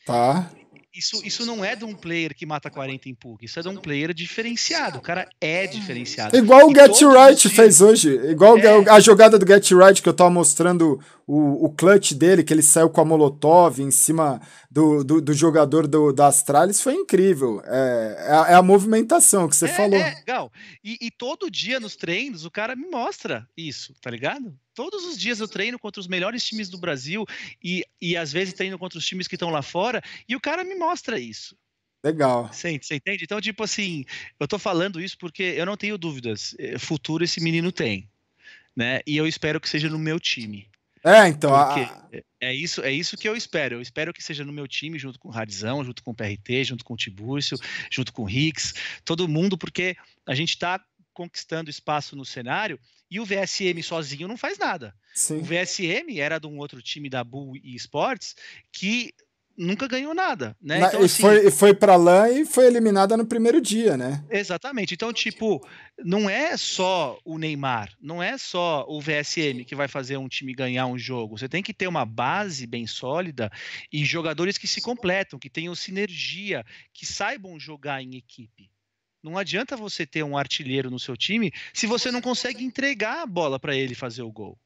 Tá 0.04 0.52
isso, 0.94 1.22
isso 1.24 1.46
não 1.46 1.64
é 1.64 1.74
de 1.74 1.84
um 1.84 1.94
player 1.94 2.34
que 2.34 2.44
mata 2.44 2.70
40 2.70 3.08
em 3.08 3.14
PUC, 3.14 3.46
isso 3.46 3.58
é 3.58 3.62
de 3.62 3.68
um 3.68 3.76
player 3.76 4.12
diferenciado. 4.12 4.98
O 4.98 5.00
cara 5.00 5.28
é 5.40 5.66
diferenciado. 5.66 6.36
Igual 6.36 6.68
o 6.68 6.74
Get 6.74 7.00
Right 7.00 7.48
fez 7.48 7.80
hoje. 7.80 8.10
Igual 8.30 8.58
é. 8.58 8.90
a 8.90 9.00
jogada 9.00 9.38
do 9.38 9.46
Get 9.46 9.70
Right 9.70 10.02
que 10.02 10.08
eu 10.08 10.12
tava 10.12 10.30
mostrando 10.30 11.00
o, 11.26 11.66
o 11.66 11.70
clutch 11.70 12.12
dele, 12.12 12.44
que 12.44 12.52
ele 12.52 12.62
saiu 12.62 12.90
com 12.90 13.00
a 13.00 13.04
Molotov 13.04 13.80
em 13.80 13.90
cima 13.90 14.40
do, 14.70 15.02
do, 15.02 15.20
do 15.20 15.32
jogador 15.32 15.86
do, 15.86 16.12
da 16.12 16.26
Astralis, 16.26 16.80
foi 16.80 16.94
incrível. 16.94 17.62
É, 17.64 18.16
é, 18.28 18.32
a, 18.32 18.46
é 18.50 18.54
a 18.54 18.62
movimentação 18.62 19.48
que 19.48 19.56
você 19.56 19.66
é, 19.66 19.68
falou. 19.68 19.98
É, 19.98 20.14
legal. 20.14 20.52
E, 20.84 20.98
e 21.00 21.10
todo 21.10 21.50
dia 21.50 21.80
nos 21.80 21.96
treinos 21.96 22.44
o 22.44 22.50
cara 22.50 22.76
me 22.76 22.88
mostra 22.88 23.48
isso, 23.56 23.94
tá 24.00 24.10
ligado? 24.10 24.54
Todos 24.74 25.04
os 25.04 25.18
dias 25.18 25.38
eu 25.38 25.46
treino 25.46 25.78
contra 25.78 26.00
os 26.00 26.08
melhores 26.08 26.42
times 26.44 26.70
do 26.70 26.78
Brasil 26.78 27.26
e, 27.62 27.84
e 28.00 28.16
às 28.16 28.32
vezes 28.32 28.54
treino 28.54 28.78
contra 28.78 28.98
os 28.98 29.04
times 29.04 29.28
que 29.28 29.34
estão 29.34 29.50
lá 29.50 29.60
fora 29.60 30.02
e 30.26 30.34
o 30.34 30.40
cara 30.40 30.61
me 30.64 30.74
mostra 30.74 31.18
isso. 31.18 31.56
Legal. 32.04 32.48
Você, 32.52 32.78
você 32.78 32.96
entende? 32.96 33.24
Então, 33.24 33.40
tipo 33.40 33.62
assim, 33.62 34.04
eu 34.38 34.48
tô 34.48 34.58
falando 34.58 35.00
isso 35.00 35.16
porque 35.16 35.42
eu 35.42 35.64
não 35.64 35.76
tenho 35.76 35.96
dúvidas. 35.96 36.54
Eh, 36.58 36.78
futuro 36.78 37.22
esse 37.22 37.40
menino 37.40 37.70
tem. 37.70 38.08
Né? 38.74 39.00
E 39.06 39.16
eu 39.16 39.26
espero 39.26 39.60
que 39.60 39.68
seja 39.68 39.88
no 39.88 39.98
meu 39.98 40.18
time. 40.18 40.68
É, 41.04 41.28
então. 41.28 41.54
A... 41.54 42.08
É, 42.12 42.22
é 42.40 42.54
isso, 42.54 42.80
é 42.82 42.90
isso 42.90 43.16
que 43.16 43.28
eu 43.28 43.36
espero. 43.36 43.76
Eu 43.76 43.80
espero 43.80 44.12
que 44.12 44.22
seja 44.22 44.44
no 44.44 44.52
meu 44.52 44.66
time, 44.66 44.98
junto 44.98 45.18
com 45.18 45.28
o 45.28 45.32
Radzão, 45.32 45.84
junto 45.84 46.02
com 46.02 46.10
o 46.10 46.14
PRT, 46.14 46.64
junto 46.64 46.84
com 46.84 46.94
o 46.94 46.96
Tibúrcio, 46.96 47.56
junto 47.90 48.12
com 48.12 48.22
o 48.22 48.26
Rix, 48.26 48.74
todo 49.04 49.28
mundo, 49.28 49.56
porque 49.56 49.96
a 50.26 50.34
gente 50.34 50.50
está 50.50 50.80
conquistando 51.12 51.70
espaço 51.70 52.16
no 52.16 52.24
cenário 52.24 52.80
e 53.10 53.20
o 53.20 53.24
VSM 53.24 53.82
sozinho 53.82 54.26
não 54.26 54.36
faz 54.36 54.58
nada. 54.58 54.94
Sim. 55.14 55.38
O 55.38 55.44
VSM 55.44 56.18
era 56.18 56.38
de 56.38 56.46
um 56.46 56.58
outro 56.58 56.80
time 56.80 57.10
da 57.10 57.22
Bull 57.22 57.56
e 57.56 57.74
Sports 57.76 58.34
que 58.72 59.12
nunca 59.56 59.86
ganhou 59.86 60.14
nada, 60.14 60.56
né? 60.60 60.78
Na, 60.78 60.88
então, 60.88 61.02
e, 61.02 61.04
assim, 61.04 61.22
foi, 61.22 61.50
foi 61.50 61.74
para 61.74 61.96
lá 61.96 62.30
e 62.30 62.44
foi 62.44 62.66
eliminada 62.66 63.16
no 63.16 63.26
primeiro 63.26 63.60
dia, 63.60 63.96
né? 63.96 64.24
Exatamente. 64.30 64.94
Então, 64.94 65.12
tipo, 65.12 65.66
não 66.04 66.28
é 66.28 66.56
só 66.56 67.18
o 67.24 67.38
Neymar, 67.38 67.92
não 68.00 68.22
é 68.22 68.38
só 68.38 68.84
o 68.88 69.00
VSM 69.00 69.64
que 69.64 69.74
vai 69.74 69.88
fazer 69.88 70.16
um 70.16 70.28
time 70.28 70.54
ganhar 70.54 70.86
um 70.86 70.98
jogo. 70.98 71.38
Você 71.38 71.48
tem 71.48 71.62
que 71.62 71.74
ter 71.74 71.86
uma 71.86 72.04
base 72.04 72.66
bem 72.66 72.86
sólida 72.86 73.50
e 73.92 74.04
jogadores 74.04 74.58
que 74.58 74.66
se 74.66 74.80
completam, 74.80 75.38
que 75.38 75.50
tenham 75.50 75.74
sinergia, 75.74 76.64
que 76.92 77.06
saibam 77.06 77.58
jogar 77.58 78.02
em 78.02 78.16
equipe. 78.16 78.70
Não 79.22 79.38
adianta 79.38 79.76
você 79.76 80.04
ter 80.04 80.24
um 80.24 80.36
artilheiro 80.36 80.90
no 80.90 80.98
seu 80.98 81.16
time 81.16 81.52
se 81.72 81.86
você 81.86 82.10
não 82.10 82.20
consegue 82.20 82.64
entregar 82.64 83.22
a 83.22 83.26
bola 83.26 83.58
para 83.58 83.76
ele 83.76 83.94
fazer 83.94 84.22
o 84.22 84.32
gol. 84.32 84.58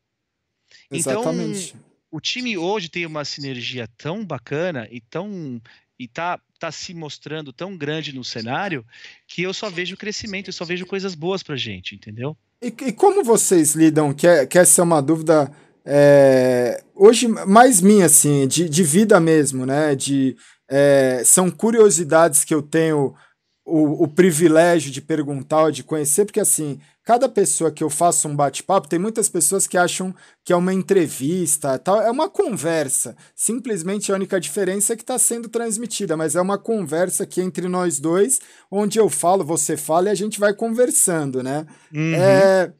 Então, 0.90 1.20
Exatamente. 1.20 1.68
Então, 1.76 1.95
o 2.10 2.20
time 2.20 2.56
hoje 2.56 2.88
tem 2.88 3.06
uma 3.06 3.24
sinergia 3.24 3.88
tão 3.96 4.24
bacana 4.24 4.88
e 4.90 5.00
tão 5.00 5.60
e 5.98 6.06
tá, 6.06 6.38
tá 6.58 6.70
se 6.70 6.92
mostrando 6.92 7.52
tão 7.52 7.76
grande 7.76 8.14
no 8.14 8.22
cenário 8.22 8.84
que 9.26 9.42
eu 9.42 9.54
só 9.54 9.70
vejo 9.70 9.96
crescimento, 9.96 10.48
eu 10.48 10.52
só 10.52 10.64
vejo 10.64 10.84
coisas 10.84 11.14
boas 11.14 11.42
pra 11.42 11.56
gente, 11.56 11.94
entendeu? 11.94 12.36
E, 12.62 12.66
e 12.66 12.92
como 12.92 13.24
vocês 13.24 13.74
lidam, 13.74 14.12
que, 14.12 14.26
é, 14.26 14.46
que 14.46 14.58
essa 14.58 14.82
é 14.82 14.84
uma 14.84 15.00
dúvida 15.00 15.50
é, 15.84 16.82
hoje 16.94 17.28
mais 17.28 17.80
minha, 17.80 18.06
assim, 18.06 18.46
de, 18.46 18.68
de 18.68 18.82
vida 18.82 19.18
mesmo, 19.20 19.64
né? 19.64 19.94
De, 19.94 20.36
é, 20.68 21.22
são 21.24 21.50
curiosidades 21.50 22.44
que 22.44 22.54
eu 22.54 22.60
tenho 22.60 23.14
o, 23.64 24.04
o 24.04 24.08
privilégio 24.08 24.90
de 24.90 25.00
perguntar, 25.00 25.70
de 25.70 25.82
conhecer, 25.82 26.24
porque 26.24 26.40
assim, 26.40 26.80
cada 27.06 27.28
pessoa 27.28 27.70
que 27.70 27.84
eu 27.84 27.88
faço 27.88 28.26
um 28.26 28.34
bate-papo, 28.34 28.88
tem 28.88 28.98
muitas 28.98 29.28
pessoas 29.28 29.64
que 29.64 29.78
acham 29.78 30.12
que 30.44 30.52
é 30.52 30.56
uma 30.56 30.74
entrevista, 30.74 31.78
tal, 31.78 32.02
é 32.02 32.10
uma 32.10 32.28
conversa. 32.28 33.16
Simplesmente 33.32 34.10
a 34.10 34.16
única 34.16 34.40
diferença 34.40 34.92
é 34.92 34.96
que 34.96 35.04
está 35.04 35.16
sendo 35.16 35.48
transmitida, 35.48 36.16
mas 36.16 36.34
é 36.34 36.40
uma 36.40 36.58
conversa 36.58 37.22
aqui 37.22 37.40
entre 37.40 37.68
nós 37.68 38.00
dois, 38.00 38.40
onde 38.68 38.98
eu 38.98 39.08
falo, 39.08 39.44
você 39.44 39.76
fala 39.76 40.08
e 40.08 40.10
a 40.10 40.16
gente 40.16 40.40
vai 40.40 40.52
conversando, 40.52 41.44
né? 41.44 41.64
Uhum. 41.94 42.14
É, 42.16 42.72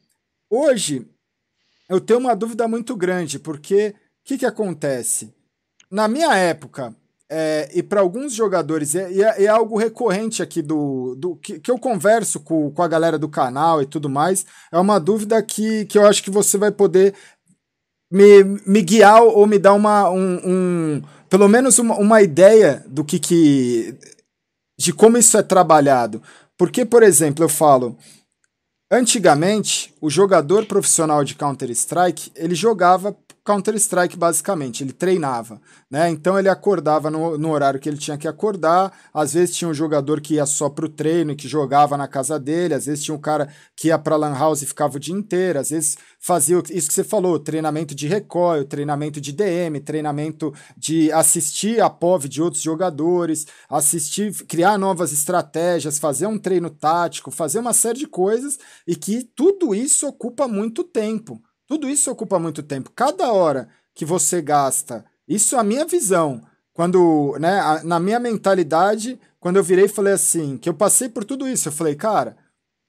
hoje, 0.50 1.06
eu 1.88 2.00
tenho 2.00 2.18
uma 2.18 2.34
dúvida 2.34 2.66
muito 2.66 2.96
grande, 2.96 3.38
porque 3.38 3.94
o 3.94 3.94
que, 4.24 4.38
que 4.38 4.46
acontece? 4.46 5.32
Na 5.88 6.08
minha 6.08 6.34
época, 6.34 6.92
é, 7.30 7.68
e 7.74 7.82
para 7.82 8.00
alguns 8.00 8.32
jogadores, 8.32 8.94
e 8.94 9.22
é, 9.22 9.44
é, 9.44 9.46
algo 9.48 9.76
recorrente 9.76 10.42
aqui 10.42 10.62
do, 10.62 11.14
do 11.16 11.36
que, 11.36 11.58
que 11.58 11.70
eu 11.70 11.78
converso 11.78 12.38
com, 12.40 12.70
com 12.70 12.82
a 12.82 12.88
galera 12.88 13.18
do 13.18 13.28
canal 13.28 13.82
e 13.82 13.86
tudo 13.86 14.08
mais, 14.08 14.46
é 14.70 14.78
uma 14.78 15.00
dúvida 15.00 15.42
que, 15.42 15.84
que 15.86 15.98
eu 15.98 16.06
acho 16.06 16.22
que 16.22 16.30
você 16.30 16.56
vai 16.56 16.70
poder 16.70 17.14
me, 18.10 18.44
me 18.64 18.80
guiar 18.80 19.22
ou 19.22 19.46
me 19.46 19.58
dar 19.58 19.74
uma, 19.74 20.08
um, 20.08 20.40
um 20.44 21.02
pelo 21.28 21.48
menos 21.48 21.78
uma, 21.78 21.96
uma 21.96 22.22
ideia 22.22 22.84
do 22.86 23.04
que, 23.04 23.18
que 23.18 23.98
de 24.78 24.92
como 24.92 25.18
isso 25.18 25.36
é 25.36 25.42
trabalhado. 25.42 26.22
Porque, 26.56 26.84
por 26.84 27.02
exemplo, 27.02 27.44
eu 27.44 27.48
falo, 27.48 27.98
antigamente, 28.90 29.92
o 30.00 30.08
jogador 30.08 30.64
profissional 30.66 31.24
de 31.24 31.34
Counter-Strike, 31.34 32.30
ele 32.34 32.54
jogava 32.54 33.16
Counter-Strike, 33.46 34.16
basicamente. 34.16 34.82
Ele 34.82 34.92
treinava, 34.92 35.60
né? 35.88 36.10
Então 36.10 36.36
ele 36.36 36.48
acordava 36.48 37.08
no, 37.08 37.38
no, 37.38 37.50
horário 37.50 37.78
que 37.78 37.88
ele 37.88 37.96
tinha 37.96 38.18
que 38.18 38.26
acordar. 38.26 38.92
Às 39.14 39.34
vezes 39.34 39.56
tinha 39.56 39.68
um 39.68 39.74
jogador 39.74 40.20
que 40.20 40.34
ia 40.34 40.44
só 40.44 40.68
pro 40.68 40.88
treino 40.88 41.30
e 41.30 41.36
que 41.36 41.46
jogava 41.46 41.96
na 41.96 42.08
casa 42.08 42.40
dele. 42.40 42.74
Às 42.74 42.86
vezes 42.86 43.04
tinha 43.04 43.14
um 43.14 43.20
cara 43.20 43.48
que 43.76 43.88
ia 43.88 43.98
pra 43.98 44.16
Lan 44.16 44.36
House 44.36 44.62
e 44.62 44.66
ficava 44.66 44.96
o 44.96 45.00
dia 45.00 45.14
inteiro. 45.14 45.60
Às 45.60 45.70
vezes 45.70 45.96
fazia 46.18 46.60
isso 46.70 46.88
que 46.88 46.94
você 46.94 47.04
falou: 47.04 47.38
treinamento 47.38 47.94
de 47.94 48.08
recoil, 48.08 48.64
treinamento 48.64 49.20
de 49.20 49.30
DM, 49.30 49.78
treinamento 49.78 50.52
de 50.76 51.12
assistir 51.12 51.80
a 51.80 51.88
POV 51.88 52.28
de 52.28 52.42
outros 52.42 52.62
jogadores, 52.62 53.46
assistir, 53.70 54.34
criar 54.46 54.76
novas 54.76 55.12
estratégias, 55.12 56.00
fazer 56.00 56.26
um 56.26 56.38
treino 56.38 56.68
tático, 56.68 57.30
fazer 57.30 57.60
uma 57.60 57.72
série 57.72 58.00
de 58.00 58.08
coisas 58.08 58.58
e 58.84 58.96
que 58.96 59.22
tudo 59.22 59.72
isso 59.72 60.08
ocupa 60.08 60.48
muito 60.48 60.82
tempo. 60.82 61.40
Tudo 61.66 61.88
isso 61.88 62.10
ocupa 62.10 62.38
muito 62.38 62.62
tempo. 62.62 62.92
Cada 62.94 63.32
hora 63.32 63.68
que 63.94 64.04
você 64.04 64.40
gasta, 64.40 65.04
isso 65.26 65.56
é 65.56 65.58
a 65.58 65.64
minha 65.64 65.84
visão. 65.84 66.42
Quando, 66.72 67.36
né, 67.40 67.58
a, 67.58 67.82
na 67.82 67.98
minha 67.98 68.20
mentalidade, 68.20 69.18
quando 69.40 69.56
eu 69.56 69.64
virei 69.64 69.86
e 69.86 69.88
falei 69.88 70.12
assim, 70.12 70.58
que 70.58 70.68
eu 70.68 70.74
passei 70.74 71.08
por 71.08 71.24
tudo 71.24 71.48
isso, 71.48 71.68
eu 71.68 71.72
falei, 71.72 71.94
cara, 71.94 72.36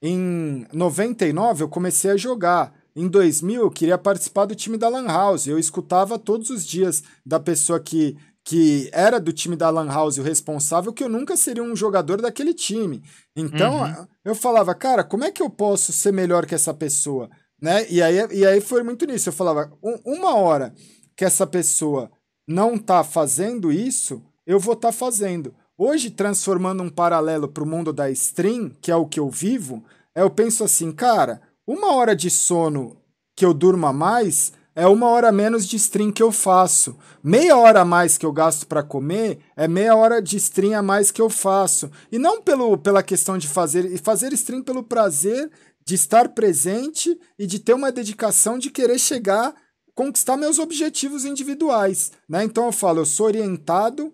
em 0.02 0.66
99 0.72 1.64
eu 1.64 1.68
comecei 1.68 2.10
a 2.10 2.16
jogar. 2.16 2.72
Em 2.94 3.08
2000 3.08 3.62
eu 3.62 3.70
queria 3.70 3.96
participar 3.96 4.44
do 4.44 4.54
time 4.54 4.76
da 4.76 4.88
Lan 4.88 5.06
House. 5.06 5.46
Eu 5.46 5.58
escutava 5.58 6.18
todos 6.18 6.50
os 6.50 6.66
dias 6.66 7.02
da 7.24 7.40
pessoa 7.40 7.80
que, 7.80 8.16
que 8.44 8.88
era 8.92 9.18
do 9.18 9.32
time 9.32 9.56
da 9.56 9.70
Lan 9.70 9.86
House 9.86 10.18
o 10.18 10.22
responsável 10.22 10.92
que 10.92 11.02
eu 11.02 11.08
nunca 11.08 11.36
seria 11.36 11.62
um 11.62 11.76
jogador 11.76 12.20
daquele 12.20 12.52
time. 12.52 13.02
Então 13.36 13.82
uhum. 13.82 14.06
eu 14.24 14.34
falava, 14.34 14.74
cara, 14.74 15.04
como 15.04 15.24
é 15.24 15.30
que 15.30 15.42
eu 15.42 15.48
posso 15.48 15.92
ser 15.92 16.12
melhor 16.12 16.44
que 16.44 16.54
essa 16.54 16.74
pessoa? 16.74 17.30
Né? 17.60 17.86
E, 17.90 18.02
aí, 18.02 18.16
e 18.32 18.46
aí 18.46 18.60
foi 18.60 18.82
muito 18.82 19.06
nisso. 19.06 19.28
Eu 19.28 19.32
falava, 19.32 19.72
um, 19.82 19.98
uma 20.04 20.34
hora 20.34 20.74
que 21.16 21.24
essa 21.24 21.46
pessoa 21.46 22.10
não 22.46 22.78
tá 22.78 23.02
fazendo 23.04 23.70
isso, 23.72 24.22
eu 24.46 24.58
vou 24.58 24.74
estar 24.74 24.88
tá 24.88 24.92
fazendo. 24.92 25.54
Hoje, 25.76 26.10
transformando 26.10 26.82
um 26.82 26.88
paralelo 26.88 27.48
para 27.48 27.62
o 27.62 27.66
mundo 27.66 27.92
da 27.92 28.10
stream, 28.10 28.70
que 28.80 28.90
é 28.90 28.96
o 28.96 29.06
que 29.06 29.20
eu 29.20 29.28
vivo, 29.28 29.84
eu 30.14 30.30
penso 30.30 30.64
assim, 30.64 30.90
cara, 30.90 31.40
uma 31.66 31.94
hora 31.94 32.16
de 32.16 32.30
sono 32.30 32.96
que 33.36 33.44
eu 33.44 33.54
durma 33.54 33.92
mais 33.92 34.52
é 34.74 34.86
uma 34.86 35.08
hora 35.08 35.32
menos 35.32 35.66
de 35.66 35.74
stream 35.74 36.12
que 36.12 36.22
eu 36.22 36.30
faço. 36.30 36.96
Meia 37.20 37.56
hora 37.56 37.80
a 37.80 37.84
mais 37.84 38.16
que 38.16 38.24
eu 38.24 38.32
gasto 38.32 38.64
para 38.64 38.80
comer 38.80 39.40
é 39.56 39.66
meia 39.66 39.96
hora 39.96 40.22
de 40.22 40.36
stream 40.36 40.78
a 40.78 40.82
mais 40.82 41.10
que 41.10 41.20
eu 41.20 41.28
faço. 41.28 41.90
E 42.12 42.18
não 42.18 42.40
pelo, 42.40 42.78
pela 42.78 43.02
questão 43.02 43.36
de 43.36 43.48
fazer, 43.48 43.84
e 43.86 43.98
fazer 43.98 44.32
stream 44.32 44.62
pelo 44.62 44.84
prazer 44.84 45.50
de 45.88 45.94
estar 45.94 46.28
presente 46.28 47.18
e 47.38 47.46
de 47.46 47.58
ter 47.58 47.72
uma 47.72 47.90
dedicação 47.90 48.58
de 48.58 48.70
querer 48.70 48.98
chegar, 48.98 49.54
conquistar 49.94 50.36
meus 50.36 50.58
objetivos 50.58 51.24
individuais. 51.24 52.12
Né? 52.28 52.44
Então 52.44 52.66
eu 52.66 52.72
falo, 52.72 53.00
eu 53.00 53.06
sou 53.06 53.24
orientado 53.24 54.12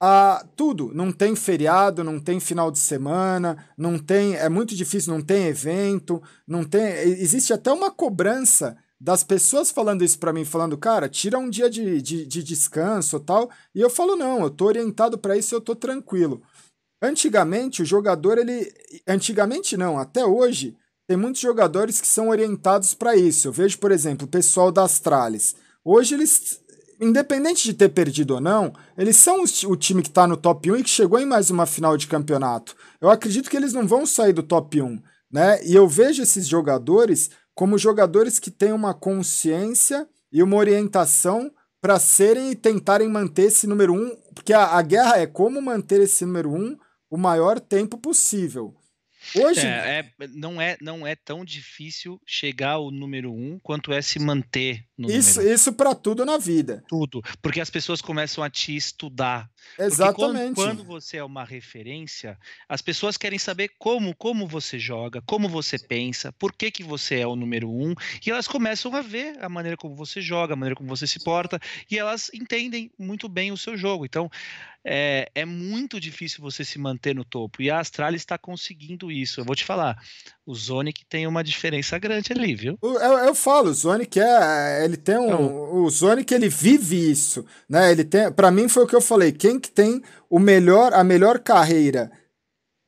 a 0.00 0.44
tudo. 0.56 0.90
Não 0.92 1.12
tem 1.12 1.36
feriado, 1.36 2.02
não 2.02 2.18
tem 2.18 2.40
final 2.40 2.72
de 2.72 2.80
semana, 2.80 3.68
não 3.78 4.00
tem. 4.00 4.34
É 4.34 4.48
muito 4.48 4.74
difícil, 4.74 5.14
não 5.14 5.22
tem 5.22 5.46
evento, 5.46 6.20
não 6.44 6.64
tem. 6.64 6.82
Existe 6.82 7.52
até 7.52 7.70
uma 7.70 7.88
cobrança 7.88 8.76
das 9.00 9.22
pessoas 9.22 9.70
falando 9.70 10.02
isso 10.02 10.18
para 10.18 10.32
mim, 10.32 10.44
falando, 10.44 10.76
cara, 10.76 11.08
tira 11.08 11.38
um 11.38 11.48
dia 11.48 11.70
de, 11.70 12.02
de, 12.02 12.26
de 12.26 12.42
descanso 12.42 13.20
tal. 13.20 13.48
E 13.72 13.80
eu 13.80 13.88
falo, 13.88 14.16
não, 14.16 14.42
eu 14.42 14.50
tô 14.50 14.64
orientado 14.64 15.16
para 15.16 15.36
isso, 15.36 15.54
eu 15.54 15.60
tô 15.60 15.76
tranquilo. 15.76 16.42
Antigamente, 17.00 17.80
o 17.80 17.86
jogador, 17.86 18.38
ele. 18.38 18.74
Antigamente 19.06 19.76
não, 19.76 19.96
até 19.96 20.24
hoje, 20.24 20.76
tem 21.12 21.16
muitos 21.18 21.42
jogadores 21.42 22.00
que 22.00 22.06
são 22.06 22.30
orientados 22.30 22.94
para 22.94 23.14
isso. 23.14 23.46
Eu 23.46 23.52
vejo, 23.52 23.78
por 23.78 23.92
exemplo, 23.92 24.26
o 24.26 24.30
pessoal 24.30 24.72
da 24.72 24.84
Astralis. 24.84 25.54
Hoje 25.84 26.14
eles. 26.14 26.58
Independente 26.98 27.64
de 27.64 27.74
ter 27.74 27.88
perdido 27.88 28.34
ou 28.34 28.40
não, 28.40 28.72
eles 28.96 29.16
são 29.16 29.42
o 29.42 29.76
time 29.76 30.02
que 30.02 30.08
está 30.08 30.24
no 30.26 30.36
top 30.36 30.70
1 30.70 30.76
e 30.76 30.82
que 30.84 30.88
chegou 30.88 31.18
em 31.18 31.26
mais 31.26 31.50
uma 31.50 31.66
final 31.66 31.96
de 31.96 32.06
campeonato. 32.06 32.76
Eu 33.00 33.10
acredito 33.10 33.50
que 33.50 33.56
eles 33.56 33.72
não 33.72 33.88
vão 33.88 34.06
sair 34.06 34.32
do 34.32 34.42
top 34.42 34.80
1, 34.80 35.02
né? 35.30 35.60
E 35.66 35.74
eu 35.74 35.88
vejo 35.88 36.22
esses 36.22 36.46
jogadores 36.46 37.28
como 37.54 37.76
jogadores 37.76 38.38
que 38.38 38.52
têm 38.52 38.72
uma 38.72 38.94
consciência 38.94 40.08
e 40.32 40.42
uma 40.44 40.56
orientação 40.56 41.50
para 41.80 41.98
serem 41.98 42.52
e 42.52 42.54
tentarem 42.54 43.08
manter 43.08 43.46
esse 43.46 43.66
número 43.66 43.92
um, 43.92 44.16
porque 44.32 44.52
a, 44.52 44.66
a 44.66 44.80
guerra 44.80 45.18
é 45.18 45.26
como 45.26 45.60
manter 45.60 46.00
esse 46.00 46.24
número 46.24 46.52
um 46.54 46.78
o 47.10 47.18
maior 47.18 47.58
tempo 47.58 47.98
possível. 47.98 48.74
Hoje 49.34 49.66
é, 49.66 50.00
é, 50.20 50.28
não 50.28 50.60
é 50.60 50.76
não 50.80 51.06
é 51.06 51.14
tão 51.14 51.44
difícil 51.44 52.20
chegar 52.26 52.72
ao 52.72 52.90
número 52.90 53.32
um 53.32 53.58
quanto 53.62 53.92
é 53.92 54.02
se 54.02 54.18
manter 54.18 54.84
no 54.96 55.10
isso 55.10 55.38
número. 55.38 55.54
isso 55.54 55.72
para 55.72 55.94
tudo 55.94 56.24
na 56.24 56.38
vida. 56.38 56.82
Tudo, 56.88 57.22
porque 57.40 57.60
as 57.60 57.70
pessoas 57.70 58.00
começam 58.00 58.42
a 58.42 58.50
te 58.50 58.74
estudar. 58.74 59.48
Exatamente. 59.78 60.54
Quando, 60.54 60.76
quando, 60.76 60.84
você 60.84 61.18
é 61.18 61.24
uma 61.24 61.44
referência, 61.44 62.38
as 62.68 62.82
pessoas 62.82 63.16
querem 63.16 63.38
saber 63.38 63.70
como 63.78 64.14
como 64.14 64.46
você 64.46 64.78
joga, 64.78 65.22
como 65.22 65.48
você 65.48 65.78
pensa, 65.78 66.32
por 66.32 66.52
que 66.52 66.70
que 66.70 66.82
você 66.82 67.20
é 67.20 67.26
o 67.26 67.36
número 67.36 67.70
um, 67.70 67.94
e 68.24 68.30
elas 68.30 68.48
começam 68.48 68.94
a 68.94 69.00
ver 69.00 69.36
a 69.42 69.48
maneira 69.48 69.76
como 69.76 69.94
você 69.94 70.20
joga, 70.20 70.54
a 70.54 70.56
maneira 70.56 70.76
como 70.76 70.88
você 70.88 71.06
se 71.06 71.22
porta, 71.22 71.60
e 71.90 71.98
elas 71.98 72.30
entendem 72.34 72.90
muito 72.98 73.28
bem 73.28 73.52
o 73.52 73.56
seu 73.56 73.76
jogo. 73.76 74.04
Então 74.04 74.30
é, 74.84 75.30
é 75.34 75.44
muito 75.44 76.00
difícil 76.00 76.40
você 76.40 76.64
se 76.64 76.78
manter 76.78 77.14
no 77.14 77.24
topo. 77.24 77.62
E 77.62 77.70
a 77.70 77.78
Astralis 77.78 78.22
está 78.22 78.36
conseguindo 78.36 79.10
isso. 79.10 79.40
Eu 79.40 79.44
vou 79.44 79.54
te 79.54 79.64
falar, 79.64 79.96
o 80.44 80.54
Zonic 80.54 81.04
tem 81.06 81.26
uma 81.26 81.44
diferença 81.44 81.98
grande 81.98 82.32
ali, 82.32 82.54
viu? 82.54 82.78
Eu, 82.82 82.92
eu 82.92 83.34
falo, 83.34 83.70
o 83.70 83.74
Zonic 83.74 84.18
é, 84.18 84.84
ele 84.84 84.96
tem 84.96 85.18
um, 85.18 85.26
então, 85.26 85.74
o 85.74 85.88
Zonic 85.88 86.32
ele 86.34 86.48
vive 86.48 87.10
isso, 87.10 87.46
né? 87.68 87.92
Ele 87.92 88.04
tem, 88.04 88.32
para 88.32 88.50
mim 88.50 88.68
foi 88.68 88.84
o 88.84 88.86
que 88.86 88.96
eu 88.96 89.00
falei, 89.00 89.32
quem 89.32 89.58
que 89.58 89.70
tem 89.70 90.02
o 90.28 90.38
melhor, 90.38 90.92
a 90.92 91.04
melhor 91.04 91.38
carreira 91.38 92.10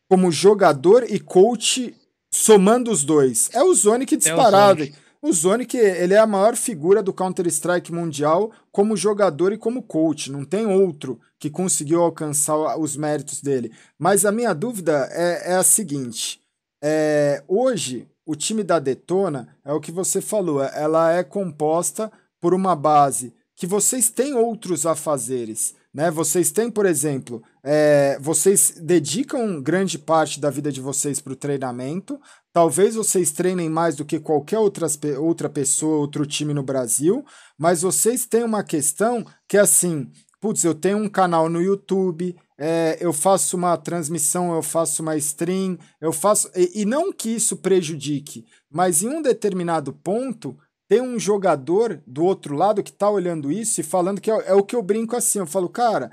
como 0.09 0.31
jogador 0.31 1.05
e 1.09 1.21
coach 1.21 1.95
somando 2.33 2.91
os 2.91 3.05
dois? 3.05 3.51
É 3.53 3.63
o 3.63 3.73
Zonic 3.73 4.17
disparado. 4.17 4.83
É 4.83 4.87
o. 4.87 5.04
O 5.27 5.33
Zonic, 5.33 5.75
ele 5.75 6.13
é 6.13 6.19
a 6.19 6.27
maior 6.27 6.55
figura 6.55 7.03
do 7.03 7.11
Counter-Strike 7.11 7.91
mundial 7.91 8.53
como 8.71 8.95
jogador 8.95 9.55
e 9.55 9.57
como 9.57 9.83
coach. 9.83 10.31
Não 10.31 10.45
tem 10.45 10.67
outro 10.67 11.19
que 11.39 11.49
conseguiu 11.49 12.03
alcançar 12.03 12.79
os 12.79 12.95
méritos 12.95 13.41
dele. 13.41 13.73
Mas 13.99 14.27
a 14.27 14.31
minha 14.31 14.53
dúvida 14.53 15.09
é, 15.13 15.53
é 15.53 15.55
a 15.55 15.63
seguinte: 15.63 16.43
é, 16.83 17.43
hoje, 17.49 18.07
o 18.27 18.37
time 18.37 18.63
da 18.63 18.79
Detona, 18.79 19.49
é 19.65 19.73
o 19.73 19.81
que 19.81 19.91
você 19.91 20.21
falou, 20.21 20.63
ela 20.63 21.11
é 21.11 21.25
composta 21.25 22.13
por 22.39 22.53
uma 22.53 22.77
base 22.77 23.33
que 23.57 23.67
vocês 23.67 24.11
têm 24.11 24.35
outros 24.35 24.85
afazeres. 24.85 25.75
Né? 25.95 26.11
Vocês 26.11 26.51
têm, 26.51 26.69
por 26.69 26.87
exemplo, 26.87 27.41
é, 27.63 28.19
vocês 28.21 28.75
dedicam 28.83 29.63
grande 29.63 29.97
parte 29.97 30.41
da 30.41 30.51
vida 30.51 30.73
de 30.73 30.81
vocês 30.81 31.21
para 31.21 31.33
o 31.33 31.37
treinamento. 31.37 32.21
Talvez 32.53 32.97
vocês 32.97 33.31
treinem 33.31 33.71
mais 33.71 33.95
do 33.95 34.05
que 34.05 34.19
qualquer 34.19 34.59
outras, 34.59 34.99
outra 35.19 35.49
pessoa, 35.49 35.99
outro 35.99 36.27
time 36.27 36.53
no 36.53 36.65
Brasil, 36.65 37.25
mas 37.57 37.83
vocês 37.83 38.27
têm 38.27 38.43
uma 38.43 38.65
questão 38.65 39.25
que 39.47 39.57
é 39.57 39.61
assim: 39.61 40.11
putz, 40.41 40.65
eu 40.65 40.75
tenho 40.75 40.99
um 40.99 41.09
canal 41.09 41.49
no 41.49 41.63
YouTube, 41.63 42.37
é, 42.59 42.99
eu 43.01 43.13
faço 43.13 43.57
uma 43.57 43.77
transmissão, 43.77 44.53
eu 44.53 44.63
faço 44.63 45.01
uma 45.01 45.17
stream, 45.17 45.79
eu 46.01 46.13
faço. 46.13 46.51
E, 46.57 46.83
e 46.83 46.85
não 46.85 47.13
que 47.13 47.31
isso 47.31 47.57
prejudique, 47.59 48.45
mas 48.69 49.03
em 49.03 49.09
um 49.09 49.23
determinado 49.23 49.93
ponto 49.93 50.57
tem 50.89 51.01
um 51.01 51.19
jogador 51.19 52.03
do 52.07 52.25
outro 52.25 52.55
lado 52.55 52.83
que 52.83 52.93
tá 52.93 53.09
olhando 53.09 53.51
isso 53.51 53.81
e 53.81 53.85
falando 53.85 54.21
que 54.21 54.31
é, 54.31 54.49
é, 54.49 54.55
o 54.55 54.63
que 54.63 54.77
eu 54.77 54.83
brinco 54.83 55.17
assim. 55.17 55.39
Eu 55.39 55.47
falo, 55.47 55.69
cara, 55.69 56.11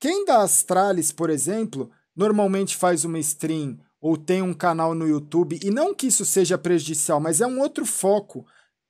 quem 0.00 0.24
da 0.24 0.42
Astralis, 0.42 1.12
por 1.12 1.30
exemplo, 1.30 1.90
normalmente 2.16 2.76
faz 2.76 3.04
uma 3.04 3.18
stream 3.18 3.78
ou 4.00 4.16
tem 4.16 4.42
um 4.42 4.52
canal 4.52 4.94
no 4.94 5.08
YouTube, 5.08 5.58
e 5.62 5.70
não 5.70 5.94
que 5.94 6.08
isso 6.08 6.26
seja 6.26 6.58
prejudicial, 6.58 7.18
mas 7.18 7.40
é 7.40 7.46
um 7.46 7.58
outro 7.58 7.86
foco. 7.86 8.44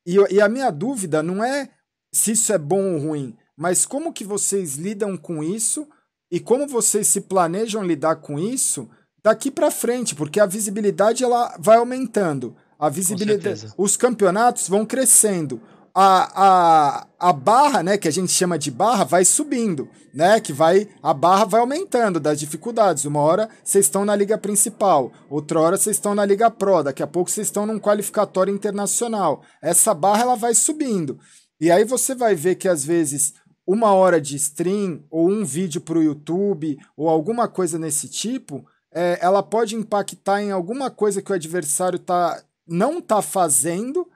E, 0.04 0.16
e 0.28 0.40
a 0.40 0.48
minha 0.48 0.72
dúvida 0.72 1.22
não 1.22 1.42
é 1.42 1.70
se 2.12 2.32
isso 2.32 2.52
é 2.52 2.58
bom 2.58 2.94
ou 2.94 2.98
ruim, 2.98 3.36
mas 3.56 3.86
como 3.86 4.12
que 4.12 4.24
vocês 4.24 4.74
lidam 4.74 5.16
com 5.16 5.42
isso 5.42 5.86
e 6.32 6.40
como 6.40 6.66
vocês 6.66 7.06
se 7.06 7.20
planejam 7.20 7.84
lidar 7.84 8.16
com 8.16 8.40
isso 8.40 8.90
daqui 9.22 9.52
para 9.52 9.70
frente, 9.70 10.16
porque 10.16 10.40
a 10.40 10.46
visibilidade 10.46 11.22
ela 11.22 11.56
vai 11.60 11.78
aumentando. 11.78 12.56
A 12.78 12.88
visibilidade, 12.88 13.72
os 13.76 13.96
campeonatos 13.96 14.68
vão 14.68 14.84
crescendo. 14.84 15.60
A, 15.96 16.30
a, 16.34 17.06
a 17.20 17.32
barra, 17.32 17.80
né, 17.80 17.96
que 17.96 18.08
a 18.08 18.10
gente 18.10 18.32
chama 18.32 18.58
de 18.58 18.68
barra, 18.68 19.04
vai 19.04 19.24
subindo, 19.24 19.88
né? 20.12 20.40
Que 20.40 20.52
vai 20.52 20.88
a 21.00 21.14
barra 21.14 21.44
vai 21.44 21.60
aumentando 21.60 22.18
das 22.18 22.40
dificuldades. 22.40 23.04
Uma 23.04 23.20
hora 23.20 23.48
vocês 23.62 23.84
estão 23.84 24.04
na 24.04 24.16
liga 24.16 24.36
principal, 24.36 25.12
outra 25.30 25.60
hora 25.60 25.76
vocês 25.76 25.94
estão 25.94 26.12
na 26.12 26.24
liga 26.24 26.50
pro, 26.50 26.82
daqui 26.82 27.00
a 27.00 27.06
pouco 27.06 27.30
vocês 27.30 27.46
estão 27.46 27.64
num 27.64 27.78
qualificatório 27.78 28.52
internacional. 28.52 29.42
Essa 29.62 29.94
barra 29.94 30.22
ela 30.22 30.34
vai 30.34 30.52
subindo. 30.52 31.16
E 31.60 31.70
aí 31.70 31.84
você 31.84 32.12
vai 32.12 32.34
ver 32.34 32.56
que 32.56 32.68
às 32.68 32.84
vezes 32.84 33.34
uma 33.66 33.92
hora 33.92 34.20
de 34.20 34.36
stream 34.36 35.04
ou 35.10 35.28
um 35.28 35.44
vídeo 35.44 35.80
para 35.80 35.98
o 35.98 36.02
YouTube 36.02 36.76
ou 36.96 37.08
alguma 37.08 37.48
coisa 37.48 37.78
nesse 37.78 38.08
tipo, 38.08 38.66
é, 38.92 39.18
ela 39.20 39.42
pode 39.42 39.74
impactar 39.74 40.42
em 40.42 40.50
alguma 40.50 40.90
coisa 40.90 41.22
que 41.22 41.32
o 41.32 41.34
adversário 41.34 41.98
tá, 41.98 42.42
não 42.66 42.98
está 42.98 43.20
fazendo 43.22 44.08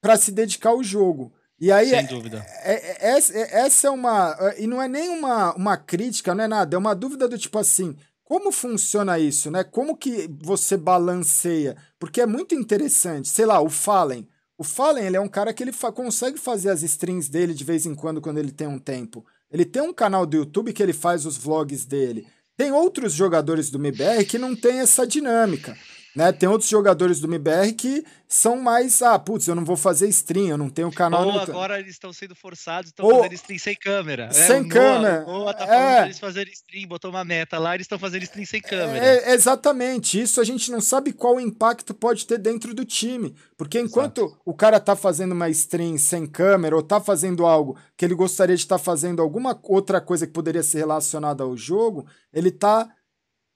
para 0.00 0.16
se 0.16 0.32
dedicar 0.32 0.70
ao 0.70 0.82
jogo. 0.82 1.32
E 1.60 1.70
aí, 1.70 1.90
Sem 1.90 2.06
dúvida. 2.06 2.44
É, 2.64 3.08
é, 3.08 3.12
é, 3.12 3.18
é, 3.18 3.60
essa 3.60 3.86
é 3.86 3.90
uma. 3.90 4.36
E 4.58 4.66
não 4.66 4.82
é 4.82 4.88
nem 4.88 5.08
uma, 5.08 5.54
uma 5.54 5.76
crítica, 5.76 6.34
não 6.34 6.42
é 6.42 6.48
nada, 6.48 6.74
é 6.74 6.78
uma 6.78 6.94
dúvida 6.94 7.28
do 7.28 7.38
tipo 7.38 7.58
assim. 7.58 7.96
Como 8.24 8.50
funciona 8.50 9.18
isso, 9.18 9.50
né? 9.50 9.62
Como 9.62 9.96
que 9.96 10.28
você 10.42 10.76
balanceia? 10.76 11.76
Porque 11.98 12.20
é 12.20 12.26
muito 12.26 12.54
interessante. 12.54 13.28
Sei 13.28 13.44
lá, 13.44 13.60
o 13.60 13.68
Fallen. 13.68 14.26
O 14.56 14.64
Fallen, 14.64 15.04
ele 15.04 15.16
é 15.16 15.20
um 15.20 15.28
cara 15.28 15.52
que 15.52 15.62
ele 15.62 15.72
fa 15.72 15.92
consegue 15.92 16.38
fazer 16.38 16.70
as 16.70 16.82
streams 16.82 17.30
dele 17.30 17.52
de 17.52 17.62
vez 17.62 17.84
em 17.84 17.94
quando, 17.94 18.20
quando 18.20 18.38
ele 18.38 18.50
tem 18.50 18.66
um 18.66 18.78
tempo. 18.78 19.24
Ele 19.50 19.64
tem 19.64 19.82
um 19.82 19.92
canal 19.92 20.24
do 20.24 20.36
YouTube 20.36 20.72
que 20.72 20.82
ele 20.82 20.92
faz 20.92 21.26
os 21.26 21.36
vlogs 21.36 21.84
dele. 21.84 22.26
Tem 22.56 22.72
outros 22.72 23.12
jogadores 23.12 23.70
do 23.70 23.78
MBR 23.78 24.24
que 24.24 24.38
não 24.38 24.56
tem 24.56 24.78
essa 24.78 25.06
dinâmica. 25.06 25.76
Né? 26.14 26.30
Tem 26.30 26.48
outros 26.48 26.68
jogadores 26.68 27.20
do 27.20 27.26
MBR 27.26 27.72
que 27.72 28.04
são 28.28 28.60
mais, 28.60 29.02
ah, 29.02 29.18
putz, 29.18 29.46
eu 29.46 29.54
não 29.54 29.64
vou 29.64 29.76
fazer 29.76 30.08
stream, 30.08 30.48
eu 30.48 30.58
não 30.58 30.70
tenho 30.70 30.90
canal 30.90 31.26
Ou 31.26 31.32
no... 31.32 31.40
agora 31.40 31.78
eles 31.78 31.92
estão 31.92 32.12
sendo 32.12 32.34
forçados, 32.34 32.90
estão 32.90 33.04
Ou... 33.06 33.16
fazendo 33.16 33.34
stream 33.34 33.58
sem 33.58 33.76
câmera. 33.76 34.26
Né? 34.26 34.32
Sem 34.32 34.60
é, 34.60 34.68
câmera. 34.68 35.24
O 35.26 35.32
Noah 35.32 35.54
tá 35.54 35.66
falando 35.66 35.82
é... 35.82 36.04
eles 36.04 36.18
fazerem 36.18 36.52
stream, 36.52 36.88
botou 36.88 37.10
uma 37.10 37.24
meta 37.24 37.58
lá, 37.58 37.74
eles 37.74 37.84
estão 37.84 37.98
fazendo 37.98 38.22
stream 38.22 38.46
sem 38.46 38.60
câmera. 38.60 39.04
É, 39.04 39.32
exatamente, 39.32 40.20
isso 40.20 40.40
a 40.40 40.44
gente 40.44 40.70
não 40.70 40.80
sabe 40.80 41.12
qual 41.12 41.40
impacto 41.40 41.94
pode 41.94 42.26
ter 42.26 42.38
dentro 42.38 42.74
do 42.74 42.84
time. 42.84 43.34
Porque 43.56 43.78
enquanto 43.78 44.22
Exato. 44.22 44.40
o 44.44 44.54
cara 44.54 44.80
tá 44.80 44.96
fazendo 44.96 45.32
uma 45.32 45.48
stream 45.48 45.96
sem 45.96 46.26
câmera 46.26 46.74
ou 46.74 46.82
tá 46.82 47.00
fazendo 47.00 47.46
algo 47.46 47.78
que 47.96 48.04
ele 48.04 48.14
gostaria 48.14 48.56
de 48.56 48.62
estar 48.62 48.78
tá 48.78 48.82
fazendo 48.82 49.22
alguma 49.22 49.58
outra 49.62 50.00
coisa 50.00 50.26
que 50.26 50.32
poderia 50.32 50.62
ser 50.62 50.78
relacionada 50.78 51.44
ao 51.44 51.56
jogo, 51.56 52.06
ele 52.32 52.50
tá 52.50 52.88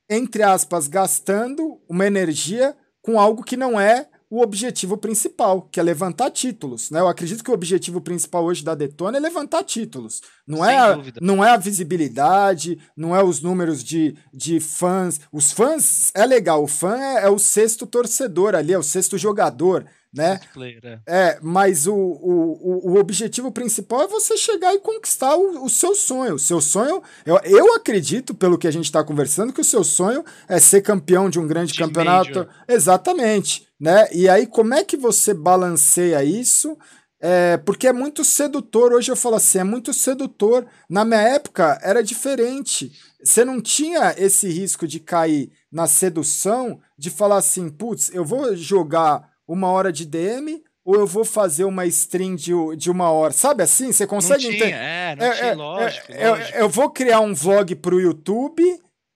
entre 0.08 0.42
aspas, 0.42 0.88
gastando 0.88 1.80
uma 1.88 2.06
energia 2.06 2.76
com 3.02 3.18
algo 3.20 3.42
que 3.42 3.56
não 3.56 3.78
é 3.78 4.08
o 4.28 4.42
objetivo 4.42 4.96
principal, 4.96 5.62
que 5.62 5.78
é 5.78 5.82
levantar 5.82 6.30
títulos. 6.30 6.90
Né? 6.90 6.98
Eu 6.98 7.06
acredito 7.06 7.44
que 7.44 7.50
o 7.50 7.54
objetivo 7.54 8.00
principal 8.00 8.44
hoje 8.44 8.64
da 8.64 8.74
Detona 8.74 9.18
é 9.18 9.20
levantar 9.20 9.62
títulos. 9.62 10.20
Não 10.46 10.64
é, 10.64 10.76
a, 10.76 10.98
não 11.20 11.44
é 11.44 11.50
a 11.50 11.56
visibilidade, 11.56 12.78
não 12.96 13.14
é 13.14 13.22
os 13.22 13.40
números 13.40 13.84
de, 13.84 14.16
de 14.34 14.58
fãs. 14.58 15.20
Os 15.32 15.52
fãs 15.52 16.10
é 16.12 16.26
legal, 16.26 16.62
o 16.62 16.66
fã 16.66 16.98
é, 16.98 17.26
é 17.26 17.28
o 17.28 17.38
sexto 17.38 17.86
torcedor 17.86 18.56
ali, 18.56 18.72
é 18.72 18.78
o 18.78 18.82
sexto 18.82 19.16
jogador 19.16 19.86
né? 20.12 20.40
É. 20.82 20.98
é, 21.06 21.38
mas 21.42 21.86
o, 21.86 21.94
o, 21.94 22.92
o 22.92 22.98
objetivo 22.98 23.52
principal 23.52 24.02
é 24.02 24.08
você 24.08 24.36
chegar 24.36 24.74
e 24.74 24.78
conquistar 24.78 25.36
o, 25.36 25.64
o 25.64 25.68
seu 25.68 25.94
sonho. 25.94 26.34
O 26.34 26.38
seu 26.38 26.60
sonho, 26.60 27.02
eu, 27.24 27.38
eu 27.44 27.74
acredito, 27.74 28.34
pelo 28.34 28.56
que 28.56 28.66
a 28.66 28.70
gente 28.70 28.86
está 28.86 29.04
conversando, 29.04 29.52
que 29.52 29.60
o 29.60 29.64
seu 29.64 29.84
sonho 29.84 30.24
é 30.48 30.58
ser 30.58 30.80
campeão 30.80 31.28
de 31.28 31.38
um 31.38 31.46
grande 31.46 31.72
de 31.72 31.78
campeonato. 31.78 32.30
Major. 32.30 32.48
Exatamente, 32.66 33.68
né? 33.78 34.08
E 34.12 34.28
aí, 34.28 34.46
como 34.46 34.74
é 34.74 34.82
que 34.82 34.96
você 34.96 35.34
balanceia 35.34 36.24
isso? 36.24 36.76
É, 37.20 37.56
porque 37.58 37.86
é 37.86 37.92
muito 37.92 38.24
sedutor. 38.24 38.92
Hoje 38.92 39.10
eu 39.10 39.16
falo 39.16 39.36
assim, 39.36 39.58
é 39.58 39.64
muito 39.64 39.92
sedutor. 39.92 40.66
Na 40.88 41.04
minha 41.04 41.20
época 41.20 41.78
era 41.82 42.02
diferente. 42.02 42.92
Você 43.22 43.44
não 43.44 43.60
tinha 43.60 44.14
esse 44.16 44.48
risco 44.48 44.86
de 44.86 45.00
cair 45.00 45.50
na 45.72 45.86
sedução 45.86 46.80
de 46.96 47.10
falar 47.10 47.38
assim, 47.38 47.68
putz, 47.68 48.10
eu 48.14 48.24
vou 48.24 48.54
jogar 48.54 49.35
uma 49.46 49.70
hora 49.70 49.92
de 49.92 50.04
DM 50.04 50.62
ou 50.84 50.94
eu 50.94 51.06
vou 51.06 51.24
fazer 51.24 51.64
uma 51.64 51.84
stream 51.86 52.36
de, 52.36 52.52
de 52.76 52.90
uma 52.90 53.10
hora? 53.10 53.32
Sabe 53.32 53.62
assim? 53.62 53.92
Você 53.92 54.06
consegue 54.06 54.46
entender? 54.46 54.72
É, 54.72 55.16
não 55.16 55.26
é, 55.26 55.30
tinha, 55.32 55.50
é, 55.50 55.54
lógico, 55.54 56.12
é, 56.12 56.30
lógico. 56.30 56.58
Eu 56.58 56.68
vou 56.68 56.90
criar 56.90 57.20
um 57.20 57.34
vlog 57.34 57.74
pro 57.76 58.00
YouTube 58.00 58.62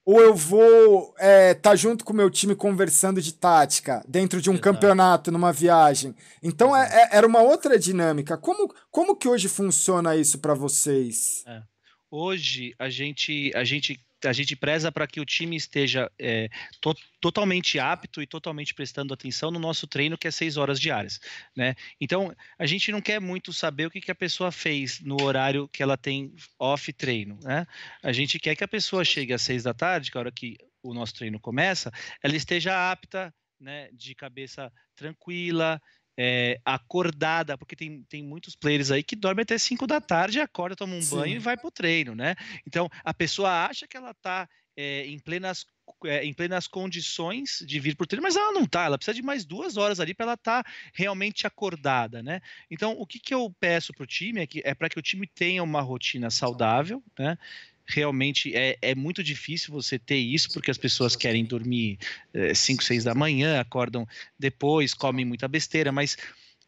ou 0.05 0.19
eu 0.19 0.35
vou 0.35 1.09
estar 1.11 1.25
é, 1.25 1.53
tá 1.53 1.75
junto 1.75 2.03
com 2.03 2.11
o 2.11 2.15
meu 2.15 2.29
time 2.29 2.55
conversando 2.55 3.21
de 3.21 3.33
tática 3.33 4.03
dentro 4.07 4.41
de 4.41 4.49
um 4.49 4.53
Exato. 4.53 4.63
campeonato, 4.63 5.31
numa 5.31 5.53
viagem. 5.53 6.13
Então 6.43 6.75
é, 6.75 6.89
é, 7.03 7.17
era 7.17 7.25
uma 7.25 7.41
outra 7.41 7.79
dinâmica. 7.79 8.37
Como, 8.37 8.73
como 8.89 9.15
que 9.15 9.27
hoje 9.27 9.47
funciona 9.47 10.15
isso 10.15 10.39
para 10.39 10.53
vocês? 10.53 11.43
É. 11.47 11.61
Hoje 12.09 12.75
a 12.77 12.89
gente, 12.89 13.51
a 13.55 13.63
gente 13.63 13.97
a 14.23 14.33
gente 14.33 14.55
preza 14.55 14.91
para 14.91 15.07
que 15.07 15.19
o 15.19 15.25
time 15.25 15.55
esteja 15.55 16.11
é, 16.19 16.49
to 16.79 16.93
totalmente 17.19 17.77
apto 17.77 18.21
e 18.21 18.25
totalmente 18.25 18.73
prestando 18.73 19.13
atenção 19.13 19.51
no 19.51 19.59
nosso 19.59 19.85
treino, 19.85 20.17
que 20.17 20.27
é 20.27 20.31
seis 20.31 20.57
horas 20.57 20.79
diárias. 20.79 21.19
Né? 21.55 21.75
Então, 21.99 22.35
a 22.57 22.65
gente 22.65 22.91
não 22.91 22.99
quer 22.99 23.21
muito 23.21 23.53
saber 23.53 23.85
o 23.85 23.91
que, 23.91 24.01
que 24.01 24.11
a 24.11 24.15
pessoa 24.15 24.51
fez 24.51 24.99
no 24.99 25.21
horário 25.21 25.67
que 25.67 25.83
ela 25.83 25.95
tem 25.95 26.33
off 26.57 26.91
treino. 26.93 27.39
Né? 27.43 27.65
A 28.01 28.11
gente 28.11 28.39
quer 28.39 28.55
que 28.55 28.63
a 28.63 28.67
pessoa 28.67 29.05
chegue 29.05 29.33
às 29.33 29.41
seis 29.43 29.63
da 29.63 29.73
tarde, 29.73 30.09
que 30.09 30.17
é 30.17 30.19
a 30.19 30.21
hora 30.21 30.31
que 30.31 30.57
o 30.81 30.93
nosso 30.93 31.13
treino 31.13 31.39
começa, 31.39 31.91
ela 32.23 32.35
esteja 32.35 32.91
apta, 32.91 33.33
né, 33.59 33.89
de 33.93 34.15
cabeça 34.15 34.73
tranquila, 34.95 35.79
é, 36.23 36.59
acordada, 36.63 37.57
porque 37.57 37.75
tem, 37.75 38.03
tem 38.03 38.23
muitos 38.23 38.55
players 38.55 38.91
aí 38.91 39.01
que 39.01 39.15
dormem 39.15 39.41
até 39.41 39.57
5 39.57 39.87
da 39.87 39.99
tarde, 39.99 40.39
acorda, 40.39 40.75
toma 40.75 40.93
um 40.93 41.01
Sim. 41.01 41.15
banho 41.15 41.35
e 41.37 41.39
vai 41.39 41.57
pro 41.57 41.71
treino, 41.71 42.13
né? 42.13 42.35
Então 42.67 42.87
a 43.03 43.11
pessoa 43.11 43.65
acha 43.65 43.87
que 43.87 43.97
ela 43.97 44.13
tá 44.13 44.47
é, 44.77 45.07
em 45.07 45.17
plenas 45.17 45.65
é, 46.05 46.23
em 46.23 46.33
plenas 46.33 46.67
condições 46.67 47.63
de 47.65 47.79
vir 47.79 47.95
pro 47.95 48.05
treino, 48.05 48.23
mas 48.23 48.35
ela 48.35 48.51
não 48.51 48.65
tá, 48.67 48.85
ela 48.85 48.97
precisa 48.97 49.15
de 49.15 49.23
mais 49.23 49.43
duas 49.43 49.77
horas 49.77 49.99
ali 49.99 50.13
para 50.13 50.27
ela 50.27 50.33
estar 50.35 50.63
tá 50.63 50.71
realmente 50.93 51.47
acordada, 51.47 52.21
né? 52.21 52.39
Então, 52.69 52.93
o 52.93 53.05
que, 53.05 53.19
que 53.19 53.33
eu 53.33 53.53
peço 53.59 53.91
pro 53.93 54.05
time 54.05 54.41
é, 54.41 54.47
que, 54.47 54.61
é 54.63 54.75
para 54.75 54.89
que 54.89 54.99
o 54.99 55.01
time 55.01 55.27
tenha 55.27 55.63
uma 55.63 55.81
rotina 55.81 56.29
saudável, 56.29 57.03
né? 57.17 57.35
Realmente 57.87 58.55
é, 58.55 58.77
é 58.81 58.95
muito 58.95 59.23
difícil 59.23 59.73
você 59.73 59.97
ter 59.99 60.17
isso, 60.17 60.51
porque 60.51 60.71
as 60.71 60.77
pessoas 60.77 61.15
querem 61.15 61.45
dormir 61.45 61.97
5, 62.53 62.81
é, 62.81 62.85
6 62.85 63.03
da 63.03 63.15
manhã, 63.15 63.59
acordam 63.59 64.07
depois, 64.37 64.93
comem 64.93 65.25
muita 65.25 65.47
besteira, 65.47 65.91
mas 65.91 66.17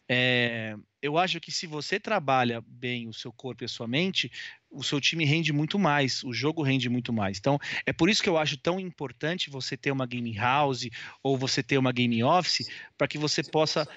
é, 0.08 0.76
eu 1.02 1.18
acho 1.18 1.40
que 1.40 1.52
se 1.52 1.66
você 1.66 2.00
trabalha 2.00 2.62
bem 2.66 3.08
o 3.08 3.14
seu 3.14 3.32
corpo 3.32 3.64
e 3.64 3.66
a 3.66 3.70
sua 3.70 3.88
mente, 3.88 4.32
o 4.70 4.84
seu 4.84 5.00
time 5.00 5.24
rende 5.24 5.54
muito 5.54 5.80
mais, 5.80 6.24
o 6.24 6.34
jogo 6.34 6.62
rende 6.62 6.90
muito 6.90 7.14
mais. 7.14 7.38
Então, 7.38 7.60
é 7.86 7.94
por 7.94 8.10
isso 8.10 8.22
que 8.22 8.30
eu 8.30 8.38
acho 8.38 8.58
tão 8.58 8.80
importante 8.80 9.50
você 9.50 9.78
ter 9.78 9.92
uma 9.92 10.06
game 10.06 10.34
house 10.34 10.88
ou 11.22 11.38
você 11.38 11.64
ter 11.64 11.78
uma 11.78 11.92
game 11.92 12.24
office, 12.24 12.70
para 12.98 13.08
que 13.08 13.18
você 13.18 13.44
possa 13.44 13.88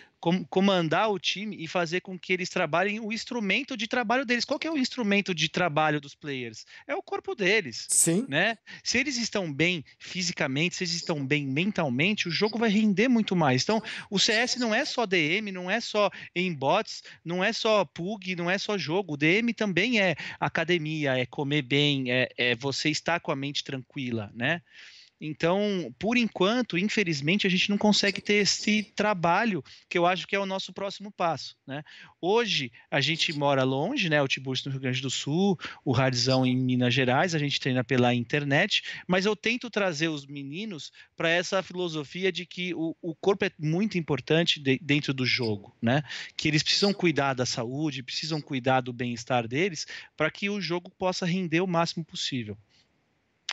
comandar 0.48 1.10
o 1.10 1.18
time 1.18 1.56
e 1.58 1.68
fazer 1.68 2.00
com 2.00 2.18
que 2.18 2.32
eles 2.32 2.48
trabalhem 2.48 3.00
o 3.00 3.12
instrumento 3.12 3.76
de 3.76 3.86
trabalho 3.86 4.24
deles. 4.24 4.44
Qual 4.44 4.58
é 4.62 4.70
o 4.70 4.78
instrumento 4.78 5.34
de 5.34 5.48
trabalho 5.48 6.00
dos 6.00 6.14
players? 6.14 6.64
É 6.86 6.94
o 6.94 7.02
corpo 7.02 7.34
deles. 7.34 7.86
Sim. 7.88 8.26
Né? 8.28 8.58
Se 8.82 8.98
eles 8.98 9.16
estão 9.16 9.52
bem 9.52 9.84
fisicamente, 9.98 10.76
se 10.76 10.84
eles 10.84 10.94
estão 10.94 11.24
bem 11.24 11.46
mentalmente, 11.46 12.28
o 12.28 12.30
jogo 12.30 12.58
vai 12.58 12.70
render 12.70 13.08
muito 13.08 13.36
mais. 13.36 13.62
Então, 13.62 13.82
o 14.10 14.18
CS 14.18 14.56
não 14.56 14.74
é 14.74 14.84
só 14.84 15.06
DM, 15.06 15.52
não 15.52 15.70
é 15.70 15.80
só 15.80 16.10
em 16.34 16.52
bots, 16.52 17.02
não 17.24 17.42
é 17.42 17.52
só 17.52 17.84
PUG, 17.84 18.34
não 18.34 18.50
é 18.50 18.58
só 18.58 18.76
jogo. 18.76 19.14
O 19.14 19.16
DM 19.16 19.52
também 19.54 20.00
é 20.00 20.16
academia, 20.40 21.16
é 21.16 21.26
comer 21.26 21.62
bem, 21.62 22.10
é, 22.10 22.28
é 22.36 22.54
você 22.54 22.90
estar 22.90 23.20
com 23.20 23.30
a 23.30 23.36
mente 23.36 23.62
tranquila, 23.62 24.30
né? 24.34 24.62
Então, 25.20 25.94
por 25.98 26.16
enquanto, 26.16 26.76
infelizmente, 26.76 27.46
a 27.46 27.50
gente 27.50 27.70
não 27.70 27.78
consegue 27.78 28.20
ter 28.20 28.34
esse 28.34 28.82
trabalho 28.82 29.64
que 29.88 29.96
eu 29.96 30.04
acho 30.04 30.26
que 30.26 30.36
é 30.36 30.38
o 30.38 30.44
nosso 30.44 30.72
próximo 30.72 31.10
passo. 31.10 31.56
Né? 31.66 31.82
Hoje, 32.20 32.70
a 32.90 33.00
gente 33.00 33.32
mora 33.32 33.64
longe, 33.64 34.10
né? 34.10 34.20
o 34.20 34.28
Tiburcio 34.28 34.66
no 34.66 34.72
Rio 34.72 34.82
Grande 34.82 35.00
do 35.00 35.10
Sul, 35.10 35.58
o 35.84 35.92
Radzão 35.92 36.44
em 36.44 36.54
Minas 36.54 36.92
Gerais, 36.92 37.34
a 37.34 37.38
gente 37.38 37.58
treina 37.58 37.82
pela 37.82 38.14
internet, 38.14 38.82
mas 39.06 39.24
eu 39.24 39.34
tento 39.34 39.70
trazer 39.70 40.08
os 40.08 40.26
meninos 40.26 40.92
para 41.16 41.30
essa 41.30 41.62
filosofia 41.62 42.30
de 42.30 42.44
que 42.44 42.74
o, 42.74 42.94
o, 43.00 43.14
corpo 43.14 43.46
é 43.46 43.50
muito 43.58 43.96
importante 43.96 44.60
de, 44.60 44.78
dentro 44.82 45.14
do 45.14 45.24
jogo, 45.24 45.74
né? 45.80 46.02
que 46.36 46.46
eles 46.46 46.62
precisam 46.62 46.92
cuidar 46.92 47.32
da 47.32 47.46
saúde, 47.46 48.02
precisam 48.02 48.40
cuidar 48.40 48.82
do 48.82 48.92
bem-estar 48.92 49.48
deles, 49.48 49.86
para 50.14 50.30
que 50.30 50.50
o 50.50 50.60
jogo 50.60 50.90
possa 50.90 51.24
render 51.24 51.60
o 51.60 51.66
máximo 51.66 52.04
possível. 52.04 52.56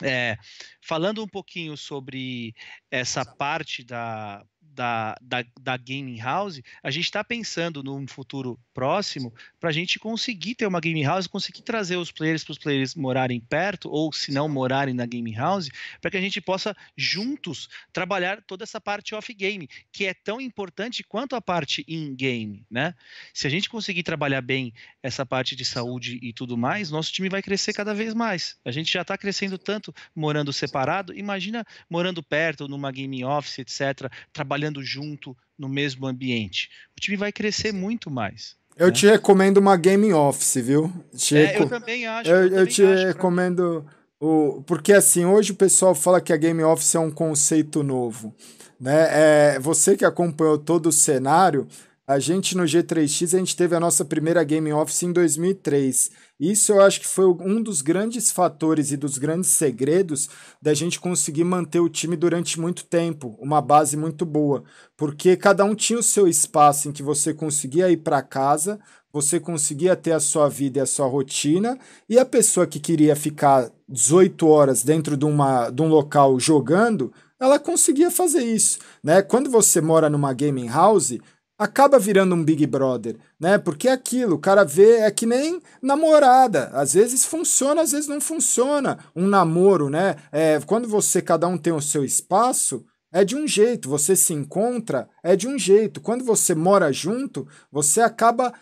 É, 0.02 0.36
falando 0.82 1.22
um 1.22 1.28
pouquinho 1.28 1.76
sobre 1.76 2.54
essa 2.90 3.24
parte 3.24 3.84
da, 3.84 4.44
da, 4.74 5.16
da, 5.20 5.44
da 5.60 5.76
gaming 5.76 6.18
house, 6.18 6.60
a 6.82 6.90
gente 6.90 7.04
está 7.04 7.22
pensando 7.22 7.82
num 7.82 8.06
futuro 8.06 8.58
próximo 8.72 9.32
para 9.60 9.70
a 9.70 9.72
gente 9.72 9.98
conseguir 9.98 10.56
ter 10.56 10.66
uma 10.66 10.80
gaming 10.80 11.04
house, 11.04 11.26
conseguir 11.26 11.62
trazer 11.62 11.96
os 11.96 12.10
players 12.10 12.42
para 12.42 12.52
os 12.52 12.58
players 12.58 12.94
morarem 12.94 13.40
perto, 13.40 13.88
ou 13.88 14.12
se 14.12 14.32
não 14.32 14.48
morarem 14.48 14.94
na 14.94 15.06
gaming 15.06 15.34
house, 15.34 15.68
para 16.00 16.10
que 16.10 16.16
a 16.16 16.20
gente 16.20 16.40
possa 16.40 16.76
juntos 16.96 17.68
trabalhar 17.92 18.42
toda 18.42 18.64
essa 18.64 18.80
parte 18.80 19.14
off-game, 19.14 19.68
que 19.92 20.06
é 20.06 20.14
tão 20.14 20.40
importante 20.40 21.04
quanto 21.04 21.36
a 21.36 21.40
parte 21.40 21.84
in-game, 21.86 22.66
né? 22.70 22.94
Se 23.32 23.46
a 23.46 23.50
gente 23.50 23.68
conseguir 23.68 24.02
trabalhar 24.02 24.40
bem 24.40 24.72
essa 25.02 25.24
parte 25.24 25.54
de 25.54 25.64
saúde 25.64 26.18
e 26.20 26.32
tudo 26.32 26.56
mais, 26.56 26.90
nosso 26.90 27.12
time 27.12 27.28
vai 27.28 27.42
crescer 27.42 27.72
cada 27.72 27.94
vez 27.94 28.12
mais. 28.12 28.56
A 28.64 28.72
gente 28.72 28.92
já 28.92 29.02
está 29.02 29.16
crescendo 29.16 29.56
tanto 29.56 29.94
morando 30.14 30.52
separado, 30.52 31.16
imagina 31.16 31.64
morando 31.88 32.22
perto, 32.22 32.66
numa 32.66 32.90
gaming 32.90 33.24
office, 33.24 33.58
etc., 33.58 34.10
trabalhando 34.32 34.63
trabalhando 34.64 34.82
junto 34.82 35.36
no 35.58 35.68
mesmo 35.68 36.06
ambiente. 36.06 36.70
O 36.96 37.00
time 37.00 37.16
vai 37.16 37.32
crescer 37.32 37.72
muito 37.72 38.10
mais. 38.10 38.56
Eu 38.76 38.88
né? 38.88 38.92
te 38.92 39.06
recomendo 39.06 39.58
uma 39.58 39.76
game 39.76 40.12
office, 40.12 40.56
viu? 40.56 40.92
Te 41.16 41.36
é, 41.36 41.60
eu 41.60 41.68
também 41.68 42.06
acho. 42.06 42.30
Eu, 42.30 42.48
eu, 42.48 42.58
eu 42.58 42.66
te 42.66 42.82
acho, 42.82 43.06
recomendo 43.06 43.84
o 44.20 44.62
porque 44.66 44.92
assim 44.92 45.24
hoje 45.24 45.52
o 45.52 45.56
pessoal 45.56 45.94
fala 45.94 46.20
que 46.20 46.32
a 46.32 46.36
game 46.36 46.62
office 46.62 46.94
é 46.94 46.98
um 46.98 47.10
conceito 47.10 47.82
novo, 47.82 48.34
né? 48.80 49.08
É, 49.54 49.58
você 49.60 49.96
que 49.96 50.04
acompanhou 50.04 50.58
todo 50.58 50.86
o 50.86 50.92
cenário, 50.92 51.68
a 52.06 52.18
gente 52.18 52.56
no 52.56 52.64
G3X 52.64 53.34
a 53.34 53.38
gente 53.38 53.56
teve 53.56 53.76
a 53.76 53.80
nossa 53.80 54.04
primeira 54.04 54.42
game 54.42 54.72
office 54.72 55.02
em 55.02 55.12
2003 55.12 56.10
isso 56.50 56.72
eu 56.72 56.80
acho 56.80 57.00
que 57.00 57.06
foi 57.06 57.26
um 57.26 57.62
dos 57.62 57.80
grandes 57.80 58.32
fatores 58.32 58.90
e 58.90 58.96
dos 58.96 59.18
grandes 59.18 59.50
segredos 59.50 60.28
da 60.60 60.74
gente 60.74 60.98
conseguir 60.98 61.44
manter 61.44 61.80
o 61.80 61.88
time 61.88 62.16
durante 62.16 62.60
muito 62.60 62.84
tempo, 62.84 63.36
uma 63.40 63.60
base 63.60 63.96
muito 63.96 64.26
boa, 64.26 64.64
porque 64.96 65.36
cada 65.36 65.64
um 65.64 65.74
tinha 65.74 65.98
o 65.98 66.02
seu 66.02 66.26
espaço 66.26 66.88
em 66.88 66.92
que 66.92 67.02
você 67.02 67.32
conseguia 67.32 67.90
ir 67.90 67.98
para 67.98 68.22
casa, 68.22 68.80
você 69.12 69.38
conseguia 69.38 69.94
ter 69.94 70.10
a 70.10 70.18
sua 70.18 70.48
vida 70.48 70.78
e 70.78 70.82
a 70.82 70.86
sua 70.86 71.06
rotina, 71.06 71.78
e 72.08 72.18
a 72.18 72.24
pessoa 72.24 72.66
que 72.66 72.80
queria 72.80 73.14
ficar 73.14 73.70
18 73.88 74.48
horas 74.48 74.82
dentro 74.82 75.16
de, 75.16 75.24
uma, 75.24 75.70
de 75.70 75.82
um 75.82 75.88
local 75.88 76.40
jogando, 76.40 77.12
ela 77.38 77.58
conseguia 77.58 78.10
fazer 78.10 78.42
isso, 78.42 78.78
né? 79.02 79.22
Quando 79.22 79.50
você 79.50 79.80
mora 79.80 80.08
numa 80.10 80.32
gaming 80.32 80.68
house, 80.68 81.18
acaba 81.58 81.98
virando 81.98 82.34
um 82.34 82.44
Big 82.44 82.66
Brother, 82.66 83.16
né? 83.38 83.58
Porque 83.58 83.88
é 83.88 83.92
aquilo, 83.92 84.36
o 84.36 84.40
cara 84.40 84.64
vê, 84.64 84.98
é 84.98 85.10
que 85.10 85.26
nem 85.26 85.60
namorada. 85.80 86.70
Às 86.72 86.94
vezes 86.94 87.24
funciona, 87.24 87.82
às 87.82 87.92
vezes 87.92 88.08
não 88.08 88.20
funciona. 88.20 88.98
Um 89.14 89.26
namoro, 89.26 89.88
né? 89.88 90.16
É, 90.32 90.60
quando 90.66 90.88
você, 90.88 91.22
cada 91.22 91.46
um 91.46 91.56
tem 91.56 91.72
o 91.72 91.80
seu 91.80 92.04
espaço, 92.04 92.84
é 93.12 93.24
de 93.24 93.36
um 93.36 93.46
jeito. 93.46 93.88
Você 93.88 94.16
se 94.16 94.34
encontra, 94.34 95.08
é 95.22 95.36
de 95.36 95.46
um 95.46 95.56
jeito. 95.56 96.00
Quando 96.00 96.24
você 96.24 96.54
mora 96.54 96.92
junto, 96.92 97.46
você 97.70 98.00
acaba 98.00 98.52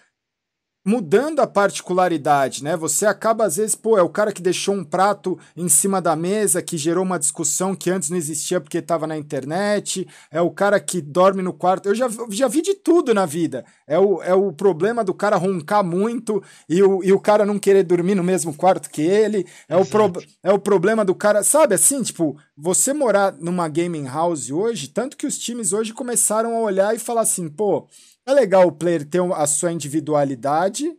mudando 0.85 1.41
a 1.41 1.47
particularidade, 1.47 2.63
né? 2.65 2.77
Você 2.77 3.07
acaba 3.07 3.45
às 3.45 3.57
vezes, 3.57 3.75
pô, 3.75 3.97
é 3.97 4.03
o 4.03 4.09
cara 4.09 4.33
que 4.33 4.43
deixou 4.43 4.75
um 4.75 4.85
prato 4.85 5.39
em 5.57 5.69
cima 5.69 6.01
da 6.03 6.17
mesa 6.17 6.61
que 6.61 6.77
gerou 6.77 7.05
uma 7.05 7.19
discussão 7.19 7.75
que 7.75 7.91
antes 7.91 8.11
não 8.11 8.17
existia 8.17 8.61
porque 8.61 8.79
estava 8.79 9.07
na 9.07 9.17
internet, 9.17 10.07
é 10.31 10.41
o 10.41 10.51
cara 10.51 10.81
que 10.81 11.01
dorme 11.01 11.43
no 11.43 11.53
quarto. 11.53 11.89
Eu 11.89 11.95
já, 11.95 12.09
já 12.31 12.49
vi 12.49 12.63
de 12.63 12.75
tudo 12.75 13.15
na 13.15 13.25
vida. 13.25 13.65
É 13.87 13.99
o, 13.99 14.23
é 14.23 14.35
o 14.35 14.53
problema 14.53 15.05
do 15.05 15.15
cara 15.15 15.37
roncar 15.37 15.85
muito 15.85 16.43
e 16.69 16.83
o, 16.83 17.03
e 17.05 17.13
o 17.13 17.21
cara 17.21 17.47
não 17.47 17.59
querer 17.59 17.85
dormir 17.85 18.15
no 18.15 18.25
mesmo 18.25 18.53
quarto 18.53 18.91
que 18.91 19.03
ele. 19.03 19.47
É 19.69 19.77
o, 19.77 19.87
pro, 19.87 20.13
é 20.43 20.53
o 20.53 20.59
problema 20.59 21.05
do 21.05 21.15
cara, 21.15 21.45
sabe 21.45 21.75
assim, 21.75 22.03
tipo, 22.03 22.37
você 22.57 22.93
morar 22.93 23.33
numa 23.39 23.69
gaming 23.69 24.07
house 24.07 24.51
hoje, 24.51 24.89
tanto 24.89 25.17
que 25.17 25.27
os 25.27 25.39
times 25.39 25.73
hoje 25.73 25.93
começaram 25.93 26.57
a 26.57 26.61
olhar 26.61 26.95
e 26.95 26.99
falar 26.99 27.23
assim, 27.23 27.49
pô, 27.49 27.87
é 28.27 28.33
legal 28.33 28.67
o 28.67 28.73
player 28.73 29.05
ter 29.05 29.21
a 29.21 29.47
sua 29.47 29.73
individualidade 29.73 30.97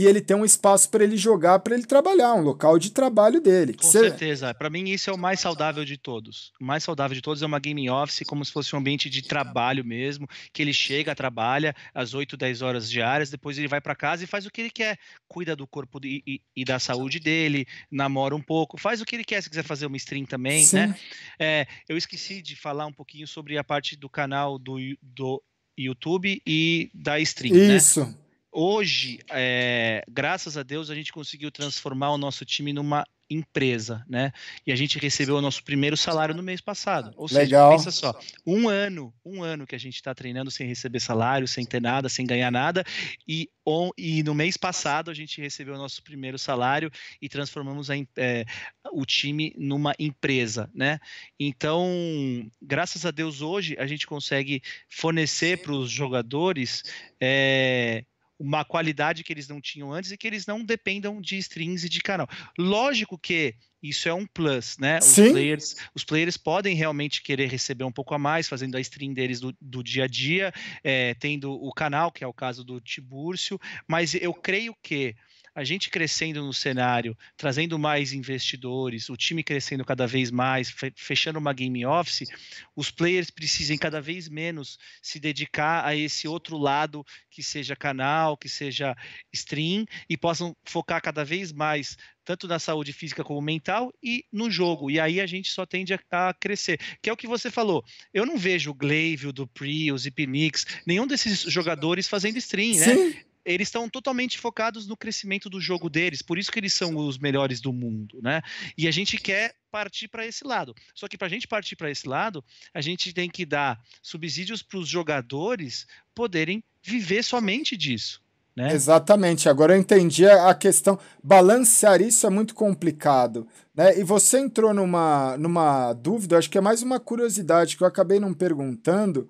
e 0.00 0.06
ele 0.06 0.20
ter 0.20 0.34
um 0.34 0.46
espaço 0.46 0.88
para 0.88 1.04
ele 1.04 1.16
jogar, 1.16 1.58
para 1.58 1.74
ele 1.74 1.84
trabalhar, 1.84 2.32
um 2.34 2.40
local 2.40 2.78
de 2.78 2.90
trabalho 2.90 3.38
dele. 3.38 3.74
Com 3.74 3.82
Cê... 3.82 3.98
certeza. 3.98 4.54
Para 4.54 4.70
mim, 4.70 4.88
isso 4.88 5.10
é 5.10 5.12
o 5.12 5.18
mais 5.18 5.40
saudável 5.40 5.84
de 5.84 5.98
todos. 5.98 6.52
O 6.58 6.64
mais 6.64 6.82
saudável 6.82 7.14
de 7.14 7.20
todos 7.20 7.42
é 7.42 7.46
uma 7.46 7.58
gaming 7.58 7.90
office, 7.90 8.22
como 8.26 8.42
se 8.42 8.50
fosse 8.50 8.74
um 8.74 8.78
ambiente 8.78 9.10
de 9.10 9.20
trabalho 9.20 9.84
mesmo, 9.84 10.26
que 10.54 10.62
ele 10.62 10.72
chega, 10.72 11.14
trabalha 11.14 11.74
às 11.92 12.14
8, 12.14 12.34
10 12.34 12.62
horas 12.62 12.90
diárias, 12.90 13.28
depois 13.28 13.58
ele 13.58 13.68
vai 13.68 13.80
para 13.80 13.94
casa 13.94 14.24
e 14.24 14.26
faz 14.26 14.46
o 14.46 14.50
que 14.50 14.62
ele 14.62 14.70
quer. 14.70 14.98
Cuida 15.28 15.54
do 15.54 15.66
corpo 15.66 16.00
e, 16.02 16.22
e, 16.26 16.40
e, 16.56 16.64
da 16.64 16.78
saúde 16.78 17.20
dele, 17.20 17.66
namora 17.90 18.34
um 18.34 18.40
pouco, 18.40 18.78
faz 18.78 19.02
o 19.02 19.04
que 19.04 19.16
ele 19.16 19.24
quer. 19.24 19.42
Se 19.42 19.50
quiser 19.50 19.64
fazer 19.64 19.84
uma 19.84 19.98
stream 19.98 20.24
também, 20.24 20.64
Sim. 20.64 20.76
né? 20.76 20.96
É, 21.38 21.66
eu 21.86 21.98
esqueci 21.98 22.40
de 22.40 22.56
falar 22.56 22.86
um 22.86 22.92
pouquinho 22.92 23.26
sobre 23.26 23.58
a 23.58 23.64
parte 23.64 23.96
do 23.96 24.08
canal 24.08 24.58
do, 24.58 24.78
do 25.02 25.42
YouTube 25.80 26.42
e 26.46 26.90
da 26.94 27.18
stream. 27.20 27.54
Né? 27.54 27.76
Isso. 27.76 28.04
Né? 28.04 28.14
Hoje, 28.52 29.20
é, 29.30 30.04
graças 30.08 30.56
a 30.56 30.62
Deus, 30.62 30.90
a 30.90 30.94
gente 30.94 31.12
conseguiu 31.12 31.50
transformar 31.50 32.10
o 32.10 32.18
nosso 32.18 32.44
time 32.44 32.72
numa 32.72 33.06
empresa, 33.30 34.04
né? 34.08 34.32
E 34.66 34.72
a 34.72 34.76
gente 34.76 34.98
recebeu 34.98 35.36
o 35.36 35.40
nosso 35.40 35.62
primeiro 35.62 35.96
salário 35.96 36.34
no 36.34 36.42
mês 36.42 36.60
passado. 36.60 37.12
Ou 37.16 37.28
seja, 37.28 37.40
Legal. 37.40 37.70
pensa 37.70 37.90
só, 37.92 38.18
um 38.44 38.68
ano, 38.68 39.14
um 39.24 39.42
ano 39.42 39.66
que 39.66 39.76
a 39.76 39.78
gente 39.78 39.94
está 39.94 40.12
treinando 40.12 40.50
sem 40.50 40.66
receber 40.66 40.98
salário, 40.98 41.46
sem 41.46 41.64
ter 41.64 41.80
nada, 41.80 42.08
sem 42.08 42.26
ganhar 42.26 42.50
nada, 42.50 42.84
e, 43.26 43.48
on, 43.64 43.90
e 43.96 44.22
no 44.24 44.34
mês 44.34 44.56
passado 44.56 45.10
a 45.10 45.14
gente 45.14 45.40
recebeu 45.40 45.74
o 45.74 45.78
nosso 45.78 46.02
primeiro 46.02 46.38
salário 46.38 46.90
e 47.22 47.28
transformamos 47.28 47.88
a, 47.88 47.94
é, 48.16 48.44
o 48.92 49.06
time 49.06 49.54
numa 49.56 49.94
empresa, 49.98 50.68
né? 50.74 50.98
Então, 51.38 52.50
graças 52.60 53.06
a 53.06 53.12
Deus, 53.12 53.40
hoje 53.40 53.76
a 53.78 53.86
gente 53.86 54.06
consegue 54.06 54.60
fornecer 54.88 55.62
para 55.62 55.72
os 55.72 55.90
jogadores 55.90 56.82
é, 57.20 58.04
uma 58.40 58.64
qualidade 58.64 59.22
que 59.22 59.30
eles 59.30 59.46
não 59.46 59.60
tinham 59.60 59.92
antes 59.92 60.10
e 60.10 60.16
que 60.16 60.26
eles 60.26 60.46
não 60.46 60.64
dependam 60.64 61.20
de 61.20 61.36
strings 61.36 61.84
e 61.84 61.90
de 61.90 62.00
canal. 62.00 62.26
Lógico 62.58 63.18
que 63.18 63.54
isso 63.82 64.08
é 64.08 64.14
um 64.14 64.26
plus, 64.26 64.78
né? 64.78 64.98
Os 65.26 65.32
players, 65.32 65.76
os 65.94 66.04
players 66.04 66.36
podem 66.38 66.74
realmente 66.74 67.22
querer 67.22 67.48
receber 67.48 67.84
um 67.84 67.92
pouco 67.92 68.14
a 68.14 68.18
mais, 68.18 68.48
fazendo 68.48 68.76
a 68.76 68.80
stream 68.80 69.12
deles 69.12 69.40
do, 69.40 69.54
do 69.60 69.84
dia 69.84 70.04
a 70.04 70.06
dia, 70.06 70.52
é, 70.82 71.14
tendo 71.14 71.52
o 71.52 71.70
canal, 71.72 72.10
que 72.10 72.24
é 72.24 72.26
o 72.26 72.32
caso 72.32 72.64
do 72.64 72.80
Tibúrcio, 72.80 73.60
mas 73.86 74.14
eu 74.14 74.32
creio 74.32 74.74
que 74.82 75.14
a 75.54 75.64
gente 75.64 75.90
crescendo 75.90 76.44
no 76.44 76.52
cenário, 76.52 77.16
trazendo 77.36 77.78
mais 77.78 78.12
investidores, 78.12 79.08
o 79.08 79.16
time 79.16 79.42
crescendo 79.42 79.84
cada 79.84 80.06
vez 80.06 80.30
mais, 80.30 80.72
fechando 80.94 81.38
uma 81.38 81.52
game 81.52 81.84
office, 81.84 82.28
os 82.74 82.90
players 82.90 83.30
precisem 83.30 83.76
cada 83.76 84.00
vez 84.00 84.28
menos 84.28 84.78
se 85.02 85.18
dedicar 85.18 85.84
a 85.84 85.94
esse 85.94 86.28
outro 86.28 86.56
lado, 86.56 87.04
que 87.30 87.42
seja 87.42 87.76
canal, 87.76 88.36
que 88.36 88.48
seja 88.48 88.96
stream, 89.32 89.84
e 90.08 90.16
possam 90.16 90.56
focar 90.64 91.00
cada 91.02 91.24
vez 91.24 91.52
mais 91.52 91.96
tanto 92.24 92.46
na 92.46 92.58
saúde 92.58 92.92
física 92.92 93.24
como 93.24 93.40
mental 93.40 93.92
e 94.00 94.24
no 94.32 94.50
jogo. 94.50 94.90
E 94.90 95.00
aí 95.00 95.20
a 95.20 95.26
gente 95.26 95.50
só 95.50 95.66
tende 95.66 95.94
a, 95.94 96.00
a 96.10 96.34
crescer. 96.34 96.78
Que 97.02 97.10
é 97.10 97.12
o 97.12 97.16
que 97.16 97.26
você 97.26 97.50
falou. 97.50 97.84
Eu 98.14 98.24
não 98.24 98.38
vejo 98.38 98.70
o 98.70 98.74
Glaive, 98.74 99.26
o 99.26 99.32
Dupri, 99.32 99.90
o 99.90 99.98
Zipnix, 99.98 100.64
nenhum 100.86 101.06
desses 101.06 101.40
jogadores 101.42 102.06
fazendo 102.06 102.36
stream, 102.36 102.78
né? 102.78 103.24
Eles 103.44 103.68
estão 103.68 103.88
totalmente 103.88 104.38
focados 104.38 104.86
no 104.86 104.96
crescimento 104.96 105.48
do 105.48 105.60
jogo 105.60 105.88
deles, 105.88 106.22
por 106.22 106.38
isso 106.38 106.52
que 106.52 106.58
eles 106.58 106.72
são 106.72 106.96
os 106.96 107.18
melhores 107.18 107.60
do 107.60 107.72
mundo, 107.72 108.20
né? 108.22 108.42
E 108.76 108.86
a 108.86 108.90
gente 108.90 109.16
quer 109.16 109.54
partir 109.70 110.08
para 110.08 110.26
esse 110.26 110.44
lado. 110.44 110.74
Só 110.94 111.08
que 111.08 111.16
para 111.16 111.26
a 111.26 111.30
gente 111.30 111.46
partir 111.48 111.76
para 111.76 111.90
esse 111.90 112.08
lado, 112.08 112.44
a 112.74 112.80
gente 112.80 113.12
tem 113.12 113.30
que 113.30 113.46
dar 113.46 113.80
subsídios 114.02 114.62
para 114.62 114.78
os 114.78 114.88
jogadores 114.88 115.86
poderem 116.14 116.62
viver 116.82 117.22
somente 117.22 117.76
disso. 117.76 118.22
Né? 118.56 118.72
Exatamente. 118.72 119.48
Agora 119.48 119.74
eu 119.74 119.80
entendi 119.80 120.26
a 120.26 120.54
questão. 120.54 120.98
Balancear 121.22 122.02
isso 122.02 122.26
é 122.26 122.30
muito 122.30 122.54
complicado. 122.54 123.46
Né? 123.74 123.98
E 123.98 124.04
você 124.04 124.38
entrou 124.38 124.74
numa, 124.74 125.36
numa 125.38 125.92
dúvida, 125.92 126.36
acho 126.36 126.50
que 126.50 126.58
é 126.58 126.60
mais 126.60 126.82
uma 126.82 126.98
curiosidade 126.98 127.76
que 127.76 127.82
eu 127.82 127.88
acabei 127.88 128.18
não 128.18 128.34
perguntando. 128.34 129.28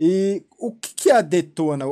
E 0.00 0.44
o 0.58 0.72
que, 0.72 0.94
que 0.94 1.10
é 1.10 1.16
a 1.16 1.22
Detona? 1.22 1.86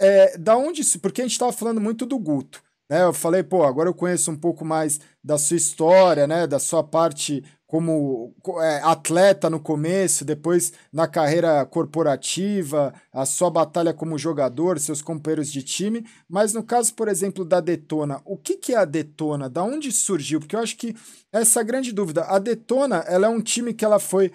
É, 0.00 0.38
da 0.38 0.56
onde? 0.56 0.82
Porque 0.98 1.20
a 1.20 1.24
gente 1.24 1.32
estava 1.32 1.52
falando 1.52 1.80
muito 1.80 2.06
do 2.06 2.18
Guto. 2.18 2.62
Né? 2.90 3.04
Eu 3.04 3.12
falei, 3.12 3.42
pô, 3.42 3.62
agora 3.62 3.88
eu 3.88 3.94
conheço 3.94 4.30
um 4.32 4.36
pouco 4.36 4.64
mais 4.64 4.98
da 5.22 5.38
sua 5.38 5.56
história, 5.56 6.26
né? 6.26 6.46
Da 6.46 6.58
sua 6.58 6.82
parte 6.82 7.44
como 7.70 8.34
é, 8.60 8.80
atleta 8.82 9.48
no 9.48 9.60
começo, 9.60 10.24
depois 10.24 10.72
na 10.92 11.06
carreira 11.06 11.64
corporativa, 11.64 12.92
a 13.12 13.24
sua 13.24 13.48
batalha 13.48 13.94
como 13.94 14.18
jogador, 14.18 14.80
seus 14.80 15.00
companheiros 15.00 15.52
de 15.52 15.62
time. 15.62 16.04
Mas 16.28 16.52
no 16.52 16.64
caso, 16.64 16.92
por 16.94 17.06
exemplo, 17.06 17.44
da 17.44 17.60
Detona, 17.60 18.20
o 18.24 18.36
que, 18.36 18.56
que 18.56 18.74
é 18.74 18.78
a 18.78 18.84
Detona? 18.84 19.48
Da 19.48 19.62
onde 19.62 19.92
surgiu? 19.92 20.40
Porque 20.40 20.56
eu 20.56 20.60
acho 20.60 20.76
que 20.76 20.96
essa 21.32 21.60
é 21.60 21.62
a 21.62 21.64
grande 21.64 21.92
dúvida. 21.92 22.24
A 22.24 22.40
Detona, 22.40 23.04
ela 23.06 23.28
é 23.28 23.30
um 23.30 23.40
time 23.40 23.72
que 23.72 23.84
ela 23.84 24.00
foi. 24.00 24.32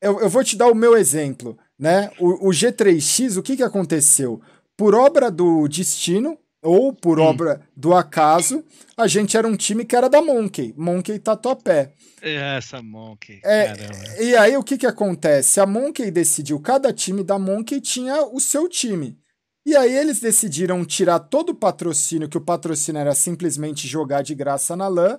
Eu, 0.00 0.20
eu 0.20 0.28
vou 0.28 0.44
te 0.44 0.56
dar 0.56 0.70
o 0.70 0.74
meu 0.74 0.96
exemplo, 0.96 1.58
né? 1.76 2.12
O, 2.20 2.48
o 2.48 2.50
G3X, 2.52 3.36
o 3.36 3.42
que, 3.42 3.56
que 3.56 3.64
aconteceu? 3.64 4.40
Por 4.78 4.94
obra 4.94 5.28
do 5.28 5.66
destino 5.66 6.38
ou 6.62 6.92
por 6.92 7.18
hum. 7.18 7.24
obra 7.24 7.60
do 7.76 7.94
acaso, 7.94 8.64
a 8.96 9.08
gente 9.08 9.36
era 9.36 9.46
um 9.46 9.56
time 9.56 9.84
que 9.84 9.96
era 9.96 10.08
da 10.08 10.22
Monkey, 10.22 10.72
Monkey 10.76 11.18
Tatuapé. 11.18 11.94
Essa 12.22 12.80
Monkey. 12.80 13.40
É, 13.44 14.22
e 14.22 14.36
aí 14.36 14.56
o 14.56 14.62
que 14.62 14.78
que 14.78 14.86
acontece? 14.86 15.60
A 15.60 15.66
Monkey 15.66 16.10
decidiu, 16.12 16.60
cada 16.60 16.92
time 16.92 17.24
da 17.24 17.38
Monkey 17.38 17.80
tinha 17.80 18.24
o 18.24 18.38
seu 18.38 18.68
time. 18.68 19.18
E 19.66 19.76
aí 19.76 19.94
eles 19.94 20.20
decidiram 20.20 20.84
tirar 20.84 21.18
todo 21.18 21.50
o 21.50 21.54
patrocínio, 21.54 22.28
que 22.28 22.38
o 22.38 22.44
patrocínio 22.44 23.00
era 23.00 23.14
simplesmente 23.14 23.86
jogar 23.86 24.22
de 24.22 24.34
graça 24.34 24.76
na 24.76 24.88
LAN, 24.88 25.18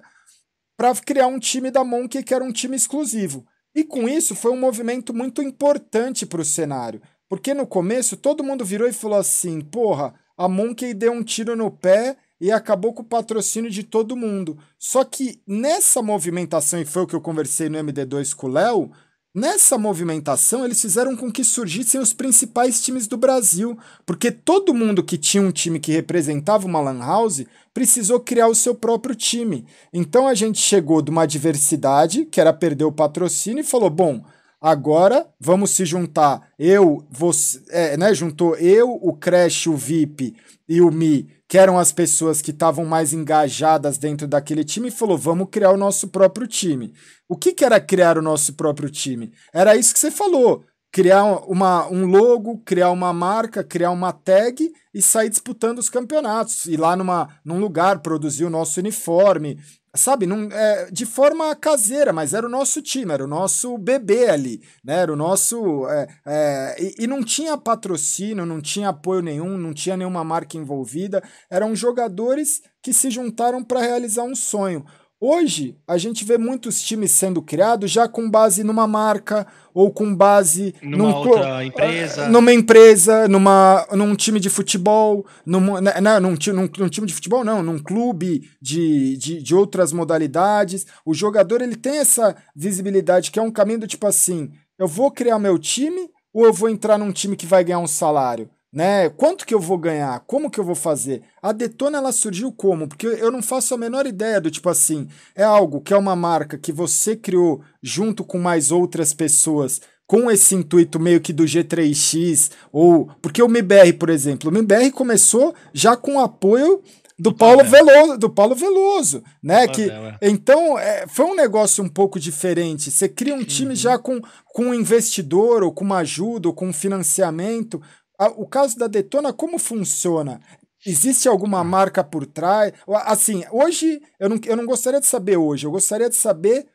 para 0.78 0.96
criar 0.96 1.28
um 1.28 1.38
time 1.38 1.70
da 1.70 1.84
Monkey 1.84 2.24
que 2.24 2.34
era 2.34 2.44
um 2.44 2.52
time 2.52 2.76
exclusivo. 2.76 3.46
E 3.76 3.84
com 3.84 4.08
isso 4.08 4.36
foi 4.36 4.52
um 4.52 4.60
movimento 4.60 5.14
muito 5.14 5.42
importante 5.42 6.26
para 6.26 6.42
o 6.42 6.46
cenário. 6.46 7.02
Porque 7.30 7.54
no 7.54 7.68
começo 7.68 8.18
todo 8.18 8.44
mundo 8.44 8.66
virou 8.66 8.90
e 8.90 8.94
falou 8.94 9.20
assim: 9.20 9.62
porra, 9.62 10.16
a 10.36 10.50
Monkey 10.50 10.94
deu 10.96 11.14
um 11.14 11.24
tiro 11.24 11.56
no 11.56 11.70
pé 11.70 12.18
e 12.42 12.52
acabou 12.52 12.92
com 12.92 13.04
o 13.04 13.06
patrocínio 13.06 13.70
de 13.70 13.84
todo 13.84 14.18
mundo. 14.18 14.58
Só 14.78 15.04
que 15.04 15.40
nessa 15.46 16.02
movimentação, 16.02 16.82
e 16.82 16.86
foi 16.86 17.04
o 17.04 17.08
que 17.08 17.16
eu 17.16 17.22
conversei 17.22 17.70
no 17.70 17.78
MD2 17.78 18.34
com 18.34 18.48
o 18.48 18.50
Léo, 18.50 18.92
nessa 19.36 19.78
movimentação 19.78 20.66
eles 20.66 20.82
fizeram 20.82 21.16
com 21.16 21.32
que 21.32 21.44
surgissem 21.44 22.02
os 22.02 22.14
principais 22.14 22.82
times 22.82 23.06
do 23.06 23.18
Brasil, 23.18 23.78
porque 24.06 24.32
todo 24.32 24.74
mundo 24.74 25.04
que 25.04 25.18
tinha 25.18 25.44
um 25.44 25.52
time 25.52 25.80
que 25.80 25.92
representava 25.92 26.66
uma 26.66 26.82
Lan 26.82 27.00
House 27.00 27.46
precisou 27.74 28.20
criar 28.20 28.48
o 28.48 28.56
seu 28.56 28.74
próprio 28.74 29.14
time. 29.14 29.66
Então 29.94 30.28
a 30.28 30.34
gente 30.34 30.60
chegou 30.60 31.02
de 31.02 31.12
uma 31.12 31.28
diversidade, 31.28 32.26
que 32.26 32.42
era 32.42 32.54
perder 32.54 32.86
o 32.86 32.92
patrocínio, 32.92 33.62
e 33.62 33.64
falou: 33.64 33.90
bom 33.90 34.24
Agora 34.62 35.26
vamos 35.40 35.72
se 35.72 35.86
juntar. 35.86 36.50
Eu, 36.60 37.06
você, 37.10 37.62
é, 37.70 37.96
né? 37.96 38.14
Juntou 38.14 38.56
eu, 38.58 38.92
o 38.92 39.14
Crash, 39.14 39.68
o 39.68 39.76
VIP 39.76 40.36
e 40.68 40.82
o 40.82 40.92
Mi, 40.92 41.30
que 41.48 41.58
eram 41.58 41.80
as 41.80 41.94
pessoas 41.94 42.42
que 42.42 42.52
estavam 42.52 42.84
mais 42.84 43.14
engajadas 43.14 43.98
dentro 43.98 44.28
daquele 44.28 44.66
time, 44.66 44.90
e 44.90 44.92
falou: 44.92 45.18
vamos 45.18 45.48
criar 45.50 45.72
o 45.72 45.78
nosso 45.78 46.10
próprio 46.10 46.46
time. 46.46 46.94
O 47.28 47.38
que, 47.38 47.54
que 47.54 47.64
era 47.64 47.80
criar 47.80 48.18
o 48.18 48.22
nosso 48.22 48.54
próprio 48.54 48.90
time? 48.90 49.32
Era 49.54 49.78
isso 49.78 49.94
que 49.94 50.00
você 50.00 50.12
falou. 50.12 50.66
Criar 50.92 51.24
uma, 51.48 51.88
um 51.88 52.08
logo, 52.08 52.58
criar 52.66 52.90
uma 52.90 53.14
marca, 53.14 53.64
criar 53.64 53.92
uma 53.92 54.12
tag 54.12 54.74
e 54.92 55.02
sair 55.02 55.30
disputando 55.30 55.78
os 55.78 55.88
campeonatos. 55.88 56.66
Ir 56.66 56.78
lá 56.78 56.96
numa, 56.96 57.30
num 57.46 57.60
lugar, 57.60 58.00
produzir 58.00 58.44
o 58.44 58.50
nosso 58.50 58.80
uniforme, 58.80 59.60
sabe, 59.96 60.26
num, 60.26 60.50
é, 60.52 60.90
de 60.92 61.06
forma 61.06 61.56
caseira, 61.56 62.14
mas 62.14 62.34
era 62.34 62.46
o 62.46 62.50
nosso 62.50 62.82
time, 62.82 63.12
era 63.12 63.24
o 63.24 63.28
nosso 63.28 63.78
bebê 63.78 64.30
ali, 64.30 64.62
né? 64.84 65.00
Era 65.00 65.14
o 65.14 65.16
nosso. 65.16 65.88
É, 65.88 66.08
é, 66.26 66.76
e, 66.80 67.04
e, 67.04 67.08
não 67.08 67.24
tinha 67.24 67.58
patrocínio, 67.58 68.46
não 68.46 68.62
tinha 68.62 68.90
apoio 68.90 69.22
nenhum, 69.22 69.58
não 69.58 69.74
tinha 69.74 69.98
nenhuma 69.98 70.24
marca 70.24 70.58
envolvida, 70.58 71.24
eram 71.50 71.76
jogadores 71.76 72.62
que 72.82 72.94
se 72.94 73.10
juntaram 73.10 73.64
para 73.64 73.82
realizar 73.82 74.24
um 74.24 74.36
sonho. 74.36 74.86
Hoje, 75.22 75.76
a 75.86 75.98
gente 75.98 76.24
vê 76.24 76.38
muitos 76.38 76.82
times 76.82 77.12
sendo 77.12 77.42
criados 77.42 77.92
já 77.92 78.08
com 78.08 78.30
base 78.30 78.64
numa 78.64 78.88
marca 78.88 79.46
ou 79.74 79.92
com 79.92 80.16
base 80.16 80.74
numa 80.82 81.10
num, 81.10 81.14
outra 81.14 81.66
empresa. 81.66 82.30
Numa 82.30 82.54
empresa, 82.54 83.28
numa, 83.28 83.86
num 83.92 84.16
time 84.16 84.40
de 84.40 84.50
futebol, 84.50 85.26
numa, 85.46 85.82
né, 85.82 86.00
não, 86.00 86.22
num, 86.22 86.38
num, 86.54 86.70
num, 86.78 86.88
time 86.88 87.06
de 87.06 87.14
futebol, 87.14 87.44
não, 87.44 87.62
num 87.62 87.78
clube 87.80 88.50
de, 88.62 89.18
de, 89.18 89.44
de 89.44 89.54
outras 89.54 89.92
modalidades. 89.92 90.86
O 91.06 91.14
jogador 91.14 91.62
ele 91.62 91.76
tem 91.76 91.98
essa 91.98 92.34
visibilidade, 92.56 93.30
que 93.30 93.40
é 93.40 93.42
um 93.42 93.52
caminho 93.52 93.80
do 93.80 93.88
tipo 93.88 94.08
assim: 94.08 94.50
eu 94.78 94.88
vou 94.88 95.12
criar 95.12 95.38
meu 95.38 95.60
time 95.60 96.10
ou 96.34 96.46
eu 96.46 96.54
vou 96.54 96.70
entrar 96.70 96.98
num 96.98 97.12
time 97.12 97.36
que 97.36 97.46
vai 97.46 97.62
ganhar 97.62 97.80
um 97.80 97.88
salário? 97.88 98.50
Né? 98.72 99.10
Quanto 99.10 99.46
que 99.46 99.54
eu 99.54 99.60
vou 99.60 99.78
ganhar? 99.78 100.20
Como 100.22 100.50
que 100.50 100.60
eu 100.60 100.64
vou 100.64 100.76
fazer? 100.76 101.24
A 101.42 101.52
Detona 101.52 101.98
ela 101.98 102.12
surgiu 102.12 102.52
como? 102.52 102.88
Porque 102.88 103.08
eu 103.08 103.32
não 103.32 103.42
faço 103.42 103.74
a 103.74 103.78
menor 103.78 104.06
ideia 104.06 104.40
do 104.40 104.52
tipo 104.52 104.70
assim, 104.70 105.08
é 105.36 105.44
algo 105.44 105.82
que 105.82 105.94
é 105.94 105.98
uma 105.98 106.16
marca 106.16 106.58
que 106.58 106.72
você 106.72 107.16
criou 107.16 107.62
junto 107.82 108.24
com 108.24 108.38
mais 108.38 108.72
outras 108.72 109.14
pessoas 109.14 109.82
com 110.06 110.30
esse 110.32 110.56
intuito 110.56 111.00
meio 111.00 111.22
que 111.22 111.32
do 111.32 111.44
G3X 111.44 112.50
ou 112.72 113.12
porque 113.22 113.44
o 113.44 113.48
MBR, 113.48 113.94
por 113.94 114.10
exemplo, 114.10 114.50
o 114.50 114.54
MBR 114.54 114.92
começou 114.92 115.54
já 115.72 115.96
com 115.96 116.20
apoio 116.20 116.82
do, 117.20 117.34
Paulo 117.34 117.64
Veloso, 117.66 118.18
do 118.18 118.30
Paulo 118.30 118.56
Veloso, 118.56 119.22
né? 119.44 119.68
que 119.68 119.90
é. 119.90 120.18
então 120.22 120.80
é, 120.80 121.06
foi 121.06 121.26
um 121.26 121.36
negócio 121.36 121.84
um 121.84 121.90
pouco 121.90 122.18
diferente. 122.18 122.90
Você 122.90 123.10
cria 123.10 123.36
um 123.36 123.44
time 123.44 123.72
uhum. 123.72 123.76
já 123.76 124.00
com, 124.00 124.22
com 124.46 124.68
um 124.68 124.74
investidor 124.74 125.62
ou 125.62 125.72
com 125.72 125.84
uma 125.84 125.98
ajuda 125.98 126.48
ou 126.48 126.54
com 126.54 126.70
um 126.70 126.74
financiamento 126.74 127.82
o 128.28 128.48
caso 128.48 128.78
da 128.78 128.88
Detona, 128.88 129.32
como 129.32 129.58
funciona? 129.58 130.42
Existe 130.86 131.28
alguma 131.28 131.64
marca 131.64 132.04
por 132.04 132.26
trás? 132.26 132.74
Assim, 133.06 133.44
hoje, 133.52 134.02
eu 134.20 134.30
não, 134.30 134.40
eu 134.46 134.56
não 134.56 134.66
gostaria 134.66 135.00
de 135.00 135.08
saber 135.08 135.38
hoje, 135.38 135.66
eu 135.66 135.72
gostaria 135.72 136.10
de 136.10 136.16
saber 136.16 136.68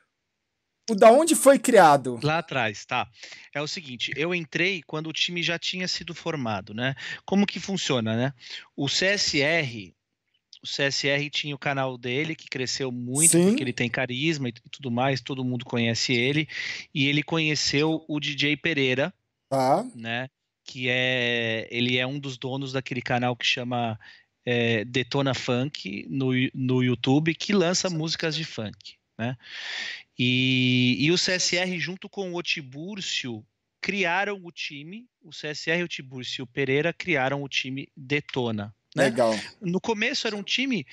o 0.91 0.95
da 0.95 1.11
onde 1.11 1.35
foi 1.35 1.59
criado. 1.59 2.19
Lá 2.23 2.39
atrás, 2.39 2.85
tá. 2.85 3.09
É 3.55 3.61
o 3.61 3.67
seguinte, 3.67 4.13
eu 4.17 4.35
entrei 4.35 4.83
quando 4.83 5.09
o 5.09 5.13
time 5.13 5.43
já 5.43 5.59
tinha 5.59 5.89
sido 5.89 6.15
formado, 6.15 6.75
né? 6.75 6.95
Como 7.25 7.47
que 7.47 7.59
funciona, 7.59 8.17
né? 8.17 8.35
O 8.77 8.87
CSR, 8.87 9.95
o 10.63 10.67
CSR 10.67 11.31
tinha 11.31 11.55
o 11.55 11.59
canal 11.59 11.97
dele 11.97 12.35
que 12.35 12.49
cresceu 12.49 12.93
muito 12.93 13.33
Sim. 13.33 13.49
porque 13.49 13.63
ele 13.63 13.73
tem 13.73 13.89
carisma 13.89 14.49
e 14.49 14.53
tudo 14.53 14.91
mais, 14.91 15.21
todo 15.21 15.45
mundo 15.45 15.65
conhece 15.65 16.13
ele, 16.13 16.47
e 16.95 17.07
ele 17.07 17.23
conheceu 17.23 18.05
o 18.07 18.21
DJ 18.21 18.57
Pereira, 18.57 19.13
tá. 19.49 19.87
né? 19.95 20.29
Que 20.65 20.89
é 20.89 21.69
ele 21.71 21.99
é 21.99 22.07
um 22.07 22.19
dos 22.19 22.39
donos 22.39 22.73
daquele 22.73 23.03
canal 23.03 23.37
que 23.37 23.47
chama 23.47 23.99
é, 24.45 24.85
Detona 24.85 25.35
Funk 25.35 26.07
no, 26.09 26.31
no 26.55 26.83
YouTube, 26.83 27.35
que 27.35 27.53
lança 27.53 27.89
músicas 27.91 28.35
de 28.35 28.45
funk, 28.45 28.97
né? 29.19 29.37
E, 30.19 30.97
e 31.01 31.11
o 31.11 31.17
CSR 31.17 31.79
junto 31.79 32.09
com 32.09 32.33
o 32.33 32.37
Otibúrcio 32.37 33.45
criaram 33.81 34.41
o 34.43 34.51
time, 34.51 35.07
o 35.23 35.31
CSR, 35.31 35.83
o 35.83 35.89
Tibúrcio 35.89 36.41
e 36.41 36.45
o 36.45 36.47
Pereira 36.47 36.93
criaram 36.93 37.43
o 37.43 37.49
time 37.49 37.89
Detona. 37.97 38.75
Né? 38.95 39.05
Legal. 39.05 39.35
No 39.61 39.81
começo 39.81 40.27
era 40.27 40.37
um 40.37 40.43
time 40.43 40.87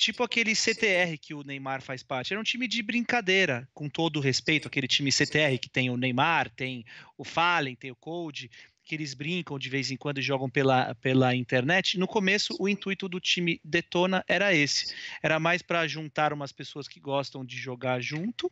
tipo 0.00 0.22
aquele 0.22 0.54
CTR 0.54 1.18
que 1.20 1.34
o 1.34 1.42
Neymar 1.42 1.82
faz 1.82 2.02
parte. 2.02 2.32
Era 2.32 2.40
um 2.40 2.44
time 2.44 2.66
de 2.66 2.82
brincadeira, 2.82 3.68
com 3.74 3.86
todo 3.86 4.16
o 4.16 4.20
respeito, 4.20 4.66
aquele 4.66 4.88
time 4.88 5.12
CTR 5.12 5.58
que 5.60 5.68
tem 5.68 5.90
o 5.90 5.96
Neymar, 5.98 6.48
tem 6.48 6.86
o 7.18 7.24
Fallen, 7.24 7.76
tem 7.76 7.90
o 7.90 7.96
Code, 7.96 8.50
que 8.90 8.96
eles 8.96 9.14
brincam 9.14 9.56
de 9.56 9.68
vez 9.68 9.92
em 9.92 9.96
quando 9.96 10.18
e 10.18 10.22
jogam 10.22 10.50
pela, 10.50 10.96
pela 10.96 11.32
internet. 11.32 11.96
No 11.96 12.08
começo, 12.08 12.56
o 12.58 12.68
intuito 12.68 13.08
do 13.08 13.20
time 13.20 13.60
Detona 13.62 14.24
era 14.26 14.52
esse. 14.52 14.92
Era 15.22 15.38
mais 15.38 15.62
para 15.62 15.86
juntar 15.86 16.32
umas 16.32 16.50
pessoas 16.50 16.88
que 16.88 16.98
gostam 16.98 17.44
de 17.44 17.56
jogar 17.56 18.00
junto 18.00 18.50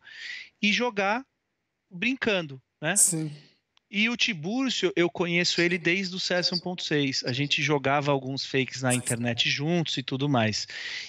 e 0.62 0.72
jogar 0.72 1.26
brincando, 1.90 2.62
né? 2.80 2.94
Sim. 2.94 3.32
E 3.90 4.08
o 4.08 4.16
Tibúrcio, 4.16 4.92
eu 4.94 5.10
conheço 5.10 5.60
ele 5.60 5.76
desde 5.76 6.14
o 6.14 6.20
CS 6.20 6.50
1.6. 6.50 7.26
A 7.26 7.32
gente 7.32 7.60
jogava 7.60 8.12
alguns 8.12 8.46
fakes 8.46 8.80
na 8.80 8.94
internet 8.94 9.50
juntos 9.50 9.96
e 9.96 10.04
tudo 10.04 10.28
mais. 10.28 10.68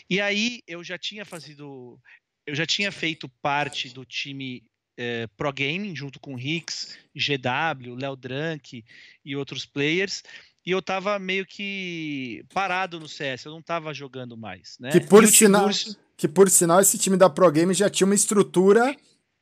E 0.09 0.19
aí 0.19 0.63
eu 0.65 0.83
já 0.83 0.97
tinha 0.97 1.23
fazido. 1.23 1.99
Eu 2.47 2.55
já 2.55 2.65
tinha 2.65 2.91
feito 2.91 3.29
parte 3.43 3.89
do 3.89 4.03
time 4.03 4.63
é, 4.99 5.27
Pro 5.37 5.53
Gaming, 5.53 5.95
junto 5.95 6.19
com 6.19 6.37
Hicks, 6.37 6.97
GW, 7.15 7.95
Léo 7.95 8.17
Drank 8.17 8.83
e 9.23 9.35
outros 9.35 9.65
players. 9.65 10.21
E 10.65 10.71
eu 10.71 10.81
tava 10.81 11.17
meio 11.17 11.45
que 11.45 12.43
parado 12.53 12.99
no 12.99 13.07
CS, 13.07 13.45
eu 13.45 13.53
não 13.53 13.61
tava 13.61 13.93
jogando 13.93 14.35
mais, 14.35 14.75
né? 14.77 14.91
Que 14.91 14.99
por, 14.99 15.25
sinal, 15.25 15.69
que 16.17 16.27
por 16.27 16.49
sinal, 16.49 16.81
esse 16.81 16.97
time 16.97 17.15
da 17.15 17.29
Pro 17.29 17.49
Game 17.49 17.73
já 17.73 17.89
tinha 17.89 18.05
uma 18.05 18.13
estrutura 18.13 18.93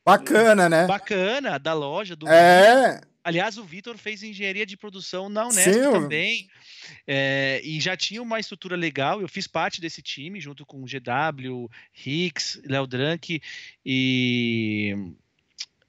bacana, 0.06 0.68
né? 0.68 0.86
Bacana, 0.86 1.58
da 1.58 1.74
loja, 1.74 2.14
do. 2.14 2.28
É. 2.28 3.00
Aliás, 3.24 3.58
o 3.58 3.64
Vitor 3.64 3.98
fez 3.98 4.22
engenharia 4.22 4.64
de 4.64 4.76
produção 4.76 5.28
na 5.28 5.44
Unesp 5.48 5.72
Sim, 5.72 5.90
também. 5.90 6.48
É, 7.06 7.60
e 7.64 7.80
já 7.80 7.96
tinha 7.96 8.22
uma 8.22 8.38
estrutura 8.38 8.76
legal. 8.76 9.20
Eu 9.20 9.28
fiz 9.28 9.46
parte 9.46 9.80
desse 9.80 10.00
time, 10.00 10.40
junto 10.40 10.64
com 10.64 10.82
o 10.82 10.86
GW, 10.86 11.68
Hicks, 12.06 12.60
Léo 12.64 12.86
Drank 12.86 13.42
e 13.84 15.14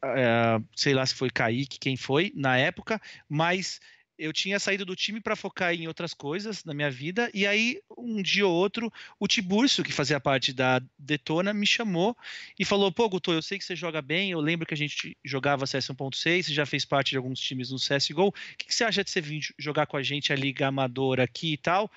é, 0.04 0.62
sei 0.76 0.94
lá 0.94 1.06
se 1.06 1.16
foi 1.16 1.30
Kaique, 1.30 1.80
quem 1.80 1.98
foi 1.98 2.32
na 2.36 2.58
época, 2.58 3.02
mas 3.28 3.80
eu 4.20 4.34
tinha 4.34 4.60
saído 4.60 4.86
do 4.86 4.98
time 4.98 5.22
para 5.22 5.36
focar 5.36 5.74
em 5.74 5.88
outras 5.88 6.14
coisas 6.14 6.66
na 6.66 6.74
minha 6.74 6.92
vida, 6.92 7.32
e 7.34 7.48
aí 7.48 7.80
um 7.98 8.22
dia 8.22 8.46
ou 8.46 8.54
outro, 8.54 8.92
o 9.18 9.28
Tiburcio, 9.28 9.84
que 9.84 9.94
fazia 9.94 10.20
parte 10.20 10.52
da 10.52 10.82
Detona, 10.98 11.54
me 11.54 11.66
chamou 11.66 12.16
e 12.60 12.66
falou: 12.66 12.92
Pô, 12.92 13.08
Guto, 13.08 13.32
eu 13.32 13.42
sei 13.42 13.58
que 13.58 13.64
você 13.64 13.78
joga 13.78 14.02
bem, 14.02 14.32
eu 14.32 14.42
lembro 14.42 14.68
que 14.68 14.74
a 14.74 14.78
gente 14.78 15.18
jogava 15.24 15.66
CS 15.66 15.88
1.6, 15.88 16.44
você 16.44 16.54
já 16.54 16.66
fez 16.66 16.84
parte 16.84 17.12
de 17.12 17.18
alguns 17.18 17.40
times 17.40 17.72
no 17.72 17.78
CSGO, 17.78 18.28
o 18.28 18.34
que, 18.58 18.66
que 18.68 18.76
você 18.76 18.84
acha 18.84 19.04
de 19.04 19.10
você 19.10 19.22
vir 19.22 19.42
jogar 19.58 19.86
com 19.88 19.96
a 19.96 20.04
gente 20.04 20.34
a 20.34 20.36
Liga 20.36 20.68
Amadora 20.68 21.24
aqui 21.24 21.54
e 21.54 21.58
tal? 21.58 21.90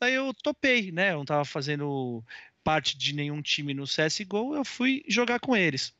Aí 0.00 0.14
eu 0.14 0.32
topei, 0.32 0.92
né? 0.92 1.10
Eu 1.10 1.16
não 1.16 1.22
estava 1.22 1.44
fazendo 1.44 2.24
parte 2.62 2.96
de 2.96 3.14
nenhum 3.14 3.42
time 3.42 3.74
no 3.74 3.84
CSGO, 3.84 4.54
eu 4.54 4.64
fui 4.64 5.04
jogar 5.08 5.40
com 5.40 5.56
eles. 5.56 5.92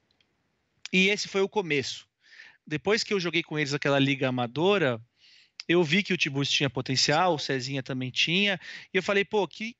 E 0.92 1.08
esse 1.08 1.28
foi 1.28 1.40
o 1.40 1.48
começo. 1.48 2.06
Depois 2.66 3.02
que 3.02 3.12
eu 3.12 3.20
joguei 3.20 3.42
com 3.42 3.58
eles 3.58 3.74
aquela 3.74 3.98
liga 3.98 4.28
amadora, 4.28 5.00
eu 5.68 5.82
vi 5.82 6.02
que 6.02 6.12
o 6.12 6.16
Tibus 6.16 6.50
tinha 6.50 6.68
potencial, 6.68 7.34
o 7.34 7.38
Cezinha 7.38 7.82
também 7.82 8.10
tinha, 8.10 8.60
e 8.92 8.96
eu 8.96 9.02
falei, 9.02 9.24
pô, 9.24 9.46
que 9.48 9.74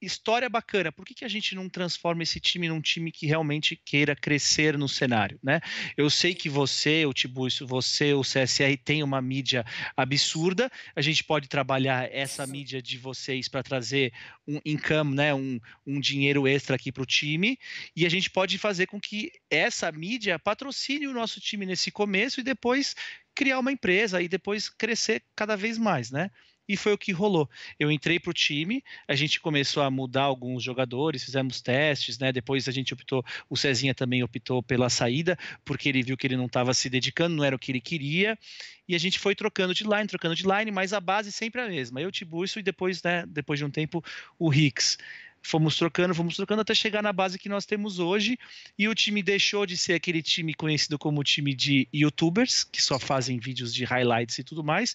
história 0.00 0.48
bacana, 0.48 0.90
por 0.90 1.04
que, 1.04 1.14
que 1.14 1.24
a 1.24 1.28
gente 1.28 1.54
não 1.54 1.68
transforma 1.68 2.22
esse 2.22 2.40
time 2.40 2.68
num 2.68 2.80
time 2.80 3.12
que 3.12 3.26
realmente 3.26 3.76
queira 3.76 4.16
crescer 4.16 4.78
no 4.78 4.88
cenário, 4.88 5.38
né? 5.42 5.60
Eu 5.96 6.08
sei 6.08 6.34
que 6.34 6.48
você, 6.48 7.04
o 7.06 7.12
Tibúrcio, 7.12 7.66
você, 7.66 8.14
o 8.14 8.22
CSR 8.22 8.76
tem 8.82 9.02
uma 9.02 9.20
mídia 9.20 9.64
absurda, 9.96 10.70
a 10.94 11.02
gente 11.02 11.22
pode 11.24 11.48
trabalhar 11.48 12.08
essa 12.12 12.46
mídia 12.46 12.80
de 12.80 12.98
vocês 12.98 13.48
para 13.48 13.62
trazer 13.62 14.12
um 14.46 14.58
income, 14.64 15.14
né, 15.14 15.34
um, 15.34 15.60
um 15.86 16.00
dinheiro 16.00 16.46
extra 16.48 16.76
aqui 16.76 16.90
para 16.90 17.02
o 17.02 17.06
time, 17.06 17.58
e 17.94 18.06
a 18.06 18.08
gente 18.08 18.30
pode 18.30 18.58
fazer 18.58 18.86
com 18.86 19.00
que 19.00 19.32
essa 19.50 19.90
mídia 19.92 20.38
patrocine 20.38 21.06
o 21.06 21.12
nosso 21.12 21.40
time 21.40 21.66
nesse 21.66 21.90
começo 21.90 22.40
e 22.40 22.42
depois 22.42 22.94
criar 23.34 23.58
uma 23.58 23.72
empresa 23.72 24.20
e 24.20 24.28
depois 24.28 24.68
crescer 24.68 25.22
cada 25.34 25.56
vez 25.56 25.78
mais, 25.78 26.10
né? 26.10 26.30
E 26.70 26.76
foi 26.76 26.92
o 26.92 26.98
que 26.98 27.10
rolou. 27.10 27.50
Eu 27.80 27.90
entrei 27.90 28.20
para 28.20 28.30
o 28.30 28.32
time, 28.32 28.84
a 29.08 29.16
gente 29.16 29.40
começou 29.40 29.82
a 29.82 29.90
mudar 29.90 30.22
alguns 30.22 30.62
jogadores, 30.62 31.24
fizemos 31.24 31.60
testes, 31.60 32.16
né? 32.16 32.30
Depois 32.30 32.68
a 32.68 32.70
gente 32.70 32.94
optou, 32.94 33.24
o 33.48 33.56
Cezinha 33.56 33.92
também 33.92 34.22
optou 34.22 34.62
pela 34.62 34.88
saída, 34.88 35.36
porque 35.64 35.88
ele 35.88 36.00
viu 36.00 36.16
que 36.16 36.28
ele 36.28 36.36
não 36.36 36.46
estava 36.46 36.72
se 36.72 36.88
dedicando, 36.88 37.34
não 37.34 37.42
era 37.42 37.56
o 37.56 37.58
que 37.58 37.72
ele 37.72 37.80
queria, 37.80 38.38
e 38.86 38.94
a 38.94 38.98
gente 38.98 39.18
foi 39.18 39.34
trocando 39.34 39.74
de 39.74 39.82
line, 39.82 40.06
trocando 40.06 40.36
de 40.36 40.44
line, 40.46 40.70
mas 40.70 40.92
a 40.92 41.00
base 41.00 41.32
sempre 41.32 41.60
a 41.60 41.68
mesma. 41.68 42.00
Eu, 42.00 42.12
Tiburcio, 42.12 42.60
e 42.60 42.62
depois, 42.62 43.02
né, 43.02 43.24
depois 43.26 43.58
de 43.58 43.64
um 43.64 43.70
tempo, 43.70 44.00
o 44.38 44.54
Hicks 44.54 44.96
fomos 45.42 45.76
trocando, 45.76 46.14
fomos 46.14 46.36
trocando 46.36 46.62
até 46.62 46.74
chegar 46.74 47.02
na 47.02 47.12
base 47.12 47.38
que 47.38 47.48
nós 47.48 47.64
temos 47.64 47.98
hoje. 47.98 48.38
E 48.78 48.88
o 48.88 48.94
time 48.94 49.22
deixou 49.22 49.66
de 49.66 49.76
ser 49.76 49.94
aquele 49.94 50.22
time 50.22 50.54
conhecido 50.54 50.98
como 50.98 51.24
time 51.24 51.54
de 51.54 51.88
youtubers, 51.92 52.64
que 52.64 52.80
só 52.80 52.98
fazem 52.98 53.38
vídeos 53.38 53.74
de 53.74 53.84
highlights 53.84 54.38
e 54.38 54.44
tudo 54.44 54.62
mais, 54.62 54.94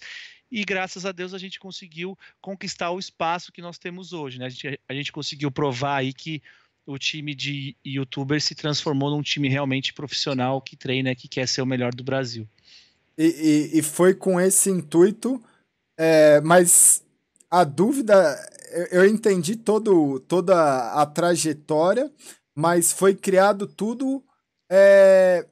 e 0.51 0.63
graças 0.63 1.05
a 1.05 1.11
Deus 1.11 1.33
a 1.33 1.37
gente 1.37 1.59
conseguiu 1.59 2.17
conquistar 2.41 2.91
o 2.91 2.99
espaço 2.99 3.51
que 3.51 3.61
nós 3.61 3.77
temos 3.77 4.13
hoje. 4.13 4.39
Né? 4.39 4.45
A, 4.45 4.49
gente, 4.49 4.79
a 4.87 4.93
gente 4.93 5.11
conseguiu 5.11 5.51
provar 5.51 5.97
aí 5.97 6.13
que 6.13 6.41
o 6.85 6.97
time 6.97 7.33
de 7.33 7.75
youtubers 7.85 8.43
se 8.43 8.53
transformou 8.53 9.09
num 9.09 9.21
time 9.21 9.49
realmente 9.49 9.93
profissional 9.93 10.61
que 10.61 10.75
treina, 10.75 11.15
que 11.15 11.27
quer 11.27 11.47
ser 11.47 11.61
o 11.61 11.65
melhor 11.65 11.93
do 11.93 12.03
Brasil. 12.03 12.47
E, 13.17 13.71
e, 13.73 13.79
e 13.79 13.81
foi 13.81 14.13
com 14.13 14.39
esse 14.39 14.69
intuito, 14.69 15.43
é, 15.97 16.39
mas 16.41 17.03
a 17.49 17.63
dúvida, 17.63 18.13
eu, 18.71 19.01
eu 19.01 19.05
entendi 19.05 19.55
todo, 19.55 20.19
toda 20.21 20.91
a 20.91 21.05
trajetória, 21.05 22.11
mas 22.53 22.91
foi 22.91 23.15
criado 23.15 23.65
tudo 23.65 24.23
é, 24.69 25.45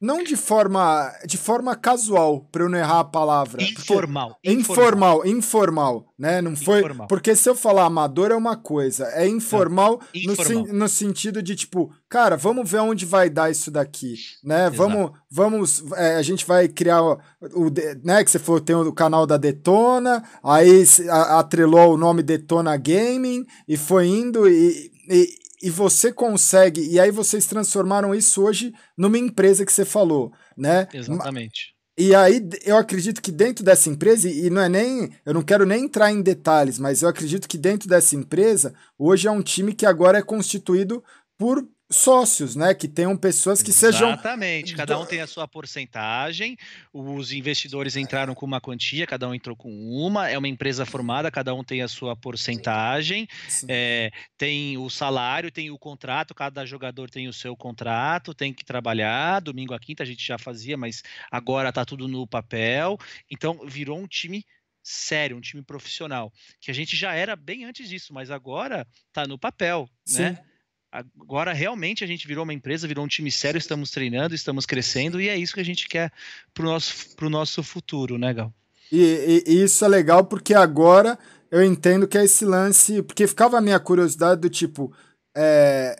não 0.00 0.24
de 0.24 0.34
forma 0.34 1.12
de 1.26 1.36
forma 1.36 1.76
casual, 1.76 2.48
para 2.50 2.64
eu 2.64 2.68
não 2.68 2.78
errar 2.78 3.00
a 3.00 3.04
palavra. 3.04 3.62
Informal. 3.62 4.38
Informal, 4.42 5.26
informal, 5.26 6.06
né? 6.18 6.40
Não 6.40 6.56
foi. 6.56 6.78
Informal. 6.78 7.06
Porque 7.06 7.36
se 7.36 7.48
eu 7.48 7.54
falar 7.54 7.84
amador 7.84 8.30
é 8.30 8.34
uma 8.34 8.56
coisa, 8.56 9.04
é 9.08 9.28
informal, 9.28 10.00
informal. 10.14 10.66
No, 10.66 10.72
no, 10.72 10.88
sentido 10.88 11.42
de 11.42 11.54
tipo, 11.54 11.92
cara, 12.08 12.36
vamos 12.36 12.70
ver 12.70 12.78
onde 12.78 13.04
vai 13.04 13.28
dar 13.28 13.50
isso 13.50 13.70
daqui, 13.70 14.14
né? 14.42 14.68
Exato. 14.68 14.76
Vamos, 14.76 15.10
vamos, 15.30 15.84
é, 15.92 16.16
a 16.16 16.22
gente 16.22 16.46
vai 16.46 16.66
criar 16.66 17.02
o, 17.02 17.18
o, 17.54 17.70
né? 18.02 18.24
Que 18.24 18.30
você 18.30 18.38
falou, 18.38 18.60
tem 18.60 18.74
o 18.74 18.92
canal 18.92 19.26
da 19.26 19.36
Detona, 19.36 20.24
aí 20.42 20.82
atrelou 21.10 21.94
o 21.94 21.98
nome 21.98 22.22
Detona 22.22 22.74
Gaming 22.78 23.44
e 23.68 23.76
foi 23.76 24.06
indo 24.06 24.48
e, 24.48 24.90
e 25.10 25.40
e 25.62 25.70
você 25.70 26.12
consegue, 26.12 26.80
e 26.88 26.98
aí 26.98 27.10
vocês 27.10 27.46
transformaram 27.46 28.14
isso 28.14 28.42
hoje 28.42 28.72
numa 28.96 29.18
empresa 29.18 29.64
que 29.64 29.72
você 29.72 29.84
falou, 29.84 30.32
né? 30.56 30.88
Exatamente. 30.92 31.74
E 31.98 32.14
aí 32.14 32.40
eu 32.64 32.78
acredito 32.78 33.20
que 33.20 33.30
dentro 33.30 33.62
dessa 33.62 33.90
empresa, 33.90 34.28
e 34.28 34.48
não 34.48 34.62
é 34.62 34.68
nem, 34.68 35.12
eu 35.24 35.34
não 35.34 35.42
quero 35.42 35.66
nem 35.66 35.84
entrar 35.84 36.10
em 36.10 36.22
detalhes, 36.22 36.78
mas 36.78 37.02
eu 37.02 37.08
acredito 37.08 37.46
que 37.46 37.58
dentro 37.58 37.88
dessa 37.88 38.16
empresa, 38.16 38.74
hoje 38.98 39.28
é 39.28 39.30
um 39.30 39.42
time 39.42 39.74
que 39.74 39.84
agora 39.84 40.18
é 40.18 40.22
constituído 40.22 41.04
por 41.36 41.62
sócios, 41.90 42.54
né? 42.54 42.72
Que 42.72 42.86
tenham 42.86 43.16
pessoas 43.16 43.62
que 43.62 43.70
Exatamente. 43.70 43.96
sejam. 43.96 44.10
Exatamente, 44.10 44.74
cada 44.76 44.98
um 44.98 45.04
tem 45.04 45.20
a 45.20 45.26
sua 45.26 45.48
porcentagem, 45.48 46.56
os 46.92 47.32
investidores 47.32 47.96
entraram 47.96 48.34
com 48.34 48.46
uma 48.46 48.60
quantia, 48.60 49.06
cada 49.06 49.28
um 49.28 49.34
entrou 49.34 49.56
com 49.56 49.70
uma, 49.70 50.28
é 50.28 50.38
uma 50.38 50.46
empresa 50.48 50.86
formada, 50.86 51.30
cada 51.30 51.52
um 51.52 51.64
tem 51.64 51.82
a 51.82 51.88
sua 51.88 52.14
porcentagem, 52.14 53.26
é, 53.68 54.10
tem 54.38 54.78
o 54.78 54.88
salário, 54.88 55.50
tem 55.50 55.70
o 55.70 55.78
contrato, 55.78 56.34
cada 56.34 56.64
jogador 56.64 57.10
tem 57.10 57.26
o 57.26 57.32
seu 57.32 57.56
contrato, 57.56 58.32
tem 58.32 58.54
que 58.54 58.64
trabalhar, 58.64 59.40
domingo 59.40 59.74
a 59.74 59.80
quinta 59.80 60.04
a 60.04 60.06
gente 60.06 60.24
já 60.24 60.38
fazia, 60.38 60.76
mas 60.76 61.02
agora 61.30 61.72
tá 61.72 61.84
tudo 61.84 62.06
no 62.06 62.26
papel, 62.26 62.96
então 63.28 63.66
virou 63.66 63.98
um 63.98 64.06
time 64.06 64.44
sério, 64.82 65.36
um 65.36 65.40
time 65.40 65.62
profissional, 65.62 66.32
que 66.60 66.70
a 66.70 66.74
gente 66.74 66.96
já 66.96 67.14
era 67.14 67.36
bem 67.36 67.64
antes 67.64 67.88
disso, 67.88 68.14
mas 68.14 68.30
agora 68.30 68.86
tá 69.12 69.26
no 69.26 69.38
papel, 69.38 69.88
Sim. 70.04 70.22
né? 70.22 70.49
Agora 70.92 71.52
realmente 71.52 72.02
a 72.02 72.06
gente 72.06 72.26
virou 72.26 72.42
uma 72.42 72.52
empresa, 72.52 72.88
virou 72.88 73.04
um 73.04 73.08
time 73.08 73.30
sério, 73.30 73.58
estamos 73.58 73.90
treinando, 73.90 74.34
estamos 74.34 74.66
crescendo 74.66 75.20
e 75.20 75.28
é 75.28 75.36
isso 75.36 75.54
que 75.54 75.60
a 75.60 75.64
gente 75.64 75.88
quer 75.88 76.12
para 76.52 76.64
o 76.64 76.66
nosso, 76.66 77.06
nosso 77.22 77.62
futuro, 77.62 78.18
né, 78.18 78.34
Gal? 78.34 78.52
E, 78.90 79.44
e, 79.46 79.52
e, 79.52 79.62
isso 79.62 79.84
é 79.84 79.88
legal 79.88 80.24
porque 80.24 80.52
agora 80.52 81.16
eu 81.50 81.62
entendo 81.64 82.08
que 82.08 82.18
é 82.18 82.24
esse 82.24 82.44
lance. 82.44 83.02
Porque 83.02 83.26
ficava 83.26 83.58
a 83.58 83.60
minha 83.60 83.78
curiosidade 83.78 84.40
do 84.40 84.50
tipo. 84.50 84.92
É, 85.36 85.96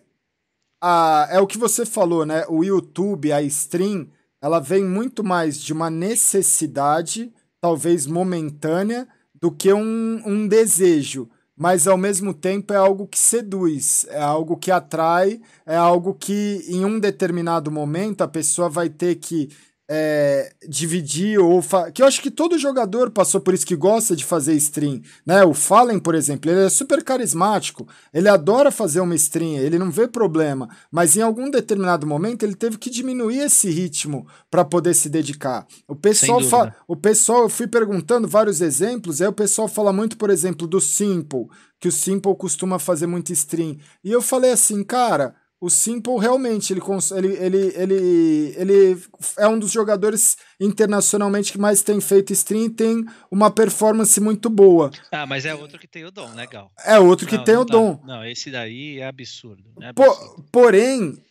a, 0.80 1.28
é 1.30 1.40
o 1.40 1.46
que 1.46 1.58
você 1.58 1.86
falou, 1.86 2.26
né? 2.26 2.44
O 2.48 2.64
YouTube, 2.64 3.32
a 3.32 3.42
stream, 3.42 4.08
ela 4.40 4.60
vem 4.60 4.84
muito 4.84 5.22
mais 5.22 5.60
de 5.60 5.72
uma 5.72 5.90
necessidade, 5.90 7.32
talvez 7.60 8.06
momentânea, 8.06 9.06
do 9.34 9.52
que 9.52 9.72
um, 9.72 10.22
um 10.26 10.48
desejo 10.48 11.28
mas 11.60 11.86
ao 11.86 11.98
mesmo 11.98 12.32
tempo 12.32 12.72
é 12.72 12.76
algo 12.76 13.06
que 13.06 13.18
seduz, 13.18 14.06
é 14.08 14.18
algo 14.18 14.56
que 14.56 14.70
atrai, 14.70 15.42
é 15.66 15.76
algo 15.76 16.14
que 16.14 16.64
em 16.66 16.86
um 16.86 16.98
determinado 16.98 17.70
momento 17.70 18.22
a 18.22 18.28
pessoa 18.28 18.70
vai 18.70 18.88
ter 18.88 19.16
que 19.16 19.50
é, 19.92 20.52
dividir 20.68 21.40
ou 21.40 21.60
que 21.92 22.00
eu 22.00 22.06
acho 22.06 22.22
que 22.22 22.30
todo 22.30 22.56
jogador 22.56 23.10
passou 23.10 23.40
por 23.40 23.52
isso 23.52 23.66
que 23.66 23.74
gosta 23.74 24.14
de 24.14 24.24
fazer 24.24 24.54
stream, 24.54 25.02
né? 25.26 25.42
O 25.42 25.52
Fallen, 25.52 25.98
por 25.98 26.14
exemplo, 26.14 26.48
ele 26.48 26.60
é 26.60 26.68
super 26.68 27.02
carismático, 27.02 27.88
ele 28.14 28.28
adora 28.28 28.70
fazer 28.70 29.00
uma 29.00 29.16
stream, 29.16 29.56
ele 29.56 29.80
não 29.80 29.90
vê 29.90 30.06
problema, 30.06 30.68
mas 30.92 31.16
em 31.16 31.22
algum 31.22 31.50
determinado 31.50 32.06
momento 32.06 32.44
ele 32.44 32.54
teve 32.54 32.78
que 32.78 32.88
diminuir 32.88 33.40
esse 33.40 33.68
ritmo 33.68 34.28
para 34.48 34.64
poder 34.64 34.94
se 34.94 35.08
dedicar. 35.08 35.66
O 35.88 35.96
pessoal 35.96 36.40
o 36.86 36.96
pessoal, 36.96 37.42
eu 37.42 37.48
fui 37.48 37.66
perguntando 37.66 38.28
vários 38.28 38.60
exemplos, 38.60 39.20
aí 39.20 39.26
o 39.26 39.32
pessoal 39.32 39.66
fala 39.66 39.92
muito, 39.92 40.16
por 40.16 40.30
exemplo, 40.30 40.68
do 40.68 40.80
Simple, 40.80 41.48
que 41.80 41.88
o 41.88 41.92
Simple 41.92 42.36
costuma 42.36 42.78
fazer 42.78 43.08
muito 43.08 43.32
stream. 43.32 43.76
E 44.04 44.12
eu 44.12 44.22
falei 44.22 44.52
assim, 44.52 44.84
cara, 44.84 45.34
o 45.60 45.68
Simple 45.68 46.18
realmente 46.18 46.72
ele, 46.72 46.80
ele, 47.16 47.28
ele, 47.36 47.72
ele, 47.76 48.54
ele 48.56 49.02
é 49.36 49.46
um 49.46 49.58
dos 49.58 49.70
jogadores 49.70 50.38
internacionalmente 50.58 51.52
que 51.52 51.58
mais 51.58 51.82
tem 51.82 52.00
feito 52.00 52.32
stream 52.32 52.64
e 52.64 52.70
tem 52.70 53.04
uma 53.30 53.50
performance 53.50 54.18
muito 54.20 54.48
boa. 54.48 54.90
Ah, 55.12 55.26
mas 55.26 55.44
é 55.44 55.54
outro 55.54 55.78
que 55.78 55.86
tem 55.86 56.04
o 56.04 56.10
dom, 56.10 56.30
né, 56.30 56.46
Gal? 56.46 56.72
É 56.82 56.98
outro 56.98 57.26
que 57.26 57.36
não, 57.36 57.44
tem 57.44 57.54
não 57.56 57.62
o 57.62 57.66
dom. 57.66 58.00
Não, 58.06 58.24
esse 58.24 58.50
daí 58.50 59.00
é 59.00 59.06
absurdo. 59.06 59.64
É 59.82 59.88
absurdo. 59.88 59.94
Por, 59.94 60.44
porém, 60.50 61.22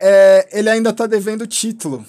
é, 0.00 0.48
ele 0.56 0.70
ainda 0.70 0.92
tá 0.92 1.06
devendo 1.06 1.46
título. 1.46 2.06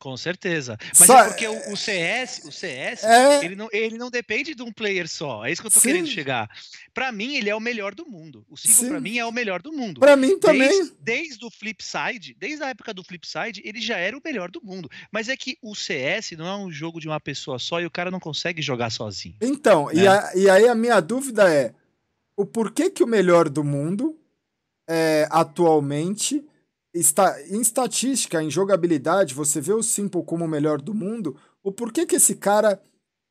Com 0.00 0.16
certeza. 0.16 0.78
Mas 0.98 1.06
só... 1.06 1.18
é 1.18 1.28
porque 1.28 1.46
o, 1.46 1.72
o, 1.72 1.76
CS, 1.76 2.40
o 2.46 2.50
CS, 2.50 3.04
é... 3.04 3.44
ele, 3.44 3.54
não, 3.54 3.68
ele 3.70 3.98
não 3.98 4.10
depende 4.10 4.54
de 4.54 4.62
um 4.62 4.72
player 4.72 5.06
só. 5.06 5.44
É 5.44 5.52
isso 5.52 5.60
que 5.60 5.66
eu 5.66 5.70
tô 5.70 5.78
Sim. 5.78 5.88
querendo 5.88 6.08
chegar. 6.08 6.48
Para 6.94 7.12
mim, 7.12 7.36
ele 7.36 7.50
é 7.50 7.54
o 7.54 7.60
melhor 7.60 7.94
do 7.94 8.06
mundo. 8.06 8.42
O 8.48 8.56
Simple, 8.56 8.88
para 8.88 8.98
mim, 9.00 9.18
é 9.18 9.26
o 9.26 9.30
melhor 9.30 9.60
do 9.60 9.70
mundo. 9.70 10.00
Para 10.00 10.16
mim 10.16 10.38
também. 10.38 10.68
Desde, 10.68 10.94
desde 11.00 11.44
o 11.44 11.50
Flipside, 11.50 12.34
desde 12.38 12.64
a 12.64 12.70
época 12.70 12.94
do 12.94 13.04
Flipside, 13.04 13.60
ele 13.62 13.78
já 13.78 13.98
era 13.98 14.16
o 14.16 14.22
melhor 14.24 14.50
do 14.50 14.64
mundo. 14.64 14.90
Mas 15.12 15.28
é 15.28 15.36
que 15.36 15.58
o 15.60 15.74
CS 15.74 16.30
não 16.32 16.46
é 16.46 16.56
um 16.56 16.72
jogo 16.72 16.98
de 16.98 17.06
uma 17.06 17.20
pessoa 17.20 17.58
só 17.58 17.78
e 17.78 17.84
o 17.84 17.90
cara 17.90 18.10
não 18.10 18.18
consegue 18.18 18.62
jogar 18.62 18.88
sozinho. 18.88 19.36
Então, 19.42 19.88
né? 19.88 20.02
e, 20.02 20.08
a, 20.08 20.32
e 20.34 20.48
aí 20.48 20.66
a 20.66 20.74
minha 20.74 20.98
dúvida 21.00 21.52
é: 21.52 21.74
o 22.34 22.46
porquê 22.46 22.88
que 22.88 23.04
o 23.04 23.06
melhor 23.06 23.50
do 23.50 23.62
mundo 23.62 24.18
é, 24.88 25.28
atualmente 25.30 26.42
está, 26.94 27.40
em 27.48 27.60
estatística, 27.60 28.42
em 28.42 28.50
jogabilidade, 28.50 29.34
você 29.34 29.60
vê 29.60 29.72
o 29.72 29.82
Simple 29.82 30.24
como 30.24 30.44
o 30.44 30.48
melhor 30.48 30.80
do 30.80 30.94
mundo, 30.94 31.36
o 31.62 31.70
porquê 31.70 32.06
que 32.06 32.16
esse 32.16 32.34
cara 32.34 32.80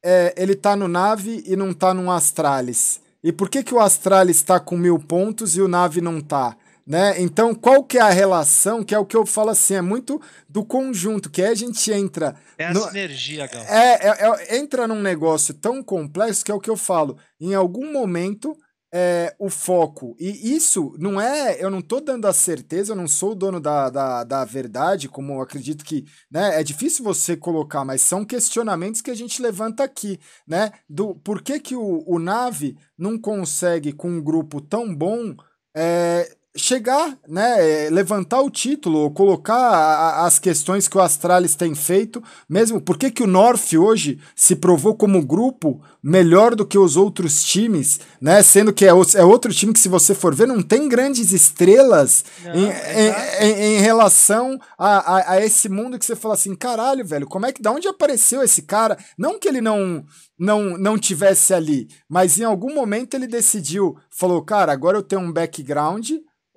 é, 0.03 0.33
ele 0.37 0.55
tá 0.55 0.75
no 0.75 0.87
Nave 0.87 1.43
e 1.45 1.55
não 1.55 1.73
tá 1.73 1.93
no 1.93 2.11
Astralis? 2.11 3.01
E 3.23 3.31
por 3.31 3.49
que, 3.49 3.63
que 3.63 3.73
o 3.73 3.79
Astralis 3.79 4.37
está 4.37 4.59
com 4.59 4.77
mil 4.77 4.97
pontos 4.97 5.57
e 5.57 5.61
o 5.61 5.67
Nave 5.67 5.99
não 5.99 6.21
tá? 6.21 6.55
Né? 6.87 7.21
Então, 7.21 7.53
qual 7.53 7.83
que 7.83 7.99
é 7.99 8.01
a 8.01 8.09
relação? 8.09 8.83
Que 8.83 8.95
é 8.95 8.99
o 8.99 9.05
que 9.05 9.15
eu 9.15 9.23
falo 9.23 9.51
assim, 9.51 9.75
é 9.75 9.81
muito 9.81 10.19
do 10.47 10.65
conjunto, 10.65 11.29
que 11.29 11.43
a 11.43 11.53
gente 11.53 11.91
entra. 11.91 12.35
É 12.57 12.65
a 12.65 12.73
no... 12.73 12.81
sinergia, 12.81 13.45
Gal. 13.45 13.61
É, 13.65 14.07
é, 14.07 14.17
é, 14.21 14.57
entra 14.57 14.87
num 14.87 14.99
negócio 14.99 15.53
tão 15.53 15.83
complexo 15.83 16.43
que 16.43 16.51
é 16.51 16.55
o 16.55 16.59
que 16.59 16.69
eu 16.69 16.75
falo. 16.75 17.15
Em 17.39 17.53
algum 17.53 17.93
momento 17.93 18.57
é, 18.91 19.35
o 19.37 19.49
foco. 19.49 20.15
E 20.19 20.55
isso 20.55 20.95
não 20.97 21.19
é. 21.19 21.63
Eu 21.63 21.69
não 21.69 21.79
estou 21.79 22.01
dando 22.01 22.25
a 22.25 22.33
certeza, 22.33 22.91
eu 22.91 22.95
não 22.95 23.07
sou 23.07 23.31
o 23.31 23.35
dono 23.35 23.59
da, 23.59 23.89
da, 23.89 24.23
da 24.23 24.45
verdade, 24.45 25.07
como 25.07 25.41
acredito 25.41 25.83
que. 25.83 26.05
Né, 26.31 26.59
é 26.59 26.63
difícil 26.63 27.03
você 27.03 27.37
colocar, 27.37 27.85
mas 27.85 28.01
são 28.01 28.25
questionamentos 28.25 29.01
que 29.01 29.11
a 29.11 29.15
gente 29.15 29.41
levanta 29.41 29.83
aqui. 29.83 30.19
Né, 30.47 30.71
do 30.89 31.15
por 31.15 31.41
que, 31.41 31.59
que 31.59 31.75
o, 31.75 32.03
o 32.07 32.19
Nave 32.19 32.77
não 32.97 33.17
consegue, 33.17 33.93
com 33.93 34.09
um 34.09 34.21
grupo 34.21 34.61
tão 34.61 34.93
bom, 34.93 35.35
é, 35.75 36.35
chegar, 36.61 37.17
né, 37.27 37.85
é, 37.85 37.89
levantar 37.89 38.41
o 38.41 38.49
título, 38.49 39.11
colocar 39.11 39.55
a, 39.55 40.25
as 40.25 40.39
questões 40.39 40.87
que 40.87 40.97
o 40.97 41.01
Astralis 41.01 41.55
tem 41.55 41.73
feito, 41.75 42.23
mesmo 42.47 42.81
por 42.81 42.97
que, 42.97 43.11
que 43.11 43.23
o 43.23 43.27
North 43.27 43.73
hoje 43.73 44.19
se 44.35 44.55
provou 44.55 44.95
como 44.95 45.25
grupo 45.25 45.81
melhor 46.01 46.55
do 46.55 46.65
que 46.65 46.77
os 46.77 46.95
outros 46.95 47.43
times, 47.43 47.99
né, 48.21 48.41
sendo 48.43 48.73
que 48.73 48.85
é, 48.85 48.89
é 48.89 49.23
outro 49.23 49.53
time 49.53 49.73
que 49.73 49.79
se 49.79 49.89
você 49.89 50.15
for 50.15 50.33
ver 50.33 50.47
não 50.47 50.61
tem 50.61 50.87
grandes 50.87 51.31
estrelas 51.31 52.23
não, 52.43 52.55
em, 52.55 52.69
em, 52.69 53.47
em, 53.47 53.77
em, 53.77 53.81
relação 53.81 54.59
a, 54.77 55.17
a, 55.17 55.31
a, 55.33 55.45
esse 55.45 55.69
mundo 55.69 55.97
que 55.97 56.05
você 56.05 56.15
fala 56.15 56.33
assim, 56.33 56.55
caralho, 56.55 57.05
velho, 57.05 57.27
como 57.27 57.45
é 57.45 57.51
que, 57.51 57.61
da 57.61 57.71
onde 57.71 57.87
apareceu 57.87 58.41
esse 58.43 58.61
cara? 58.61 58.97
Não 59.17 59.39
que 59.39 59.47
ele 59.47 59.61
não 59.61 60.03
não, 60.39 60.77
não 60.77 60.97
tivesse 60.97 61.53
ali, 61.53 61.89
mas 62.07 62.39
em 62.39 62.45
algum 62.45 62.73
momento 62.73 63.13
ele 63.13 63.27
decidiu, 63.27 63.97
falou, 64.09 64.41
cara, 64.41 64.71
agora 64.71 64.97
eu 64.97 65.03
tenho 65.03 65.21
um 65.21 65.33
background, 65.33 66.11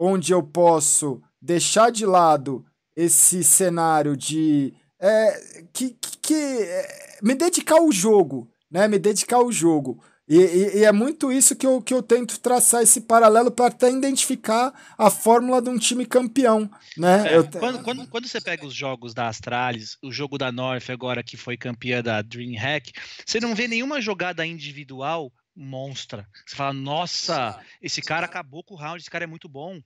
onde 0.05 0.32
eu 0.32 0.42
posso 0.42 1.22
deixar 1.40 1.92
de 1.92 2.05
lado 2.05 2.64
esse 2.97 3.44
cenário 3.44 4.16
de 4.16 4.74
é, 5.00 5.64
que, 5.72 5.90
que, 5.90 6.18
que 6.18 6.34
é, 6.34 7.18
me 7.22 7.34
dedicar 7.36 7.76
ao 7.76 7.90
jogo, 7.92 8.50
né? 8.68 8.89
Me 8.89 8.98
dedicar 8.98 9.36
ao 9.36 9.52
jogo. 9.52 10.02
E, 10.28 10.36
e, 10.36 10.78
e, 10.78 10.84
é 10.84 10.92
muito 10.92 11.31
isso 11.32 11.55
que 11.55 11.66
eu, 11.66 11.81
que 11.81 11.92
eu 11.92 12.02
tento 12.02 12.40
traçar 12.40 12.82
esse 12.82 13.02
paralelo 13.02 13.50
para 13.50 13.66
até 13.66 13.90
identificar 13.90 14.72
a 14.97 15.10
fórmula 15.10 15.60
de 15.60 15.68
um 15.68 15.78
time 15.78 16.06
campeão. 16.06 16.70
Né? 16.97 17.32
É, 17.32 17.36
eu... 17.36 17.44
quando, 17.44 17.82
quando, 17.82 18.08
quando, 18.08 18.26
você 18.26 18.40
pega 18.40 18.64
os 18.66 18.74
jogos 18.74 19.14
da 19.14 19.28
Astralis, 19.28 19.98
o 20.02 20.10
jogo 20.10 20.39
da 20.39 20.50
North 20.50 20.90
agora 20.90 21.22
que 21.22 21.36
foi 21.36 21.56
campeã 21.56 22.02
da 22.02 22.22
DreamHack, 22.22 22.92
você 23.26 23.40
não 23.40 23.55
vê 23.55 23.68
nenhuma 23.68 24.00
jogada 24.00 24.47
individual 24.47 25.32
monstra. 25.55 26.28
Você 26.47 26.56
fala, 26.56 26.72
nossa, 26.72 27.64
esse 27.81 28.00
cara 28.00 28.26
acabou 28.26 28.64
com 28.64 28.74
o 28.74 28.76
round, 28.76 29.00
esse 29.00 29.10
cara 29.10 29.24
é 29.24 29.26
muito 29.26 29.48
bom. 29.48 29.81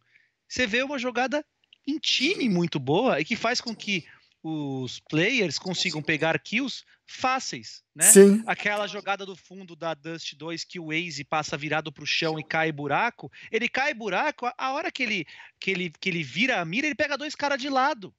Você 0.49 0.67
vê 0.67 0.83
uma 0.83 0.99
jogada 0.99 1.45
em 1.87 1.99
time 1.99 2.49
muito 2.49 2.79
boa 2.79 3.21
e 3.21 3.25
que 3.25 3.37
faz 3.37 3.61
com 3.61 3.75
que 3.75 4.05
os 4.43 5.01
players 5.09 5.59
consigam 5.59 6.01
pegar 6.01 6.39
kills 6.39 6.85
fáceis, 7.05 7.83
né? 7.95 8.05
Sim. 8.05 8.43
Aquela 8.47 8.87
jogada 8.87 9.27
do 9.27 9.35
fundo 9.35 9.75
da 9.75 9.95
Dust 9.95 10.35
2 10.35 10.65
que 10.65 10.79
o 10.79 10.87
Waze 10.89 11.25
passa 11.25 11.57
virado 11.57 11.93
para 11.93 12.05
o 12.05 12.07
chão 12.07 12.39
e 12.39 12.45
cai 12.45 12.71
buraco, 12.71 13.31
ele 13.51 13.69
cai 13.69 13.93
buraco, 13.95 14.49
a 14.57 14.73
hora 14.73 14.91
que 14.91 15.03
ele, 15.03 15.27
que 15.59 15.71
ele, 15.71 15.91
que 15.91 16.09
ele 16.09 16.23
vira 16.23 16.61
a 16.61 16.65
mira, 16.65 16.87
ele 16.87 16.95
pega 16.95 17.19
dois 17.19 17.35
caras 17.35 17.61
de 17.61 17.69
lado. 17.69 18.15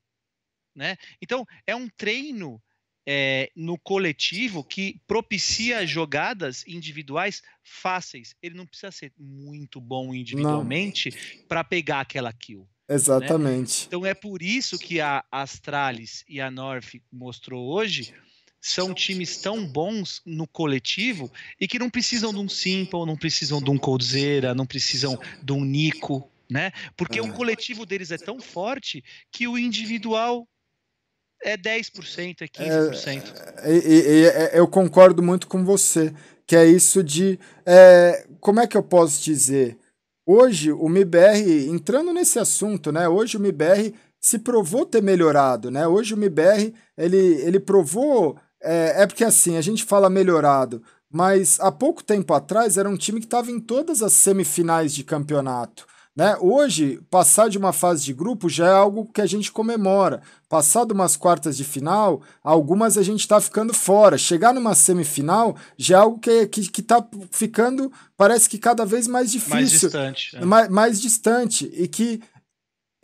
né? 0.76 0.98
Então, 1.22 1.46
é 1.66 1.76
um 1.76 1.90
treino 1.90 2.62
é, 3.10 3.50
no 3.56 3.80
coletivo 3.80 4.62
que 4.62 5.00
propicia 5.08 5.88
jogadas 5.88 6.66
individuais 6.68 7.42
fáceis. 7.64 8.36
Ele 8.44 8.56
não 8.56 8.68
precisa 8.68 8.92
ser 8.92 9.14
muito 9.18 9.80
bom 9.80 10.14
individualmente 10.14 11.14
para 11.48 11.64
pegar 11.64 12.02
aquela 12.02 12.34
kill. 12.34 12.68
Né? 12.88 12.96
Exatamente. 12.96 13.82
Né? 13.82 13.86
Então 13.88 14.06
é 14.06 14.14
por 14.14 14.42
isso 14.42 14.78
que 14.78 15.00
a 15.00 15.24
Astralis 15.32 16.26
e 16.28 16.42
a 16.42 16.52
North 16.52 16.96
mostrou 17.10 17.70
hoje 17.74 18.14
são 18.60 18.94
times 18.94 19.38
tão 19.38 19.66
bons 19.66 20.22
no 20.26 20.46
coletivo 20.46 21.32
e 21.60 21.68
que 21.68 21.80
não 21.80 21.90
precisam 21.90 22.34
de 22.34 22.40
um 22.40 22.50
Simple, 22.50 23.06
não 23.06 23.16
precisam 23.16 23.62
de 23.62 23.70
um 23.70 23.78
Coldzera, 23.78 24.54
não 24.54 24.66
precisam 24.66 25.18
de 25.42 25.54
um 25.54 25.64
Nico, 25.64 26.30
né? 26.50 26.72
Porque 26.98 27.20
é. 27.20 27.22
o 27.22 27.32
coletivo 27.32 27.86
deles 27.86 28.12
é 28.12 28.18
tão 28.18 28.42
forte 28.42 29.02
que 29.32 29.48
o 29.48 29.58
individual 29.58 30.46
é 31.44 31.58
10%, 31.58 32.42
é 32.42 32.48
15%. 32.48 33.24
É, 33.58 33.72
e, 33.72 33.78
e, 33.78 34.26
e, 34.26 34.58
eu 34.58 34.68
concordo 34.68 35.22
muito 35.22 35.48
com 35.48 35.64
você, 35.64 36.14
que 36.46 36.56
é 36.56 36.66
isso 36.66 37.04
de. 37.04 37.40
É, 37.66 38.26
como 38.40 38.60
é 38.60 38.68
que 38.68 38.78
eu 38.78 38.84
posso 38.84 39.24
dizer? 39.24 39.78
Hoje 40.26 40.72
o 40.72 40.90
MIBR, 40.90 41.70
entrando 41.70 42.14
nesse 42.14 42.40
assunto, 42.40 42.92
né? 42.92 43.08
Hoje 43.08 43.38
o 43.38 43.40
MIBR 43.40 43.94
se 44.20 44.40
provou 44.40 44.86
ter 44.86 45.02
melhorado, 45.02 45.72
né? 45.72 45.88
Hoje 45.88 46.14
o 46.14 46.18
MIBR, 46.18 46.74
ele, 46.98 47.18
ele 47.18 47.60
provou. 47.60 48.38
É, 48.62 49.04
é 49.04 49.08
porque 49.08 49.24
assim, 49.24 49.56
a 49.56 49.62
gente 49.62 49.84
fala 49.86 50.10
melhorado, 50.10 50.82
mas 51.10 51.60
há 51.60 51.72
pouco 51.72 52.04
tempo 52.04 52.34
atrás 52.34 52.78
era 52.78 52.90
um 52.90 52.98
time 52.98 53.20
que 53.20 53.26
estava 53.26 53.52
em 53.52 53.60
todas 53.60 54.02
as 54.02 54.14
semifinais 54.14 54.94
de 54.94 55.04
campeonato. 55.04 55.86
Né? 56.18 56.36
Hoje, 56.42 57.00
passar 57.12 57.48
de 57.48 57.60
uma 57.60 57.72
fase 57.72 58.04
de 58.04 58.12
grupo 58.12 58.50
já 58.50 58.68
é 58.70 58.74
algo 58.74 59.06
que 59.06 59.22
a 59.22 59.26
gente 59.28 59.52
comemora. 59.52 60.24
Passar 60.50 60.84
de 60.84 60.92
umas 60.92 61.16
quartas 61.16 61.56
de 61.56 61.64
final, 61.64 62.24
algumas 62.44 62.98
a 62.98 63.04
gente 63.04 63.20
está 63.20 63.40
ficando 63.40 63.72
fora. 63.72 64.18
Chegar 64.18 64.52
numa 64.52 64.74
semifinal 64.74 65.56
já 65.78 65.98
é 65.98 66.00
algo 66.00 66.18
que 66.18 66.32
está 66.32 66.48
que, 66.48 66.70
que 66.72 66.82
tá 66.82 67.08
ficando, 67.30 67.92
parece 68.18 68.50
que 68.50 68.58
cada 68.58 68.84
vez 68.84 69.08
mais 69.08 69.32
difícil. 69.32 69.56
Mais 69.56 69.70
distante. 69.70 70.36
É. 70.36 70.44
Mais, 70.44 70.70
mais 70.70 71.00
distante. 71.00 71.72
E 71.72 71.88
que 71.88 72.20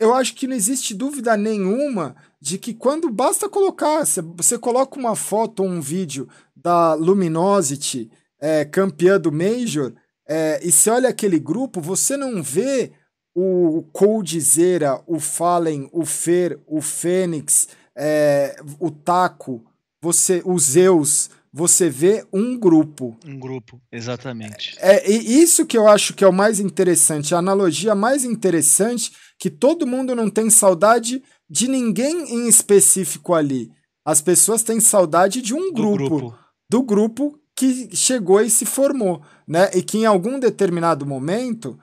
eu 0.00 0.12
acho 0.12 0.34
que 0.34 0.48
não 0.48 0.56
existe 0.56 0.92
dúvida 0.92 1.36
nenhuma 1.36 2.16
de 2.40 2.58
que 2.58 2.74
quando 2.74 3.08
basta 3.08 3.48
colocar, 3.48 4.04
você, 4.36 4.58
coloca 4.58 4.98
uma 4.98 5.14
foto 5.14 5.62
ou 5.62 5.68
um 5.68 5.80
vídeo 5.80 6.28
da 6.56 6.94
Luminosity, 6.94 8.10
é, 8.40 8.64
campeã 8.64 9.20
do 9.20 9.30
Major, 9.30 9.92
é, 10.28 10.58
e 10.64 10.72
você 10.72 10.90
olha 10.90 11.08
aquele 11.08 11.38
grupo, 11.38 11.80
você 11.80 12.16
não 12.16 12.42
vê 12.42 12.92
o 13.34 13.82
Coldzera, 13.92 15.02
o 15.06 15.18
Fallen, 15.18 15.88
o 15.92 16.06
Fer, 16.06 16.58
o 16.66 16.80
Fênix, 16.80 17.68
é, 17.96 18.56
o 18.78 18.90
Taco, 18.90 19.64
você, 20.00 20.42
o 20.44 20.58
Zeus, 20.58 21.30
você 21.52 21.88
vê 21.88 22.26
um 22.32 22.58
grupo. 22.58 23.16
Um 23.24 23.38
grupo, 23.38 23.80
exatamente. 23.92 24.76
É, 24.78 25.08
e 25.10 25.40
isso 25.40 25.64
que 25.64 25.78
eu 25.78 25.88
acho 25.88 26.12
que 26.12 26.24
é 26.24 26.28
o 26.28 26.32
mais 26.32 26.60
interessante, 26.60 27.34
a 27.34 27.38
analogia 27.38 27.94
mais 27.94 28.24
interessante, 28.24 29.12
que 29.38 29.48
todo 29.48 29.86
mundo 29.86 30.14
não 30.14 30.28
tem 30.28 30.50
saudade 30.50 31.22
de 31.48 31.68
ninguém 31.68 32.34
em 32.34 32.48
específico 32.48 33.34
ali. 33.34 33.70
As 34.04 34.20
pessoas 34.20 34.62
têm 34.62 34.80
saudade 34.80 35.40
de 35.40 35.54
um 35.54 35.72
grupo, 35.72 35.98
do 35.98 36.08
grupo, 36.08 36.38
do 36.68 36.82
grupo 36.82 37.40
que 37.56 37.94
chegou 37.94 38.40
e 38.40 38.50
se 38.50 38.66
formou, 38.66 39.22
né? 39.46 39.70
E 39.74 39.82
que 39.82 39.98
em 39.98 40.06
algum 40.06 40.38
determinado 40.38 41.06
momento 41.06 41.78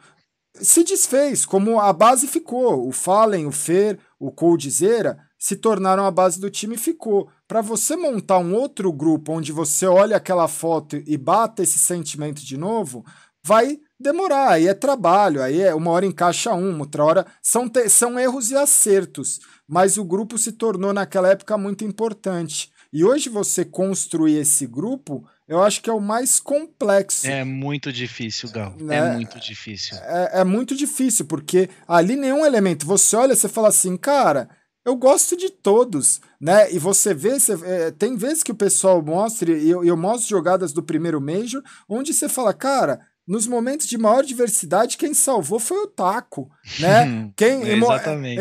se 0.53 0.83
desfez, 0.83 1.45
como 1.45 1.79
a 1.79 1.93
base 1.93 2.27
ficou. 2.27 2.87
O 2.87 2.91
Fallen, 2.91 3.45
o 3.45 3.51
Fer, 3.51 3.99
o 4.19 4.31
Coldzera 4.31 5.17
se 5.37 5.55
tornaram 5.55 6.05
a 6.05 6.11
base 6.11 6.39
do 6.39 6.49
time 6.49 6.75
e 6.75 6.77
ficou. 6.77 7.29
Para 7.47 7.61
você 7.61 7.95
montar 7.95 8.37
um 8.37 8.53
outro 8.53 8.91
grupo 8.91 9.33
onde 9.33 9.51
você 9.51 9.87
olha 9.87 10.17
aquela 10.17 10.47
foto 10.47 11.01
e 11.05 11.17
bata 11.17 11.63
esse 11.63 11.79
sentimento 11.79 12.45
de 12.45 12.57
novo, 12.57 13.03
vai 13.43 13.79
demorar. 13.99 14.51
Aí 14.51 14.67
é 14.67 14.73
trabalho, 14.73 15.41
aí 15.41 15.61
é 15.61 15.73
uma 15.73 15.91
hora 15.91 16.05
encaixa 16.05 16.53
uma, 16.53 16.83
outra 16.83 17.03
hora. 17.03 17.25
São, 17.41 17.69
são 17.89 18.19
erros 18.19 18.51
e 18.51 18.55
acertos. 18.55 19.39
Mas 19.67 19.97
o 19.97 20.03
grupo 20.03 20.37
se 20.37 20.51
tornou 20.51 20.93
naquela 20.93 21.29
época 21.29 21.57
muito 21.57 21.83
importante. 21.83 22.71
E 22.93 23.05
hoje 23.05 23.29
você 23.29 23.63
construir 23.63 24.35
esse 24.35 24.67
grupo 24.67 25.25
eu 25.51 25.61
acho 25.61 25.81
que 25.81 25.89
é 25.89 25.93
o 25.93 25.99
mais 25.99 26.39
complexo. 26.39 27.27
É 27.27 27.43
muito 27.43 27.91
difícil, 27.91 28.49
Gal. 28.49 28.73
É 28.79 28.83
né? 28.83 28.95
É 28.95 29.13
muito 29.15 29.37
difícil. 29.37 29.97
É, 29.97 30.39
é 30.39 30.43
muito 30.45 30.73
difícil, 30.73 31.25
porque 31.25 31.69
ali 31.85 32.15
nenhum 32.15 32.45
elemento. 32.45 32.85
Você 32.85 33.17
olha, 33.17 33.35
você 33.35 33.49
fala 33.49 33.67
assim, 33.67 33.97
cara, 33.97 34.47
eu 34.85 34.95
gosto 34.95 35.35
de 35.35 35.49
todos, 35.49 36.21
né? 36.39 36.71
E 36.71 36.79
você 36.79 37.13
vê, 37.13 37.37
você, 37.37 37.59
é, 37.65 37.91
tem 37.91 38.15
vezes 38.15 38.43
que 38.43 38.51
o 38.53 38.55
pessoal 38.55 39.01
mostra, 39.01 39.51
e 39.51 39.69
eu, 39.69 39.83
eu 39.83 39.97
mostro 39.97 40.29
jogadas 40.29 40.71
do 40.71 40.81
primeiro 40.81 41.19
Major, 41.19 41.61
onde 41.89 42.13
você 42.13 42.29
fala, 42.29 42.53
cara, 42.53 43.01
nos 43.31 43.47
momentos 43.47 43.87
de 43.87 43.97
maior 43.97 44.25
diversidade, 44.25 44.97
quem 44.97 45.13
salvou 45.13 45.57
foi 45.57 45.77
o 45.77 45.87
Taco, 45.87 46.51
né? 46.81 47.31
quem, 47.33 47.63
em, 47.63 47.79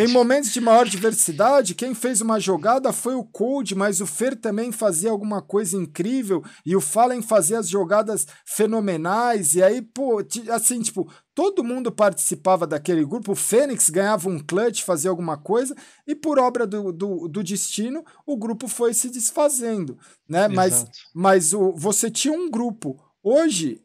em, 0.02 0.08
momentos 0.08 0.52
de 0.52 0.60
maior 0.60 0.84
diversidade, 0.84 1.76
quem 1.76 1.94
fez 1.94 2.20
uma 2.20 2.40
jogada 2.40 2.92
foi 2.92 3.14
o 3.14 3.22
Cold, 3.22 3.76
mas 3.76 4.00
o 4.00 4.06
Fer 4.06 4.34
também 4.34 4.72
fazia 4.72 5.12
alguma 5.12 5.40
coisa 5.40 5.76
incrível 5.76 6.42
e 6.66 6.74
o 6.74 6.80
Fallen 6.80 7.22
fazia 7.22 7.60
as 7.60 7.68
jogadas 7.68 8.26
fenomenais 8.44 9.54
e 9.54 9.62
aí, 9.62 9.80
pô, 9.80 10.24
assim, 10.50 10.82
tipo, 10.82 11.08
todo 11.36 11.62
mundo 11.62 11.92
participava 11.92 12.66
daquele 12.66 13.04
grupo, 13.04 13.30
o 13.30 13.36
Fênix 13.36 13.90
ganhava 13.90 14.28
um 14.28 14.40
clutch, 14.40 14.82
fazia 14.82 15.10
alguma 15.10 15.38
coisa 15.38 15.72
e 16.04 16.16
por 16.16 16.36
obra 16.36 16.66
do, 16.66 16.90
do, 16.90 17.28
do 17.28 17.44
destino, 17.44 18.04
o 18.26 18.36
grupo 18.36 18.66
foi 18.66 18.92
se 18.92 19.08
desfazendo, 19.08 19.96
né? 20.28 20.46
Exato. 20.46 20.56
Mas, 20.56 20.86
mas 21.14 21.54
o, 21.54 21.70
você 21.76 22.10
tinha 22.10 22.34
um 22.34 22.50
grupo. 22.50 23.00
Hoje, 23.22 23.80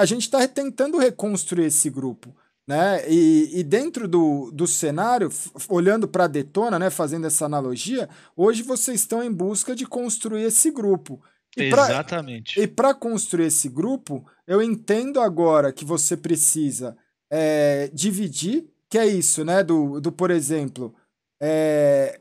a 0.00 0.04
gente 0.06 0.22
está 0.22 0.46
tentando 0.48 0.98
reconstruir 0.98 1.66
esse 1.66 1.90
grupo. 1.90 2.34
Né? 2.66 3.02
E, 3.08 3.60
e 3.60 3.62
dentro 3.64 4.06
do, 4.06 4.50
do 4.52 4.66
cenário, 4.66 5.28
olhando 5.68 6.06
para 6.06 6.24
a 6.24 6.28
Detona, 6.28 6.78
né, 6.78 6.88
fazendo 6.88 7.26
essa 7.26 7.44
analogia, 7.44 8.08
hoje 8.36 8.62
vocês 8.62 9.00
estão 9.00 9.22
em 9.22 9.32
busca 9.32 9.74
de 9.74 9.84
construir 9.84 10.44
esse 10.44 10.70
grupo. 10.70 11.20
E 11.56 11.64
Exatamente. 11.64 12.54
Pra, 12.54 12.62
e 12.62 12.66
para 12.68 12.94
construir 12.94 13.46
esse 13.46 13.68
grupo, 13.68 14.24
eu 14.46 14.62
entendo 14.62 15.20
agora 15.20 15.72
que 15.72 15.84
você 15.84 16.16
precisa 16.16 16.96
é, 17.28 17.90
dividir, 17.92 18.66
que 18.88 18.96
é 18.96 19.06
isso, 19.06 19.44
né? 19.44 19.64
Do, 19.64 20.00
do 20.00 20.12
por 20.12 20.30
exemplo, 20.30 20.94
é, 21.42 22.20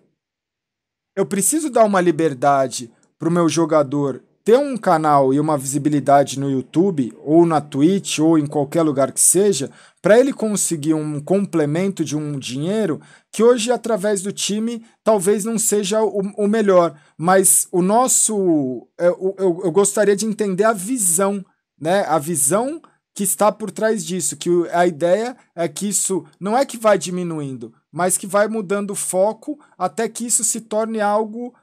eu 1.15 1.25
preciso 1.25 1.69
dar 1.69 1.85
uma 1.85 2.01
liberdade 2.01 2.91
para 3.19 3.29
o 3.29 3.31
meu 3.31 3.47
jogador 3.47 4.23
ter 4.43 4.57
um 4.57 4.77
canal 4.77 5.33
e 5.33 5.39
uma 5.39 5.57
visibilidade 5.57 6.39
no 6.39 6.49
YouTube, 6.49 7.13
ou 7.23 7.45
na 7.45 7.61
Twitch, 7.61 8.19
ou 8.19 8.37
em 8.37 8.47
qualquer 8.47 8.81
lugar 8.81 9.11
que 9.11 9.21
seja, 9.21 9.69
para 10.01 10.19
ele 10.19 10.33
conseguir 10.33 10.93
um 10.93 11.19
complemento 11.19 12.03
de 12.03 12.15
um 12.15 12.39
dinheiro 12.39 13.01
que 13.31 13.43
hoje, 13.43 13.71
através 13.71 14.21
do 14.21 14.31
time, 14.31 14.83
talvez 15.03 15.45
não 15.45 15.59
seja 15.59 16.01
o, 16.01 16.21
o 16.37 16.47
melhor. 16.47 16.95
Mas 17.17 17.67
o 17.71 17.81
nosso. 17.81 18.87
Eu, 18.97 19.35
eu, 19.37 19.61
eu 19.65 19.71
gostaria 19.71 20.15
de 20.15 20.25
entender 20.25 20.63
a 20.63 20.73
visão, 20.73 21.45
né? 21.79 22.05
A 22.07 22.17
visão 22.17 22.81
que 23.13 23.23
está 23.23 23.51
por 23.51 23.69
trás 23.69 24.05
disso, 24.05 24.37
que 24.37 24.49
a 24.71 24.87
ideia 24.87 25.35
é 25.53 25.67
que 25.67 25.89
isso 25.89 26.25
não 26.39 26.57
é 26.57 26.65
que 26.65 26.77
vai 26.77 26.97
diminuindo, 26.97 27.73
mas 27.91 28.17
que 28.17 28.25
vai 28.25 28.47
mudando 28.47 28.91
o 28.91 28.95
foco 28.95 29.59
até 29.77 30.07
que 30.07 30.25
isso 30.25 30.41
se 30.43 30.61
torne 30.61 31.01
algo 31.01 31.53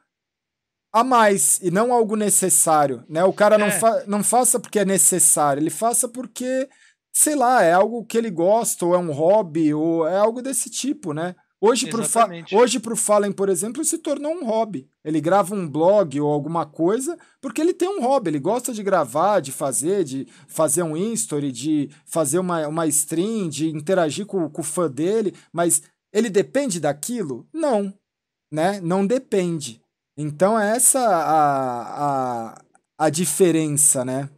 a 0.97 1.05
mais 1.05 1.60
e 1.62 1.70
não 1.70 1.92
algo 1.92 2.16
necessário, 2.16 3.05
né? 3.07 3.23
O 3.23 3.33
cara 3.33 3.57
é. 3.57 3.58
não, 3.58 3.70
fa 3.70 4.05
não 4.07 4.25
faça 4.25 4.58
porque 4.58 4.78
é 4.78 4.84
necessário, 4.84 5.60
ele 5.60 5.68
faça 5.68 6.08
porque, 6.08 6.68
sei 7.12 7.34
lá, 7.34 7.62
é 7.62 7.73
algo 7.73 8.05
que 8.05 8.16
ele 8.16 8.31
gosta, 8.31 8.86
ou 8.86 8.94
é 8.94 8.99
um 8.99 9.12
hobby, 9.12 9.75
ou 9.75 10.07
é 10.07 10.16
algo 10.16 10.41
desse 10.41 10.70
tipo, 10.70 11.12
né? 11.12 11.36
Hoje 11.60 11.89
pro, 11.89 12.05
Fa 12.05 12.28
hoje 12.52 12.78
pro 12.78 12.97
Fallen, 12.97 13.33
por 13.33 13.49
exemplo, 13.49 13.84
se 13.84 13.99
tornou 13.99 14.33
um 14.33 14.44
hobby. 14.44 14.89
Ele 15.02 15.20
grava 15.20 15.55
um 15.55 15.66
blog 15.66 16.20
ou 16.20 16.31
alguma 16.31 16.66
coisa 16.66 17.16
porque 17.41 17.60
ele 17.60 17.73
tem 17.73 17.89
um 17.89 18.02
hobby. 18.02 18.28
Ele 18.28 18.39
gosta 18.39 18.75
de 18.75 18.83
gravar, 18.83 19.41
de 19.41 19.52
fazer, 19.52 20.05
de 20.05 20.28
fazer 20.47 20.83
um 20.83 20.94
history, 20.94 21.50
de 21.50 21.89
fazer 22.05 22.39
uma, 22.39 22.68
uma 22.68 22.86
stream, 22.86 23.49
de 23.49 23.70
interagir 23.70 24.26
com, 24.26 24.50
com 24.50 24.60
o 24.60 24.65
fã 24.65 24.89
dele. 24.91 25.34
Mas 25.50 25.83
ele 26.12 26.28
depende 26.28 26.78
daquilo? 26.78 27.49
Não, 27.55 27.92
né? 28.52 28.78
Não 28.83 29.07
depende. 29.07 29.81
Então 30.17 30.59
é 30.59 30.77
essa 30.77 31.01
a, 31.01 32.51
a, 32.51 32.62
a 32.99 33.11
diferença, 33.11 34.05
né? 34.05 34.31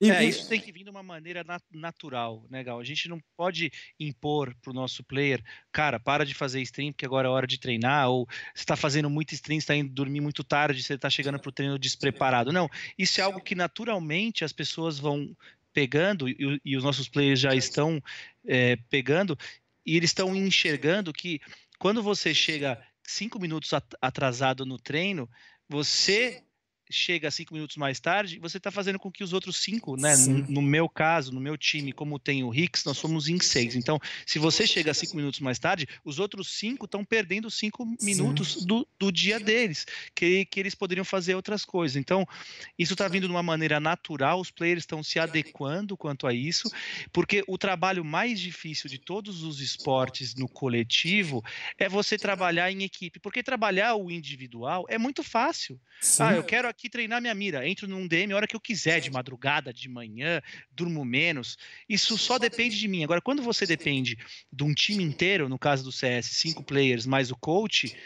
E, 0.00 0.10
é, 0.10 0.24
isso 0.24 0.48
tem 0.48 0.60
que 0.60 0.70
vir 0.70 0.84
de 0.84 0.90
uma 0.90 1.02
maneira 1.02 1.42
nat 1.42 1.62
natural, 1.72 2.46
né, 2.48 2.62
Gal? 2.62 2.78
A 2.78 2.84
gente 2.84 3.08
não 3.08 3.20
pode 3.36 3.70
impor 3.98 4.54
pro 4.62 4.72
nosso 4.72 5.02
player, 5.02 5.42
cara, 5.72 5.98
para 5.98 6.24
de 6.24 6.34
fazer 6.34 6.62
stream, 6.62 6.92
porque 6.92 7.04
agora 7.04 7.26
é 7.26 7.30
hora 7.30 7.48
de 7.48 7.58
treinar, 7.58 8.08
ou 8.08 8.24
você 8.54 8.62
está 8.62 8.76
fazendo 8.76 9.10
muito 9.10 9.34
stream, 9.34 9.58
está 9.58 9.74
indo 9.74 9.92
dormir 9.92 10.20
muito 10.20 10.44
tarde, 10.44 10.84
você 10.84 10.94
está 10.94 11.10
chegando 11.10 11.40
pro 11.40 11.50
treino 11.50 11.76
despreparado. 11.78 12.52
Não, 12.52 12.70
isso 12.96 13.20
é 13.20 13.24
algo 13.24 13.40
que 13.40 13.56
naturalmente 13.56 14.44
as 14.44 14.52
pessoas 14.52 15.00
vão 15.00 15.36
pegando, 15.72 16.28
e, 16.28 16.60
e 16.64 16.76
os 16.76 16.84
nossos 16.84 17.08
players 17.08 17.40
já 17.40 17.54
estão 17.56 18.00
é, 18.46 18.76
pegando, 18.88 19.36
e 19.84 19.96
eles 19.96 20.10
estão 20.10 20.34
enxergando 20.36 21.12
que 21.12 21.40
quando 21.76 22.04
você 22.04 22.32
chega 22.32 22.80
cinco 23.08 23.38
minutos 23.38 23.72
atrasado 24.02 24.66
no 24.66 24.78
treino, 24.78 25.28
você 25.68 26.44
chega 26.90 27.30
cinco 27.30 27.54
minutos 27.54 27.76
mais 27.76 28.00
tarde, 28.00 28.38
você 28.38 28.56
está 28.58 28.70
fazendo 28.70 28.98
com 28.98 29.10
que 29.10 29.22
os 29.22 29.32
outros 29.32 29.56
cinco, 29.58 29.96
né? 29.96 30.16
No, 30.16 30.38
no, 30.48 30.62
meu 30.62 30.88
caso, 30.88 31.32
no 31.32 31.40
meu 31.40 31.56
time, 31.56 31.92
como 31.92 32.18
tem 32.18 32.42
o 32.44 32.54
Hicks, 32.54 32.84
nós 32.84 32.98
somos 32.98 33.28
em 33.28 33.38
seis. 33.40 33.74
Então, 33.74 34.00
se 34.26 34.38
você 34.38 34.66
chega 34.66 34.94
cinco 34.94 35.16
minutos 35.16 35.40
mais 35.40 35.58
tarde, 35.58 35.86
os 36.04 36.18
outros 36.18 36.48
cinco 36.48 36.84
estão 36.86 37.04
perdendo 37.04 37.50
cinco 37.50 37.86
minutos 38.00 38.64
do, 38.64 38.86
do 38.98 39.12
dia 39.12 39.38
deles, 39.38 39.86
que, 40.14 40.44
que 40.46 40.60
eles 40.60 40.74
poderiam 40.74 41.04
fazer 41.04 41.34
outras 41.34 41.64
coisas. 41.64 41.96
Então, 41.96 42.26
isso 42.78 42.94
está 42.94 43.08
vindo 43.08 43.26
de 43.26 43.32
uma 43.32 43.42
maneira 43.42 43.80
natural, 43.80 44.40
os 44.40 44.50
players 44.50 44.82
estão 44.82 45.02
se 45.02 45.18
adequando 45.18 45.96
quanto 45.96 46.26
a 46.26 46.32
isso, 46.32 46.70
porque 47.12 47.44
o 47.46 47.58
trabalho 47.58 48.04
mais 48.04 48.40
difícil 48.40 48.88
de 48.88 48.98
todos 48.98 49.42
os 49.42 49.60
esportes 49.60 50.34
no 50.34 50.48
coletivo 50.48 51.44
é 51.78 51.88
você 51.88 52.16
trabalhar 52.16 52.70
em 52.70 52.82
equipe, 52.82 53.18
porque 53.18 53.42
trabalhar 53.42 53.94
o 53.94 54.10
individual 54.10 54.86
é 54.88 54.98
muito 54.98 55.22
fácil. 55.22 55.80
Sim. 56.00 56.22
Ah, 56.22 56.32
eu 56.32 56.44
quero 56.44 56.68
aqui 56.78 56.88
treinar 56.88 57.20
minha 57.20 57.34
mira. 57.34 57.68
Entro 57.68 57.88
num 57.88 58.06
DM 58.06 58.32
a 58.32 58.36
hora 58.36 58.46
que 58.46 58.54
eu 58.54 58.60
quiser, 58.60 59.00
de 59.00 59.10
madrugada, 59.10 59.74
de 59.74 59.88
manhã, 59.88 60.40
durmo 60.70 61.04
menos. 61.04 61.58
Isso 61.88 62.16
só 62.16 62.38
depende 62.38 62.78
de 62.78 62.86
mim. 62.86 63.02
Agora, 63.02 63.20
quando 63.20 63.42
você 63.42 63.66
depende 63.66 64.16
de 64.52 64.62
um 64.62 64.72
time 64.72 65.02
inteiro, 65.02 65.48
no 65.48 65.58
caso 65.58 65.82
do 65.82 65.90
CS, 65.90 66.26
cinco 66.26 66.62
players 66.62 67.04
mais 67.04 67.32
o 67.32 67.36
coach, 67.36 67.96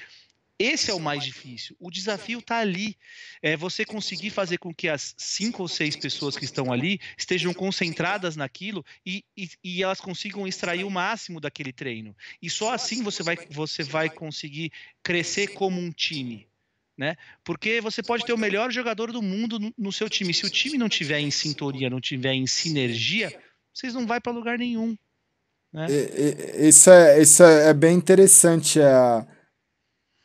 esse 0.58 0.90
é 0.90 0.94
o 0.94 1.00
mais 1.00 1.22
difícil. 1.22 1.76
O 1.78 1.90
desafio 1.90 2.38
está 2.38 2.58
ali. 2.58 2.96
É 3.42 3.56
você 3.56 3.84
conseguir 3.84 4.30
fazer 4.30 4.56
com 4.56 4.72
que 4.72 4.88
as 4.88 5.14
cinco 5.18 5.62
ou 5.62 5.68
seis 5.68 5.94
pessoas 5.94 6.36
que 6.36 6.44
estão 6.44 6.72
ali 6.72 6.98
estejam 7.18 7.52
concentradas 7.52 8.36
naquilo 8.36 8.84
e, 9.04 9.22
e, 9.36 9.50
e, 9.62 9.82
elas 9.82 10.00
consigam 10.00 10.46
extrair 10.46 10.84
o 10.84 10.90
máximo 10.90 11.40
daquele 11.40 11.72
treino. 11.72 12.16
E 12.40 12.48
só 12.48 12.72
assim 12.72 13.02
você 13.02 13.22
vai, 13.22 13.36
você 13.50 13.82
vai 13.82 14.08
conseguir 14.08 14.72
crescer 15.02 15.48
como 15.48 15.78
um 15.78 15.90
time 15.90 16.46
né? 17.02 17.16
Porque 17.42 17.80
você 17.80 18.00
pode 18.00 18.24
ter 18.24 18.32
o 18.32 18.38
melhor 18.38 18.70
jogador 18.70 19.10
do 19.10 19.20
mundo 19.20 19.58
no, 19.76 19.92
seu 19.92 20.08
time. 20.08 20.32
Se 20.32 20.46
o 20.46 20.50
time 20.50 20.78
não 20.78 20.88
tiver 20.88 21.18
em 21.18 21.32
sintonia, 21.32 21.90
não 21.90 22.00
tiver 22.00 22.32
em 22.32 22.46
sinergia, 22.46 23.36
vocês 23.74 23.92
não 23.92 24.06
vão 24.06 24.20
para 24.20 24.32
lugar 24.32 24.56
nenhum. 24.56 24.96
Né? 25.72 25.88
Isso, 26.60 26.88
é, 26.88 27.20
isso 27.20 27.42
é, 27.42 27.70
é 27.70 27.74
bem 27.74 27.96
interessante 27.96 28.80
a, 28.80 29.26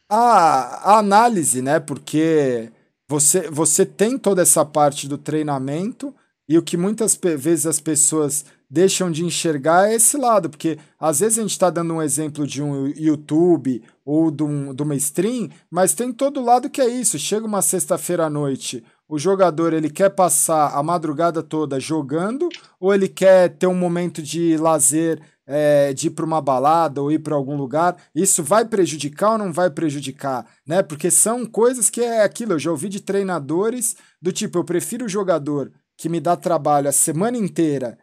a, 0.08 0.92
a 0.92 1.00
análise, 1.00 1.64
né? 1.64 1.80
Porque 1.80 2.72
você, 3.08 3.50
você 3.50 3.84
tem 3.84 4.16
toda 4.16 4.44
essa 4.44 4.64
parte 4.64 5.08
do 5.08 5.18
treinamento 5.18 6.14
e 6.48 6.60
o 6.60 6.62
que 6.62 6.78
muitas 6.78 7.16
vezes 7.40 7.66
as 7.66 7.80
pessoas 7.80 8.46
deixam 8.70 9.10
de 9.10 9.24
enxergar 9.24 9.92
esse 9.92 10.18
lado, 10.18 10.50
porque 10.50 10.78
às 11.00 11.20
vezes 11.20 11.38
a 11.38 11.42
gente 11.42 11.52
está 11.52 11.70
dando 11.70 11.94
um 11.94 12.02
exemplo 12.02 12.46
de 12.46 12.62
um 12.62 12.88
YouTube 12.88 13.82
ou 14.04 14.30
de, 14.30 14.44
um, 14.44 14.74
de 14.74 14.84
uma 14.84 14.96
stream, 14.96 15.50
mas 15.70 15.94
tem 15.94 16.12
todo 16.12 16.44
lado 16.44 16.70
que 16.70 16.82
é 16.82 16.88
isso. 16.88 17.18
Chega 17.18 17.46
uma 17.46 17.62
sexta-feira 17.62 18.26
à 18.26 18.30
noite, 18.30 18.84
o 19.08 19.18
jogador 19.18 19.72
ele 19.72 19.90
quer 19.90 20.10
passar 20.10 20.78
a 20.78 20.84
madrugada 20.84 21.42
toda 21.42 21.80
jogando 21.80 22.50
ou 22.80 22.94
ele 22.94 23.08
quer 23.08 23.50
ter 23.50 23.68
um 23.68 23.74
momento 23.74 24.22
de 24.22 24.58
lazer, 24.58 25.22
é, 25.46 25.94
de 25.94 26.08
ir 26.08 26.10
para 26.10 26.26
uma 26.26 26.42
balada 26.42 27.02
ou 27.02 27.10
ir 27.10 27.20
para 27.20 27.34
algum 27.34 27.56
lugar. 27.56 27.96
Isso 28.14 28.44
vai 28.44 28.66
prejudicar 28.66 29.32
ou 29.32 29.38
não 29.38 29.54
vai 29.54 29.70
prejudicar, 29.70 30.46
né? 30.66 30.84
Porque 30.84 31.10
são 31.10 31.46
coisas 31.46 31.90
que 31.90 32.02
é 32.02 32.22
aquilo. 32.24 32.54
Eu 32.54 32.60
já 32.60 32.70
ouvi 32.70 32.90
de 32.90 33.00
treinadores 33.00 33.96
do 34.22 34.34
tipo, 34.34 34.58
eu 34.58 34.66
prefiro 34.66 35.06
o 35.06 35.10
jogador 35.10 35.72
que 35.96 36.10
me 36.10 36.20
dá 36.20 36.36
trabalho 36.36 36.90
a 36.90 36.92
semana 36.92 37.38
inteira 37.38 37.98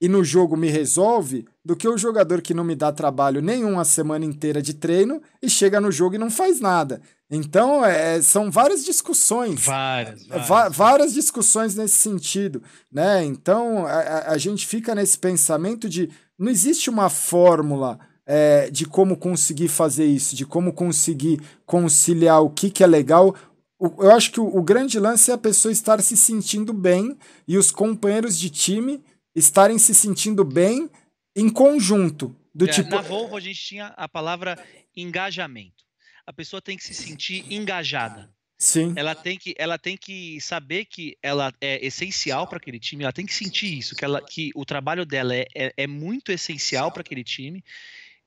e 0.00 0.08
no 0.08 0.22
jogo 0.22 0.56
me 0.56 0.68
resolve 0.68 1.44
do 1.64 1.74
que 1.74 1.88
o 1.88 1.98
jogador 1.98 2.40
que 2.40 2.54
não 2.54 2.64
me 2.64 2.76
dá 2.76 2.92
trabalho 2.92 3.42
nenhum 3.42 3.78
a 3.78 3.84
semana 3.84 4.24
inteira 4.24 4.62
de 4.62 4.74
treino 4.74 5.20
e 5.42 5.50
chega 5.50 5.80
no 5.80 5.90
jogo 5.90 6.14
e 6.14 6.18
não 6.18 6.30
faz 6.30 6.60
nada. 6.60 7.00
Então, 7.30 7.84
é, 7.84 8.22
são 8.22 8.50
várias 8.50 8.84
discussões. 8.84 9.64
Várias. 9.64 10.26
Várias. 10.26 10.76
várias 10.76 11.12
discussões 11.12 11.74
nesse 11.74 11.96
sentido. 11.96 12.62
Né? 12.90 13.24
Então, 13.24 13.86
a, 13.86 14.30
a, 14.30 14.38
gente 14.38 14.66
fica 14.66 14.94
nesse 14.94 15.18
pensamento 15.18 15.88
de 15.88 16.08
não 16.38 16.50
existe 16.50 16.88
uma 16.88 17.10
fórmula 17.10 17.98
é, 18.24 18.70
de 18.70 18.86
como 18.86 19.16
conseguir 19.16 19.68
fazer 19.68 20.06
isso, 20.06 20.34
de 20.34 20.46
como 20.46 20.72
conseguir 20.72 21.40
conciliar 21.66 22.42
o 22.42 22.48
que, 22.48 22.70
que 22.70 22.82
é 22.82 22.86
legal. 22.86 23.34
eu 23.80 24.10
acho 24.12 24.32
que 24.32 24.40
o 24.40 24.62
grande 24.62 24.98
lance 24.98 25.30
é 25.30 25.34
a 25.34 25.38
pessoa 25.38 25.72
estar 25.72 26.00
se 26.00 26.16
sentindo 26.16 26.72
bem 26.72 27.16
e 27.46 27.58
os 27.58 27.70
companheiros 27.70 28.38
de 28.38 28.48
time 28.48 29.02
estarem 29.38 29.78
se 29.78 29.94
sentindo 29.94 30.44
bem 30.44 30.90
em 31.36 31.48
conjunto. 31.48 32.34
Do 32.54 32.68
é, 32.68 32.72
tipo... 32.72 32.90
Na 32.90 33.00
Volvo 33.00 33.36
a 33.36 33.40
gente 33.40 33.60
tinha 33.60 33.86
a 33.96 34.08
palavra 34.08 34.62
engajamento. 34.96 35.84
A 36.26 36.32
pessoa 36.32 36.60
tem 36.60 36.76
que 36.76 36.84
se 36.84 36.94
sentir 36.94 37.44
engajada. 37.52 38.30
Sim. 38.58 38.92
Ela 38.96 39.14
tem 39.14 39.38
que, 39.38 39.54
ela 39.56 39.78
tem 39.78 39.96
que 39.96 40.40
saber 40.40 40.84
que 40.84 41.16
ela 41.22 41.54
é 41.60 41.86
essencial 41.86 42.46
para 42.48 42.58
aquele 42.58 42.80
time, 42.80 43.04
ela 43.04 43.12
tem 43.12 43.24
que 43.24 43.32
sentir 43.32 43.78
isso, 43.78 43.94
que, 43.94 44.04
ela, 44.04 44.20
que 44.20 44.50
o 44.52 44.64
trabalho 44.64 45.06
dela 45.06 45.32
é, 45.32 45.46
é, 45.54 45.72
é 45.76 45.86
muito 45.86 46.32
essencial 46.32 46.90
para 46.90 47.02
aquele 47.02 47.22
time 47.22 47.62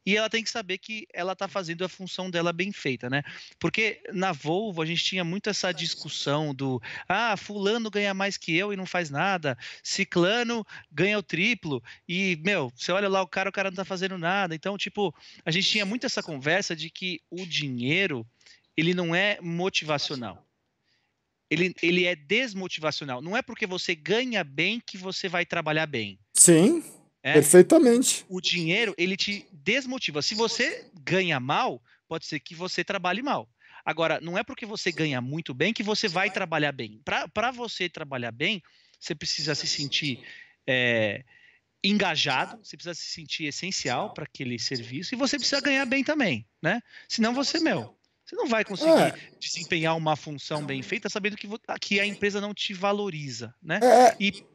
e 0.05 0.17
ela 0.17 0.29
tem 0.29 0.43
que 0.43 0.49
saber 0.49 0.77
que 0.77 1.07
ela 1.13 1.33
está 1.33 1.47
fazendo 1.47 1.85
a 1.85 1.89
função 1.89 2.29
dela 2.29 2.51
bem 2.51 2.71
feita, 2.71 3.09
né? 3.09 3.23
Porque 3.59 4.01
na 4.11 4.31
Volvo 4.31 4.81
a 4.81 4.85
gente 4.85 5.03
tinha 5.03 5.23
muito 5.23 5.49
essa 5.49 5.71
discussão 5.71 6.53
do 6.55 6.81
ah, 7.07 7.37
fulano 7.37 7.89
ganha 7.89 8.13
mais 8.13 8.37
que 8.37 8.55
eu 8.55 8.73
e 8.73 8.75
não 8.75 8.85
faz 8.85 9.09
nada, 9.09 9.57
ciclano 9.83 10.65
ganha 10.91 11.19
o 11.19 11.23
triplo 11.23 11.83
e, 12.07 12.39
meu, 12.43 12.71
você 12.75 12.91
olha 12.91 13.07
lá 13.07 13.21
o 13.21 13.27
cara, 13.27 13.49
o 13.49 13.53
cara 13.53 13.69
não 13.69 13.75
está 13.75 13.85
fazendo 13.85 14.17
nada. 14.17 14.55
Então, 14.55 14.77
tipo, 14.77 15.13
a 15.45 15.51
gente 15.51 15.69
tinha 15.69 15.85
muito 15.85 16.05
essa 16.05 16.23
conversa 16.23 16.75
de 16.75 16.89
que 16.89 17.21
o 17.29 17.45
dinheiro, 17.45 18.25
ele 18.75 18.93
não 18.93 19.13
é 19.13 19.39
motivacional. 19.41 20.45
Ele, 21.49 21.75
ele 21.81 22.05
é 22.05 22.15
desmotivacional. 22.15 23.21
Não 23.21 23.35
é 23.35 23.41
porque 23.41 23.67
você 23.67 23.93
ganha 23.93 24.43
bem 24.43 24.79
que 24.79 24.97
você 24.97 25.27
vai 25.27 25.45
trabalhar 25.45 25.85
bem. 25.85 26.17
Sim. 26.33 26.81
É, 27.23 27.33
Perfeitamente. 27.33 28.25
O 28.27 28.41
dinheiro, 28.41 28.93
ele 28.97 29.15
te 29.15 29.47
desmotiva. 29.51 30.21
Se 30.21 30.33
você 30.33 30.85
ganha 31.03 31.39
mal, 31.39 31.81
pode 32.07 32.25
ser 32.25 32.39
que 32.39 32.55
você 32.55 32.83
trabalhe 32.83 33.21
mal. 33.21 33.47
Agora, 33.85 34.19
não 34.21 34.37
é 34.37 34.43
porque 34.43 34.65
você 34.65 34.91
ganha 34.91 35.21
muito 35.21 35.53
bem 35.53 35.73
que 35.73 35.83
você 35.83 36.07
vai 36.07 36.29
trabalhar 36.29 36.71
bem. 36.71 37.01
Para 37.05 37.51
você 37.51 37.89
trabalhar 37.89 38.31
bem, 38.31 38.61
você 38.99 39.15
precisa 39.15 39.55
se 39.55 39.67
sentir 39.67 40.19
é, 40.67 41.23
engajado, 41.83 42.59
você 42.63 42.77
precisa 42.77 42.93
se 42.93 43.09
sentir 43.09 43.45
essencial 43.45 44.13
para 44.13 44.25
aquele 44.25 44.59
serviço 44.59 45.15
e 45.15 45.17
você 45.17 45.37
precisa 45.37 45.61
ganhar 45.61 45.85
bem 45.85 46.03
também, 46.03 46.45
né? 46.61 46.81
Senão 47.07 47.33
você, 47.33 47.59
meu, 47.59 47.97
você 48.23 48.35
não 48.35 48.47
vai 48.47 48.63
conseguir 48.63 48.91
é. 48.91 49.13
desempenhar 49.39 49.97
uma 49.97 50.15
função 50.15 50.63
bem 50.63 50.81
feita 50.83 51.09
sabendo 51.09 51.35
que, 51.35 51.47
que 51.79 51.99
a 51.99 52.05
empresa 52.05 52.39
não 52.39 52.53
te 52.53 52.73
valoriza, 52.73 53.53
né? 53.61 53.79
É. 53.81 54.15
E 54.19 54.45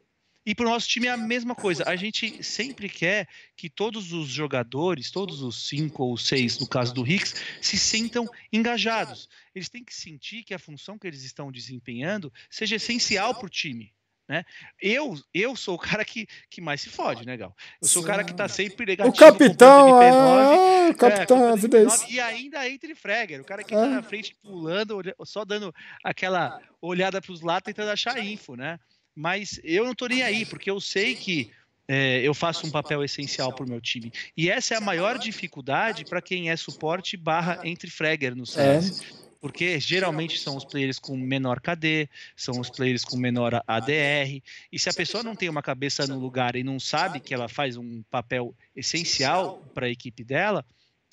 e 0.46 0.54
para 0.54 0.64
o 0.64 0.70
nosso 0.70 0.86
time 0.86 1.08
é 1.08 1.10
a 1.10 1.16
mesma 1.16 1.56
coisa. 1.56 1.82
A 1.86 1.96
gente 1.96 2.40
sempre 2.42 2.88
quer 2.88 3.28
que 3.56 3.68
todos 3.68 4.12
os 4.12 4.28
jogadores, 4.28 5.10
todos 5.10 5.42
os 5.42 5.68
cinco 5.68 6.04
ou 6.04 6.16
seis, 6.16 6.56
no 6.60 6.68
caso 6.68 6.94
do 6.94 7.04
Hicks, 7.04 7.34
se 7.60 7.76
sintam 7.76 8.28
engajados. 8.52 9.28
Eles 9.52 9.68
têm 9.68 9.82
que 9.82 9.94
sentir 9.94 10.44
que 10.44 10.54
a 10.54 10.58
função 10.58 10.96
que 10.96 11.06
eles 11.06 11.24
estão 11.24 11.50
desempenhando 11.50 12.32
seja 12.48 12.76
essencial 12.76 13.34
para 13.34 13.46
o 13.46 13.50
time. 13.50 13.92
Né? 14.28 14.44
Eu, 14.80 15.16
eu 15.32 15.54
sou 15.54 15.76
o 15.76 15.78
cara 15.78 16.04
que, 16.04 16.26
que 16.50 16.60
mais 16.60 16.80
se 16.80 16.90
fode, 16.90 17.24
né, 17.24 17.36
Gal? 17.36 17.54
Eu 17.80 17.88
sou 17.88 18.02
o 18.02 18.06
cara 18.06 18.24
que 18.24 18.34
tá 18.34 18.48
sempre 18.48 18.84
negativo. 18.84 19.14
O 19.14 19.18
capitão, 19.18 20.02
é, 20.02 20.90
o 20.90 20.94
capitão, 20.96 21.48
é, 21.48 21.52
MP9, 21.54 22.08
e 22.08 22.20
ainda 22.20 22.68
entre 22.68 22.94
Fragger, 22.94 23.40
o 23.40 23.44
cara 23.44 23.62
que 23.62 23.72
é. 23.72 23.76
tá 23.76 23.86
na 23.86 24.02
frente 24.02 24.36
pulando, 24.42 25.00
só 25.24 25.44
dando 25.44 25.72
aquela 26.02 26.60
olhada 26.80 27.20
para 27.20 27.32
os 27.32 27.40
lados, 27.40 27.66
tentando 27.66 27.90
achar 27.90 28.18
info, 28.18 28.56
né? 28.56 28.80
Mas 29.16 29.58
eu 29.64 29.84
não 29.84 29.92
estou 29.92 30.08
nem 30.08 30.22
aí, 30.22 30.44
porque 30.44 30.70
eu 30.70 30.78
sei 30.78 31.14
que 31.14 31.50
é, 31.88 32.20
eu 32.20 32.34
faço 32.34 32.66
um 32.66 32.70
papel 32.70 33.02
essencial 33.02 33.52
para 33.52 33.64
o 33.64 33.68
meu 33.68 33.80
time. 33.80 34.12
E 34.36 34.50
essa 34.50 34.74
é 34.74 34.76
a 34.76 34.80
maior 34.80 35.18
dificuldade 35.18 36.04
para 36.04 36.20
quem 36.20 36.50
é 36.50 36.56
suporte 36.56 37.16
barra 37.16 37.60
entre 37.64 37.90
fragger 37.90 38.34
no 38.34 38.44
CS. 38.44 39.00
É. 39.00 39.26
Porque 39.40 39.78
geralmente 39.78 40.38
são 40.38 40.56
os 40.56 40.64
players 40.64 40.98
com 40.98 41.16
menor 41.16 41.60
KD, 41.60 42.08
são 42.34 42.58
os 42.58 42.68
players 42.68 43.04
com 43.04 43.16
menor 43.16 43.62
ADR. 43.66 44.42
E 44.72 44.78
se 44.78 44.88
a 44.88 44.94
pessoa 44.94 45.22
não 45.22 45.36
tem 45.36 45.48
uma 45.48 45.62
cabeça 45.62 46.06
no 46.06 46.18
lugar 46.18 46.56
e 46.56 46.64
não 46.64 46.80
sabe 46.80 47.20
que 47.20 47.32
ela 47.32 47.48
faz 47.48 47.76
um 47.76 48.02
papel 48.10 48.54
essencial 48.74 49.62
para 49.72 49.86
a 49.86 49.90
equipe 49.90 50.24
dela, 50.24 50.64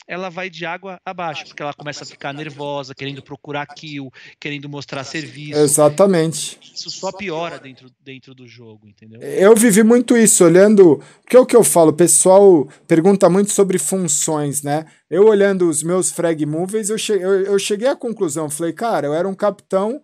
ela 0.08 0.30
vai 0.30 0.50
de 0.50 0.66
água 0.66 1.00
abaixo, 1.06 1.46
porque 1.46 1.62
ela 1.62 1.74
começa 1.74 2.04
a 2.04 2.08
ficar 2.08 2.34
nervosa, 2.34 2.94
querendo 2.94 3.22
procurar 3.22 3.66
kill, 3.68 4.12
querendo 4.40 4.68
mostrar 4.68 5.04
serviço. 5.04 5.60
Exatamente. 5.60 6.60
Isso 6.74 6.90
só 6.90 7.12
piora 7.12 7.58
dentro, 7.58 7.90
dentro 8.04 8.36
do 8.36 8.48
jogo, 8.48 8.88
entendeu? 8.88 9.22
Eu 9.22 9.56
vivi 9.56 9.84
muito 9.84 10.18
isso, 10.18 10.44
olhando. 10.44 11.02
Que 11.28 11.38
é 11.38 11.40
o 11.40 11.46
que 11.46 11.56
eu 11.56 11.64
falo, 11.64 11.92
o 11.92 11.96
pessoal 11.96 12.68
pergunta 12.88 13.30
muito 13.30 13.52
sobre 13.52 13.80
funções, 13.80 14.62
né? 14.62 14.86
Eu 15.10 15.26
olhando 15.26 15.70
os 15.70 15.82
meus 15.82 16.12
frag 16.12 16.46
movies, 16.46 16.90
eu 16.90 16.98
cheguei, 16.98 17.26
eu, 17.26 17.42
eu 17.44 17.60
cheguei 17.60 17.88
à 17.88 17.96
conclusão, 17.96 18.50
falei, 18.50 18.74
cara, 18.74 19.08
eu 19.08 19.14
era 19.14 19.28
um 19.28 19.36
capitão 19.36 20.02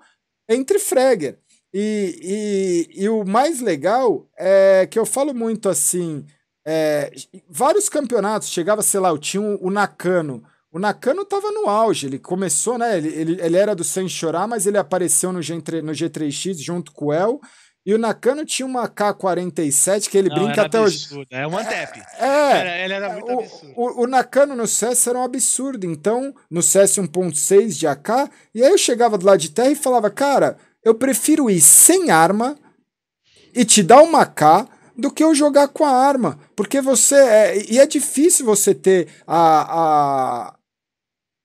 entre 0.49 0.79
fragger. 0.79 1.37
E, 1.73 2.87
e, 2.95 3.03
e 3.03 3.09
o 3.09 3.23
mais 3.23 3.61
legal 3.61 4.27
é 4.37 4.87
que 4.89 4.97
eu 4.97 5.05
falo 5.05 5.35
muito 5.35 5.69
assim 5.69 6.25
é, 6.71 7.11
vários 7.49 7.89
campeonatos, 7.89 8.49
chegava, 8.49 8.83
sei 8.83 8.99
lá, 8.99 9.09
eu 9.09 9.17
tinha 9.17 9.41
o 9.41 9.71
Nakano 9.71 10.43
O 10.71 10.77
Nakano 10.77 11.25
tava 11.25 11.51
no 11.51 11.67
auge, 11.67 12.05
ele 12.05 12.19
começou, 12.19 12.77
né? 12.77 12.95
Ele, 12.95 13.07
ele, 13.07 13.41
ele 13.41 13.57
era 13.57 13.73
do 13.73 13.83
Sem 13.83 14.07
Chorar, 14.07 14.47
mas 14.47 14.67
ele 14.67 14.77
apareceu 14.77 15.31
no, 15.31 15.39
G3, 15.39 15.81
no 15.81 15.93
G3X 15.93 16.59
junto 16.59 16.91
com 16.91 17.05
o 17.05 17.13
El. 17.13 17.41
E 17.83 17.91
o 17.91 17.97
Nakano 17.97 18.45
tinha 18.45 18.67
uma 18.67 18.87
K-47 18.87 20.09
que 20.09 20.17
ele 20.17 20.29
não, 20.29 20.35
brinca 20.35 20.61
até 20.61 20.77
absurdo. 20.77 21.21
hoje. 21.21 21.27
É 21.31 21.47
um 21.47 21.57
Antep. 21.57 21.99
É, 22.19 22.27
era, 22.27 22.77
ele 22.77 22.93
era 22.93 23.13
muito 23.13 23.31
o, 23.31 23.39
absurdo. 23.39 23.73
O, 23.75 24.03
o, 24.03 24.07
Nakano 24.07 24.55
no 24.55 24.67
CS 24.67 25.07
era 25.07 25.17
um 25.17 25.23
absurdo. 25.23 25.87
Então, 25.87 26.35
no 26.51 26.61
CS 26.61 26.97
1.6 26.97 27.79
de 27.79 27.87
AK, 27.87 28.29
e 28.53 28.63
aí 28.63 28.69
eu 28.69 28.77
chegava 28.77 29.17
do 29.17 29.25
lado 29.25 29.39
de 29.39 29.49
terra 29.49 29.71
e 29.71 29.75
falava, 29.75 30.11
cara, 30.11 30.55
eu 30.83 30.93
prefiro 30.93 31.49
ir 31.49 31.61
sem 31.61 32.11
arma 32.11 32.55
e 33.55 33.65
te 33.65 33.81
dar 33.81 34.03
uma 34.03 34.23
K 34.23 34.67
do 34.99 35.11
que 35.11 35.23
eu 35.23 35.33
jogar 35.33 35.67
com 35.69 35.85
a 35.85 35.91
arma. 35.91 36.39
Porque 36.55 36.81
você. 36.81 37.15
É, 37.15 37.71
e 37.71 37.79
é 37.79 37.85
difícil 37.85 38.45
você 38.45 38.73
ter 38.73 39.07
a, 39.25 40.51
a 40.51 40.59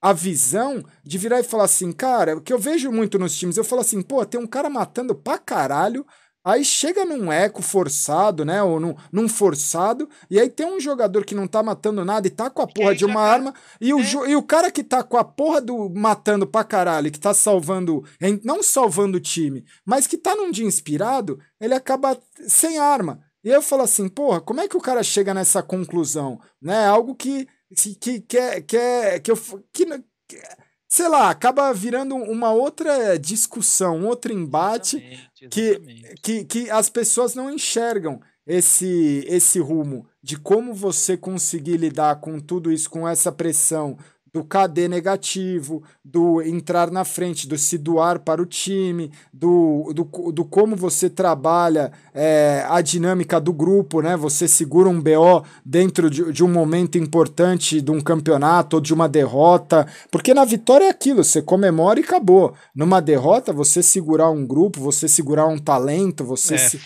a 0.04 0.12
visão 0.12 0.84
de 1.02 1.16
virar 1.16 1.40
e 1.40 1.44
falar 1.44 1.64
assim, 1.64 1.90
cara, 1.90 2.36
o 2.36 2.40
que 2.42 2.52
eu 2.52 2.58
vejo 2.58 2.92
muito 2.92 3.18
nos 3.18 3.34
times, 3.34 3.56
eu 3.56 3.64
falo 3.64 3.80
assim, 3.80 4.02
pô, 4.02 4.22
tem 4.26 4.38
um 4.38 4.46
cara 4.46 4.68
matando 4.68 5.14
pra 5.14 5.38
caralho, 5.38 6.04
aí 6.44 6.62
chega 6.62 7.06
num 7.06 7.32
eco 7.32 7.62
forçado, 7.62 8.44
né, 8.44 8.62
ou 8.62 8.78
num, 8.78 8.94
num 9.10 9.26
forçado, 9.26 10.06
e 10.30 10.38
aí 10.38 10.50
tem 10.50 10.66
um 10.66 10.78
jogador 10.78 11.24
que 11.24 11.34
não 11.34 11.46
tá 11.46 11.62
matando 11.62 12.04
nada 12.04 12.26
e 12.26 12.30
tá 12.30 12.50
com 12.50 12.60
a 12.60 12.66
porra 12.66 12.94
de 12.94 13.06
uma 13.06 13.14
tá... 13.14 13.32
arma, 13.32 13.54
e 13.80 13.94
o, 13.94 14.00
é. 14.00 14.30
e 14.32 14.36
o 14.36 14.42
cara 14.42 14.70
que 14.70 14.84
tá 14.84 15.02
com 15.02 15.16
a 15.16 15.24
porra 15.24 15.62
do 15.62 15.88
matando 15.88 16.46
pra 16.46 16.64
caralho, 16.64 17.10
que 17.10 17.18
tá 17.18 17.32
salvando, 17.32 18.04
não 18.44 18.62
salvando 18.62 19.16
o 19.16 19.22
time, 19.22 19.64
mas 19.86 20.06
que 20.06 20.18
tá 20.18 20.36
num 20.36 20.50
dia 20.50 20.66
inspirado, 20.66 21.40
ele 21.58 21.72
acaba 21.72 22.20
sem 22.46 22.78
arma. 22.78 23.23
E 23.44 23.50
eu 23.50 23.60
falo 23.60 23.82
assim, 23.82 24.08
porra, 24.08 24.40
como 24.40 24.60
é 24.60 24.68
que 24.68 24.76
o 24.76 24.80
cara 24.80 25.02
chega 25.02 25.34
nessa 25.34 25.62
conclusão? 25.62 26.40
Né? 26.62 26.86
Algo 26.86 27.14
que 27.14 27.46
que, 27.74 28.20
que, 28.20 28.38
é, 28.38 28.60
que, 28.60 28.76
é, 28.76 29.18
que 29.18 29.30
eu. 29.30 29.36
Que, 29.72 29.84
que, 30.28 30.42
sei 30.88 31.08
lá, 31.08 31.28
acaba 31.28 31.72
virando 31.72 32.14
uma 32.14 32.52
outra 32.52 33.18
discussão, 33.18 33.98
um 33.98 34.06
outro 34.06 34.32
embate 34.32 34.96
exatamente, 34.96 35.30
exatamente. 35.42 36.20
Que, 36.22 36.44
que, 36.44 36.44
que 36.44 36.70
as 36.70 36.88
pessoas 36.88 37.34
não 37.34 37.50
enxergam 37.50 38.20
esse, 38.46 39.24
esse 39.26 39.58
rumo 39.58 40.06
de 40.22 40.38
como 40.38 40.72
você 40.72 41.16
conseguir 41.16 41.78
lidar 41.78 42.20
com 42.20 42.38
tudo 42.38 42.70
isso, 42.70 42.88
com 42.88 43.08
essa 43.08 43.32
pressão 43.32 43.98
do 44.34 44.42
KD 44.42 44.88
negativo, 44.88 45.84
do 46.04 46.42
entrar 46.42 46.90
na 46.90 47.04
frente, 47.04 47.46
do 47.46 47.56
se 47.56 47.78
doar 47.78 48.18
para 48.18 48.42
o 48.42 48.46
time, 48.46 49.12
do, 49.32 49.92
do, 49.94 50.32
do 50.32 50.44
como 50.44 50.74
você 50.74 51.08
trabalha 51.08 51.92
é, 52.12 52.66
a 52.68 52.80
dinâmica 52.80 53.40
do 53.40 53.52
grupo, 53.52 54.02
né? 54.02 54.16
Você 54.16 54.48
segura 54.48 54.88
um 54.88 55.00
BO 55.00 55.44
dentro 55.64 56.10
de, 56.10 56.32
de 56.32 56.42
um 56.42 56.50
momento 56.50 56.98
importante 56.98 57.80
de 57.80 57.92
um 57.92 58.00
campeonato 58.00 58.74
ou 58.74 58.82
de 58.82 58.92
uma 58.92 59.08
derrota, 59.08 59.86
porque 60.10 60.34
na 60.34 60.44
vitória 60.44 60.86
é 60.86 60.90
aquilo, 60.90 61.22
você 61.22 61.40
comemora 61.40 62.00
e 62.00 62.02
acabou. 62.02 62.54
Numa 62.74 63.00
derrota, 63.00 63.52
você 63.52 63.84
segurar 63.84 64.30
um 64.30 64.44
grupo, 64.44 64.80
você 64.80 65.06
segurar 65.06 65.46
um 65.46 65.58
talento, 65.58 66.24
você, 66.24 66.56
é, 66.56 66.58
se, 66.58 66.80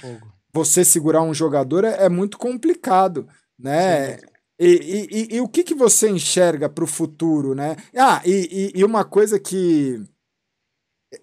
você 0.52 0.84
segurar 0.84 1.22
um 1.22 1.32
jogador 1.32 1.82
é, 1.82 2.04
é 2.04 2.08
muito 2.10 2.36
complicado, 2.36 3.26
né? 3.58 4.18
E, 4.60 5.08
e, 5.30 5.36
e, 5.36 5.40
o 5.40 5.48
que, 5.48 5.62
que 5.62 5.74
você 5.74 6.10
enxerga 6.10 6.68
para 6.68 6.82
o 6.82 6.86
futuro, 6.86 7.54
né? 7.54 7.76
Ah, 7.96 8.20
e, 8.26 8.72
e, 8.74 8.84
uma 8.84 9.04
coisa 9.04 9.38
que 9.38 10.02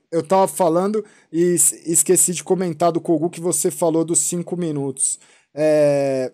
eu 0.10 0.22
estava 0.22 0.48
falando 0.48 1.06
e 1.32 1.54
esqueci 1.86 2.34
de 2.34 2.44
comentar 2.44 2.92
do 2.94 3.02
Kogu 3.02 3.30
que 3.30 3.42
você 3.42 3.70
falou 3.70 4.06
dos 4.06 4.20
cinco 4.20 4.56
minutos. 4.56 5.20
É, 5.54 6.32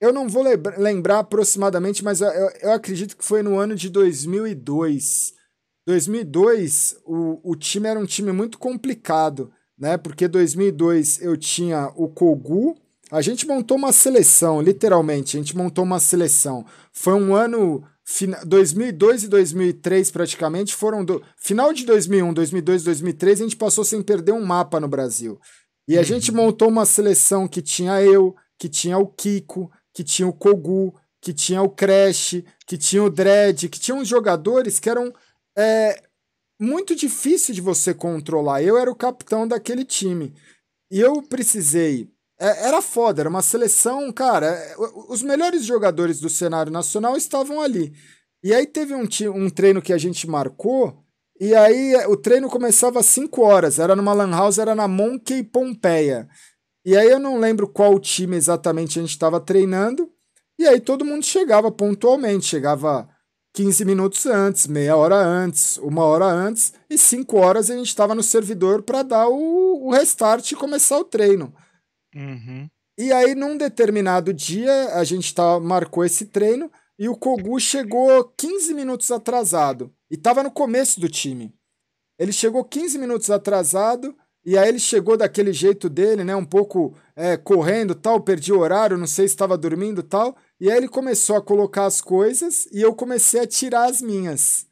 eu 0.00 0.12
não 0.12 0.28
vou 0.28 0.42
lembrar 0.76 1.20
aproximadamente, 1.20 2.02
mas 2.02 2.20
eu, 2.20 2.28
eu 2.60 2.72
acredito 2.72 3.16
que 3.16 3.24
foi 3.24 3.40
no 3.40 3.56
ano 3.56 3.76
de 3.76 3.88
2002. 3.88 5.32
2002, 5.86 6.96
o, 7.04 7.52
o 7.52 7.54
time 7.54 7.88
era 7.88 8.00
um 8.00 8.06
time 8.06 8.32
muito 8.32 8.58
complicado, 8.58 9.52
né? 9.78 9.96
Porque 9.96 10.26
2002 10.26 11.22
eu 11.22 11.36
tinha 11.36 11.92
o 11.94 12.08
Kogu, 12.08 12.76
a 13.12 13.20
gente 13.20 13.46
montou 13.46 13.76
uma 13.76 13.92
seleção, 13.92 14.62
literalmente, 14.62 15.36
a 15.36 15.40
gente 15.40 15.54
montou 15.54 15.84
uma 15.84 16.00
seleção. 16.00 16.64
Foi 16.90 17.12
um 17.12 17.34
ano 17.34 17.84
2002 18.46 19.24
e 19.24 19.28
2003 19.28 20.10
praticamente 20.10 20.74
foram 20.74 21.04
do 21.04 21.22
final 21.36 21.74
de 21.74 21.84
2001, 21.84 22.32
2002, 22.32 22.84
2003 22.84 23.40
a 23.40 23.44
gente 23.44 23.56
passou 23.56 23.84
sem 23.84 24.00
perder 24.00 24.32
um 24.32 24.42
mapa 24.42 24.80
no 24.80 24.88
Brasil. 24.88 25.38
E 25.86 25.94
a 25.94 25.98
uhum. 25.98 26.04
gente 26.04 26.32
montou 26.32 26.68
uma 26.68 26.86
seleção 26.86 27.46
que 27.46 27.60
tinha 27.60 28.00
eu, 28.00 28.34
que 28.58 28.66
tinha 28.66 28.96
o 28.96 29.06
Kiko, 29.06 29.70
que 29.92 30.02
tinha 30.02 30.26
o 30.26 30.32
Kogu, 30.32 30.94
que 31.20 31.34
tinha 31.34 31.60
o 31.60 31.68
Crash, 31.68 32.42
que 32.66 32.78
tinha 32.78 33.04
o 33.04 33.10
Dredd, 33.10 33.68
que 33.68 33.78
tinha 33.78 33.94
uns 33.94 34.08
jogadores 34.08 34.80
que 34.80 34.88
eram 34.88 35.12
é, 35.54 36.02
muito 36.58 36.96
difícil 36.96 37.54
de 37.54 37.60
você 37.60 37.92
controlar. 37.92 38.62
Eu 38.62 38.78
era 38.78 38.90
o 38.90 38.96
capitão 38.96 39.46
daquele 39.46 39.84
time. 39.84 40.32
E 40.90 40.98
eu 40.98 41.22
precisei 41.22 42.10
é, 42.42 42.66
era 42.66 42.82
foda, 42.82 43.22
era 43.22 43.28
uma 43.28 43.40
seleção, 43.40 44.10
cara. 44.12 44.46
É, 44.46 44.74
os 45.08 45.22
melhores 45.22 45.64
jogadores 45.64 46.18
do 46.18 46.28
cenário 46.28 46.72
nacional 46.72 47.16
estavam 47.16 47.60
ali. 47.60 47.92
E 48.42 48.52
aí 48.52 48.66
teve 48.66 48.92
um, 48.94 49.06
um 49.34 49.48
treino 49.48 49.80
que 49.80 49.92
a 49.92 49.98
gente 49.98 50.28
marcou, 50.28 50.98
e 51.40 51.54
aí 51.54 51.94
é, 51.94 52.08
o 52.08 52.16
treino 52.16 52.48
começava 52.48 52.98
às 52.98 53.06
5 53.06 53.40
horas, 53.42 53.78
era 53.78 53.94
numa 53.94 54.12
Lan 54.12 54.32
House, 54.32 54.58
era 54.58 54.74
na 54.74 54.88
Monkey 54.88 55.44
Pompeia. 55.44 56.28
E 56.84 56.96
aí 56.96 57.08
eu 57.08 57.20
não 57.20 57.38
lembro 57.38 57.68
qual 57.68 57.96
time 58.00 58.36
exatamente 58.36 58.98
a 58.98 59.02
gente 59.02 59.12
estava 59.12 59.38
treinando, 59.38 60.10
e 60.58 60.66
aí 60.66 60.80
todo 60.80 61.04
mundo 61.04 61.24
chegava 61.24 61.70
pontualmente, 61.70 62.46
chegava 62.46 63.08
15 63.54 63.84
minutos 63.84 64.26
antes, 64.26 64.66
meia 64.66 64.96
hora 64.96 65.14
antes, 65.14 65.78
uma 65.78 66.02
hora 66.04 66.24
antes, 66.26 66.72
e 66.90 66.98
5 66.98 67.36
horas 67.36 67.70
a 67.70 67.76
gente 67.76 67.86
estava 67.86 68.16
no 68.16 68.22
servidor 68.22 68.82
para 68.82 69.04
dar 69.04 69.28
o, 69.28 69.86
o 69.86 69.92
restart 69.92 70.50
e 70.50 70.56
começar 70.56 70.98
o 70.98 71.04
treino. 71.04 71.54
Uhum. 72.14 72.68
E 72.98 73.12
aí, 73.12 73.34
num 73.34 73.56
determinado 73.56 74.32
dia, 74.32 74.94
a 74.94 75.04
gente 75.04 75.34
tá, 75.34 75.58
marcou 75.58 76.04
esse 76.04 76.26
treino 76.26 76.70
e 76.98 77.08
o 77.08 77.16
Kogu 77.16 77.58
chegou 77.58 78.24
15 78.36 78.74
minutos 78.74 79.10
atrasado. 79.10 79.92
E 80.10 80.16
tava 80.16 80.42
no 80.42 80.50
começo 80.50 81.00
do 81.00 81.08
time. 81.08 81.52
Ele 82.18 82.32
chegou 82.32 82.64
15 82.64 82.98
minutos 82.98 83.30
atrasado 83.30 84.14
e 84.44 84.58
aí 84.58 84.68
ele 84.68 84.78
chegou 84.78 85.16
daquele 85.16 85.52
jeito 85.52 85.88
dele, 85.88 86.22
né? 86.24 86.36
Um 86.36 86.44
pouco 86.44 86.94
é, 87.16 87.36
correndo 87.36 87.94
tal, 87.94 88.20
perdi 88.20 88.52
o 88.52 88.58
horário, 88.58 88.98
não 88.98 89.06
sei 89.06 89.26
se 89.26 89.34
estava 89.34 89.56
dormindo 89.56 90.02
tal. 90.02 90.36
E 90.60 90.70
aí 90.70 90.76
ele 90.76 90.88
começou 90.88 91.36
a 91.36 91.42
colocar 91.42 91.86
as 91.86 92.00
coisas 92.00 92.66
e 92.72 92.80
eu 92.80 92.94
comecei 92.94 93.40
a 93.40 93.46
tirar 93.46 93.88
as 93.88 94.02
minhas. 94.02 94.66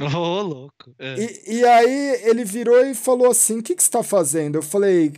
Ô, 0.00 0.04
oh, 0.16 0.42
louco. 0.42 0.94
É. 0.98 1.16
E, 1.18 1.58
e 1.58 1.64
aí 1.64 2.20
ele 2.24 2.44
virou 2.44 2.84
e 2.84 2.94
falou 2.94 3.30
assim: 3.30 3.58
O 3.58 3.62
que, 3.62 3.74
que 3.74 3.82
você 3.82 3.88
está 3.88 4.02
fazendo? 4.02 4.56
Eu 4.56 4.62
falei, 4.62 5.12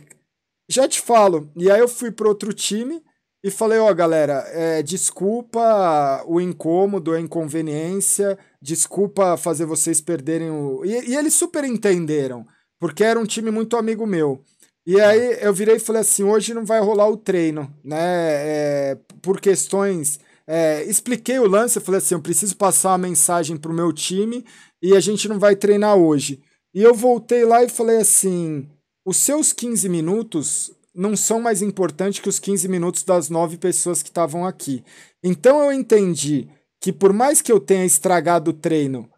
já 0.71 0.87
te 0.87 1.01
falo. 1.01 1.49
E 1.55 1.69
aí 1.69 1.79
eu 1.79 1.87
fui 1.87 2.11
pro 2.11 2.29
outro 2.29 2.53
time 2.53 3.01
e 3.43 3.49
falei, 3.49 3.79
ó, 3.79 3.89
oh, 3.89 3.95
galera, 3.95 4.45
é, 4.49 4.83
desculpa 4.83 6.23
o 6.27 6.39
incômodo, 6.39 7.11
a 7.11 7.19
inconveniência, 7.19 8.37
desculpa 8.61 9.35
fazer 9.35 9.65
vocês 9.65 9.99
perderem 9.99 10.51
o. 10.51 10.85
E, 10.85 11.09
e, 11.09 11.15
eles 11.15 11.33
super 11.33 11.63
entenderam, 11.63 12.45
porque 12.79 13.03
era 13.03 13.19
um 13.19 13.25
time 13.25 13.49
muito 13.49 13.75
amigo 13.75 14.05
meu. 14.05 14.43
E 14.85 14.99
aí 14.99 15.39
eu 15.41 15.53
virei 15.53 15.75
e 15.77 15.79
falei 15.79 16.01
assim: 16.01 16.23
hoje 16.23 16.53
não 16.53 16.65
vai 16.65 16.79
rolar 16.81 17.09
o 17.09 17.17
treino, 17.17 17.73
né? 17.83 17.97
É, 17.99 18.97
por 19.21 19.41
questões. 19.41 20.19
É, 20.47 20.83
expliquei 20.83 21.39
o 21.39 21.47
lance, 21.47 21.77
eu 21.77 21.81
falei 21.81 21.99
assim: 21.99 22.15
eu 22.15 22.21
preciso 22.21 22.55
passar 22.55 22.91
uma 22.91 22.97
mensagem 22.99 23.57
pro 23.57 23.73
meu 23.73 23.91
time 23.91 24.45
e 24.81 24.95
a 24.95 24.99
gente 24.99 25.27
não 25.27 25.39
vai 25.39 25.55
treinar 25.55 25.95
hoje. 25.97 26.41
E 26.73 26.81
eu 26.83 26.93
voltei 26.93 27.43
lá 27.45 27.63
e 27.63 27.69
falei 27.69 27.97
assim: 27.97 28.67
os 29.05 29.17
seus 29.17 29.51
15 29.51 29.89
minutos 29.89 30.71
não 30.93 31.15
são 31.15 31.39
mais 31.39 31.61
importantes 31.61 32.19
que 32.19 32.29
os 32.29 32.39
15 32.39 32.67
minutos 32.67 33.03
das 33.03 33.29
nove 33.29 33.57
pessoas 33.57 34.03
que 34.03 34.09
estavam 34.09 34.45
aqui. 34.45 34.83
Então 35.23 35.63
eu 35.63 35.71
entendi 35.71 36.49
que 36.79 36.91
por 36.91 37.13
mais 37.13 37.41
que 37.41 37.51
eu 37.51 37.59
tenha 37.59 37.85
estragado 37.85 38.51
o 38.51 38.53
treino 38.53 39.09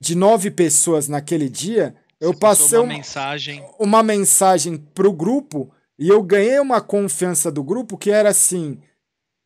de 0.00 0.14
nove 0.14 0.50
pessoas 0.50 1.08
naquele 1.08 1.48
dia, 1.48 1.94
eu 2.20 2.34
passei 2.34 2.78
uma, 2.78 2.86
mensagem 2.86 3.64
uma 3.78 4.02
mensagem 4.02 4.76
pro 4.76 5.12
grupo 5.12 5.72
e 5.98 6.08
eu 6.08 6.22
ganhei 6.22 6.58
uma 6.58 6.80
confiança 6.80 7.50
do 7.50 7.62
grupo 7.62 7.96
que 7.96 8.10
era 8.10 8.30
assim, 8.30 8.80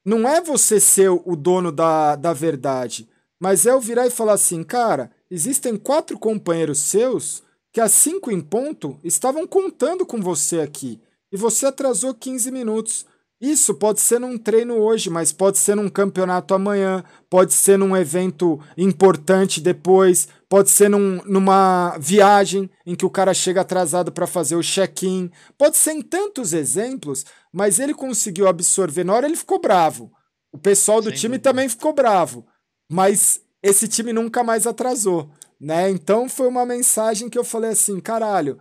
não 0.04 0.26
é 0.28 0.40
você 0.40 0.80
ser 0.80 1.10
o 1.10 1.36
dono 1.36 1.70
da, 1.70 2.16
da 2.16 2.32
verdade, 2.32 3.08
mas 3.38 3.66
é 3.66 3.70
eu 3.70 3.80
virar 3.80 4.06
e 4.06 4.10
falar 4.10 4.34
assim, 4.34 4.62
cara, 4.62 5.10
existem 5.30 5.76
quatro 5.76 6.18
companheiros 6.18 6.78
seus 6.78 7.42
que 7.76 7.80
às 7.82 7.92
5 7.92 8.30
em 8.30 8.40
ponto 8.40 8.98
estavam 9.04 9.46
contando 9.46 10.06
com 10.06 10.18
você 10.18 10.60
aqui 10.60 10.98
e 11.30 11.36
você 11.36 11.66
atrasou 11.66 12.14
15 12.14 12.50
minutos. 12.50 13.04
Isso 13.38 13.74
pode 13.74 14.00
ser 14.00 14.18
num 14.18 14.38
treino 14.38 14.76
hoje, 14.76 15.10
mas 15.10 15.30
pode 15.30 15.58
ser 15.58 15.74
num 15.76 15.90
campeonato 15.90 16.54
amanhã, 16.54 17.04
pode 17.28 17.52
ser 17.52 17.78
num 17.78 17.94
evento 17.94 18.58
importante 18.78 19.60
depois, 19.60 20.26
pode 20.48 20.70
ser 20.70 20.88
num, 20.88 21.20
numa 21.26 21.98
viagem 21.98 22.70
em 22.86 22.94
que 22.94 23.04
o 23.04 23.10
cara 23.10 23.34
chega 23.34 23.60
atrasado 23.60 24.10
para 24.10 24.26
fazer 24.26 24.56
o 24.56 24.62
check-in. 24.62 25.30
Pode 25.58 25.76
ser 25.76 25.92
em 25.92 26.00
tantos 26.00 26.54
exemplos, 26.54 27.26
mas 27.52 27.78
ele 27.78 27.92
conseguiu 27.92 28.48
absorver. 28.48 29.04
Na 29.04 29.12
hora 29.12 29.26
ele 29.26 29.36
ficou 29.36 29.60
bravo. 29.60 30.10
O 30.50 30.56
pessoal 30.56 31.02
do 31.02 31.10
Sem 31.10 31.18
time 31.18 31.36
dúvida. 31.36 31.50
também 31.50 31.68
ficou 31.68 31.92
bravo. 31.92 32.46
Mas 32.90 33.42
esse 33.62 33.86
time 33.86 34.14
nunca 34.14 34.42
mais 34.42 34.66
atrasou, 34.66 35.30
né? 35.60 35.90
Então 35.90 36.28
foi 36.28 36.48
uma 36.48 36.66
mensagem 36.66 37.28
que 37.28 37.38
eu 37.38 37.44
falei 37.44 37.70
assim, 37.70 38.00
caralho, 38.00 38.58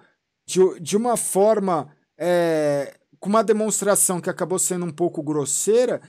de, 0.47 0.59
de 0.79 0.95
uma 0.95 1.17
forma, 1.17 1.91
é, 2.17 2.95
com 3.19 3.29
uma 3.29 3.43
demonstração 3.43 4.21
que 4.21 4.29
acabou 4.29 4.59
sendo 4.59 4.85
um 4.85 4.91
pouco 4.91 5.23
grosseira, 5.23 6.01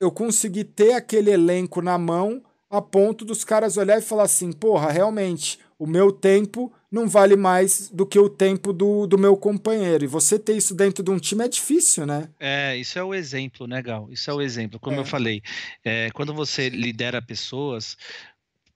eu 0.00 0.10
consegui 0.10 0.64
ter 0.64 0.92
aquele 0.92 1.30
elenco 1.30 1.80
na 1.80 1.96
mão 1.96 2.42
a 2.68 2.82
ponto 2.82 3.24
dos 3.24 3.44
caras 3.44 3.76
olhar 3.76 3.98
e 3.98 4.02
falar 4.02 4.24
assim, 4.24 4.52
porra, 4.52 4.90
realmente, 4.90 5.58
o 5.78 5.86
meu 5.86 6.10
tempo 6.10 6.72
não 6.90 7.08
vale 7.08 7.36
mais 7.36 7.90
do 7.90 8.06
que 8.06 8.18
o 8.18 8.28
tempo 8.28 8.72
do, 8.72 9.06
do 9.06 9.18
meu 9.18 9.36
companheiro. 9.36 10.04
E 10.04 10.08
você 10.08 10.38
ter 10.38 10.56
isso 10.56 10.74
dentro 10.74 11.04
de 11.04 11.10
um 11.10 11.18
time 11.18 11.44
é 11.44 11.48
difícil, 11.48 12.06
né? 12.06 12.28
É, 12.40 12.76
isso 12.76 12.98
é 12.98 13.04
o 13.04 13.14
exemplo, 13.14 13.66
né, 13.66 13.82
Gal? 13.82 14.08
Isso 14.10 14.30
é 14.30 14.34
o 14.34 14.40
exemplo. 14.40 14.80
Como 14.80 14.96
é. 14.96 15.00
eu 15.00 15.04
falei, 15.04 15.42
é, 15.84 16.10
quando 16.10 16.32
você 16.32 16.68
lidera 16.68 17.20
pessoas, 17.20 17.96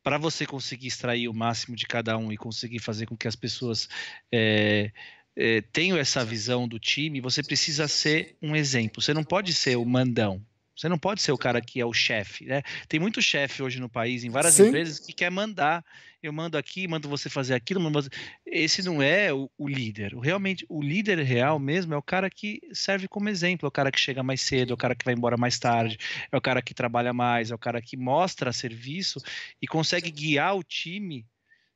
para 0.03 0.19
você 0.19 0.47
conseguir 0.47 0.89
extrair 0.89 1.29
o 1.29 1.35
máximo 1.35 1.77
de 1.77 1.87
cada 1.87 2.17
um 2.17 2.33
e 2.33 2.37
conseguir 2.37 2.79
fazer 2.79 3.07
com 3.07 3.17
que 3.17 3.29
as 3.29 3.37
pessoas 3.37 3.89
é, 4.33 4.93
é, 5.37 5.61
tenham 5.61 5.99
essa 5.99 6.25
visão 6.25 6.67
do 6.67 6.79
time, 6.79 7.21
você 7.21 7.43
precisa 7.43 7.87
ser 7.87 8.37
um 8.43 8.57
exemplo. 8.57 9.03
Você 9.03 9.15
não 9.15 9.25
pode 9.25 9.53
ser 9.53 9.77
o 9.77 9.85
mandão. 9.85 10.45
Você 10.81 10.89
não 10.89 10.99
pode 10.99 11.21
ser 11.21 11.31
o 11.31 11.37
cara 11.37 11.61
que 11.61 11.79
é 11.79 11.85
o 11.85 11.93
chefe, 11.93 12.47
né? 12.47 12.63
Tem 12.89 12.99
muito 12.99 13.21
chefe 13.21 13.63
hoje 13.63 13.79
no 13.79 13.89
país, 13.89 14.25
em 14.25 14.31
várias 14.31 14.55
Sim. 14.55 14.69
empresas, 14.69 14.99
que 14.99 15.13
quer 15.13 15.31
mandar. 15.31 15.85
Eu 16.23 16.33
mando 16.33 16.57
aqui, 16.57 16.89
mando 16.89 17.07
você 17.07 17.29
fazer 17.29 17.53
aquilo. 17.53 17.79
Mando... 17.79 18.09
Esse 18.47 18.83
não 18.83 19.03
é 19.03 19.31
o, 19.31 19.51
o, 19.59 19.69
líder. 19.69 20.17
Realmente, 20.17 20.65
o 20.71 20.81
líder 20.81 21.19
real 21.19 21.59
mesmo 21.59 21.93
é 21.93 21.99
o 21.99 22.03
cara 22.03 22.31
que 22.31 22.63
serve 22.73 23.07
como 23.09 23.29
exemplo. 23.29 23.67
É 23.67 23.69
o 23.69 23.71
cara 23.71 23.93
que 23.93 24.01
chega 24.01 24.23
mais 24.23 24.41
cedo, 24.41 24.71
é 24.71 24.75
o 24.75 24.79
cara 24.79 24.95
que 24.95 25.05
vai 25.05 25.13
embora 25.13 25.37
mais 25.37 25.59
tarde, 25.59 25.99
é 26.33 26.37
o 26.37 26.41
cara 26.41 26.63
que 26.63 26.73
trabalha 26.73 27.13
mais, 27.13 27.51
é 27.51 27.55
o 27.55 27.59
cara 27.59 27.83
que 27.83 27.99
mostra 27.99 28.51
serviço 28.51 29.21
e 29.61 29.67
consegue 29.67 30.11
guiar 30.11 30.57
o 30.57 30.63
time 30.63 31.27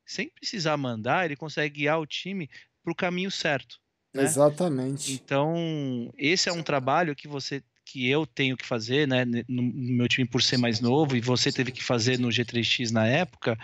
sem 0.07 0.31
precisar 0.31 0.79
mandar. 0.79 1.27
Ele 1.27 1.37
consegue 1.37 1.81
guiar 1.81 2.01
o 2.01 2.07
time 2.07 2.49
para 2.83 2.91
o 2.91 2.97
caminho 2.97 3.31
certo. 3.31 3.79
Né? 4.15 4.23
Exatamente. 4.23 5.13
Então, 5.13 6.11
esse 6.17 6.49
é 6.49 6.53
um 6.55 6.63
trabalho 6.63 7.15
que 7.15 7.29
você 7.29 7.63
que 7.95 8.11
eu 8.11 8.27
tenho 8.27 8.57
que 8.57 8.67
fazer, 8.67 9.07
né, 9.07 9.25
no 9.49 9.63
meu 9.63 10.09
time 10.09 10.27
por 10.27 10.43
ser 10.43 10.57
mais 10.57 10.81
novo, 10.81 11.17
e 11.17 11.21
você 11.21 11.53
teve 11.53 11.71
que 11.71 11.85
fazer 11.85 12.19
no 12.19 12.27
G3X 12.27 12.91
na 12.91 13.07
época, 13.07 13.57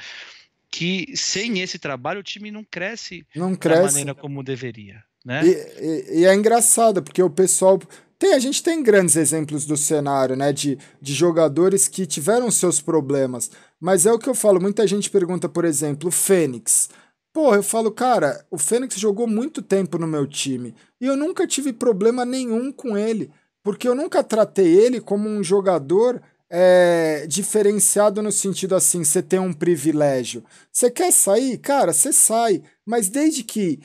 que 0.70 1.12
sem 1.16 1.58
esse 1.58 1.80
trabalho 1.80 2.20
o 2.20 2.22
time 2.22 2.48
não 2.48 2.62
cresce, 2.62 3.26
não 3.34 3.56
cresce. 3.56 3.82
da 3.82 3.86
maneira 3.88 4.14
como 4.14 4.44
deveria. 4.44 5.02
Né? 5.26 5.42
E, 5.44 5.50
e, 5.50 6.20
e, 6.20 6.24
é 6.26 6.32
engraçado, 6.32 7.02
porque 7.02 7.20
o 7.20 7.28
pessoal. 7.28 7.80
Tem, 8.20 8.34
a 8.34 8.38
gente 8.38 8.62
tem 8.62 8.82
grandes 8.84 9.16
exemplos 9.16 9.66
do 9.66 9.76
cenário, 9.76 10.36
né? 10.36 10.52
De, 10.52 10.78
de 11.02 11.12
jogadores 11.12 11.88
que 11.88 12.06
tiveram 12.06 12.50
seus 12.52 12.80
problemas. 12.80 13.50
Mas 13.80 14.06
é 14.06 14.12
o 14.12 14.18
que 14.18 14.28
eu 14.28 14.34
falo, 14.34 14.60
muita 14.60 14.86
gente 14.86 15.10
pergunta, 15.10 15.48
por 15.48 15.64
exemplo, 15.64 16.08
o 16.08 16.12
Fênix. 16.12 16.88
Pô, 17.32 17.54
eu 17.54 17.62
falo, 17.62 17.90
cara, 17.90 18.44
o 18.50 18.58
Fênix 18.58 18.94
jogou 18.96 19.26
muito 19.26 19.60
tempo 19.60 19.98
no 19.98 20.06
meu 20.06 20.26
time 20.26 20.74
e 21.00 21.06
eu 21.06 21.16
nunca 21.16 21.46
tive 21.46 21.72
problema 21.72 22.24
nenhum 22.24 22.70
com 22.70 22.96
ele 22.96 23.30
porque 23.62 23.88
eu 23.88 23.94
nunca 23.94 24.22
tratei 24.22 24.66
ele 24.66 25.00
como 25.00 25.28
um 25.28 25.42
jogador 25.42 26.20
é, 26.50 27.26
diferenciado 27.28 28.22
no 28.22 28.32
sentido 28.32 28.74
assim, 28.74 29.04
você 29.04 29.22
tem 29.22 29.38
um 29.38 29.52
privilégio. 29.52 30.42
Você 30.72 30.90
quer 30.90 31.12
sair? 31.12 31.58
Cara, 31.58 31.92
você 31.92 32.12
sai. 32.12 32.62
Mas 32.84 33.08
desde 33.08 33.44
que 33.44 33.78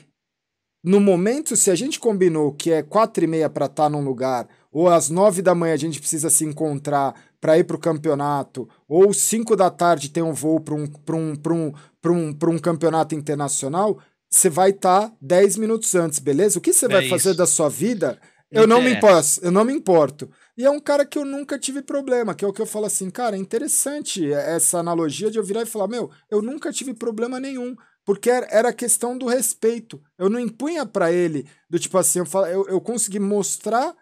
no 0.86 1.00
momento, 1.00 1.56
se 1.56 1.68
a 1.68 1.74
gente 1.74 1.98
combinou 1.98 2.52
que 2.52 2.70
é 2.70 2.80
quatro 2.80 3.24
e 3.24 3.26
meia 3.26 3.50
para 3.50 3.66
estar 3.66 3.84
tá 3.84 3.90
num 3.90 4.04
lugar, 4.04 4.48
ou 4.70 4.88
às 4.88 5.10
nove 5.10 5.42
da 5.42 5.54
manhã 5.54 5.74
a 5.74 5.78
gente 5.78 5.98
precisa 5.98 6.30
se 6.30 6.44
encontrar 6.44 7.12
para 7.40 7.58
ir 7.58 7.64
para 7.64 7.76
o 7.76 7.80
campeonato, 7.80 8.68
ou 8.88 9.12
cinco 9.12 9.56
da 9.56 9.68
tarde 9.68 10.10
tem 10.10 10.22
um 10.22 10.32
voo 10.32 10.60
para 10.60 10.74
um, 10.74 10.84
um, 10.84 11.32
um, 11.32 11.72
um, 12.08 12.36
um 12.50 12.58
campeonato 12.58 13.14
internacional, 13.16 13.98
você 14.30 14.48
vai 14.48 14.70
estar 14.70 15.08
tá 15.08 15.16
dez 15.20 15.56
minutos 15.56 15.94
antes, 15.94 16.18
beleza? 16.18 16.58
O 16.58 16.62
que 16.62 16.72
você 16.72 16.86
é 16.86 16.88
vai 16.88 17.00
isso. 17.00 17.10
fazer 17.10 17.34
da 17.34 17.46
sua 17.46 17.68
vida 17.68 18.18
eu 18.50 18.66
não 18.66 18.80
me 18.80 18.92
importo, 18.92 19.40
eu 19.42 19.50
não 19.50 19.64
me 19.64 19.72
importo. 19.72 20.30
E 20.56 20.64
é 20.64 20.70
um 20.70 20.80
cara 20.80 21.04
que 21.04 21.18
eu 21.18 21.24
nunca 21.24 21.58
tive 21.58 21.82
problema, 21.82 22.34
que 22.34 22.44
é 22.44 22.48
o 22.48 22.52
que 22.52 22.62
eu 22.62 22.66
falo 22.66 22.86
assim, 22.86 23.10
cara, 23.10 23.36
é 23.36 23.38
interessante 23.38 24.32
essa 24.32 24.78
analogia 24.78 25.30
de 25.30 25.38
eu 25.38 25.44
virar 25.44 25.62
e 25.62 25.66
falar, 25.66 25.88
meu, 25.88 26.10
eu 26.30 26.40
nunca 26.40 26.72
tive 26.72 26.94
problema 26.94 27.40
nenhum, 27.40 27.76
porque 28.04 28.30
era 28.30 28.72
questão 28.72 29.18
do 29.18 29.26
respeito. 29.26 30.00
Eu 30.16 30.30
não 30.30 30.38
impunha 30.38 30.86
para 30.86 31.12
ele, 31.12 31.48
do 31.68 31.78
tipo 31.78 31.98
assim, 31.98 32.20
eu, 32.20 32.26
falo, 32.26 32.46
eu, 32.46 32.66
eu 32.68 32.80
consegui 32.80 33.18
mostrar 33.18 33.94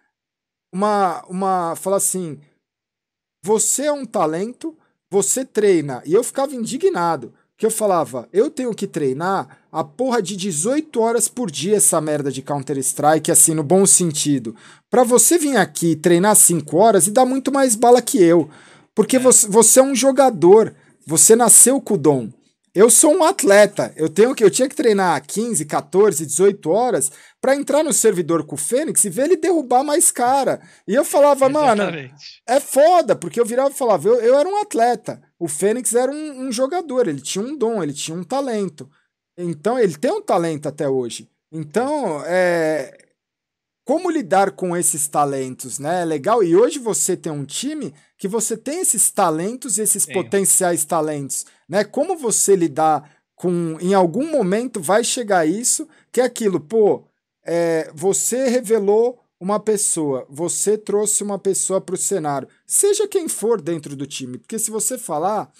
uma, 0.72 1.24
uma, 1.26 1.74
falar 1.76 1.96
assim, 1.96 2.38
você 3.42 3.84
é 3.86 3.92
um 3.92 4.04
talento, 4.04 4.76
você 5.10 5.44
treina. 5.44 6.02
E 6.04 6.12
eu 6.12 6.22
ficava 6.22 6.54
indignado 6.54 7.34
que 7.56 7.64
eu 7.64 7.70
falava, 7.70 8.28
eu 8.32 8.50
tenho 8.50 8.74
que 8.74 8.86
treinar 8.86 9.58
a 9.70 9.84
porra 9.84 10.20
de 10.20 10.36
18 10.36 11.00
horas 11.00 11.28
por 11.28 11.50
dia 11.50 11.76
essa 11.76 12.00
merda 12.00 12.30
de 12.30 12.42
Counter-Strike, 12.42 13.30
assim, 13.30 13.54
no 13.54 13.62
bom 13.62 13.86
sentido. 13.86 14.56
Pra 14.90 15.04
você 15.04 15.38
vir 15.38 15.56
aqui 15.56 15.94
treinar 15.94 16.34
5 16.34 16.76
horas 16.76 17.06
e 17.06 17.10
dar 17.10 17.24
muito 17.24 17.52
mais 17.52 17.74
bala 17.76 18.02
que 18.02 18.22
eu. 18.22 18.50
Porque 18.94 19.16
é. 19.16 19.20
você, 19.20 19.46
você 19.46 19.80
é 19.80 19.82
um 19.82 19.94
jogador, 19.94 20.74
você 21.06 21.36
nasceu 21.36 21.80
com 21.80 21.94
o 21.94 21.98
dom. 21.98 22.28
Eu 22.74 22.90
sou 22.90 23.14
um 23.14 23.22
atleta, 23.22 23.92
eu 23.94 24.08
tenho 24.08 24.34
que 24.34 24.42
eu 24.42 24.50
tinha 24.50 24.68
que 24.68 24.74
treinar 24.74 25.22
15, 25.24 25.64
14, 25.64 26.26
18 26.26 26.70
horas 26.70 27.12
para 27.40 27.54
entrar 27.54 27.84
no 27.84 27.92
servidor 27.92 28.44
com 28.44 28.56
o 28.56 28.58
Fênix 28.58 29.04
e 29.04 29.10
ver 29.10 29.26
ele 29.26 29.36
derrubar 29.36 29.84
mais 29.84 30.10
cara. 30.10 30.60
E 30.88 30.92
eu 30.92 31.04
falava, 31.04 31.48
mano, 31.48 31.84
é 32.48 32.58
foda, 32.58 33.14
porque 33.14 33.38
eu 33.38 33.44
virava 33.44 33.70
e 33.70 33.78
falava, 33.78 34.08
eu, 34.08 34.16
eu 34.16 34.36
era 34.36 34.48
um 34.48 34.60
atleta. 34.60 35.22
O 35.38 35.48
Fênix 35.48 35.94
era 35.94 36.10
um, 36.10 36.46
um 36.46 36.52
jogador, 36.52 37.08
ele 37.08 37.20
tinha 37.20 37.44
um 37.44 37.56
dom, 37.56 37.82
ele 37.82 37.92
tinha 37.92 38.16
um 38.16 38.24
talento. 38.24 38.90
Então, 39.36 39.78
ele 39.78 39.96
tem 39.96 40.12
um 40.12 40.22
talento 40.22 40.68
até 40.68 40.88
hoje. 40.88 41.28
Então, 41.50 42.22
é, 42.24 42.96
como 43.84 44.10
lidar 44.10 44.52
com 44.52 44.76
esses 44.76 45.06
talentos, 45.06 45.78
né? 45.78 46.02
É 46.02 46.04
legal. 46.04 46.42
E 46.42 46.56
hoje 46.56 46.78
você 46.78 47.16
tem 47.16 47.30
um 47.30 47.44
time 47.44 47.92
que 48.16 48.26
você 48.26 48.56
tem 48.56 48.80
esses 48.80 49.10
talentos 49.10 49.76
e 49.76 49.82
esses 49.82 50.06
potenciais 50.06 50.84
talentos, 50.84 51.44
né? 51.68 51.84
Como 51.84 52.16
você 52.16 52.56
lidar 52.56 53.10
com. 53.34 53.76
Em 53.80 53.92
algum 53.92 54.30
momento 54.30 54.80
vai 54.80 55.04
chegar 55.04 55.46
isso, 55.46 55.86
que 56.10 56.20
é 56.20 56.24
aquilo, 56.24 56.58
pô, 56.60 57.04
é, 57.44 57.90
você 57.94 58.48
revelou 58.48 59.20
uma 59.40 59.60
pessoa, 59.60 60.26
você 60.28 60.78
trouxe 60.78 61.22
uma 61.22 61.38
pessoa 61.38 61.80
para 61.80 61.94
o 61.94 61.98
cenário, 61.98 62.48
seja 62.66 63.08
quem 63.08 63.28
for 63.28 63.60
dentro 63.60 63.96
do 63.96 64.06
time, 64.06 64.38
porque 64.38 64.58
se 64.58 64.70
você 64.70 64.96
falar 64.96 65.52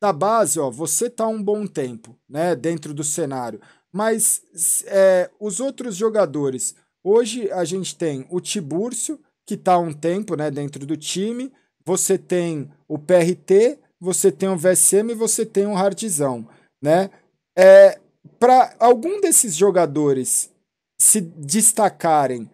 da 0.00 0.12
base, 0.12 0.60
ó, 0.60 0.70
você 0.70 1.08
tá 1.08 1.26
um 1.26 1.42
bom 1.42 1.66
tempo, 1.66 2.16
né, 2.28 2.54
dentro 2.54 2.92
do 2.92 3.02
cenário, 3.02 3.60
mas 3.92 4.42
é, 4.86 5.30
os 5.40 5.60
outros 5.60 5.96
jogadores, 5.96 6.74
hoje 7.02 7.50
a 7.50 7.64
gente 7.64 7.96
tem 7.96 8.26
o 8.30 8.40
Tibúrcio, 8.40 9.18
que 9.46 9.56
tá 9.56 9.78
um 9.78 9.92
tempo, 9.92 10.36
né, 10.36 10.50
dentro 10.50 10.84
do 10.86 10.96
time, 10.96 11.52
você 11.84 12.16
tem 12.16 12.70
o 12.88 12.98
PRT, 12.98 13.78
você 14.00 14.30
tem 14.32 14.48
o 14.48 14.56
VSM 14.56 15.10
e 15.10 15.14
você 15.14 15.44
tem 15.46 15.66
o 15.66 15.76
Hardzão, 15.76 16.48
né? 16.82 17.10
É, 17.56 17.98
para 18.38 18.74
algum 18.78 19.20
desses 19.20 19.54
jogadores 19.54 20.50
se 20.98 21.20
destacarem 21.20 22.50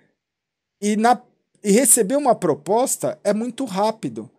e, 0.80 0.96
na, 0.96 1.20
e 1.62 1.72
receber 1.72 2.16
uma 2.16 2.34
proposta 2.34 3.18
é 3.22 3.32
muito 3.32 3.64
rápido. 3.64 4.30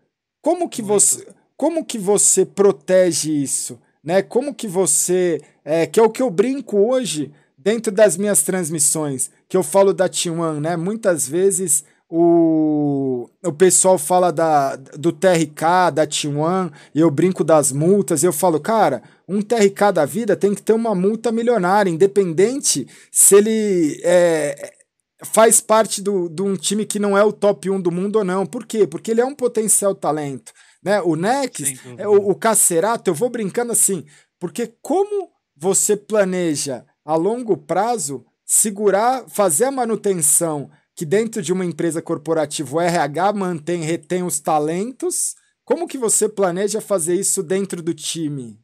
Como 0.41 0.67
que 0.67 0.81
muito. 0.81 0.99
você 0.99 1.27
como 1.55 1.85
que 1.85 1.99
você 1.99 2.43
protege 2.43 3.31
isso, 3.31 3.79
né? 4.03 4.23
Como 4.23 4.51
que 4.51 4.67
você 4.67 5.39
é, 5.63 5.85
que 5.85 5.99
é 5.99 6.03
o 6.03 6.09
que 6.09 6.21
eu 6.21 6.29
brinco 6.31 6.75
hoje 6.77 7.31
dentro 7.55 7.91
das 7.91 8.17
minhas 8.17 8.41
transmissões, 8.41 9.29
que 9.47 9.55
eu 9.55 9.61
falo 9.61 9.93
da 9.93 10.09
T1, 10.09 10.59
né? 10.59 10.75
Muitas 10.75 11.27
vezes 11.27 11.85
o, 12.09 13.29
o 13.41 13.53
pessoal 13.53 13.97
fala 13.97 14.31
da, 14.31 14.75
do 14.75 15.11
TRK, 15.13 15.91
da 15.93 16.05
T1, 16.05 16.71
e 16.93 16.99
eu 16.99 17.09
brinco 17.09 17.43
das 17.43 17.71
multas, 17.71 18.21
e 18.21 18.25
eu 18.25 18.33
falo, 18.33 18.59
cara, 18.59 19.01
um 19.27 19.41
TRK 19.41 19.93
da 19.93 20.05
vida 20.05 20.35
tem 20.35 20.53
que 20.53 20.61
ter 20.61 20.73
uma 20.73 20.93
multa 20.93 21.31
milionária, 21.31 21.89
independente 21.89 22.85
se 23.09 23.35
ele 23.35 24.01
é, 24.03 24.73
faz 25.23 25.61
parte 25.61 26.01
do, 26.01 26.27
de 26.27 26.41
um 26.41 26.55
time 26.55 26.85
que 26.85 26.99
não 26.99 27.17
é 27.17 27.23
o 27.23 27.31
top 27.31 27.69
1 27.69 27.81
do 27.81 27.91
mundo 27.91 28.17
ou 28.17 28.23
não. 28.23 28.45
Por 28.45 28.65
quê? 28.65 28.87
Porque 28.87 29.11
ele 29.11 29.21
é 29.21 29.25
um 29.25 29.35
potencial 29.35 29.93
talento. 29.93 30.51
Né? 30.83 31.01
O 31.01 31.15
Nex, 31.15 31.79
é, 31.97 32.07
o, 32.07 32.29
o 32.31 32.35
Cacerato, 32.35 33.09
eu 33.09 33.13
vou 33.13 33.29
brincando 33.29 33.71
assim, 33.71 34.05
porque 34.39 34.73
como 34.81 35.29
você 35.55 35.95
planeja 35.95 36.85
a 37.05 37.15
longo 37.15 37.55
prazo 37.55 38.25
segurar, 38.45 39.25
fazer 39.29 39.65
a 39.65 39.71
manutenção 39.71 40.69
que 40.95 41.05
dentro 41.05 41.41
de 41.41 41.53
uma 41.53 41.65
empresa 41.65 42.01
corporativa 42.01 42.75
o 42.75 42.81
RH 42.81 43.33
mantém, 43.33 43.81
retém 43.81 44.23
os 44.23 44.39
talentos, 44.39 45.35
como 45.63 45.87
que 45.87 45.97
você 45.97 46.27
planeja 46.27 46.81
fazer 46.81 47.15
isso 47.15 47.41
dentro 47.41 47.81
do 47.81 47.93
time? 47.93 48.59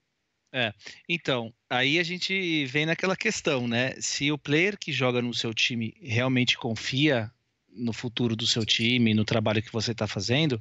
É, 0.52 0.74
então, 1.10 1.54
aí 1.70 2.00
a 2.00 2.04
gente 2.04 2.66
vem 2.68 2.86
naquela 2.86 3.16
questão, 3.16 3.68
né? 3.68 3.92
Se 4.00 4.32
o 4.32 4.38
player 4.38 4.78
que 4.78 4.92
joga 4.92 5.22
no 5.22 5.34
seu 5.34 5.54
time 5.54 5.94
realmente 6.02 6.58
confia 6.58 7.32
no 7.78 7.94
futuro 7.94 8.36
do 8.36 8.48
seu 8.48 8.66
time, 8.66 9.14
no 9.14 9.24
trabalho 9.24 9.62
que 9.62 9.72
você 9.72 9.92
está 9.92 10.08
fazendo, 10.08 10.60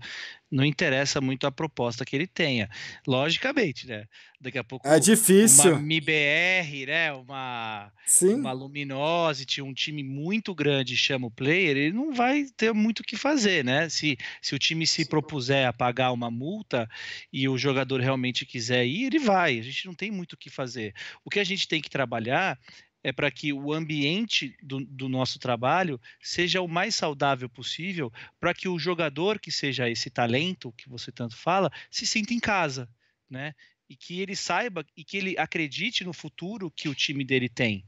não 0.51 0.65
interessa 0.65 1.21
muito 1.21 1.47
a 1.47 1.53
proposta 1.53 2.05
que 2.05 2.15
ele 2.15 2.27
tenha. 2.27 2.69
Logicamente, 3.07 3.87
né? 3.87 4.05
Daqui 4.41 4.59
a 4.59 4.65
pouco. 4.65 4.87
É 4.87 5.01
difícil. 5.01 5.73
Uma 5.73 5.81
MIBR, 5.81 6.87
né? 6.87 7.13
Uma, 7.13 7.91
Sim. 8.07 8.35
uma 8.35 8.53
Luminosity, 8.53 9.63
um 9.63 9.73
time 9.73 10.05
muito 10.05 10.55
grande 10.55 10.97
chama 10.97 11.27
o 11.27 11.31
player, 11.31 11.77
ele 11.77 11.93
não 11.93 12.13
vai 12.13 12.45
ter 12.57 12.73
muito 12.73 13.01
o 13.01 13.03
que 13.03 13.17
fazer, 13.17 13.65
né? 13.65 13.89
Se, 13.89 14.17
se 14.43 14.55
o 14.55 14.59
time 14.59 14.87
se 14.87 15.07
propuser 15.07 15.67
a 15.67 15.73
pagar 15.73 16.13
uma 16.13 16.31
multa 16.31 16.89
e 17.33 17.49
o 17.49 17.57
jogador 17.57 18.01
realmente 18.01 18.45
quiser 18.45 18.87
ir, 18.87 19.07
ele 19.07 19.19
vai. 19.19 19.59
A 19.59 19.63
gente 19.63 19.87
não 19.87 19.95
tem 19.95 20.11
muito 20.11 20.35
o 20.35 20.37
que 20.37 20.51
fazer. 20.51 20.95
O 21.25 21.31
que 21.31 21.41
a 21.41 21.45
gente 21.45 21.67
tem 21.67 21.81
que 21.81 21.91
trabalhar 21.91 22.59
é 23.07 23.13
para 23.13 23.31
que 23.31 23.53
o 23.53 23.73
ambiente 23.73 24.57
do, 24.61 24.85
do, 24.85 25.09
nosso 25.09 25.39
trabalho 25.39 26.01
seja 26.21 26.61
o 26.61 26.67
mais 26.67 26.93
saudável 26.97 27.49
possível, 27.49 28.13
para 28.41 28.53
que 28.53 28.67
o 28.67 28.81
jogador 28.81 29.39
que 29.39 29.53
seja 29.53 29.89
esse 29.89 30.11
talento 30.11 30.73
que 30.73 30.89
você 30.89 31.13
tanto 31.13 31.37
fala 31.37 31.71
se 31.89 32.05
sinta 32.05 32.35
em 32.35 32.41
casa, 32.41 32.91
né? 33.31 33.55
E 33.89 33.95
que 33.95 34.21
ele 34.21 34.35
saiba 34.35 34.85
e 34.97 35.05
que 35.05 35.17
ele 35.17 35.39
acredite 35.39 36.03
no 36.03 36.13
futuro 36.13 36.69
que 36.69 36.89
o 36.89 36.97
time 36.97 37.25
dele 37.25 37.49
tem. 37.49 37.87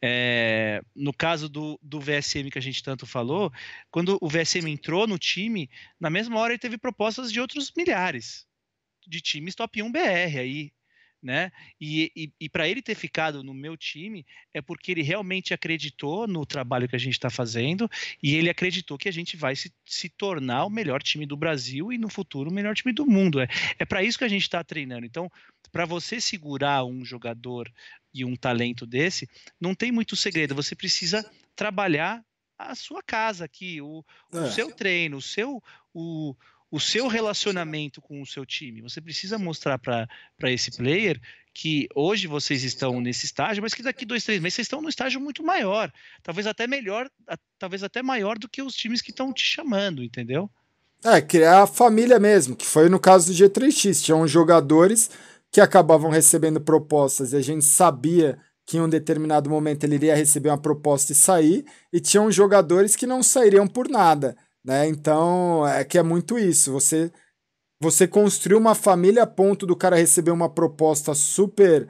É, 0.00 0.80
no 0.94 1.12
caso 1.12 1.48
do, 1.48 1.76
do 1.82 1.98
VSM 1.98 2.48
que 2.48 2.58
a 2.58 2.62
gente 2.62 2.80
tanto 2.80 3.06
falou, 3.06 3.52
quando 3.90 4.18
o 4.20 4.28
VSM 4.28 4.70
entrou 4.70 5.04
no 5.04 5.18
time, 5.18 5.68
na 5.98 6.08
mesma 6.08 6.38
hora 6.38 6.52
ele 6.52 6.60
teve 6.60 6.78
propostas 6.78 7.32
de 7.32 7.40
outros 7.40 7.72
milhares 7.76 8.46
de 9.04 9.20
times 9.20 9.56
top 9.56 9.82
1 9.82 9.90
BR 9.90 10.38
aí, 10.38 10.72
né? 11.22 11.52
E, 11.80 12.10
e, 12.16 12.32
e 12.40 12.48
para 12.48 12.68
ele 12.68 12.80
ter 12.80 12.94
ficado 12.94 13.42
no 13.44 13.52
meu 13.52 13.76
time 13.76 14.24
é 14.54 14.62
porque 14.62 14.90
ele 14.90 15.02
realmente 15.02 15.52
acreditou 15.52 16.26
no 16.26 16.46
trabalho 16.46 16.88
que 16.88 16.96
a 16.96 16.98
gente 16.98 17.12
está 17.14 17.28
fazendo 17.28 17.90
e 18.22 18.34
ele 18.34 18.48
acreditou 18.48 18.96
que 18.96 19.08
a 19.08 19.12
gente 19.12 19.36
vai 19.36 19.54
se, 19.54 19.72
se 19.84 20.08
tornar 20.08 20.64
o 20.64 20.70
melhor 20.70 21.02
time 21.02 21.26
do 21.26 21.36
Brasil 21.36 21.92
e 21.92 21.98
no 21.98 22.08
futuro 22.08 22.50
o 22.50 22.52
melhor 22.52 22.74
time 22.74 22.92
do 22.92 23.06
mundo. 23.06 23.40
É, 23.40 23.48
é 23.78 23.84
para 23.84 24.02
isso 24.02 24.18
que 24.18 24.24
a 24.24 24.28
gente 24.28 24.42
está 24.42 24.64
treinando. 24.64 25.04
Então, 25.04 25.30
para 25.70 25.84
você 25.84 26.20
segurar 26.20 26.84
um 26.84 27.04
jogador 27.04 27.70
e 28.12 28.24
um 28.24 28.34
talento 28.34 28.86
desse, 28.86 29.28
não 29.60 29.74
tem 29.74 29.92
muito 29.92 30.16
segredo. 30.16 30.54
Você 30.54 30.74
precisa 30.74 31.28
trabalhar 31.54 32.24
a 32.58 32.74
sua 32.74 33.02
casa 33.02 33.44
aqui, 33.44 33.80
o, 33.80 34.04
é. 34.32 34.40
o 34.40 34.50
seu 34.50 34.72
treino, 34.72 35.16
o 35.16 35.22
seu. 35.22 35.62
O, 35.94 36.34
o 36.70 36.78
seu 36.78 37.08
relacionamento 37.08 38.00
com 38.00 38.22
o 38.22 38.26
seu 38.26 38.46
time. 38.46 38.82
Você 38.82 39.00
precisa 39.00 39.38
mostrar 39.38 39.78
para 39.78 40.06
esse 40.44 40.70
player 40.70 41.20
que 41.52 41.88
hoje 41.94 42.26
vocês 42.26 42.62
estão 42.62 43.00
nesse 43.00 43.26
estágio, 43.26 43.62
mas 43.62 43.74
que 43.74 43.82
daqui 43.82 44.06
dois, 44.06 44.22
três 44.24 44.40
meses 44.40 44.54
vocês 44.54 44.66
estão 44.66 44.80
num 44.80 44.88
estágio 44.88 45.20
muito 45.20 45.42
maior, 45.42 45.92
talvez 46.22 46.46
até 46.46 46.66
melhor, 46.66 47.10
talvez 47.58 47.82
até 47.82 48.02
maior 48.02 48.38
do 48.38 48.48
que 48.48 48.62
os 48.62 48.74
times 48.74 49.02
que 49.02 49.10
estão 49.10 49.32
te 49.32 49.42
chamando, 49.42 50.02
entendeu? 50.04 50.48
É, 51.04 51.20
criar 51.20 51.62
a 51.62 51.66
família 51.66 52.18
mesmo, 52.18 52.54
que 52.54 52.66
foi 52.66 52.88
no 52.88 53.00
caso 53.00 53.32
do 53.32 53.36
G3X. 53.36 54.04
Tinham 54.04 54.26
jogadores 54.28 55.10
que 55.50 55.60
acabavam 55.60 56.10
recebendo 56.10 56.60
propostas 56.60 57.32
e 57.32 57.36
a 57.36 57.40
gente 57.40 57.64
sabia 57.64 58.38
que 58.66 58.76
em 58.76 58.80
um 58.80 58.88
determinado 58.88 59.50
momento 59.50 59.82
ele 59.82 59.96
iria 59.96 60.14
receber 60.14 60.50
uma 60.50 60.60
proposta 60.60 61.10
e 61.10 61.14
sair, 61.14 61.64
e 61.92 61.98
tinham 61.98 62.30
jogadores 62.30 62.94
que 62.94 63.06
não 63.06 63.20
sairiam 63.20 63.66
por 63.66 63.88
nada. 63.88 64.36
Né? 64.64 64.88
Então, 64.88 65.66
é 65.66 65.84
que 65.84 65.98
é 65.98 66.02
muito 66.02 66.38
isso. 66.38 66.72
Você 66.72 67.10
você 67.82 68.06
construiu 68.06 68.58
uma 68.58 68.74
família 68.74 69.22
a 69.22 69.26
ponto 69.26 69.64
do 69.64 69.74
cara 69.74 69.96
receber 69.96 70.30
uma 70.30 70.50
proposta 70.50 71.14
super 71.14 71.88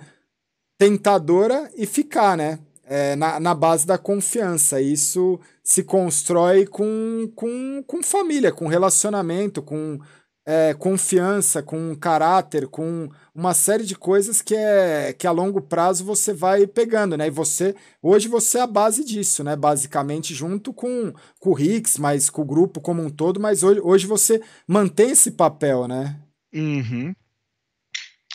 tentadora 0.78 1.68
e 1.76 1.84
ficar, 1.84 2.36
né? 2.36 2.60
É, 2.84 3.15
na, 3.16 3.39
na 3.40 3.55
base 3.55 3.86
da 3.86 3.99
confiança. 3.99 4.81
Isso 4.81 5.39
se 5.62 5.82
constrói 5.82 6.66
com, 6.66 7.31
com, 7.34 7.82
com 7.86 8.02
família, 8.02 8.52
com 8.52 8.66
relacionamento, 8.66 9.62
com 9.62 9.99
é, 10.47 10.75
confiança, 10.75 11.62
com 11.62 11.94
caráter, 11.94 12.67
com 12.67 13.09
uma 13.35 13.55
série 13.55 13.85
de 13.85 13.94
coisas 13.94 14.43
que 14.43 14.55
é 14.55 15.12
que 15.12 15.27
a 15.27 15.31
longo 15.31 15.60
prazo 15.60 16.05
você 16.05 16.33
vai 16.33 16.67
pegando, 16.67 17.17
né? 17.17 17.27
E 17.27 17.31
você 17.31 17.75
hoje 18.02 18.28
você 18.28 18.59
é 18.59 18.62
a 18.62 18.67
base 18.67 19.05
disso, 19.05 19.44
né? 19.44 19.55
Basicamente 19.55 20.35
junto 20.35 20.73
com, 20.73 21.12
com 21.39 21.51
o 21.51 21.55
Rix, 21.55 21.99
mas 21.99 22.31
com 22.31 22.43
o 22.43 22.47
grupo 22.47 22.81
como 22.81 23.02
um 23.02 23.10
todo, 23.10 23.39
mas 23.39 23.62
hoje, 23.62 23.81
hoje 23.81 24.07
você 24.07 24.43
mantém 24.67 25.10
esse 25.10 25.33
papel, 25.33 25.86
né? 25.86 26.20
Uhum. 26.52 27.15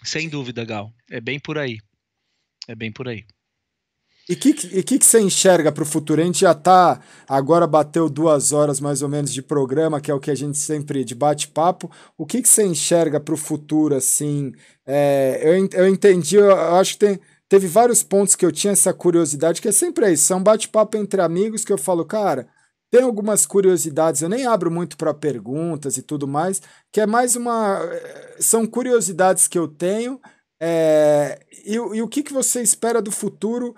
Sem 0.03 0.29
dúvida, 0.29 0.63
Gal. 0.63 0.93
É 1.09 1.19
bem 1.19 1.39
por 1.39 1.57
aí. 1.57 1.79
É 2.67 2.75
bem 2.75 2.91
por 2.91 3.07
aí. 3.07 3.25
E 4.27 4.33
o 4.33 4.37
que, 4.37 4.49
e 4.49 4.83
que, 4.83 4.97
que 4.97 5.05
você 5.05 5.19
enxerga 5.19 5.71
para 5.71 5.83
o 5.83 5.85
futuro? 5.85 6.19
A 6.19 6.25
gente 6.25 6.39
já 6.39 6.51
está, 6.51 6.99
agora 7.27 7.67
bateu 7.67 8.09
duas 8.09 8.51
horas 8.51 8.79
mais 8.79 9.03
ou 9.03 9.09
menos 9.09 9.31
de 9.31 9.41
programa, 9.41 10.01
que 10.01 10.09
é 10.09 10.13
o 10.13 10.19
que 10.19 10.31
a 10.31 10.35
gente 10.35 10.57
sempre 10.57 11.03
de 11.03 11.13
bate-papo. 11.13 11.91
O 12.17 12.25
que, 12.25 12.41
que 12.41 12.49
você 12.49 12.63
enxerga 12.65 13.19
para 13.19 13.35
o 13.35 13.37
futuro, 13.37 13.93
assim? 13.95 14.51
É, 14.85 15.41
eu, 15.43 15.69
eu 15.73 15.87
entendi, 15.87 16.37
eu 16.37 16.51
acho 16.75 16.93
que 16.93 16.99
tem, 17.05 17.19
teve 17.47 17.67
vários 17.67 18.01
pontos 18.01 18.35
que 18.35 18.43
eu 18.45 18.51
tinha 18.51 18.73
essa 18.73 18.91
curiosidade, 18.93 19.61
que 19.61 19.67
é 19.67 19.71
sempre 19.71 20.11
isso, 20.11 20.33
é 20.33 20.35
um 20.35 20.43
bate-papo 20.43 20.97
entre 20.97 21.21
amigos 21.21 21.63
que 21.63 21.71
eu 21.71 21.77
falo, 21.77 22.03
cara, 22.03 22.47
tem 22.89 23.03
algumas 23.03 23.45
curiosidades, 23.45 24.21
eu 24.21 24.29
nem 24.29 24.47
abro 24.47 24.71
muito 24.71 24.97
para 24.97 25.13
perguntas 25.13 25.97
e 25.97 26.01
tudo 26.01 26.27
mais, 26.27 26.61
que 26.91 27.01
é 27.01 27.05
mais 27.05 27.35
uma. 27.35 27.79
São 28.39 28.65
curiosidades 28.65 29.47
que 29.47 29.57
eu 29.59 29.67
tenho. 29.67 30.19
É, 30.61 31.39
e, 31.65 31.73
e 31.73 32.01
o 32.01 32.07
que, 32.07 32.23
que 32.23 32.31
você 32.31 32.61
espera 32.61 33.01
do 33.01 33.11
futuro 33.11 33.75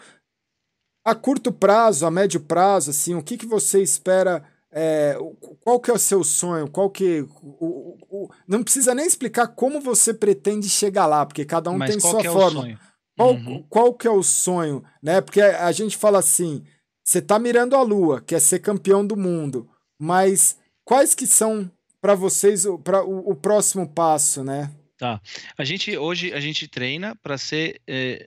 a 1.08 1.16
curto 1.16 1.53
prazo, 1.53 2.06
a 2.06 2.11
médio 2.11 2.42
prazo, 2.42 2.90
assim, 2.90 3.16
o 3.16 3.24
que, 3.24 3.38
que 3.38 3.45
você 3.45 3.82
espera? 3.82 4.44
É, 4.69 5.18
qual 5.64 5.80
que 5.80 5.90
é 5.90 5.94
o 5.94 5.98
seu 5.98 6.22
sonho? 6.22 6.69
Qual 6.69 6.90
que 6.90 7.22
o, 7.42 7.66
o, 7.66 7.98
o, 8.10 8.30
não 8.45 8.61
precisa 8.61 8.94
nem 8.94 9.08
explicar 9.08 9.48
como 9.48 9.80
você 9.80 10.14
pretende 10.14 10.68
chegar 10.68 11.06
lá, 11.06 11.26
porque 11.26 11.45
cada 11.45 11.72
um 11.72 11.77
Mas 11.77 11.92
tem 11.92 12.00
sua 12.02 12.19
é 12.19 12.26
forma. 12.26 12.77
Qual, 13.16 13.34
uhum. 13.34 13.66
qual 13.69 13.94
que 13.94 14.06
é 14.06 14.11
o 14.11 14.22
sonho, 14.22 14.84
né? 15.02 15.22
Porque 15.22 15.40
a 15.40 15.72
gente 15.72 15.95
fala 15.95 16.19
assim, 16.19 16.61
você 17.02 17.22
tá 17.22 17.40
mirando 17.40 17.77
a 17.77 17.82
lua, 17.82 18.19
quer 18.19 18.42
ser 18.42 18.60
campeão 18.60 19.08
do 19.08 19.16
mundo, 19.16 19.66
mas 19.98 20.58
quais 20.84 21.16
que 21.16 21.26
são 21.26 21.72
para 22.02 22.16
vocês 22.16 22.66
para 22.84 23.02
o, 23.02 23.32
o 23.32 23.34
próximo 23.34 23.88
passo, 23.88 24.44
né? 24.44 24.69
Tá. 24.98 25.22
A 25.56 25.64
gente 25.64 25.95
hoje 25.95 26.34
a 26.34 26.40
gente 26.40 26.67
treina 26.67 27.16
para 27.16 27.38
ser. 27.38 27.80
É, 27.85 28.26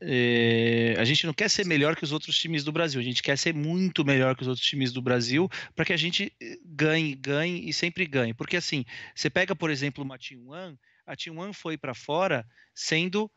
é, 0.94 1.00
a 1.00 1.04
gente 1.04 1.26
não 1.26 1.34
quer 1.34 1.50
ser 1.50 1.66
melhor 1.66 1.96
que 1.96 2.04
os 2.04 2.12
outros 2.12 2.38
times 2.38 2.62
do 2.62 2.70
Brasil. 2.70 3.00
A 3.00 3.04
gente 3.04 3.24
quer 3.24 3.36
ser 3.36 3.52
muito 3.52 4.04
melhor 4.04 4.36
que 4.36 4.42
os 4.42 4.48
outros 4.48 4.64
times 4.64 4.92
do 4.92 5.02
Brasil 5.02 5.48
para 5.74 5.84
que 5.84 5.92
a 5.92 5.96
gente 5.96 6.32
eh, 6.40 6.58
ganhe, 6.64 7.16
ganhe 7.16 7.68
e 7.68 7.72
sempre 7.72 8.06
ganhe. 8.06 8.32
Porque 8.32 8.56
assim, 8.56 8.84
você 9.12 9.28
pega 9.28 9.56
por 9.56 9.68
exemplo 9.68 10.04
uma 10.04 10.16
Team 10.16 10.46
One, 10.46 10.78
a 11.04 11.16
Team 11.16 11.38
One 11.38 11.52
foi 11.52 11.76
para 11.76 11.92
fora 11.92 12.46
sendo 12.72 13.28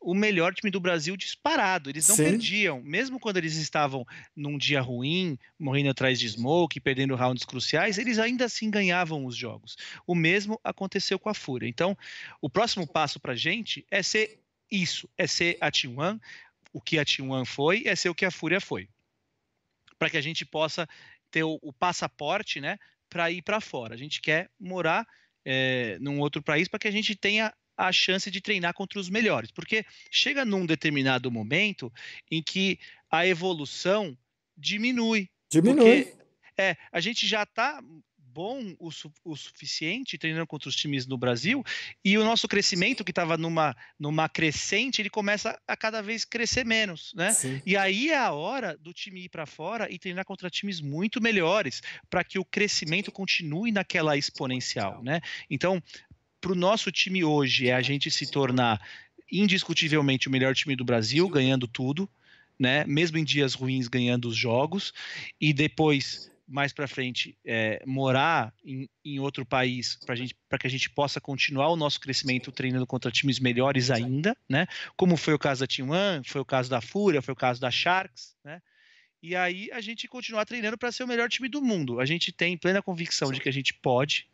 o 0.00 0.14
melhor 0.14 0.54
time 0.54 0.70
do 0.70 0.80
Brasil 0.80 1.16
disparado. 1.16 1.90
Eles 1.90 2.08
não 2.08 2.16
Sim. 2.16 2.24
perdiam, 2.24 2.82
mesmo 2.82 3.18
quando 3.18 3.36
eles 3.36 3.56
estavam 3.56 4.06
num 4.34 4.56
dia 4.56 4.80
ruim, 4.80 5.38
morrendo 5.58 5.90
atrás 5.90 6.18
de 6.18 6.28
smoke, 6.28 6.80
perdendo 6.80 7.16
rounds 7.16 7.44
cruciais, 7.44 7.98
eles 7.98 8.18
ainda 8.18 8.44
assim 8.44 8.70
ganhavam 8.70 9.26
os 9.26 9.36
jogos. 9.36 9.76
O 10.06 10.14
mesmo 10.14 10.60
aconteceu 10.62 11.18
com 11.18 11.28
a 11.28 11.34
Fúria. 11.34 11.68
Então, 11.68 11.96
o 12.40 12.48
próximo 12.48 12.86
passo 12.86 13.18
para 13.18 13.32
a 13.32 13.36
gente 13.36 13.84
é 13.90 14.02
ser 14.02 14.40
isso, 14.70 15.08
é 15.16 15.26
ser 15.26 15.56
a 15.60 15.70
T1, 15.70 16.20
o 16.72 16.80
que 16.80 16.98
a 16.98 17.04
T1 17.04 17.44
foi, 17.44 17.84
é 17.86 17.96
ser 17.96 18.08
o 18.08 18.14
que 18.14 18.24
a 18.24 18.30
Fúria 18.30 18.60
foi. 18.60 18.88
Para 19.98 20.10
que 20.10 20.16
a 20.16 20.22
gente 20.22 20.44
possa 20.44 20.88
ter 21.30 21.42
o, 21.42 21.58
o 21.62 21.72
passaporte, 21.72 22.60
né, 22.60 22.78
para 23.08 23.30
ir 23.30 23.42
para 23.42 23.60
fora. 23.60 23.94
A 23.94 23.98
gente 23.98 24.20
quer 24.20 24.50
morar 24.60 25.06
é, 25.44 25.98
num 26.00 26.20
outro 26.20 26.42
país 26.42 26.68
para 26.68 26.78
que 26.78 26.88
a 26.88 26.92
gente 26.92 27.14
tenha 27.16 27.52
a 27.78 27.92
chance 27.92 28.28
de 28.28 28.40
treinar 28.40 28.74
contra 28.74 28.98
os 28.98 29.08
melhores. 29.08 29.52
Porque 29.52 29.86
chega 30.10 30.44
num 30.44 30.66
determinado 30.66 31.30
momento 31.30 31.92
em 32.28 32.42
que 32.42 32.78
a 33.08 33.24
evolução 33.24 34.18
diminui. 34.56 35.30
Diminui. 35.48 36.04
Porque, 36.04 36.18
é, 36.58 36.76
a 36.90 36.98
gente 36.98 37.24
já 37.24 37.44
está 37.44 37.80
bom 38.38 38.74
o, 38.78 38.92
su 38.92 39.12
o, 39.24 39.34
suficiente 39.34 40.16
treinando 40.16 40.46
contra 40.46 40.68
os 40.68 40.76
times 40.76 41.06
no 41.06 41.18
Brasil 41.18 41.64
e 42.04 42.16
o 42.16 42.24
nosso 42.24 42.46
crescimento 42.46 43.02
que 43.02 43.10
estava 43.10 43.36
numa, 43.36 43.74
numa 43.98 44.28
crescente 44.28 45.02
ele 45.02 45.10
começa 45.10 45.60
a 45.66 45.76
cada 45.76 46.00
vez 46.00 46.24
crescer 46.24 46.64
menos, 46.64 47.12
né? 47.16 47.32
Sim. 47.32 47.60
E 47.66 47.76
aí 47.76 48.10
é 48.10 48.18
a 48.18 48.30
hora 48.30 48.76
do 48.76 48.92
time 48.92 49.24
ir 49.24 49.28
para 49.28 49.44
fora 49.44 49.92
e 49.92 49.98
treinar 49.98 50.24
contra 50.24 50.48
times 50.48 50.80
muito 50.80 51.20
melhores 51.20 51.82
para 52.08 52.22
que 52.22 52.38
o 52.38 52.44
crescimento 52.44 53.10
continue 53.10 53.72
naquela 53.72 54.16
exponencial, 54.16 55.02
né? 55.02 55.20
Então 55.50 55.82
para 56.40 56.52
o 56.52 56.54
nosso 56.54 56.90
time 56.90 57.24
hoje 57.24 57.68
é 57.68 57.74
a 57.74 57.82
gente 57.82 58.10
se 58.10 58.30
tornar 58.30 58.80
indiscutivelmente 59.30 60.28
o 60.28 60.30
melhor 60.30 60.54
time 60.54 60.74
do 60.74 60.84
Brasil, 60.84 61.28
ganhando 61.28 61.68
tudo, 61.68 62.08
né? 62.58 62.84
Mesmo 62.86 63.18
em 63.18 63.24
dias 63.24 63.54
ruins, 63.54 63.88
ganhando 63.88 64.28
os 64.28 64.36
jogos, 64.36 64.92
e 65.40 65.52
depois 65.52 66.30
mais 66.50 66.72
para 66.72 66.88
frente 66.88 67.36
é, 67.44 67.82
morar 67.86 68.54
em, 68.64 68.88
em, 69.04 69.20
outro 69.20 69.44
país 69.44 69.98
para 70.48 70.58
que 70.58 70.66
a 70.66 70.70
gente 70.70 70.88
possa 70.88 71.20
continuar 71.20 71.68
o 71.68 71.76
nosso 71.76 72.00
crescimento 72.00 72.50
treinando 72.50 72.86
contra 72.86 73.10
times 73.10 73.38
melhores 73.38 73.90
ainda, 73.90 74.34
né? 74.48 74.66
Como 74.96 75.14
foi 75.16 75.34
o 75.34 75.38
caso 75.38 75.60
da 75.60 75.66
Team 75.66 75.90
One, 75.90 76.24
foi 76.24 76.40
o 76.40 76.46
caso 76.46 76.70
da 76.70 76.80
Fúria, 76.80 77.20
foi 77.20 77.32
o 77.32 77.36
caso 77.36 77.60
da 77.60 77.70
Sharks, 77.70 78.34
né? 78.42 78.62
e 79.22 79.34
aí 79.34 79.68
a 79.72 79.80
gente 79.80 80.06
continuar 80.06 80.44
treinando 80.46 80.78
para 80.78 80.92
ser 80.92 81.04
o 81.04 81.08
melhor 81.08 81.28
time 81.28 81.48
do 81.48 81.60
mundo. 81.60 82.00
A 82.00 82.06
gente 82.06 82.32
tem 82.32 82.56
plena 82.56 82.80
convicção 82.80 83.32
de 83.32 83.40
que 83.40 83.48
a 83.48 83.52
gente 83.52 83.74
pode 83.74 84.26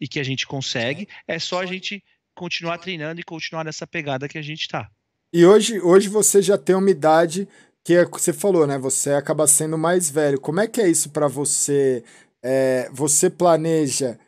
e 0.00 0.08
que 0.08 0.20
a 0.20 0.22
gente 0.22 0.46
consegue. 0.46 1.08
É 1.26 1.38
só 1.38 1.60
a 1.60 1.66
gente 1.66 2.02
continuar 2.34 2.78
treinando 2.78 3.20
e 3.20 3.24
continuar 3.24 3.64
nessa 3.64 3.86
pegada 3.86 4.28
que 4.28 4.38
a 4.38 4.42
gente 4.42 4.62
está. 4.62 4.90
E 5.32 5.44
hoje, 5.44 5.80
hoje 5.80 6.08
você 6.08 6.40
já 6.40 6.56
tem 6.56 6.74
uma 6.74 6.90
idade 6.90 7.48
que 7.84 7.94
é, 7.94 8.04
você 8.04 8.32
falou, 8.32 8.66
né? 8.66 8.78
Você 8.78 9.10
acaba 9.12 9.46
sendo 9.46 9.76
mais 9.78 10.10
velho. 10.10 10.40
Como 10.40 10.60
é 10.60 10.66
que 10.66 10.80
é 10.80 10.88
isso 10.88 11.10
para 11.10 11.26
você? 11.26 12.04
É, 12.42 12.88
você 12.92 13.28
planeja? 13.28 14.18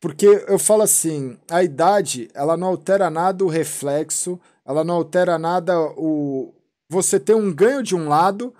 Porque 0.00 0.26
eu 0.26 0.58
falo 0.58 0.82
assim, 0.82 1.38
a 1.48 1.62
idade, 1.62 2.28
ela 2.34 2.56
não 2.56 2.68
altera 2.68 3.08
nada 3.08 3.44
o 3.44 3.48
reflexo, 3.48 4.38
ela 4.64 4.82
não 4.82 4.96
altera 4.96 5.38
nada 5.38 5.80
o. 5.96 6.52
Você 6.90 7.20
tem 7.20 7.36
um 7.36 7.52
ganho 7.52 7.82
de 7.82 7.94
um 7.94 8.08
lado, 8.08 8.54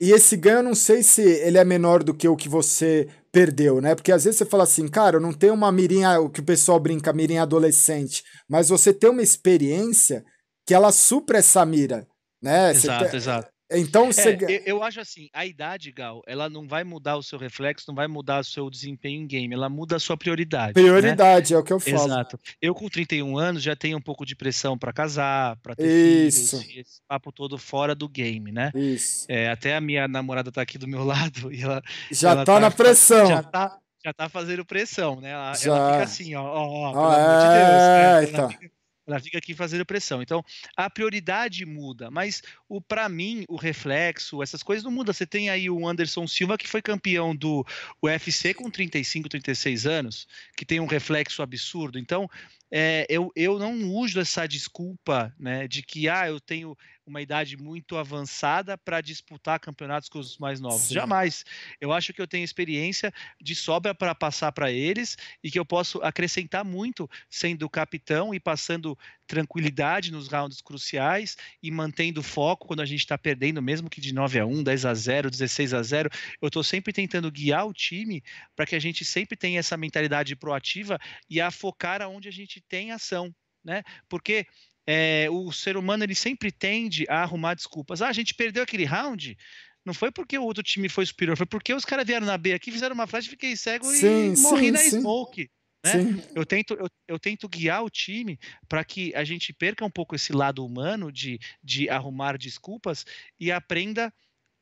e 0.00 0.10
esse 0.10 0.36
ganho, 0.36 0.58
eu 0.58 0.62
não 0.62 0.74
sei 0.74 1.02
se 1.02 1.22
ele 1.22 1.58
é 1.58 1.64
menor 1.64 2.02
do 2.02 2.12
que 2.12 2.28
o 2.28 2.36
que 2.36 2.48
você 2.48 3.08
perdeu, 3.32 3.80
né? 3.80 3.94
Porque 3.94 4.12
às 4.12 4.24
vezes 4.24 4.38
você 4.38 4.44
fala 4.44 4.64
assim, 4.64 4.86
cara, 4.86 5.16
eu 5.16 5.20
não 5.20 5.32
tenho 5.32 5.54
uma 5.54 5.72
mirinha, 5.72 6.20
o 6.20 6.28
que 6.28 6.40
o 6.40 6.44
pessoal 6.44 6.78
brinca, 6.78 7.12
mirinha 7.12 7.42
adolescente, 7.42 8.22
mas 8.48 8.68
você 8.68 8.92
tem 8.92 9.10
uma 9.10 9.22
experiência 9.22 10.22
que 10.66 10.74
ela 10.74 10.92
supra 10.92 11.38
essa 11.38 11.64
mira, 11.64 12.06
né? 12.42 12.70
Exato, 12.70 13.06
tem... 13.06 13.16
exato. 13.16 13.48
Então 13.78 14.12
você... 14.12 14.38
é, 14.48 14.62
eu 14.64 14.82
acho 14.82 15.00
assim, 15.00 15.28
a 15.32 15.46
idade, 15.46 15.92
Gal, 15.92 16.22
ela 16.26 16.48
não 16.48 16.66
vai 16.66 16.84
mudar 16.84 17.16
o 17.16 17.22
seu 17.22 17.38
reflexo, 17.38 17.86
não 17.88 17.94
vai 17.94 18.06
mudar 18.06 18.40
o 18.40 18.44
seu 18.44 18.68
desempenho 18.70 19.22
em 19.22 19.26
game, 19.26 19.54
ela 19.54 19.68
muda 19.68 19.96
a 19.96 20.00
sua 20.00 20.16
prioridade. 20.16 20.68
Né? 20.68 20.82
Prioridade, 20.82 21.52
né? 21.52 21.56
é 21.56 21.60
o 21.60 21.64
que 21.64 21.72
eu 21.72 21.80
falo. 21.80 22.06
Exato. 22.06 22.38
Eu 22.60 22.74
com 22.74 22.88
31 22.88 23.38
anos 23.38 23.62
já 23.62 23.76
tenho 23.76 23.98
um 23.98 24.00
pouco 24.00 24.24
de 24.24 24.36
pressão 24.36 24.78
para 24.78 24.92
casar, 24.92 25.56
para 25.56 25.74
ter 25.74 26.26
Isso. 26.26 26.60
filhos, 26.60 26.88
esse 26.88 27.00
papo 27.06 27.32
todo 27.32 27.58
fora 27.58 27.94
do 27.94 28.08
game, 28.08 28.52
né? 28.52 28.70
Isso. 28.74 29.26
É, 29.28 29.50
até 29.50 29.76
a 29.76 29.80
minha 29.80 30.06
namorada 30.08 30.50
tá 30.50 30.62
aqui 30.62 30.78
do 30.78 30.88
meu 30.88 31.04
lado 31.04 31.52
e 31.52 31.62
ela 31.62 31.82
já 32.10 32.30
ela 32.30 32.44
tá, 32.44 32.54
tá 32.54 32.60
na 32.60 32.70
pressão. 32.70 33.26
Já 33.26 33.42
tá 33.42 33.78
já 34.04 34.12
tá 34.12 34.28
fazendo 34.28 34.64
pressão, 34.64 35.20
né? 35.20 35.30
Ela, 35.30 35.52
ela 35.62 35.92
fica 35.92 36.02
assim, 36.02 36.34
ó, 36.34 36.42
ó, 36.42 36.90
ó 36.90 36.92
pelo 36.92 37.04
ah, 37.04 37.14
amor 37.14 37.38
de 37.38 37.48
Deus. 37.54 37.70
Né? 37.70 38.02
É, 38.02 38.24
então. 38.24 38.50
Fica, 38.50 38.71
ela 39.12 39.22
fica 39.22 39.38
aqui 39.38 39.54
fazendo 39.54 39.84
pressão. 39.84 40.22
Então, 40.22 40.44
a 40.76 40.88
prioridade 40.88 41.64
muda, 41.64 42.10
mas 42.10 42.42
o 42.68 42.80
para 42.80 43.08
mim, 43.08 43.44
o 43.48 43.56
reflexo, 43.56 44.42
essas 44.42 44.62
coisas 44.62 44.84
não 44.84 44.90
mudam. 44.90 45.12
Você 45.12 45.26
tem 45.26 45.50
aí 45.50 45.68
o 45.68 45.86
Anderson 45.86 46.26
Silva, 46.26 46.58
que 46.58 46.68
foi 46.68 46.82
campeão 46.82 47.34
do 47.34 47.64
UFC 48.02 48.54
com 48.54 48.70
35, 48.70 49.28
36 49.28 49.86
anos, 49.86 50.28
que 50.56 50.64
tem 50.64 50.80
um 50.80 50.86
reflexo 50.86 51.42
absurdo. 51.42 51.98
Então, 51.98 52.28
é, 52.74 53.06
eu, 53.10 53.30
eu 53.36 53.58
não 53.58 53.90
uso 53.90 54.18
essa 54.18 54.46
desculpa 54.46 55.34
né, 55.38 55.68
de 55.68 55.82
que 55.82 56.08
ah, 56.08 56.26
eu 56.26 56.40
tenho 56.40 56.74
uma 57.06 57.20
idade 57.20 57.56
muito 57.56 57.96
avançada 57.98 58.78
para 58.78 59.00
disputar 59.02 59.60
campeonatos 59.60 60.08
com 60.08 60.18
os 60.18 60.38
mais 60.38 60.60
novos. 60.60 60.82
Sim. 60.82 60.94
Jamais. 60.94 61.44
Eu 61.80 61.92
acho 61.92 62.12
que 62.14 62.22
eu 62.22 62.26
tenho 62.26 62.44
experiência 62.44 63.12
de 63.40 63.54
sobra 63.54 63.94
para 63.94 64.14
passar 64.14 64.52
para 64.52 64.70
eles 64.70 65.18
e 65.42 65.50
que 65.50 65.58
eu 65.58 65.64
posso 65.64 65.98
acrescentar 65.98 66.64
muito 66.64 67.10
sendo 67.28 67.68
capitão 67.68 68.34
e 68.34 68.40
passando 68.40 68.96
tranquilidade 69.26 70.12
nos 70.12 70.28
rounds 70.28 70.60
cruciais 70.60 71.36
e 71.62 71.70
mantendo 71.70 72.22
foco 72.22 72.66
quando 72.66 72.80
a 72.80 72.86
gente 72.86 73.00
está 73.00 73.18
perdendo, 73.18 73.60
mesmo 73.60 73.90
que 73.90 74.00
de 74.00 74.14
9 74.14 74.38
a 74.38 74.46
1, 74.46 74.62
10 74.62 74.86
a 74.86 74.94
0, 74.94 75.30
16 75.30 75.74
a 75.74 75.82
0. 75.82 76.10
Eu 76.40 76.48
estou 76.48 76.62
sempre 76.62 76.92
tentando 76.92 77.30
guiar 77.30 77.66
o 77.66 77.72
time 77.72 78.22
para 78.54 78.64
que 78.64 78.76
a 78.76 78.80
gente 78.80 79.04
sempre 79.04 79.36
tenha 79.36 79.58
essa 79.58 79.76
mentalidade 79.76 80.36
proativa 80.36 80.98
e 81.28 81.40
a 81.40 81.50
focar 81.50 82.00
aonde 82.00 82.28
a 82.28 82.32
gente 82.32 82.61
tem 82.68 82.92
ação. 82.92 83.34
Né? 83.64 83.82
Porque 84.08 84.46
é, 84.86 85.28
o 85.30 85.52
ser 85.52 85.76
humano 85.76 86.04
ele 86.04 86.14
sempre 86.14 86.50
tende 86.50 87.06
a 87.08 87.22
arrumar 87.22 87.54
desculpas. 87.54 88.02
Ah, 88.02 88.08
a 88.08 88.12
gente 88.12 88.34
perdeu 88.34 88.62
aquele 88.62 88.84
round. 88.84 89.36
Não 89.84 89.94
foi 89.94 90.12
porque 90.12 90.38
o 90.38 90.44
outro 90.44 90.62
time 90.62 90.88
foi 90.88 91.04
superior, 91.04 91.36
foi 91.36 91.46
porque 91.46 91.74
os 91.74 91.84
caras 91.84 92.06
vieram 92.06 92.26
na 92.26 92.38
B 92.38 92.52
aqui, 92.52 92.70
fizeram 92.70 92.94
uma 92.94 93.06
flash, 93.06 93.26
fiquei 93.26 93.56
cego 93.56 93.84
sim, 93.86 94.32
e 94.32 94.38
morri 94.38 94.66
sim, 94.66 94.70
na 94.70 94.78
sim. 94.78 95.00
smoke. 95.00 95.50
Né? 95.84 96.24
Eu, 96.36 96.46
tento, 96.46 96.74
eu, 96.74 96.88
eu, 97.08 97.18
tento 97.18 97.48
guiar 97.48 97.82
o 97.82 97.90
time 97.90 98.38
para 98.68 98.84
que 98.84 99.12
a 99.16 99.24
gente 99.24 99.52
perca 99.52 99.84
um 99.84 99.90
pouco 99.90 100.14
esse 100.14 100.32
lado 100.32 100.64
humano 100.64 101.10
de, 101.10 101.40
de 101.62 101.90
arrumar 101.90 102.38
desculpas 102.38 103.04
e 103.40 103.50
aprenda 103.50 104.12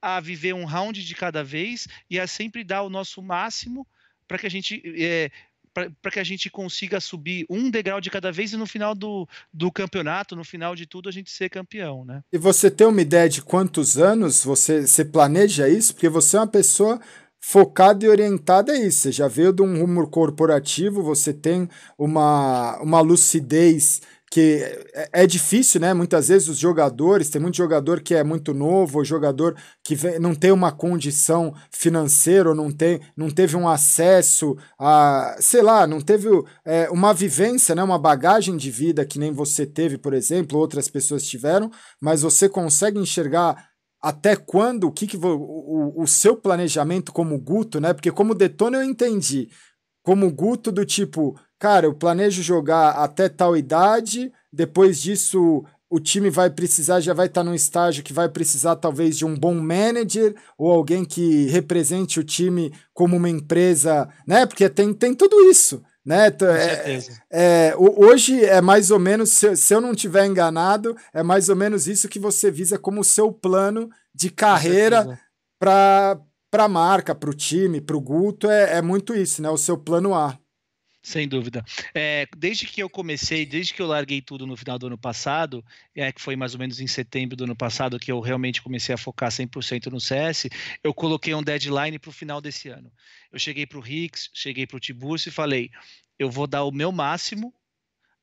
a 0.00 0.18
viver 0.18 0.54
um 0.54 0.64
round 0.64 1.04
de 1.04 1.14
cada 1.14 1.44
vez 1.44 1.86
e 2.08 2.18
a 2.18 2.26
sempre 2.26 2.64
dar 2.64 2.82
o 2.82 2.88
nosso 2.88 3.22
máximo 3.22 3.86
para 4.26 4.38
que 4.38 4.46
a 4.46 4.50
gente 4.50 4.82
é, 4.96 5.30
para 5.72 6.10
que 6.10 6.20
a 6.20 6.24
gente 6.24 6.50
consiga 6.50 7.00
subir 7.00 7.46
um 7.48 7.70
degrau 7.70 8.00
de 8.00 8.10
cada 8.10 8.32
vez 8.32 8.52
e 8.52 8.56
no 8.56 8.66
final 8.66 8.94
do, 8.94 9.28
do 9.52 9.70
campeonato, 9.70 10.34
no 10.34 10.44
final 10.44 10.74
de 10.74 10.86
tudo, 10.86 11.08
a 11.08 11.12
gente 11.12 11.30
ser 11.30 11.48
campeão, 11.48 12.04
né? 12.04 12.22
E 12.32 12.38
você 12.38 12.70
tem 12.70 12.86
uma 12.86 13.00
ideia 13.00 13.28
de 13.28 13.42
quantos 13.42 13.96
anos 13.98 14.44
você, 14.44 14.86
você 14.86 15.04
planeja 15.04 15.68
isso? 15.68 15.94
Porque 15.94 16.08
você 16.08 16.36
é 16.36 16.40
uma 16.40 16.46
pessoa 16.46 17.00
focada 17.40 18.04
e 18.04 18.08
orientada 18.08 18.72
a 18.72 18.78
isso. 18.78 18.98
Você 18.98 19.12
já 19.12 19.28
veio 19.28 19.52
de 19.52 19.62
um 19.62 19.80
rumo 19.80 20.06
corporativo, 20.08 21.02
você 21.02 21.32
tem 21.32 21.68
uma, 21.96 22.78
uma 22.82 23.00
lucidez 23.00 24.02
que 24.30 24.62
é, 24.94 25.24
é 25.24 25.26
difícil, 25.26 25.80
né? 25.80 25.92
Muitas 25.92 26.28
vezes 26.28 26.48
os 26.48 26.58
jogadores, 26.58 27.28
tem 27.28 27.42
muito 27.42 27.56
jogador 27.56 28.00
que 28.00 28.14
é 28.14 28.22
muito 28.22 28.54
novo, 28.54 29.04
jogador 29.04 29.56
que 29.82 29.96
não 30.20 30.34
tem 30.36 30.52
uma 30.52 30.70
condição 30.70 31.52
financeira, 31.70 32.54
não, 32.54 32.70
tem, 32.70 33.00
não 33.16 33.28
teve 33.28 33.56
um 33.56 33.68
acesso 33.68 34.56
a, 34.78 35.36
sei 35.40 35.62
lá, 35.62 35.84
não 35.84 36.00
teve 36.00 36.28
é, 36.64 36.88
uma 36.90 37.12
vivência, 37.12 37.74
né? 37.74 37.82
Uma 37.82 37.98
bagagem 37.98 38.56
de 38.56 38.70
vida 38.70 39.04
que 39.04 39.18
nem 39.18 39.32
você 39.32 39.66
teve, 39.66 39.98
por 39.98 40.14
exemplo, 40.14 40.58
outras 40.58 40.88
pessoas 40.88 41.24
tiveram, 41.24 41.68
mas 42.00 42.22
você 42.22 42.48
consegue 42.48 43.00
enxergar 43.00 43.68
até 44.00 44.36
quando, 44.36 44.84
o 44.84 44.92
que, 44.92 45.06
que 45.06 45.16
o, 45.16 45.92
o 45.94 46.06
seu 46.06 46.36
planejamento 46.36 47.12
como 47.12 47.38
Guto, 47.38 47.80
né? 47.80 47.92
Porque 47.92 48.12
como 48.12 48.34
Detona 48.34 48.78
eu 48.78 48.84
entendi, 48.84 49.48
como 50.02 50.32
Guto 50.32 50.70
do 50.72 50.86
tipo, 50.86 51.36
cara, 51.60 51.86
eu 51.86 51.94
planejo 51.94 52.42
jogar 52.42 52.92
até 52.92 53.28
tal 53.28 53.54
idade, 53.54 54.32
depois 54.50 55.00
disso 55.00 55.62
o 55.90 56.00
time 56.00 56.30
vai 56.30 56.48
precisar, 56.48 57.00
já 57.00 57.12
vai 57.12 57.26
estar 57.26 57.42
tá 57.42 57.44
num 57.44 57.54
estágio 57.54 58.02
que 58.02 58.12
vai 58.12 58.28
precisar 58.28 58.76
talvez 58.76 59.18
de 59.18 59.26
um 59.26 59.36
bom 59.36 59.54
manager 59.54 60.34
ou 60.56 60.70
alguém 60.70 61.04
que 61.04 61.46
represente 61.46 62.18
o 62.18 62.24
time 62.24 62.72
como 62.94 63.16
uma 63.16 63.28
empresa, 63.28 64.08
né? 64.26 64.46
Porque 64.46 64.68
tem, 64.70 64.94
tem 64.94 65.14
tudo 65.14 65.38
isso. 65.50 65.82
Né? 66.06 66.28
É. 67.30 67.70
É, 67.70 67.74
hoje 67.76 68.42
é 68.42 68.60
mais 68.62 68.90
ou 68.90 68.98
menos, 68.98 69.30
se, 69.30 69.54
se 69.54 69.74
eu 69.74 69.80
não 69.80 69.94
tiver 69.94 70.24
enganado, 70.24 70.96
é 71.12 71.22
mais 71.22 71.50
ou 71.50 71.56
menos 71.56 71.86
isso 71.86 72.08
que 72.08 72.18
você 72.18 72.50
visa 72.50 72.78
como 72.78 73.04
seu 73.04 73.30
plano 73.30 73.90
de 74.14 74.30
carreira 74.30 75.20
para 75.58 76.18
a 76.54 76.68
marca, 76.68 77.14
para 77.14 77.28
o 77.30 77.34
time, 77.34 77.82
para 77.82 77.96
o 77.96 78.00
Guto, 78.00 78.48
é, 78.48 78.78
é 78.78 78.82
muito 78.82 79.14
isso, 79.14 79.42
né? 79.42 79.50
O 79.50 79.58
seu 79.58 79.76
plano 79.76 80.14
A. 80.14 80.39
Sem 81.10 81.26
dúvida. 81.26 81.64
É, 81.92 82.28
desde 82.36 82.68
que 82.68 82.80
eu 82.80 82.88
comecei, 82.88 83.44
desde 83.44 83.74
que 83.74 83.82
eu 83.82 83.86
larguei 83.88 84.22
tudo 84.22 84.46
no 84.46 84.56
final 84.56 84.78
do 84.78 84.86
ano 84.86 84.96
passado, 84.96 85.64
é, 85.92 86.12
que 86.12 86.20
foi 86.20 86.36
mais 86.36 86.54
ou 86.54 86.60
menos 86.60 86.80
em 86.80 86.86
setembro 86.86 87.34
do 87.34 87.42
ano 87.42 87.56
passado 87.56 87.98
que 87.98 88.12
eu 88.12 88.20
realmente 88.20 88.62
comecei 88.62 88.94
a 88.94 88.98
focar 88.98 89.28
100% 89.28 89.86
no 89.86 90.00
CS, 90.00 90.48
eu 90.84 90.94
coloquei 90.94 91.34
um 91.34 91.42
deadline 91.42 91.98
para 91.98 92.10
o 92.10 92.12
final 92.12 92.40
desse 92.40 92.68
ano. 92.68 92.92
Eu 93.32 93.40
cheguei 93.40 93.66
para 93.66 93.78
o 93.78 93.80
Rix, 93.80 94.30
cheguei 94.32 94.68
para 94.68 94.76
o 94.76 94.80
Tiburcio 94.80 95.30
e 95.30 95.32
falei: 95.32 95.72
eu 96.16 96.30
vou 96.30 96.46
dar 96.46 96.62
o 96.62 96.70
meu 96.70 96.92
máximo 96.92 97.52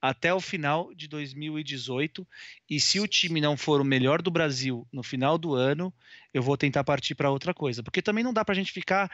até 0.02 0.34
o 0.34 0.40
final 0.40 0.94
de 0.94 1.08
2018. 1.08 2.28
E 2.70 2.80
se 2.80 3.00
o 3.00 3.08
time 3.08 3.42
não 3.42 3.58
for 3.58 3.82
o 3.82 3.86
melhor 3.86 4.22
do 4.22 4.32
Brasil 4.32 4.88
no 4.92 5.04
final 5.04 5.38
do 5.38 5.56
ano, 5.56 5.94
eu 6.34 6.42
vou 6.42 6.58
tentar 6.58 6.84
partir 6.84 7.16
para 7.16 7.32
outra 7.32 7.54
coisa. 7.54 7.82
Porque 7.82 8.02
também 8.02 8.24
não 8.24 8.34
dá 8.34 8.46
para 8.46 8.54
a 8.54 8.56
gente 8.56 8.72
ficar 8.72 9.12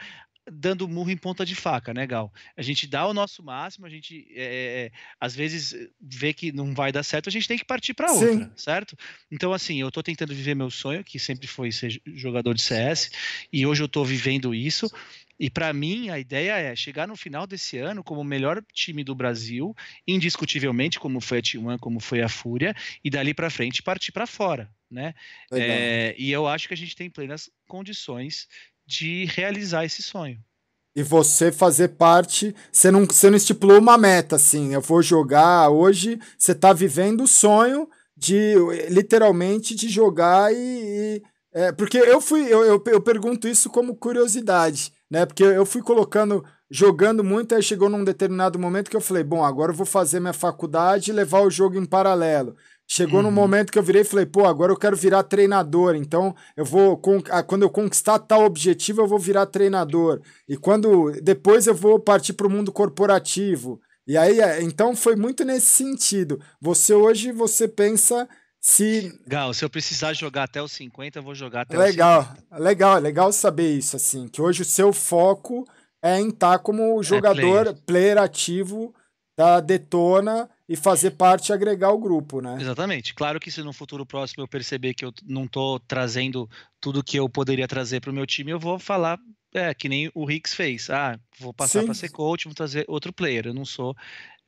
dando 0.50 0.88
murro 0.88 1.10
em 1.10 1.16
ponta 1.16 1.44
de 1.44 1.54
faca, 1.54 1.94
né, 1.94 2.06
Gal? 2.06 2.32
A 2.56 2.62
gente 2.62 2.86
dá 2.86 3.06
o 3.06 3.14
nosso 3.14 3.42
máximo, 3.42 3.86
a 3.86 3.88
gente 3.88 4.26
é, 4.36 4.90
às 5.18 5.34
vezes 5.34 5.74
vê 6.00 6.32
que 6.34 6.52
não 6.52 6.74
vai 6.74 6.92
dar 6.92 7.02
certo, 7.02 7.28
a 7.28 7.32
gente 7.32 7.48
tem 7.48 7.56
que 7.56 7.64
partir 7.64 7.94
para 7.94 8.12
outra, 8.12 8.52
certo? 8.56 8.96
Então, 9.30 9.52
assim, 9.52 9.80
eu 9.80 9.88
estou 9.88 10.02
tentando 10.02 10.34
viver 10.34 10.54
meu 10.54 10.70
sonho, 10.70 11.02
que 11.02 11.18
sempre 11.18 11.46
foi 11.46 11.72
ser 11.72 12.00
jogador 12.14 12.54
de 12.54 12.62
CS, 12.62 13.10
e 13.52 13.66
hoje 13.66 13.82
eu 13.82 13.86
estou 13.86 14.04
vivendo 14.04 14.54
isso. 14.54 14.90
E 15.38 15.50
para 15.50 15.72
mim, 15.72 16.10
a 16.10 16.18
ideia 16.18 16.52
é 16.52 16.76
chegar 16.76 17.08
no 17.08 17.16
final 17.16 17.46
desse 17.46 17.78
ano 17.78 18.04
como 18.04 18.20
o 18.20 18.24
melhor 18.24 18.62
time 18.72 19.02
do 19.02 19.14
Brasil, 19.14 19.74
indiscutivelmente, 20.06 21.00
como 21.00 21.20
foi 21.20 21.38
a 21.38 21.42
T1, 21.42 21.78
como 21.78 22.00
foi 22.00 22.22
a 22.22 22.28
Fúria, 22.28 22.74
e 23.02 23.10
dali 23.10 23.34
para 23.34 23.50
frente 23.50 23.82
partir 23.82 24.12
para 24.12 24.26
fora, 24.26 24.70
né? 24.90 25.14
É, 25.52 26.14
e 26.16 26.30
eu 26.30 26.46
acho 26.46 26.68
que 26.68 26.74
a 26.74 26.76
gente 26.76 26.94
tem 26.94 27.10
plenas 27.10 27.50
condições 27.66 28.48
de 28.86 29.24
realizar 29.26 29.84
esse 29.84 30.02
sonho. 30.02 30.38
E 30.96 31.02
você 31.02 31.50
fazer 31.50 31.88
parte, 31.88 32.54
você 32.70 32.88
não, 32.88 33.04
você 33.04 33.28
não 33.28 33.36
estipulou 33.36 33.78
uma 33.80 33.98
meta 33.98 34.36
assim, 34.36 34.72
eu 34.72 34.80
vou 34.80 35.02
jogar 35.02 35.68
hoje, 35.68 36.20
você 36.38 36.52
está 36.52 36.72
vivendo 36.72 37.24
o 37.24 37.26
sonho 37.26 37.88
de 38.16 38.54
literalmente 38.90 39.74
de 39.74 39.88
jogar 39.88 40.54
e, 40.54 40.56
e 40.56 41.22
é, 41.52 41.72
porque 41.72 41.98
eu 41.98 42.20
fui 42.20 42.42
eu, 42.42 42.64
eu, 42.64 42.82
eu, 42.86 43.00
pergunto 43.00 43.48
isso 43.48 43.68
como 43.70 43.96
curiosidade, 43.96 44.92
né? 45.10 45.26
Porque 45.26 45.44
eu 45.44 45.66
fui 45.66 45.82
colocando 45.82 46.44
jogando 46.70 47.22
muito, 47.22 47.54
aí 47.54 47.62
chegou 47.62 47.88
num 47.88 48.02
determinado 48.02 48.58
momento 48.58 48.90
que 48.90 48.96
eu 48.96 49.00
falei, 49.00 49.22
bom, 49.22 49.44
agora 49.44 49.70
eu 49.70 49.76
vou 49.76 49.86
fazer 49.86 50.18
minha 50.18 50.32
faculdade 50.32 51.10
e 51.10 51.14
levar 51.14 51.42
o 51.42 51.50
jogo 51.50 51.78
em 51.78 51.84
paralelo. 51.84 52.56
Chegou 52.86 53.20
uhum. 53.20 53.26
num 53.26 53.30
momento 53.30 53.70
que 53.70 53.78
eu 53.78 53.82
virei 53.82 54.02
e 54.02 54.04
falei, 54.04 54.26
pô, 54.26 54.44
agora 54.44 54.72
eu 54.72 54.76
quero 54.76 54.96
virar 54.96 55.22
treinador, 55.22 55.94
então 55.94 56.34
eu 56.56 56.64
vou, 56.64 57.00
quando 57.46 57.62
eu 57.62 57.70
conquistar 57.70 58.18
tal 58.18 58.44
objetivo, 58.44 59.00
eu 59.02 59.06
vou 59.06 59.18
virar 59.18 59.46
treinador. 59.46 60.20
E 60.48 60.56
quando, 60.56 61.12
depois 61.22 61.66
eu 61.66 61.74
vou 61.74 61.98
partir 61.98 62.32
para 62.34 62.46
o 62.46 62.50
mundo 62.50 62.72
corporativo. 62.72 63.80
E 64.06 64.18
aí, 64.18 64.38
é, 64.40 64.62
então 64.62 64.94
foi 64.94 65.16
muito 65.16 65.44
nesse 65.44 65.66
sentido. 65.66 66.38
Você 66.60 66.92
hoje, 66.92 67.32
você 67.32 67.66
pensa 67.66 68.28
se. 68.64 69.20
Gal, 69.26 69.52
se 69.52 69.62
eu 69.62 69.68
precisar 69.68 70.14
jogar 70.14 70.44
até 70.44 70.62
os 70.62 70.72
50, 70.72 71.18
eu 71.18 71.22
vou 71.22 71.34
jogar 71.34 71.62
até 71.62 71.76
legal, 71.76 72.20
os 72.20 72.26
50. 72.28 72.58
Legal, 72.58 72.98
legal 72.98 73.32
saber 73.32 73.76
isso, 73.76 73.94
assim, 73.94 74.26
que 74.26 74.40
hoje 74.40 74.62
o 74.62 74.64
seu 74.64 74.90
foco 74.90 75.68
é 76.02 76.18
em 76.18 76.30
estar 76.30 76.52
tá 76.52 76.58
como 76.58 76.98
é, 76.98 77.02
jogador, 77.02 77.60
é 77.60 77.64
player. 77.64 77.82
player 77.84 78.18
ativo 78.18 78.94
da 79.36 79.60
Detona 79.60 80.48
e 80.66 80.76
fazer 80.76 81.10
parte 81.10 81.50
e 81.50 81.52
agregar 81.52 81.90
o 81.90 81.98
grupo, 81.98 82.40
né? 82.40 82.56
Exatamente. 82.58 83.12
Claro 83.12 83.38
que 83.38 83.50
se 83.50 83.62
no 83.62 83.72
futuro 83.72 84.06
próximo 84.06 84.42
eu 84.42 84.48
perceber 84.48 84.94
que 84.94 85.04
eu 85.04 85.12
não 85.26 85.44
estou 85.44 85.78
trazendo 85.80 86.48
tudo 86.80 87.04
que 87.04 87.18
eu 87.18 87.28
poderia 87.28 87.68
trazer 87.68 88.00
para 88.00 88.10
o 88.10 88.14
meu 88.14 88.26
time, 88.26 88.50
eu 88.50 88.58
vou 88.58 88.78
falar 88.78 89.18
é, 89.52 89.74
que 89.74 89.90
nem 89.90 90.10
o 90.14 90.30
Hicks 90.30 90.54
fez. 90.54 90.88
Ah, 90.88 91.18
vou 91.38 91.52
passar 91.52 91.84
para 91.84 91.92
ser 91.92 92.08
coach, 92.08 92.46
vou 92.46 92.54
trazer 92.54 92.86
outro 92.88 93.12
player. 93.12 93.46
Eu 93.46 93.54
não 93.54 93.66
sou 93.66 93.94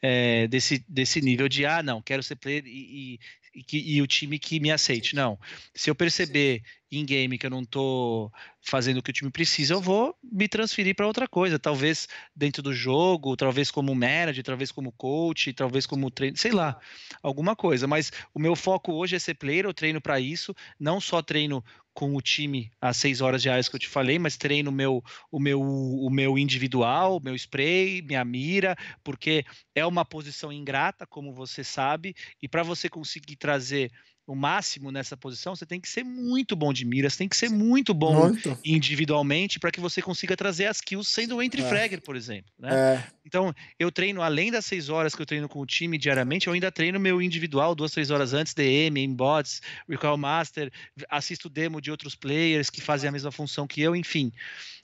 é, 0.00 0.46
desse, 0.48 0.84
desse 0.88 1.20
nível 1.20 1.48
de, 1.48 1.66
ah, 1.66 1.82
não, 1.82 2.02
quero 2.02 2.22
ser 2.22 2.36
player 2.36 2.64
e, 2.66 3.14
e, 3.14 3.20
que, 3.62 3.78
e 3.78 4.02
o 4.02 4.06
time 4.06 4.38
que 4.38 4.60
me 4.60 4.70
aceite. 4.70 5.14
Não. 5.14 5.38
Se 5.74 5.90
eu 5.90 5.94
perceber 5.94 6.62
em 6.90 7.04
game 7.04 7.38
que 7.38 7.46
eu 7.46 7.50
não 7.50 7.62
estou 7.62 8.32
fazendo 8.60 8.98
o 8.98 9.02
que 9.02 9.10
o 9.10 9.12
time 9.12 9.30
precisa, 9.30 9.74
eu 9.74 9.80
vou 9.80 10.16
me 10.22 10.48
transferir 10.48 10.94
para 10.94 11.06
outra 11.06 11.26
coisa. 11.26 11.58
Talvez 11.58 12.08
dentro 12.34 12.62
do 12.62 12.72
jogo, 12.72 13.36
talvez 13.36 13.70
como 13.70 13.94
manager, 13.94 14.44
talvez 14.44 14.70
como 14.70 14.92
coach, 14.92 15.52
talvez 15.52 15.86
como 15.86 16.10
treino, 16.10 16.36
sei 16.36 16.52
lá, 16.52 16.78
alguma 17.22 17.56
coisa. 17.56 17.86
Mas 17.86 18.12
o 18.32 18.38
meu 18.38 18.54
foco 18.54 18.92
hoje 18.92 19.16
é 19.16 19.18
ser 19.18 19.34
player, 19.34 19.64
eu 19.64 19.74
treino 19.74 20.00
para 20.00 20.20
isso. 20.20 20.54
Não 20.78 21.00
só 21.00 21.22
treino 21.22 21.64
com 21.92 22.14
o 22.14 22.20
time 22.20 22.70
às 22.78 22.98
seis 22.98 23.22
horas 23.22 23.40
diárias 23.40 23.70
que 23.70 23.74
eu 23.74 23.80
te 23.80 23.88
falei, 23.88 24.18
mas 24.18 24.36
treino 24.36 24.70
meu, 24.70 25.02
o, 25.30 25.40
meu, 25.40 25.62
o 25.62 26.10
meu 26.10 26.38
individual, 26.38 27.18
meu 27.24 27.34
spray, 27.34 28.02
minha 28.02 28.22
mira, 28.22 28.76
porque 29.02 29.46
é 29.74 29.84
uma 29.86 30.04
posição 30.04 30.52
ingrata, 30.52 31.06
como 31.06 31.32
você 31.32 31.64
sabe, 31.64 32.14
e 32.42 32.46
para 32.46 32.62
você 32.62 32.90
conseguir 32.90 33.36
trazer 33.36 33.90
o 34.26 34.34
máximo 34.34 34.90
nessa 34.90 35.16
posição, 35.16 35.54
você 35.54 35.64
tem 35.64 35.80
que 35.80 35.88
ser 35.88 36.02
muito 36.02 36.56
bom 36.56 36.72
de 36.72 36.84
mira, 36.84 37.08
você 37.08 37.18
tem 37.18 37.28
que 37.28 37.36
ser 37.36 37.48
muito 37.48 37.94
bom 37.94 38.28
muito. 38.28 38.58
individualmente 38.64 39.60
para 39.60 39.70
que 39.70 39.78
você 39.78 40.02
consiga 40.02 40.36
trazer 40.36 40.66
as 40.66 40.80
kills 40.80 41.08
sendo 41.08 41.36
o 41.36 41.42
entry 41.42 41.62
é. 41.62 41.68
fragger, 41.68 42.02
por 42.02 42.16
exemplo. 42.16 42.50
Né? 42.58 42.74
É. 42.74 43.04
Então, 43.24 43.54
eu 43.78 43.92
treino, 43.92 44.22
além 44.22 44.50
das 44.50 44.66
seis 44.66 44.88
horas 44.88 45.14
que 45.14 45.22
eu 45.22 45.26
treino 45.26 45.48
com 45.48 45.60
o 45.60 45.66
time 45.66 45.96
diariamente, 45.96 46.48
eu 46.48 46.52
ainda 46.52 46.72
treino 46.72 46.98
meu 46.98 47.22
individual 47.22 47.74
duas, 47.74 47.92
três 47.92 48.10
horas 48.10 48.32
antes, 48.32 48.52
DM, 48.52 49.00
inbots, 49.00 49.62
Recall 49.88 50.16
Master, 50.16 50.72
assisto 51.08 51.48
demo 51.48 51.80
de 51.80 51.90
outros 51.92 52.16
players 52.16 52.68
que 52.68 52.80
fazem 52.80 53.08
a 53.08 53.12
mesma 53.12 53.30
função 53.30 53.66
que 53.66 53.80
eu, 53.80 53.94
enfim. 53.94 54.32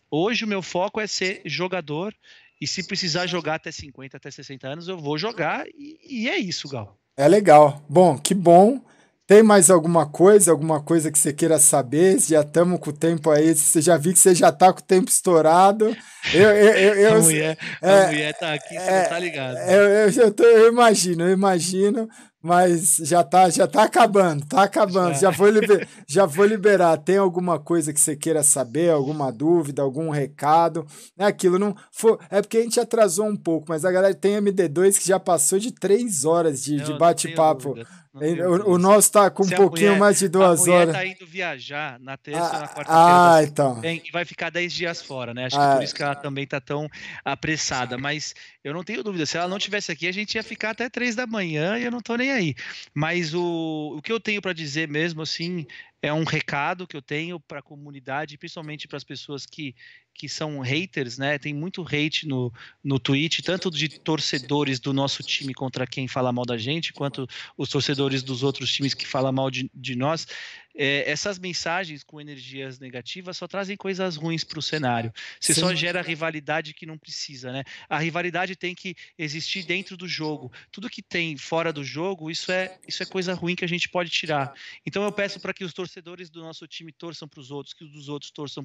Hoje 0.09 0.45
o 0.45 0.49
meu 0.49 0.62
foco 0.62 1.01
é 1.01 1.07
ser 1.07 1.43
jogador 1.45 2.15
e 2.61 2.67
se 2.67 2.87
precisar 2.87 3.27
jogar 3.27 3.57
até 3.57 3.73
50, 3.73 4.17
até 4.17 4.31
60 4.31 4.69
anos, 4.69 4.87
eu 4.87 4.97
vou 4.97 5.19
jogar 5.19 5.67
e, 5.75 5.99
e 6.09 6.29
é 6.29 6.39
isso, 6.39 6.69
Gal. 6.69 6.97
É 7.17 7.27
legal. 7.27 7.85
Bom, 7.89 8.17
que 8.17 8.35
bom. 8.35 8.81
Tem 9.26 9.42
mais 9.42 9.70
alguma 9.70 10.05
coisa, 10.05 10.51
alguma 10.51 10.83
coisa 10.83 11.10
que 11.10 11.18
você 11.18 11.33
queira 11.33 11.59
saber? 11.59 12.18
Já 12.18 12.41
estamos 12.41 12.81
com 12.81 12.91
o 12.91 12.92
tempo 12.92 13.31
aí. 13.31 13.55
Você 13.55 13.81
já 13.81 13.97
vi 13.97 14.12
que 14.12 14.18
você 14.18 14.34
já 14.34 14.49
está 14.49 14.73
com 14.73 14.81
o 14.81 14.84
tempo 14.84 15.09
estourado. 15.09 15.97
Eu, 16.34 16.51
eu, 16.51 16.94
eu, 16.94 17.15
a 17.17 17.20
mulher, 17.20 17.59
é, 17.81 18.02
a 18.02 18.07
mulher 18.09 18.39
tá 18.39 18.52
aqui, 18.52 18.75
você 18.75 18.91
é, 18.91 19.02
não 19.02 19.09
tá 19.09 19.18
ligado. 19.18 19.57
Eu, 19.59 19.83
eu, 19.83 20.10
eu, 20.10 20.31
tô, 20.33 20.42
eu 20.42 20.68
imagino, 20.73 21.25
eu 21.25 21.33
imagino 21.33 22.09
mas 22.42 22.97
já 22.97 23.23
tá, 23.23 23.49
já 23.49 23.68
tá 23.68 23.84
acabando, 23.84 24.44
tá 24.44 24.65
acabando. 24.65 25.15
Já, 25.15 25.20
já 25.20 25.31
vou, 25.31 25.49
liber, 25.49 25.89
já 26.09 26.26
vou 26.26 26.44
liberar. 26.44 26.97
Tem 26.99 27.17
alguma 27.17 27.59
coisa 27.60 27.92
que 27.92 28.01
você 28.01 28.17
queira 28.17 28.42
saber, 28.42 28.91
alguma 28.91 29.31
dúvida, 29.31 29.81
algum 29.81 30.10
recado? 30.10 30.84
É 31.17 31.25
aquilo, 31.25 31.59
não 31.59 31.75
for, 31.92 32.18
é 32.28 32.42
porque 32.42 32.59
a 32.59 32.62
gente 32.62 32.81
atrasou 32.81 33.26
um 33.26 33.36
pouco, 33.36 33.67
mas 33.68 33.84
a 33.84 33.92
galera 33.92 34.12
tem 34.12 34.41
MD2 34.41 34.99
que 34.99 35.07
já 35.07 35.20
passou 35.20 35.59
de 35.60 35.70
três 35.70 36.25
horas 36.25 36.65
de, 36.65 36.81
de 36.81 36.99
bate-papo. 36.99 37.76
O, 38.15 38.73
o, 38.75 38.79
nosso 38.79 39.11
tá 39.11 39.31
com 39.31 39.43
Se 39.43 39.55
um 39.55 39.57
pouquinho 39.57 39.93
mulher, 39.93 40.01
mais 40.01 40.19
de 40.19 40.29
duas 40.29 40.69
a 40.69 40.73
horas. 40.73 40.95
tá 40.95 41.07
indo 41.07 41.27
viajar 41.27 41.99
na 41.99 42.19
terça 42.19 42.57
ah, 42.57 42.61
na 42.61 42.69
quarta-feira. 42.69 43.37
Ah, 43.37 43.43
então. 43.43 43.81
e 43.83 44.11
vai 44.13 44.27
ficar 44.27 44.51
dez 44.51 44.71
dias 44.71 45.01
fora, 45.01 45.33
né? 45.33 45.47
Acho 45.47 45.59
ah, 45.59 45.71
que 45.71 45.77
por 45.77 45.85
isso 45.85 45.95
que 45.95 46.03
ela 46.03 46.15
também 46.15 46.47
tá 46.47 46.61
tão 46.61 46.91
apressada. 47.25 47.97
Mas 47.97 48.35
eu 48.63 48.75
não 48.75 48.85
tenho 48.85 49.03
dúvida, 49.03 49.25
se 49.25 49.39
ela 49.39 49.49
não 49.49 49.59
tivesse 49.59 49.91
aqui, 49.91 50.07
a 50.07 50.13
gente 50.13 50.35
ia 50.35 50.43
ficar 50.43 50.71
até 50.71 50.91
três 50.91 51.17
da 51.17 51.27
manhã 51.27 51.79
e 51.79 51.85
eu 51.85 51.91
não 51.91 52.03
tô 52.03 52.15
nem 52.15 52.31
aí. 52.33 52.55
Mas 52.93 53.33
o, 53.33 53.95
o 53.97 54.03
que 54.03 54.13
eu 54.13 54.21
tenho 54.21 54.43
para 54.43 54.53
dizer 54.53 54.87
mesmo, 54.89 55.23
assim, 55.23 55.67
é 56.03 56.13
um 56.13 56.25
recado 56.25 56.87
que 56.87 56.97
eu 56.97 57.03
tenho 57.03 57.41
para 57.41 57.61
a 57.61 57.63
comunidade, 57.63 58.37
principalmente 58.37 58.89
para 58.89 58.97
as 58.97 59.05
pessoas 59.05 59.47
que, 59.47 59.75
que 60.15 60.29
são 60.29 60.61
haters, 60.61 61.19
né? 61.19 61.39
Tem 61.39 61.55
muito 61.55 61.83
hate 61.83 62.27
no, 62.27 62.53
no 62.83 62.99
Twitch, 62.99 63.41
tanto 63.41 63.71
de 63.71 63.89
torcedores 63.89 64.79
do 64.79 64.93
nosso 64.93 65.23
time 65.23 65.55
contra 65.55 65.87
quem 65.87 66.07
fala 66.07 66.33
mal 66.33 66.45
da 66.45 66.57
gente, 66.57 66.93
quanto 66.93 67.27
os 67.57 67.69
torcedores 67.69 68.23
dos 68.23 68.43
outros 68.43 68.73
times 68.73 68.95
que 68.95 69.07
falam 69.07 69.33
mal 69.33 69.51
de, 69.51 69.71
de 69.75 69.97
nós 69.97 70.27
é, 70.75 71.11
essas 71.11 71.39
mensagens 71.39 72.03
com 72.03 72.21
energias 72.21 72.79
negativas 72.79 73.37
só 73.37 73.47
trazem 73.47 73.77
coisas 73.77 74.17
ruins 74.17 74.45
para 74.45 74.59
o 74.59 74.63
cenário. 74.63 75.13
Você 75.41 75.55
Sim. 75.55 75.61
só 75.61 75.75
gera 75.75 76.03
rivalidade 76.03 76.75
que 76.75 76.87
não 76.87 76.99
precisa, 76.99 77.53
né? 77.53 77.65
A 77.89 77.99
rivalidade 77.99 78.57
tem 78.57 78.75
que 78.75 78.95
existir 79.19 79.65
dentro 79.65 79.97
do 79.97 80.09
jogo. 80.09 80.51
Tudo 80.71 80.91
que 80.91 81.03
tem 81.03 81.37
fora 81.37 81.73
do 81.73 81.85
jogo, 81.85 82.31
isso 82.31 82.51
é, 82.51 82.79
isso 82.87 83.03
é 83.03 83.07
coisa 83.07 83.35
ruim 83.35 83.55
que 83.55 83.65
a 83.65 83.69
gente 83.69 83.89
pode 83.89 84.11
tirar. 84.11 84.55
Então 84.87 85.05
eu 85.05 85.13
peço 85.13 85.41
para 85.41 85.53
que 85.53 85.65
os 85.65 85.73
torcedores 85.73 86.31
do 86.31 86.41
nosso 86.41 86.67
time 86.67 86.93
torçam 86.93 87.29
para 87.29 87.41
os 87.41 87.51
outros, 87.51 87.75
que 87.75 87.85
os 87.85 87.91
dos 87.91 88.09
outros 88.09 88.31
torçam 88.31 88.65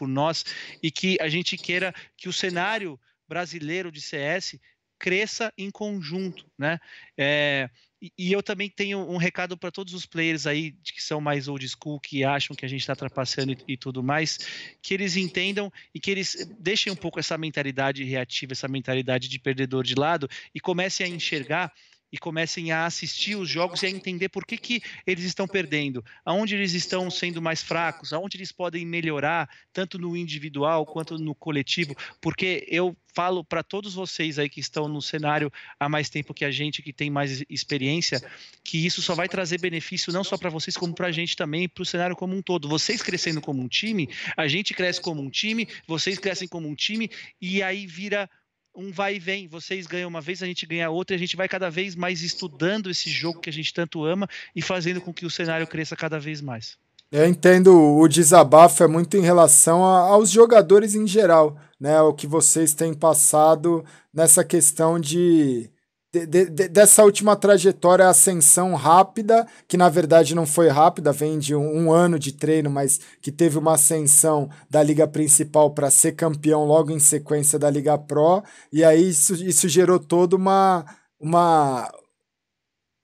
por, 0.00 0.08
nós 0.08 0.44
e 0.82 0.90
que 0.90 1.18
a 1.20 1.28
gente 1.28 1.58
queira 1.58 1.94
que 2.16 2.28
o 2.28 2.32
cenário 2.32 2.98
brasileiro 3.28 3.92
de 3.92 4.00
CS 4.00 4.58
cresça 4.98 5.52
em 5.56 5.70
conjunto, 5.70 6.50
né? 6.58 6.78
É, 7.16 7.68
e, 8.16 8.32
eu 8.32 8.42
também 8.42 8.68
tenho 8.68 8.98
um 8.98 9.18
recado 9.18 9.56
para 9.58 9.70
todos 9.70 9.92
os 9.92 10.06
players 10.06 10.46
aí 10.46 10.72
que 10.72 11.02
são 11.02 11.20
mais 11.20 11.48
old 11.48 11.66
school, 11.68 12.00
que 12.00 12.24
acham 12.24 12.56
que 12.56 12.64
a 12.64 12.68
gente 12.68 12.80
está 12.80 12.96
trapaceando 12.96 13.52
e, 13.52 13.58
e, 13.68 13.76
tudo 13.76 14.02
mais, 14.02 14.38
que 14.82 14.94
eles 14.94 15.16
entendam 15.16 15.70
e 15.94 16.00
que 16.00 16.10
eles 16.10 16.48
deixem 16.58 16.90
um 16.90 16.96
pouco 16.96 17.20
essa 17.20 17.36
mentalidade 17.36 18.02
reativa, 18.04 18.52
essa 18.52 18.68
mentalidade 18.68 19.28
de 19.28 19.38
perdedor 19.38 19.84
de 19.84 19.94
lado 19.94 20.28
e 20.54 20.60
comecem 20.60 21.04
a 21.04 21.08
enxergar 21.08 21.72
e 22.12 22.18
comecem 22.18 22.72
a 22.72 22.86
assistir 22.86 23.36
os 23.36 23.48
jogos 23.48 23.82
e 23.82 23.86
a 23.86 23.90
entender 23.90 24.28
por 24.28 24.44
que, 24.44 24.56
que 24.56 24.82
eles 25.06 25.24
estão 25.24 25.46
perdendo, 25.46 26.04
aonde 26.24 26.54
eles 26.54 26.72
estão 26.74 27.10
sendo 27.10 27.40
mais 27.40 27.62
fracos, 27.62 28.12
aonde 28.12 28.36
eles 28.36 28.52
podem 28.52 28.84
melhorar, 28.84 29.48
tanto 29.72 29.98
no 29.98 30.16
individual 30.16 30.84
quanto 30.86 31.18
no 31.18 31.34
coletivo, 31.34 31.96
porque 32.20 32.66
eu 32.68 32.96
falo 33.14 33.44
para 33.44 33.62
todos 33.62 33.94
vocês 33.94 34.38
aí 34.38 34.48
que 34.48 34.60
estão 34.60 34.88
no 34.88 35.02
cenário 35.02 35.52
há 35.78 35.88
mais 35.88 36.08
tempo 36.08 36.34
que 36.34 36.44
a 36.44 36.50
gente, 36.50 36.82
que 36.82 36.92
tem 36.92 37.10
mais 37.10 37.42
experiência, 37.48 38.22
que 38.64 38.84
isso 38.84 39.02
só 39.02 39.14
vai 39.14 39.28
trazer 39.28 39.60
benefício 39.60 40.12
não 40.12 40.24
só 40.24 40.36
para 40.36 40.50
vocês, 40.50 40.76
como 40.76 40.94
para 40.94 41.08
a 41.08 41.12
gente 41.12 41.36
também, 41.36 41.68
para 41.68 41.82
o 41.82 41.86
cenário 41.86 42.16
como 42.16 42.36
um 42.36 42.42
todo. 42.42 42.68
Vocês 42.68 43.02
crescendo 43.02 43.40
como 43.40 43.62
um 43.62 43.68
time, 43.68 44.08
a 44.36 44.46
gente 44.46 44.74
cresce 44.74 45.00
como 45.00 45.20
um 45.20 45.30
time, 45.30 45.68
vocês 45.86 46.18
crescem 46.18 46.48
como 46.48 46.68
um 46.68 46.74
time, 46.74 47.10
e 47.40 47.62
aí 47.62 47.86
vira 47.86 48.28
um 48.74 48.90
vai 48.92 49.16
e 49.16 49.18
vem. 49.18 49.48
Vocês 49.48 49.86
ganham 49.86 50.08
uma 50.08 50.20
vez, 50.20 50.42
a 50.42 50.46
gente 50.46 50.66
ganha 50.66 50.90
outra, 50.90 51.16
a 51.16 51.18
gente 51.18 51.36
vai 51.36 51.48
cada 51.48 51.70
vez 51.70 51.94
mais 51.94 52.22
estudando 52.22 52.90
esse 52.90 53.10
jogo 53.10 53.40
que 53.40 53.50
a 53.50 53.52
gente 53.52 53.72
tanto 53.72 54.04
ama 54.04 54.28
e 54.54 54.62
fazendo 54.62 55.00
com 55.00 55.12
que 55.12 55.26
o 55.26 55.30
cenário 55.30 55.66
cresça 55.66 55.96
cada 55.96 56.18
vez 56.18 56.40
mais. 56.40 56.78
Eu 57.12 57.26
entendo 57.26 57.74
o 57.74 58.06
desabafo 58.06 58.84
é 58.84 58.86
muito 58.86 59.16
em 59.16 59.20
relação 59.20 59.84
a, 59.84 60.00
aos 60.10 60.30
jogadores 60.30 60.94
em 60.94 61.06
geral, 61.06 61.58
né? 61.78 62.00
O 62.00 62.14
que 62.14 62.26
vocês 62.26 62.72
têm 62.72 62.94
passado 62.94 63.84
nessa 64.14 64.44
questão 64.44 64.98
de 64.98 65.68
de, 66.12 66.26
de, 66.26 66.68
dessa 66.68 67.04
última 67.04 67.36
trajetória, 67.36 68.08
ascensão 68.08 68.74
rápida, 68.74 69.46
que 69.68 69.76
na 69.76 69.88
verdade 69.88 70.34
não 70.34 70.44
foi 70.44 70.68
rápida, 70.68 71.12
vem 71.12 71.38
de 71.38 71.54
um, 71.54 71.84
um 71.84 71.92
ano 71.92 72.18
de 72.18 72.32
treino, 72.32 72.68
mas 72.68 72.98
que 73.22 73.30
teve 73.30 73.56
uma 73.56 73.74
ascensão 73.74 74.50
da 74.68 74.82
Liga 74.82 75.06
Principal 75.06 75.70
para 75.72 75.90
ser 75.90 76.12
campeão 76.12 76.64
logo 76.64 76.90
em 76.90 76.98
sequência 76.98 77.58
da 77.58 77.70
Liga 77.70 77.96
Pro, 77.96 78.42
e 78.72 78.82
aí 78.82 79.08
isso, 79.08 79.34
isso 79.34 79.68
gerou 79.68 80.00
toda 80.00 80.34
uma. 80.34 80.84
uma 81.20 81.88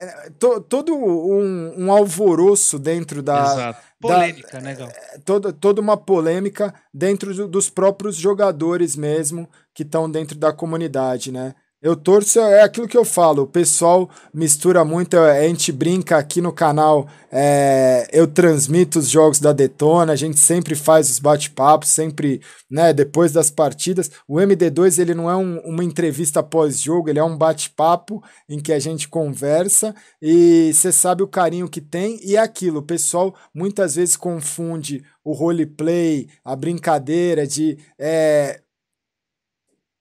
é, 0.00 0.30
to, 0.38 0.60
todo 0.62 0.94
um, 0.94 1.84
um 1.84 1.92
alvoroço 1.92 2.78
dentro 2.78 3.22
da. 3.22 3.42
Exato. 3.44 3.86
Polêmica, 4.00 4.52
da, 4.52 4.60
né, 4.60 4.74
Gal? 4.74 4.88
É, 4.88 5.18
toda, 5.24 5.52
toda 5.52 5.80
uma 5.80 5.96
polêmica 5.96 6.74
dentro 6.92 7.32
do, 7.32 7.48
dos 7.48 7.70
próprios 7.70 8.16
jogadores 8.16 8.94
mesmo 8.94 9.48
que 9.72 9.84
estão 9.84 10.10
dentro 10.10 10.36
da 10.36 10.52
comunidade, 10.52 11.32
né? 11.32 11.54
Eu 11.86 11.94
torço, 11.94 12.40
é 12.40 12.62
aquilo 12.62 12.88
que 12.88 12.98
eu 12.98 13.04
falo, 13.04 13.42
o 13.42 13.46
pessoal 13.46 14.10
mistura 14.34 14.84
muito, 14.84 15.16
a 15.16 15.42
gente 15.42 15.70
brinca 15.70 16.16
aqui 16.16 16.40
no 16.40 16.52
canal, 16.52 17.06
é, 17.30 18.08
eu 18.12 18.26
transmito 18.26 18.98
os 18.98 19.08
jogos 19.08 19.38
da 19.38 19.52
Detona, 19.52 20.12
a 20.12 20.16
gente 20.16 20.36
sempre 20.36 20.74
faz 20.74 21.08
os 21.08 21.20
bate-papos, 21.20 21.90
sempre, 21.90 22.40
né, 22.68 22.92
depois 22.92 23.30
das 23.30 23.52
partidas. 23.52 24.10
O 24.26 24.38
MD2, 24.38 24.98
ele 24.98 25.14
não 25.14 25.30
é 25.30 25.36
um, 25.36 25.60
uma 25.60 25.84
entrevista 25.84 26.42
pós-jogo, 26.42 27.08
ele 27.08 27.20
é 27.20 27.24
um 27.24 27.38
bate-papo 27.38 28.20
em 28.48 28.58
que 28.58 28.72
a 28.72 28.80
gente 28.80 29.06
conversa 29.06 29.94
e 30.20 30.72
você 30.74 30.90
sabe 30.90 31.22
o 31.22 31.28
carinho 31.28 31.68
que 31.68 31.80
tem 31.80 32.18
e 32.20 32.34
é 32.34 32.40
aquilo, 32.40 32.80
o 32.80 32.82
pessoal 32.82 33.32
muitas 33.54 33.94
vezes 33.94 34.16
confunde 34.16 35.04
o 35.22 35.32
roleplay, 35.32 36.26
a 36.44 36.56
brincadeira 36.56 37.46
de... 37.46 37.78
É, 37.96 38.60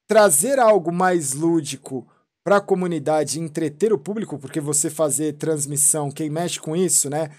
trazer 0.08 0.59
algo 0.59 0.92
mais 0.92 1.34
lúdico 1.34 2.08
para 2.43 2.58
a 2.58 2.61
comunidade 2.61 3.40
entreter 3.40 3.92
o 3.92 3.98
público, 3.98 4.38
porque 4.38 4.59
você 4.59 4.90
fazer 4.90 5.34
transmissão, 5.34 6.11
quem 6.11 6.30
mexe 6.30 6.59
com 6.59 6.75
isso, 6.75 7.09
né? 7.09 7.32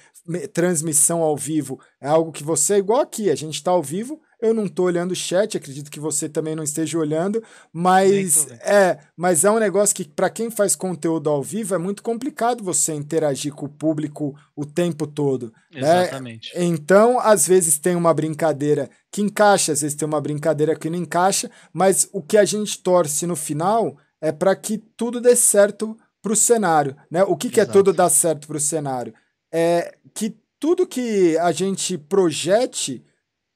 Transmissão 0.52 1.22
ao 1.22 1.36
vivo 1.36 1.78
é 2.00 2.08
algo 2.08 2.32
que 2.32 2.42
você 2.42 2.74
é 2.74 2.78
igual 2.78 3.00
aqui, 3.00 3.30
a 3.30 3.36
gente 3.36 3.54
está 3.54 3.70
ao 3.70 3.82
vivo, 3.82 4.20
eu 4.40 4.52
não 4.52 4.66
estou 4.66 4.86
olhando 4.86 5.12
o 5.12 5.16
chat, 5.16 5.56
acredito 5.56 5.90
que 5.90 5.98
você 5.98 6.28
também 6.28 6.55
não 6.55 6.62
esteja 6.62 6.98
olhando, 6.98 7.42
mas 7.73 8.47
é, 8.60 8.98
mas 9.16 9.44
é 9.44 9.50
um 9.50 9.58
negócio 9.58 9.97
que 9.97 10.05
para 10.05 10.28
quem 10.28 10.50
faz 10.50 10.76
conteúdo 10.76 11.31
ao 11.31 11.42
vivo 11.42 11.74
é 11.74 11.78
muito 11.78 12.02
complicado 12.02 12.62
você 12.62 12.92
interagir 12.92 13.55
com 13.55 13.66
o 13.66 13.70
público 13.70 14.36
o 14.55 14.66
tempo 14.66 15.06
todo. 15.06 15.52
Né? 15.73 16.02
Exatamente. 16.02 16.55
Né? 16.55 16.65
Então, 16.65 17.18
às 17.18 17.47
vezes 17.47 17.78
tem 17.78 17.97
uma 17.97 18.12
brincadeira 18.12 18.90
que 19.10 19.23
encaixa, 19.23 19.73
às 19.73 19.81
vezes 19.81 19.97
tem 19.97 20.06
uma 20.06 20.20
brincadeira 20.20 20.76
que 20.76 20.90
não 20.90 20.98
encaixa, 20.98 21.50
mas 21.73 22.08
o 22.12 22.23
que 22.23 22.36
a 22.36 22.44
gente 22.44 22.82
torce 22.82 23.26
no 23.26 23.36
final 23.36 23.97
é 24.20 24.32
para 24.32 24.55
que 24.55 24.78
tudo 24.78 25.20
dê 25.20 25.34
certo 25.34 25.97
para 26.20 26.32
o 26.32 26.36
cenário, 26.36 26.97
né? 27.10 27.23
O 27.23 27.36
que, 27.36 27.48
que 27.48 27.60
é 27.60 27.65
tudo 27.65 27.92
dar 27.92 28.10
certo 28.10 28.48
para 28.48 28.56
o 28.56 28.60
cenário? 28.60 29.15
É 29.52 29.94
que 30.12 30.36
tudo 30.58 30.86
que 30.86 31.39
a 31.39 31.52
gente 31.52 31.97
projete 31.97 33.05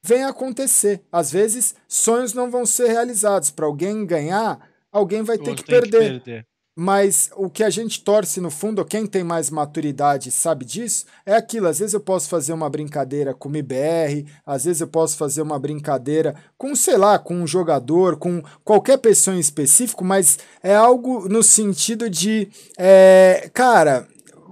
vem 0.03 0.25
acontecer. 0.25 1.03
Às 1.11 1.31
vezes, 1.31 1.75
sonhos 1.89 2.33
não 2.33 2.51
vão 2.51 2.65
ser 2.65 2.89
realizados. 2.89 3.51
Para 3.51 3.67
alguém 3.67 4.05
ganhar, 4.05 4.59
alguém 4.91 5.23
vai 5.23 5.39
ter 5.39 5.55
que 5.55 5.65
perder. 5.65 6.21
que 6.21 6.21
perder. 6.21 6.47
Mas 6.83 7.31
o 7.37 7.51
que 7.51 7.63
a 7.63 7.69
gente 7.69 8.03
torce 8.03 8.41
no 8.41 8.51
fundo, 8.51 8.85
quem 8.85 9.05
tem 9.05 9.23
mais 9.23 9.51
maturidade 9.51 10.31
sabe 10.31 10.65
disso, 10.65 11.05
é 11.27 11.35
aquilo. 11.35 11.67
Às 11.67 11.79
vezes 11.81 11.93
eu 11.93 12.01
posso 12.01 12.29
fazer 12.29 12.53
uma 12.53 12.71
brincadeira 12.71 13.35
com 13.35 13.49
o 13.49 13.53
MBR, 13.53 14.25
às 14.47 14.65
vezes 14.65 14.81
eu 14.81 14.87
posso 14.87 15.17
fazer 15.19 15.43
uma 15.43 15.59
brincadeira 15.59 16.35
com, 16.57 16.75
sei 16.75 16.97
lá, 16.97 17.19
com 17.19 17.35
um 17.35 17.47
jogador, 17.47 18.17
com 18.17 18.43
qualquer 18.65 18.97
pessoa 18.99 19.37
em 19.37 19.41
específico, 19.41 20.05
mas 20.05 20.39
é 20.63 20.75
algo 20.75 21.29
no 21.29 21.43
sentido 21.43 22.09
de, 22.09 22.49
é, 22.79 23.51
cara, 23.53 24.09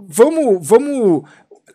vamos, 0.07 0.59
vamos 0.61 1.23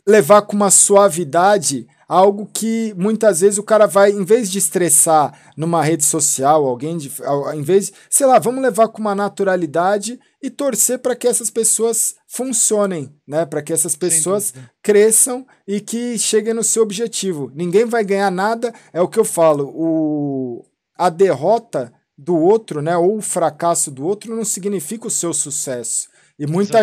levar 0.06 0.44
com 0.44 0.56
uma 0.56 0.70
suavidade 0.70 1.88
algo 2.14 2.48
que 2.54 2.94
muitas 2.96 3.42
vezes 3.42 3.58
o 3.58 3.64
cara 3.64 3.88
vai, 3.88 4.12
em 4.12 4.24
vez 4.24 4.52
de 4.52 4.60
estressar 4.60 5.34
numa 5.58 5.84
rede 5.84 6.06
social, 6.06 6.64
alguém, 6.64 6.96
de, 6.96 7.12
em 7.56 7.62
vez, 7.64 7.92
sei 8.08 8.28
lá, 8.28 8.38
vamos 8.38 8.62
levar 8.62 8.88
com 8.90 9.02
uma 9.02 9.16
naturalidade 9.16 10.20
e 10.42 10.50
torcer 10.50 11.00
para 11.00 11.16
que 11.16 11.28
essas 11.28 11.50
pessoas 11.50 12.16
funcionem, 12.28 13.12
né? 13.28 13.46
Para 13.46 13.64
que 13.64 13.74
essas 13.74 13.96
pessoas 13.96 14.54
cresçam 14.84 15.46
e 15.68 15.82
que 15.82 16.20
cheguem 16.20 16.54
no 16.54 16.64
seu 16.64 16.84
objetivo. 16.84 17.52
Ninguém 17.56 17.86
vai 17.86 18.04
ganhar 18.04 18.30
nada, 18.30 18.72
é 18.92 19.02
o 19.02 19.08
que 19.08 19.20
eu 19.20 19.26
falo. 19.26 19.72
O, 19.74 20.66
a 20.96 21.10
derrota 21.10 21.92
do 22.16 22.38
outro, 22.38 22.80
né? 22.80 22.96
Ou 22.96 23.18
o 23.18 23.22
fracasso 23.22 23.90
do 23.90 24.06
outro 24.06 24.36
não 24.36 24.46
significa 24.46 25.08
o 25.08 25.12
seu 25.12 25.34
sucesso. 25.34 26.13
E 26.44 26.48
muita, 26.48 26.80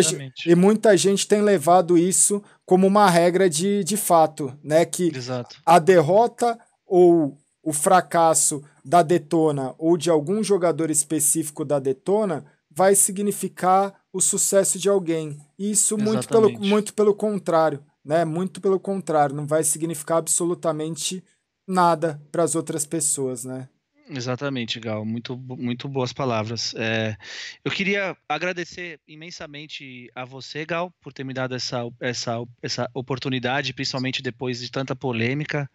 e 0.46 0.54
muita 0.54 0.96
gente 0.96 1.28
tem 1.28 1.42
levado 1.42 1.98
isso 1.98 2.42
como 2.64 2.86
uma 2.86 3.10
regra 3.10 3.48
de, 3.48 3.84
de 3.84 3.94
fato, 3.94 4.56
né? 4.64 4.86
Que 4.86 5.14
Exato. 5.14 5.56
a 5.66 5.78
derrota 5.78 6.58
ou 6.86 7.36
o 7.62 7.70
fracasso 7.70 8.62
da 8.82 9.02
Detona 9.02 9.74
ou 9.76 9.98
de 9.98 10.08
algum 10.08 10.42
jogador 10.42 10.90
específico 10.90 11.62
da 11.62 11.78
Detona 11.78 12.42
vai 12.70 12.94
significar 12.94 13.94
o 14.10 14.18
sucesso 14.18 14.78
de 14.78 14.88
alguém. 14.88 15.36
Isso 15.58 15.98
muito 15.98 16.26
pelo, 16.26 16.50
muito 16.52 16.94
pelo 16.94 17.14
contrário, 17.14 17.84
né? 18.02 18.24
Muito 18.24 18.62
pelo 18.62 18.80
contrário, 18.80 19.36
não 19.36 19.46
vai 19.46 19.62
significar 19.62 20.16
absolutamente 20.16 21.22
nada 21.68 22.18
para 22.32 22.44
as 22.44 22.54
outras 22.54 22.86
pessoas, 22.86 23.44
né? 23.44 23.68
Exatamente, 24.12 24.80
Gal. 24.80 25.04
Muito, 25.04 25.36
muito 25.36 25.88
boas 25.88 26.12
palavras. 26.12 26.74
É, 26.74 27.16
eu 27.64 27.70
queria 27.70 28.16
agradecer 28.28 29.00
imensamente 29.06 30.10
a 30.14 30.24
você, 30.24 30.66
Gal, 30.66 30.92
por 31.00 31.12
ter 31.12 31.22
me 31.22 31.32
dado 31.32 31.54
essa, 31.54 31.82
essa, 32.00 32.44
essa 32.60 32.90
oportunidade, 32.92 33.72
principalmente 33.72 34.20
depois 34.20 34.58
de 34.58 34.70
tanta 34.70 34.96
polêmica. 34.96 35.70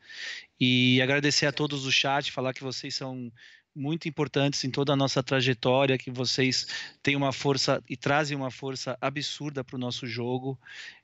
E 0.59 1.01
agradecer 1.01 1.45
a 1.45 1.51
todos 1.51 1.83
do 1.83 1.91
chat, 1.91 2.29
falar 2.31 2.53
que 2.53 2.63
vocês 2.63 2.93
são 2.93 3.31
muito 3.73 4.07
importantes 4.07 4.63
em 4.63 4.71
toda 4.71 4.93
a 4.93 4.97
nossa 4.97 5.23
trajetória, 5.23 5.97
que 5.97 6.11
vocês 6.11 6.67
têm 7.01 7.15
uma 7.15 7.31
força 7.31 7.81
e 7.89 7.95
trazem 7.95 8.35
uma 8.35 8.51
força 8.51 8.97
absurda 8.99 9.63
para 9.63 9.75
o 9.75 9.79
nosso 9.79 10.05
jogo. 10.05 10.59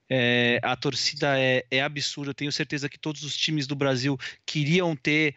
É, 0.09 0.59
a 0.61 0.75
torcida 0.75 1.39
é, 1.39 1.65
é 1.71 1.81
absurda. 1.81 2.31
Eu 2.31 2.35
tenho 2.35 2.51
certeza 2.51 2.89
que 2.89 2.99
todos 2.99 3.23
os 3.23 3.37
times 3.37 3.67
do 3.67 3.75
Brasil 3.75 4.17
queriam 4.45 4.95
ter 4.95 5.35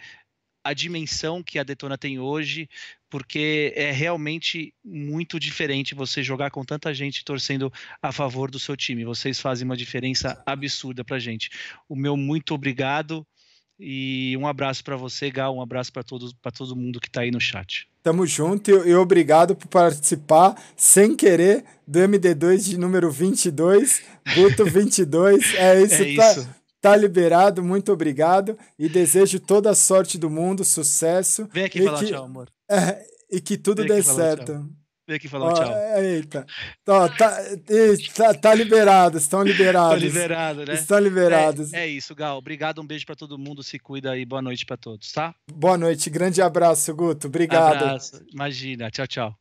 a 0.64 0.72
dimensão 0.72 1.42
que 1.42 1.58
a 1.58 1.62
Detona 1.62 1.98
tem 1.98 2.18
hoje, 2.18 2.68
porque 3.10 3.72
é 3.76 3.92
realmente 3.92 4.74
muito 4.82 5.38
diferente 5.38 5.94
você 5.94 6.22
jogar 6.22 6.50
com 6.50 6.64
tanta 6.64 6.92
gente 6.94 7.24
torcendo 7.24 7.70
a 8.02 8.10
favor 8.10 8.50
do 8.50 8.58
seu 8.58 8.76
time. 8.76 9.04
Vocês 9.04 9.38
fazem 9.38 9.66
uma 9.66 9.76
diferença 9.76 10.42
absurda 10.46 11.04
pra 11.04 11.18
gente. 11.18 11.50
O 11.88 11.94
meu 11.94 12.16
muito 12.16 12.54
obrigado 12.54 13.26
e 13.78 14.36
um 14.38 14.46
abraço 14.46 14.82
para 14.82 14.96
você, 14.96 15.30
Gal, 15.30 15.54
um 15.56 15.60
abraço 15.60 15.92
para 15.92 16.02
todos, 16.02 16.32
para 16.32 16.52
todo 16.52 16.76
mundo 16.76 17.00
que 17.00 17.08
está 17.08 17.20
aí 17.22 17.30
no 17.30 17.40
chat. 17.40 17.88
Tamo 18.02 18.26
junto 18.26 18.70
e, 18.70 18.90
e 18.90 18.94
obrigado 18.94 19.56
por 19.56 19.66
participar 19.66 20.54
sem 20.76 21.16
querer 21.16 21.64
do 21.86 21.98
MD2 21.98 22.68
de 22.68 22.78
número 22.78 23.10
22, 23.10 24.02
Guto 24.34 24.64
22. 24.64 25.54
É 25.56 25.82
isso, 25.82 25.94
é 25.94 26.14
tá, 26.14 26.32
isso. 26.32 26.48
Tá 26.84 26.94
liberado, 26.94 27.62
muito 27.64 27.90
obrigado 27.90 28.58
e 28.78 28.90
desejo 28.90 29.40
toda 29.40 29.70
a 29.70 29.74
sorte 29.74 30.18
do 30.18 30.28
mundo, 30.28 30.62
sucesso. 30.66 31.48
Vem 31.50 31.64
aqui 31.64 31.82
falar 31.82 31.98
que, 31.98 32.06
tchau, 32.08 32.24
amor. 32.24 32.50
É, 32.70 33.02
e 33.32 33.40
que 33.40 33.56
tudo 33.56 33.82
dê 33.86 34.02
certo. 34.02 34.52
Tchau. 34.52 34.66
Vem 35.08 35.16
aqui 35.16 35.26
falar 35.26 35.54
tchau. 35.54 35.72
Eita. 36.02 36.46
Tá, 36.84 37.08
tá, 37.08 37.38
tá, 38.14 38.34
tá 38.34 38.54
liberado, 38.54 39.16
estão 39.16 39.42
liberados. 39.42 40.02
Estão 40.02 40.12
liberados, 40.20 40.66
né? 40.66 40.74
Estão 40.74 40.98
liberados. 40.98 41.72
É, 41.72 41.84
é, 41.84 41.88
isso, 41.88 42.14
Gal. 42.14 42.36
Obrigado, 42.36 42.82
um 42.82 42.86
beijo 42.86 43.06
para 43.06 43.16
todo 43.16 43.38
mundo, 43.38 43.62
se 43.62 43.78
cuida 43.78 44.14
e 44.18 44.26
boa 44.26 44.42
noite 44.42 44.66
para 44.66 44.76
todos, 44.76 45.10
tá? 45.10 45.34
Boa 45.54 45.78
noite, 45.78 46.10
grande 46.10 46.42
abraço, 46.42 46.94
Guto. 46.94 47.28
Obrigado. 47.28 47.76
Abraço. 47.76 48.22
Imagina. 48.30 48.90
Tchau, 48.90 49.06
tchau. 49.06 49.32